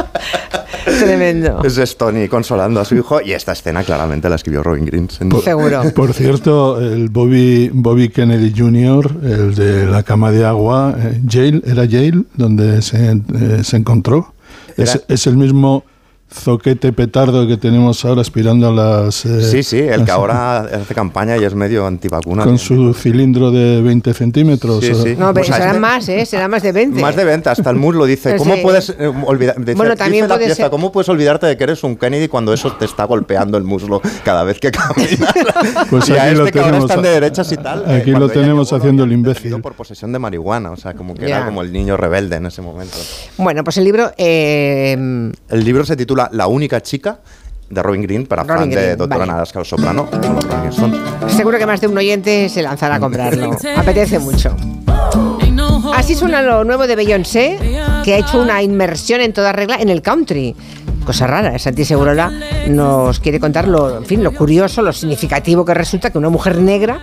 Tremendo. 0.84 1.62
Es 1.64 1.76
Stoney 1.76 2.28
consolando 2.28 2.78
a 2.80 2.84
su 2.84 2.94
hijo 2.94 3.20
y 3.20 3.32
esta 3.32 3.52
escena 3.52 3.82
claramente 3.82 4.28
la 4.28 4.36
escribió 4.36 4.62
Robin 4.62 4.84
Green. 4.84 5.10
sin 5.10 5.30
duda. 5.30 5.42
Seguro. 5.42 5.82
Por 5.94 6.12
cierto, 6.12 6.80
el 6.80 7.08
Bobby, 7.08 7.70
Bobby 7.72 8.10
Kennedy 8.10 8.52
Jr., 8.56 9.10
el 9.22 9.54
de 9.54 9.86
la 9.86 10.02
cama 10.02 10.30
de 10.30 10.44
agua, 10.44 10.94
eh, 10.98 11.20
Yale, 11.24 11.62
¿era 11.66 11.86
Yale 11.86 12.22
donde 12.34 12.82
se, 12.82 13.12
eh, 13.12 13.64
se 13.64 13.76
encontró? 13.76 14.34
Es 14.76 15.26
el 15.26 15.38
mismo 15.38 15.84
zoquete 16.32 16.92
petardo 16.92 17.46
que 17.46 17.56
tenemos 17.56 18.04
ahora 18.04 18.20
aspirando 18.20 18.68
a 18.68 18.72
las... 18.72 19.24
eh, 19.24 19.42
Sí, 19.42 19.62
sí, 19.62 19.78
el 19.78 20.04
que 20.04 20.10
ahora 20.10 20.58
hace 20.60 20.92
campaña 20.94 21.36
y 21.36 21.44
es 21.44 21.54
medio 21.54 21.86
antivacuna. 21.86 22.42
Con 22.44 22.58
su 22.58 22.92
cilindro 22.94 23.50
de 23.52 23.80
20 23.80 24.12
centímetros. 24.12 24.84
Sí, 24.84 24.92
sí. 24.94 25.10
No, 25.16 25.32
pero 25.32 25.46
Pues 25.46 25.50
a 25.50 25.54
serán 25.54 25.68
este- 25.68 25.80
más, 25.80 26.08
¿eh? 26.08 26.26
Serán 26.26 26.50
más 26.50 26.62
de 26.62 26.72
20. 26.72 27.00
Más 27.00 27.14
de 27.16 27.24
20, 27.24 27.48
hasta 27.48 27.70
el 27.70 27.76
muslo 27.76 28.04
dice, 28.06 28.36
¿cómo 28.36 28.54
Sí. 28.56 28.60
puedes 28.62 28.90
eh, 28.90 29.06
olvidar? 29.24 29.56
dice- 29.58 29.74
Bueno, 29.74 29.94
también 29.96 30.24
dice 30.24 30.28
la 30.28 30.34
puede 30.34 30.46
pieza, 30.46 30.62
ser- 30.64 30.70
¿Cómo 30.70 30.90
puedes 30.92 31.08
olvidarte 31.08 31.46
de 31.46 31.56
que 31.56 31.64
eres 31.64 31.84
un 31.84 31.96
Kennedy 31.96 32.26
cuando 32.28 32.52
eso 32.52 32.72
te 32.72 32.84
está 32.86 33.04
golpeando 33.04 33.56
el 33.56 33.64
muslo 33.64 34.02
cada 34.24 34.42
vez 34.42 34.58
que 34.58 34.70
caminas? 34.72 35.32
Pues 35.90 36.08
y 36.08 36.12
a 36.16 36.24
aquí 36.24 36.34
lo 36.34 36.46
este 36.46 36.58
ahora 36.58 36.70
tenemos 36.72 36.90
están 36.90 37.02
de 37.02 37.08
a- 37.08 37.12
derechas 37.12 37.52
y 37.52 37.56
tal. 37.56 37.84
eh, 37.86 37.96
Aquí 37.96 38.10
cuando 38.10 38.26
lo 38.26 38.32
tenemos 38.32 38.66
llegó, 38.68 38.76
haciendo 38.78 39.04
el 39.04 39.12
imbécil. 39.12 39.60
por 39.60 39.74
posesión 39.74 40.12
de 40.12 40.18
marihuana, 40.18 40.72
o 40.72 40.76
sea, 40.76 40.94
como 40.94 41.14
que 41.14 41.28
Ya. 41.28 41.36
era 41.38 41.46
como 41.46 41.62
el 41.62 41.72
niño 41.72 41.96
rebelde 41.96 42.36
en 42.36 42.46
ese 42.46 42.62
momento. 42.62 42.96
Bueno, 43.38 43.62
pues 43.62 43.76
el 43.78 43.84
libro... 43.84 44.10
eh, 44.18 44.92
El 45.48 45.64
libro 45.64 45.84
se 45.84 45.96
titula 45.96 46.15
La 46.16 46.46
única 46.46 46.80
chica 46.82 47.20
de 47.68 47.82
Robin 47.82 48.02
Green 48.02 48.26
para 48.26 48.42
Robin 48.42 48.58
fan 48.58 48.70
de 48.70 48.76
Green, 48.76 48.98
Doctora 48.98 49.18
vale. 49.18 49.32
Nalasca 49.32 49.64
Soprano, 49.64 50.06
como 50.10 50.34
los 50.34 50.44
Rolling 50.44 50.68
Stones. 50.68 51.00
Seguro 51.34 51.58
que 51.58 51.66
más 51.66 51.80
de 51.80 51.88
un 51.88 51.98
oyente 51.98 52.48
se 52.48 52.62
lanzará 52.62 52.96
a 52.96 53.00
comprarlo. 53.00 53.56
Apetece 53.76 54.18
mucho. 54.18 54.56
Así 55.94 56.14
suena 56.14 56.42
lo 56.42 56.64
nuevo 56.64 56.86
de 56.86 56.96
Beyoncé, 56.96 57.58
que 58.04 58.14
ha 58.14 58.18
hecho 58.18 58.40
una 58.40 58.62
inmersión 58.62 59.20
en 59.20 59.32
toda 59.32 59.52
regla 59.52 59.76
en 59.76 59.88
el 59.88 60.02
country. 60.02 60.54
Cosa 61.06 61.28
rara. 61.28 61.56
Santi 61.58 61.84
Segurola 61.84 62.32
nos 62.68 63.20
quiere 63.20 63.38
contar 63.38 63.68
lo, 63.68 63.98
en 63.98 64.04
fin, 64.04 64.24
lo 64.24 64.32
curioso, 64.32 64.82
lo 64.82 64.92
significativo 64.92 65.64
que 65.64 65.72
resulta 65.72 66.10
que 66.10 66.18
una 66.18 66.30
mujer 66.30 66.58
negra 66.58 67.00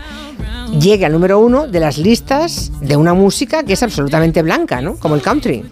llegue 0.78 1.06
al 1.06 1.14
número 1.14 1.40
uno 1.40 1.68
de 1.68 1.80
las 1.80 1.98
listas 1.98 2.72
de 2.82 2.98
una 2.98 3.14
música 3.14 3.64
que 3.64 3.74
es 3.74 3.82
absolutamente 3.82 4.42
blanca, 4.42 4.82
¿no? 4.82 4.96
Como 4.96 5.16
el 5.16 5.22
country. 5.22 5.64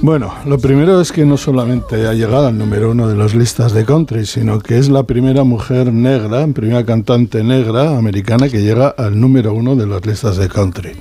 Bueno, 0.00 0.32
lo 0.46 0.58
primero 0.58 1.00
es 1.02 1.12
que 1.12 1.26
no 1.26 1.36
solamente 1.36 2.06
ha 2.06 2.14
llegado 2.14 2.46
al 2.46 2.56
número 2.56 2.90
uno 2.92 3.08
de 3.08 3.16
las 3.16 3.34
listas 3.34 3.72
de 3.72 3.84
country, 3.84 4.24
sino 4.24 4.58
que 4.58 4.78
es 4.78 4.88
la 4.88 5.02
primera 5.02 5.44
mujer 5.44 5.92
negra, 5.92 6.46
primera 6.46 6.84
cantante 6.86 7.44
negra 7.44 7.98
americana 7.98 8.48
que 8.48 8.62
llega 8.62 8.88
al 8.88 9.20
número 9.20 9.52
uno 9.52 9.76
de 9.76 9.86
las 9.86 10.06
listas 10.06 10.38
de 10.38 10.48
country. 10.48 10.92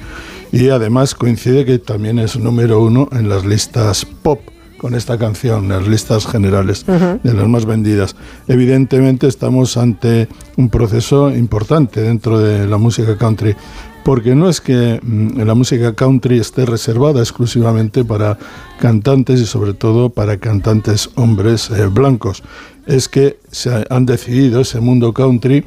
Y 0.52 0.70
además 0.70 1.16
coincide 1.16 1.66
que 1.66 1.80
también 1.80 2.20
es 2.20 2.38
número 2.38 2.82
uno 2.82 3.08
en 3.14 3.30
las 3.30 3.46
listas 3.46 4.06
pop 4.06 4.40
con 4.86 4.94
esta 4.94 5.18
canción, 5.18 5.64
en 5.64 5.70
las 5.70 5.88
listas 5.88 6.28
generales 6.28 6.86
de 6.86 7.34
las 7.34 7.48
más 7.48 7.66
vendidas. 7.66 8.16
Evidentemente 8.48 9.26
estamos 9.26 9.78
ante 9.78 10.28
un 10.58 10.70
proceso 10.70 11.36
importante 11.36 12.02
dentro 12.02 12.38
de 12.38 12.68
la 12.68 12.78
música 12.78 13.18
country, 13.18 13.56
porque 14.04 14.36
no 14.36 14.48
es 14.48 14.62
que 14.62 15.00
mm, 15.02 15.42
la 15.42 15.56
música 15.56 15.96
country 15.96 16.38
esté 16.38 16.68
reservada 16.68 17.20
exclusivamente 17.22 18.06
para 18.06 18.38
cantantes 18.80 19.42
y 19.42 19.48
sobre 19.48 19.74
todo 19.74 20.12
para 20.12 20.38
cantantes 20.38 21.10
hombres 21.16 21.72
eh, 21.72 21.88
blancos, 21.88 22.44
es 22.86 23.10
que 23.10 23.40
se 23.50 23.88
han 23.90 24.06
decidido 24.06 24.62
ese 24.62 24.82
mundo 24.82 25.14
country 25.14 25.66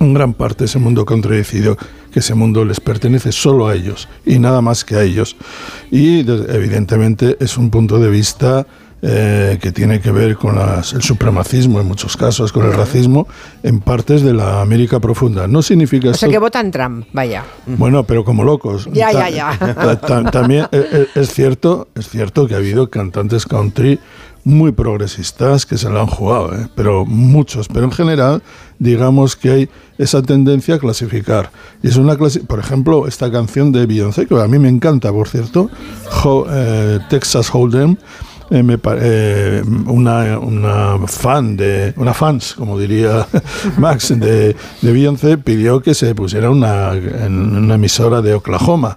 en 0.00 0.14
gran 0.14 0.34
parte 0.34 0.66
ese 0.66 0.78
mundo 0.78 1.04
country 1.04 1.38
decidió 1.38 1.76
que 2.12 2.20
ese 2.20 2.34
mundo 2.34 2.64
les 2.64 2.80
pertenece 2.80 3.32
solo 3.32 3.68
a 3.68 3.74
ellos 3.74 4.08
y 4.26 4.38
nada 4.38 4.60
más 4.60 4.84
que 4.84 4.96
a 4.96 5.02
ellos. 5.02 5.36
Y 5.90 6.22
de- 6.22 6.54
evidentemente 6.56 7.36
es 7.40 7.56
un 7.56 7.70
punto 7.70 7.98
de 7.98 8.10
vista 8.10 8.66
eh, 9.00 9.60
que 9.62 9.70
tiene 9.70 10.00
que 10.00 10.10
ver 10.10 10.34
con 10.36 10.56
las- 10.56 10.92
el 10.92 11.02
supremacismo 11.02 11.80
en 11.80 11.86
muchos 11.86 12.16
casos, 12.16 12.50
con 12.52 12.66
el 12.66 12.72
racismo 12.72 13.28
en 13.62 13.78
partes 13.78 14.22
de 14.22 14.34
la 14.34 14.60
América 14.60 14.98
profunda. 14.98 15.46
No 15.46 15.62
significa 15.62 16.08
O 16.10 16.14
sea 16.14 16.26
esto- 16.26 16.32
que 16.32 16.38
votan 16.38 16.72
Trump, 16.72 17.06
vaya. 17.12 17.44
bueno, 17.64 18.02
pero 18.02 18.24
como 18.24 18.42
locos. 18.42 18.88
Ya, 18.92 19.12
ya, 19.12 19.28
ya. 19.30 19.56
ta- 19.56 20.00
ta- 20.00 20.30
También 20.32 20.64
eh, 20.72 20.84
eh, 20.92 21.06
es 21.14 21.32
cierto, 21.32 21.86
es 21.94 22.08
cierto 22.08 22.48
que 22.48 22.54
ha 22.54 22.56
habido 22.56 22.90
cantantes 22.90 23.46
country 23.46 24.00
muy 24.48 24.72
progresistas 24.72 25.66
que 25.66 25.76
se 25.76 25.90
lo 25.90 26.00
han 26.00 26.06
jugado, 26.06 26.54
¿eh? 26.54 26.68
pero 26.74 27.04
muchos. 27.04 27.68
Pero 27.68 27.84
en 27.84 27.92
general, 27.92 28.42
digamos 28.78 29.36
que 29.36 29.50
hay 29.50 29.68
esa 29.98 30.22
tendencia 30.22 30.76
a 30.76 30.78
clasificar. 30.78 31.50
Y 31.82 31.88
es 31.88 31.96
una 31.96 32.16
clase, 32.16 32.40
por 32.40 32.58
ejemplo, 32.58 33.06
esta 33.06 33.30
canción 33.30 33.72
de 33.72 33.84
Beyoncé, 33.84 34.26
que 34.26 34.40
a 34.40 34.48
mí 34.48 34.58
me 34.58 34.68
encanta, 34.68 35.12
por 35.12 35.28
cierto, 35.28 35.70
eh, 36.50 36.98
Texas 37.10 37.50
Hold'em. 37.54 37.96
eh, 38.50 38.62
me 38.62 38.78
eh, 38.82 39.62
una, 39.86 40.38
una 40.38 41.06
fan 41.06 41.54
de 41.54 41.92
una 41.98 42.14
fans 42.14 42.54
como 42.54 42.78
diría 42.78 43.26
Max 43.76 44.18
de, 44.18 44.56
de 44.80 44.92
Beyoncé 44.92 45.36
pidió 45.36 45.82
que 45.82 45.92
se 45.92 46.14
pusiera 46.14 46.48
una, 46.48 46.94
en 46.94 47.54
una 47.54 47.74
emisora 47.74 48.22
de 48.22 48.32
Oklahoma 48.32 48.96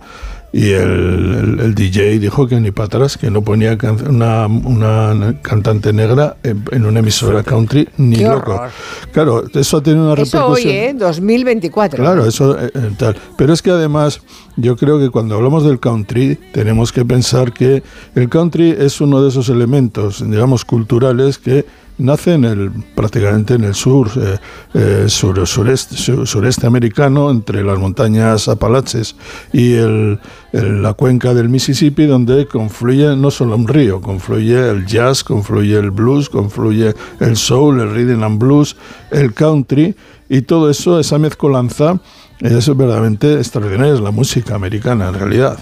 y 0.53 0.71
el, 0.71 0.81
el- 0.81 1.59
el 1.61 1.75
DJ 1.75 2.19
dijo 2.19 2.45
que 2.47 2.59
ni 2.59 2.71
para 2.71 2.87
atrás, 2.87 3.17
que 3.17 3.31
no 3.31 3.41
ponía 3.41 3.77
can- 3.77 4.05
una, 4.09 4.47
una 4.47 5.35
cantante 5.41 5.93
negra 5.93 6.35
en, 6.43 6.63
en 6.71 6.85
una 6.85 6.99
emisora 6.99 7.41
country 7.43 7.87
ni 7.97 8.17
Qué 8.17 8.23
loco. 8.25 8.53
horror. 8.55 8.69
Claro, 9.13 9.43
eso 9.53 9.77
ha 9.77 9.81
tenido 9.83 10.11
una 10.11 10.21
Eso 10.21 10.45
hoy, 10.47 10.63
repercusión. 10.63 10.73
¿eh? 10.75 10.93
2024. 10.99 12.03
Claro, 12.03 12.25
eso 12.25 12.59
eh, 12.59 12.69
eh, 12.73 12.91
tal. 12.97 13.15
Pero 13.37 13.53
es 13.53 13.61
que 13.61 13.71
además 13.71 14.21
yo 14.57 14.75
creo 14.75 14.99
que 14.99 15.09
cuando 15.09 15.35
hablamos 15.35 15.63
del 15.63 15.79
country 15.79 16.37
tenemos 16.51 16.91
que 16.91 17.05
pensar 17.05 17.53
que 17.53 17.81
el 18.15 18.27
country 18.29 18.75
es 18.77 18.99
uno 18.99 19.21
de 19.23 19.29
esos 19.29 19.47
elementos, 19.49 20.21
digamos, 20.29 20.65
culturales 20.65 21.37
que 21.37 21.65
nace 22.01 22.33
en 22.33 22.43
el, 22.45 22.71
prácticamente 22.95 23.53
en 23.53 23.63
el 23.63 23.73
sur, 23.75 24.09
eh, 24.17 24.37
eh, 24.73 25.05
sur- 25.07 25.45
sureste, 25.47 25.95
sur- 25.95 26.27
sureste 26.27 26.65
americano, 26.67 27.29
entre 27.31 27.63
las 27.63 27.79
montañas 27.79 28.47
Apalaches 28.47 29.15
y 29.53 29.73
el- 29.73 30.19
el- 30.51 30.81
la 30.81 30.93
cuenca 30.93 31.33
del 31.33 31.49
Mississippi, 31.49 32.05
donde 32.05 32.45
confluye 32.47 33.15
no 33.15 33.31
solo 33.31 33.55
un 33.55 33.67
río, 33.67 34.01
confluye 34.01 34.69
el 34.69 34.85
jazz, 34.85 35.23
confluye 35.23 35.77
el 35.77 35.91
blues, 35.91 36.29
confluye 36.29 36.93
el 37.19 37.37
soul, 37.37 37.79
el 37.79 37.93
rhythm 37.93 38.23
and 38.23 38.39
blues, 38.39 38.75
el 39.11 39.33
country, 39.33 39.95
y 40.29 40.41
todo 40.43 40.69
eso, 40.69 40.99
esa 40.99 41.17
mezcolanza, 41.19 41.99
es 42.41 42.75
verdaderamente 42.75 43.35
extraordinaria, 43.35 43.93
es 43.93 43.99
la 43.99 44.11
música 44.11 44.55
americana 44.55 45.09
en 45.09 45.13
realidad. 45.13 45.59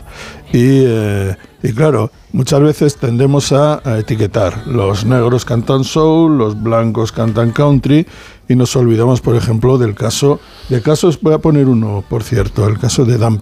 Y, 0.53 0.83
eh, 0.85 1.35
y 1.61 1.73
claro, 1.73 2.11
muchas 2.31 2.61
veces 2.61 2.95
tendemos 2.95 3.51
a, 3.51 3.81
etiquetar. 3.99 4.65
Los 4.65 5.05
negros 5.05 5.45
cantan 5.45 5.83
soul, 5.83 6.37
los 6.37 6.61
blancos 6.61 7.11
cantan 7.11 7.51
country 7.51 8.07
y 8.47 8.55
nos 8.55 8.75
olvidamos, 8.75 9.21
por 9.21 9.35
ejemplo, 9.35 9.77
del 9.77 9.93
caso, 9.93 10.39
de 10.69 10.81
casos, 10.81 11.19
voy 11.21 11.33
a 11.33 11.39
poner 11.39 11.67
uno, 11.67 12.03
por 12.07 12.23
cierto, 12.23 12.67
el 12.67 12.79
caso 12.79 13.05
de 13.05 13.17
Dan. 13.17 13.41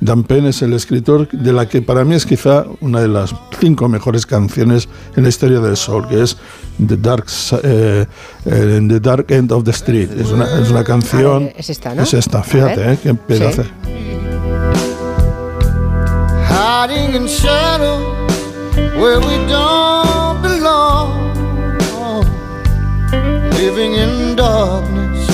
Dan 0.00 0.24
Penn 0.24 0.46
es 0.46 0.62
el 0.62 0.72
escritor 0.72 1.28
de 1.28 1.52
la 1.52 1.68
que 1.68 1.82
para 1.82 2.04
mí 2.04 2.14
es 2.14 2.24
quizá 2.24 2.64
una 2.80 3.00
de 3.00 3.08
las 3.08 3.34
cinco 3.60 3.88
mejores 3.88 4.26
canciones 4.26 4.88
en 5.16 5.24
la 5.24 5.28
historia 5.28 5.60
del 5.60 5.76
soul, 5.76 6.08
que 6.08 6.22
es 6.22 6.36
The 6.86 6.96
Dark, 6.96 7.26
eh, 7.62 8.06
eh, 8.46 8.86
the 8.88 9.00
Dark 9.00 9.30
End 9.30 9.52
of 9.52 9.64
the 9.64 9.72
Street. 9.72 10.10
Es 10.18 10.30
una, 10.30 10.46
es 10.58 10.70
una 10.70 10.84
canción... 10.84 11.44
ver, 11.44 11.54
es 11.56 11.70
esta, 11.70 11.94
¿no? 11.94 12.02
Es 12.02 12.14
esta, 12.14 12.42
fíjate, 12.42 12.92
eh, 12.92 12.98
qué 13.02 13.14
pedazo. 13.14 13.62
Sí. 13.62 13.70
hiding 16.48 17.14
in 17.14 17.26
shadow 17.26 17.98
where 18.98 19.20
we 19.20 19.36
don't 19.46 20.40
belong. 20.42 21.30
living 23.60 23.92
in 23.92 24.36
darkness 24.36 25.26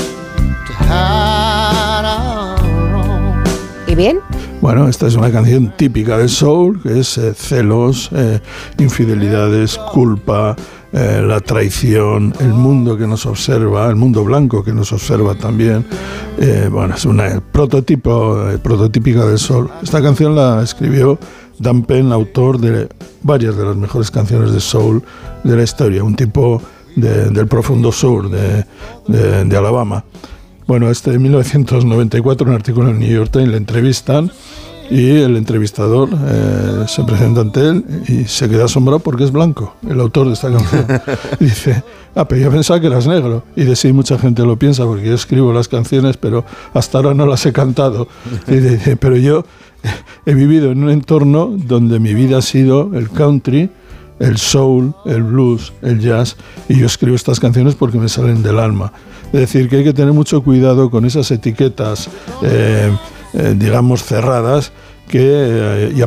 to 0.67 0.73
hide 0.73 2.05
our 2.05 2.59
wrong. 2.91 3.45
¿Y 3.87 3.95
bien? 3.95 4.26
Bueno, 4.61 4.89
esta 4.89 5.07
es 5.07 5.15
una 5.15 5.31
canción 5.31 5.73
típica 5.77 6.19
del 6.19 6.29
soul, 6.29 6.83
que 6.83 6.99
es 7.01 7.19
eh, 7.19 7.35
celos, 7.35 8.11
eh, 8.13 8.41
infidelidades, 8.79 9.79
culpa, 9.93 10.57
eh, 10.93 11.23
la 11.25 11.41
traición, 11.41 12.33
el 12.41 12.49
mundo 12.49 12.97
que 12.97 13.07
nos 13.07 13.27
observa, 13.27 13.89
el 13.89 13.97
mundo 13.97 14.25
blanco 14.25 14.65
que 14.65 14.73
nos 14.73 14.93
observa 14.93 15.35
también. 15.35 15.85
Bueno, 16.71 16.95
es 16.95 17.05
una 17.07 17.41
prototipo, 17.53 18.37
prototípica 18.63 19.25
del 19.25 19.39
soul. 19.39 19.71
Esta 19.83 20.03
canción 20.03 20.35
la 20.35 20.63
escribió 20.63 21.19
Dan 21.59 21.83
Penn, 21.85 22.13
autor 22.13 22.59
de 22.61 22.89
varias 23.23 23.57
de 23.57 23.65
las 23.65 23.77
mejores 23.77 24.11
canciones 24.11 24.53
de 24.53 24.61
soul 24.61 25.03
de 25.45 25.57
la 25.57 25.63
historia, 25.63 26.05
un 26.05 26.15
tipo 26.15 26.61
de- 26.95 27.31
del 27.31 27.47
profundo 27.47 27.91
sur 27.93 28.29
de 28.31 29.57
Alabama. 29.57 30.05
Bueno, 30.67 30.91
este 30.91 31.13
de 31.13 31.21
1994, 31.21 32.49
un 32.49 32.53
artículo 32.53 32.89
en 32.89 32.97
el 32.97 33.01
New 33.01 33.11
York 33.11 33.31
Times, 33.31 33.49
le 33.51 33.57
entrevistan 33.57 34.33
y 34.91 35.11
el 35.21 35.37
entrevistador 35.37 36.09
eh, 36.13 36.85
se 36.89 37.05
presenta 37.05 37.43
ante 37.43 37.69
él 37.69 37.85
y 38.09 38.25
se 38.25 38.49
queda 38.49 38.65
asombrado 38.65 38.99
porque 38.99 39.23
es 39.23 39.31
blanco, 39.31 39.75
el 39.89 40.01
autor 40.01 40.27
de 40.27 40.33
esta 40.33 40.51
canción. 40.51 40.87
Dice, 41.41 41.85
ah, 42.17 42.27
pero 42.27 42.41
yo 42.43 42.51
pensaba 42.51 42.81
que 42.81 42.89
eras 42.89 43.07
negro. 43.07 43.45
Y 43.55 43.63
de 43.63 43.77
sí, 43.77 43.93
mucha 43.93 44.19
gente 44.19 44.43
lo 44.43 44.59
piensa 44.59 44.85
porque 44.85 45.07
yo 45.07 45.15
escribo 45.15 45.53
las 45.53 45.69
canciones, 45.69 46.17
pero 46.17 46.45
hasta 46.75 46.99
ahora 46.99 47.15
no 47.15 47.27
las 47.27 47.47
he 47.47 47.53
cantado. 47.53 48.09
Y 48.49 48.57
dice, 48.57 48.97
pero 48.97 49.17
yo 49.17 49.45
he 50.27 50.35
vivido 50.35 50.73
en 50.73 50.83
un 50.83 50.91
entorno 50.91 51.47
donde 51.57 52.01
mi 52.01 52.13
vida 52.13 52.39
ha 52.39 52.43
sido 52.43 52.91
el 52.95 53.09
country, 53.09 53.71
el 54.19 54.39
soul, 54.39 54.95
el 55.05 55.23
blues, 55.23 55.73
el 55.83 56.01
jazz, 56.01 56.37
y 56.69 56.79
yo 56.79 56.87
escribo 56.87 57.17
estas 57.17 57.41
canciones 57.41 57.75
porque 57.75 57.99
me 57.99 58.09
salen 58.09 58.43
del 58.43 58.59
alma. 58.59 58.93
Es 59.33 59.41
decir, 59.41 59.69
que 59.69 59.77
hay 59.77 59.85
que 59.85 59.93
tener 59.93 60.13
mucho 60.13 60.43
cuidado 60.43 60.91
con 60.91 61.05
esas 61.05 61.31
etiquetas, 61.31 62.09
eh, 62.43 62.91
eh, 63.35 63.55
digamos, 63.57 64.05
cerradas 64.05 64.73
que, 65.09 65.21
eh, 65.23 66.07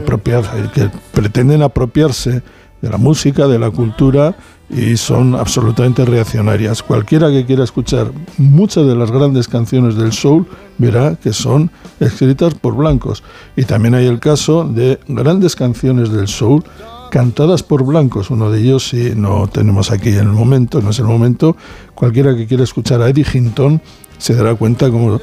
que 0.73 0.89
pretenden 1.13 1.61
apropiarse 1.61 2.41
de 2.81 2.89
la 2.89 2.97
música, 2.97 3.47
de 3.47 3.59
la 3.59 3.71
cultura, 3.71 4.35
y 4.69 4.97
son 4.97 5.35
absolutamente 5.35 6.05
reaccionarias. 6.05 6.83
Cualquiera 6.83 7.29
que 7.29 7.45
quiera 7.45 7.63
escuchar 7.63 8.11
muchas 8.37 8.85
de 8.85 8.95
las 8.95 9.11
grandes 9.11 9.47
canciones 9.47 9.95
del 9.95 10.13
soul 10.13 10.45
verá 10.77 11.15
que 11.15 11.33
son 11.33 11.71
escritas 11.99 12.53
por 12.53 12.75
blancos. 12.75 13.23
Y 13.55 13.63
también 13.63 13.95
hay 13.95 14.05
el 14.05 14.19
caso 14.19 14.63
de 14.63 14.99
grandes 15.07 15.55
canciones 15.55 16.11
del 16.11 16.27
soul 16.27 16.63
cantadas 17.09 17.63
por 17.63 17.83
blancos. 17.83 18.29
Uno 18.29 18.51
de 18.51 18.61
ellos, 18.61 18.89
si 18.89 19.13
no 19.15 19.47
tenemos 19.47 19.91
aquí 19.91 20.09
en 20.09 20.19
el 20.19 20.27
momento, 20.27 20.81
no 20.81 20.91
es 20.91 20.99
el 20.99 21.05
momento, 21.05 21.55
cualquiera 21.95 22.35
que 22.35 22.47
quiera 22.47 22.63
escuchar 22.63 23.01
a 23.01 23.09
Eddie 23.09 23.25
Hinton 23.31 23.81
se 24.17 24.35
dará 24.35 24.53
cuenta 24.55 24.89
como 24.91 25.19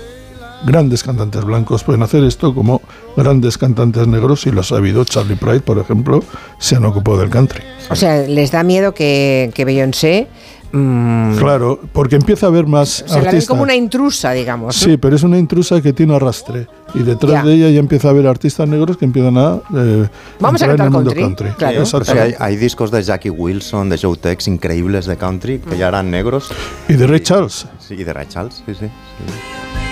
grandes 0.65 1.03
cantantes 1.03 1.45
blancos 1.45 1.85
pueden 1.85 2.03
hacer 2.03 2.25
esto, 2.25 2.55
como 2.55 2.81
grandes 3.17 3.59
cantantes 3.59 4.07
negros, 4.07 4.47
y 4.47 4.51
lo 4.51 4.61
ha 4.61 4.65
sabido 4.65 5.05
Charlie 5.05 5.37
Pride, 5.37 5.61
por 5.61 5.79
ejemplo, 5.79 6.23
se 6.59 6.77
han 6.77 6.85
ocupado 6.85 7.19
del 7.19 7.31
country. 7.31 7.63
O 7.91 7.97
sea, 7.97 8.27
les 8.27 8.51
da 8.51 8.63
miedo 8.63 8.95
que, 8.95 9.51
que 9.55 9.65
Beyoncé 9.65 10.29
mm, 10.73 11.37
Claro, 11.39 11.81
porque 11.93 12.17
empieza 12.17 12.47
a 12.47 12.49
haber 12.49 12.67
más 12.67 12.89
se 12.89 13.05
la 13.09 13.17
ven 13.17 13.27
artistas. 13.29 13.49
como 13.49 13.63
una 13.63 13.75
intrusa, 13.75 14.33
digamos. 14.33 14.67
¿no? 14.67 14.73
Sí, 14.91 14.97
pero 14.97 15.17
es 15.17 15.23
una 15.23 15.39
intrusa 15.39 15.81
que 15.81 15.93
tiene 15.93 16.15
arrastre. 16.17 16.67
Y 16.95 17.01
detrás 17.03 17.33
Ya. 17.33 17.43
de 17.45 17.55
ella 17.55 17.69
ya 17.71 17.79
empieza 17.81 18.09
a 18.09 18.11
haber 18.13 18.27
artistas 18.27 18.69
negros 18.69 18.97
que 18.97 19.05
empiezan 19.05 19.37
a. 19.37 19.61
eh, 19.77 20.09
Vamos 20.41 20.63
a 20.63 20.65
entrar 20.67 20.71
en 20.71 20.77
cantar 20.77 20.87
el 20.87 20.91
mundo 20.91 21.15
country, 21.15 21.49
claro. 21.59 21.85
Sí, 21.87 22.19
hay, 22.19 22.35
hay 22.39 22.57
discos 22.57 22.91
de 22.91 23.03
Jackie 23.03 23.31
Wilson, 23.31 23.89
de 23.89 23.99
Joe 23.99 24.17
Tex 24.17 24.49
increíbles 24.49 25.07
de 25.07 25.17
country 25.17 25.59
que 25.59 25.77
ya 25.77 25.89
eran 25.89 26.11
negros. 26.11 26.49
Y 26.89 26.95
de 26.95 27.07
Ray 27.07 27.21
Charles. 27.21 27.67
Sí, 27.79 27.95
y 27.99 28.05
de 28.05 28.13
Ray 28.13 28.27
Charles, 28.29 28.63
sí, 28.65 28.75
sí. 28.79 28.87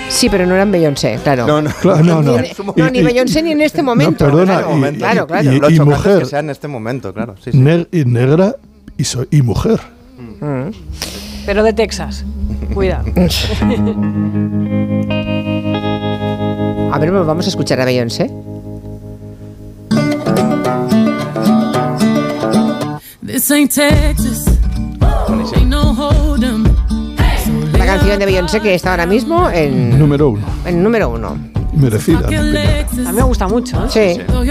Sí, 0.09 0.28
pero 0.28 0.47
no 0.47 0.55
eran 0.55 0.70
Beyoncé, 0.70 1.19
claro. 1.25 1.47
No, 1.47 1.62
no. 1.62 1.70
Claro, 1.81 2.05
no, 2.05 2.23
no. 2.23 2.36
Ni, 2.39 2.49
no, 2.77 2.91
ni 2.91 3.03
Beyoncé 3.03 3.43
ni 3.43 3.53
en 3.53 3.62
este 3.62 3.83
momento. 3.83 4.25
perdona, 4.27 4.59
claro, 4.62 4.77
y- 4.89 4.97
claro, 4.99 5.27
claro. 5.27 5.53
y- 5.53 5.59
Lo 5.61 5.70
y 5.70 5.75
es 5.75 5.81
mujer. 5.81 6.19
que 6.20 6.25
sea 6.27 6.41
en 6.41 6.51
este 6.51 6.69
momento, 6.69 7.12
claro. 7.12 7.35
Sí, 7.43 7.53
sí. 7.53 7.59
Ne- 7.59 7.86
y 7.91 8.05
negra 8.05 8.55
y, 8.97 9.05
so- 9.05 9.27
y 9.31 9.43
mujer. 9.43 9.81
Mm. 10.44 10.70
Pero 11.47 11.62
de 11.62 11.73
Texas. 11.73 12.24
Cuidado. 12.74 13.05
A 16.92 16.98
ver, 16.98 17.10
pues 17.10 17.26
vamos 17.26 17.47
a 17.47 17.48
escuchar 17.48 17.81
a 17.81 17.84
Beyoncé. 17.86 18.31
This 23.24 23.50
ain't 23.50 23.73
Texas. 23.73 24.44
Ain't 25.56 25.68
no 25.68 25.92
hold 25.92 26.44
'em. 26.44 26.64
La 27.78 27.86
canción 27.86 28.18
de 28.18 28.26
Beyoncé 28.26 28.60
que 28.60 28.74
está 28.74 28.90
ahora 28.92 29.06
mismo 29.06 29.48
en, 29.50 29.98
Número 29.98 30.28
uno. 30.31 30.44
en 30.66 30.82
número 30.82 31.08
uno. 31.10 31.36
Merecida. 31.74 32.26
A 32.28 32.31
mí 32.31 33.16
me 33.16 33.23
gusta 33.23 33.48
mucho. 33.48 33.84
¿eh? 33.86 33.89
Sí. 34.16 34.23
Throw 34.26 34.44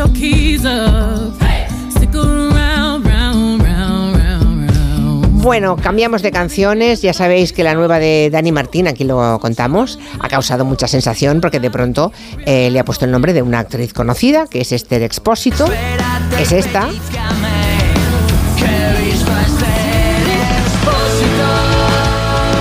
Bueno, 5.44 5.76
cambiamos 5.76 6.22
de 6.22 6.32
canciones. 6.32 7.02
Ya 7.02 7.12
sabéis 7.12 7.52
que 7.52 7.66
la 7.66 7.76
nueva 7.76 8.00
de 8.00 8.30
Dani 8.32 8.54
Martín, 8.54 8.88
aquí 8.88 9.04
lo 9.04 9.40
contamos, 9.42 10.00
ha 10.22 10.30
causado 10.30 10.64
mucha 10.64 10.88
sensación 10.88 11.42
porque 11.42 11.60
de 11.60 11.70
pronto 11.70 12.14
eh, 12.46 12.70
le 12.72 12.80
ha 12.80 12.86
puesto 12.86 13.04
el 13.04 13.12
nombre 13.12 13.34
de 13.34 13.42
una 13.42 13.60
actriz 13.60 13.92
conocida, 13.94 14.48
que 14.48 14.62
es 14.62 14.72
Esther 14.72 15.04
Expósito. 15.04 15.66
Es 16.40 16.54
esta. 16.54 16.90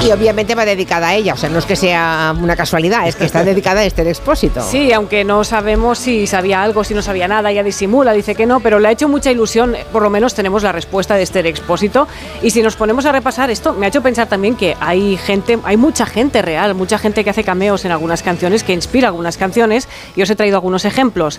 Y 0.04 0.10
obviamente 0.10 0.56
va 0.56 0.64
dedicada 0.64 1.08
a 1.08 1.14
ella, 1.14 1.34
o 1.34 1.36
sea, 1.36 1.48
no 1.48 1.60
es 1.60 1.64
que 1.64 1.76
sea 1.76 2.34
una 2.36 2.56
casualidad, 2.56 3.06
es 3.06 3.14
que 3.14 3.24
está 3.24 3.44
dedicada 3.44 3.82
a 3.82 3.84
Esther 3.84 4.08
Expósito. 4.08 4.60
Sí, 4.60 4.92
aunque 4.92 5.22
no 5.22 5.44
sabemos 5.44 5.98
si 5.98 6.26
sabía 6.26 6.60
algo, 6.60 6.82
si 6.82 6.92
no 6.92 7.02
sabía 7.02 7.28
nada, 7.28 7.52
ella 7.52 7.62
disimula, 7.62 8.12
dice 8.12 8.34
que 8.34 8.44
no, 8.44 8.58
pero 8.58 8.80
le 8.80 8.88
ha 8.88 8.90
hecho 8.90 9.08
mucha 9.08 9.30
ilusión, 9.30 9.76
por 9.92 10.02
lo 10.02 10.10
menos 10.10 10.34
tenemos 10.34 10.64
la 10.64 10.72
respuesta 10.72 11.14
de 11.14 11.22
este 11.22 11.48
expósito. 11.48 12.08
Y 12.42 12.50
si 12.50 12.62
nos 12.62 12.74
ponemos 12.74 13.06
a 13.06 13.12
repasar 13.12 13.50
esto, 13.50 13.74
me 13.74 13.86
ha 13.86 13.90
hecho 13.90 14.02
pensar 14.02 14.26
también 14.28 14.56
que 14.56 14.76
hay 14.80 15.16
gente, 15.18 15.60
hay 15.62 15.76
mucha 15.76 16.04
gente 16.04 16.42
real, 16.42 16.74
mucha 16.74 16.98
gente 16.98 17.22
que 17.22 17.30
hace 17.30 17.44
cameos 17.44 17.84
en 17.84 17.92
algunas 17.92 18.24
canciones, 18.24 18.64
que 18.64 18.72
inspira 18.72 19.06
algunas 19.06 19.36
canciones, 19.36 19.88
y 20.16 20.22
os 20.22 20.30
he 20.30 20.34
traído 20.34 20.56
algunos 20.56 20.84
ejemplos. 20.84 21.38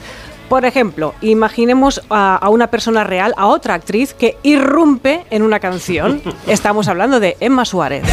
Por 0.53 0.65
ejemplo, 0.65 1.15
imaginemos 1.21 1.99
a, 2.11 2.35
a 2.35 2.49
una 2.49 2.67
persona 2.67 3.03
real, 3.03 3.33
a 3.37 3.47
otra 3.47 3.73
actriz 3.73 4.13
que 4.13 4.37
irrumpe 4.43 5.25
en 5.31 5.41
una 5.41 5.59
canción. 5.59 6.21
Estamos 6.47 6.87
hablando 6.87 7.19
de 7.19 7.37
Emma 7.39 7.65
Suárez. 7.65 8.03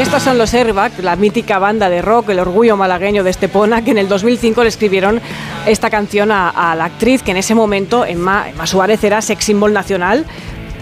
Estos 0.00 0.22
son 0.24 0.36
los 0.36 0.52
Airbag, 0.52 0.98
la 0.98 1.14
mítica 1.14 1.60
banda 1.60 1.88
de 1.88 2.02
rock, 2.02 2.30
el 2.30 2.40
orgullo 2.40 2.76
malagueño 2.76 3.22
de 3.22 3.30
Estepona, 3.30 3.84
que 3.84 3.92
en 3.92 3.98
el 3.98 4.08
2005 4.08 4.64
le 4.64 4.68
escribieron 4.68 5.20
esta 5.64 5.90
canción 5.90 6.32
a, 6.32 6.50
a 6.50 6.74
la 6.74 6.86
actriz 6.86 7.22
que 7.22 7.30
en 7.30 7.36
ese 7.36 7.54
momento, 7.54 8.04
Emma, 8.04 8.48
Emma 8.48 8.66
Suárez, 8.66 9.04
era 9.04 9.22
sex 9.22 9.44
symbol 9.44 9.72
nacional. 9.72 10.26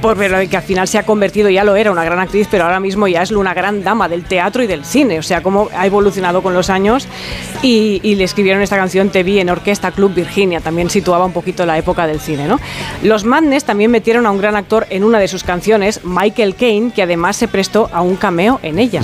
Por 0.02 0.16
pero 0.16 0.36
que 0.50 0.56
al 0.56 0.64
final 0.64 0.88
se 0.88 0.98
ha 0.98 1.04
convertido, 1.04 1.48
ya 1.48 1.62
lo 1.62 1.76
era, 1.76 1.92
una 1.92 2.02
gran 2.02 2.18
actriz, 2.18 2.48
pero 2.50 2.64
ahora 2.64 2.80
mismo 2.80 3.06
ya 3.06 3.22
es 3.22 3.30
una 3.30 3.54
gran 3.54 3.84
dama 3.84 4.08
del 4.08 4.24
teatro 4.24 4.62
y 4.64 4.66
del 4.66 4.84
cine. 4.84 5.20
O 5.20 5.22
sea, 5.22 5.44
cómo 5.44 5.68
ha 5.76 5.86
evolucionado 5.86 6.42
con 6.42 6.54
los 6.54 6.70
años. 6.70 7.06
Y, 7.62 8.00
y 8.02 8.16
le 8.16 8.24
escribieron 8.24 8.62
esta 8.62 8.76
canción 8.76 9.10
Te 9.10 9.22
vi 9.22 9.38
en 9.38 9.48
Orquesta 9.48 9.92
Club 9.92 10.12
Virginia. 10.12 10.60
También 10.60 10.90
situaba 10.90 11.24
un 11.24 11.32
poquito 11.32 11.64
la 11.64 11.78
época 11.78 12.08
del 12.08 12.18
cine, 12.18 12.48
¿no? 12.48 12.58
Los 13.04 13.24
Madness 13.24 13.64
también 13.64 13.92
metieron 13.92 14.26
a 14.26 14.32
un 14.32 14.38
gran 14.38 14.56
actor 14.56 14.86
en 14.90 15.04
una 15.04 15.20
de 15.20 15.28
sus 15.28 15.44
canciones, 15.44 16.00
Michael 16.02 16.56
Caine, 16.56 16.92
que 16.92 17.02
además 17.02 17.36
se 17.36 17.46
prestó 17.46 17.88
a 17.92 18.02
un 18.02 18.16
cameo 18.16 18.58
en 18.64 18.80
ella. 18.80 19.02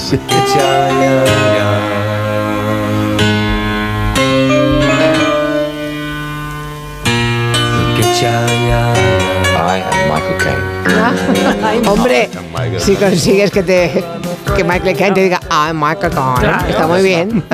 I 9.69 9.81
am 9.81 10.09
Michael 10.09 10.39
Caine. 10.39 10.78
Hombre, 11.87 12.29
si 12.79 12.95
consigues 12.97 13.51
que 13.51 13.63
te 13.63 14.05
que 14.57 14.65
Michael 14.65 14.97
Caine 14.97 15.15
te 15.15 15.23
diga, 15.23 15.41
ah, 15.51 15.73
Michael 15.75 16.13
Caine, 16.13 16.71
está 16.71 16.87
muy 16.87 17.03
bien. 17.03 17.45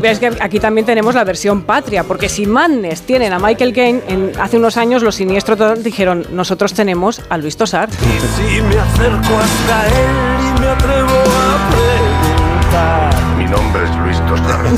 ves 0.00 0.18
que 0.18 0.30
aquí 0.40 0.60
también 0.60 0.86
tenemos 0.86 1.14
la 1.14 1.24
versión 1.24 1.62
patria, 1.62 2.04
porque 2.04 2.28
si 2.28 2.46
Madness 2.46 3.02
tienen 3.02 3.32
a 3.32 3.38
Michael 3.38 3.72
Caine, 3.72 4.00
en- 4.08 4.32
hace 4.40 4.56
unos 4.56 4.76
años 4.76 5.02
los 5.02 5.16
siniestros 5.16 5.58
total 5.58 5.82
dijeron, 5.82 6.26
nosotros 6.32 6.72
tenemos 6.72 7.20
a 7.28 7.36
Luis 7.38 7.56
Tosar. 7.56 7.88
Si 7.90 8.60
me 8.62 8.78
acerco 8.78 9.38
hasta 9.38 9.86
él 9.88 10.56
y 10.56 10.60
me 10.60 10.68
atrevo 10.68 11.08
a 11.08 11.70
preguntar, 11.70 13.10
Mi 13.44 13.50
nombre 13.50 13.84
es 13.84 13.94
Luis 13.96 14.16
Toscano. 14.26 14.70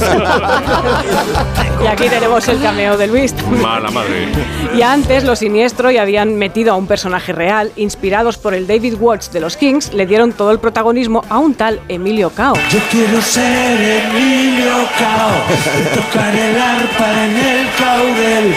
Y 1.85 1.87
aquí 1.87 2.09
tenemos 2.09 2.49
el 2.49 2.61
cameo 2.61 2.97
de 2.97 3.07
Luis. 3.07 3.33
Mala 3.63 3.91
madre. 3.91 4.29
Y 4.75 4.83
antes, 4.83 5.23
los 5.23 5.39
siniestros 5.39 5.93
ya 5.93 6.03
habían 6.03 6.37
metido 6.37 6.73
a 6.73 6.77
un 6.77 6.89
personaje 6.89 7.33
real, 7.33 7.71
inspirados 7.77 8.39
por 8.39 8.55
el 8.55 8.67
David 8.67 8.95
Watts 8.99 9.33
de 9.33 9.39
los 9.41 9.57
Kings, 9.57 9.93
le 9.93 10.07
dieron 10.07 10.33
todo 10.33 10.51
el 10.51 10.59
protagonismo 10.59 11.23
a 11.29 11.39
un 11.39 11.55
tal 11.55 11.81
Emilio 11.89 12.31
Cao. 12.31 12.55
Yo 12.71 12.81
quiero 12.91 13.23
ser 13.23 13.79
Emilio 14.11 14.73
Cao, 14.99 16.03
tocar 16.03 16.35
el 16.35 16.61
arpa 16.61 17.25
en 17.25 17.37
el 17.37 17.67
caudel, 17.79 18.57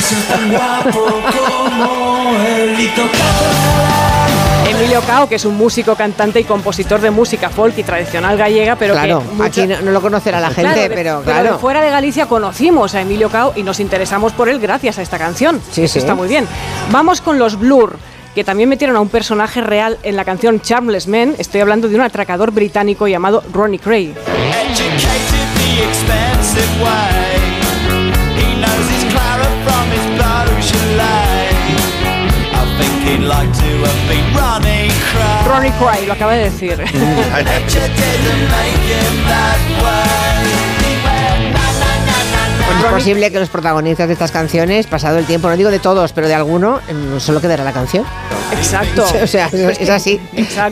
ser 0.00 0.22
tan 0.28 0.52
guapo 0.52 1.20
como 1.32 2.36
él 2.46 2.78
y 2.78 2.88
tocar. 2.88 4.01
Emilio 4.92 5.06
Cao, 5.08 5.26
que 5.26 5.36
es 5.36 5.46
un 5.46 5.56
músico, 5.56 5.94
cantante 5.96 6.38
y 6.40 6.44
compositor 6.44 7.00
de 7.00 7.10
música 7.10 7.48
folk 7.48 7.78
y 7.78 7.82
tradicional 7.82 8.36
gallega, 8.36 8.76
pero 8.76 8.92
Claro, 8.92 9.20
que 9.20 9.34
mucho- 9.36 9.44
aquí 9.44 9.66
no, 9.66 9.80
no 9.80 9.90
lo 9.90 10.02
conocerá 10.02 10.38
la 10.38 10.48
gente, 10.50 10.60
Claro, 10.70 10.80
de- 10.82 10.90
pero 10.90 11.18
de 11.20 11.24
claro. 11.24 11.58
fuera 11.58 11.80
de 11.80 11.88
Galicia 11.88 12.26
conocimos 12.26 12.94
a 12.94 13.00
Emilio 13.00 13.30
Cao 13.30 13.54
y 13.56 13.62
nos 13.62 13.80
interesamos 13.80 14.34
por 14.34 14.50
él 14.50 14.60
gracias 14.60 14.98
a 14.98 15.02
esta 15.02 15.16
canción. 15.16 15.62
Sí, 15.70 15.84
Eso 15.84 15.94
sí. 15.94 15.98
Está 16.00 16.14
muy 16.14 16.28
bien. 16.28 16.46
Vamos 16.90 17.22
con 17.22 17.38
los 17.38 17.58
Blur 17.58 17.96
que 18.34 18.44
también 18.44 18.68
metieron 18.68 18.94
a 18.96 19.00
un 19.00 19.08
personaje 19.08 19.62
real 19.62 19.96
en 20.02 20.14
la 20.14 20.26
canción 20.26 20.60
Charmless 20.60 21.06
Men. 21.06 21.36
Estoy 21.38 21.62
hablando 21.62 21.88
de 21.88 21.94
un 21.94 22.02
atracador 22.02 22.50
británico 22.50 23.06
llamado 23.08 23.42
Ronnie 23.50 23.78
Cray. 23.78 24.14
Ronnie 35.44 35.72
Cray, 35.72 36.06
lo 36.06 36.12
acaba 36.12 36.32
de 36.32 36.44
decir. 36.44 36.78
es 42.86 42.92
posible 42.92 43.30
que 43.30 43.38
los 43.40 43.48
protagonistas 43.48 44.06
de 44.06 44.12
estas 44.12 44.30
canciones, 44.30 44.86
pasado 44.86 45.18
el 45.18 45.26
tiempo, 45.26 45.48
no 45.48 45.56
digo 45.56 45.70
de 45.70 45.78
todos, 45.78 46.12
pero 46.12 46.28
de 46.28 46.34
alguno, 46.34 46.80
em, 46.88 47.18
solo 47.20 47.40
quedará 47.40 47.64
la 47.64 47.72
canción. 47.72 48.04
Exacto. 48.52 49.04
O 49.22 49.26
sea, 49.26 49.46
es, 49.52 49.88
así, 49.88 50.20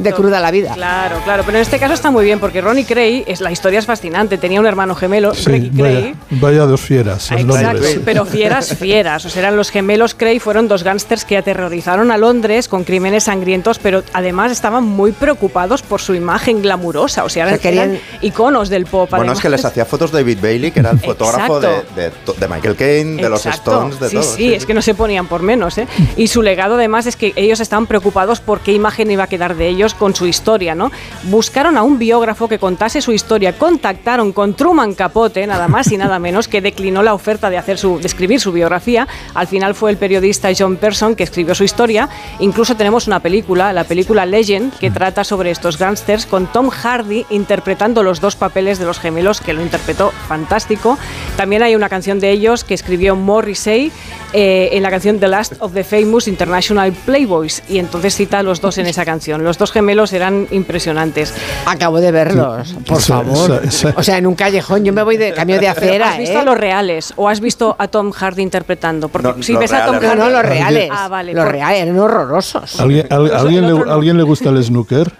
de 0.00 0.12
cruda 0.12 0.40
la 0.40 0.50
vida. 0.50 0.72
Claro, 0.74 1.16
claro, 1.24 1.44
pero 1.46 1.58
en 1.58 1.62
este 1.62 1.78
caso 1.78 1.94
está 1.94 2.10
muy 2.10 2.24
bien 2.24 2.40
porque 2.40 2.60
Ronnie 2.60 2.84
Cray, 2.84 3.24
es, 3.26 3.40
la 3.40 3.52
historia 3.52 3.78
es 3.78 3.86
fascinante, 3.86 4.38
tenía 4.38 4.60
un 4.60 4.66
hermano 4.66 4.94
gemelo, 4.94 5.32
Reggie 5.44 5.70
Cray. 5.70 6.14
Vaya, 6.30 6.40
vaya 6.40 6.66
dos 6.66 6.80
fieras. 6.80 7.30
Exacto, 7.30 7.56
Londres. 7.56 8.00
pero 8.04 8.24
fieras, 8.26 8.74
fieras. 8.78 9.24
O 9.24 9.30
sea, 9.30 9.42
eran 9.42 9.56
los 9.56 9.70
gemelos 9.70 10.14
Cray, 10.14 10.40
fueron 10.40 10.68
dos 10.68 10.82
gángsters 10.82 11.24
que 11.24 11.36
aterrorizaron 11.36 12.10
a 12.10 12.18
Londres 12.18 12.68
con 12.68 12.84
crímenes 12.84 13.24
sangrientos, 13.24 13.78
pero 13.78 14.02
además 14.12 14.50
estaban 14.52 14.84
muy 14.84 15.12
preocupados 15.12 15.82
por 15.82 16.00
su 16.00 16.14
imagen 16.14 16.62
glamurosa. 16.62 17.24
O 17.24 17.28
sea, 17.28 17.44
eran, 17.44 17.54
O 17.54 17.58
sea, 17.58 17.62
querían- 17.70 17.90
eran 17.92 18.02
iconos 18.20 18.68
del 18.68 18.86
pop. 18.86 19.10
Bueno, 19.10 19.32
es 19.32 19.40
que 19.40 19.48
les 19.48 19.64
hacía 19.64 19.84
fotos 19.84 20.10
David 20.10 20.38
Bailey, 20.42 20.70
que 20.72 20.80
era 20.80 20.90
el 20.90 20.98
fotógrafo 20.98 21.60
de, 21.60 21.68
Exacto. 21.68 21.99
De, 22.00 22.12
de 22.38 22.48
Michael 22.48 22.76
Caine, 22.76 23.22
de 23.22 23.28
los 23.28 23.44
Exacto. 23.46 23.72
Stones, 23.72 24.00
de 24.00 24.08
sí, 24.08 24.14
todo. 24.16 24.36
Sí, 24.36 24.54
es 24.54 24.66
que 24.66 24.74
no 24.74 24.82
se 24.82 24.94
ponían 24.94 25.26
por 25.26 25.42
menos. 25.42 25.76
¿eh? 25.78 25.86
Y 26.16 26.28
su 26.28 26.42
legado 26.42 26.76
además 26.76 27.06
es 27.06 27.16
que 27.16 27.32
ellos 27.36 27.60
estaban 27.60 27.86
preocupados 27.86 28.40
por 28.40 28.60
qué 28.60 28.72
imagen 28.72 29.10
iba 29.10 29.24
a 29.24 29.26
quedar 29.26 29.56
de 29.56 29.68
ellos 29.68 29.94
con 29.94 30.14
su 30.14 30.26
historia. 30.26 30.74
¿no? 30.74 30.90
Buscaron 31.24 31.76
a 31.76 31.82
un 31.82 31.98
biógrafo 31.98 32.48
que 32.48 32.58
contase 32.58 33.00
su 33.02 33.12
historia, 33.12 33.56
contactaron 33.56 34.32
con 34.32 34.54
Truman 34.54 34.94
Capote, 34.94 35.46
nada 35.46 35.68
más 35.68 35.90
y 35.92 35.96
nada 35.96 36.18
menos, 36.18 36.48
que 36.48 36.60
declinó 36.60 37.02
la 37.02 37.14
oferta 37.14 37.50
de, 37.50 37.58
hacer 37.58 37.78
su, 37.78 37.98
de 37.98 38.06
escribir 38.06 38.40
su 38.40 38.52
biografía. 38.52 39.06
Al 39.34 39.46
final 39.46 39.74
fue 39.74 39.90
el 39.90 39.96
periodista 39.96 40.48
John 40.56 40.76
Person 40.76 41.14
que 41.14 41.24
escribió 41.24 41.54
su 41.54 41.64
historia. 41.64 42.08
Incluso 42.38 42.74
tenemos 42.76 43.06
una 43.06 43.20
película, 43.20 43.72
la 43.72 43.84
película 43.84 44.26
Legend, 44.26 44.76
que 44.78 44.90
trata 44.90 45.24
sobre 45.24 45.50
estos 45.50 45.78
gángsters 45.78 46.26
con 46.26 46.46
Tom 46.46 46.70
Hardy 46.70 47.26
interpretando 47.30 48.02
los 48.02 48.20
dos 48.20 48.36
papeles 48.36 48.78
de 48.78 48.86
los 48.86 48.98
gemelos, 48.98 49.40
que 49.40 49.52
lo 49.52 49.62
interpretó 49.62 50.12
fantástico. 50.28 50.98
También 51.36 51.62
hay 51.62 51.74
una 51.74 51.88
canción 51.90 52.20
de 52.20 52.30
ellos 52.30 52.64
que 52.64 52.72
escribió 52.72 53.14
Morrissey 53.16 53.92
eh, 54.32 54.70
en 54.72 54.82
la 54.82 54.88
canción 54.90 55.18
The 55.20 55.28
Last 55.28 55.52
of 55.60 55.74
the 55.74 55.84
Famous 55.84 56.26
International 56.26 56.90
Playboys 57.04 57.62
y 57.68 57.78
entonces 57.78 58.14
cita 58.16 58.38
a 58.38 58.42
los 58.42 58.62
dos 58.62 58.78
en 58.78 58.86
esa 58.86 59.04
canción. 59.04 59.44
Los 59.44 59.58
dos 59.58 59.72
gemelos 59.72 60.14
eran 60.14 60.46
impresionantes. 60.50 61.34
Acabo 61.66 62.00
de 62.00 62.10
verlos, 62.12 62.74
por 62.86 63.02
favor. 63.02 63.60
O 63.96 64.02
sea, 64.02 64.16
en 64.16 64.26
un 64.26 64.34
callejón, 64.34 64.84
yo 64.84 64.92
me 64.94 65.02
voy 65.02 65.18
de 65.18 65.34
cambio 65.34 65.60
de 65.60 65.68
acera, 65.68 66.12
¿Has 66.12 66.18
visto 66.18 66.38
¿eh? 66.38 66.40
a 66.40 66.44
los 66.44 66.56
reales 66.56 67.12
o 67.16 67.28
has 67.28 67.40
visto 67.40 67.76
a 67.78 67.88
Tom 67.88 68.12
Hardy 68.12 68.42
interpretando? 68.42 69.08
Porque 69.08 69.28
No, 69.36 69.42
si 69.42 69.54
ves 69.56 69.72
a 69.72 69.84
Tom. 69.84 69.96
Hardy... 69.96 70.06
No, 70.06 70.14
no, 70.14 70.30
los 70.30 70.42
reales. 70.42 70.88
Ah, 70.90 71.08
vale. 71.08 71.34
Los 71.34 71.44
por- 71.44 71.52
reales 71.52 71.82
eran 71.82 71.98
horrorosos. 71.98 72.80
¿Alguien, 72.80 73.06
al- 73.10 73.34
¿alguien, 73.34 73.66
le. 73.66 73.90
¿Alguien 73.90 74.16
le 74.16 74.22
gusta 74.22 74.48
el 74.50 74.62
snooker? 74.62 75.12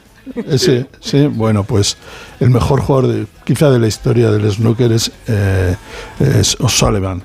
Ese, 0.46 0.86
sí, 1.00 1.26
bueno, 1.26 1.64
pues 1.64 1.96
el 2.40 2.50
mejor 2.50 2.80
jugador 2.80 3.12
de, 3.12 3.26
quizá 3.44 3.70
de 3.70 3.78
la 3.78 3.86
historia 3.86 4.30
del 4.30 4.50
snooker 4.50 4.92
es, 4.92 5.10
eh, 5.26 5.76
es 6.20 6.56
O'Sullivan, 6.60 7.24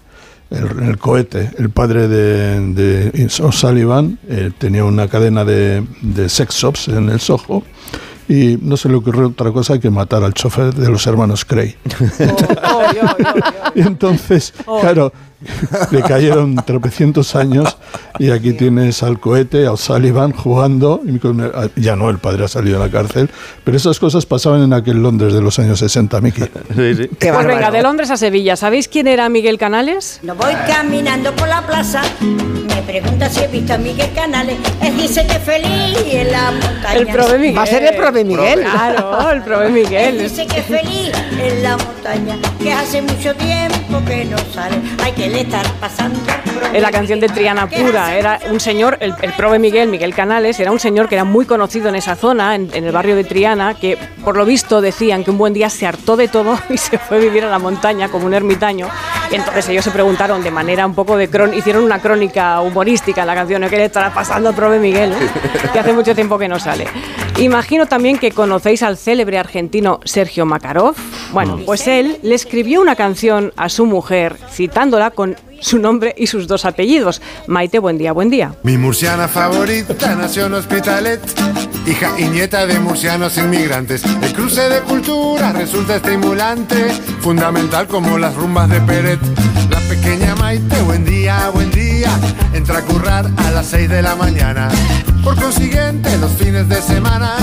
el, 0.49 0.83
el 0.83 0.97
cohete. 0.97 1.51
El 1.57 1.69
padre 1.69 2.07
de, 2.07 2.59
de 2.73 3.29
O'Sullivan 3.41 4.17
eh, 4.27 4.51
tenía 4.57 4.85
una 4.85 5.07
cadena 5.07 5.45
de, 5.45 5.83
de 6.01 6.29
sex 6.29 6.55
shops 6.55 6.87
en 6.87 7.09
el 7.09 7.19
Soho 7.19 7.63
y 8.27 8.57
no 8.61 8.77
se 8.77 8.89
le 8.89 8.95
ocurrió 8.95 9.27
otra 9.27 9.51
cosa 9.51 9.79
que 9.79 9.89
matar 9.89 10.23
al 10.23 10.33
chofer 10.33 10.73
de 10.73 10.89
los 10.89 11.05
hermanos 11.07 11.45
Cray. 11.45 11.75
y 13.75 13.81
entonces, 13.81 14.53
claro, 14.81 15.11
le 15.91 16.01
cayeron 16.01 16.55
tropecientos 16.65 17.35
años 17.35 17.77
y 18.19 18.31
aquí 18.31 18.53
tienes 18.53 19.03
al 19.03 19.19
cohete, 19.19 19.65
a 19.65 19.73
O'Sullivan 19.73 20.31
jugando, 20.31 21.01
y 21.05 21.19
con 21.19 21.39
el- 21.41 21.51
ya 21.75 21.95
no, 21.95 22.09
el 22.09 22.17
padre 22.17 22.45
ha 22.45 22.47
salido 22.47 22.79
de 22.79 22.85
la 22.85 22.91
cárcel, 22.91 23.29
pero 23.63 23.77
esas 23.77 23.99
cosas 23.99 24.25
pasaban 24.25 24.63
en 24.63 24.73
aquel 24.73 25.01
Londres 25.01 25.33
de 25.33 25.41
los 25.41 25.59
años 25.59 25.79
60, 25.79 26.21
Miki. 26.21 26.43
Pues 26.75 27.47
venga, 27.47 27.71
de 27.71 27.81
Londres 27.81 28.11
a 28.11 28.17
Sevilla. 28.17 28.55
¿Sabéis 28.55 28.87
quién 28.87 29.07
era 29.07 29.27
Miguel 29.29 29.57
Canales? 29.57 30.19
No 30.23 30.35
voy 30.35 30.53
caminando 30.67 31.35
por 31.35 31.47
la 31.47 31.65
plaza, 31.65 32.01
me 32.21 32.81
pregunta 32.83 33.29
si 33.29 33.41
he 33.41 33.47
visto 33.47 33.73
a 33.73 33.77
Miguel 33.77 34.11
Canales, 34.13 34.57
él 34.81 34.95
dice 34.97 35.25
que 35.27 35.39
feliz 35.39 35.97
en 36.07 36.31
la 36.31 36.51
montaña. 36.51 36.93
El. 36.93 37.57
Va 37.57 37.63
a 37.63 37.65
ser 37.65 37.83
el 37.83 37.95
Prove 38.23 38.23
Miguel. 38.23 38.61
Claro, 38.61 39.31
el 39.31 39.41
Prove 39.41 39.69
Miguel. 39.69 40.15
Él 40.15 40.29
dice 40.29 40.47
que 40.47 40.61
feliz 40.61 41.11
en 41.41 41.63
la 41.63 41.75
montaña, 41.77 42.37
que 42.61 42.71
hace 42.71 43.01
mucho 43.01 43.35
tiempo 43.35 44.01
que 44.07 44.25
no 44.25 44.37
sale, 44.53 44.77
hay 45.03 45.11
que 45.11 45.27
le 45.29 45.41
estar 45.41 45.65
pasando. 45.81 46.19
En 46.73 46.81
la 46.81 46.91
canción 46.91 47.19
de 47.19 47.27
Triana 47.27 47.67
Pura. 47.67 48.15
Era 48.15 48.39
un 48.49 48.59
señor, 48.59 48.97
el, 49.01 49.13
el 49.21 49.33
prove 49.33 49.59
Miguel, 49.59 49.89
Miguel 49.89 50.13
Canales, 50.15 50.59
era 50.59 50.71
un 50.71 50.79
señor 50.79 51.09
que 51.09 51.15
era 51.15 51.23
muy 51.25 51.45
conocido 51.45 51.89
en 51.89 51.95
esa 51.95 52.15
zona, 52.15 52.55
en, 52.55 52.69
en 52.73 52.85
el 52.85 52.91
barrio 52.91 53.15
de 53.15 53.23
Triana, 53.23 53.73
que 53.73 53.97
por 54.23 54.37
lo 54.37 54.45
visto 54.45 54.79
decían 54.81 55.23
que 55.23 55.31
un 55.31 55.37
buen 55.37 55.53
día 55.53 55.69
se 55.69 55.85
hartó 55.85 56.15
de 56.15 56.27
todo 56.27 56.57
y 56.69 56.77
se 56.77 56.97
fue 56.97 57.17
a 57.17 57.19
vivir 57.19 57.43
a 57.43 57.49
la 57.49 57.59
montaña 57.59 58.07
como 58.09 58.25
un 58.25 58.33
ermitaño. 58.33 58.87
Y 59.31 59.35
entonces 59.35 59.67
ellos 59.69 59.83
se 59.83 59.91
preguntaron 59.91 60.43
de 60.43 60.51
manera 60.51 60.85
un 60.85 60.93
poco 60.93 61.17
de 61.17 61.29
cron 61.29 61.53
hicieron 61.53 61.83
una 61.83 61.99
crónica 61.99 62.61
humorística 62.61 63.21
en 63.21 63.27
la 63.27 63.35
canción, 63.35 63.61
¿qué 63.69 63.77
le 63.77 63.85
estará 63.85 64.13
pasando 64.13 64.49
al 64.49 64.55
prove 64.55 64.79
Miguel? 64.79 65.11
eh? 65.11 65.15
Que 65.73 65.79
hace 65.79 65.93
mucho 65.93 66.13
tiempo 66.15 66.37
que 66.37 66.47
no 66.47 66.59
sale. 66.59 66.85
Imagino 67.37 67.85
también 67.85 68.04
que 68.13 68.31
conocéis 68.31 68.83
al 68.83 68.97
célebre 68.97 69.39
argentino 69.39 69.99
Sergio 70.05 70.45
Makarov. 70.45 70.95
Bueno, 71.33 71.59
pues 71.65 71.87
él 71.87 72.19
le 72.21 72.35
escribió 72.35 72.79
una 72.79 72.95
canción 72.95 73.51
a 73.57 73.67
su 73.67 73.87
mujer 73.87 74.37
citándola 74.51 75.09
con 75.09 75.35
su 75.59 75.79
nombre 75.79 76.13
y 76.15 76.27
sus 76.27 76.47
dos 76.47 76.65
apellidos. 76.65 77.19
Maite, 77.47 77.79
buen 77.79 77.97
día, 77.97 78.11
buen 78.11 78.29
día. 78.29 78.53
Mi 78.61 78.77
murciana 78.77 79.27
favorita 79.27 80.15
nació 80.15 80.45
en 80.45 80.53
Hospitalet, 80.53 81.19
hija 81.87 82.11
y 82.19 82.25
nieta 82.25 82.67
de 82.67 82.79
murcianos 82.79 83.39
inmigrantes. 83.39 84.03
El 84.21 84.33
cruce 84.33 84.69
de 84.69 84.81
cultura 84.81 85.51
resulta 85.53 85.95
estimulante, 85.95 86.75
fundamental 87.21 87.87
como 87.87 88.19
las 88.19 88.35
rumbas 88.35 88.69
de 88.69 88.81
Peret. 88.81 89.19
Pequeña 89.89 90.35
Maite, 90.35 90.81
buen 90.81 91.05
día, 91.05 91.49
buen 91.53 91.69
día, 91.71 92.09
entra 92.53 92.79
a 92.79 92.81
currar 92.81 93.29
a 93.37 93.51
las 93.51 93.67
6 93.67 93.89
de 93.89 94.01
la 94.01 94.15
mañana. 94.15 94.69
Por 95.23 95.35
consiguiente, 95.35 96.17
los 96.17 96.31
fines 96.31 96.67
de 96.69 96.81
semana 96.81 97.35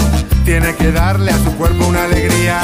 tiene 0.45 0.75
que 0.75 0.91
darle 0.91 1.31
a 1.31 1.39
su 1.39 1.53
cuerpo 1.57 1.87
una 1.87 2.05
alegría. 2.05 2.61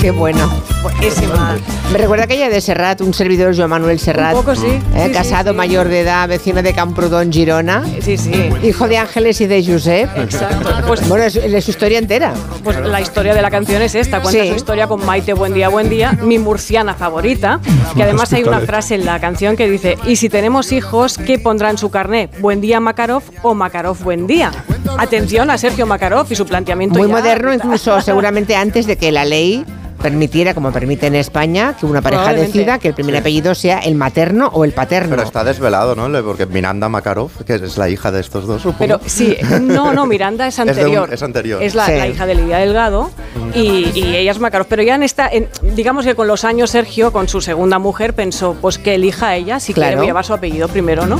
Qué 0.00 0.10
bueno. 0.10 0.50
Buenísima. 0.82 1.58
Me 1.92 1.98
recuerda 1.98 2.24
aquella 2.24 2.48
de 2.48 2.60
Serrat, 2.62 3.02
un 3.02 3.12
servidor 3.12 3.54
Joan 3.54 3.68
Manuel 3.68 3.98
Serrat. 4.00 4.34
Un 4.34 4.40
poco 4.40 4.54
sí. 4.56 4.66
eh, 4.94 5.04
Sí, 5.08 5.12
casado, 5.12 5.50
sí, 5.50 5.50
sí. 5.50 5.56
mayor 5.56 5.88
de 5.88 6.00
edad, 6.00 6.26
vecino 6.26 6.62
de 6.62 6.72
Camprodon, 6.72 7.30
Girona. 7.30 7.84
Sí, 8.00 8.16
sí. 8.16 8.32
Hijo 8.62 8.88
de 8.88 8.96
Ángeles 8.96 9.38
y 9.42 9.46
de 9.46 9.62
Josep. 9.62 10.08
Exacto. 10.16 10.70
Pues, 10.86 11.06
Bueno, 11.06 11.24
es, 11.24 11.36
es 11.36 11.64
su 11.64 11.72
historia 11.72 11.98
entera. 11.98 12.32
pues 12.64 12.78
la 12.80 12.98
historia 13.02 13.34
de 13.34 13.42
la 13.42 13.50
canción 13.50 13.82
es 13.82 13.94
esta. 13.94 14.22
Cuenta 14.22 14.42
Sí. 14.42 14.48
su 14.48 14.54
historia 14.56 14.86
con 14.86 15.04
Maite, 15.04 15.34
buen 15.34 15.52
día, 15.52 15.68
buen 15.68 15.90
día, 15.90 16.12
mi 16.22 16.38
murciana 16.38 16.94
favorita. 16.94 17.60
Que 17.94 18.02
además 18.02 18.32
hay 18.32 18.44
una 18.44 18.60
frase 18.60 18.94
en 18.94 19.04
la 19.04 19.20
canción 19.20 19.54
que 19.54 19.68
dice: 19.68 19.98
Y 20.06 20.16
si 20.16 20.30
tenemos 20.30 20.72
hijos, 20.72 21.18
¿qué 21.18 21.38
pondrá 21.38 21.68
en 21.68 21.76
su 21.76 21.90
carné? 21.90 22.30
¿Buen 22.40 22.62
día, 22.62 22.80
Makarov 22.80 23.22
o 23.42 23.52
Makarov, 23.54 23.98
buen 23.98 24.26
día? 24.26 24.50
Atención 24.96 25.50
a 25.50 25.58
Sergio 25.58 25.84
Makarov 25.84 26.26
y 26.30 26.36
su 26.36 26.46
planteamiento 26.46 26.98
Muy 26.98 27.08
ya- 27.08 27.14
moderno, 27.14 27.52
incluso 27.52 28.00
seguramente 28.00 28.56
antes 28.56 28.86
de 28.86 28.96
que 28.96 29.12
la 29.12 29.26
ley 29.26 29.66
permitiera, 30.00 30.54
como 30.54 30.72
permite 30.72 31.06
en 31.06 31.14
España, 31.14 31.76
que 31.78 31.86
una 31.86 32.00
pareja 32.02 32.32
decida 32.32 32.78
que 32.78 32.88
el 32.88 32.94
primer 32.94 33.14
Sí. 33.14 33.18
apellido 33.20 33.54
sea 33.54 33.78
el 33.80 33.94
materno 33.94 34.48
o 34.52 34.64
el 34.64 34.72
paterno. 34.72 35.10
Pero 35.10 35.22
está 35.22 35.44
desvelado, 35.44 35.94
¿no? 35.94 36.22
Porque 36.24 36.46
Miranda 36.46 36.88
Makarov, 36.88 37.30
que 37.44 37.54
es 37.54 37.76
la 37.78 37.88
hija 37.88 38.10
de 38.10 38.20
estos 38.20 38.46
dos, 38.46 38.62
supongo. 38.62 38.78
Pero 38.78 39.00
sí, 39.06 39.36
no, 39.62 39.92
no, 39.92 40.06
Miranda 40.06 40.46
es 40.46 40.58
un- 40.58 40.68
anterior. 40.68 41.12
es 41.12 41.22
anterior. 41.22 41.62
Es 41.62 41.74
la, 41.74 41.86
Sí. 41.86 41.92
la 41.92 42.08
hija 42.08 42.26
de 42.26 42.34
Lidia 42.34 42.58
Delgado 42.58 43.10
y, 43.54 43.90
y 43.94 44.16
ella 44.16 44.30
es 44.32 44.38
Makarov. 44.40 44.66
Pero 44.66 44.82
ya 44.82 44.94
en 44.94 45.02
esta, 45.02 45.28
en- 45.28 45.48
digamos 45.74 46.04
que 46.04 46.14
con 46.14 46.26
los 46.26 46.44
años 46.44 46.70
Sergio, 46.70 47.12
con 47.12 47.28
su 47.28 47.40
segunda 47.40 47.78
mujer, 47.78 48.14
pensó 48.14 48.56
pues 48.60 48.78
que 48.78 48.94
elija 48.94 49.28
a 49.28 49.36
ella 49.36 49.60
si 49.60 49.74
Claro. 49.74 49.92
quiere 49.92 50.06
llevar 50.06 50.24
su 50.24 50.32
apellido 50.34 50.68
primero, 50.68 51.06
¿no? 51.06 51.18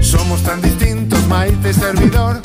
Somos 0.00 0.40
tan 0.42 0.60
distintos, 0.62 1.24
Maite 1.26 1.72
servidor, 1.72 2.40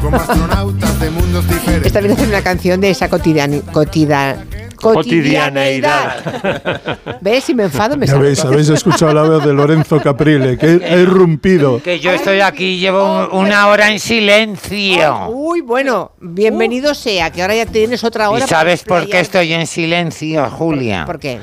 como 0.00 0.16
astronautas 0.16 1.00
de 1.00 1.10
mundos 1.10 1.46
diferentes. 1.48 1.86
Esta 1.86 2.00
vez 2.00 2.12
hacer 2.12 2.28
una 2.28 2.42
canción 2.42 2.80
de 2.80 2.90
esa 2.90 3.08
cotidian, 3.08 3.60
cotida- 3.72 4.44
cotidianeidad. 4.76 7.18
¿Ves? 7.20 7.44
Si 7.44 7.54
me 7.54 7.64
enfado, 7.64 7.96
me 7.96 8.06
veis, 8.06 8.44
habéis 8.44 8.68
escuchado 8.70 9.12
la 9.12 9.22
voz 9.22 9.44
de 9.44 9.52
Lorenzo 9.52 10.00
Caprile, 10.00 10.56
que 10.56 10.80
ha 10.84 10.96
irrumpido. 10.96 11.82
Que 11.82 12.00
yo 12.00 12.12
estoy 12.12 12.40
aquí, 12.40 12.78
llevo 12.78 13.28
un- 13.28 13.46
una 13.46 13.68
hora 13.68 13.90
en 13.90 13.98
silencio. 14.00 15.28
Uy, 15.28 15.60
bueno, 15.60 16.12
bienvenido 16.20 16.94
sea, 16.94 17.30
que 17.30 17.42
ahora 17.42 17.56
ya 17.56 17.66
tienes 17.66 18.02
otra 18.04 18.30
hora. 18.30 18.44
¿Y 18.44 18.48
sabes 18.48 18.84
por 18.84 19.06
qué 19.08 19.20
estoy 19.20 19.52
en 19.52 19.66
silencio, 19.66 20.48
Julia? 20.50 21.04
¿Por 21.04 21.18
qué? 21.18 21.40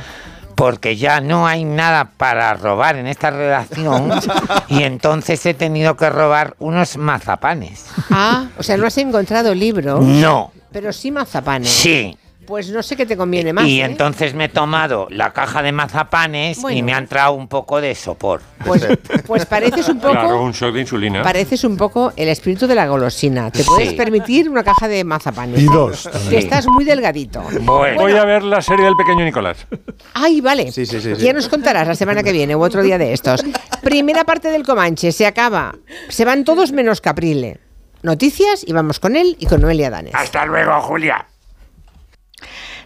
Porque 0.57 0.97
ya 0.97 1.21
no 1.21 1.45
hay 1.45 1.63
nada 1.65 2.09
para 2.17 2.51
robar 2.55 2.95
en 2.95 3.05
esta 3.05 3.29
redacción 3.29 4.09
y 4.67 4.81
entonces 4.81 5.45
he 5.45 5.53
tenido 5.53 5.95
que 5.95 6.09
robar 6.09 6.55
unos 6.57 6.97
mazapanes. 6.97 7.85
Ah, 8.09 8.47
o 8.57 8.63
sea, 8.63 8.75
no 8.75 8.87
has 8.87 8.97
encontrado 8.97 9.53
libro. 9.53 9.99
No, 10.01 10.51
Pero 10.71 10.91
sí 10.91 11.11
mazapanes. 11.11 11.69
sí. 11.69 12.17
Pues 12.47 12.69
no 12.69 12.81
sé 12.81 12.95
qué 12.95 13.05
te 13.05 13.17
conviene 13.17 13.51
más. 13.51 13.65
Y 13.65 13.81
¿eh? 13.81 13.85
entonces 13.85 14.33
me 14.33 14.45
he 14.45 14.49
tomado 14.49 15.07
la 15.11 15.33
caja 15.33 15.61
de 15.61 15.73
mazapanes 15.73 16.59
y 16.69 16.81
me 16.81 16.93
ha 16.93 16.97
entrado 16.97 17.33
un 17.33 17.49
poco 17.49 17.81
de 17.81 17.93
sopor. 17.93 18.41
Pues, 18.65 18.87
pues 19.25 19.45
pareces 19.45 19.89
un 19.89 19.99
poco. 19.99 20.13
Claro, 20.13 20.41
un 20.41 20.53
shock 20.53 20.73
de 20.73 20.81
insulina. 20.81 21.21
Pareces 21.23 21.65
un 21.65 21.75
poco 21.75 22.13
el 22.15 22.29
espíritu 22.29 22.65
de 22.65 22.73
la 22.75 22.87
golosina. 22.87 23.51
Te 23.51 23.63
puedes 23.65 23.89
Sí. 23.89 23.95
permitir 23.95 24.49
una 24.49 24.63
caja 24.63 24.87
de 24.87 25.03
mazapanes. 25.03 25.59
Y 25.61 25.65
dos. 25.65 26.09
Que 26.29 26.37
estás 26.37 26.67
muy 26.67 26.85
delgadito. 26.85 27.43
Bueno, 27.61 28.01
Voy 28.01 28.13
a 28.13 28.23
ver 28.23 28.43
la 28.43 28.61
serie 28.61 28.85
del 28.85 28.95
pequeño 28.95 29.25
Nicolás. 29.25 29.67
Ay, 30.13 30.39
vale. 30.39 30.71
Sí, 30.71 30.85
sí, 30.85 31.01
sí, 31.01 31.15
sí. 31.15 31.21
Ya 31.21 31.33
nos 31.33 31.49
contarás 31.49 31.85
la 31.87 31.95
semana 31.95 32.23
que 32.23 32.31
viene 32.31 32.55
u 32.55 32.63
otro 32.63 32.81
día 32.81 32.97
de 32.97 33.11
estos. 33.13 33.43
Primera 33.81 34.23
parte 34.23 34.49
del 34.51 34.63
Comanche, 34.63 35.11
se 35.11 35.25
acaba. 35.25 35.75
Se 36.07 36.23
van 36.23 36.45
todos 36.45 36.71
menos 36.71 37.01
Caprile. 37.01 37.59
Noticias 38.03 38.63
y 38.65 38.71
vamos 38.71 38.99
con 39.01 39.15
él 39.17 39.35
y 39.37 39.47
con 39.47 39.59
Noelia 39.59 39.89
Danes. 39.89 40.15
hasta 40.15 40.45
luego, 40.45 40.79
Julia. 40.81 41.25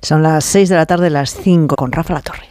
Son 0.03 0.23
las 0.23 0.45
6 0.45 0.69
de 0.69 0.75
la 0.75 0.85
tarde, 0.87 1.09
las 1.09 1.29
5 1.29 1.75
con 1.75 1.91
Rafa 1.91 2.13
La 2.13 2.21
Torre. 2.21 2.50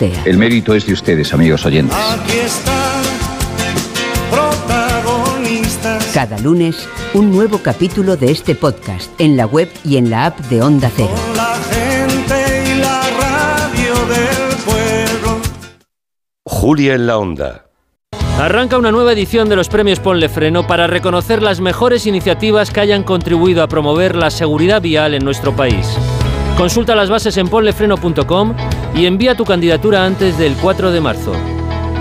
El 0.00 0.38
mérito 0.38 0.74
es 0.74 0.86
de 0.86 0.92
ustedes, 0.92 1.34
amigos 1.34 1.66
oyentes. 1.66 1.96
Aquí 1.96 2.38
está, 2.38 3.02
protagonistas. 4.30 6.06
Cada 6.14 6.38
lunes, 6.38 6.88
un 7.14 7.32
nuevo 7.32 7.58
capítulo 7.58 8.16
de 8.16 8.30
este 8.30 8.54
podcast 8.54 9.10
en 9.20 9.36
la 9.36 9.46
web 9.46 9.68
y 9.84 9.96
en 9.96 10.08
la 10.08 10.26
app 10.26 10.38
de 10.42 10.62
Onda 10.62 10.88
Cero. 10.94 11.10
La 11.34 11.56
gente 11.72 12.64
y 12.70 12.78
la 12.78 13.02
radio 13.18 13.94
del 14.06 14.56
pueblo. 14.64 15.40
Julia 16.44 16.94
en 16.94 17.06
la 17.08 17.18
onda. 17.18 17.64
Arranca 18.38 18.78
una 18.78 18.92
nueva 18.92 19.12
edición 19.14 19.48
de 19.48 19.56
los 19.56 19.68
premios 19.68 19.98
Ponle 19.98 20.28
Freno 20.28 20.64
para 20.64 20.86
reconocer 20.86 21.42
las 21.42 21.60
mejores 21.60 22.06
iniciativas 22.06 22.70
que 22.70 22.78
hayan 22.78 23.02
contribuido 23.02 23.64
a 23.64 23.68
promover 23.68 24.14
la 24.14 24.30
seguridad 24.30 24.80
vial 24.80 25.14
en 25.14 25.24
nuestro 25.24 25.56
país. 25.56 25.98
Consulta 26.58 26.96
las 26.96 27.08
bases 27.08 27.36
en 27.36 27.46
ponlefreno.com 27.46 28.52
y 28.92 29.06
envía 29.06 29.36
tu 29.36 29.44
candidatura 29.44 30.04
antes 30.04 30.36
del 30.38 30.54
4 30.54 30.90
de 30.90 31.00
marzo. 31.00 31.32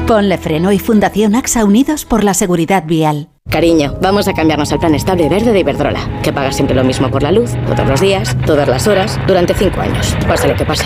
Ponle 0.08 0.40
Freno 0.40 0.72
y 0.72 0.80
Fundación 0.80 1.36
AXA 1.36 1.64
Unidos 1.64 2.06
por 2.06 2.24
la 2.24 2.34
Seguridad 2.34 2.84
Vial. 2.88 3.30
Cariño, 3.52 3.96
vamos 4.02 4.28
a 4.28 4.34
cambiarnos 4.34 4.72
al 4.72 4.80
plan 4.80 4.96
estable 4.96 5.30
verde 5.30 5.52
de 5.52 5.60
Iberdrola, 5.60 6.22
que 6.24 6.34
paga 6.34 6.52
siempre 6.52 6.76
lo 6.76 6.84
mismo 6.84 7.12
por 7.12 7.22
la 7.22 7.32
luz, 7.32 7.52
todos 7.68 7.88
los 7.88 8.02
días, 8.02 8.36
todas 8.48 8.68
las 8.68 8.88
horas, 8.88 9.20
durante 9.28 9.54
cinco 9.54 9.80
años, 9.80 10.18
pase 10.28 10.48
lo 10.48 10.56
que 10.56 10.66
pase. 10.66 10.86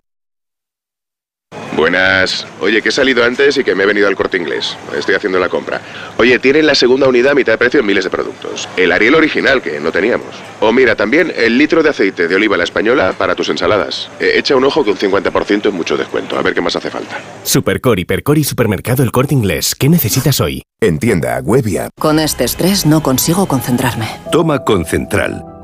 Buenas. 1.75 2.45
Oye, 2.59 2.81
que 2.81 2.89
he 2.89 2.91
salido 2.91 3.23
antes 3.23 3.57
y 3.57 3.63
que 3.63 3.75
me 3.75 3.83
he 3.83 3.85
venido 3.85 4.07
al 4.07 4.15
corte 4.15 4.37
inglés. 4.37 4.77
Estoy 4.97 5.15
haciendo 5.15 5.39
la 5.39 5.49
compra. 5.49 5.81
Oye, 6.17 6.37
tienen 6.39 6.65
la 6.65 6.75
segunda 6.75 7.07
unidad 7.07 7.31
a 7.31 7.35
mitad 7.35 7.53
de 7.53 7.57
precio 7.57 7.79
en 7.79 7.85
miles 7.85 8.03
de 8.03 8.09
productos. 8.09 8.67
El 8.75 8.91
Ariel 8.91 9.15
original, 9.15 9.61
que 9.61 9.79
no 9.79 9.91
teníamos. 9.91 10.27
O 10.59 10.71
mira, 10.71 10.95
también 10.95 11.33
el 11.35 11.57
litro 11.57 11.81
de 11.81 11.89
aceite 11.89 12.27
de 12.27 12.35
oliva 12.35 12.57
la 12.57 12.63
española 12.65 13.13
para 13.17 13.35
tus 13.35 13.49
ensaladas. 13.49 14.09
Eh, 14.19 14.33
echa 14.35 14.55
un 14.55 14.63
ojo 14.63 14.83
que 14.83 14.91
un 14.91 14.97
50% 14.97 15.67
es 15.67 15.73
mucho 15.73 15.97
descuento. 15.97 16.37
A 16.37 16.41
ver 16.41 16.53
qué 16.53 16.61
más 16.61 16.75
hace 16.75 16.89
falta. 16.89 17.19
Supercor, 17.43 17.99
Hipercor 17.99 18.37
y 18.37 18.43
Supermercado 18.43 19.03
El 19.03 19.11
Corte 19.11 19.33
Inglés. 19.33 19.75
¿Qué 19.75 19.89
necesitas 19.89 20.41
hoy? 20.41 20.63
En 20.81 20.99
tienda, 20.99 21.39
web 21.41 21.65
y 21.67 21.77
app. 21.77 21.91
Con 21.99 22.19
este 22.19 22.43
estrés 22.43 22.85
no 22.85 23.01
consigo 23.01 23.47
concentrarme. 23.47 24.07
Toma 24.31 24.63
Concentral. 24.63 25.50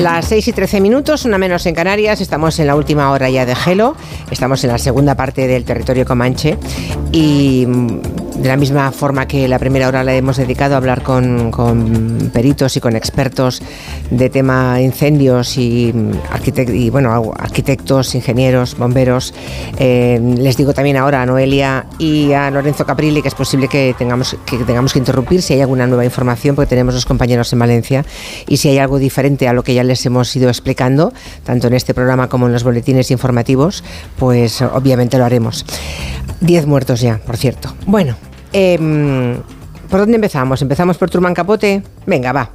Las 0.00 0.28
6 0.28 0.48
y 0.48 0.52
13 0.54 0.80
minutos, 0.80 1.26
una 1.26 1.36
menos 1.36 1.66
en 1.66 1.74
Canarias, 1.74 2.22
estamos 2.22 2.58
en 2.58 2.66
la 2.66 2.74
última 2.74 3.10
hora 3.10 3.28
ya 3.28 3.44
de 3.44 3.54
Gelo, 3.54 3.94
estamos 4.30 4.64
en 4.64 4.70
la 4.70 4.78
segunda 4.78 5.14
parte 5.14 5.46
del 5.46 5.64
territorio 5.66 6.06
Comanche. 6.06 6.56
Y 7.12 7.66
mm, 7.68 8.29
de 8.40 8.48
la 8.48 8.56
misma 8.56 8.90
forma 8.90 9.26
que 9.26 9.46
la 9.48 9.58
primera 9.58 9.86
hora 9.86 10.02
la 10.02 10.14
hemos 10.14 10.38
dedicado 10.38 10.74
a 10.74 10.78
hablar 10.78 11.02
con, 11.02 12.30
peritos 12.32 12.76
y 12.76 12.80
con 12.80 12.96
expertos 12.96 13.60
de 14.10 14.30
tema 14.30 14.80
incendios 14.80 15.58
y, 15.58 15.92
bueno, 16.90 17.32
arquitectos, 17.38 18.14
ingenieros, 18.14 18.78
bomberos, 18.78 19.34
eh, 19.78 20.18
les 20.38 20.56
digo 20.56 20.72
también 20.72 20.96
ahora 20.96 21.22
a 21.22 21.26
Noelia 21.26 21.86
y 21.98 22.32
a 22.32 22.50
Lorenzo 22.50 22.86
Caprilli 22.86 23.20
que 23.20 23.28
es 23.28 23.34
posible 23.34 23.68
que 23.68 23.94
tengamos 23.98 24.36
que, 24.46 24.56
tengamos 24.58 24.94
que 24.94 24.98
interrumpir 24.98 25.42
si 25.42 25.54
hay 25.54 25.60
alguna 25.60 25.86
nueva 25.86 26.04
información 26.04 26.56
porque 26.56 26.70
tenemos 26.70 26.94
los 26.94 27.04
compañeros 27.04 27.52
en 27.52 27.58
Valencia 27.58 28.06
y 28.48 28.56
si 28.56 28.68
hay 28.68 28.78
algo 28.78 28.98
diferente 28.98 29.48
a 29.48 29.52
lo 29.52 29.62
que 29.62 29.74
ya 29.74 29.84
les 29.84 30.04
hemos 30.06 30.34
ido 30.34 30.48
explicando, 30.48 31.12
tanto 31.44 31.66
en 31.66 31.74
este 31.74 31.92
programa 31.92 32.28
como 32.28 32.46
en 32.46 32.54
los 32.54 32.64
boletines 32.64 33.10
informativos, 33.10 33.84
pues 34.18 34.62
obviamente 34.62 35.18
lo 35.18 35.26
haremos. 35.26 35.66
Diez 36.40 36.66
muertos 36.66 37.02
ya, 37.02 37.18
por 37.18 37.36
cierto. 37.36 37.74
Bueno, 37.86 38.16
em, 38.52 39.36
¿por 39.88 40.00
dónde 40.00 40.16
empezamos? 40.16 40.62
¿Empezamos 40.62 40.98
por 40.98 41.10
Truman 41.10 41.34
Capote? 41.34 41.82
Venga, 42.06 42.32
va. 42.32 42.50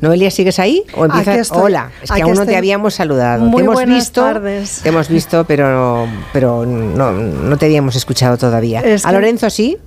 Noelia, 0.00 0.30
¿sigues 0.30 0.58
ahí? 0.58 0.82
¿O 0.96 1.04
empieza- 1.06 1.30
Aquí 1.32 1.40
estoy, 1.40 1.62
Hola, 1.62 1.90
es 2.02 2.08
que 2.10 2.14
aquí 2.14 2.22
aún 2.22 2.34
no 2.34 2.44
te 2.44 2.56
habíamos 2.56 2.94
saludado. 2.94 3.44
Muy 3.44 3.58
te 3.58 3.62
hemos 3.64 3.74
buenas 3.74 3.96
visto, 3.98 4.22
tardes. 4.22 4.80
Te 4.82 4.88
hemos 4.90 5.08
visto, 5.08 5.44
pero, 5.44 6.06
pero 6.32 6.66
no, 6.66 7.12
no 7.12 7.56
te 7.56 7.66
habíamos 7.66 7.96
escuchado 7.96 8.36
todavía. 8.36 8.80
Es 8.80 9.06
¿A 9.06 9.08
que- 9.10 9.14
Lorenzo 9.14 9.48
sí? 9.50 9.78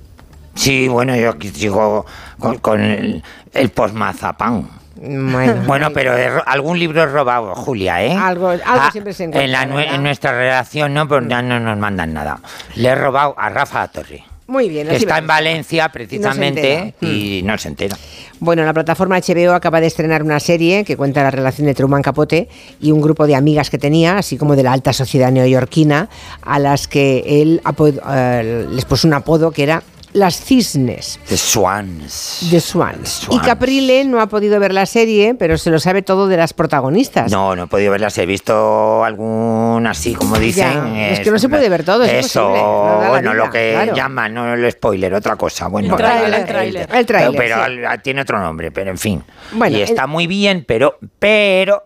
Sí, 0.56 0.88
bueno, 0.88 1.16
yo 1.16 1.30
aquí 1.30 1.50
sigo 1.50 2.06
con, 2.40 2.58
con 2.60 2.82
el, 2.82 3.22
el 3.54 3.70
postmazapán. 3.70 4.68
Bueno, 4.96 5.62
Bueno, 5.68 5.90
pero 5.94 6.14
algún 6.48 6.80
libro 6.80 7.04
he 7.04 7.06
robado, 7.06 7.54
Julia, 7.54 8.04
¿eh? 8.04 8.14
Algo, 8.16 8.50
algo 8.50 8.64
Ah, 8.66 8.90
siempre 8.92 9.14
se 9.14 9.26
encuentra. 9.26 9.62
en, 9.64 9.72
la 9.72 9.84
en 9.94 10.02
nuestra 10.02 10.32
relación 10.32 10.96
no, 10.96 11.08
pues 11.08 11.26
ya 11.28 11.44
no 11.44 11.60
nos 11.60 11.78
mandan 11.78 12.14
nada. 12.14 12.40
Le 12.74 12.90
he 12.90 12.96
robado 12.96 13.36
a 13.38 13.50
Rafa 13.50 13.88
Torre, 13.90 14.24
Muy 14.48 14.70
bien. 14.70 14.88
que 14.88 14.96
está 14.96 15.18
en. 15.18 15.28
Valencia 15.28 15.90
precisamente 15.90 16.96
y 17.02 17.42
no 17.44 17.58
se 17.58 17.68
entera. 17.68 17.98
Bueno, 18.40 18.64
la 18.64 18.74
plataforma 18.74 19.20
HBO 19.20 19.54
acaba 19.54 19.82
de 19.82 19.88
estrenar 19.88 20.24
una 20.24 20.40
serie 20.40 20.84
que 20.86 20.96
cuenta 20.96 21.22
la 21.22 21.32
relación 21.32 21.68
de 21.68 21.74
Truman 21.74 22.02
Capote 22.02 22.48
y 22.80 22.92
un 22.92 23.02
grupo 23.02 23.28
de 23.28 23.36
amigas 23.36 23.70
que 23.70 23.78
tenía, 23.78 24.18
así 24.18 24.38
como 24.38 24.56
de 24.56 24.64
la 24.64 24.72
alta 24.72 24.94
sociedad 24.94 25.32
neoyorquina, 25.32 26.10
a 26.42 26.60
las 26.60 26.88
que 26.88 27.42
él 27.42 27.62
eh, 28.10 28.68
les 28.72 28.86
puso 28.86 29.08
un 29.08 29.16
apodo 29.16 29.52
que 29.52 29.64
era 29.64 29.84
las 30.18 30.42
cisnes. 30.44 31.20
The 31.28 31.38
Swans. 31.38 32.48
The 32.50 32.60
Swans. 32.60 33.28
Y. 33.30 33.40
Caprile 33.40 34.04
no 34.06 34.20
ha 34.20 34.28
podido 34.28 34.60
ver 34.60 34.74
la 34.74 34.86
serie, 34.86 35.36
pero 35.36 35.58
se 35.58 35.70
lo 35.70 35.80
sabe 35.80 36.02
todo 36.02 36.28
de 36.28 36.38
las 36.38 36.54
protagonistas. 36.54 37.32
No, 37.32 37.56
no 37.56 37.64
he 37.64 37.68
podido 37.68 37.92
verlas. 37.92 38.18
He 38.18 38.26
visto 38.26 39.04
algún 39.04 39.86
así, 39.88 40.16
como 40.16 40.38
dicen. 40.38 40.96
Ya, 40.96 41.10
es 41.10 41.20
que 41.20 41.32
no 41.32 41.38
se 41.40 41.50
puede 41.50 41.70
ver 41.70 41.84
todo, 41.84 42.04
es 42.04 42.26
Eso, 42.26 42.42
no 42.50 43.10
bueno, 43.10 43.32
vida, 43.34 43.46
lo 43.46 43.52
que 43.52 43.72
claro. 43.74 43.96
llaman, 43.96 44.34
no 44.34 44.54
el 44.54 44.72
spoiler, 44.72 45.14
otra 45.14 45.36
cosa. 45.36 45.68
Bueno, 45.68 45.94
El 45.94 45.98
tráiler, 45.98 46.30
la- 46.30 46.38
el 46.38 46.46
tráiler, 46.48 46.88
Pero, 46.88 47.32
sí. 47.32 47.38
pero 47.38 47.64
al- 47.90 48.02
tiene 48.02 48.22
otro 48.22 48.40
nombre, 48.40 48.72
pero 48.72 48.90
en 48.90 48.98
fin. 48.98 49.24
Bueno, 49.52 49.78
y 49.78 49.82
está 49.82 50.04
el- 50.04 50.08
muy 50.10 50.26
bien, 50.28 50.66
pero, 50.68 50.98
pero 51.20 51.86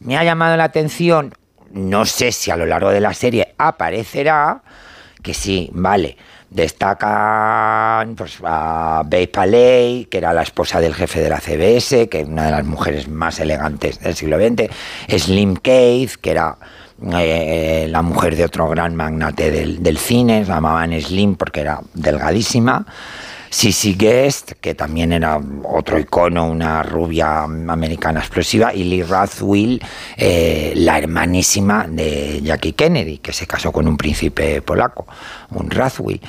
me 0.00 0.16
ha 0.18 0.24
llamado 0.24 0.56
la 0.56 0.64
atención, 0.64 1.34
no 1.72 2.04
sé 2.04 2.30
si 2.32 2.50
a 2.50 2.56
lo 2.56 2.66
largo 2.66 2.90
de 2.90 3.00
la 3.00 3.14
serie 3.14 3.54
aparecerá, 3.58 4.62
que 5.22 5.34
sí, 5.34 5.70
vale. 5.72 6.16
Destacan 6.50 8.16
pues, 8.16 8.38
a 8.44 9.04
Paley, 9.32 10.06
que 10.06 10.18
era 10.18 10.32
la 10.32 10.42
esposa 10.42 10.80
del 10.80 10.94
jefe 10.94 11.20
de 11.20 11.30
la 11.30 11.40
CBS, 11.40 12.08
que 12.08 12.20
es 12.20 12.28
una 12.28 12.46
de 12.46 12.50
las 12.50 12.64
mujeres 12.64 13.08
más 13.08 13.38
elegantes 13.38 14.00
del 14.00 14.14
siglo 14.16 14.36
XX. 14.36 14.68
Slim 15.16 15.56
Keith, 15.56 16.16
que 16.20 16.32
era 16.32 16.56
eh, 17.12 17.86
la 17.88 18.02
mujer 18.02 18.36
de 18.36 18.44
otro 18.44 18.68
gran 18.68 18.94
magnate 18.96 19.50
del, 19.50 19.82
del 19.82 19.96
cine, 19.96 20.40
la 20.40 20.56
llamaban 20.56 21.00
Slim 21.00 21.36
porque 21.36 21.60
era 21.60 21.80
delgadísima. 21.94 22.84
Sissy 23.50 23.94
Guest, 23.94 24.52
que 24.60 24.74
también 24.74 25.12
era 25.12 25.40
otro 25.64 25.98
icono, 25.98 26.48
una 26.48 26.82
rubia 26.84 27.42
americana 27.42 28.20
explosiva, 28.20 28.72
y 28.72 28.84
Lee 28.84 29.02
Rathwill, 29.02 29.82
eh, 30.16 30.72
la 30.76 30.98
hermanísima 30.98 31.86
de 31.88 32.40
Jackie 32.42 32.72
Kennedy, 32.72 33.18
que 33.18 33.32
se 33.32 33.46
casó 33.46 33.72
con 33.72 33.88
un 33.88 33.96
príncipe 33.96 34.62
polaco, 34.62 35.06
un 35.50 35.68
Rathwill, 35.68 36.20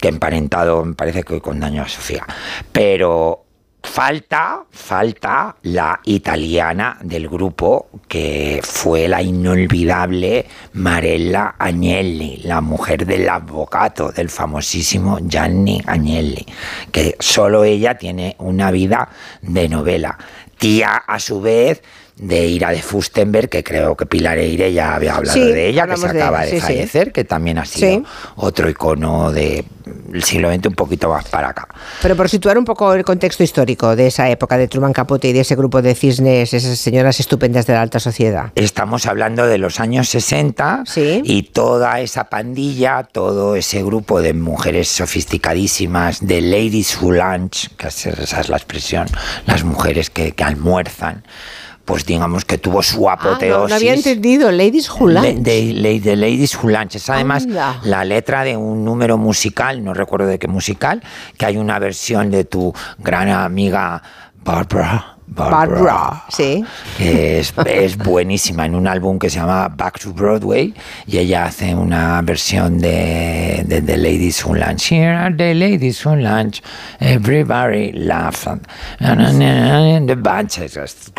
que 0.00 0.08
emparentado 0.08 0.84
me 0.84 0.94
parece 0.94 1.22
que 1.22 1.40
con 1.40 1.60
daño 1.60 1.82
a 1.82 1.88
Sofía. 1.88 2.26
Pero 2.72 3.43
Falta, 3.84 4.64
falta 4.70 5.54
la 5.62 6.00
italiana 6.04 6.98
del 7.02 7.28
grupo 7.28 7.90
que 8.08 8.60
fue 8.64 9.06
la 9.06 9.22
inolvidable 9.22 10.46
Marella 10.72 11.54
Agnelli, 11.58 12.40
la 12.44 12.60
mujer 12.60 13.06
del 13.06 13.28
avvocato 13.28 14.10
del 14.10 14.30
famosísimo 14.30 15.18
Gianni 15.20 15.80
Agnelli, 15.86 16.44
que 16.90 17.14
solo 17.20 17.62
ella 17.62 17.96
tiene 17.96 18.34
una 18.38 18.70
vida 18.72 19.10
de 19.42 19.68
novela. 19.68 20.18
Tía, 20.58 20.96
a 21.06 21.20
su 21.20 21.40
vez, 21.40 21.82
de 22.16 22.46
Ira 22.46 22.70
de 22.70 22.80
Fustenberg, 22.80 23.48
que 23.48 23.64
creo 23.64 23.96
que 23.96 24.06
Pilar 24.06 24.38
Eire 24.38 24.72
ya 24.72 24.94
había 24.94 25.16
hablado 25.16 25.34
Sí, 25.36 25.50
de 25.52 25.68
ella, 25.68 25.86
que 25.88 25.96
se 25.96 26.12
de 26.12 26.22
acaba 26.22 26.42
de 26.42 26.50
sí, 26.50 26.56
sí. 26.56 26.62
fallecer, 26.62 27.12
que 27.12 27.24
también 27.24 27.58
ha 27.58 27.64
sido 27.64 28.04
otro 28.36 28.70
icono 28.70 29.32
del 29.32 29.64
siglo 30.22 30.48
XX 30.52 30.66
un 30.68 30.74
poquito 30.74 31.08
más 31.08 31.24
para 31.28 31.48
acá. 31.48 31.66
Pero 32.02 32.14
por 32.14 32.28
situar 32.28 32.56
un 32.56 32.64
poco 32.64 32.94
el 32.94 33.04
contexto 33.04 33.42
histórico 33.42 33.96
de 33.96 34.06
esa 34.06 34.30
época 34.30 34.56
de 34.56 34.68
Truman 34.68 34.92
Capote 34.92 35.28
y 35.28 35.32
de 35.32 35.40
ese 35.40 35.56
grupo 35.56 35.82
de 35.82 35.94
cisnes, 35.96 36.54
esas 36.54 36.78
señoras 36.78 37.18
estupendas 37.18 37.66
de 37.66 37.72
la 37.72 37.82
alta 37.82 37.98
sociedad. 37.98 38.52
Estamos 38.54 39.06
hablando 39.06 39.46
de 39.48 39.58
los 39.58 39.80
años 39.80 40.08
60 40.08 40.84
y 41.24 41.42
toda 41.42 41.98
esa 42.00 42.24
pandilla, 42.30 43.02
todo 43.10 43.56
ese 43.56 43.82
grupo 43.82 44.22
de 44.22 44.34
mujeres 44.34 44.88
sofisticadísimas, 44.88 46.24
de 46.24 46.40
ladies 46.40 46.96
who 47.00 47.10
lunch, 47.12 47.68
que 47.76 47.88
es- 47.88 48.06
esa 48.06 48.40
es 48.40 48.48
la 48.48 48.56
expresión, 48.56 49.06
las 49.46 49.64
mujeres 49.64 50.10
que, 50.10 50.32
que 50.32 50.44
almuerzan, 50.44 51.24
pues 51.84 52.06
digamos 52.06 52.44
que 52.44 52.58
tuvo 52.58 52.82
su 52.82 53.08
Ah, 53.08 53.18
no, 53.22 53.28
apoteosis. 53.30 53.68
no 53.70 53.74
había 53.76 53.94
entendido. 53.94 54.50
Ladies. 54.50 54.88
De, 55.22 55.34
de- 55.74 56.00
de 56.00 56.16
Ladies. 56.16 56.56
Es 56.94 57.10
además 57.10 57.44
Anda. 57.44 57.80
la 57.84 58.04
letra 58.04 58.44
de 58.44 58.56
un 58.56 58.84
número 58.84 59.18
musical, 59.18 59.84
no 59.84 59.92
recuerdo 59.94 60.26
de 60.26 60.38
qué 60.38 60.48
musical, 60.48 61.02
que 61.36 61.46
hay 61.46 61.56
una 61.56 61.78
versión 61.78 62.30
de 62.30 62.44
tu 62.44 62.72
gran 62.98 63.28
amiga 63.28 64.02
Barbara. 64.42 65.13
Barbara, 65.34 66.24
sí. 66.28 66.64
que 66.96 67.40
es, 67.40 67.52
es 67.66 67.96
buenísima 67.98 68.66
en 68.66 68.74
un 68.74 68.86
álbum 68.86 69.18
que 69.18 69.28
se 69.30 69.38
llama 69.40 69.68
Back 69.68 69.98
to 70.00 70.12
Broadway 70.12 70.72
y 71.06 71.18
ella 71.18 71.46
hace 71.46 71.74
una 71.74 72.20
versión 72.22 72.78
de, 72.78 73.62
de 73.66 73.82
The 73.82 73.96
Ladies 73.96 74.44
Who 74.44 74.54
Lunch. 74.54 74.92
Here 74.92 75.14
are 75.14 75.34
the 75.34 75.54
ladies 75.54 76.04
who 76.06 76.14
lunch, 76.16 76.60
everybody 77.00 77.92
laughs. 77.92 78.48
The 78.98 80.14
bunch. 80.16 80.58
Es- 80.58 80.76
es- 80.76 81.12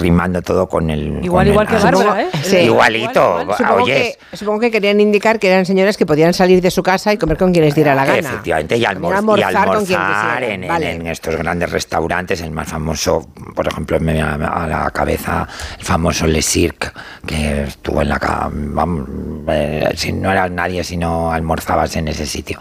rimando 0.00 0.42
todo 0.42 0.68
con 0.68 0.90
el. 0.90 1.24
Igual, 1.24 1.46
con 1.46 1.52
igual 1.52 1.66
el- 1.68 1.76
que 1.76 1.82
Bárbara, 1.84 2.22
¿eh? 2.22 2.28
Sí. 2.42 2.56
Igualito. 2.58 3.46
Supongo 3.56 3.84
que, 3.86 4.18
supongo 4.34 4.60
que 4.60 4.70
querían 4.70 5.00
indicar 5.00 5.38
que 5.38 5.48
eran 5.48 5.64
señoras 5.66 5.96
que 5.96 6.06
podían 6.06 6.34
salir 6.34 6.60
de 6.60 6.70
su 6.70 6.82
casa 6.82 7.12
y 7.12 7.16
comer 7.18 7.36
con 7.36 7.52
quien 7.52 7.64
les 7.64 7.74
diera 7.74 7.94
la 7.94 8.04
gana. 8.04 8.18
Efectivamente, 8.18 8.76
y, 8.76 8.84
almor- 8.84 9.12
y 9.14 9.16
almorzar 9.16 9.66
con 9.68 9.84
quien 9.86 9.98
almorzar 10.00 10.36
quisieran. 10.38 10.42
en, 10.54 10.62
en- 10.64 10.68
Vale. 10.68 10.90
en 10.92 11.06
estos 11.06 11.36
grandes 11.36 11.70
restaurantes, 11.70 12.40
el 12.40 12.50
más 12.50 12.68
famoso, 12.68 13.28
por 13.54 13.66
ejemplo, 13.66 13.98
me 14.00 14.12
viene 14.12 14.28
a 14.28 14.66
la 14.66 14.90
cabeza 14.90 15.46
el 15.78 15.84
famoso 15.84 16.26
Le 16.26 16.42
Cirque, 16.42 16.88
que 17.26 17.64
estuvo 17.64 18.02
en 18.02 18.08
la... 18.08 18.50
vamos, 18.52 19.08
no 19.08 20.32
eras 20.32 20.50
nadie 20.50 20.84
si 20.84 20.96
no 20.96 21.32
almorzabas 21.32 21.96
en 21.96 22.08
ese 22.08 22.26
sitio. 22.26 22.58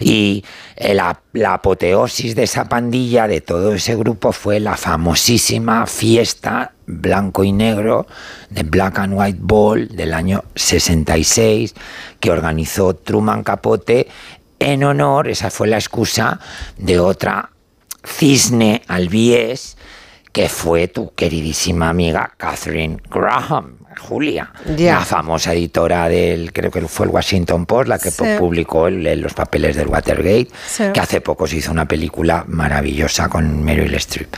Y 0.00 0.44
eh, 0.76 0.94
la, 0.94 1.20
la 1.32 1.54
apoteosis 1.54 2.34
de 2.34 2.44
esa 2.44 2.66
pandilla, 2.66 3.26
de 3.28 3.40
todo 3.40 3.74
ese 3.74 3.96
grupo, 3.96 4.32
fue 4.32 4.60
la 4.60 4.76
famosísima 4.76 5.86
fiesta 5.86 6.72
blanco 6.86 7.44
y 7.44 7.52
negro 7.52 8.06
de 8.48 8.62
Black 8.64 8.98
and 8.98 9.14
White 9.16 9.38
Ball 9.40 9.88
del 9.88 10.12
año 10.12 10.44
66 10.56 11.74
que 12.18 12.30
organizó 12.30 12.94
Truman 12.94 13.44
Capote 13.44 14.08
en 14.58 14.84
honor, 14.84 15.28
esa 15.28 15.50
fue 15.50 15.68
la 15.68 15.76
excusa, 15.76 16.38
de 16.76 17.00
otra 17.00 17.50
cisne 18.04 18.82
albiés 18.88 19.76
que 20.32 20.48
fue 20.48 20.88
tu 20.88 21.12
queridísima 21.14 21.88
amiga 21.88 22.32
Catherine 22.36 22.98
Graham, 23.10 23.76
Julia, 23.98 24.52
la 24.78 25.00
famosa 25.04 25.52
editora 25.52 26.08
del, 26.08 26.52
creo 26.52 26.70
que 26.70 26.80
fue 26.82 27.06
el 27.06 27.12
Washington 27.12 27.66
Post, 27.66 27.88
la 27.88 27.98
que 27.98 28.10
Sí. 28.12 28.22
publicó 28.38 28.86
el- 28.86 29.20
los 29.20 29.34
papeles 29.34 29.74
del 29.76 29.88
Watergate, 29.88 30.48
Sí. 30.68 30.84
que 30.94 31.00
hace 31.00 31.20
poco 31.20 31.46
se 31.48 31.56
hizo 31.56 31.72
una 31.72 31.86
película 31.86 32.44
maravillosa 32.46 33.28
con 33.28 33.62
Meryl 33.64 33.92
Streep. 33.96 34.32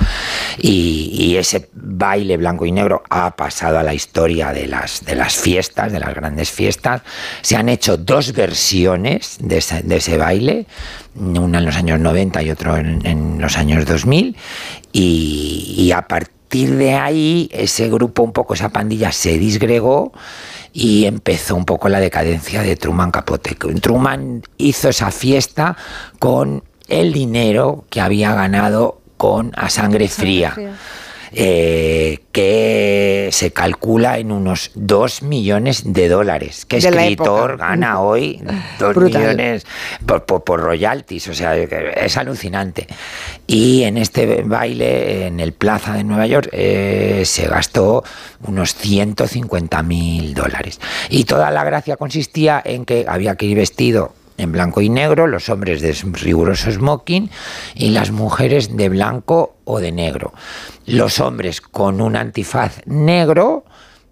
Y, 0.59 1.11
y 1.13 1.37
ese 1.37 1.69
baile 1.75 2.39
blanco 2.39 2.65
y 2.67 2.73
negro 2.73 3.03
ha 3.11 3.37
pasado 3.37 3.79
a 3.79 3.83
la 3.83 3.93
historia 3.95 4.53
de 4.53 4.67
las, 4.67 5.05
de 5.05 5.15
las 5.15 5.37
fiestas, 5.37 5.93
de 5.93 6.01
las 6.01 6.15
grandes 6.15 6.51
fiestas. 6.51 7.03
Se 7.43 7.55
han 7.57 7.69
hecho 7.69 7.97
dos 7.99 8.33
versiones 8.33 9.37
de 9.41 9.59
ese, 9.59 9.83
de 9.83 9.97
ese 9.97 10.17
baile, 10.17 10.67
una 11.15 11.59
en 11.59 11.65
los 11.67 11.77
años 11.77 12.01
90 12.01 12.43
y 12.43 12.51
otra 12.51 12.81
en, 12.81 13.05
en 13.07 13.41
los 13.41 13.59
años 13.59 13.85
2000. 13.85 14.35
Y, 14.93 15.75
y 15.77 15.93
a 15.93 16.03
partir 16.03 16.77
de 16.77 16.95
ahí, 16.95 17.49
ese 17.53 17.89
grupo, 17.89 18.23
un 18.23 18.33
poco 18.33 18.55
esa 18.55 18.69
pandilla, 18.69 19.11
se 19.13 19.39
disgregó 19.39 20.13
y 20.73 21.05
empezó 21.05 21.57
un 21.57 21.65
poco 21.65 21.89
la 21.89 22.01
decadencia 22.01 22.63
de 22.63 22.77
Truman 22.77 23.11
Capote. 23.11 23.55
Truman 23.55 24.43
hizo 24.59 24.89
esa 24.89 25.11
fiesta 25.11 25.77
con 26.19 26.65
el 26.89 27.13
dinero 27.13 27.85
que 27.91 28.01
había 28.01 28.35
ganado 28.35 29.01
con 29.17 29.53
A 29.57 29.71
Sangre 29.71 30.09
Fría. 30.09 30.55
Eh, 31.35 32.19
que 32.33 33.29
se 33.33 33.53
calcula 33.53 34.19
en 34.19 34.33
unos 34.33 34.71
2 34.75 35.23
millones 35.23 35.83
de 35.93 36.09
dólares. 36.09 36.65
¿Qué 36.67 36.79
De 36.81 36.89
escritor 36.89 37.57
gana 37.57 38.01
hoy 38.01 38.43
2 38.79 38.95
Brutal. 38.95 39.21
millones 39.23 39.67
por, 40.07 40.25
por- 40.25 40.45
por 40.45 40.61
royalties? 40.61 41.29
O 41.29 41.35
sea, 41.35 41.55
que 41.55 41.93
es 41.97 42.17
alucinante. 42.17 42.87
Y 43.47 43.83
en 43.85 43.97
este 43.99 44.43
baile, 44.43 45.27
en 45.27 45.41
el 45.41 45.53
Plaza 45.53 45.95
de 45.95 46.05
Nueva 46.05 46.27
York, 46.27 46.49
eh, 46.53 47.23
se 47.25 47.47
gastó 47.47 48.03
unos 48.47 48.75
150 48.75 49.83
mil 49.83 50.35
dólares. 50.35 50.81
Y 51.11 51.25
toda 51.25 51.51
la 51.51 51.65
gracia 51.65 51.97
consistía 51.97 52.61
en 52.65 52.85
que 52.85 53.05
había 53.09 53.37
que 53.37 53.47
ir 53.47 53.57
vestido 53.57 54.15
en 54.43 54.53
blanco 54.53 54.81
y 54.81 54.89
negro, 54.89 55.27
los 55.27 55.49
hombres 55.49 55.81
de 55.81 55.93
riguroso 56.13 56.71
smoking 56.71 57.31
y 57.75 57.91
las 57.91 58.11
mujeres 58.11 58.77
de 58.77 58.89
blanco 58.89 59.57
o 59.65 59.81
de 59.81 59.93
negro. 59.93 60.33
Los 60.87 61.21
hombres 61.21 61.61
con 61.61 62.01
un 62.01 62.17
antifaz 62.17 62.81
negro, 62.87 63.65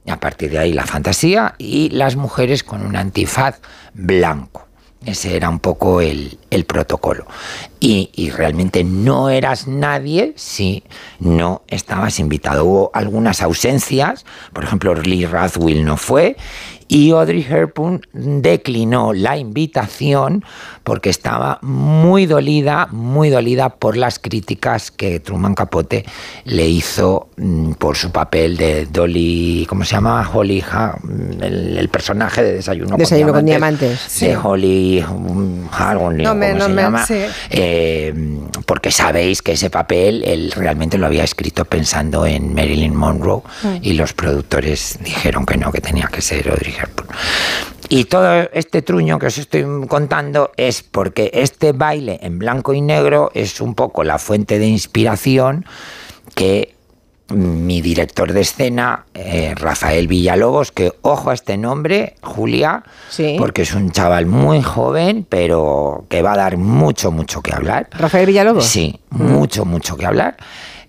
a 0.06 0.18
partir 0.18 0.50
de 0.50 0.58
ahí 0.58 0.72
la 0.72 0.86
fantasía, 0.86 1.54
y 1.58 1.90
las 1.90 2.16
mujeres 2.16 2.64
con 2.64 2.84
un 2.84 2.96
antifaz 2.96 3.60
blanco. 3.94 4.66
Ese 5.04 5.34
era 5.34 5.48
un 5.48 5.60
poco 5.60 6.02
el, 6.02 6.38
el 6.50 6.66
protocolo. 6.66 7.26
Y, 7.80 8.10
y 8.14 8.30
realmente 8.30 8.84
no 8.84 9.30
eras 9.30 9.66
nadie 9.66 10.34
si 10.36 10.84
no 11.18 11.62
estabas 11.68 12.18
invitado. 12.18 12.66
Hubo 12.66 12.90
algunas 12.92 13.40
ausencias, 13.40 14.26
por 14.52 14.64
ejemplo, 14.64 14.94
Lee 14.94 15.24
Rathwill 15.24 15.86
no 15.86 15.96
fue, 15.96 16.36
y 16.90 17.12
Audrey 17.12 17.46
Hepburn 17.48 18.02
declinó 18.12 19.12
la 19.12 19.38
invitación 19.38 20.44
porque 20.90 21.08
estaba 21.10 21.60
muy 21.62 22.26
dolida, 22.26 22.88
muy 22.90 23.30
dolida 23.30 23.68
por 23.68 23.96
las 23.96 24.18
críticas 24.18 24.90
que 24.90 25.20
Truman 25.20 25.54
Capote 25.54 26.04
le 26.46 26.66
hizo 26.66 27.28
mm, 27.36 27.74
por 27.74 27.96
su 27.96 28.10
papel 28.10 28.56
de 28.56 28.86
Dolly, 28.86 29.66
¿cómo 29.68 29.84
se 29.84 29.92
llama? 29.92 30.28
Holly, 30.34 30.64
Ha- 30.68 30.96
el, 31.42 31.78
el 31.78 31.88
personaje 31.90 32.42
de 32.42 32.54
Desayuno, 32.54 32.96
Desayuno 32.96 33.28
con 33.30 33.38
con 33.42 33.46
diamantes. 33.46 34.18
De 34.18 34.36
Holly 34.36 35.00
mm, 35.08 35.66
Hargon, 35.70 36.16
No 36.16 36.34
me- 36.34 36.48
¿cómo 36.48 36.58
no 36.58 36.64
se 36.66 36.72
me- 36.72 36.82
llama? 36.82 37.06
sí. 37.06 37.22
Eh, 37.50 38.12
porque 38.66 38.90
sabéis 38.90 39.42
que 39.42 39.52
ese 39.52 39.70
papel 39.70 40.24
él 40.24 40.50
realmente 40.56 40.98
lo 40.98 41.06
había 41.06 41.22
escrito 41.22 41.64
pensando 41.66 42.26
en 42.26 42.52
Marilyn 42.52 42.96
Monroe 42.96 43.42
Mm. 43.62 43.76
y 43.82 43.92
los 43.92 44.12
productores 44.12 44.98
dijeron 45.04 45.46
que 45.46 45.56
no, 45.56 45.70
que 45.70 45.80
tenía 45.80 46.08
que 46.08 46.20
ser 46.20 46.48
Audrey 46.50 46.74
Hepburn. 46.74 47.08
Y 47.92 48.04
todo 48.04 48.48
este 48.52 48.82
truño 48.82 49.18
que 49.18 49.26
os 49.26 49.36
estoy 49.36 49.64
contando 49.88 50.52
es 50.56 50.84
porque 50.84 51.32
este 51.34 51.72
baile 51.72 52.20
en 52.22 52.38
blanco 52.38 52.72
y 52.72 52.80
negro 52.80 53.32
es 53.34 53.60
un 53.60 53.74
poco 53.74 54.04
la 54.04 54.20
fuente 54.20 54.60
de 54.60 54.68
inspiración 54.68 55.66
que 56.36 56.76
mi 57.34 57.80
director 57.80 58.32
de 58.32 58.42
escena, 58.42 59.06
eh, 59.12 59.54
Rafael 59.56 60.06
Villalobos, 60.06 60.70
que 60.70 60.92
ojo 61.02 61.30
a 61.30 61.34
este 61.34 61.56
nombre, 61.56 62.14
Julia, 62.22 62.84
porque 63.38 63.62
es 63.62 63.74
un 63.74 63.90
chaval 63.90 64.26
muy 64.26 64.62
joven, 64.62 65.26
pero 65.28 66.06
que 66.08 66.22
va 66.22 66.34
a 66.34 66.36
dar 66.36 66.58
mucho, 66.58 67.10
mucho 67.10 67.42
que 67.42 67.52
hablar. 67.52 67.88
Rafael 67.90 68.26
Villalobos. 68.26 68.66
Sí, 68.66 69.00
mucho, 69.10 69.64
mucho 69.64 69.96
que 69.96 70.06
hablar. 70.06 70.36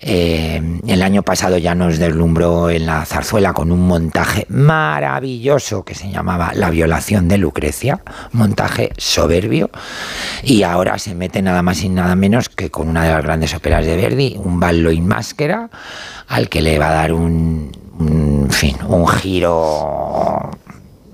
Eh, 0.03 0.79
el 0.87 1.03
año 1.03 1.21
pasado 1.21 1.59
ya 1.59 1.75
nos 1.75 1.99
deslumbró 1.99 2.71
en 2.71 2.87
la 2.87 3.05
zarzuela 3.05 3.53
con 3.53 3.71
un 3.71 3.81
montaje 3.81 4.47
maravilloso 4.49 5.83
que 5.83 5.93
se 5.93 6.09
llamaba 6.09 6.53
La 6.55 6.71
violación 6.71 7.27
de 7.27 7.37
Lucrecia, 7.37 8.01
montaje 8.31 8.93
soberbio, 8.97 9.69
y 10.43 10.63
ahora 10.63 10.97
se 10.97 11.13
mete 11.13 11.43
nada 11.43 11.61
más 11.61 11.83
y 11.83 11.89
nada 11.89 12.15
menos 12.15 12.49
que 12.49 12.71
con 12.71 12.89
una 12.89 13.03
de 13.03 13.11
las 13.11 13.23
grandes 13.23 13.53
óperas 13.53 13.85
de 13.85 13.95
Verdi, 13.95 14.39
un 14.43 14.59
ballo 14.59 14.89
in 14.89 15.07
máscara, 15.07 15.69
al 16.27 16.49
que 16.49 16.61
le 16.61 16.79
va 16.79 16.89
a 16.89 16.93
dar 16.93 17.13
un, 17.13 17.71
fin, 18.49 18.77
un 18.87 19.07
giro 19.07 20.49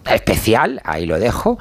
especial, 0.09 0.79
ahí 0.85 1.05
lo 1.05 1.19
dejo, 1.19 1.59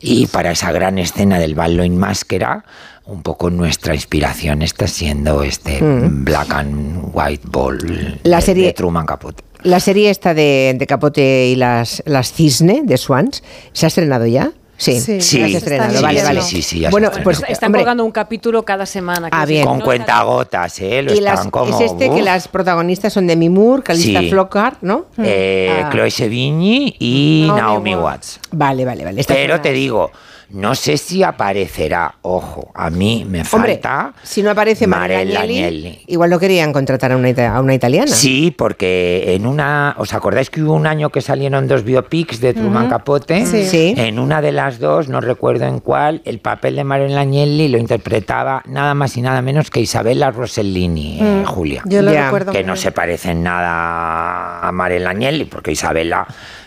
y 0.00 0.26
para 0.26 0.50
esa 0.50 0.72
gran 0.72 0.98
escena 0.98 1.38
del 1.38 1.54
ballo 1.54 1.84
in 1.84 1.96
máscara, 1.96 2.64
un 3.06 3.22
poco 3.22 3.50
nuestra 3.50 3.94
inspiración 3.94 4.62
está 4.62 4.86
siendo 4.88 5.42
este 5.42 5.80
Mm. 5.82 6.24
Black 6.24 6.52
and 6.52 7.10
White 7.12 7.44
Ball 7.46 8.18
La 8.24 8.36
de- 8.36 8.42
serie- 8.42 8.66
de 8.66 8.72
Truman 8.72 9.06
Capote. 9.06 9.44
La 9.62 9.80
serie 9.80 10.10
esta 10.10 10.34
de, 10.34 10.74
de 10.78 10.86
Capote 10.86 11.46
y 11.46 11.56
las, 11.56 12.02
las 12.06 12.32
Cisne, 12.32 12.82
de 12.84 12.96
Swans, 12.96 13.42
¿se 13.72 13.86
ha 13.86 13.88
estrenado 13.88 14.26
ya? 14.26 14.52
Sí, 14.78 15.00
Sí. 15.00 15.20
Sí, 15.22 15.38
se 15.38 15.42
ha 15.42 15.46
está 15.46 15.58
estrenado, 15.58 16.02
vale, 16.02 16.20
Sí, 16.20 16.26
vale. 16.26 16.42
sí, 16.42 16.62
sí, 16.62 16.84
bueno, 16.90 17.10
pues 17.24 17.42
Están 17.48 17.68
hombre, 17.68 17.80
colgando 17.80 18.04
un 18.04 18.10
capítulo 18.12 18.62
cada 18.64 18.84
semana. 18.84 19.28
Ah, 19.32 19.46
bien. 19.46 19.64
Con 19.64 19.78
no 19.78 19.84
cuentagotas, 19.86 20.78
¿eh? 20.80 21.02
Lo 21.02 21.14
y 21.14 21.20
las- 21.20 21.34
están 21.34 21.50
como... 21.50 21.80
es 21.80 21.90
este 21.92 22.10
que 22.10 22.20
las 22.22 22.46
protagonistas 22.48 23.12
son 23.12 23.26
Demi 23.26 23.48
Moore, 23.48 23.82
Calista 23.82 24.20
Sí. 24.20 24.28
Flockhart, 24.30 24.82
¿no? 24.82 25.06
Eh, 25.16 25.80
Ah. 25.82 25.88
Chloe 25.90 26.10
Sevigny 26.10 26.94
y 26.98 27.46
Naomi, 27.56 27.94
Watts. 27.94 28.38
Vale, 28.52 28.84
vale, 28.84 29.04
vale. 29.04 29.24
Pero 29.26 29.60
te 29.62 29.72
digo, 29.72 30.10
no 30.50 30.74
sé 30.74 30.96
si 30.96 31.22
aparecerá, 31.22 32.14
ojo, 32.22 32.70
a 32.74 32.88
mí 32.90 33.24
me 33.28 33.42
Hombre, 33.52 33.72
falta 33.74 34.12
si 34.22 34.42
no 34.42 34.50
aparece 34.50 34.86
Marella 34.86 35.40
Marella 35.40 35.40
Agnelli, 35.42 36.02
igual 36.06 36.30
no 36.30 36.38
querían 36.38 36.72
contratar 36.72 37.12
a 37.12 37.16
una, 37.16 37.28
ita- 37.30 37.54
a 37.54 37.60
una 37.60 37.74
italiana. 37.74 38.06
Sí, 38.12 38.54
porque 38.56 39.34
en 39.34 39.46
una, 39.46 39.94
¿os 39.98 40.14
acordáis 40.14 40.48
que 40.50 40.62
hubo 40.62 40.74
un 40.74 40.86
año 40.86 41.10
que 41.10 41.20
salieron 41.20 41.66
dos 41.66 41.82
biopics 41.84 42.40
de 42.40 42.54
Truman. 42.54 42.88
Capote? 42.88 43.44
Sí. 43.46 43.64
Sí. 43.66 43.94
En 43.96 44.18
una 44.18 44.40
de 44.40 44.52
las 44.52 44.78
dos, 44.78 45.08
no 45.08 45.20
recuerdo 45.20 45.66
en 45.66 45.80
cuál, 45.80 46.22
el 46.24 46.38
papel 46.38 46.76
de 46.76 46.84
Mariela 46.84 47.22
Agnelli 47.22 47.68
lo 47.68 47.78
interpretaba 47.78 48.62
nada 48.66 48.94
más 48.94 49.16
y 49.16 49.22
nada 49.22 49.42
menos 49.42 49.70
que 49.70 49.80
Isabella 49.80 50.30
Rossellini, 50.30 51.18
eh, 51.20 51.42
Mm, 51.42 51.44
Julia. 51.44 51.82
yo 51.86 52.02
lo 52.02 52.12
recuerdo 52.12 52.52
Que 52.52 52.62
no 52.62 52.74
bien. 52.74 52.82
se 52.82 52.92
parece 52.92 53.30
en 53.32 53.42
nada 53.42 54.60
a 54.66 54.72
Mariela 54.72 55.10
Agnelli, 55.10 55.44
porque 55.44 55.72
Isabella 55.72 56.26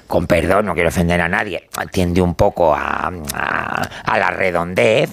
con 0.10 0.26
perdón, 0.26 0.66
no 0.66 0.74
quiero 0.74 0.90
ofender 0.90 1.22
a 1.22 1.30
nadie, 1.30 1.70
tiende 1.92 2.20
un 2.20 2.34
poco 2.34 2.74
a, 2.74 3.12
a- 3.34 3.90
a 4.06 4.18
la 4.18 4.32
redondez 4.32 5.12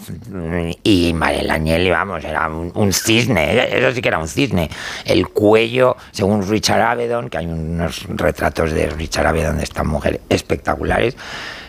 y 0.83 1.13
Mariela 1.13 1.55
Agnelli, 1.55 1.91
vamos, 1.91 2.25
era 2.25 2.49
un, 2.49 2.73
un 2.75 2.93
cisne, 2.95 3.77
eso 3.79 3.93
sí 3.93 4.01
que 4.01 4.09
era 4.09 4.19
un 4.19 4.27
cisne. 4.27 4.71
El 5.05 5.29
cuello, 5.29 5.97
según 6.13 6.49
Richard 6.49 6.81
Avedon, 6.81 7.29
que 7.29 7.37
hay 7.37 7.47
unos 7.47 8.07
retratos 8.09 8.73
de 8.73 8.87
Richard 8.89 9.27
Avedon 9.27 9.59
de 9.59 9.65
esta 9.65 9.85
mujer 9.85 10.23
espectaculares, 10.31 11.15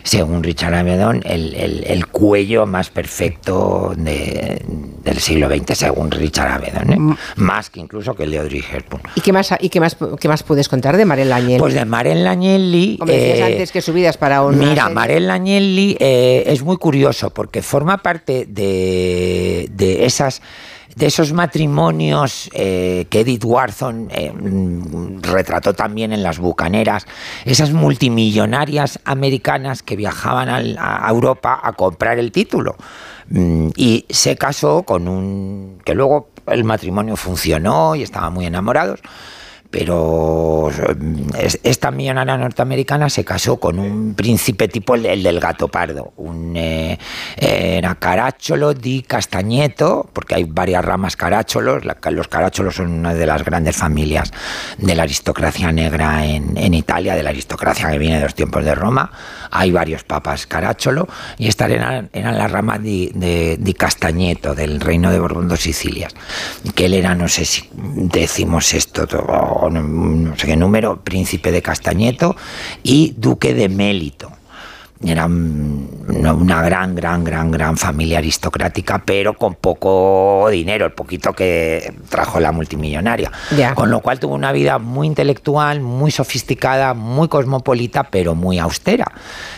según 0.04 0.42
Richard 0.42 0.72
Avedon, 0.74 1.20
el, 1.26 1.54
el- 1.54 1.84
el 1.86 2.06
cuello 2.06 2.64
más 2.64 2.88
perfecto 2.88 3.92
de- 3.94 4.62
del 5.04 5.18
siglo 5.18 5.48
XX, 5.54 5.76
según 5.76 6.10
Richard 6.10 6.50
Avedon, 6.52 6.92
¿eh? 7.12 7.16
más 7.36 7.68
que 7.68 7.80
incluso 7.80 8.14
que 8.14 8.22
el 8.24 8.30
de 8.30 8.38
Audrey 8.38 8.64
Hepburn. 8.72 9.02
¿Y 9.16 9.20
qué 9.20 9.32
más, 9.34 9.52
y 9.60 9.68
qué 9.68 9.80
más, 9.80 9.96
qué 10.18 10.28
más 10.28 10.42
puedes 10.42 10.68
contar 10.68 10.96
de 10.96 11.04
Marella 11.04 11.36
Agnelli? 11.36 11.58
Pues 11.58 11.74
de 11.74 11.84
Mariela 11.84 12.30
Agnelli... 12.32 12.98
decías 13.20 13.48
eh, 13.48 13.52
antes 13.52 13.72
que 13.72 13.80
subidas 13.82 14.16
para 14.16 14.42
una 14.42 14.56
Mira. 14.56 14.88
Marella 14.88 15.34
Agnelli 15.34 15.96
eh, 16.00 16.44
es 16.46 16.62
muy 16.62 16.76
curioso 16.76 17.30
porque 17.30 17.62
forma 17.62 17.98
parte 17.98 18.46
de, 18.48 19.68
de 19.72 20.04
esas 20.06 20.40
de 20.96 21.06
esos 21.06 21.32
matrimonios 21.32 22.50
eh, 22.52 23.06
que 23.08 23.20
Edith 23.20 23.44
Wharton 23.44 24.08
eh, 24.10 24.32
mm, 24.32 25.20
retrató 25.22 25.72
también 25.72 26.12
en 26.12 26.24
las 26.24 26.38
bucaneras, 26.40 27.06
esas 27.44 27.70
multimillonarias 27.72 28.98
americanas 29.04 29.84
que 29.84 29.94
viajaban 29.94 30.48
al- 30.48 30.76
a 30.80 31.06
Europa 31.08 31.60
a 31.62 31.72
comprar 31.74 32.18
el 32.18 32.32
título. 32.32 32.74
Mm, 33.30 33.68
Y 33.76 34.06
se 34.10 34.36
casó 34.36 34.82
con 34.82 35.06
un... 35.06 35.78
que 35.84 35.94
luego 35.94 36.30
el 36.48 36.64
matrimonio 36.64 37.14
funcionó 37.14 37.94
y 37.94 38.02
estaban 38.02 38.32
muy 38.32 38.46
enamorados, 38.46 39.00
pero 39.70 40.70
mm, 40.98 41.36
es- 41.38 41.60
esta 41.62 41.90
millonaria 41.90 42.36
norteamericana 42.36 43.08
se 43.10 43.24
casó 43.24 43.58
con 43.58 43.78
un 43.78 44.14
príncipe 44.14 44.68
tipo 44.68 44.94
el, 44.94 45.06
el 45.06 45.22
del 45.22 45.40
gato 45.40 45.68
pardo, 45.68 46.12
un, 46.16 46.54
eh, 46.56 46.98
era 47.36 47.94
Caracciolo 47.96 48.72
di 48.74 49.02
Castagneto, 49.02 50.08
porque 50.12 50.34
hay 50.36 50.44
varias 50.44 50.84
ramas 50.84 51.16
Caracciolo, 51.16 51.78
la- 51.80 51.96
los 52.10 52.28
Caracciolo 52.28 52.70
son 52.70 52.90
una 52.92 53.14
de 53.14 53.26
las 53.26 53.44
grandes 53.44 53.76
familias 53.76 54.32
de 54.78 54.94
la 54.94 55.02
aristocracia 55.02 55.70
negra 55.72 56.24
en, 56.24 56.56
en 56.56 56.74
Italia, 56.74 57.14
de 57.14 57.22
la 57.22 57.30
aristocracia 57.30 57.90
que 57.90 57.98
viene 57.98 58.16
de 58.16 58.22
los 58.24 58.34
tiempos 58.34 58.64
de 58.64 58.74
Roma, 58.74 59.10
hay 59.50 59.70
varios 59.70 60.04
papas 60.04 60.46
Caracciolo, 60.46 61.06
y 61.36 61.48
estas 61.48 61.70
eran, 61.70 62.08
eran 62.12 62.38
la 62.38 62.48
rama 62.48 62.78
di, 62.78 63.10
de, 63.14 63.56
di 63.58 63.74
Castagneto, 63.74 64.54
del 64.54 64.80
reino 64.80 65.10
de 65.10 65.18
Borbón 65.18 65.48
dos 65.48 65.60
Sicilias, 65.60 66.14
que 66.74 66.86
él 66.86 66.94
era, 66.94 67.14
no 67.14 67.28
sé 67.28 67.44
si 67.44 67.68
decimos 67.74 68.72
esto, 68.74 69.06
o 69.60 69.70
no, 69.70 70.36
sé 70.36 70.46
qué 70.46 70.56
número, 70.56 71.00
príncipe 71.00 71.52
de 71.52 71.62
Castagneto 71.62 72.36
y 72.82 73.14
duque 73.16 73.54
de 73.54 73.68
Mélito. 73.68 74.30
Era 75.00 75.26
una 75.26 76.60
gran, 76.62 76.96
gran, 76.96 77.22
gran, 77.22 77.52
gran 77.52 77.76
familia 77.76 78.18
aristocrática, 78.18 79.00
pero 79.04 79.34
con 79.34 79.54
poco 79.54 80.48
dinero, 80.50 80.86
el 80.86 80.90
poquito 80.92 81.32
que 81.34 81.94
trajo 82.08 82.40
la 82.40 82.50
multimillonaria. 82.50 83.30
Con 83.74 83.92
lo 83.92 84.00
cual 84.00 84.18
tuvo 84.18 84.34
una 84.34 84.50
vida 84.50 84.80
muy 84.80 85.06
intelectual, 85.06 85.80
muy 85.80 86.10
sofisticada, 86.10 86.94
muy 86.94 87.28
cosmopolita, 87.28 88.04
pero 88.10 88.34
muy 88.34 88.58
austera. 88.58 89.06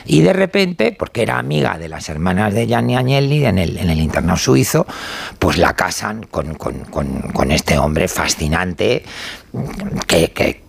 Y 0.05 0.21
de 0.21 0.35
repente, 0.35 0.95
porque 0.99 1.23
era 1.23 1.39
amiga 1.39 1.79
de 1.79 1.89
las 1.89 2.11
hermanas 2.11 2.53
de 2.53 2.67
Gianni 2.67 2.97
Agnelli 2.97 3.47
en 3.47 3.59
el, 3.59 3.79
en 3.79 3.89
el 3.89 3.99
internado 4.01 4.37
suizo, 4.37 4.87
pues 5.39 5.57
la 5.57 5.73
casan 5.73 6.25
con, 6.31 6.55
con- 6.57 6.85
con- 6.85 7.33
con 7.33 7.51
este 7.51 7.79
hombre 7.79 8.09
fascinante 8.09 9.05
que, 10.07 10.63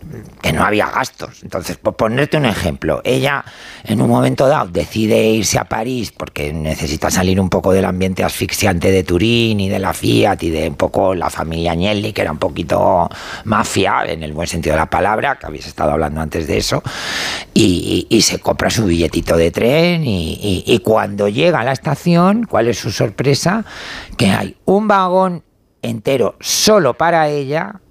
no 0.54 0.64
había 0.64 0.90
gastos. 0.90 1.44
Entonces, 1.44 1.78
por 1.78 1.96
ponerte 1.96 2.36
un 2.36 2.46
ejemplo, 2.46 3.02
ella 3.06 3.46
en 3.84 4.02
un 4.02 4.10
momento 4.10 4.48
dado 4.48 4.70
decide 4.70 5.30
irse 5.30 5.58
a 5.58 5.66
París 5.66 6.12
porque 6.12 6.52
necesita 6.52 7.10
salir 7.10 7.40
un 7.40 7.50
poco 7.50 7.72
del 7.72 7.86
ambiente 7.86 8.24
asfixiante 8.24 8.92
de 8.92 9.04
Turín 9.04 9.60
y 9.62 9.70
de 9.70 9.80
la 9.80 9.94
Fiat 9.94 10.44
y 10.44 10.50
de 10.50 10.68
un 10.68 10.76
poco 10.76 11.16
la 11.16 11.30
familia 11.30 11.72
Agnelli, 11.72 12.12
que 12.12 12.22
era 12.22 12.32
un 12.32 12.38
poquito 12.38 13.10
mafia 13.46 14.04
en 14.06 14.24
el 14.24 14.34
buen 14.34 14.48
sentido 14.48 14.74
de 14.74 14.80
la 14.80 14.90
palabra, 14.90 15.38
que 15.40 15.46
habéis 15.46 15.68
estado 15.68 15.92
hablando 15.92 16.20
antes 16.20 16.48
de 16.48 16.58
eso, 16.58 16.84
y, 17.54 18.08
se 18.22 18.40
compra 18.40 18.70
su 18.70 18.86
billetito 18.86 19.36
de 19.36 19.50
tren 19.50 20.04
y 20.06 20.80
cuando 20.84 21.28
llega 21.28 21.62
a 21.62 21.64
la 21.64 21.72
estación, 21.72 22.44
¿cuál 22.44 22.68
es 22.68 22.78
su 22.78 22.92
sorpresa? 22.92 23.66
Que 24.16 24.28
hay 24.28 24.58
un 24.66 24.88
vagón 24.88 25.44
entero 25.82 26.36
solo 26.40 26.94
para 26.94 27.28
ella 27.30 27.82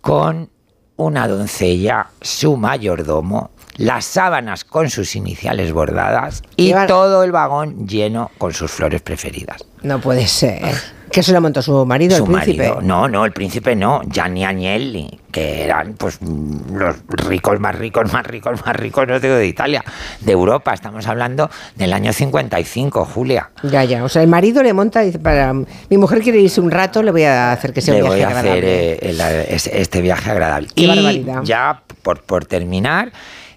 con 0.00 0.50
una 0.96 1.28
doncella, 1.28 2.08
su 2.20 2.56
mayordomo, 2.56 3.50
las 3.76 4.04
sábanas 4.04 4.64
con 4.64 4.90
sus 4.90 5.16
iniciales 5.16 5.72
bordadas 5.72 6.42
y 6.56 6.74
todo 6.86 7.24
el 7.24 7.32
vagón 7.32 7.86
lleno 7.88 8.30
con 8.36 8.52
sus 8.52 8.70
flores 8.70 9.00
preferidas. 9.00 9.64
No 9.82 10.00
puede 10.00 10.26
ser. 10.26 10.74
Que 11.10 11.22
se 11.22 11.32
lo 11.32 11.40
montó 11.40 11.60
su 11.60 11.84
marido, 11.86 12.16
Su 12.16 12.24
el 12.24 12.30
príncipe. 12.32 12.68
marido, 12.68 12.80
no, 12.82 13.08
no, 13.08 13.24
el 13.24 13.32
príncipe 13.32 13.74
no, 13.74 14.00
Gianni 14.08 14.44
Agnelli, 14.44 15.18
que 15.32 15.64
eran 15.64 15.94
pues 15.94 16.18
los 16.22 16.96
ricos 17.08 17.58
más 17.58 17.74
ricos, 17.74 18.12
más 18.12 18.24
ricos, 18.26 18.64
más 18.64 18.76
ricos, 18.76 19.08
no 19.08 19.18
digo 19.18 19.34
de 19.34 19.46
Italia, 19.46 19.84
de 20.20 20.32
Europa, 20.32 20.72
estamos 20.72 21.06
hablando 21.08 21.50
del 21.74 21.92
año 21.92 22.12
55, 22.12 23.04
Julia. 23.04 23.50
Ya, 23.64 23.82
ya. 23.84 24.04
O 24.04 24.08
sea, 24.08 24.22
el 24.22 24.28
marido 24.28 24.62
le 24.62 24.72
monta 24.72 25.02
y 25.02 25.06
dice, 25.06 25.18
para 25.18 25.52
mi 25.52 25.96
mujer 25.98 26.20
quiere 26.22 26.38
irse 26.40 26.60
un 26.60 26.70
rato, 26.70 27.02
le 27.02 27.10
voy 27.10 27.24
a 27.24 27.52
hacer 27.52 27.72
que 27.72 27.80
sea 27.80 27.94
Le 27.94 28.02
un 28.02 28.08
voy 28.08 28.18
viaje 28.18 28.34
a 28.34 28.38
hacer 28.38 28.50
agradable. 28.50 28.92
eh, 28.92 28.98
el- 29.10 29.20
es- 29.54 29.66
este 29.66 30.00
viaje 30.02 30.30
agradable. 30.30 30.68
Qué 30.74 30.82
y 30.82 30.86
barbaridad. 30.86 31.42
ya 31.42 31.82
por, 32.02 32.22
por 32.22 32.44
terminar, 32.44 33.12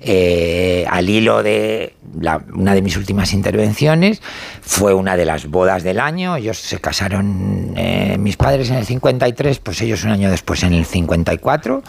eh, 0.06 0.86
al 0.90 1.10
hilo 1.10 1.42
de 1.44 1.94
la- 2.20 2.44
una 2.54 2.74
de 2.74 2.82
mis 2.82 2.98
últimas 2.98 3.34
intervenciones, 3.34 4.22
fue 4.62 4.94
una 4.94 5.16
de 5.18 5.26
las 5.26 5.48
bodas 5.48 5.84
del 5.84 6.00
año. 6.00 6.36
Ellos 6.36 6.58
se 6.58 6.80
casaron, 6.80 7.74
eh, 7.78 8.18
mis 8.20 8.38
padres 8.38 8.70
en 8.70 8.76
el 8.76 8.86
53, 8.86 9.60
pues 9.60 9.82
ellos 9.82 10.04
un 10.04 10.12
año 10.12 10.30
después 10.30 10.64
en 10.64 10.74
el 10.74 10.86
54. 10.86 11.84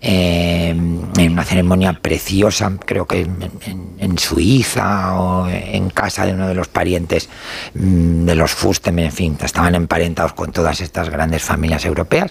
Eh, 0.00 0.68
en 0.70 1.32
una 1.32 1.44
ceremonia 1.44 1.92
preciosa, 1.94 2.72
creo 2.84 3.06
que 3.06 3.22
en, 3.22 3.50
en- 3.66 3.88
en 3.98 4.18
Suiza 4.18 5.18
o 5.20 5.48
en 5.48 5.90
casa 5.90 6.24
de 6.24 6.32
uno 6.34 6.46
de 6.46 6.54
los 6.54 6.68
parientes 6.68 7.28
mm, 7.74 8.24
de 8.26 8.34
los 8.36 8.52
Fusten, 8.52 8.98
en 9.00 9.10
fin, 9.12 9.36
estaban 9.42 9.74
emparentados 9.74 10.32
con 10.34 10.52
todas 10.52 10.80
estas 10.80 11.10
grandes 11.10 11.42
familias 11.42 11.84
europeas. 11.84 12.30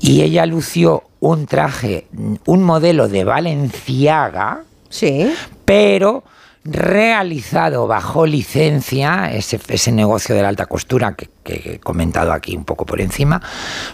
Y 0.00 0.22
ella 0.22 0.46
lució 0.46 1.04
un 1.20 1.46
traje, 1.46 2.06
un 2.46 2.62
modelo 2.62 3.08
de 3.08 3.24
Valenciaga, 3.24 4.62
sí. 4.88 5.32
pero 5.64 6.24
realizado 6.64 7.86
bajo 7.86 8.26
licencia, 8.26 9.30
ese, 9.30 9.92
negocio 9.92 10.34
de 10.34 10.42
la 10.42 10.48
alta 10.48 10.66
costura 10.66 11.14
que, 11.14 11.28
he 11.44 11.78
comentado 11.78 12.32
aquí 12.32 12.56
un 12.56 12.64
poco 12.64 12.86
por 12.86 13.00
encima, 13.00 13.42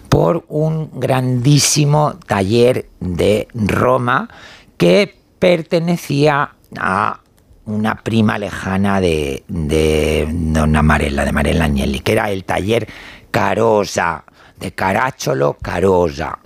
por 0.09 0.45
un 0.49 0.91
grandísimo 1.01 2.15
taller 2.27 2.87
de 3.01 3.49
Roma 3.55 4.29
que 4.77 5.17
pertenecía 5.39 6.55
a 6.79 7.21
una 7.67 7.97
prima 7.97 8.39
lejana 8.39 9.01
de, 9.01 9.43
de 9.49 10.27
Marella, 10.31 11.25
de 11.25 11.33
Marella 11.33 11.65
Agnelli, 11.65 12.01
que 12.01 12.13
era 12.13 12.31
el 12.31 12.45
taller 12.45 12.89
Carosa, 13.31 14.25
de 14.59 14.73
Caracciolo 14.73 15.55
Carosa. 15.61 16.39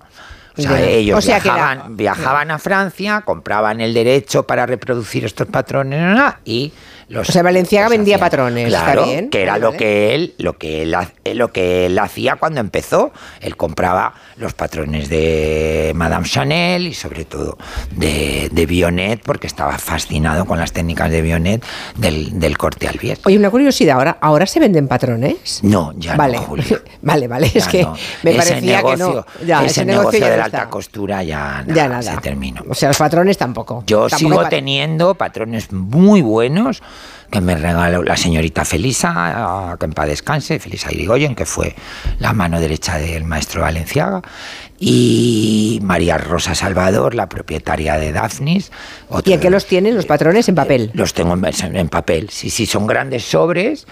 O 0.56 0.62
sea, 0.62 0.80
ellos 0.82 1.18
O 1.18 1.20
sea 1.20 1.40
que 1.40 1.48
la- 1.48 1.86
viajaban, 1.88 2.50
a 2.50 2.58
Francia, 2.58 3.22
compraban 3.24 3.80
el 3.80 3.92
derecho 3.92 4.44
para 4.44 4.66
reproducir 4.66 5.24
estos 5.24 5.48
patrones 5.48 6.16
y 6.44 6.72
los 7.08 7.28
O 7.28 7.32
sea, 7.32 7.42
Valenciaga 7.42 7.88
vendía 7.88 8.16
hacían. 8.16 8.30
patrones, 8.30 8.68
Claro, 8.68 9.00
está 9.02 9.12
bien. 9.12 9.30
que 9.30 9.42
era 9.42 9.52
Vale, 9.52 9.62
lo 9.64 9.72
que 9.72 10.14
él, 10.14 10.34
lo 10.38 10.58
que 10.58 10.82
él, 10.82 10.94
eh, 11.24 11.34
lo 11.34 11.52
que 11.52 11.86
él 11.86 11.98
hacía 11.98 12.36
cuando 12.36 12.60
empezó. 12.60 13.12
Él 13.40 13.56
compraba 13.56 14.14
los 14.36 14.54
patrones 14.54 15.08
de 15.08 15.92
Madame 15.94 16.26
Chanel 16.26 16.86
y 16.86 16.94
sobre 16.94 17.24
todo 17.24 17.58
de, 17.92 18.48
de 18.52 18.66
Bionet, 18.66 19.22
porque 19.22 19.46
estaba 19.46 19.78
fascinado 19.78 20.44
con 20.46 20.58
las 20.58 20.72
técnicas 20.72 21.10
de 21.10 21.22
Bionet 21.22 21.64
del, 21.96 22.38
del 22.40 22.58
corte 22.58 22.88
al 22.88 22.98
bies. 22.98 23.20
Oye, 23.24 23.36
una 23.38 23.50
curiosidad, 23.50 23.96
¿ahora, 23.96 24.18
¿ahora 24.20 24.46
se 24.46 24.60
venden 24.60 24.88
patrones? 24.88 25.60
No, 25.62 25.92
ya 25.96 26.16
vale. 26.16 26.36
no, 26.38 26.42
Julia. 26.44 26.80
vale, 27.02 27.28
vale, 27.28 27.50
es 27.54 27.66
que 27.68 27.82
no. 27.82 27.96
me 28.22 28.30
ese 28.30 28.38
parecía 28.52 28.76
negocio, 28.78 29.24
que 29.24 29.40
no. 29.42 29.46
Ya, 29.46 29.64
ese, 29.64 29.84
negocio 29.84 29.84
negocio 29.84 30.20
ya 30.20 30.30
de 30.30 30.36
la 30.36 30.44
alta 30.44 30.70
costura 30.70 31.22
ya, 31.22 31.64
Ya 31.66 31.74
nada, 31.88 31.88
nada. 32.00 32.02
se 32.02 32.16
terminó. 32.20 32.62
O 32.68 32.74
sea, 32.74 32.88
los 32.88 32.98
patrones 32.98 33.36
tampoco. 33.38 33.84
Yo 33.86 34.08
Tampoco 34.08 34.18
sigo 34.34 34.48
teniendo 34.48 35.14
patrones 35.14 35.72
muy 35.72 36.20
buenos 36.22 36.82
que 37.30 37.40
me 37.40 37.56
regaló 37.56 38.02
la 38.02 38.16
señorita 38.16 38.64
Felisa, 38.64 39.76
que 39.78 39.86
en 39.86 39.92
paz 39.92 40.06
descanse, 40.06 40.58
Felisa 40.58 40.92
Irigoyen, 40.92 41.34
que 41.34 41.46
fue 41.46 41.74
la 42.18 42.32
mano 42.32 42.60
derecha 42.60 42.98
del 42.98 43.24
maestro 43.24 43.62
Valenciaga, 43.62 44.22
y 44.78 45.80
María 45.82 46.18
Rosa 46.18 46.54
Salvador, 46.54 47.14
la 47.14 47.28
propietaria 47.28 47.96
de 47.96 48.12
Daphnis. 48.12 48.70
¿Y 49.24 49.32
en 49.32 49.40
qué 49.40 49.50
los 49.50 49.66
tienen 49.66 49.96
los 49.96 50.06
patrones 50.06 50.48
en 50.48 50.54
papel? 50.54 50.90
Los 50.94 51.14
tengo 51.14 51.34
en, 51.34 51.76
en 51.76 51.88
papel, 51.88 52.30
sí, 52.30 52.50
sí, 52.50 52.66
son 52.66 52.86
grandes 52.86 53.24
sobres. 53.24 53.86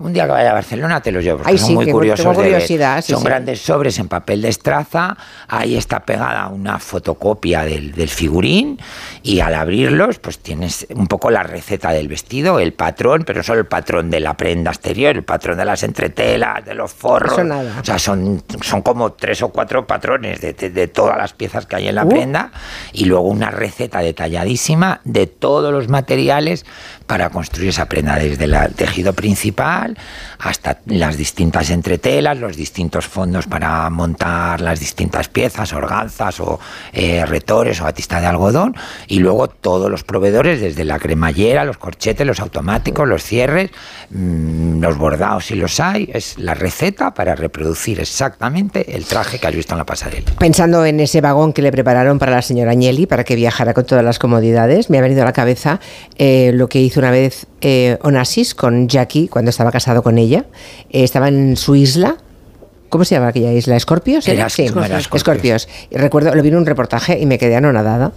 Un 0.00 0.12
día 0.12 0.26
que 0.26 0.30
vaya 0.30 0.50
a 0.50 0.54
Barcelona 0.54 1.00
te 1.00 1.10
los 1.10 1.24
llevo, 1.24 1.38
porque 1.38 1.50
Ay, 1.52 1.58
son 1.58 1.66
sí, 1.68 1.74
muy 1.74 1.84
que 1.86 1.90
curiosos 1.92 2.36
de 2.36 2.50
ver. 2.50 2.62
sí, 2.62 2.78
son 3.02 3.18
sí. 3.20 3.24
grandes 3.24 3.60
sobres 3.60 3.98
en 3.98 4.06
papel 4.06 4.42
de 4.42 4.48
estraza, 4.48 5.16
ahí 5.48 5.76
está 5.76 6.00
pegada 6.00 6.46
una 6.48 6.78
fotocopia 6.78 7.64
del, 7.64 7.90
del 7.92 8.08
figurín 8.08 8.78
y 9.24 9.40
al 9.40 9.54
abrirlos 9.56 10.20
pues 10.20 10.38
tienes 10.38 10.86
un 10.94 11.08
poco 11.08 11.30
la 11.32 11.42
receta 11.42 11.90
del 11.90 12.06
vestido, 12.06 12.60
el 12.60 12.74
patrón, 12.74 13.24
pero 13.26 13.38
no 13.38 13.42
solo 13.42 13.58
el 13.58 13.66
patrón 13.66 14.08
de 14.08 14.20
la 14.20 14.36
prenda 14.36 14.70
exterior, 14.70 15.16
el 15.16 15.24
patrón 15.24 15.58
de 15.58 15.64
las 15.64 15.82
entretelas, 15.82 16.64
de 16.64 16.74
los 16.74 16.92
forros. 16.92 17.32
Eso 17.32 17.42
nada. 17.44 17.80
O 17.80 17.84
sea, 17.84 17.98
son, 17.98 18.42
son 18.62 18.82
como 18.82 19.14
tres 19.14 19.42
o 19.42 19.48
cuatro 19.48 19.84
patrones 19.86 20.40
de, 20.40 20.52
de- 20.52 20.70
de 20.70 20.86
todas 20.86 21.18
las 21.18 21.32
piezas 21.32 21.66
que 21.66 21.74
hay 21.74 21.88
en 21.88 21.96
la 21.96 22.04
Uh. 22.04 22.08
prenda 22.08 22.52
y 22.92 23.06
luego 23.06 23.26
una 23.26 23.50
receta 23.50 23.98
detalladísima 23.98 25.00
de 25.04 25.26
todos 25.26 25.72
los 25.72 25.88
materiales 25.88 26.64
para 27.08 27.30
construir 27.30 27.70
esa 27.70 27.86
prenda, 27.86 28.16
desde 28.16 28.44
el 28.44 28.56
tejido 28.76 29.12
principal 29.12 29.87
hasta 30.38 30.80
las 30.86 31.16
distintas 31.16 31.70
entretelas, 31.70 32.38
los 32.38 32.56
distintos 32.56 33.06
fondos 33.06 33.46
para 33.46 33.88
montar 33.90 34.60
las 34.60 34.80
distintas 34.80 35.28
piezas, 35.28 35.72
organzas 35.72 36.40
o 36.40 36.58
eh, 36.92 37.24
retores 37.26 37.80
o 37.80 37.84
batista 37.84 38.20
de 38.20 38.26
algodón, 38.26 38.76
y 39.06 39.18
luego 39.18 39.48
todos 39.48 39.90
los 39.90 40.04
proveedores, 40.04 40.60
desde 40.60 40.84
la 40.84 40.98
cremallera, 40.98 41.64
los 41.64 41.78
corchetes, 41.78 42.26
los 42.26 42.40
automáticos, 42.40 43.08
los 43.08 43.22
cierres, 43.22 43.70
mm, 44.10 44.80
los 44.80 44.96
bordados 44.96 45.46
si 45.46 45.54
los 45.54 45.80
hay, 45.80 46.10
es 46.12 46.38
la 46.38 46.54
receta 46.54 47.14
para 47.14 47.34
reproducir 47.34 48.00
exactamente 48.00 48.96
el 48.96 49.04
traje 49.04 49.38
que 49.38 49.46
has 49.46 49.54
visto 49.54 49.74
en 49.74 49.78
la 49.78 49.86
pasarela. 49.86 50.32
Pensando 50.38 50.84
en 50.84 51.00
ese 51.00 51.20
vagón 51.20 51.52
que 51.52 51.62
le 51.62 51.72
prepararon 51.72 52.18
para 52.18 52.32
la 52.32 52.42
señora 52.42 52.72
Agnelli 52.72 53.06
para 53.06 53.24
que 53.24 53.36
viajara 53.36 53.74
con 53.74 53.84
todas 53.84 54.04
las 54.04 54.18
comodidades, 54.18 54.90
me 54.90 54.98
ha 54.98 55.00
venido 55.00 55.22
a 55.22 55.24
la 55.24 55.32
cabeza 55.32 55.80
eh, 56.16 56.52
lo 56.54 56.68
que 56.68 56.80
hizo 56.80 57.00
una 57.00 57.10
vez 57.10 57.46
eh, 57.60 57.98
Onassis 58.02 58.54
con 58.54 58.88
Jackie 58.88 59.28
cuando 59.28 59.50
estaba 59.50 59.72
casado 59.78 60.02
con 60.02 60.18
ella. 60.18 60.44
Eh, 60.90 61.04
estaba 61.04 61.28
en 61.28 61.56
su 61.56 61.74
isla. 61.76 62.16
¿Cómo 62.88 63.04
se 63.04 63.14
llama 63.14 63.28
aquella 63.28 63.52
isla? 63.52 63.76
¿Escorpios? 63.76 64.26
Era- 64.28 64.48
sí, 64.48 64.66
Escorpios. 65.18 65.68
Recuerdo, 65.90 66.34
lo 66.34 66.42
vi 66.42 66.48
en 66.48 66.56
un 66.56 66.66
reportaje 66.66 67.18
y 67.18 67.26
me 67.26 67.38
quedé 67.38 67.54
anonadada. 67.56 68.12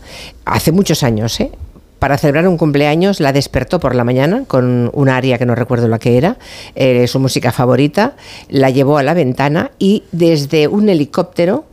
Hace 0.46 0.72
muchos 0.72 1.04
años, 1.04 1.40
¿eh? 1.40 1.52
Para 2.00 2.18
celebrar 2.18 2.48
un 2.48 2.58
cumpleaños 2.58 3.20
la 3.20 3.32
despertó 3.32 3.80
por 3.80 3.94
la 3.94 4.04
mañana 4.04 4.46
con 4.48 4.90
una 4.94 5.18
aria 5.18 5.38
que 5.38 5.46
no 5.46 5.54
recuerdo 5.54 5.88
la 5.88 6.00
que 6.00 6.18
era, 6.18 6.38
eh, 6.74 7.06
su 7.08 7.20
música 7.20 7.52
favorita, 7.52 8.16
la 8.50 8.72
llevó 8.72 8.98
a 8.98 9.04
la 9.04 9.14
ventana 9.14 9.70
y 9.78 10.04
desde 10.12 10.68
un 10.68 10.90
helicóptero 10.90 11.66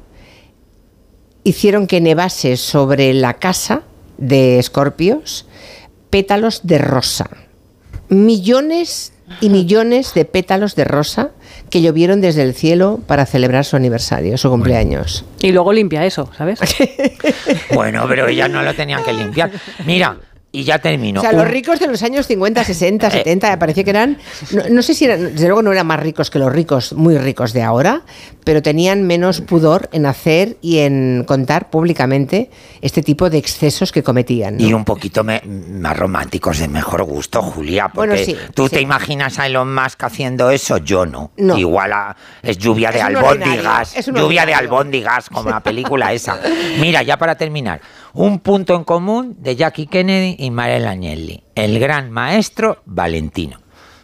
hicieron 1.44 1.86
que 1.86 2.02
nevase 2.02 2.58
sobre 2.58 3.14
la 3.14 3.34
casa 3.34 3.82
de 4.18 4.58
Escorpios 4.58 5.46
pétalos 6.10 6.60
de 6.64 6.76
rosa. 6.78 7.30
Millones 8.10 9.12
y 9.40 9.50
millones 9.50 10.14
de 10.14 10.24
pétalos 10.24 10.74
de 10.74 10.84
rosa 10.84 11.30
que 11.70 11.80
llovieron 11.82 12.20
desde 12.20 12.42
el 12.42 12.54
cielo 12.54 13.00
para 13.06 13.26
celebrar 13.26 13.64
su 13.64 13.76
aniversario, 13.76 14.36
su 14.38 14.50
cumpleaños. 14.50 15.24
Y 15.40 15.52
luego 15.52 15.72
limpia 15.72 16.04
eso, 16.04 16.30
¿sabes? 16.36 16.60
Bueno, 17.74 18.06
pero 18.08 18.26
ellas 18.26 18.50
no 18.50 18.62
lo 18.62 18.74
tenían 18.74 19.04
que 19.04 19.12
limpiar. 19.12 19.50
Mira, 19.86 20.16
y 20.50 20.64
ya 20.64 20.78
termino. 20.78 21.20
O 21.20 21.22
sea, 21.22 21.30
Un- 21.32 21.36
los 21.38 21.48
ricos 21.48 21.78
de 21.78 21.86
los 21.88 22.02
años 22.02 22.26
50, 22.26 22.64
60, 22.64 23.10
70, 23.10 23.50
me 23.50 23.58
parecía 23.58 23.84
que 23.84 23.90
eran, 23.90 24.16
no, 24.50 24.62
no 24.70 24.82
sé 24.82 24.94
si 24.94 25.04
eran, 25.04 25.34
desde 25.34 25.46
luego 25.46 25.60
no 25.62 25.72
eran 25.72 25.86
más 25.86 26.00
ricos 26.00 26.30
que 26.30 26.38
los 26.38 26.50
ricos, 26.50 26.94
muy 26.94 27.18
ricos 27.18 27.52
de 27.52 27.62
ahora, 27.62 28.02
pero 28.44 28.62
tenían 28.62 29.02
menos 29.06 29.42
pudor 29.42 29.90
en 29.92 30.06
hacer 30.06 30.56
y 30.62 30.78
en 30.78 31.24
contar 31.28 31.68
públicamente 31.68 32.50
este 32.80 33.02
tipo 33.02 33.28
de 33.28 33.36
excesos 33.36 33.92
que 33.92 34.02
cometían. 34.02 34.56
¿no? 34.56 34.64
Y 34.64 34.72
un 34.72 34.86
poquito 34.86 35.22
me- 35.22 35.42
más 35.44 35.94
románticos, 35.96 36.58
de 36.58 36.68
mejor 36.68 37.02
gusto, 37.04 37.42
Julia. 37.42 37.88
Porque 37.88 38.08
Bueno, 38.12 38.24
sí, 38.24 38.36
tú 38.54 38.68
sí. 38.68 38.76
te 38.76 38.80
imaginas 38.80 39.38
a 39.38 39.46
Elon 39.46 39.74
Musk 39.74 40.02
haciendo 40.04 40.50
eso, 40.50 40.78
yo 40.78 41.04
no. 41.04 41.30
No. 41.36 41.58
Igual 41.58 41.92
a- 41.92 42.16
es 42.42 42.56
lluvia 42.56 42.90
de 42.90 42.98
Es 43.00 43.04
albóndigas. 43.04 43.94
ordinario, 43.96 44.22
Lluvia 44.22 44.46
de 44.46 44.52
ordinario. 44.52 44.56
albóndigas, 44.56 45.28
como 45.28 45.50
la 45.50 45.60
película 45.60 46.12
esa. 46.14 46.38
Mira, 46.80 47.02
ya 47.02 47.18
para 47.18 47.34
terminar, 47.36 47.80
un 48.14 48.40
punto 48.40 48.74
en 48.74 48.84
común 48.84 49.36
de 49.38 49.56
Jackie 49.56 49.86
Kennedy 49.86 50.36
y 50.38 50.50
Mariela 50.50 50.92
Agnelli. 50.92 51.42
El 51.54 51.78
gran 51.78 52.10
maestro 52.10 52.82
Valentino. 52.86 53.58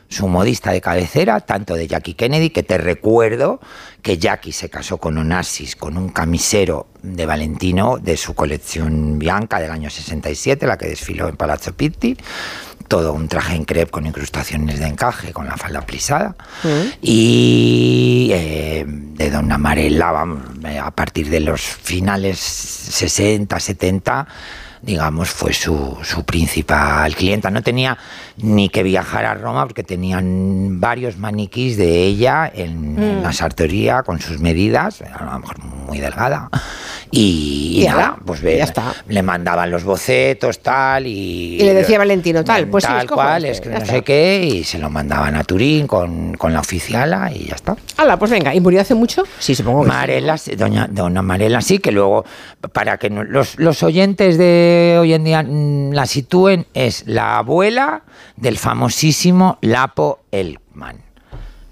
Su 0.08 0.28
modista 0.28 0.70
de 0.70 0.81
cabecera, 0.81 1.41
tanto 1.41 1.74
de 1.74 1.89
Jackie 1.89 2.15
Kennedy, 2.15 2.50
que 2.50 2.62
te 2.62 2.78
recuerdo 2.78 3.60
que 4.02 4.18
Jackie 4.18 4.52
se 4.52 4.68
casó 4.68 4.99
con 4.99 5.18
Onassis, 5.18 5.74
con 5.74 5.97
un 5.97 6.10
camisero 6.10 6.86
de 7.02 7.26
Valentino 7.26 7.99
de 7.99 8.16
su 8.16 8.34
colección 8.34 9.18
Bianca 9.18 9.58
del 9.58 9.70
año 9.70 9.91
67, 9.91 10.66
la 10.66 10.76
que 10.76 10.86
desfiló 10.86 11.28
en 11.28 11.36
Palazzo 11.36 11.73
Pitti. 11.73 12.16
Todo 12.89 13.13
un 13.13 13.29
traje 13.29 13.55
en 13.55 13.65
crepe 13.65 13.91
con 13.91 14.07
incrustaciones 14.07 14.79
de 14.79 14.87
encaje, 14.87 15.33
con 15.33 15.47
la 15.47 15.57
falda 15.57 15.81
plisada. 15.83 16.37
Y 17.01 18.31
eh, 18.33 18.85
de 18.87 19.31
Donna 19.31 19.59
Marella, 19.59 20.13
a 20.83 20.91
partir 20.91 21.31
de 21.31 21.41
los 21.41 21.61
finales 21.61 22.39
60, 22.39 23.59
70, 23.59 24.27
digamos, 24.85 25.31
fue 25.31 25.53
su, 25.53 25.97
su 26.03 26.25
principal 26.25 27.15
clienta. 27.15 27.51
No 27.51 27.63
tenía 27.63 27.97
ni 28.39 28.69
que 28.69 28.83
viajar 28.83 29.25
a 29.25 29.35
Roma 29.35 29.67
porque 29.67 29.83
tenían 29.83 30.81
varios 30.81 31.17
maniquís 31.17 31.77
de 31.77 32.03
ella 32.05 32.51
en, 32.55 32.99
en 33.03 33.21
Mm. 33.21 33.23
la 33.23 33.33
sartoría 33.33 34.03
con 34.03 34.21
sus 34.21 34.39
medidas, 34.41 35.03
a 35.03 35.25
lo 35.25 35.39
mejor 35.41 35.63
muy 35.65 35.99
delgada. 35.99 36.49
Y, 37.11 37.85
nada, 37.87 38.17
pues 38.25 38.41
ve, 38.41 38.57
ya 38.59 38.65
está. 38.65 38.93
le 39.09 39.23
mandaban 39.23 39.71
los 39.71 39.85
bocetos, 39.85 40.61
tal, 40.61 41.07
y... 41.07 41.57
Y 41.61 41.65
le 41.65 41.75
decía 41.75 41.99
Valentino, 41.99 42.43
tal, 42.43 42.67
pues 42.67 42.85
tal 42.85 43.09
cual, 43.09 43.45
es 43.45 43.61
que 43.61 43.69
no 43.69 43.77
está. 43.77 43.87
sé 43.93 44.03
qué, 44.03 44.43
y 44.45 44.65
se 44.65 44.79
lo 44.79 44.91
mandaban 44.91 45.37
a 45.37 45.45
Turín 45.45 45.87
con, 45.87 46.35
con 46.35 46.53
la 46.53 46.61
oficiala 46.61 47.31
y 47.33 47.47
ya 47.47 47.55
está. 47.55 47.77
Hala, 47.97 48.19
pues 48.19 48.31
venga, 48.31 48.53
¿y 48.55 48.61
murió 48.61 48.81
hace 48.81 48.95
mucho? 48.95 49.23
Sí, 49.39 49.55
supongo 49.55 49.83
que 49.85 49.91
sí. 49.91 49.97
Marela, 49.97 50.39
sí, 50.39 50.57
doña, 50.57 50.89
doña 50.91 51.23
Marela, 51.23 51.61
sí, 51.61 51.79
que 51.79 51.93
luego, 51.93 52.25
para 52.73 52.99
que 52.99 53.10
los, 53.10 53.59
los 53.59 53.83
oyentes 53.83 54.39
de 54.39 54.97
hoy 55.01 55.12
en 55.12 55.25
día 55.25 55.43
mm, 55.43 55.93
la 55.93 56.07
sitúen, 56.07 56.67
es 56.75 57.07
la 57.07 57.39
abuela 57.39 58.02
del 58.36 58.59
famosísimo 58.59 59.59
Lapo 59.60 60.20
Elman. 60.31 61.14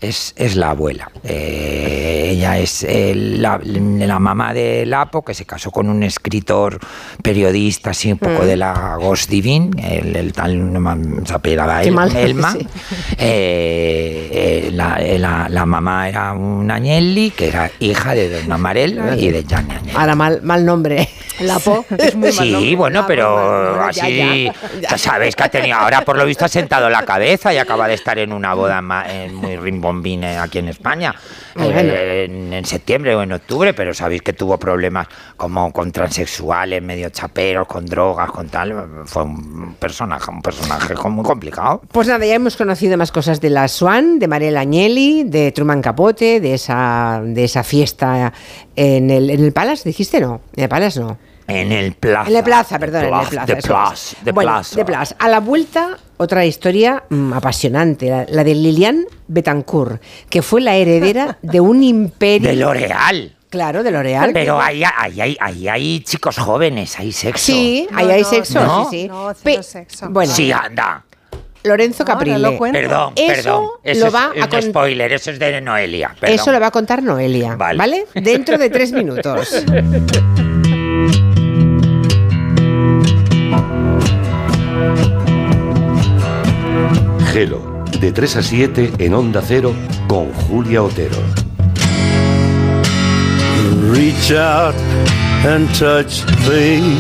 Es, 0.03 0.35
es 0.37 0.57
la 0.57 0.71
abuela. 0.71 1.11
Eh, 1.23 2.31
ella 2.33 2.59
es 2.59 2.83
eh, 2.83 3.15
la, 3.15 3.61
la 3.63 4.19
mamá 4.19 4.53
de 4.53 4.85
Lapo, 4.85 5.23
que 5.25 5.33
se 5.33 5.45
casó 5.45 5.71
con 5.71 5.89
un 5.89 6.03
escritor 6.03 6.79
periodista, 7.23 7.91
así 7.91 8.11
un 8.11 8.19
poco 8.19 8.43
Mm. 8.43 8.47
de 8.47 8.57
la 8.57 8.97
Ghost 9.01 9.31
Divine, 9.31 9.71
el, 9.81 10.17
el 10.17 10.33
tal, 10.33 10.73
no 10.73 10.81
me- 10.81 11.25
se 11.25 11.35
apellidaba 11.35 11.83
El- 11.83 11.93
mal, 11.93 12.15
Elman. 12.17 12.59
sí. 12.59 12.67
Eh, 13.19 14.29
eh, 14.33 14.71
la, 14.73 14.99
la- 15.19 15.49
la 15.49 15.67
mamá 15.67 16.09
era 16.09 16.33
una 16.33 16.75
Agnelli, 16.77 17.31
que 17.31 17.49
era 17.49 17.71
hija 17.79 18.15
de 18.15 18.29
Donna 18.41 18.59
Marella 18.59 19.15
y 19.17 19.29
de 19.31 19.45
Gianni 19.45 19.75
Agnelli. 19.75 19.97
Ahora 19.97 20.15
mal, 20.17 20.41
mal 20.43 20.65
nombre. 20.65 21.09
Lapo 21.41 21.85
es 21.97 22.15
muy 22.15 22.31
mal 22.33 22.47
Sí, 22.47 22.53
nombre. 22.53 22.77
bueno, 22.77 23.05
pero 23.07 23.33
bueno, 23.35 23.91
ya, 23.91 24.05
así, 24.05 24.45
ya. 24.81 24.91
ya 24.91 24.99
sabes 24.99 25.35
que 25.35 25.43
ha 25.43 25.49
tenido, 25.49 25.77
ahora 25.77 26.03
por 26.05 26.17
lo 26.17 26.25
visto 26.27 26.45
ha 26.45 26.49
sentado 26.49 26.89
la 26.91 27.05
cabeza 27.05 27.53
y 27.55 27.59
acaba 27.59 27.89
de 27.89 27.95
estar 27.95 28.19
en 28.19 28.33
una 28.33 28.55
boda 28.55 28.81
en 29.09 29.35
muy 29.35 29.57
rimbombine 29.93 30.39
aquí 30.39 30.59
en 30.59 30.69
España, 30.69 31.15
bueno. 31.55 31.93
eh, 31.93 32.25
en, 32.25 32.53
en 32.53 32.65
septiembre 32.65 33.15
o 33.15 33.23
en 33.23 33.33
octubre, 33.33 33.75
pero 33.75 33.95
sabéis 33.95 34.23
que 34.23 34.33
tuvo 34.33 34.59
problemas 34.59 35.07
como 35.37 35.73
con 35.73 35.93
transexuales, 35.93 36.83
medio 36.83 37.11
chaperos, 37.11 37.67
con 37.67 37.87
drogas, 37.87 38.31
con 38.31 38.49
tal, 38.49 39.03
fue 39.05 39.25
un 39.25 39.75
personaje, 39.79 40.31
un 40.31 40.43
personaje 40.43 40.95
muy 41.11 41.25
complicado. 41.25 41.83
Pues 41.93 42.09
nada, 42.09 42.25
ya 42.25 42.35
hemos 42.35 42.57
conocido 42.57 42.97
más 42.97 43.13
cosas 43.13 43.41
de 43.41 43.51
la 43.51 43.69
Swan, 43.69 44.19
de 44.19 44.29
Mariela 44.29 44.61
Agnelli, 44.61 45.25
de 45.25 45.53
Truman 45.53 45.83
Capote, 45.83 46.41
de 46.41 46.55
esa, 46.55 47.21
de 47.25 47.45
esa 47.45 47.63
fiesta 47.63 48.33
en 48.77 49.11
el, 49.11 49.31
en 49.31 49.45
el 49.45 49.53
Palace, 49.53 49.89
dijiste 49.89 50.21
no, 50.21 50.41
en 50.57 50.65
el 50.65 50.69
Palace 50.69 51.01
no. 51.01 51.19
En 51.61 51.73
el 51.73 51.93
plaza. 51.95 52.29
En 52.29 52.35
la 52.35 52.45
plaza, 52.45 52.79
perdón, 52.79 53.05
en 53.05 53.11
la 53.11 53.21
Plaza, 53.23 53.47
de 53.47 53.57
plaza, 53.63 54.17
de 54.23 54.33
Bueno, 54.33 54.51
plaza. 54.53 54.77
de 54.77 54.85
plaza. 54.85 55.17
A 55.19 55.29
la 55.29 55.41
vuelta, 55.41 55.99
otra 56.17 56.45
historia 56.47 57.03
mm, 57.09 57.33
apasionante, 57.33 58.09
la, 58.09 58.27
la 58.29 58.45
de 58.45 58.55
Liliane 58.55 59.05
Betancourt, 59.29 60.01
que 60.31 60.43
fue 60.43 60.61
la 60.61 60.75
heredera 60.77 61.39
de 61.43 61.61
un 61.61 61.83
imperio. 61.83 62.49
De 62.49 62.57
L'Oreal. 62.57 63.37
Claro, 63.51 63.83
de 63.83 63.91
L'Oreal. 63.91 64.31
Pero 64.33 64.59
ahí, 64.61 64.83
ahí, 64.83 65.21
ahí, 65.21 65.37
ahí 65.39 65.69
hay 65.69 66.01
chicos 66.01 66.39
jóvenes, 66.39 66.99
hay 66.99 67.13
sexo. 67.13 67.45
Sí, 67.53 67.87
ahí 67.95 68.11
hay 68.11 68.25
sexo, 68.25 68.65
¿No? 68.65 68.89
sí, 68.91 69.03
sí. 69.03 69.09
No, 69.09 69.33
cero 69.35 69.63
sexo. 69.63 70.09
Bueno, 70.09 70.33
Sí, 70.33 70.51
anda. 70.51 71.05
Lorenzo 71.65 72.05
Caprile. 72.05 72.39
lo 72.41 72.57
cuento. 72.59 72.77
Perdón, 72.81 73.13
Eso 73.15 73.27
perdón. 73.45 73.67
Eso 73.85 74.07
lo 74.07 74.11
va 74.13 74.33
es, 74.35 74.43
a 74.43 74.57
un 74.57 74.63
spoiler, 74.63 75.13
eso 75.13 75.31
es 75.31 75.39
de 75.39 75.61
Noelia. 75.61 76.13
perdón. 76.19 76.35
Eso 76.35 76.51
lo 76.51 76.59
va 76.59 76.67
a 76.69 76.71
contar 76.73 77.03
Noelia, 77.05 77.55
Vale. 77.55 77.79
¿vale? 77.79 78.07
Dentro 78.15 78.59
de 78.59 78.69
tres 78.71 78.91
minutos. 78.91 79.65
Gelo, 87.33 87.83
de 87.99 88.13
3 88.13 88.37
a 88.37 88.43
7 88.43 88.93
en 88.99 89.15
Onda 89.15 89.41
Cero 89.41 89.73
con 90.07 90.31
Julia 90.35 90.83
Otero. 90.83 91.17
Reach 93.91 94.33
out 94.33 94.75
and 95.47 95.67
touch 95.79 96.27
things. 96.45 96.93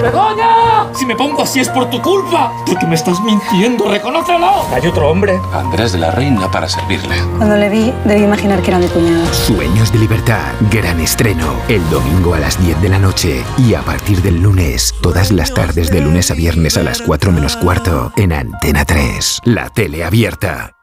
¡Begoña! 0.00 0.59
Si 1.00 1.06
me 1.06 1.16
pongo 1.16 1.40
así 1.40 1.60
es 1.60 1.68
por 1.70 1.88
tu 1.88 2.02
culpa. 2.02 2.52
Porque 2.66 2.86
me 2.86 2.94
estás 2.94 3.18
mintiendo, 3.22 3.88
reconócelo. 3.90 4.66
Hay 4.70 4.86
otro 4.86 5.08
hombre. 5.08 5.40
Andrés 5.50 5.92
de 5.92 5.98
la 5.98 6.10
Reina 6.10 6.50
para 6.50 6.68
servirle. 6.68 7.14
Cuando 7.38 7.56
le 7.56 7.70
vi, 7.70 7.90
debí 8.04 8.22
imaginar 8.22 8.60
que 8.60 8.68
era 8.68 8.78
mi 8.78 8.86
cuñado. 8.86 9.24
Sueños 9.32 9.90
de 9.94 9.98
libertad, 9.98 10.52
gran 10.70 11.00
estreno, 11.00 11.54
el 11.68 11.88
domingo 11.88 12.34
a 12.34 12.38
las 12.38 12.62
10 12.62 12.82
de 12.82 12.88
la 12.90 12.98
noche 12.98 13.42
y 13.56 13.72
a 13.72 13.80
partir 13.80 14.20
del 14.20 14.42
lunes, 14.42 14.94
todas 15.00 15.32
las 15.32 15.54
tardes 15.54 15.90
de 15.90 16.02
lunes 16.02 16.30
a 16.30 16.34
viernes 16.34 16.76
a 16.76 16.82
las 16.82 17.00
4 17.00 17.32
menos 17.32 17.56
cuarto 17.56 18.12
en 18.18 18.34
Antena 18.34 18.84
3, 18.84 19.38
la 19.44 19.70
tele 19.70 20.04
abierta. 20.04 20.79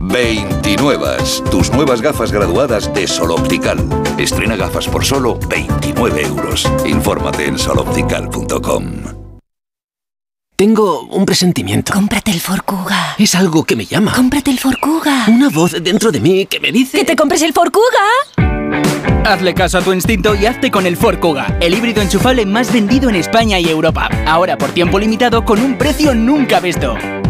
29. 0.00 1.16
Tus 1.50 1.70
nuevas 1.72 2.00
gafas 2.00 2.32
graduadas 2.32 2.92
de 2.94 3.06
Sol 3.06 3.32
Optical. 3.32 3.78
Estrena 4.18 4.56
gafas 4.56 4.88
por 4.88 5.04
solo 5.04 5.38
29 5.48 6.22
euros. 6.22 6.70
Infórmate 6.86 7.46
en 7.46 7.58
soloptical.com. 7.58 8.84
Tengo 10.56 11.02
un 11.02 11.24
presentimiento. 11.24 11.92
Cómprate 11.92 12.30
el 12.30 12.40
Forcuga. 12.40 13.14
Es 13.18 13.34
algo 13.34 13.64
que 13.64 13.76
me 13.76 13.86
llama. 13.86 14.12
Cómprate 14.14 14.50
el 14.50 14.58
Forcuga. 14.58 15.26
Una 15.28 15.48
voz 15.48 15.72
dentro 15.82 16.10
de 16.10 16.20
mí 16.20 16.46
que 16.46 16.60
me 16.60 16.72
dice... 16.72 16.98
¡Que 16.98 17.04
te 17.04 17.16
compres 17.16 17.42
el 17.42 17.52
Forcuga! 17.52 18.50
Hazle 19.24 19.54
caso 19.54 19.78
a 19.78 19.82
tu 19.82 19.92
instinto 19.92 20.34
y 20.34 20.46
hazte 20.46 20.70
con 20.70 20.86
el 20.86 20.96
Ford 20.96 21.18
Kuga, 21.20 21.58
el 21.60 21.74
híbrido 21.74 22.00
enchufable 22.02 22.46
más 22.46 22.72
vendido 22.72 23.08
en 23.10 23.16
España 23.16 23.60
y 23.60 23.68
Europa. 23.68 24.08
Ahora 24.26 24.56
por 24.56 24.70
tiempo 24.70 24.98
limitado 24.98 25.44
con 25.44 25.60
un 25.60 25.76
precio 25.76 26.14
nunca 26.14 26.58
visto. 26.58 26.96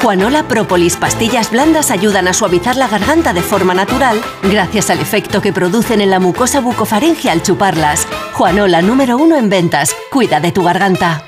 Juanola 0.00 0.46
Propolis 0.46 0.96
pastillas 0.96 1.50
blandas 1.50 1.90
ayudan 1.90 2.28
a 2.28 2.32
suavizar 2.32 2.76
la 2.76 2.88
garganta 2.88 3.32
de 3.32 3.42
forma 3.42 3.74
natural 3.74 4.20
gracias 4.42 4.90
al 4.90 5.00
efecto 5.00 5.40
que 5.40 5.52
producen 5.52 6.00
en 6.00 6.10
la 6.10 6.20
mucosa 6.20 6.60
bucofaringe 6.60 7.30
al 7.30 7.42
chuparlas. 7.42 8.06
Juanola 8.34 8.82
número 8.82 9.16
uno 9.16 9.36
en 9.36 9.48
ventas. 9.48 9.96
Cuida 10.10 10.40
de 10.40 10.52
tu 10.52 10.62
garganta. 10.62 11.22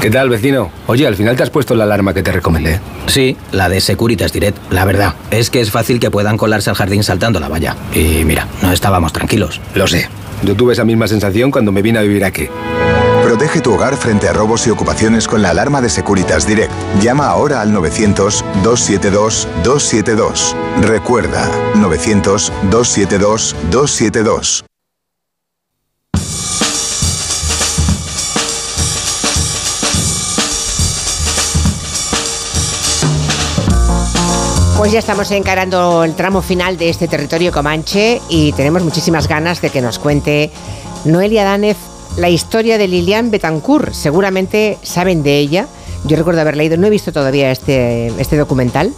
¿Qué 0.00 0.10
tal, 0.10 0.28
vecino? 0.28 0.70
Oye, 0.86 1.06
al 1.06 1.16
final 1.16 1.36
te 1.36 1.42
has 1.42 1.50
puesto 1.50 1.74
la 1.74 1.84
alarma 1.84 2.14
que 2.14 2.22
te 2.22 2.30
recomendé. 2.30 2.80
Sí, 3.06 3.36
la 3.50 3.68
de 3.68 3.80
Securitas 3.80 4.32
Direct. 4.32 4.56
La 4.70 4.84
verdad, 4.84 5.14
es 5.30 5.50
que 5.50 5.60
es 5.60 5.72
fácil 5.72 5.98
que 5.98 6.10
puedan 6.10 6.36
colarse 6.36 6.70
al 6.70 6.76
jardín 6.76 7.02
saltando 7.02 7.40
la 7.40 7.48
valla. 7.48 7.76
Y 7.92 8.24
mira, 8.24 8.46
no 8.62 8.72
estábamos 8.72 9.12
tranquilos. 9.12 9.60
Lo 9.74 9.88
sé. 9.88 10.08
Yo 10.44 10.54
tuve 10.54 10.74
esa 10.74 10.84
misma 10.84 11.08
sensación 11.08 11.50
cuando 11.50 11.72
me 11.72 11.82
vine 11.82 11.98
a 11.98 12.02
vivir 12.02 12.24
aquí. 12.24 12.48
Protege 13.28 13.60
tu 13.60 13.74
hogar 13.74 13.94
frente 13.98 14.26
a 14.26 14.32
robos 14.32 14.66
y 14.66 14.70
ocupaciones 14.70 15.28
con 15.28 15.42
la 15.42 15.50
alarma 15.50 15.82
de 15.82 15.90
Securitas 15.90 16.46
Direct. 16.46 16.72
Llama 17.02 17.26
ahora 17.26 17.60
al 17.60 17.74
900-272-272. 17.74 20.54
Recuerda, 20.80 21.46
900-272-272. 21.74 24.64
Pues 34.78 34.92
ya 34.92 35.00
estamos 35.00 35.30
encarando 35.32 36.02
el 36.02 36.14
tramo 36.14 36.40
final 36.40 36.78
de 36.78 36.88
este 36.88 37.08
territorio 37.08 37.52
comanche 37.52 38.22
y 38.30 38.52
tenemos 38.52 38.82
muchísimas 38.84 39.28
ganas 39.28 39.60
de 39.60 39.68
que 39.68 39.82
nos 39.82 39.98
cuente 39.98 40.50
Noelia 41.04 41.44
Danez 41.44 41.76
la 42.18 42.28
historia 42.28 42.78
de 42.78 42.88
Lilian 42.88 43.30
Betancourt. 43.30 43.92
Seguramente 43.92 44.78
saben 44.82 45.22
de 45.22 45.38
ella. 45.38 45.66
Yo 46.04 46.16
recuerdo 46.16 46.40
haber 46.40 46.56
leído, 46.56 46.76
no 46.76 46.86
he 46.86 46.90
visto 46.90 47.12
todavía 47.12 47.50
este, 47.50 48.08
este 48.20 48.36
documental, 48.36 48.92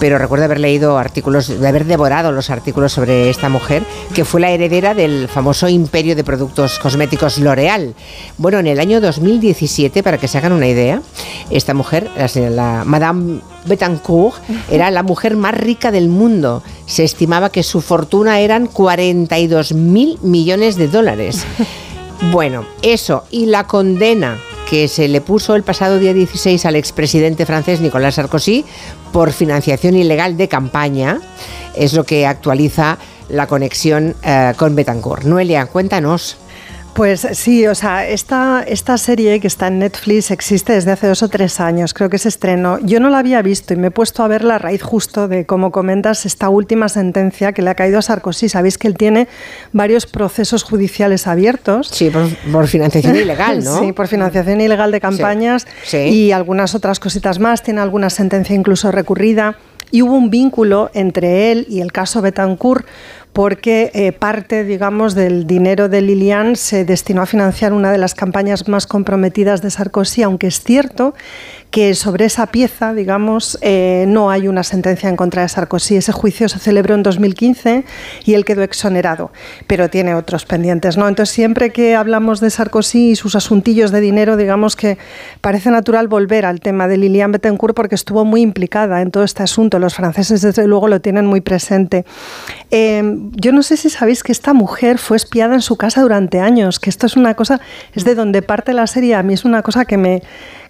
pero 0.00 0.18
recuerdo 0.18 0.46
haber 0.46 0.58
leído 0.58 0.98
artículos, 0.98 1.46
de 1.46 1.68
haber 1.68 1.84
devorado 1.84 2.32
los 2.32 2.50
artículos 2.50 2.92
sobre 2.92 3.30
esta 3.30 3.48
mujer, 3.48 3.84
que 4.14 4.24
fue 4.24 4.40
la 4.40 4.50
heredera 4.50 4.94
del 4.94 5.28
famoso 5.28 5.68
imperio 5.68 6.16
de 6.16 6.24
productos 6.24 6.78
cosméticos 6.80 7.38
L'Oreal. 7.38 7.94
Bueno, 8.36 8.58
en 8.58 8.66
el 8.66 8.80
año 8.80 9.00
2017, 9.00 10.02
para 10.02 10.18
que 10.18 10.26
se 10.26 10.38
hagan 10.38 10.52
una 10.52 10.66
idea, 10.66 11.02
esta 11.50 11.72
mujer, 11.72 12.10
la, 12.16 12.50
la 12.50 12.84
Madame 12.84 13.40
Betancourt, 13.66 14.42
era 14.70 14.90
la 14.90 15.04
mujer 15.04 15.36
más 15.36 15.54
rica 15.54 15.92
del 15.92 16.08
mundo. 16.08 16.64
Se 16.86 17.04
estimaba 17.04 17.50
que 17.50 17.62
su 17.62 17.80
fortuna 17.80 18.40
eran 18.40 18.66
42 18.66 19.72
mil 19.72 20.18
millones 20.22 20.76
de 20.76 20.88
dólares. 20.88 21.44
Bueno, 22.28 22.66
eso 22.82 23.24
y 23.30 23.46
la 23.46 23.66
condena 23.66 24.36
que 24.68 24.88
se 24.88 25.08
le 25.08 25.22
puso 25.22 25.56
el 25.56 25.62
pasado 25.62 25.98
día 25.98 26.12
16 26.12 26.66
al 26.66 26.76
expresidente 26.76 27.46
francés 27.46 27.80
Nicolas 27.80 28.16
Sarkozy 28.16 28.64
por 29.10 29.32
financiación 29.32 29.96
ilegal 29.96 30.36
de 30.36 30.46
campaña 30.46 31.18
es 31.74 31.94
lo 31.94 32.04
que 32.04 32.26
actualiza 32.26 32.98
la 33.30 33.46
conexión 33.46 34.14
eh, 34.22 34.52
con 34.56 34.76
Betancourt. 34.76 35.24
Noelia, 35.24 35.66
cuéntanos. 35.66 36.36
Pues 36.94 37.26
sí, 37.32 37.66
o 37.66 37.74
sea, 37.74 38.06
esta, 38.06 38.62
esta 38.66 38.98
serie 38.98 39.40
que 39.40 39.46
está 39.46 39.68
en 39.68 39.78
Netflix 39.78 40.30
existe 40.30 40.72
desde 40.72 40.90
hace 40.90 41.06
dos 41.06 41.22
o 41.22 41.28
tres 41.28 41.60
años, 41.60 41.94
creo 41.94 42.10
que 42.10 42.18
se 42.18 42.28
estrenó. 42.28 42.78
Yo 42.80 43.00
no 43.00 43.08
la 43.08 43.18
había 43.18 43.40
visto 43.42 43.72
y 43.72 43.76
me 43.76 43.86
he 43.88 43.90
puesto 43.90 44.22
a 44.22 44.28
verla 44.28 44.56
a 44.56 44.58
raíz 44.58 44.82
justo 44.82 45.28
de, 45.28 45.46
como 45.46 45.70
comentas, 45.70 46.26
esta 46.26 46.48
última 46.48 46.88
sentencia 46.88 47.52
que 47.52 47.62
le 47.62 47.70
ha 47.70 47.74
caído 47.74 47.98
a 47.98 48.02
Sarkozy. 48.02 48.48
Sabéis 48.48 48.76
que 48.76 48.88
él 48.88 48.96
tiene 48.96 49.28
varios 49.72 50.06
procesos 50.06 50.62
judiciales 50.62 51.26
abiertos. 51.26 51.88
Sí, 51.92 52.10
por, 52.10 52.66
financiación 52.66 53.16
ilegal, 53.24 53.62
¿no? 53.64 53.80
Sí, 53.80 53.92
por 53.92 54.08
financiación 54.08 54.60
ilegal 54.60 54.90
de 54.90 55.00
campañas 55.00 55.66
Sí, 55.84 55.90
sí. 55.90 55.96
y 56.08 56.32
algunas 56.32 56.74
otras 56.74 56.98
cositas 56.98 57.38
más. 57.38 57.62
Tiene 57.62 57.80
alguna 57.80 58.10
sentencia 58.10 58.54
incluso 58.54 58.90
recurrida. 58.90 59.56
Y 59.92 60.02
hubo 60.02 60.14
un 60.14 60.30
vínculo 60.30 60.88
entre 60.94 61.50
él 61.50 61.66
y 61.68 61.80
el 61.80 61.90
caso 61.90 62.22
Betancourt 62.22 62.86
porque 63.32 63.90
eh, 63.94 64.12
parte, 64.12 64.64
digamos, 64.64 65.14
del 65.14 65.46
dinero 65.46 65.88
de 65.88 66.00
Lilian 66.00 66.56
se 66.56 66.84
destinó 66.84 67.22
a 67.22 67.26
financiar 67.26 67.72
una 67.72 67.92
de 67.92 67.98
las 67.98 68.14
campañas 68.14 68.68
más 68.68 68.86
comprometidas 68.86 69.62
de 69.62 69.70
Sarkozy, 69.70 70.22
aunque 70.22 70.48
es 70.48 70.60
cierto 70.62 71.14
que 71.70 71.94
sobre 71.94 72.24
esa 72.24 72.46
pieza, 72.46 72.94
digamos, 72.94 73.56
eh, 73.60 74.04
no 74.08 74.30
hay 74.30 74.48
una 74.48 74.64
sentencia 74.64 75.08
en 75.08 75.16
contra 75.16 75.42
de 75.42 75.48
Sarkozy. 75.48 75.96
Ese 75.96 76.10
juicio 76.10 76.48
se 76.48 76.58
celebró 76.58 76.96
en 76.96 77.04
2015 77.04 77.84
y 78.24 78.34
él 78.34 78.44
quedó 78.44 78.62
exonerado, 78.62 79.30
pero 79.68 79.88
tiene 79.88 80.14
otros 80.14 80.44
pendientes, 80.44 80.96
¿no? 80.96 81.06
Entonces, 81.06 81.32
siempre 81.32 81.70
que 81.70 81.94
hablamos 81.94 82.40
de 82.40 82.50
Sarkozy 82.50 83.10
y 83.10 83.16
sus 83.16 83.36
asuntillos 83.36 83.92
de 83.92 84.00
dinero, 84.00 84.36
digamos 84.36 84.74
que 84.74 84.98
parece 85.40 85.70
natural 85.70 86.08
volver 86.08 86.44
al 86.44 86.60
tema 86.60 86.88
de 86.88 86.96
Lilian 86.96 87.30
Bettencourt 87.30 87.76
porque 87.76 87.94
estuvo 87.94 88.24
muy 88.24 88.40
implicada 88.40 89.00
en 89.00 89.12
todo 89.12 89.22
este 89.22 89.44
asunto. 89.44 89.78
Los 89.78 89.94
franceses, 89.94 90.42
desde 90.42 90.66
luego, 90.66 90.88
lo 90.88 91.00
tienen 91.00 91.26
muy 91.26 91.40
presente. 91.40 92.04
Eh, 92.72 93.02
yo 93.32 93.52
no 93.52 93.62
sé 93.62 93.76
si 93.76 93.90
sabéis 93.90 94.24
que 94.24 94.32
esta 94.32 94.54
mujer 94.54 94.98
fue 94.98 95.16
espiada 95.16 95.54
en 95.54 95.62
su 95.62 95.76
casa 95.76 96.02
durante 96.02 96.40
años, 96.40 96.80
que 96.80 96.90
esto 96.90 97.06
es 97.06 97.16
una 97.16 97.34
cosa, 97.34 97.60
es 97.94 98.04
de 98.04 98.16
donde 98.16 98.42
parte 98.42 98.72
la 98.72 98.88
serie, 98.88 99.14
a 99.14 99.22
mí 99.22 99.34
es 99.34 99.44
una 99.44 99.62
cosa 99.62 99.84
que 99.84 99.96
me, 99.96 100.22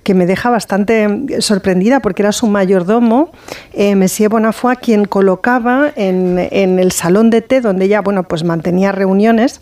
que 0.03 0.15
me 0.15 0.27
deja 0.27 0.51
bastante 0.51 1.41
sorprendida 1.41 2.01
porque 2.01 2.23
era 2.23 2.33
su 2.33 2.47
mayordomo, 2.47 3.31
eh, 3.73 3.95
Monsieur 3.97 4.31
Bonafont, 4.31 4.79
quien 4.79 5.05
colocaba 5.05 5.93
en, 5.97 6.39
en, 6.51 6.79
el 6.79 6.93
salón 6.93 7.31
de 7.31 7.43
té 7.43 7.61
donde 7.61 7.85
ella, 7.85 8.01
bueno, 8.01 8.25
pues 8.25 8.45
mantenía 8.45 8.93
reuniones. 8.93 9.61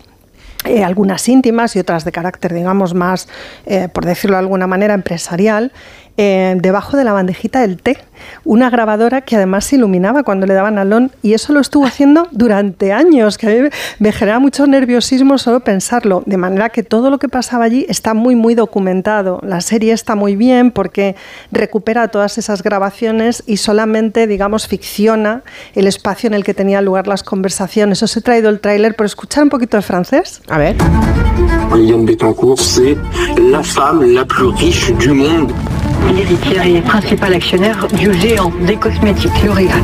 Eh, 0.65 0.83
algunas 0.83 1.29
íntimas 1.29 1.77
y 1.77 1.79
otras 1.79 2.05
de 2.05 2.11
carácter, 2.11 2.53
digamos, 2.53 2.93
más, 2.93 3.29
eh, 3.65 3.89
por 3.89 4.05
decirlo 4.05 4.37
de 4.37 4.41
alguna 4.41 4.67
manera, 4.67 4.93
empresarial, 4.95 5.73
eh, 6.17 6.57
debajo 6.61 6.97
de 6.97 7.05
la 7.05 7.13
bandejita 7.13 7.61
del 7.61 7.81
té, 7.81 7.99
una 8.45 8.71
grabadora 8.71 9.21
que 9.21 9.37
además 9.37 9.65
se 9.65 9.77
iluminaba 9.77 10.23
cuando 10.23 10.47
le 10.47 10.55
daban 10.55 10.79
alón 10.79 11.11
y 11.23 11.35
eso 11.35 11.53
lo 11.53 11.61
estuvo 11.61 11.87
haciendo 11.87 12.29
durante 12.31 12.93
años, 12.93 13.39
que 13.39 13.47
a 13.47 13.51
mí 13.51 13.69
me 13.99 14.13
genera 14.13 14.39
mucho 14.39 14.67
nerviosismo 14.67 15.39
solo 15.39 15.61
pensarlo, 15.61 16.23
de 16.27 16.37
manera 16.37 16.71
que 16.71 16.83
todo 16.83 17.11
lo 17.11 17.19
que 17.19 17.29
pasaba 17.29 17.65
allí 17.65 17.87
está 17.89 18.15
muy, 18.15 18.37
muy 18.37 18.55
documentado. 18.55 19.41
La 19.43 19.61
serie 19.61 19.93
está 19.93 20.15
muy 20.15 20.37
bien 20.37 20.71
porque 20.71 21.17
recupera 21.53 22.09
todas 22.09 22.39
esas 22.39 22.63
grabaciones 22.63 23.43
y 23.47 23.59
solamente, 23.59 24.27
digamos, 24.27 24.67
ficciona 24.67 25.43
el 25.75 25.87
espacio 25.87 26.29
en 26.29 26.35
el 26.35 26.45
que 26.45 26.55
tenían 26.55 26.85
lugar 26.85 27.07
las 27.07 27.23
conversaciones. 27.23 28.03
Os 28.03 28.17
he 28.17 28.21
traído 28.21 28.49
el 28.49 28.61
tráiler, 28.61 28.95
pero 28.95 29.07
escuchar 29.07 29.45
un 29.45 29.51
poquito 29.51 29.77
de 29.77 29.83
francés. 29.83 30.41
A 30.49 30.59
ver. 30.59 30.77
Liliane 31.75 32.07
Bettencourt, 32.07 32.59
c'est 32.59 32.97
la 33.51 33.63
femme 33.63 34.03
la 34.03 34.25
plus 34.25 34.47
riche 34.47 34.91
du 34.99 35.11
monde. 35.11 35.53
L'héritière 36.15 36.67
et 36.67 36.81
principal 36.81 37.35
actionnaire 37.35 37.87
du 37.89 38.08
géant 38.13 38.53
des 38.67 38.77
cosmétiques 38.77 39.43
L'Oréal. 39.45 39.83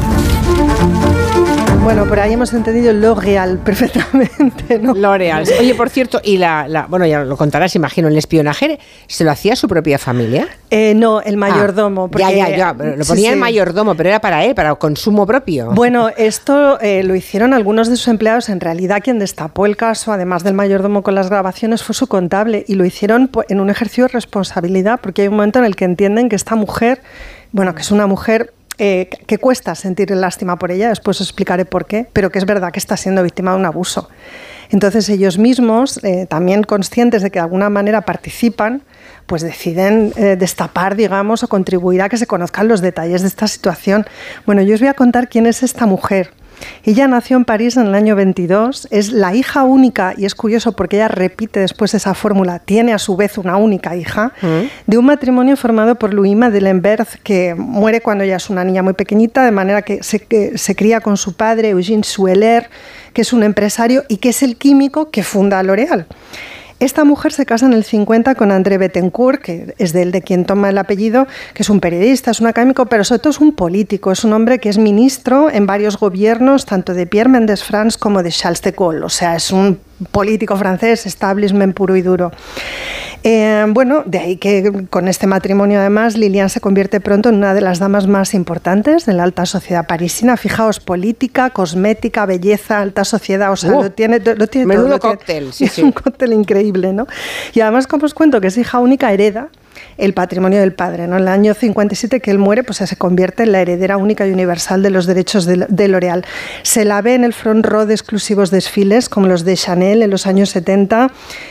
Bueno, 1.85 2.07
por 2.07 2.19
ahí 2.19 2.33
hemos 2.33 2.55
entendido 2.55 2.95
L'Oréal 2.95 3.59
perfectamente, 3.65 4.79
¿no? 4.79 4.95
L'Oréal. 4.95 5.45
Oye, 5.61 5.75
por 5.75 5.91
cierto, 5.91 6.19
y 6.25 6.39
la, 6.39 6.67
la, 6.67 6.87
bueno, 6.87 7.05
ya 7.05 7.23
lo 7.25 7.37
contarás, 7.37 7.77
imagino, 7.77 8.09
el 8.09 8.17
espionaje, 8.17 8.79
¿se 9.07 9.23
lo 9.23 9.31
hacía 9.31 9.55
su 9.55 9.69
propia 9.69 9.99
familia? 9.99 10.49
Eh, 10.71 10.95
no, 10.95 11.21
el 11.21 11.37
mayordomo. 11.37 12.09
Ah, 12.15 12.19
ya, 12.19 12.31
ya, 12.31 12.57
ya, 12.57 12.75
pero 12.75 12.97
lo 12.97 13.05
ponía 13.05 13.29
sí, 13.29 13.35
el 13.35 13.39
mayordomo, 13.39 13.95
pero 13.95 14.09
era 14.09 14.21
para 14.21 14.45
él, 14.45 14.55
para 14.55 14.75
consumo 14.77 15.27
propio. 15.27 15.73
Bueno, 15.73 16.09
esto 16.17 16.81
eh, 16.81 17.03
lo 17.03 17.15
hicieron 17.15 17.53
algunos 17.53 17.91
de 17.91 17.97
sus 17.97 18.09
empleados. 18.09 18.49
En 18.49 18.61
realidad, 18.61 19.03
quien 19.05 19.19
destapó 19.19 19.67
el 19.67 19.77
caso, 19.77 20.11
además 20.11 20.43
del 20.43 20.55
mayordomo 20.55 21.03
con 21.03 21.15
las 21.15 21.29
grabaciones, 21.29 21.83
fue 21.83 21.95
su 21.95 22.07
contable 22.07 22.65
y 22.67 22.77
lo 22.77 22.87
hicieron 22.87 23.31
en 23.51 23.61
un 23.61 23.69
ejercicio 23.69 24.05
de 24.05 24.09
responsabilidad, 24.09 25.01
porque 25.03 25.23
hay 25.23 25.29
un 25.29 25.35
momento 25.35 25.59
en 25.59 25.67
el 25.67 25.77
que 25.77 25.85
entienden 25.85 26.31
que 26.31 26.37
esta 26.37 26.57
mujer, 26.57 27.03
bueno, 27.55 27.73
que 27.77 27.83
es 27.83 27.93
una 27.93 28.09
mujer 28.09 28.53
eh, 28.79 29.09
que 29.29 29.39
cuesta 29.39 29.77
sentir 29.77 30.11
lástima 30.11 30.59
por 30.59 30.73
ella, 30.73 30.89
después 30.89 31.21
os 31.21 31.29
explicaré 31.29 31.65
por 31.65 31.87
qué, 31.87 32.09
pero 32.13 32.31
que 32.31 32.41
es 32.41 32.47
verdad 32.47 32.73
que 32.73 32.81
está 32.81 32.97
siendo 32.97 33.23
víctima 33.23 33.53
de 33.53 33.59
un 33.59 33.65
abuso. 33.65 34.09
Entonces 34.71 35.09
ellos 35.09 35.39
mismos, 35.39 36.03
eh, 36.03 36.27
también 36.29 36.65
conscientes 36.65 37.23
de 37.23 37.31
que 37.31 37.39
de 37.39 37.45
alguna 37.45 37.71
manera 37.71 38.01
participan, 38.01 38.83
pues 39.27 39.43
deciden 39.43 40.13
eh, 40.17 40.35
destapar, 40.35 40.97
digamos, 40.97 41.45
o 41.45 41.49
contribuir 41.49 42.03
a 42.03 42.09
que 42.09 42.17
se 42.17 42.27
conozcan 42.27 42.67
los 42.67 42.81
detalles 42.81 43.23
de 43.23 43.29
esta 43.29 43.47
situación. 43.47 44.05
Bueno, 44.47 44.61
yo 44.63 44.75
os 44.75 44.81
voy 44.81 44.89
a 44.89 44.95
contar 44.95 45.29
quién 45.29 45.47
es 45.47 45.63
esta 45.63 45.87
mujer. 45.87 46.33
Ella 46.85 47.09
nació 47.09 47.37
en 47.37 47.45
París 47.45 47.77
en 47.77 47.87
el 47.87 47.95
año 47.95 48.15
22, 48.17 48.89
es 48.91 49.13
la 49.13 49.35
hija 49.35 49.65
única, 49.65 50.15
y 50.17 50.25
es 50.25 50.35
curioso 50.35 50.73
porque 50.73 50.97
ella 50.97 51.09
repite 51.09 51.61
después 51.61 51.95
esa 51.95 52.15
fórmula, 52.15 52.59
tiene 52.59 52.93
a 52.93 52.99
su 52.99 53.17
vez 53.17 53.39
una 53.39 53.57
única 53.57 53.97
hija, 53.97 54.33
mm. 54.43 54.91
de 54.91 54.99
un 54.99 55.07
matrimonio 55.07 55.57
formado 55.57 55.95
por 55.97 56.13
Louis 56.13 56.37
Madeleine 56.37 56.83
que 57.23 57.55
muere 57.55 58.01
cuando 58.01 58.25
ella 58.25 58.37
es 58.37 58.51
una 58.51 58.65
niña 58.65 58.83
muy 58.83 58.95
pequeñita, 58.95 59.45
de 59.45 59.51
manera 59.51 59.83
que 59.83 60.03
se, 60.03 60.21
que 60.21 60.59
se 60.59 60.75
cría 60.75 61.01
con 61.01 61.17
su 61.17 61.35
padre, 61.35 61.71
Eugene 61.71 62.05
Sueller, 62.05 62.69
que 63.13 63.23
es 63.23 63.33
un 63.33 63.43
empresario 63.43 64.05
y 64.09 64.19
que 64.19 64.31
es 64.31 64.43
el 64.43 64.57
químico 64.57 65.11
que 65.11 65.23
funda 65.23 65.63
L'Oréal. 65.63 66.07
Esta 66.81 67.05
mujer 67.05 67.33
se 67.33 67.47
casa 67.47 67.67
en 67.67 67.73
el 67.73 67.85
50 67.85 68.35
con 68.35 68.51
André 68.51 68.79
Bettencourt, 68.79 69.41
que 69.41 69.75
es 69.79 69.93
de 69.93 70.03
él 70.03 70.13
de 70.13 70.23
quien 70.23 70.45
toma 70.45 70.71
el 70.71 70.79
apellido, 70.79 71.27
que 71.55 71.63
es 71.63 71.71
un 71.71 71.81
periodista, 71.81 72.33
es 72.33 72.41
un 72.41 72.49
académico, 72.49 72.87
pero 72.87 73.05
sobre 73.05 73.21
todo 73.21 73.31
es 73.31 73.41
un 73.41 73.53
político, 73.53 74.11
es 74.11 74.25
un 74.25 74.33
hombre 74.33 74.59
que 74.59 74.69
es 74.69 74.79
ministro 74.79 75.51
en 75.51 75.67
varios 75.67 75.99
gobiernos, 75.99 76.67
tanto 76.67 76.93
de 76.93 77.07
Pierre 77.07 77.31
Mendès 77.31 77.63
France 77.63 77.99
como 77.99 78.23
de 78.23 78.31
Charles 78.31 78.63
de 78.63 78.73
Gaulle, 78.73 79.05
o 79.05 79.09
sea, 79.09 79.37
es 79.37 79.51
un 79.53 79.79
político 80.13 80.57
francés, 80.57 81.07
establishment 81.07 81.75
puro 81.75 81.97
y 81.97 82.03
duro. 82.03 82.31
Eh, 83.27 83.65
bueno, 83.69 84.03
de 84.05 84.19
ahí 84.19 84.37
que 84.37 84.85
con 84.91 85.09
este 85.09 85.27
matrimonio 85.27 85.81
además 85.81 86.17
Lilian 86.19 86.51
se 86.51 86.61
convierte 86.61 87.01
pronto 87.01 87.31
en 87.31 87.37
una 87.37 87.55
de 87.55 87.63
las 87.63 87.79
damas 87.79 88.07
más 88.07 88.35
importantes 88.35 89.07
de 89.07 89.15
la 89.15 89.23
alta 89.23 89.47
sociedad 89.47 89.87
parisina. 89.87 90.37
Fijaos, 90.37 90.79
política, 90.79 91.49
cosmética, 91.51 92.27
belleza, 92.27 92.81
alta 92.81 93.05
sociedad, 93.05 93.51
o 93.51 93.57
sea, 93.57 93.73
Uh, 93.73 93.83
lo 93.85 93.91
tiene, 93.93 94.19
lo 94.21 94.47
tiene 94.47 94.67
menudo 94.67 94.99
todo. 94.99 95.17
tiene- 95.17 95.17
cóctel, 95.17 95.53
sí, 95.55 95.65
es 95.67 95.73
sí. 95.73 95.83
un 95.83 95.93
cóctel 95.93 96.35
increíble, 96.35 96.93
¿no? 96.93 97.07
Y 97.55 97.61
además, 97.61 97.87
como 97.87 98.05
os 98.05 98.13
cuento 98.13 98.41
que 98.43 98.49
es 98.49 98.59
hija 98.59 98.79
única, 98.79 99.11
hereda 99.11 99.49
el 99.99 100.15
patrimonio 100.15 100.61
del 100.61 100.73
padre. 100.73 101.07
¿no? 101.07 101.17
En 101.17 101.23
el 101.23 101.29
año 101.29 101.55
57 101.55 102.21
que 102.21 102.31
él 102.31 102.39
muere, 102.39 102.63
pues 102.65 102.79
se 102.79 102.97
convierte 102.97 103.45
en 103.45 103.53
la 103.53 103.61
heredera 103.61 103.97
única 103.97 104.27
y 104.27 104.33
universal 104.33 104.83
de 104.83 104.91
los 104.91 105.07
derechos 105.07 105.47
de, 105.47 105.89
L'Oréal. 105.89 106.25
Se 106.63 106.85
la 106.85 107.01
ve 107.03 107.15
en 107.15 107.25
el 107.25 107.33
front 107.33 107.65
row 107.65 107.87
de 107.87 107.95
exclusivos 107.95 108.51
desfiles, 108.51 109.09
como 109.09 109.27
los 109.27 109.45
de 109.45 109.57
Chanel 109.57 110.03
en 110.03 110.11
los 110.11 110.27
años 110.27 110.51
70, 110.51 111.11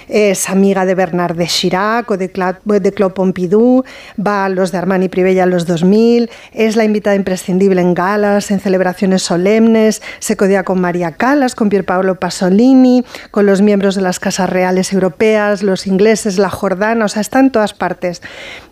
es 0.09 0.49
amiga 0.49 0.85
de 0.85 0.95
Bernard 0.95 1.35
de 1.35 1.47
Chirac 1.47 2.09
o 2.11 2.17
de, 2.17 2.31
Cla- 2.31 2.59
de 2.65 2.91
Claude 2.91 3.13
Pompidou, 3.13 3.83
va 4.19 4.45
a 4.45 4.49
los 4.49 4.71
de 4.71 4.77
Armani 4.77 5.09
Privé 5.09 5.33
ya 5.35 5.43
en 5.43 5.49
los 5.51 5.65
2000, 5.65 6.29
es 6.51 6.75
la 6.75 6.83
invitada 6.83 7.15
imprescindible 7.15 7.81
en 7.81 7.93
galas, 7.93 8.51
en 8.51 8.59
celebraciones 8.59 9.23
solemnes, 9.23 10.01
se 10.19 10.35
codea 10.35 10.63
con 10.63 10.81
María 10.81 11.11
Callas, 11.13 11.55
con 11.55 11.69
Pierpaolo 11.69 12.15
Pasolini, 12.19 13.03
con 13.31 13.45
los 13.45 13.61
miembros 13.61 13.95
de 13.95 14.01
las 14.01 14.19
casas 14.19 14.49
reales 14.49 14.91
europeas, 14.93 15.63
los 15.63 15.87
ingleses, 15.87 16.37
la 16.37 16.49
Jordana, 16.49 17.05
o 17.05 17.07
sea, 17.07 17.21
está 17.21 17.39
en 17.39 17.51
todas 17.51 17.73
partes. 17.73 18.21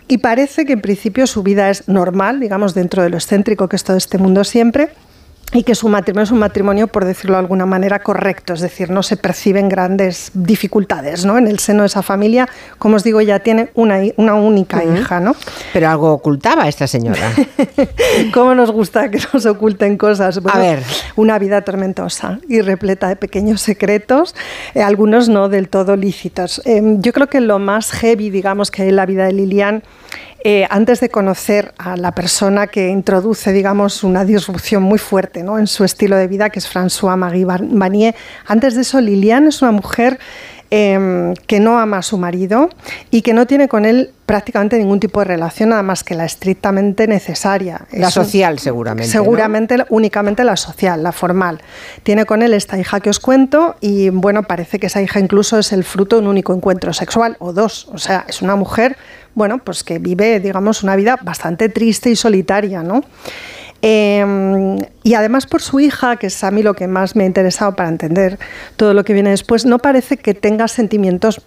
Y 0.08 0.18
parece 0.18 0.66
que 0.66 0.74
en 0.74 0.82
principio 0.82 1.26
su 1.28 1.44
vida 1.44 1.70
es 1.70 1.88
normal, 1.88 2.40
digamos, 2.40 2.74
dentro 2.74 3.04
de 3.04 3.10
lo 3.10 3.18
excéntrico 3.18 3.70
que 3.70 3.78
es 3.78 3.84
todo 3.84 3.98
este 3.98 4.18
mundo 4.18 4.44
siempre. 4.44 4.90
Y 5.54 5.64
que 5.64 5.76
su 5.76 5.90
matrimonio 5.90 6.24
es 6.24 6.32
un 6.32 6.40
matrimonio, 6.40 6.88
por 6.88 7.04
decirlo 7.04 7.36
de 7.36 7.42
alguna 7.42 7.66
manera, 7.66 8.00
correcto, 8.00 8.54
es 8.54 8.62
decir, 8.62 8.90
no 8.90 9.04
se 9.04 9.18
perciben 9.18 9.68
grandes 9.68 10.32
dificultades 10.34 11.26
¿no? 11.26 11.38
en 11.38 11.48
el 11.48 11.60
seno 11.60 11.82
de 11.82 11.88
esa 11.88 12.02
familia. 12.02 12.48
Como 12.78 12.96
os 12.96 13.04
digo, 13.04 13.20
ya 13.20 13.40
tiene 13.40 13.70
una, 13.74 14.00
una 14.16 14.36
única 14.36 14.84
hija, 14.84 15.20
¿no? 15.20 15.36
Pero 15.74 15.90
algo 15.90 16.14
ocultaba 16.14 16.70
esta 16.70 16.88
señora. 16.88 17.34
¿Cómo 18.34 18.56
nos 18.56 18.72
gusta 18.72 19.12
que 19.12 19.20
nos 19.34 19.46
oculten 19.46 19.98
cosas? 19.98 20.42
Bueno, 20.42 20.58
A 20.58 20.62
ver. 20.62 20.84
Una 21.18 21.38
vida 21.38 21.62
tormentosa 21.62 22.40
y 22.48 22.62
repleta 22.62 23.10
de 23.10 23.18
pequeños 23.18 23.62
secretos, 23.62 24.36
eh, 24.74 24.82
algunos 24.82 25.28
no 25.28 25.50
del 25.50 25.68
todo 25.68 25.98
lícitos. 25.98 26.62
Eh, 26.66 26.82
yo 27.00 27.12
creo 27.12 27.28
que 27.28 27.42
lo 27.42 27.60
más 27.60 27.92
heavy, 27.92 28.30
digamos, 28.30 28.72
que 28.72 28.84
hay 28.84 28.90
en 28.90 28.96
la 28.96 29.06
vida 29.06 29.26
de 29.26 29.34
Lilian, 29.34 29.84
eh, 30.44 30.66
antes 30.70 31.00
de 31.00 31.10
conocer 31.10 31.74
a 31.78 31.95
la 31.98 32.14
persona 32.14 32.68
que 32.68 32.90
introduce, 32.90 33.52
digamos, 33.52 34.03
una 34.03 34.26
disrupción 34.26 34.84
muy 34.84 34.98
fuerte 35.00 35.44
¿no? 35.44 35.60
en 35.60 35.68
su 35.68 35.84
estilo 35.84 36.16
de 36.16 36.28
vida, 36.28 36.50
que 36.50 36.60
es 36.60 36.68
François-Marie 36.74 37.45
Van- 37.45 37.78
Vanier, 37.78 38.16
antes 38.48 38.76
de 38.76 38.82
eso, 38.82 39.00
Lilian 39.02 39.48
es 39.48 39.61
una 39.61 39.72
mujer 39.72 40.20
eh, 40.74 41.34
que 41.48 41.60
no 41.60 41.78
ama 41.80 41.98
a 41.98 42.02
su 42.02 42.18
marido 42.18 42.70
y 43.10 43.22
que 43.24 43.34
no 43.34 43.45
tiene 43.45 43.68
con 43.68 43.84
él 43.86 44.11
prácticamente 44.26 44.78
ningún 44.78 45.02
tipo 45.02 45.20
de 45.20 45.26
relación, 45.26 45.70
nada 45.70 45.84
más 45.84 46.06
que 46.06 46.16
la 46.16 46.24
estrictamente 46.24 47.06
necesaria. 47.08 47.82
La 47.92 48.10
social, 48.10 48.58
seguramente. 48.60 49.08
¿no? 49.08 49.11
Seguramente 49.11 49.76
únicamente 49.90 50.45
la 50.45 50.56
social, 50.56 51.03
la 51.03 51.11
formal. 51.11 51.60
Tiene 52.03 52.24
con 52.26 52.42
él 52.42 52.53
esta 52.53 52.78
hija 52.80 53.02
que 53.02 53.10
os 53.10 53.20
cuento 53.20 53.76
y 53.82 54.10
bueno, 54.10 54.44
parece 54.44 54.80
que 54.80 54.88
esa 54.88 55.02
hija 55.02 55.20
incluso 55.20 55.60
es 55.60 55.74
el 55.74 55.84
fruto 55.84 56.16
de 56.16 56.22
un 56.22 56.30
único 56.30 56.53
encuentro 56.53 56.94
sexual 56.94 57.36
o 57.40 57.52
dos. 57.52 57.90
O 57.92 57.98
sea, 57.98 58.24
es 58.30 58.42
una 58.42 58.56
mujer, 58.56 58.95
bueno, 59.35 59.60
pues 59.60 59.84
que 59.84 60.00
vive, 60.00 60.40
digamos, 60.40 60.84
una 60.84 60.95
vida 60.95 61.18
bastante 61.22 61.69
triste 61.69 62.10
y 62.10 62.16
solitaria, 62.16 62.84
¿no? 62.84 63.03
Eh, 63.82 64.77
y 65.03 65.14
además 65.16 65.48
por 65.48 65.61
su 65.61 65.80
hija, 65.80 66.18
que 66.18 66.27
es 66.27 66.43
a 66.43 66.51
mí 66.51 66.61
lo 66.61 66.76
que 66.76 66.88
más 66.88 67.16
me 67.16 67.24
ha 67.24 67.27
interesado 67.27 67.76
para 67.76 67.90
entender 67.90 68.38
todo 68.76 68.93
lo 68.93 69.03
que 69.03 69.14
viene 69.14 69.32
después, 69.32 69.66
no 69.66 69.80
parece 69.80 70.18
que 70.18 70.34
tenga 70.34 70.68
sentimientos 70.68 71.42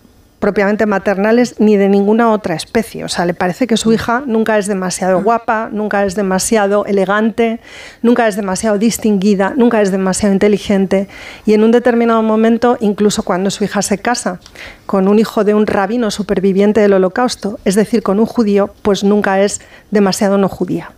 propiamente 0.45 0.85
maternales 0.85 1.55
ni 1.59 1.79
de 1.79 1.89
ninguna 1.89 2.31
otra 2.31 2.55
especie. 2.55 3.03
O 3.03 3.09
sea, 3.09 3.25
le 3.25 3.33
parece 3.33 3.67
que 3.67 3.79
su 3.79 3.95
hija 3.95 4.25
nunca 4.27 4.59
es 4.59 4.67
demasiado 4.67 5.23
guapa, 5.23 5.71
nunca 5.73 6.05
es 6.05 6.17
demasiado 6.17 6.85
elegante, 6.85 7.61
nunca 8.03 8.29
es 8.29 8.37
demasiado 8.37 8.77
distinguida, 8.77 9.55
nunca 9.57 9.81
es 9.81 9.91
demasiado 9.91 10.35
inteligente. 10.35 11.09
Y 11.47 11.55
en 11.55 11.65
un 11.65 11.71
determinado 11.71 12.23
momento, 12.23 12.77
incluso 12.81 13.23
cuando 13.23 13.51
su 13.51 13.65
hija 13.65 13.81
se 13.81 13.97
casa 13.97 14.39
con 14.85 15.09
un 15.09 15.19
hijo 15.19 15.45
de 15.45 15.55
un 15.55 15.67
rabino 15.67 16.11
superviviente 16.11 16.83
del 16.83 16.93
holocausto, 16.93 17.59
es 17.65 17.75
decir, 17.75 18.03
con 18.03 18.21
un 18.21 18.27
judío, 18.27 18.69
pues 18.83 19.03
nunca 19.03 19.41
es 19.41 19.63
demasiado 19.91 20.37
no 20.37 20.51
judía. 20.51 20.91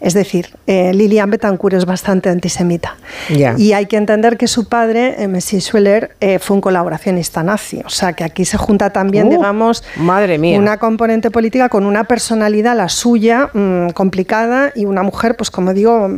Es 0.00 0.14
decir, 0.14 0.48
eh, 0.66 0.92
Lilian 0.92 1.30
Betancourt 1.30 1.74
es 1.74 1.84
bastante 1.84 2.28
antisemita. 2.28 2.96
Y 3.56 3.72
hay 3.72 3.86
que 3.86 3.96
entender 3.96 4.36
que 4.36 4.46
su 4.46 4.68
padre, 4.68 5.22
eh, 5.22 5.28
Monsieur 5.28 5.62
Schweller, 5.62 6.16
eh, 6.20 6.38
fue 6.38 6.56
un 6.56 6.60
colaboracionista 6.60 7.42
nazi. 7.42 7.80
O 7.84 7.88
sea, 7.88 8.12
que 8.12 8.24
aquí 8.24 8.44
se 8.44 8.56
junta 8.56 8.90
también, 8.90 9.28
Uh, 9.28 9.30
digamos, 9.30 9.84
madre 9.96 10.38
mía. 10.38 10.58
una 10.58 10.78
componente 10.78 11.30
política 11.30 11.68
con 11.68 11.86
una 11.86 12.04
personalidad, 12.04 12.76
la 12.76 12.88
suya, 12.88 13.50
mm, 13.52 13.90
complicada, 13.90 14.72
y 14.74 14.84
una 14.84 15.02
mujer, 15.02 15.36
pues 15.36 15.50
como 15.50 15.72
digo, 15.72 16.08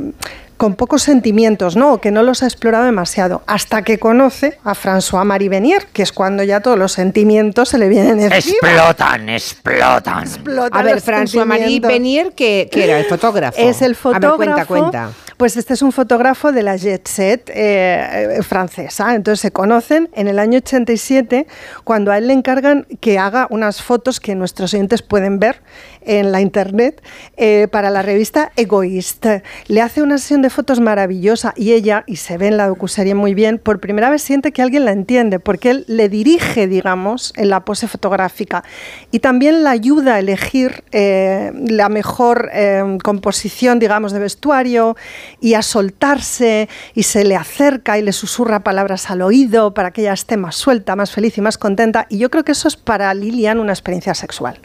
con 0.57 0.75
pocos 0.75 1.03
sentimientos, 1.03 1.77
¿no? 1.77 1.95
O 1.95 2.01
que 2.01 2.11
no 2.11 2.23
los 2.23 2.43
ha 2.43 2.47
explorado 2.47 2.85
demasiado, 2.85 3.43
hasta 3.47 3.83
que 3.83 3.99
conoce 3.99 4.59
a 4.65 4.75
François-Marie 4.75 5.49
Venier, 5.49 5.87
que 5.93 6.03
es 6.03 6.13
cuando 6.13 6.43
ya 6.43 6.61
todos 6.61 6.79
los 6.79 6.93
sentimientos 6.93 7.69
se 7.71 7.79
le 7.79 7.89
vienen 7.89 8.21
encima. 8.21 8.37
Explotan, 8.37 9.29
explotan. 9.29 10.23
Explotan 10.23 10.81
A 10.81 10.83
ver, 10.83 10.95
los 10.97 11.05
François-Marie 11.05 11.59
sentimientos. 11.59 11.89
Venier, 11.91 12.33
que, 12.33 12.69
que 12.71 12.85
era 12.85 12.99
el 12.99 13.05
fotógrafo. 13.07 13.59
Es 13.59 13.83
el 13.83 13.87
A 13.87 13.89
ver, 13.89 13.97
fotógrafo. 13.97 14.37
cuenta, 14.39 14.67
cuenta. 14.67 15.11
Pues 15.37 15.57
este 15.57 15.75
es 15.75 15.83
un 15.83 15.91
fotógrafo 15.91 16.53
de 16.53 16.63
la 16.63 16.77
Jet 16.77 17.09
Set 17.09 17.51
eh, 17.51 18.37
eh, 18.39 18.43
francesa. 18.43 19.15
Entonces 19.17 19.41
se 19.41 19.51
conocen 19.51 20.09
en 20.15 20.29
el 20.29 20.39
año 20.39 20.59
87 20.59 21.49
cuando 21.83 22.13
a 22.13 22.19
él 22.19 22.29
le 22.29 22.35
encargan 22.35 22.87
que 23.01 23.19
haga 23.19 23.49
unas 23.51 23.83
fotos 23.83 24.21
que 24.21 24.37
nuestros 24.37 24.73
oyentes 24.75 25.03
pueden 25.03 25.41
ver 25.41 25.61
en 26.05 26.33
la 26.33 26.41
internet 26.41 27.03
eh, 27.37 27.69
para 27.71 27.91
la 27.91 28.03
revista 28.03 28.53
Egoist. 28.57 29.27
Le 29.67 29.81
hace 29.81 30.03
una 30.03 30.19
sesión 30.19 30.43
de 30.43 30.51
fotos 30.51 30.81
maravillosa 30.81 31.53
y 31.57 31.73
ella, 31.73 32.05
y 32.07 32.17
se 32.17 32.39
ve 32.39 32.49
en 32.49 32.57
la 32.57 32.69
docuserie 32.69 33.15
muy 33.15 33.35
bien, 33.35 33.59
por 33.59 33.81
primera 33.81 34.11
vez 34.11 34.23
siente 34.23 34.53
que 34.53 34.63
alguien 34.63 34.85
la 34.85 34.93
entiende 34.93 35.39
porque 35.39 35.71
él 35.71 35.85
le 35.89 36.09
dirige, 36.09 36.67
digamos, 36.67 37.33
en 37.37 37.51
la 37.51 37.65
pose 37.65 37.89
fotográfica 37.89 38.65
y 39.11 39.21
también 39.21 39.63
la 39.65 39.71
ayuda 39.71 40.15
a 40.15 40.19
elegir 40.19 40.85
eh, 40.93 41.53
la 41.69 41.89
mejor 41.89 42.51
eh, 42.53 42.99
composición, 43.03 43.79
digamos, 43.79 44.13
de 44.13 44.19
vestuario 44.19 44.97
y 45.41 45.55
a 45.55 45.63
soltarse 45.63 46.69
y 46.95 47.05
se 47.05 47.25
le 47.25 47.37
acerca 47.37 47.99
y 47.99 48.03
le 48.03 48.13
susurra 48.13 48.61
palabras 48.61 49.11
al 49.11 49.23
oído 49.23 49.75
para 49.75 49.91
que 49.91 50.03
ella 50.03 50.13
esté 50.13 50.37
más 50.37 50.57
suelta, 50.57 50.97
más 50.97 51.11
feliz 51.11 51.39
y 51.39 51.41
más 51.41 51.59
contenta. 51.59 52.07
Y 52.09 52.19
yo 52.19 52.31
creo 52.31 52.45
que 52.45 52.53
eso 52.53 52.69
es 52.69 52.77
para 52.77 53.13
Lilian 53.15 53.61
una 53.61 53.73
experiencia 53.73 54.15
sexual. 54.15 54.59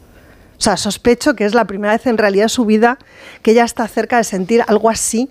O 0.59 0.61
sea, 0.61 0.75
sospecho 0.75 1.35
que 1.35 1.45
es 1.45 1.53
la 1.53 1.63
primera 1.65 1.93
vez 1.93 2.05
en 2.05 2.17
realidad 2.17 2.43
en 2.43 2.49
su 2.49 2.65
vida 2.65 2.97
que 3.41 3.51
ella 3.51 3.63
está 3.63 3.87
cerca 3.87 4.17
de 4.17 4.25
sentir 4.25 4.61
algo 4.67 4.89
así 4.89 5.29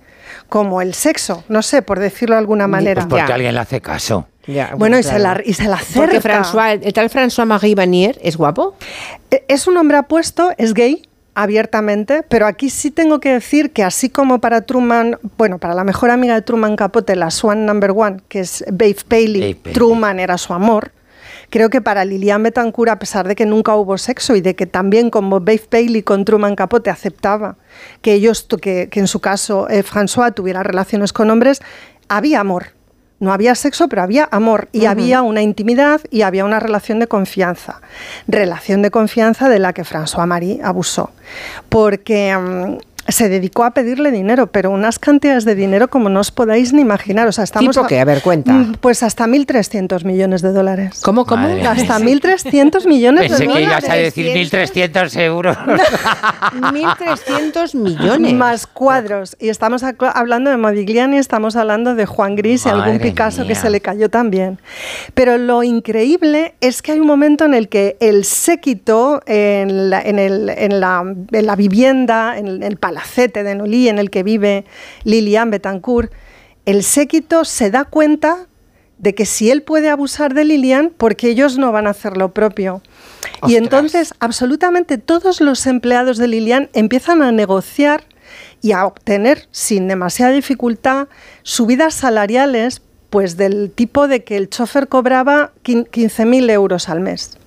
como 0.49 0.81
el 0.81 0.95
sexo, 0.95 1.45
no 1.49 1.61
sé, 1.63 1.83
por 1.83 1.99
decirlo 1.99 2.35
de 2.35 2.41
alguna 2.41 2.67
manera. 2.67 3.07
Pues 3.07 3.21
porque 3.21 3.33
alguien 3.35 3.55
le 3.55 3.61
hace 3.61 3.81
caso. 3.83 4.27
Ya, 4.47 4.73
Bueno, 4.75 4.99
y 4.99 5.03
se 5.03 5.19
la, 5.19 5.39
y 5.45 5.53
se 5.53 5.69
la 5.69 5.79
Porque 5.95 6.17
acerca. 6.17 6.43
François, 6.43 6.81
el 6.83 6.93
tal 6.95 7.11
François-Marie 7.11 7.75
Vanier 7.75 8.19
es 8.23 8.39
guapo. 8.39 8.75
Eh, 9.31 9.45
Es 9.49 9.67
un 9.67 9.77
hombre 9.77 9.99
apuesto, 9.99 10.53
es 10.57 10.73
gay 10.73 11.03
abiertamente, 11.35 12.23
pero 12.23 12.47
aquí 12.47 12.71
sí 12.71 12.91
tengo 12.91 13.21
que 13.21 13.33
decir 13.33 13.73
que 13.73 13.85
así 13.85 14.09
como 14.09 14.41
para 14.41 14.63
Truman, 14.63 15.19
bueno, 15.37 15.59
para 15.59 15.75
la 15.75 15.85
mejor 15.85 16.11
amiga 16.11 16.35
de 16.35 16.43
Truman 16.43 16.77
Capote, 16.77 17.15
la 17.15 17.31
Swan 17.31 17.67
Number 17.67 17.93
One, 17.93 18.23
que 18.29 18.41
es 18.41 18.65
Babe 18.69 18.97
Paley, 19.07 19.41
Babe 19.41 19.55
Paley. 19.57 19.75
Truman 19.75 20.19
era 20.19 20.39
su 20.39 20.55
amor. 20.55 20.93
Creo 21.51 21.71
que 21.71 21.81
para 21.81 22.05
Lilian 22.05 22.43
Betancourt, 22.43 22.91
a 22.91 22.99
pesar 22.99 23.27
de 23.27 23.35
que 23.35 23.47
nunca 23.47 23.75
hubo 23.75 23.97
sexo 23.99 24.37
y 24.37 24.41
de 24.41 24.55
que 24.55 24.67
también 24.67 25.11
como 25.11 25.41
Babe 25.41 25.63
Paley 25.71 26.03
con 26.03 26.25
Truman 26.25 26.57
Capote 26.57 26.91
aceptaba 26.91 27.57
que 28.03 28.13
ellos, 28.13 28.47
que 28.61 28.89
en 28.93 29.09
su 29.09 29.21
caso 29.21 29.69
eh, 29.71 29.83
François 29.83 30.35
tuviera 30.35 30.63
relaciones 30.63 31.13
con 31.13 31.31
hombres, 31.31 31.61
había 32.09 32.41
amor. 32.41 32.79
No 33.21 33.33
había 33.33 33.57
sexo, 33.57 33.89
pero 33.89 34.03
había 34.03 34.29
amor 34.31 34.69
y 34.71 34.85
había 34.85 35.23
una 35.23 35.43
intimidad 35.43 36.01
y 36.09 36.23
había 36.23 36.45
una 36.45 36.61
relación 36.61 37.01
de 37.01 37.09
confianza. 37.09 37.81
Relación 38.29 38.81
de 38.81 38.93
confianza 38.93 39.49
de 39.49 39.59
la 39.59 39.73
que 39.73 39.83
François 39.83 40.27
Marie 40.27 40.61
abusó. 40.63 41.11
Porque 41.69 42.37
mm, 42.37 42.77
se 43.09 43.29
dedicó 43.29 43.65
a 43.65 43.73
pedirle 43.73 44.11
dinero, 44.11 44.49
pero 44.49 44.71
unas 44.71 44.99
cantidades 44.99 45.45
de 45.45 45.55
dinero 45.55 45.89
como 45.89 46.09
no 46.09 46.21
os 46.21 46.31
podáis 46.31 46.73
ni 46.73 46.83
imaginar. 46.83 47.27
O 47.29 47.33
sea, 47.33 47.45
estamos 47.45 47.75
¿Tipo 47.75 47.87
qué? 47.87 48.01
A 48.01 48.05
ver, 48.05 48.23
cuenta. 48.23 48.53
Mm, 48.53 48.75
Pues 48.81 49.03
hasta 49.03 49.27
1.300 49.27 50.05
millones 50.05 50.43
de 50.43 50.53
dólares. 50.53 51.01
¿Cómo, 51.03 51.25
cómo? 51.25 51.49
Madre 51.49 51.67
Hasta 51.67 51.99
mía. 51.99 52.17
1.300 52.17 52.87
millones 52.87 53.23
de 53.23 53.29
Pensé 53.29 53.47
que 53.47 53.53
dólares. 53.53 53.69
ibas 53.85 53.91
a 53.91 53.95
decir 53.95 54.27
1.300 54.27 55.17
euros. 55.21 55.57
1.300 55.57 57.75
millones. 57.75 58.35
Más 58.35 58.67
cuadros. 58.67 59.37
Y 59.41 59.49
estamos 59.49 59.83
hablando 59.83 60.51
de 60.51 60.57
Modigliani, 60.57 61.19
estamos 61.19 61.57
hablando 61.57 61.95
de 61.95 62.07
Juan 62.07 62.37
Gris 62.37 62.67
y 62.67 62.69
algún 62.69 62.99
Picasso 62.99 63.43
que 63.43 63.49
mía. 63.55 63.63
se 63.63 63.71
le 63.71 63.81
cayó 63.81 64.09
también. 64.09 64.59
Pero 65.15 65.39
lo 65.39 65.63
increíble 65.63 66.55
es 66.61 66.83
que 66.83 66.93
hay 66.93 67.01
un 67.01 67.07
momento 67.07 67.45
en 67.45 67.55
el 67.55 67.69
que 67.69 67.97
el 68.01 68.25
séquito 68.25 69.21
en 69.27 69.91
la, 69.91 70.01
en 70.03 70.19
el- 70.19 70.51
en 70.51 70.81
la- 70.81 71.05
en 71.33 71.47
la 71.47 71.57
vivienda, 71.57 72.39
en 72.39 72.63
el 72.63 72.77
palacete 72.99 73.45
de 73.45 73.55
Nolí 73.55 73.89
en 73.89 73.99
el 73.99 74.11
que 74.11 74.23
vive 74.23 74.65
Lilian 75.05 75.51
Betancourt, 75.51 76.13
el 76.67 76.83
séquito 76.83 77.45
se 77.45 77.71
da 77.71 77.85
cuenta 77.85 78.47
de 78.99 79.15
que 79.15 79.27
si 79.27 79.51
él 79.51 79.63
puede 79.63 79.89
abusar 79.89 80.35
de 80.35 80.45
Lilian, 80.45 80.91
porque 80.97 81.29
ellos 81.29 81.57
no 81.57 81.71
van 81.71 81.87
a 81.87 81.91
hacer 81.91 82.17
lo 82.17 82.35
propio. 82.35 82.83
Y 83.47 83.55
entonces, 83.55 84.13
absolutamente 84.19 84.99
todos 84.99 85.41
los 85.41 85.67
empleados 85.69 86.19
de 86.19 86.27
Lilian 86.27 86.69
empiezan 86.73 87.23
a 87.23 87.31
negociar 87.31 88.03
y 88.61 88.73
a 88.73 88.85
obtener 88.85 89.47
sin 89.53 89.87
demasiada 89.87 90.33
dificultad 90.33 91.07
subidas 91.45 91.95
salariales, 91.95 92.83
pues 93.09 93.37
del 93.37 93.71
tipo 93.71 94.09
de 94.09 94.25
que 94.25 94.37
el 94.37 94.51
chofer 94.51 94.89
cobraba 94.89 95.53
15.000 95.63 96.51
euros 96.51 96.89
al 96.89 97.01
mes. 97.01 97.39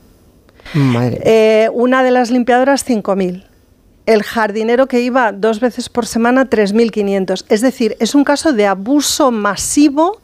Madre. 0.73 1.19
Eh, 1.25 1.69
una 1.73 2.01
de 2.03 2.11
las 2.11 2.31
limpiadoras 2.31 2.87
5.000. 2.87 3.50
El 4.11 4.23
jardinero 4.23 4.87
que 4.87 4.99
iba 4.99 5.31
dos 5.31 5.61
veces 5.61 5.87
por 5.87 6.05
semana 6.05 6.49
3.500. 6.49 7.45
Es 7.47 7.61
decir, 7.61 7.95
es 8.01 8.13
un 8.13 8.25
caso 8.25 8.51
de 8.51 8.67
abuso 8.67 9.31
masivo, 9.31 10.21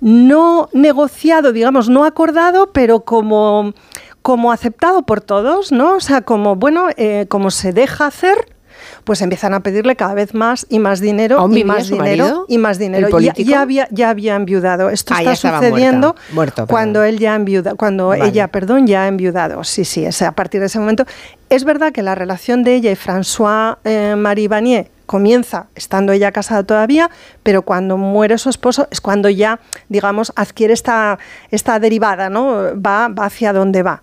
no 0.00 0.68
negociado, 0.72 1.50
digamos, 1.50 1.88
no 1.88 2.04
acordado, 2.04 2.70
pero 2.72 3.00
como, 3.00 3.74
como 4.22 4.52
aceptado 4.52 5.02
por 5.02 5.22
todos, 5.22 5.72
¿no? 5.72 5.96
O 5.96 6.00
sea, 6.00 6.22
como, 6.22 6.54
bueno, 6.54 6.86
eh, 6.96 7.26
como 7.28 7.50
se 7.50 7.72
deja 7.72 8.06
hacer, 8.06 8.55
pues 9.04 9.22
empiezan 9.22 9.54
a 9.54 9.60
pedirle 9.60 9.96
cada 9.96 10.14
vez 10.14 10.34
más 10.34 10.66
y 10.68 10.78
más 10.78 11.00
dinero 11.00 11.38
¿Aún 11.38 11.56
y 11.56 11.64
más 11.64 11.88
dinero 11.88 12.24
marido? 12.24 12.46
y 12.48 12.58
más 12.58 12.78
dinero. 12.78 13.08
¿El 13.16 13.24
Ya, 13.24 13.34
ya 13.36 13.60
había 13.60 13.88
ya 13.90 14.10
había 14.10 14.34
enviudado. 14.36 14.90
Esto 14.90 15.14
Ah, 15.14 15.22
está 15.22 15.36
sucediendo 15.36 16.14
muerta. 16.32 16.62
Muerto, 16.62 16.66
cuando 16.66 17.04
él 17.04 17.18
ya 17.18 17.32
ha 17.32 17.36
enviudado, 17.36 17.76
cuando 17.76 18.08
Vale. 18.08 18.26
ella, 18.26 18.48
perdón, 18.48 18.86
ya 18.86 19.02
ha 19.04 19.08
enviudado. 19.08 19.64
Sí, 19.64 19.84
sí, 19.84 20.04
es 20.04 20.20
a 20.22 20.32
partir 20.32 20.60
de 20.60 20.66
ese 20.66 20.78
momento. 20.78 21.04
Es 21.48 21.64
verdad 21.64 21.92
que 21.92 22.02
la 22.02 22.14
relación 22.14 22.64
de 22.64 22.74
ella 22.74 22.90
y 22.90 22.96
François 22.96 23.78
eh, 23.84 24.14
Marie 24.16 24.48
Vanier 24.48 24.90
comienza 25.06 25.66
estando 25.76 26.12
ella 26.12 26.32
casada 26.32 26.64
todavía, 26.64 27.10
pero 27.44 27.62
cuando 27.62 27.96
muere 27.96 28.38
su 28.38 28.50
esposo 28.50 28.88
es 28.90 29.00
cuando 29.00 29.28
ya, 29.28 29.60
digamos, 29.88 30.32
adquiere 30.34 30.74
esta, 30.74 31.18
esta 31.52 31.78
derivada, 31.78 32.28
¿no? 32.28 32.72
Va, 32.74 33.06
va 33.08 33.26
hacia 33.26 33.52
donde 33.52 33.84
va. 33.84 34.02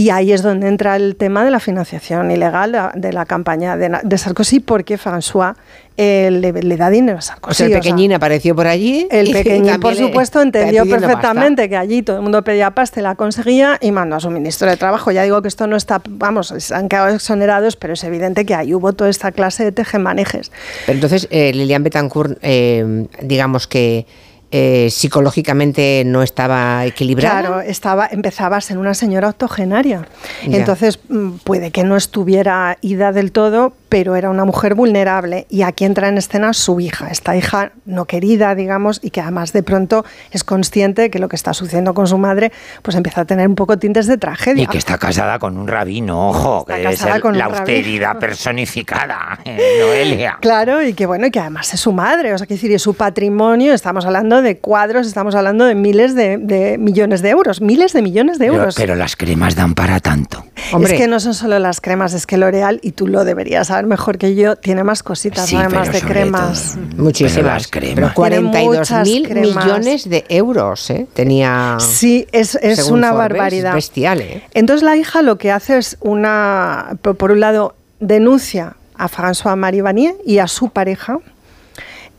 Y 0.00 0.08
ahí 0.08 0.32
es 0.32 0.40
donde 0.40 0.66
entra 0.66 0.96
el 0.96 1.14
tema 1.14 1.44
de 1.44 1.50
la 1.50 1.60
financiación 1.60 2.30
ilegal 2.30 2.74
de, 2.94 3.12
la 3.12 3.26
campaña 3.26 3.76
de, 3.76 4.16
Sarkozy, 4.16 4.60
porque 4.60 4.96
François 4.96 5.56
eh, 5.98 6.30
le, 6.30 6.54
le 6.54 6.76
da 6.78 6.88
dinero 6.88 7.18
a 7.18 7.20
Sarkozy. 7.20 7.50
O 7.50 7.54
sea, 7.54 7.66
el 7.66 7.72
o 7.72 7.74
sea, 7.74 7.82
pequeñín 7.82 8.14
apareció 8.14 8.56
por 8.56 8.66
allí. 8.66 9.06
el 9.10 9.30
pequeñín, 9.30 9.78
por 9.78 9.94
supuesto, 9.94 10.40
entendió 10.40 10.86
pasta. 10.86 11.06
perfectamente 11.06 11.68
que 11.68 11.76
allí 11.76 12.00
todo 12.00 12.16
el 12.16 12.22
mundo 12.22 12.42
pedía 12.42 12.70
pasta 12.70 13.00
y 13.00 13.02
la 13.02 13.14
conseguía 13.14 13.76
y 13.78 13.92
mandó 13.92 14.16
a 14.16 14.20
su 14.20 14.30
ministro 14.30 14.70
de 14.70 14.78
Trabajo. 14.78 15.10
Ya 15.10 15.22
digo 15.22 15.42
que 15.42 15.48
esto 15.48 15.66
no 15.66 15.76
está, 15.76 16.00
vamos, 16.08 16.54
se 16.56 16.74
han 16.74 16.88
quedado 16.88 17.14
exonerados, 17.14 17.76
pero 17.76 17.92
es 17.92 18.02
evidente 18.02 18.46
que 18.46 18.54
ahí 18.54 18.72
hubo 18.72 18.94
toda 18.94 19.10
esta 19.10 19.32
clase 19.32 19.64
de 19.64 19.72
tejemanejes. 19.72 20.50
Pero 20.86 20.96
entonces, 20.96 21.28
eh, 21.30 21.52
Lilian 21.52 21.82
Betancourt, 21.82 22.38
eh, 22.40 23.06
digamos 23.20 23.66
que 23.66 24.06
eh, 24.52 24.88
psicológicamente 24.90 26.02
no 26.04 26.22
estaba 26.22 26.84
equilibrada. 26.84 27.40
Claro, 27.40 27.60
estaba, 27.60 28.08
empezaba 28.10 28.56
a 28.56 28.60
ser 28.60 28.78
una 28.78 28.94
señora 28.94 29.28
octogenaria. 29.28 30.08
Ya. 30.46 30.58
Entonces, 30.58 30.98
mm, 31.08 31.36
puede 31.44 31.70
que 31.70 31.84
no 31.84 31.96
estuviera 31.96 32.76
ida 32.80 33.12
del 33.12 33.30
todo, 33.30 33.74
pero 33.88 34.16
era 34.16 34.30
una 34.30 34.44
mujer 34.44 34.74
vulnerable. 34.74 35.46
Y 35.50 35.62
aquí 35.62 35.84
entra 35.84 36.08
en 36.08 36.18
escena 36.18 36.52
su 36.52 36.80
hija, 36.80 37.08
esta 37.08 37.36
hija 37.36 37.72
no 37.84 38.06
querida, 38.06 38.54
digamos, 38.54 39.00
y 39.02 39.10
que 39.10 39.20
además 39.20 39.52
de 39.52 39.62
pronto 39.62 40.04
es 40.30 40.42
consciente 40.42 41.02
de 41.02 41.10
que 41.10 41.18
lo 41.18 41.28
que 41.28 41.36
está 41.36 41.52
sucediendo 41.54 41.94
con 41.94 42.06
su 42.06 42.18
madre, 42.18 42.52
pues 42.82 42.96
empieza 42.96 43.22
a 43.22 43.24
tener 43.24 43.46
un 43.46 43.56
poco 43.56 43.78
tintes 43.78 44.06
de 44.06 44.16
tragedia. 44.16 44.64
Y 44.64 44.66
que 44.66 44.78
está 44.78 44.98
casada 44.98 45.38
con 45.38 45.58
un 45.58 45.68
rabino, 45.68 46.30
ojo, 46.30 46.64
que 46.64 46.74
debe 46.74 46.84
casada 46.84 47.12
ser 47.14 47.20
con 47.20 47.32
un 47.32 47.38
la 47.38 47.44
rabino. 47.44 47.60
austeridad 47.60 48.18
personificada, 48.18 49.38
Noelia. 49.44 50.38
Claro, 50.40 50.82
y 50.82 50.94
que 50.94 51.06
bueno, 51.06 51.26
y 51.26 51.30
que 51.30 51.40
además 51.40 51.72
es 51.74 51.80
su 51.80 51.92
madre, 51.92 52.32
o 52.32 52.38
sea, 52.38 52.46
que 52.46 52.54
decir, 52.54 52.72
es 52.72 52.82
su 52.82 52.94
patrimonio, 52.94 53.74
estamos 53.74 54.04
hablando 54.06 54.39
de 54.42 54.58
cuadros, 54.58 55.06
estamos 55.06 55.34
hablando 55.34 55.64
de 55.64 55.74
miles 55.74 56.14
de, 56.14 56.38
de 56.38 56.78
millones 56.78 57.22
de 57.22 57.30
euros, 57.30 57.60
miles 57.60 57.92
de 57.92 58.02
millones 58.02 58.38
de 58.38 58.46
euros. 58.46 58.74
pero 58.76 58.94
las 58.94 59.16
cremas 59.16 59.54
dan 59.54 59.74
para 59.74 60.00
tanto. 60.00 60.44
Es 60.82 60.92
que 60.92 61.08
no 61.08 61.20
son 61.20 61.34
solo 61.34 61.58
las 61.58 61.80
cremas, 61.80 62.14
es 62.14 62.26
que 62.26 62.36
L'Oreal, 62.36 62.80
y 62.82 62.92
tú 62.92 63.06
lo 63.06 63.24
deberías 63.24 63.68
saber 63.68 63.86
mejor 63.86 64.18
que 64.18 64.34
yo, 64.34 64.56
tiene 64.56 64.84
más 64.84 65.02
cositas, 65.02 65.52
además 65.52 65.88
pero 65.90 66.00
de 66.00 66.12
cremas. 66.12 66.78
Muchísimas. 66.96 67.68
Pero 67.68 67.84
cremas. 67.86 68.12
Pero 68.12 68.14
42 68.14 68.78
muchas 68.78 69.08
mil 69.08 69.28
cremas. 69.28 69.64
millones 69.64 70.08
de 70.08 70.24
euros 70.28 70.90
¿eh? 70.90 71.06
tenía. 71.14 71.76
Sí, 71.80 72.26
es, 72.32 72.54
es 72.56 72.90
una 72.90 73.08
Forbes, 73.10 73.28
barbaridad. 73.28 73.74
Bestial, 73.74 74.20
¿eh? 74.20 74.42
Entonces 74.54 74.82
la 74.82 74.96
hija 74.96 75.22
lo 75.22 75.38
que 75.38 75.50
hace 75.50 75.78
es 75.78 75.96
una, 76.00 76.96
por 77.02 77.16
por 77.16 77.32
un 77.32 77.40
lado, 77.40 77.74
denuncia 78.00 78.76
a 78.94 79.08
François 79.08 79.56
Marie 79.56 79.82
Vanier 79.82 80.14
y 80.24 80.38
a 80.38 80.46
su 80.48 80.70
pareja 80.70 81.18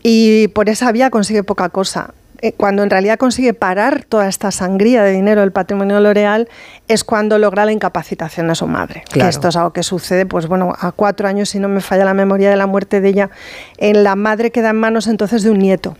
y 0.04 0.48
por 0.50 0.70
esa 0.70 0.92
vía 0.92 1.10
consigue 1.10 1.44
poca 1.44 1.70
cosa. 1.70 2.14
Eh, 2.42 2.54
Cuando 2.54 2.82
en 2.82 2.90
realidad 2.90 3.20
consigue 3.20 3.54
parar 3.54 4.04
toda 4.04 4.28
esta 4.28 4.50
sangría 4.52 5.04
de 5.04 5.12
dinero 5.12 5.42
del 5.42 5.52
patrimonio 5.52 6.00
L'Oreal 6.00 6.50
es 6.88 7.04
cuando 7.04 7.38
logra 7.38 7.66
la 7.66 7.72
incapacitación 7.72 8.48
de 8.48 8.56
su 8.56 8.66
madre. 8.66 9.04
Claro. 9.12 9.26
Que 9.26 9.30
esto 9.30 9.48
es 9.50 9.56
algo 9.56 9.74
que 9.74 9.84
sucede, 9.84 10.26
pues 10.26 10.48
bueno, 10.48 10.74
a 10.80 10.92
cuatro 10.92 11.28
años, 11.28 11.50
si 11.50 11.60
no 11.60 11.68
me 11.68 11.82
falla 11.82 12.04
la 12.04 12.16
memoria 12.16 12.50
de 12.50 12.56
la 12.56 12.66
muerte 12.66 13.00
de 13.00 13.10
ella, 13.10 13.30
en 13.78 14.04
la 14.04 14.16
madre 14.16 14.52
queda 14.52 14.72
en 14.72 14.78
manos 14.78 15.06
entonces 15.06 15.44
de 15.44 15.52
un 15.52 15.60
nieto 15.60 15.96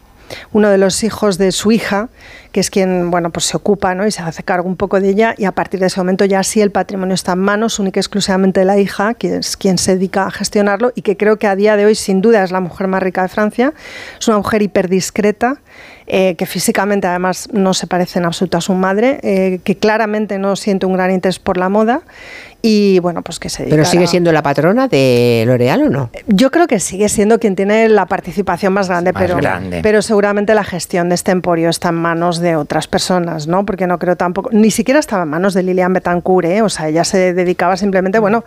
uno 0.52 0.70
de 0.70 0.78
los 0.78 1.04
hijos 1.04 1.38
de 1.38 1.52
su 1.52 1.72
hija, 1.72 2.10
que 2.52 2.60
es 2.60 2.70
quien 2.70 3.12
bueno, 3.12 3.30
pues 3.30 3.46
se 3.46 3.58
ocupa 3.58 3.96
¿no? 3.96 4.06
y 4.06 4.12
se 4.12 4.22
hace 4.22 4.44
cargo 4.44 4.68
un 4.68 4.76
poco 4.76 5.00
de 5.00 5.10
ella, 5.10 5.36
y 5.38 5.46
a 5.46 5.52
partir 5.52 5.80
de 5.80 5.88
ese 5.88 6.00
momento 6.00 6.26
ya 6.26 6.44
sí 6.44 6.62
el 6.62 6.72
patrimonio 6.72 7.16
está 7.16 7.34
en 7.34 7.40
manos 7.40 7.80
única 7.80 8.00
y 8.00 8.02
exclusivamente 8.02 8.60
de 8.62 8.66
la 8.66 8.78
hija, 8.78 9.14
que 9.14 9.38
es 9.38 9.58
quien 9.58 9.78
se 9.78 9.96
dedica 9.96 10.26
a 10.26 10.32
gestionarlo, 10.32 10.92
y 10.96 11.02
que 11.02 11.18
creo 11.18 11.38
que 11.38 11.48
a 11.48 11.56
día 11.56 11.78
de 11.78 11.86
hoy 11.86 11.96
sin 11.96 12.22
duda 12.22 12.44
es 12.44 12.52
la 12.52 12.60
mujer 12.60 12.88
más 12.88 13.02
rica 13.02 13.22
de 13.22 13.28
Francia. 13.30 13.74
Es 14.20 14.28
una 14.28 14.38
mujer 14.38 14.62
hiperdiscreta, 14.62 15.62
eh, 16.08 16.36
que 16.36 16.46
físicamente 16.46 17.08
además 17.08 17.48
no 17.54 17.74
se 17.74 17.88
parece 17.88 18.20
en 18.20 18.26
absoluto 18.26 18.58
a 18.58 18.62
su 18.62 18.74
madre, 18.74 19.20
eh, 19.24 19.60
que 19.64 19.78
claramente 19.78 20.38
no 20.40 20.56
siente 20.56 20.86
un 20.86 20.94
gran 20.94 21.12
interés 21.12 21.40
por 21.40 21.58
la 21.58 21.70
moda, 21.70 22.02
y 22.62 23.00
bueno, 23.00 23.24
pues 23.24 23.40
que 23.40 23.50
se 23.50 23.64
Pero 23.64 23.86
sigue 23.86 24.06
siendo 24.08 24.32
la 24.32 24.44
patrona 24.44 24.88
de 24.88 25.44
L'Oreal 25.48 25.84
o 25.84 25.90
no? 25.90 26.10
yo 26.28 26.52
creo 26.52 26.68
que 26.68 26.80
sigue 26.80 27.10
siendo 27.10 27.40
quien 27.40 27.56
tiene 27.56 27.90
la 27.90 28.06
participación 28.06 28.74
más 28.74 28.88
grande, 28.88 29.14
Más 29.14 29.22
pero, 29.24 29.38
grande. 29.38 29.80
pero 29.82 30.02
seguramente 30.02 30.54
la 30.54 30.64
gestión 30.64 31.10
de 31.10 31.16
este 31.16 31.32
emporio 31.32 31.70
está 31.70 31.90
en 31.90 31.96
manos 31.96 32.40
de 32.42 32.56
otras 32.56 32.88
personas, 32.88 33.48
¿no? 33.48 33.66
Porque 33.66 33.88
no 33.88 33.98
creo 34.00 34.16
tampoco, 34.16 34.50
ni 34.52 34.72
siquiera 34.72 35.00
estaba 35.00 35.24
en 35.24 35.30
manos 35.30 35.54
de 35.54 35.64
Lilian 35.64 35.94
Betancourt, 35.94 36.46
¿eh? 36.48 36.62
O 36.62 36.70
sea, 36.70 36.90
ella 36.90 37.04
se 37.04 37.34
dedicaba 37.34 37.78
simplemente, 37.78 38.20
bueno, 38.20 38.44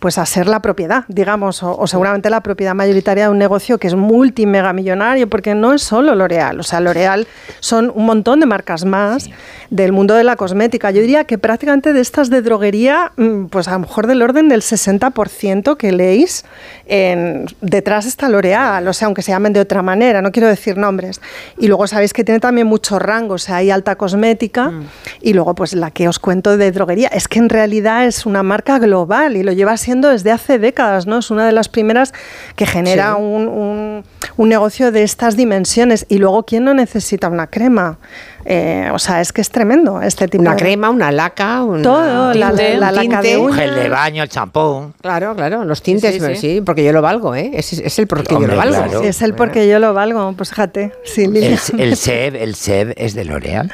pues 0.00 0.18
a 0.18 0.26
ser 0.26 0.46
la 0.48 0.60
propiedad, 0.60 1.04
digamos, 1.08 1.62
o, 1.62 1.76
o 1.78 1.86
seguramente 1.86 2.30
la 2.30 2.42
propiedad 2.42 2.74
mayoritaria 2.74 3.24
de 3.24 3.30
un 3.30 3.38
negocio 3.38 3.78
que 3.78 3.86
es 3.86 3.94
multimegamillonario, 3.94 5.28
porque 5.28 5.54
no 5.54 5.72
es 5.72 5.82
solo 5.82 6.14
L'Oreal, 6.14 6.60
o 6.60 6.62
sea, 6.62 6.80
L'Oreal 6.80 7.26
son 7.60 7.92
un 7.94 8.06
montón 8.06 8.40
de 8.40 8.46
marcas 8.46 8.84
más 8.84 9.28
del 9.70 9.92
mundo 9.92 10.14
de 10.14 10.24
la 10.24 10.36
cosmética. 10.36 10.90
Yo 10.90 11.00
diría 11.00 11.24
que 11.24 11.38
prácticamente 11.38 11.92
de 11.92 12.00
estas 12.00 12.30
de 12.30 12.42
droguería, 12.42 13.12
mm, 13.16 13.46
pues 13.46 13.68
a 13.68 13.72
lo 13.72 13.80
mejor 13.80 14.06
del 14.06 14.22
orden 14.22 14.48
del 14.48 14.62
60% 14.62 15.76
que 15.76 15.92
leéis, 15.92 16.44
en- 16.86 17.46
detrás 17.60 18.06
está 18.06 18.28
L'Oreal, 18.28 18.86
o 18.86 18.92
sea, 18.92 19.06
aunque 19.06 19.22
se 19.22 19.32
llamen 19.32 19.52
de 19.52 19.60
otra 19.60 19.82
manera, 19.82 20.22
no 20.22 20.30
quiero 20.32 20.48
decir 20.48 20.76
nombres. 20.76 21.20
Y 21.58 21.66
luego 21.68 21.86
sabéis 21.86 22.12
que 22.12 22.24
tiene 22.24 22.40
también 22.40 22.66
mucho 22.66 22.98
rango, 22.98 23.33
o 23.34 23.38
sea, 23.38 23.56
hay 23.56 23.70
alta 23.70 23.96
cosmética 23.96 24.72
y 25.20 25.32
luego 25.34 25.54
pues 25.54 25.74
la 25.74 25.90
que 25.90 26.08
os 26.08 26.18
cuento 26.18 26.56
de 26.56 26.72
droguería. 26.72 27.08
Es 27.08 27.28
que 27.28 27.38
en 27.38 27.48
realidad 27.48 28.06
es 28.06 28.26
una 28.26 28.42
marca 28.42 28.78
global 28.78 29.36
y 29.36 29.42
lo 29.42 29.52
lleva 29.52 29.76
siendo 29.76 30.08
desde 30.08 30.30
hace 30.32 30.58
décadas, 30.58 31.06
¿no? 31.06 31.18
Es 31.18 31.30
una 31.30 31.44
de 31.46 31.52
las 31.52 31.68
primeras 31.68 32.12
que 32.56 32.66
genera 32.66 33.14
Sí. 33.16 33.22
un, 33.22 33.48
un- 33.48 34.04
un 34.36 34.48
negocio 34.48 34.90
de 34.92 35.02
estas 35.02 35.36
dimensiones. 35.36 36.06
Y 36.08 36.18
luego, 36.18 36.44
¿quién 36.44 36.64
no 36.64 36.74
necesita 36.74 37.28
una 37.28 37.46
crema? 37.46 37.98
Eh, 38.46 38.90
o 38.92 38.98
sea, 38.98 39.20
es 39.20 39.32
que 39.32 39.40
es 39.40 39.50
tremendo 39.50 40.02
este 40.02 40.28
tipo 40.28 40.42
Una 40.42 40.52
de... 40.52 40.56
crema, 40.58 40.90
una 40.90 41.10
laca, 41.10 41.62
un 41.64 41.82
Todo, 41.82 42.34
la- 42.34 42.48
tinte, 42.48 42.76
la 42.76 42.88
un 42.90 42.94
laca 42.94 43.22
de 43.22 43.28
tinte. 43.30 43.36
uñas. 43.38 43.58
Gel 43.58 43.74
de 43.74 43.88
baño, 43.88 44.22
el 44.22 44.28
champú. 44.28 44.92
Claro, 45.00 45.34
claro, 45.34 45.64
los 45.64 45.82
tintes, 45.82 46.14
Sí, 46.14 46.20
sí, 46.20 46.36
sí. 46.36 46.60
porque 46.60 46.84
yo 46.84 46.92
lo 46.92 47.00
valgo, 47.02 47.34
¿eh? 47.34 47.52
Es, 47.54 47.72
es 47.72 47.98
el 47.98 48.06
porque 48.06 48.30
yo 48.32 48.36
Hombre, 48.36 48.52
lo 48.52 48.58
valgo. 48.58 48.74
claro. 48.84 49.02
Es 49.02 49.22
el 49.22 49.34
porque 49.34 49.68
yo 49.68 49.78
lo 49.78 49.94
valgo, 49.94 50.32
pues 50.36 50.50
fíjate. 50.50 50.92
Sí. 51.04 51.24
El, 51.24 51.58
el 51.78 51.96
SEB, 51.96 52.36
el 52.36 52.54
SEB 52.54 52.94
es 52.96 53.14
de 53.14 53.24
L'Oreal. 53.24 53.70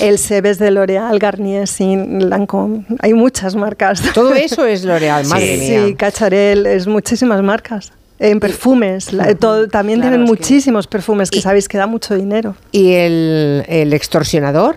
El 0.00 0.18
Sebes 0.18 0.58
de 0.58 0.70
L'Oreal, 0.70 1.18
Garnier, 1.18 1.66
Sin, 1.66 2.30
Lancôme. 2.30 2.84
Hay 3.00 3.12
muchas 3.14 3.56
marcas. 3.56 4.00
Todo 4.14 4.34
eso 4.34 4.64
es 4.66 4.84
L'Oreal, 4.84 5.24
madre 5.28 5.56
sí, 5.58 5.60
mía. 5.70 5.86
Sí, 5.86 5.94
Cacharel, 5.94 6.66
es 6.66 6.86
muchísimas 6.86 7.42
marcas. 7.42 7.92
En 8.18 8.40
perfumes, 8.40 9.12
la- 9.12 9.34
todo- 9.34 9.68
también 9.68 9.98
Claro, 10.00 10.12
tienen 10.16 10.26
que- 10.26 10.30
muchísimos 10.32 10.86
perfumes 10.86 11.30
que 11.30 11.40
sabéis 11.40 11.68
que 11.68 11.76
da 11.78 11.86
mucho 11.86 12.14
dinero. 12.14 12.54
¿Y 12.72 12.92
el, 12.94 13.64
el 13.68 13.92
extorsionador? 13.92 14.76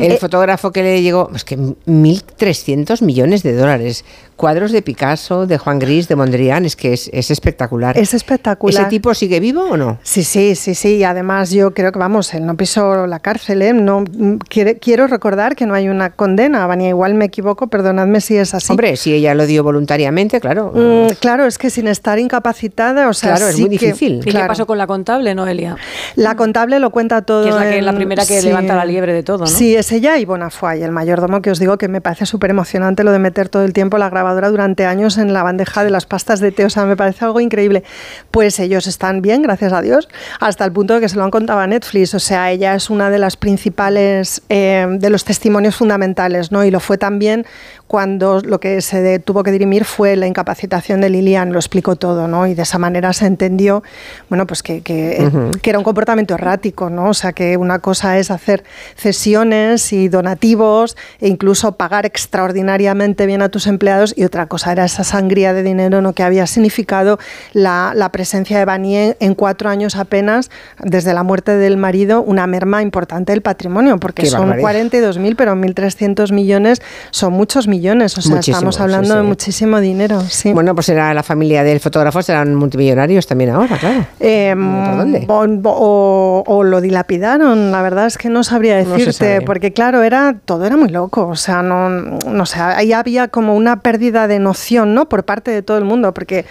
El 0.00 0.12
Eh, 0.12 0.16
fotógrafo 0.18 0.70
que 0.70 0.82
le 0.82 1.02
llegó, 1.02 1.30
es 1.34 1.44
que 1.44 1.56
1.300 1.58 3.02
millones 3.02 3.42
de 3.42 3.54
dólares. 3.54 4.04
Cuadros 4.38 4.72
de 4.72 4.80
Picasso, 4.80 5.46
de 5.46 5.58
Juan 5.58 5.78
Gris, 5.78 6.08
de 6.08 6.16
Mondrian, 6.16 6.64
es 6.64 6.76
que 6.76 6.94
es, 6.94 7.10
es 7.12 7.30
espectacular. 7.30 7.98
Es 7.98 8.14
espectacular. 8.14 8.82
¿Ese 8.82 8.88
tipo 8.88 9.12
sigue 9.12 9.40
vivo 9.40 9.64
o 9.64 9.76
no? 9.76 9.98
Sí, 10.02 10.22
sí, 10.24 10.54
sí, 10.54 10.74
sí. 10.74 10.96
Y 10.96 11.04
además 11.04 11.50
yo 11.50 11.74
creo 11.74 11.92
que, 11.92 11.98
vamos, 11.98 12.32
él 12.32 12.46
no 12.46 12.56
pisó 12.56 13.06
la 13.06 13.18
cárcel. 13.18 13.60
¿eh? 13.62 13.72
No, 13.74 14.04
quiere- 14.48 14.78
quiero 14.78 15.08
recordar 15.08 15.56
que 15.56 15.66
no 15.66 15.74
hay 15.74 15.88
una 15.88 16.10
condena. 16.10 16.66
Vania, 16.66 16.88
igual 16.88 17.14
me 17.14 17.24
equivoco, 17.26 17.66
perdonadme 17.66 18.20
si 18.20 18.36
es 18.36 18.54
así. 18.54 18.70
Hombre, 18.72 18.96
si 18.96 19.12
ella 19.12 19.34
lo 19.34 19.44
dio 19.44 19.62
voluntariamente, 19.64 20.40
claro. 20.40 20.72
Mm, 20.74 21.14
claro, 21.20 21.44
es 21.44 21.58
que 21.58 21.68
sin 21.68 21.88
estar 21.88 22.18
incapacitada, 22.18 23.08
o 23.08 23.12
sea, 23.14 23.34
Claro, 23.34 23.48
es 23.48 23.58
muy 23.58 23.68
que- 23.76 23.86
difícil. 23.86 24.20
¿Y 24.24 24.30
qué 24.32 24.38
pasó 24.46 24.66
con 24.66 24.78
la 24.78 24.86
contable, 24.86 25.34
Noelia? 25.34 25.76
La 26.16 26.36
contable 26.36 26.78
lo 26.78 26.90
cuenta 26.90 27.22
todo. 27.22 27.42
Que 27.42 27.48
es 27.50 27.54
la, 27.56 27.62
que, 27.70 27.82
la 27.82 27.90
en- 27.90 27.96
primera 27.96 28.24
que 28.24 28.40
sí. 28.40 28.46
levanta 28.46 28.76
la 28.76 28.84
liebre 28.84 29.12
de 29.12 29.22
todo, 29.24 29.38
¿no? 29.38 29.46
Sí, 29.48 29.74
es 29.74 29.90
ella 29.92 30.16
y 30.18 30.24
Bonafuay, 30.24 30.82
el 30.82 30.92
mayordomo 30.92 31.42
que 31.42 31.50
os 31.50 31.58
digo 31.58 31.76
que 31.76 31.88
me 31.88 32.00
parece 32.00 32.24
súper 32.24 32.50
emocionante 32.50 33.02
lo 33.02 33.10
de 33.10 33.18
meter 33.18 33.48
todo 33.48 33.64
el 33.64 33.72
tiempo 33.72 33.98
la 33.98 34.10
durante 34.50 34.86
años 34.86 35.18
en 35.18 35.32
la 35.32 35.42
bandeja 35.42 35.84
de 35.84 35.90
las 35.90 36.06
pastas 36.06 36.40
de 36.40 36.52
té, 36.52 36.64
o 36.64 36.70
sea, 36.70 36.84
me 36.84 36.96
parece 36.96 37.24
algo 37.24 37.40
increíble. 37.40 37.84
Pues 38.30 38.58
ellos 38.60 38.86
están 38.86 39.22
bien, 39.22 39.42
gracias 39.42 39.72
a 39.72 39.82
Dios, 39.82 40.08
hasta 40.40 40.64
el 40.64 40.72
punto 40.72 40.94
de 40.94 41.00
que 41.00 41.08
se 41.08 41.16
lo 41.16 41.24
han 41.24 41.30
contado 41.30 41.60
a 41.60 41.66
Netflix, 41.66 42.14
o 42.14 42.18
sea, 42.18 42.50
ella 42.50 42.74
es 42.74 42.90
una 42.90 43.10
de 43.10 43.18
las 43.18 43.36
principales, 43.36 44.42
eh, 44.48 44.86
de 44.88 45.10
los 45.10 45.24
testimonios 45.24 45.76
fundamentales, 45.76 46.52
¿no? 46.52 46.64
Y 46.64 46.70
lo 46.70 46.80
fue 46.80 46.98
también 46.98 47.46
cuando 47.88 48.40
lo 48.40 48.60
que 48.60 48.82
se 48.82 49.18
tuvo 49.18 49.42
que 49.42 49.50
dirimir 49.50 49.86
fue 49.86 50.14
la 50.14 50.26
incapacitación 50.26 51.00
de 51.00 51.08
Lilian, 51.08 51.52
lo 51.52 51.58
explicó 51.58 51.96
todo, 51.96 52.28
¿no? 52.28 52.46
Y 52.46 52.54
de 52.54 52.62
esa 52.62 52.78
manera 52.78 53.14
se 53.14 53.26
entendió, 53.26 53.82
bueno, 54.28 54.46
pues 54.46 54.62
que, 54.62 54.82
que, 54.82 55.30
era 55.64 55.78
un 55.78 55.84
comportamiento 55.84 56.34
errático, 56.34 56.90
¿no? 56.90 57.08
O 57.10 57.14
sea, 57.14 57.32
que 57.32 57.56
una 57.56 57.78
cosa 57.78 58.18
es 58.18 58.30
hacer 58.30 58.62
cesiones 58.94 59.92
y 59.92 60.08
donativos 60.08 60.96
e 61.20 61.28
incluso 61.28 61.72
pagar 61.72 62.04
extraordinariamente 62.04 63.26
bien 63.26 63.40
a 63.40 63.48
tus 63.48 63.66
empleados 63.66 64.14
y 64.16 64.24
otra 64.24 64.46
cosa 64.46 64.72
era 64.72 64.84
esa 64.84 65.02
sangría 65.02 65.54
de 65.54 65.62
dinero, 65.62 66.02
¿no? 66.02 66.12
Que 66.12 66.22
había 66.22 66.46
significado 66.46 67.18
la, 67.54 67.92
la 67.94 68.12
presencia 68.12 68.58
de 68.58 68.66
Vanier 68.66 69.16
en 69.20 69.34
cuatro 69.34 69.70
años 69.70 69.96
apenas, 69.96 70.50
desde 70.82 71.14
la 71.14 71.22
muerte 71.22 71.56
del 71.56 71.78
marido, 71.78 72.22
una 72.22 72.46
merma 72.46 72.82
importante 72.82 73.32
del 73.32 73.40
patrimonio, 73.40 73.98
porque 73.98 74.22
Qué 74.22 74.28
son 74.28 74.50
barbaridad. 74.50 74.90
42.000, 74.90 75.36
pero 75.36 75.54
1.300 75.54 76.32
millones 76.32 76.82
son 77.10 77.32
muchos 77.32 77.66
millones, 77.66 77.77
o 78.18 78.22
sea, 78.22 78.34
Muchísimo, 78.36 78.56
estamos 78.56 78.80
hablando 78.80 79.14
sí, 79.14 79.16
de 79.16 79.22
muchísimo 79.22 79.80
dinero, 79.80 80.20
sí. 80.28 80.52
Bueno, 80.52 80.74
pues 80.74 80.88
era 80.88 81.14
la 81.14 81.22
familia 81.22 81.62
del 81.64 81.80
fotógrafo, 81.80 82.20
serán 82.22 82.54
multimillonarios 82.54 83.26
también 83.26 83.50
ahora, 83.50 83.76
claro. 83.78 84.04
Eh, 84.20 84.54
¿Por 84.54 84.96
dónde? 84.96 85.24
O, 85.28 86.42
o- 86.44 86.44
o 86.46 86.64
lo 86.64 86.80
dilapidaron, 86.80 87.70
la 87.70 87.82
verdad 87.82 88.06
es 88.06 88.18
que 88.18 88.28
no 88.28 88.42
sabría 88.44 88.76
decirte, 88.76 89.40
porque 89.42 89.72
claro, 89.72 90.02
era 90.02 90.36
todo 90.44 90.64
era 90.66 90.76
muy 90.76 90.88
loco, 90.88 91.26
o 91.28 91.36
sea, 91.36 91.62
no, 91.62 91.88
no 91.90 92.46
sé, 92.46 92.60
ahí 92.60 92.92
había 92.92 93.28
como 93.28 93.54
una 93.54 93.80
pérdida 93.80 94.28
de 94.28 94.38
noción, 94.38 94.94
¿no? 94.94 95.08
Por 95.08 95.24
parte 95.24 95.50
de 95.50 95.62
todo 95.62 95.78
el 95.78 95.84
mundo, 95.84 96.12
porque, 96.14 96.44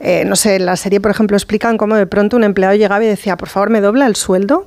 eh, 0.00 0.24
no 0.26 0.36
sé, 0.36 0.56
en 0.56 0.66
la 0.66 0.76
serie, 0.76 1.00
por 1.00 1.10
ejemplo, 1.10 1.36
explican 1.36 1.76
cómo 1.78 1.94
de 1.96 2.06
pronto 2.06 2.36
un 2.36 2.44
empleado 2.44 2.74
llegaba 2.74 3.02
y 3.04 3.06
decía, 3.08 3.36
por 3.36 3.48
favor, 3.48 3.70
¿me 3.70 3.80
dobla 3.80 4.06
el 4.06 4.16
sueldo? 4.16 4.66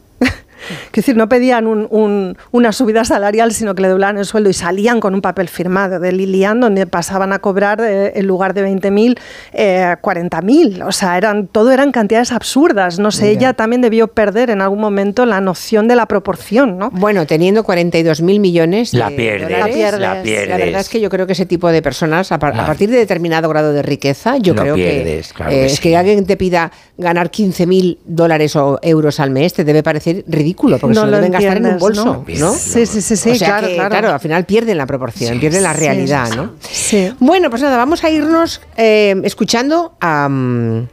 Es 0.87 0.91
decir, 0.93 1.15
no 1.15 1.29
pedían 1.29 1.67
un- 1.67 1.87
un- 1.91 2.37
una 2.51 2.71
subida 2.71 3.05
salarial, 3.05 3.51
sino 3.53 3.75
que 3.75 3.81
le 3.83 3.87
doblaban 3.89 4.17
el 4.17 4.25
sueldo 4.25 4.49
y 4.49 4.53
salían 4.53 4.99
con 4.99 5.13
un 5.13 5.21
papel 5.21 5.47
firmado 5.49 5.99
de 5.99 6.11
Lilian 6.11 6.59
donde 6.59 6.87
pasaban 6.87 7.33
a 7.33 7.39
cobrar 7.39 7.79
eh, 7.81 8.13
en 8.15 8.27
lugar 8.27 8.53
de 8.53 8.63
20.000, 8.63 9.17
eh, 9.53 9.95
40.000. 10.01 10.81
O 10.85 10.91
sea, 10.91 11.17
eran, 11.17 11.47
todo 11.47 11.71
eran 11.71 11.91
cantidades 11.91 12.31
absurdas. 12.31 12.99
No 12.99 13.11
sé, 13.11 13.25
Ya. 13.25 13.31
ella 13.39 13.53
también 13.53 13.81
debió 13.81 14.07
perder 14.07 14.49
en 14.49 14.61
algún 14.61 14.79
momento 14.79 15.25
la 15.25 15.41
noción 15.41 15.87
de 15.87 15.95
la 15.95 16.05
proporción, 16.07 16.77
¿no? 16.77 16.89
Bueno, 16.91 17.25
teniendo 17.25 17.63
42 17.63 18.21
mil 18.21 18.39
millones. 18.39 18.93
La 18.93 19.09
de 19.09 19.15
pierdes, 19.15 19.41
dólares, 19.49 19.65
la 19.67 19.73
pierdes. 19.73 19.99
la 20.01 20.21
pierdes. 20.23 20.49
La 20.49 20.57
verdad 20.57 20.81
es 20.81 20.89
que 20.89 20.99
yo 20.99 21.09
creo 21.09 21.27
que 21.27 21.33
ese 21.33 21.45
tipo 21.45 21.69
de 21.69 21.81
personas, 21.81 22.31
a, 22.31 22.39
par- 22.39 22.53
a 22.53 22.57
La- 22.57 22.65
partir 22.65 22.89
de 22.89 22.97
determinado 22.97 23.49
grado 23.49 23.73
de 23.73 23.81
riqueza, 23.83 24.37
yo 24.37 24.55
creo 24.55 24.75
pierdes, 24.75 25.27
que, 25.29 25.33
claro 25.33 25.51
eh, 25.51 25.55
que 25.55 25.65
es 25.65 25.79
que 25.79 25.97
alguien 25.97 26.25
te 26.25 26.37
pida 26.37 26.71
ganar 26.97 27.29
15 27.29 27.65
mil 27.67 27.99
dólares 28.05 28.55
o 28.55 28.79
euros 28.81 29.19
al 29.19 29.29
mes 29.31 29.53
te 29.53 29.63
debe 29.63 29.83
parecer 29.83 30.23
ridículo, 30.27 30.46
porque 30.55 30.93
No 30.93 31.01
se 31.01 31.05
lo 31.05 31.11
lo 31.11 31.17
deben 31.17 31.31
gastar 31.31 31.57
en 31.57 31.65
un 31.65 31.77
bolso, 31.77 32.05
¿no? 32.05 32.25
¿no? 32.27 32.53
Sí, 32.53 32.85
sí, 32.85 33.01
sí, 33.01 33.15
sí, 33.15 33.31
o 33.31 33.35
sea 33.35 33.47
claro, 33.47 33.67
que, 33.67 33.75
claro. 33.75 34.13
al 34.13 34.19
final 34.19 34.45
pierden 34.45 34.77
la 34.77 34.85
proporción, 34.85 35.39
pierden 35.39 35.63
la 35.63 35.73
Sí, 35.73 35.79
realidad, 35.79 36.27
sí, 36.29 36.35
¿no? 36.37 36.51
Sí. 36.61 37.13
Bueno, 37.19 37.49
pues 37.49 37.61
nada, 37.61 37.77
vamos 37.77 38.03
a 38.03 38.09
irnos 38.09 38.61
eh, 38.75 39.15
escuchando 39.23 39.93
a 39.99 40.27
mm, 40.29 40.87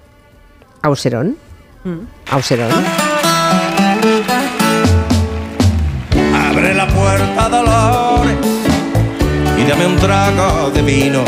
Auserón. 0.82 1.36
Auserón. 2.30 2.70
Abre 6.34 6.74
la 6.74 6.86
puerta, 6.88 7.48
Dolores, 7.48 8.36
y 9.58 9.64
dame 9.68 9.86
un 9.86 9.96
trago 9.96 10.70
de 10.70 10.82
vino. 10.82 11.24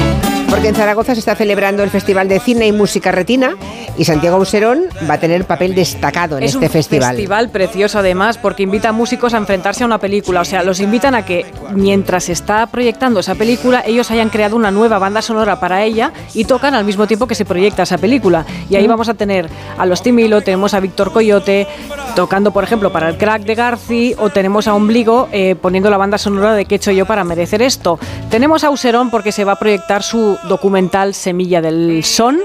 Porque 0.51 0.69
en 0.69 0.75
Zaragoza 0.75 1.15
se 1.15 1.21
está 1.21 1.35
celebrando 1.35 1.83
el 1.83 1.91
Festival 1.91 2.29
de 2.29 2.39
Cine 2.39 2.67
y 2.67 2.73
Música 2.73 3.11
Retina 3.11 3.57
y 3.99 4.05
Santiago 4.05 4.37
Auserón 4.37 4.85
va 5.09 5.15
a 5.15 5.19
tener 5.19 5.45
papel 5.45 5.75
destacado 5.75 6.39
en 6.39 6.45
es 6.45 6.55
este 6.55 6.67
un 6.67 6.73
festival. 6.73 7.51
precioso 7.51 7.99
además 7.99 8.39
porque 8.39 8.63
invita 8.63 8.91
a 8.91 8.93
músicos 8.93 9.35
a 9.35 9.39
enfrentarse 9.39 9.83
a 9.83 9.87
una 9.87 9.99
película. 9.99 10.43
O 10.43 10.45
sea, 10.45 10.63
los 10.63 10.81
invitan 10.81 11.15
a 11.15 11.25
que 11.25 11.47
mientras 11.75 12.25
se 12.25 12.33
está 12.33 12.67
proyectando 12.67 13.21
esa 13.21 13.35
película, 13.35 13.83
ellos 13.87 14.11
hayan 14.11 14.29
creado 14.29 14.57
una 14.57 14.71
nueva 14.71 14.99
banda 14.99 15.21
sonora 15.21 15.59
para 15.59 15.83
ella 15.83 16.13
y 16.35 16.45
tocan 16.45 16.75
al 16.75 16.85
mismo 16.85 17.07
tiempo 17.07 17.27
que 17.27 17.35
se 17.35 17.45
proyecta 17.45 17.83
esa 17.83 17.99
película. 17.99 18.45
Y 18.71 18.77
ahí 18.77 18.87
vamos 18.87 19.09
a 19.09 19.15
tener 19.15 19.49
a 19.77 19.87
los 19.87 20.03
Timilo, 20.03 20.43
tenemos 20.43 20.75
a 20.75 20.81
Víctor 20.81 21.13
Coyote 21.13 21.67
tocando, 22.15 22.51
por 22.51 22.65
ejemplo, 22.65 22.93
para 22.93 23.09
el 23.09 23.19
crack 23.19 23.43
de 23.43 23.55
Garci 23.55 24.15
o 24.19 24.31
tenemos 24.31 24.69
a 24.69 24.75
Ombligo 24.75 25.29
eh, 25.33 25.55
poniendo 25.61 25.91
la 25.91 25.97
banda 25.97 26.19
sonora 26.19 26.55
de 26.55 26.65
¿Qué 26.65 26.75
he 26.75 26.79
hecho 26.79 26.91
yo 26.91 27.05
para 27.07 27.25
merecer 27.25 27.63
esto? 27.63 27.99
Tenemos 28.31 28.65
a 28.65 28.69
Auserón 28.69 29.11
porque 29.11 29.33
se 29.33 29.45
va 29.45 29.53
a 29.53 29.57
proyectar 29.57 30.03
su 30.03 30.36
documental 30.49 31.15
Semilla 31.15 31.61
del 31.61 32.03
Son 32.05 32.39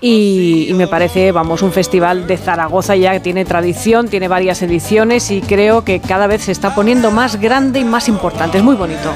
y, 0.00 0.66
y 0.68 0.74
me 0.74 0.86
parece, 0.86 1.32
vamos, 1.32 1.62
un 1.62 1.72
festival 1.72 2.26
de 2.26 2.36
Zaragoza 2.36 2.96
ya 2.96 3.12
que 3.12 3.20
tiene 3.20 3.44
tradición, 3.44 4.08
tiene 4.08 4.28
varias 4.28 4.62
ediciones 4.62 5.30
y 5.30 5.40
creo 5.40 5.84
que 5.84 6.00
cada 6.00 6.26
vez 6.26 6.44
se 6.44 6.52
está 6.52 6.74
poniendo 6.74 7.10
más 7.10 7.40
grande 7.40 7.80
y 7.80 7.84
más 7.84 8.08
importante. 8.08 8.58
Es 8.58 8.64
muy 8.64 8.76
bonito. 8.76 9.12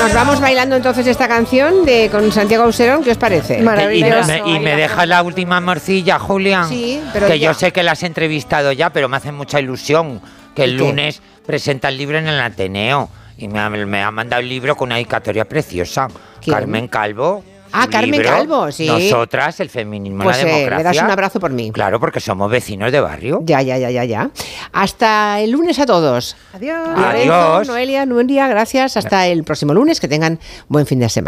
Nos 0.00 0.14
vamos 0.14 0.40
bailando 0.40 0.76
entonces 0.76 1.06
esta 1.06 1.28
canción 1.28 1.84
de 1.84 2.08
con 2.10 2.32
Santiago 2.32 2.64
Auserón, 2.64 3.04
¿qué 3.04 3.10
os 3.10 3.18
parece? 3.18 3.58
Y 3.58 3.62
me, 3.62 4.38
y 4.46 4.58
me 4.58 4.74
deja 4.74 5.04
la 5.04 5.22
última 5.22 5.60
morcilla, 5.60 6.18
Julián. 6.18 6.68
Sí, 6.68 7.02
pero 7.12 7.26
que 7.26 7.38
ya. 7.38 7.48
yo 7.48 7.54
sé 7.54 7.70
que 7.70 7.82
la 7.82 7.92
has 7.92 8.02
entrevistado 8.02 8.72
ya, 8.72 8.90
pero 8.90 9.08
me 9.08 9.18
hace 9.18 9.30
mucha 9.30 9.60
ilusión 9.60 10.20
que 10.54 10.64
el 10.64 10.76
lunes 10.76 11.20
presenta 11.46 11.88
el 11.88 11.98
libro 11.98 12.18
en 12.18 12.28
el 12.28 12.40
Ateneo. 12.40 13.10
Y 13.40 13.48
me 13.48 13.58
ha, 13.58 13.70
me 13.70 14.02
ha 14.02 14.10
mandado 14.10 14.42
el 14.42 14.48
libro 14.48 14.76
con 14.76 14.88
una 14.88 14.96
dedicatoria 14.96 15.46
preciosa. 15.46 16.08
¿Quién? 16.42 16.54
Carmen 16.56 16.88
Calvo. 16.88 17.42
Ah, 17.72 17.86
Carmen 17.88 18.10
libro, 18.10 18.28
Calvo, 18.28 18.72
sí. 18.72 18.86
Nosotras, 18.86 19.60
el 19.60 19.70
feminismo 19.70 20.24
Pues 20.24 20.42
la 20.42 20.48
eh, 20.50 20.54
democracia. 20.54 20.76
le 20.78 20.82
das 20.96 21.04
un 21.04 21.10
abrazo 21.10 21.38
por 21.38 21.52
mí. 21.52 21.70
Claro, 21.70 22.00
porque 22.00 22.18
somos 22.18 22.50
vecinos 22.50 22.90
de 22.90 23.00
barrio. 23.00 23.40
Ya, 23.44 23.62
ya, 23.62 23.78
ya, 23.78 23.90
ya, 23.90 24.04
ya. 24.04 24.30
Hasta 24.72 25.40
el 25.40 25.52
lunes 25.52 25.78
a 25.78 25.86
todos. 25.86 26.36
Adiós. 26.52 26.88
Lorenzo, 26.88 27.32
Adiós. 27.32 27.68
Noelia, 27.68 28.06
Nuria, 28.06 28.48
gracias. 28.48 28.96
Hasta 28.96 29.28
el 29.28 29.44
próximo 29.44 29.72
lunes. 29.72 30.00
Que 30.00 30.08
tengan 30.08 30.40
buen 30.68 30.84
fin 30.84 30.98
de 30.98 31.08
semana. 31.08 31.18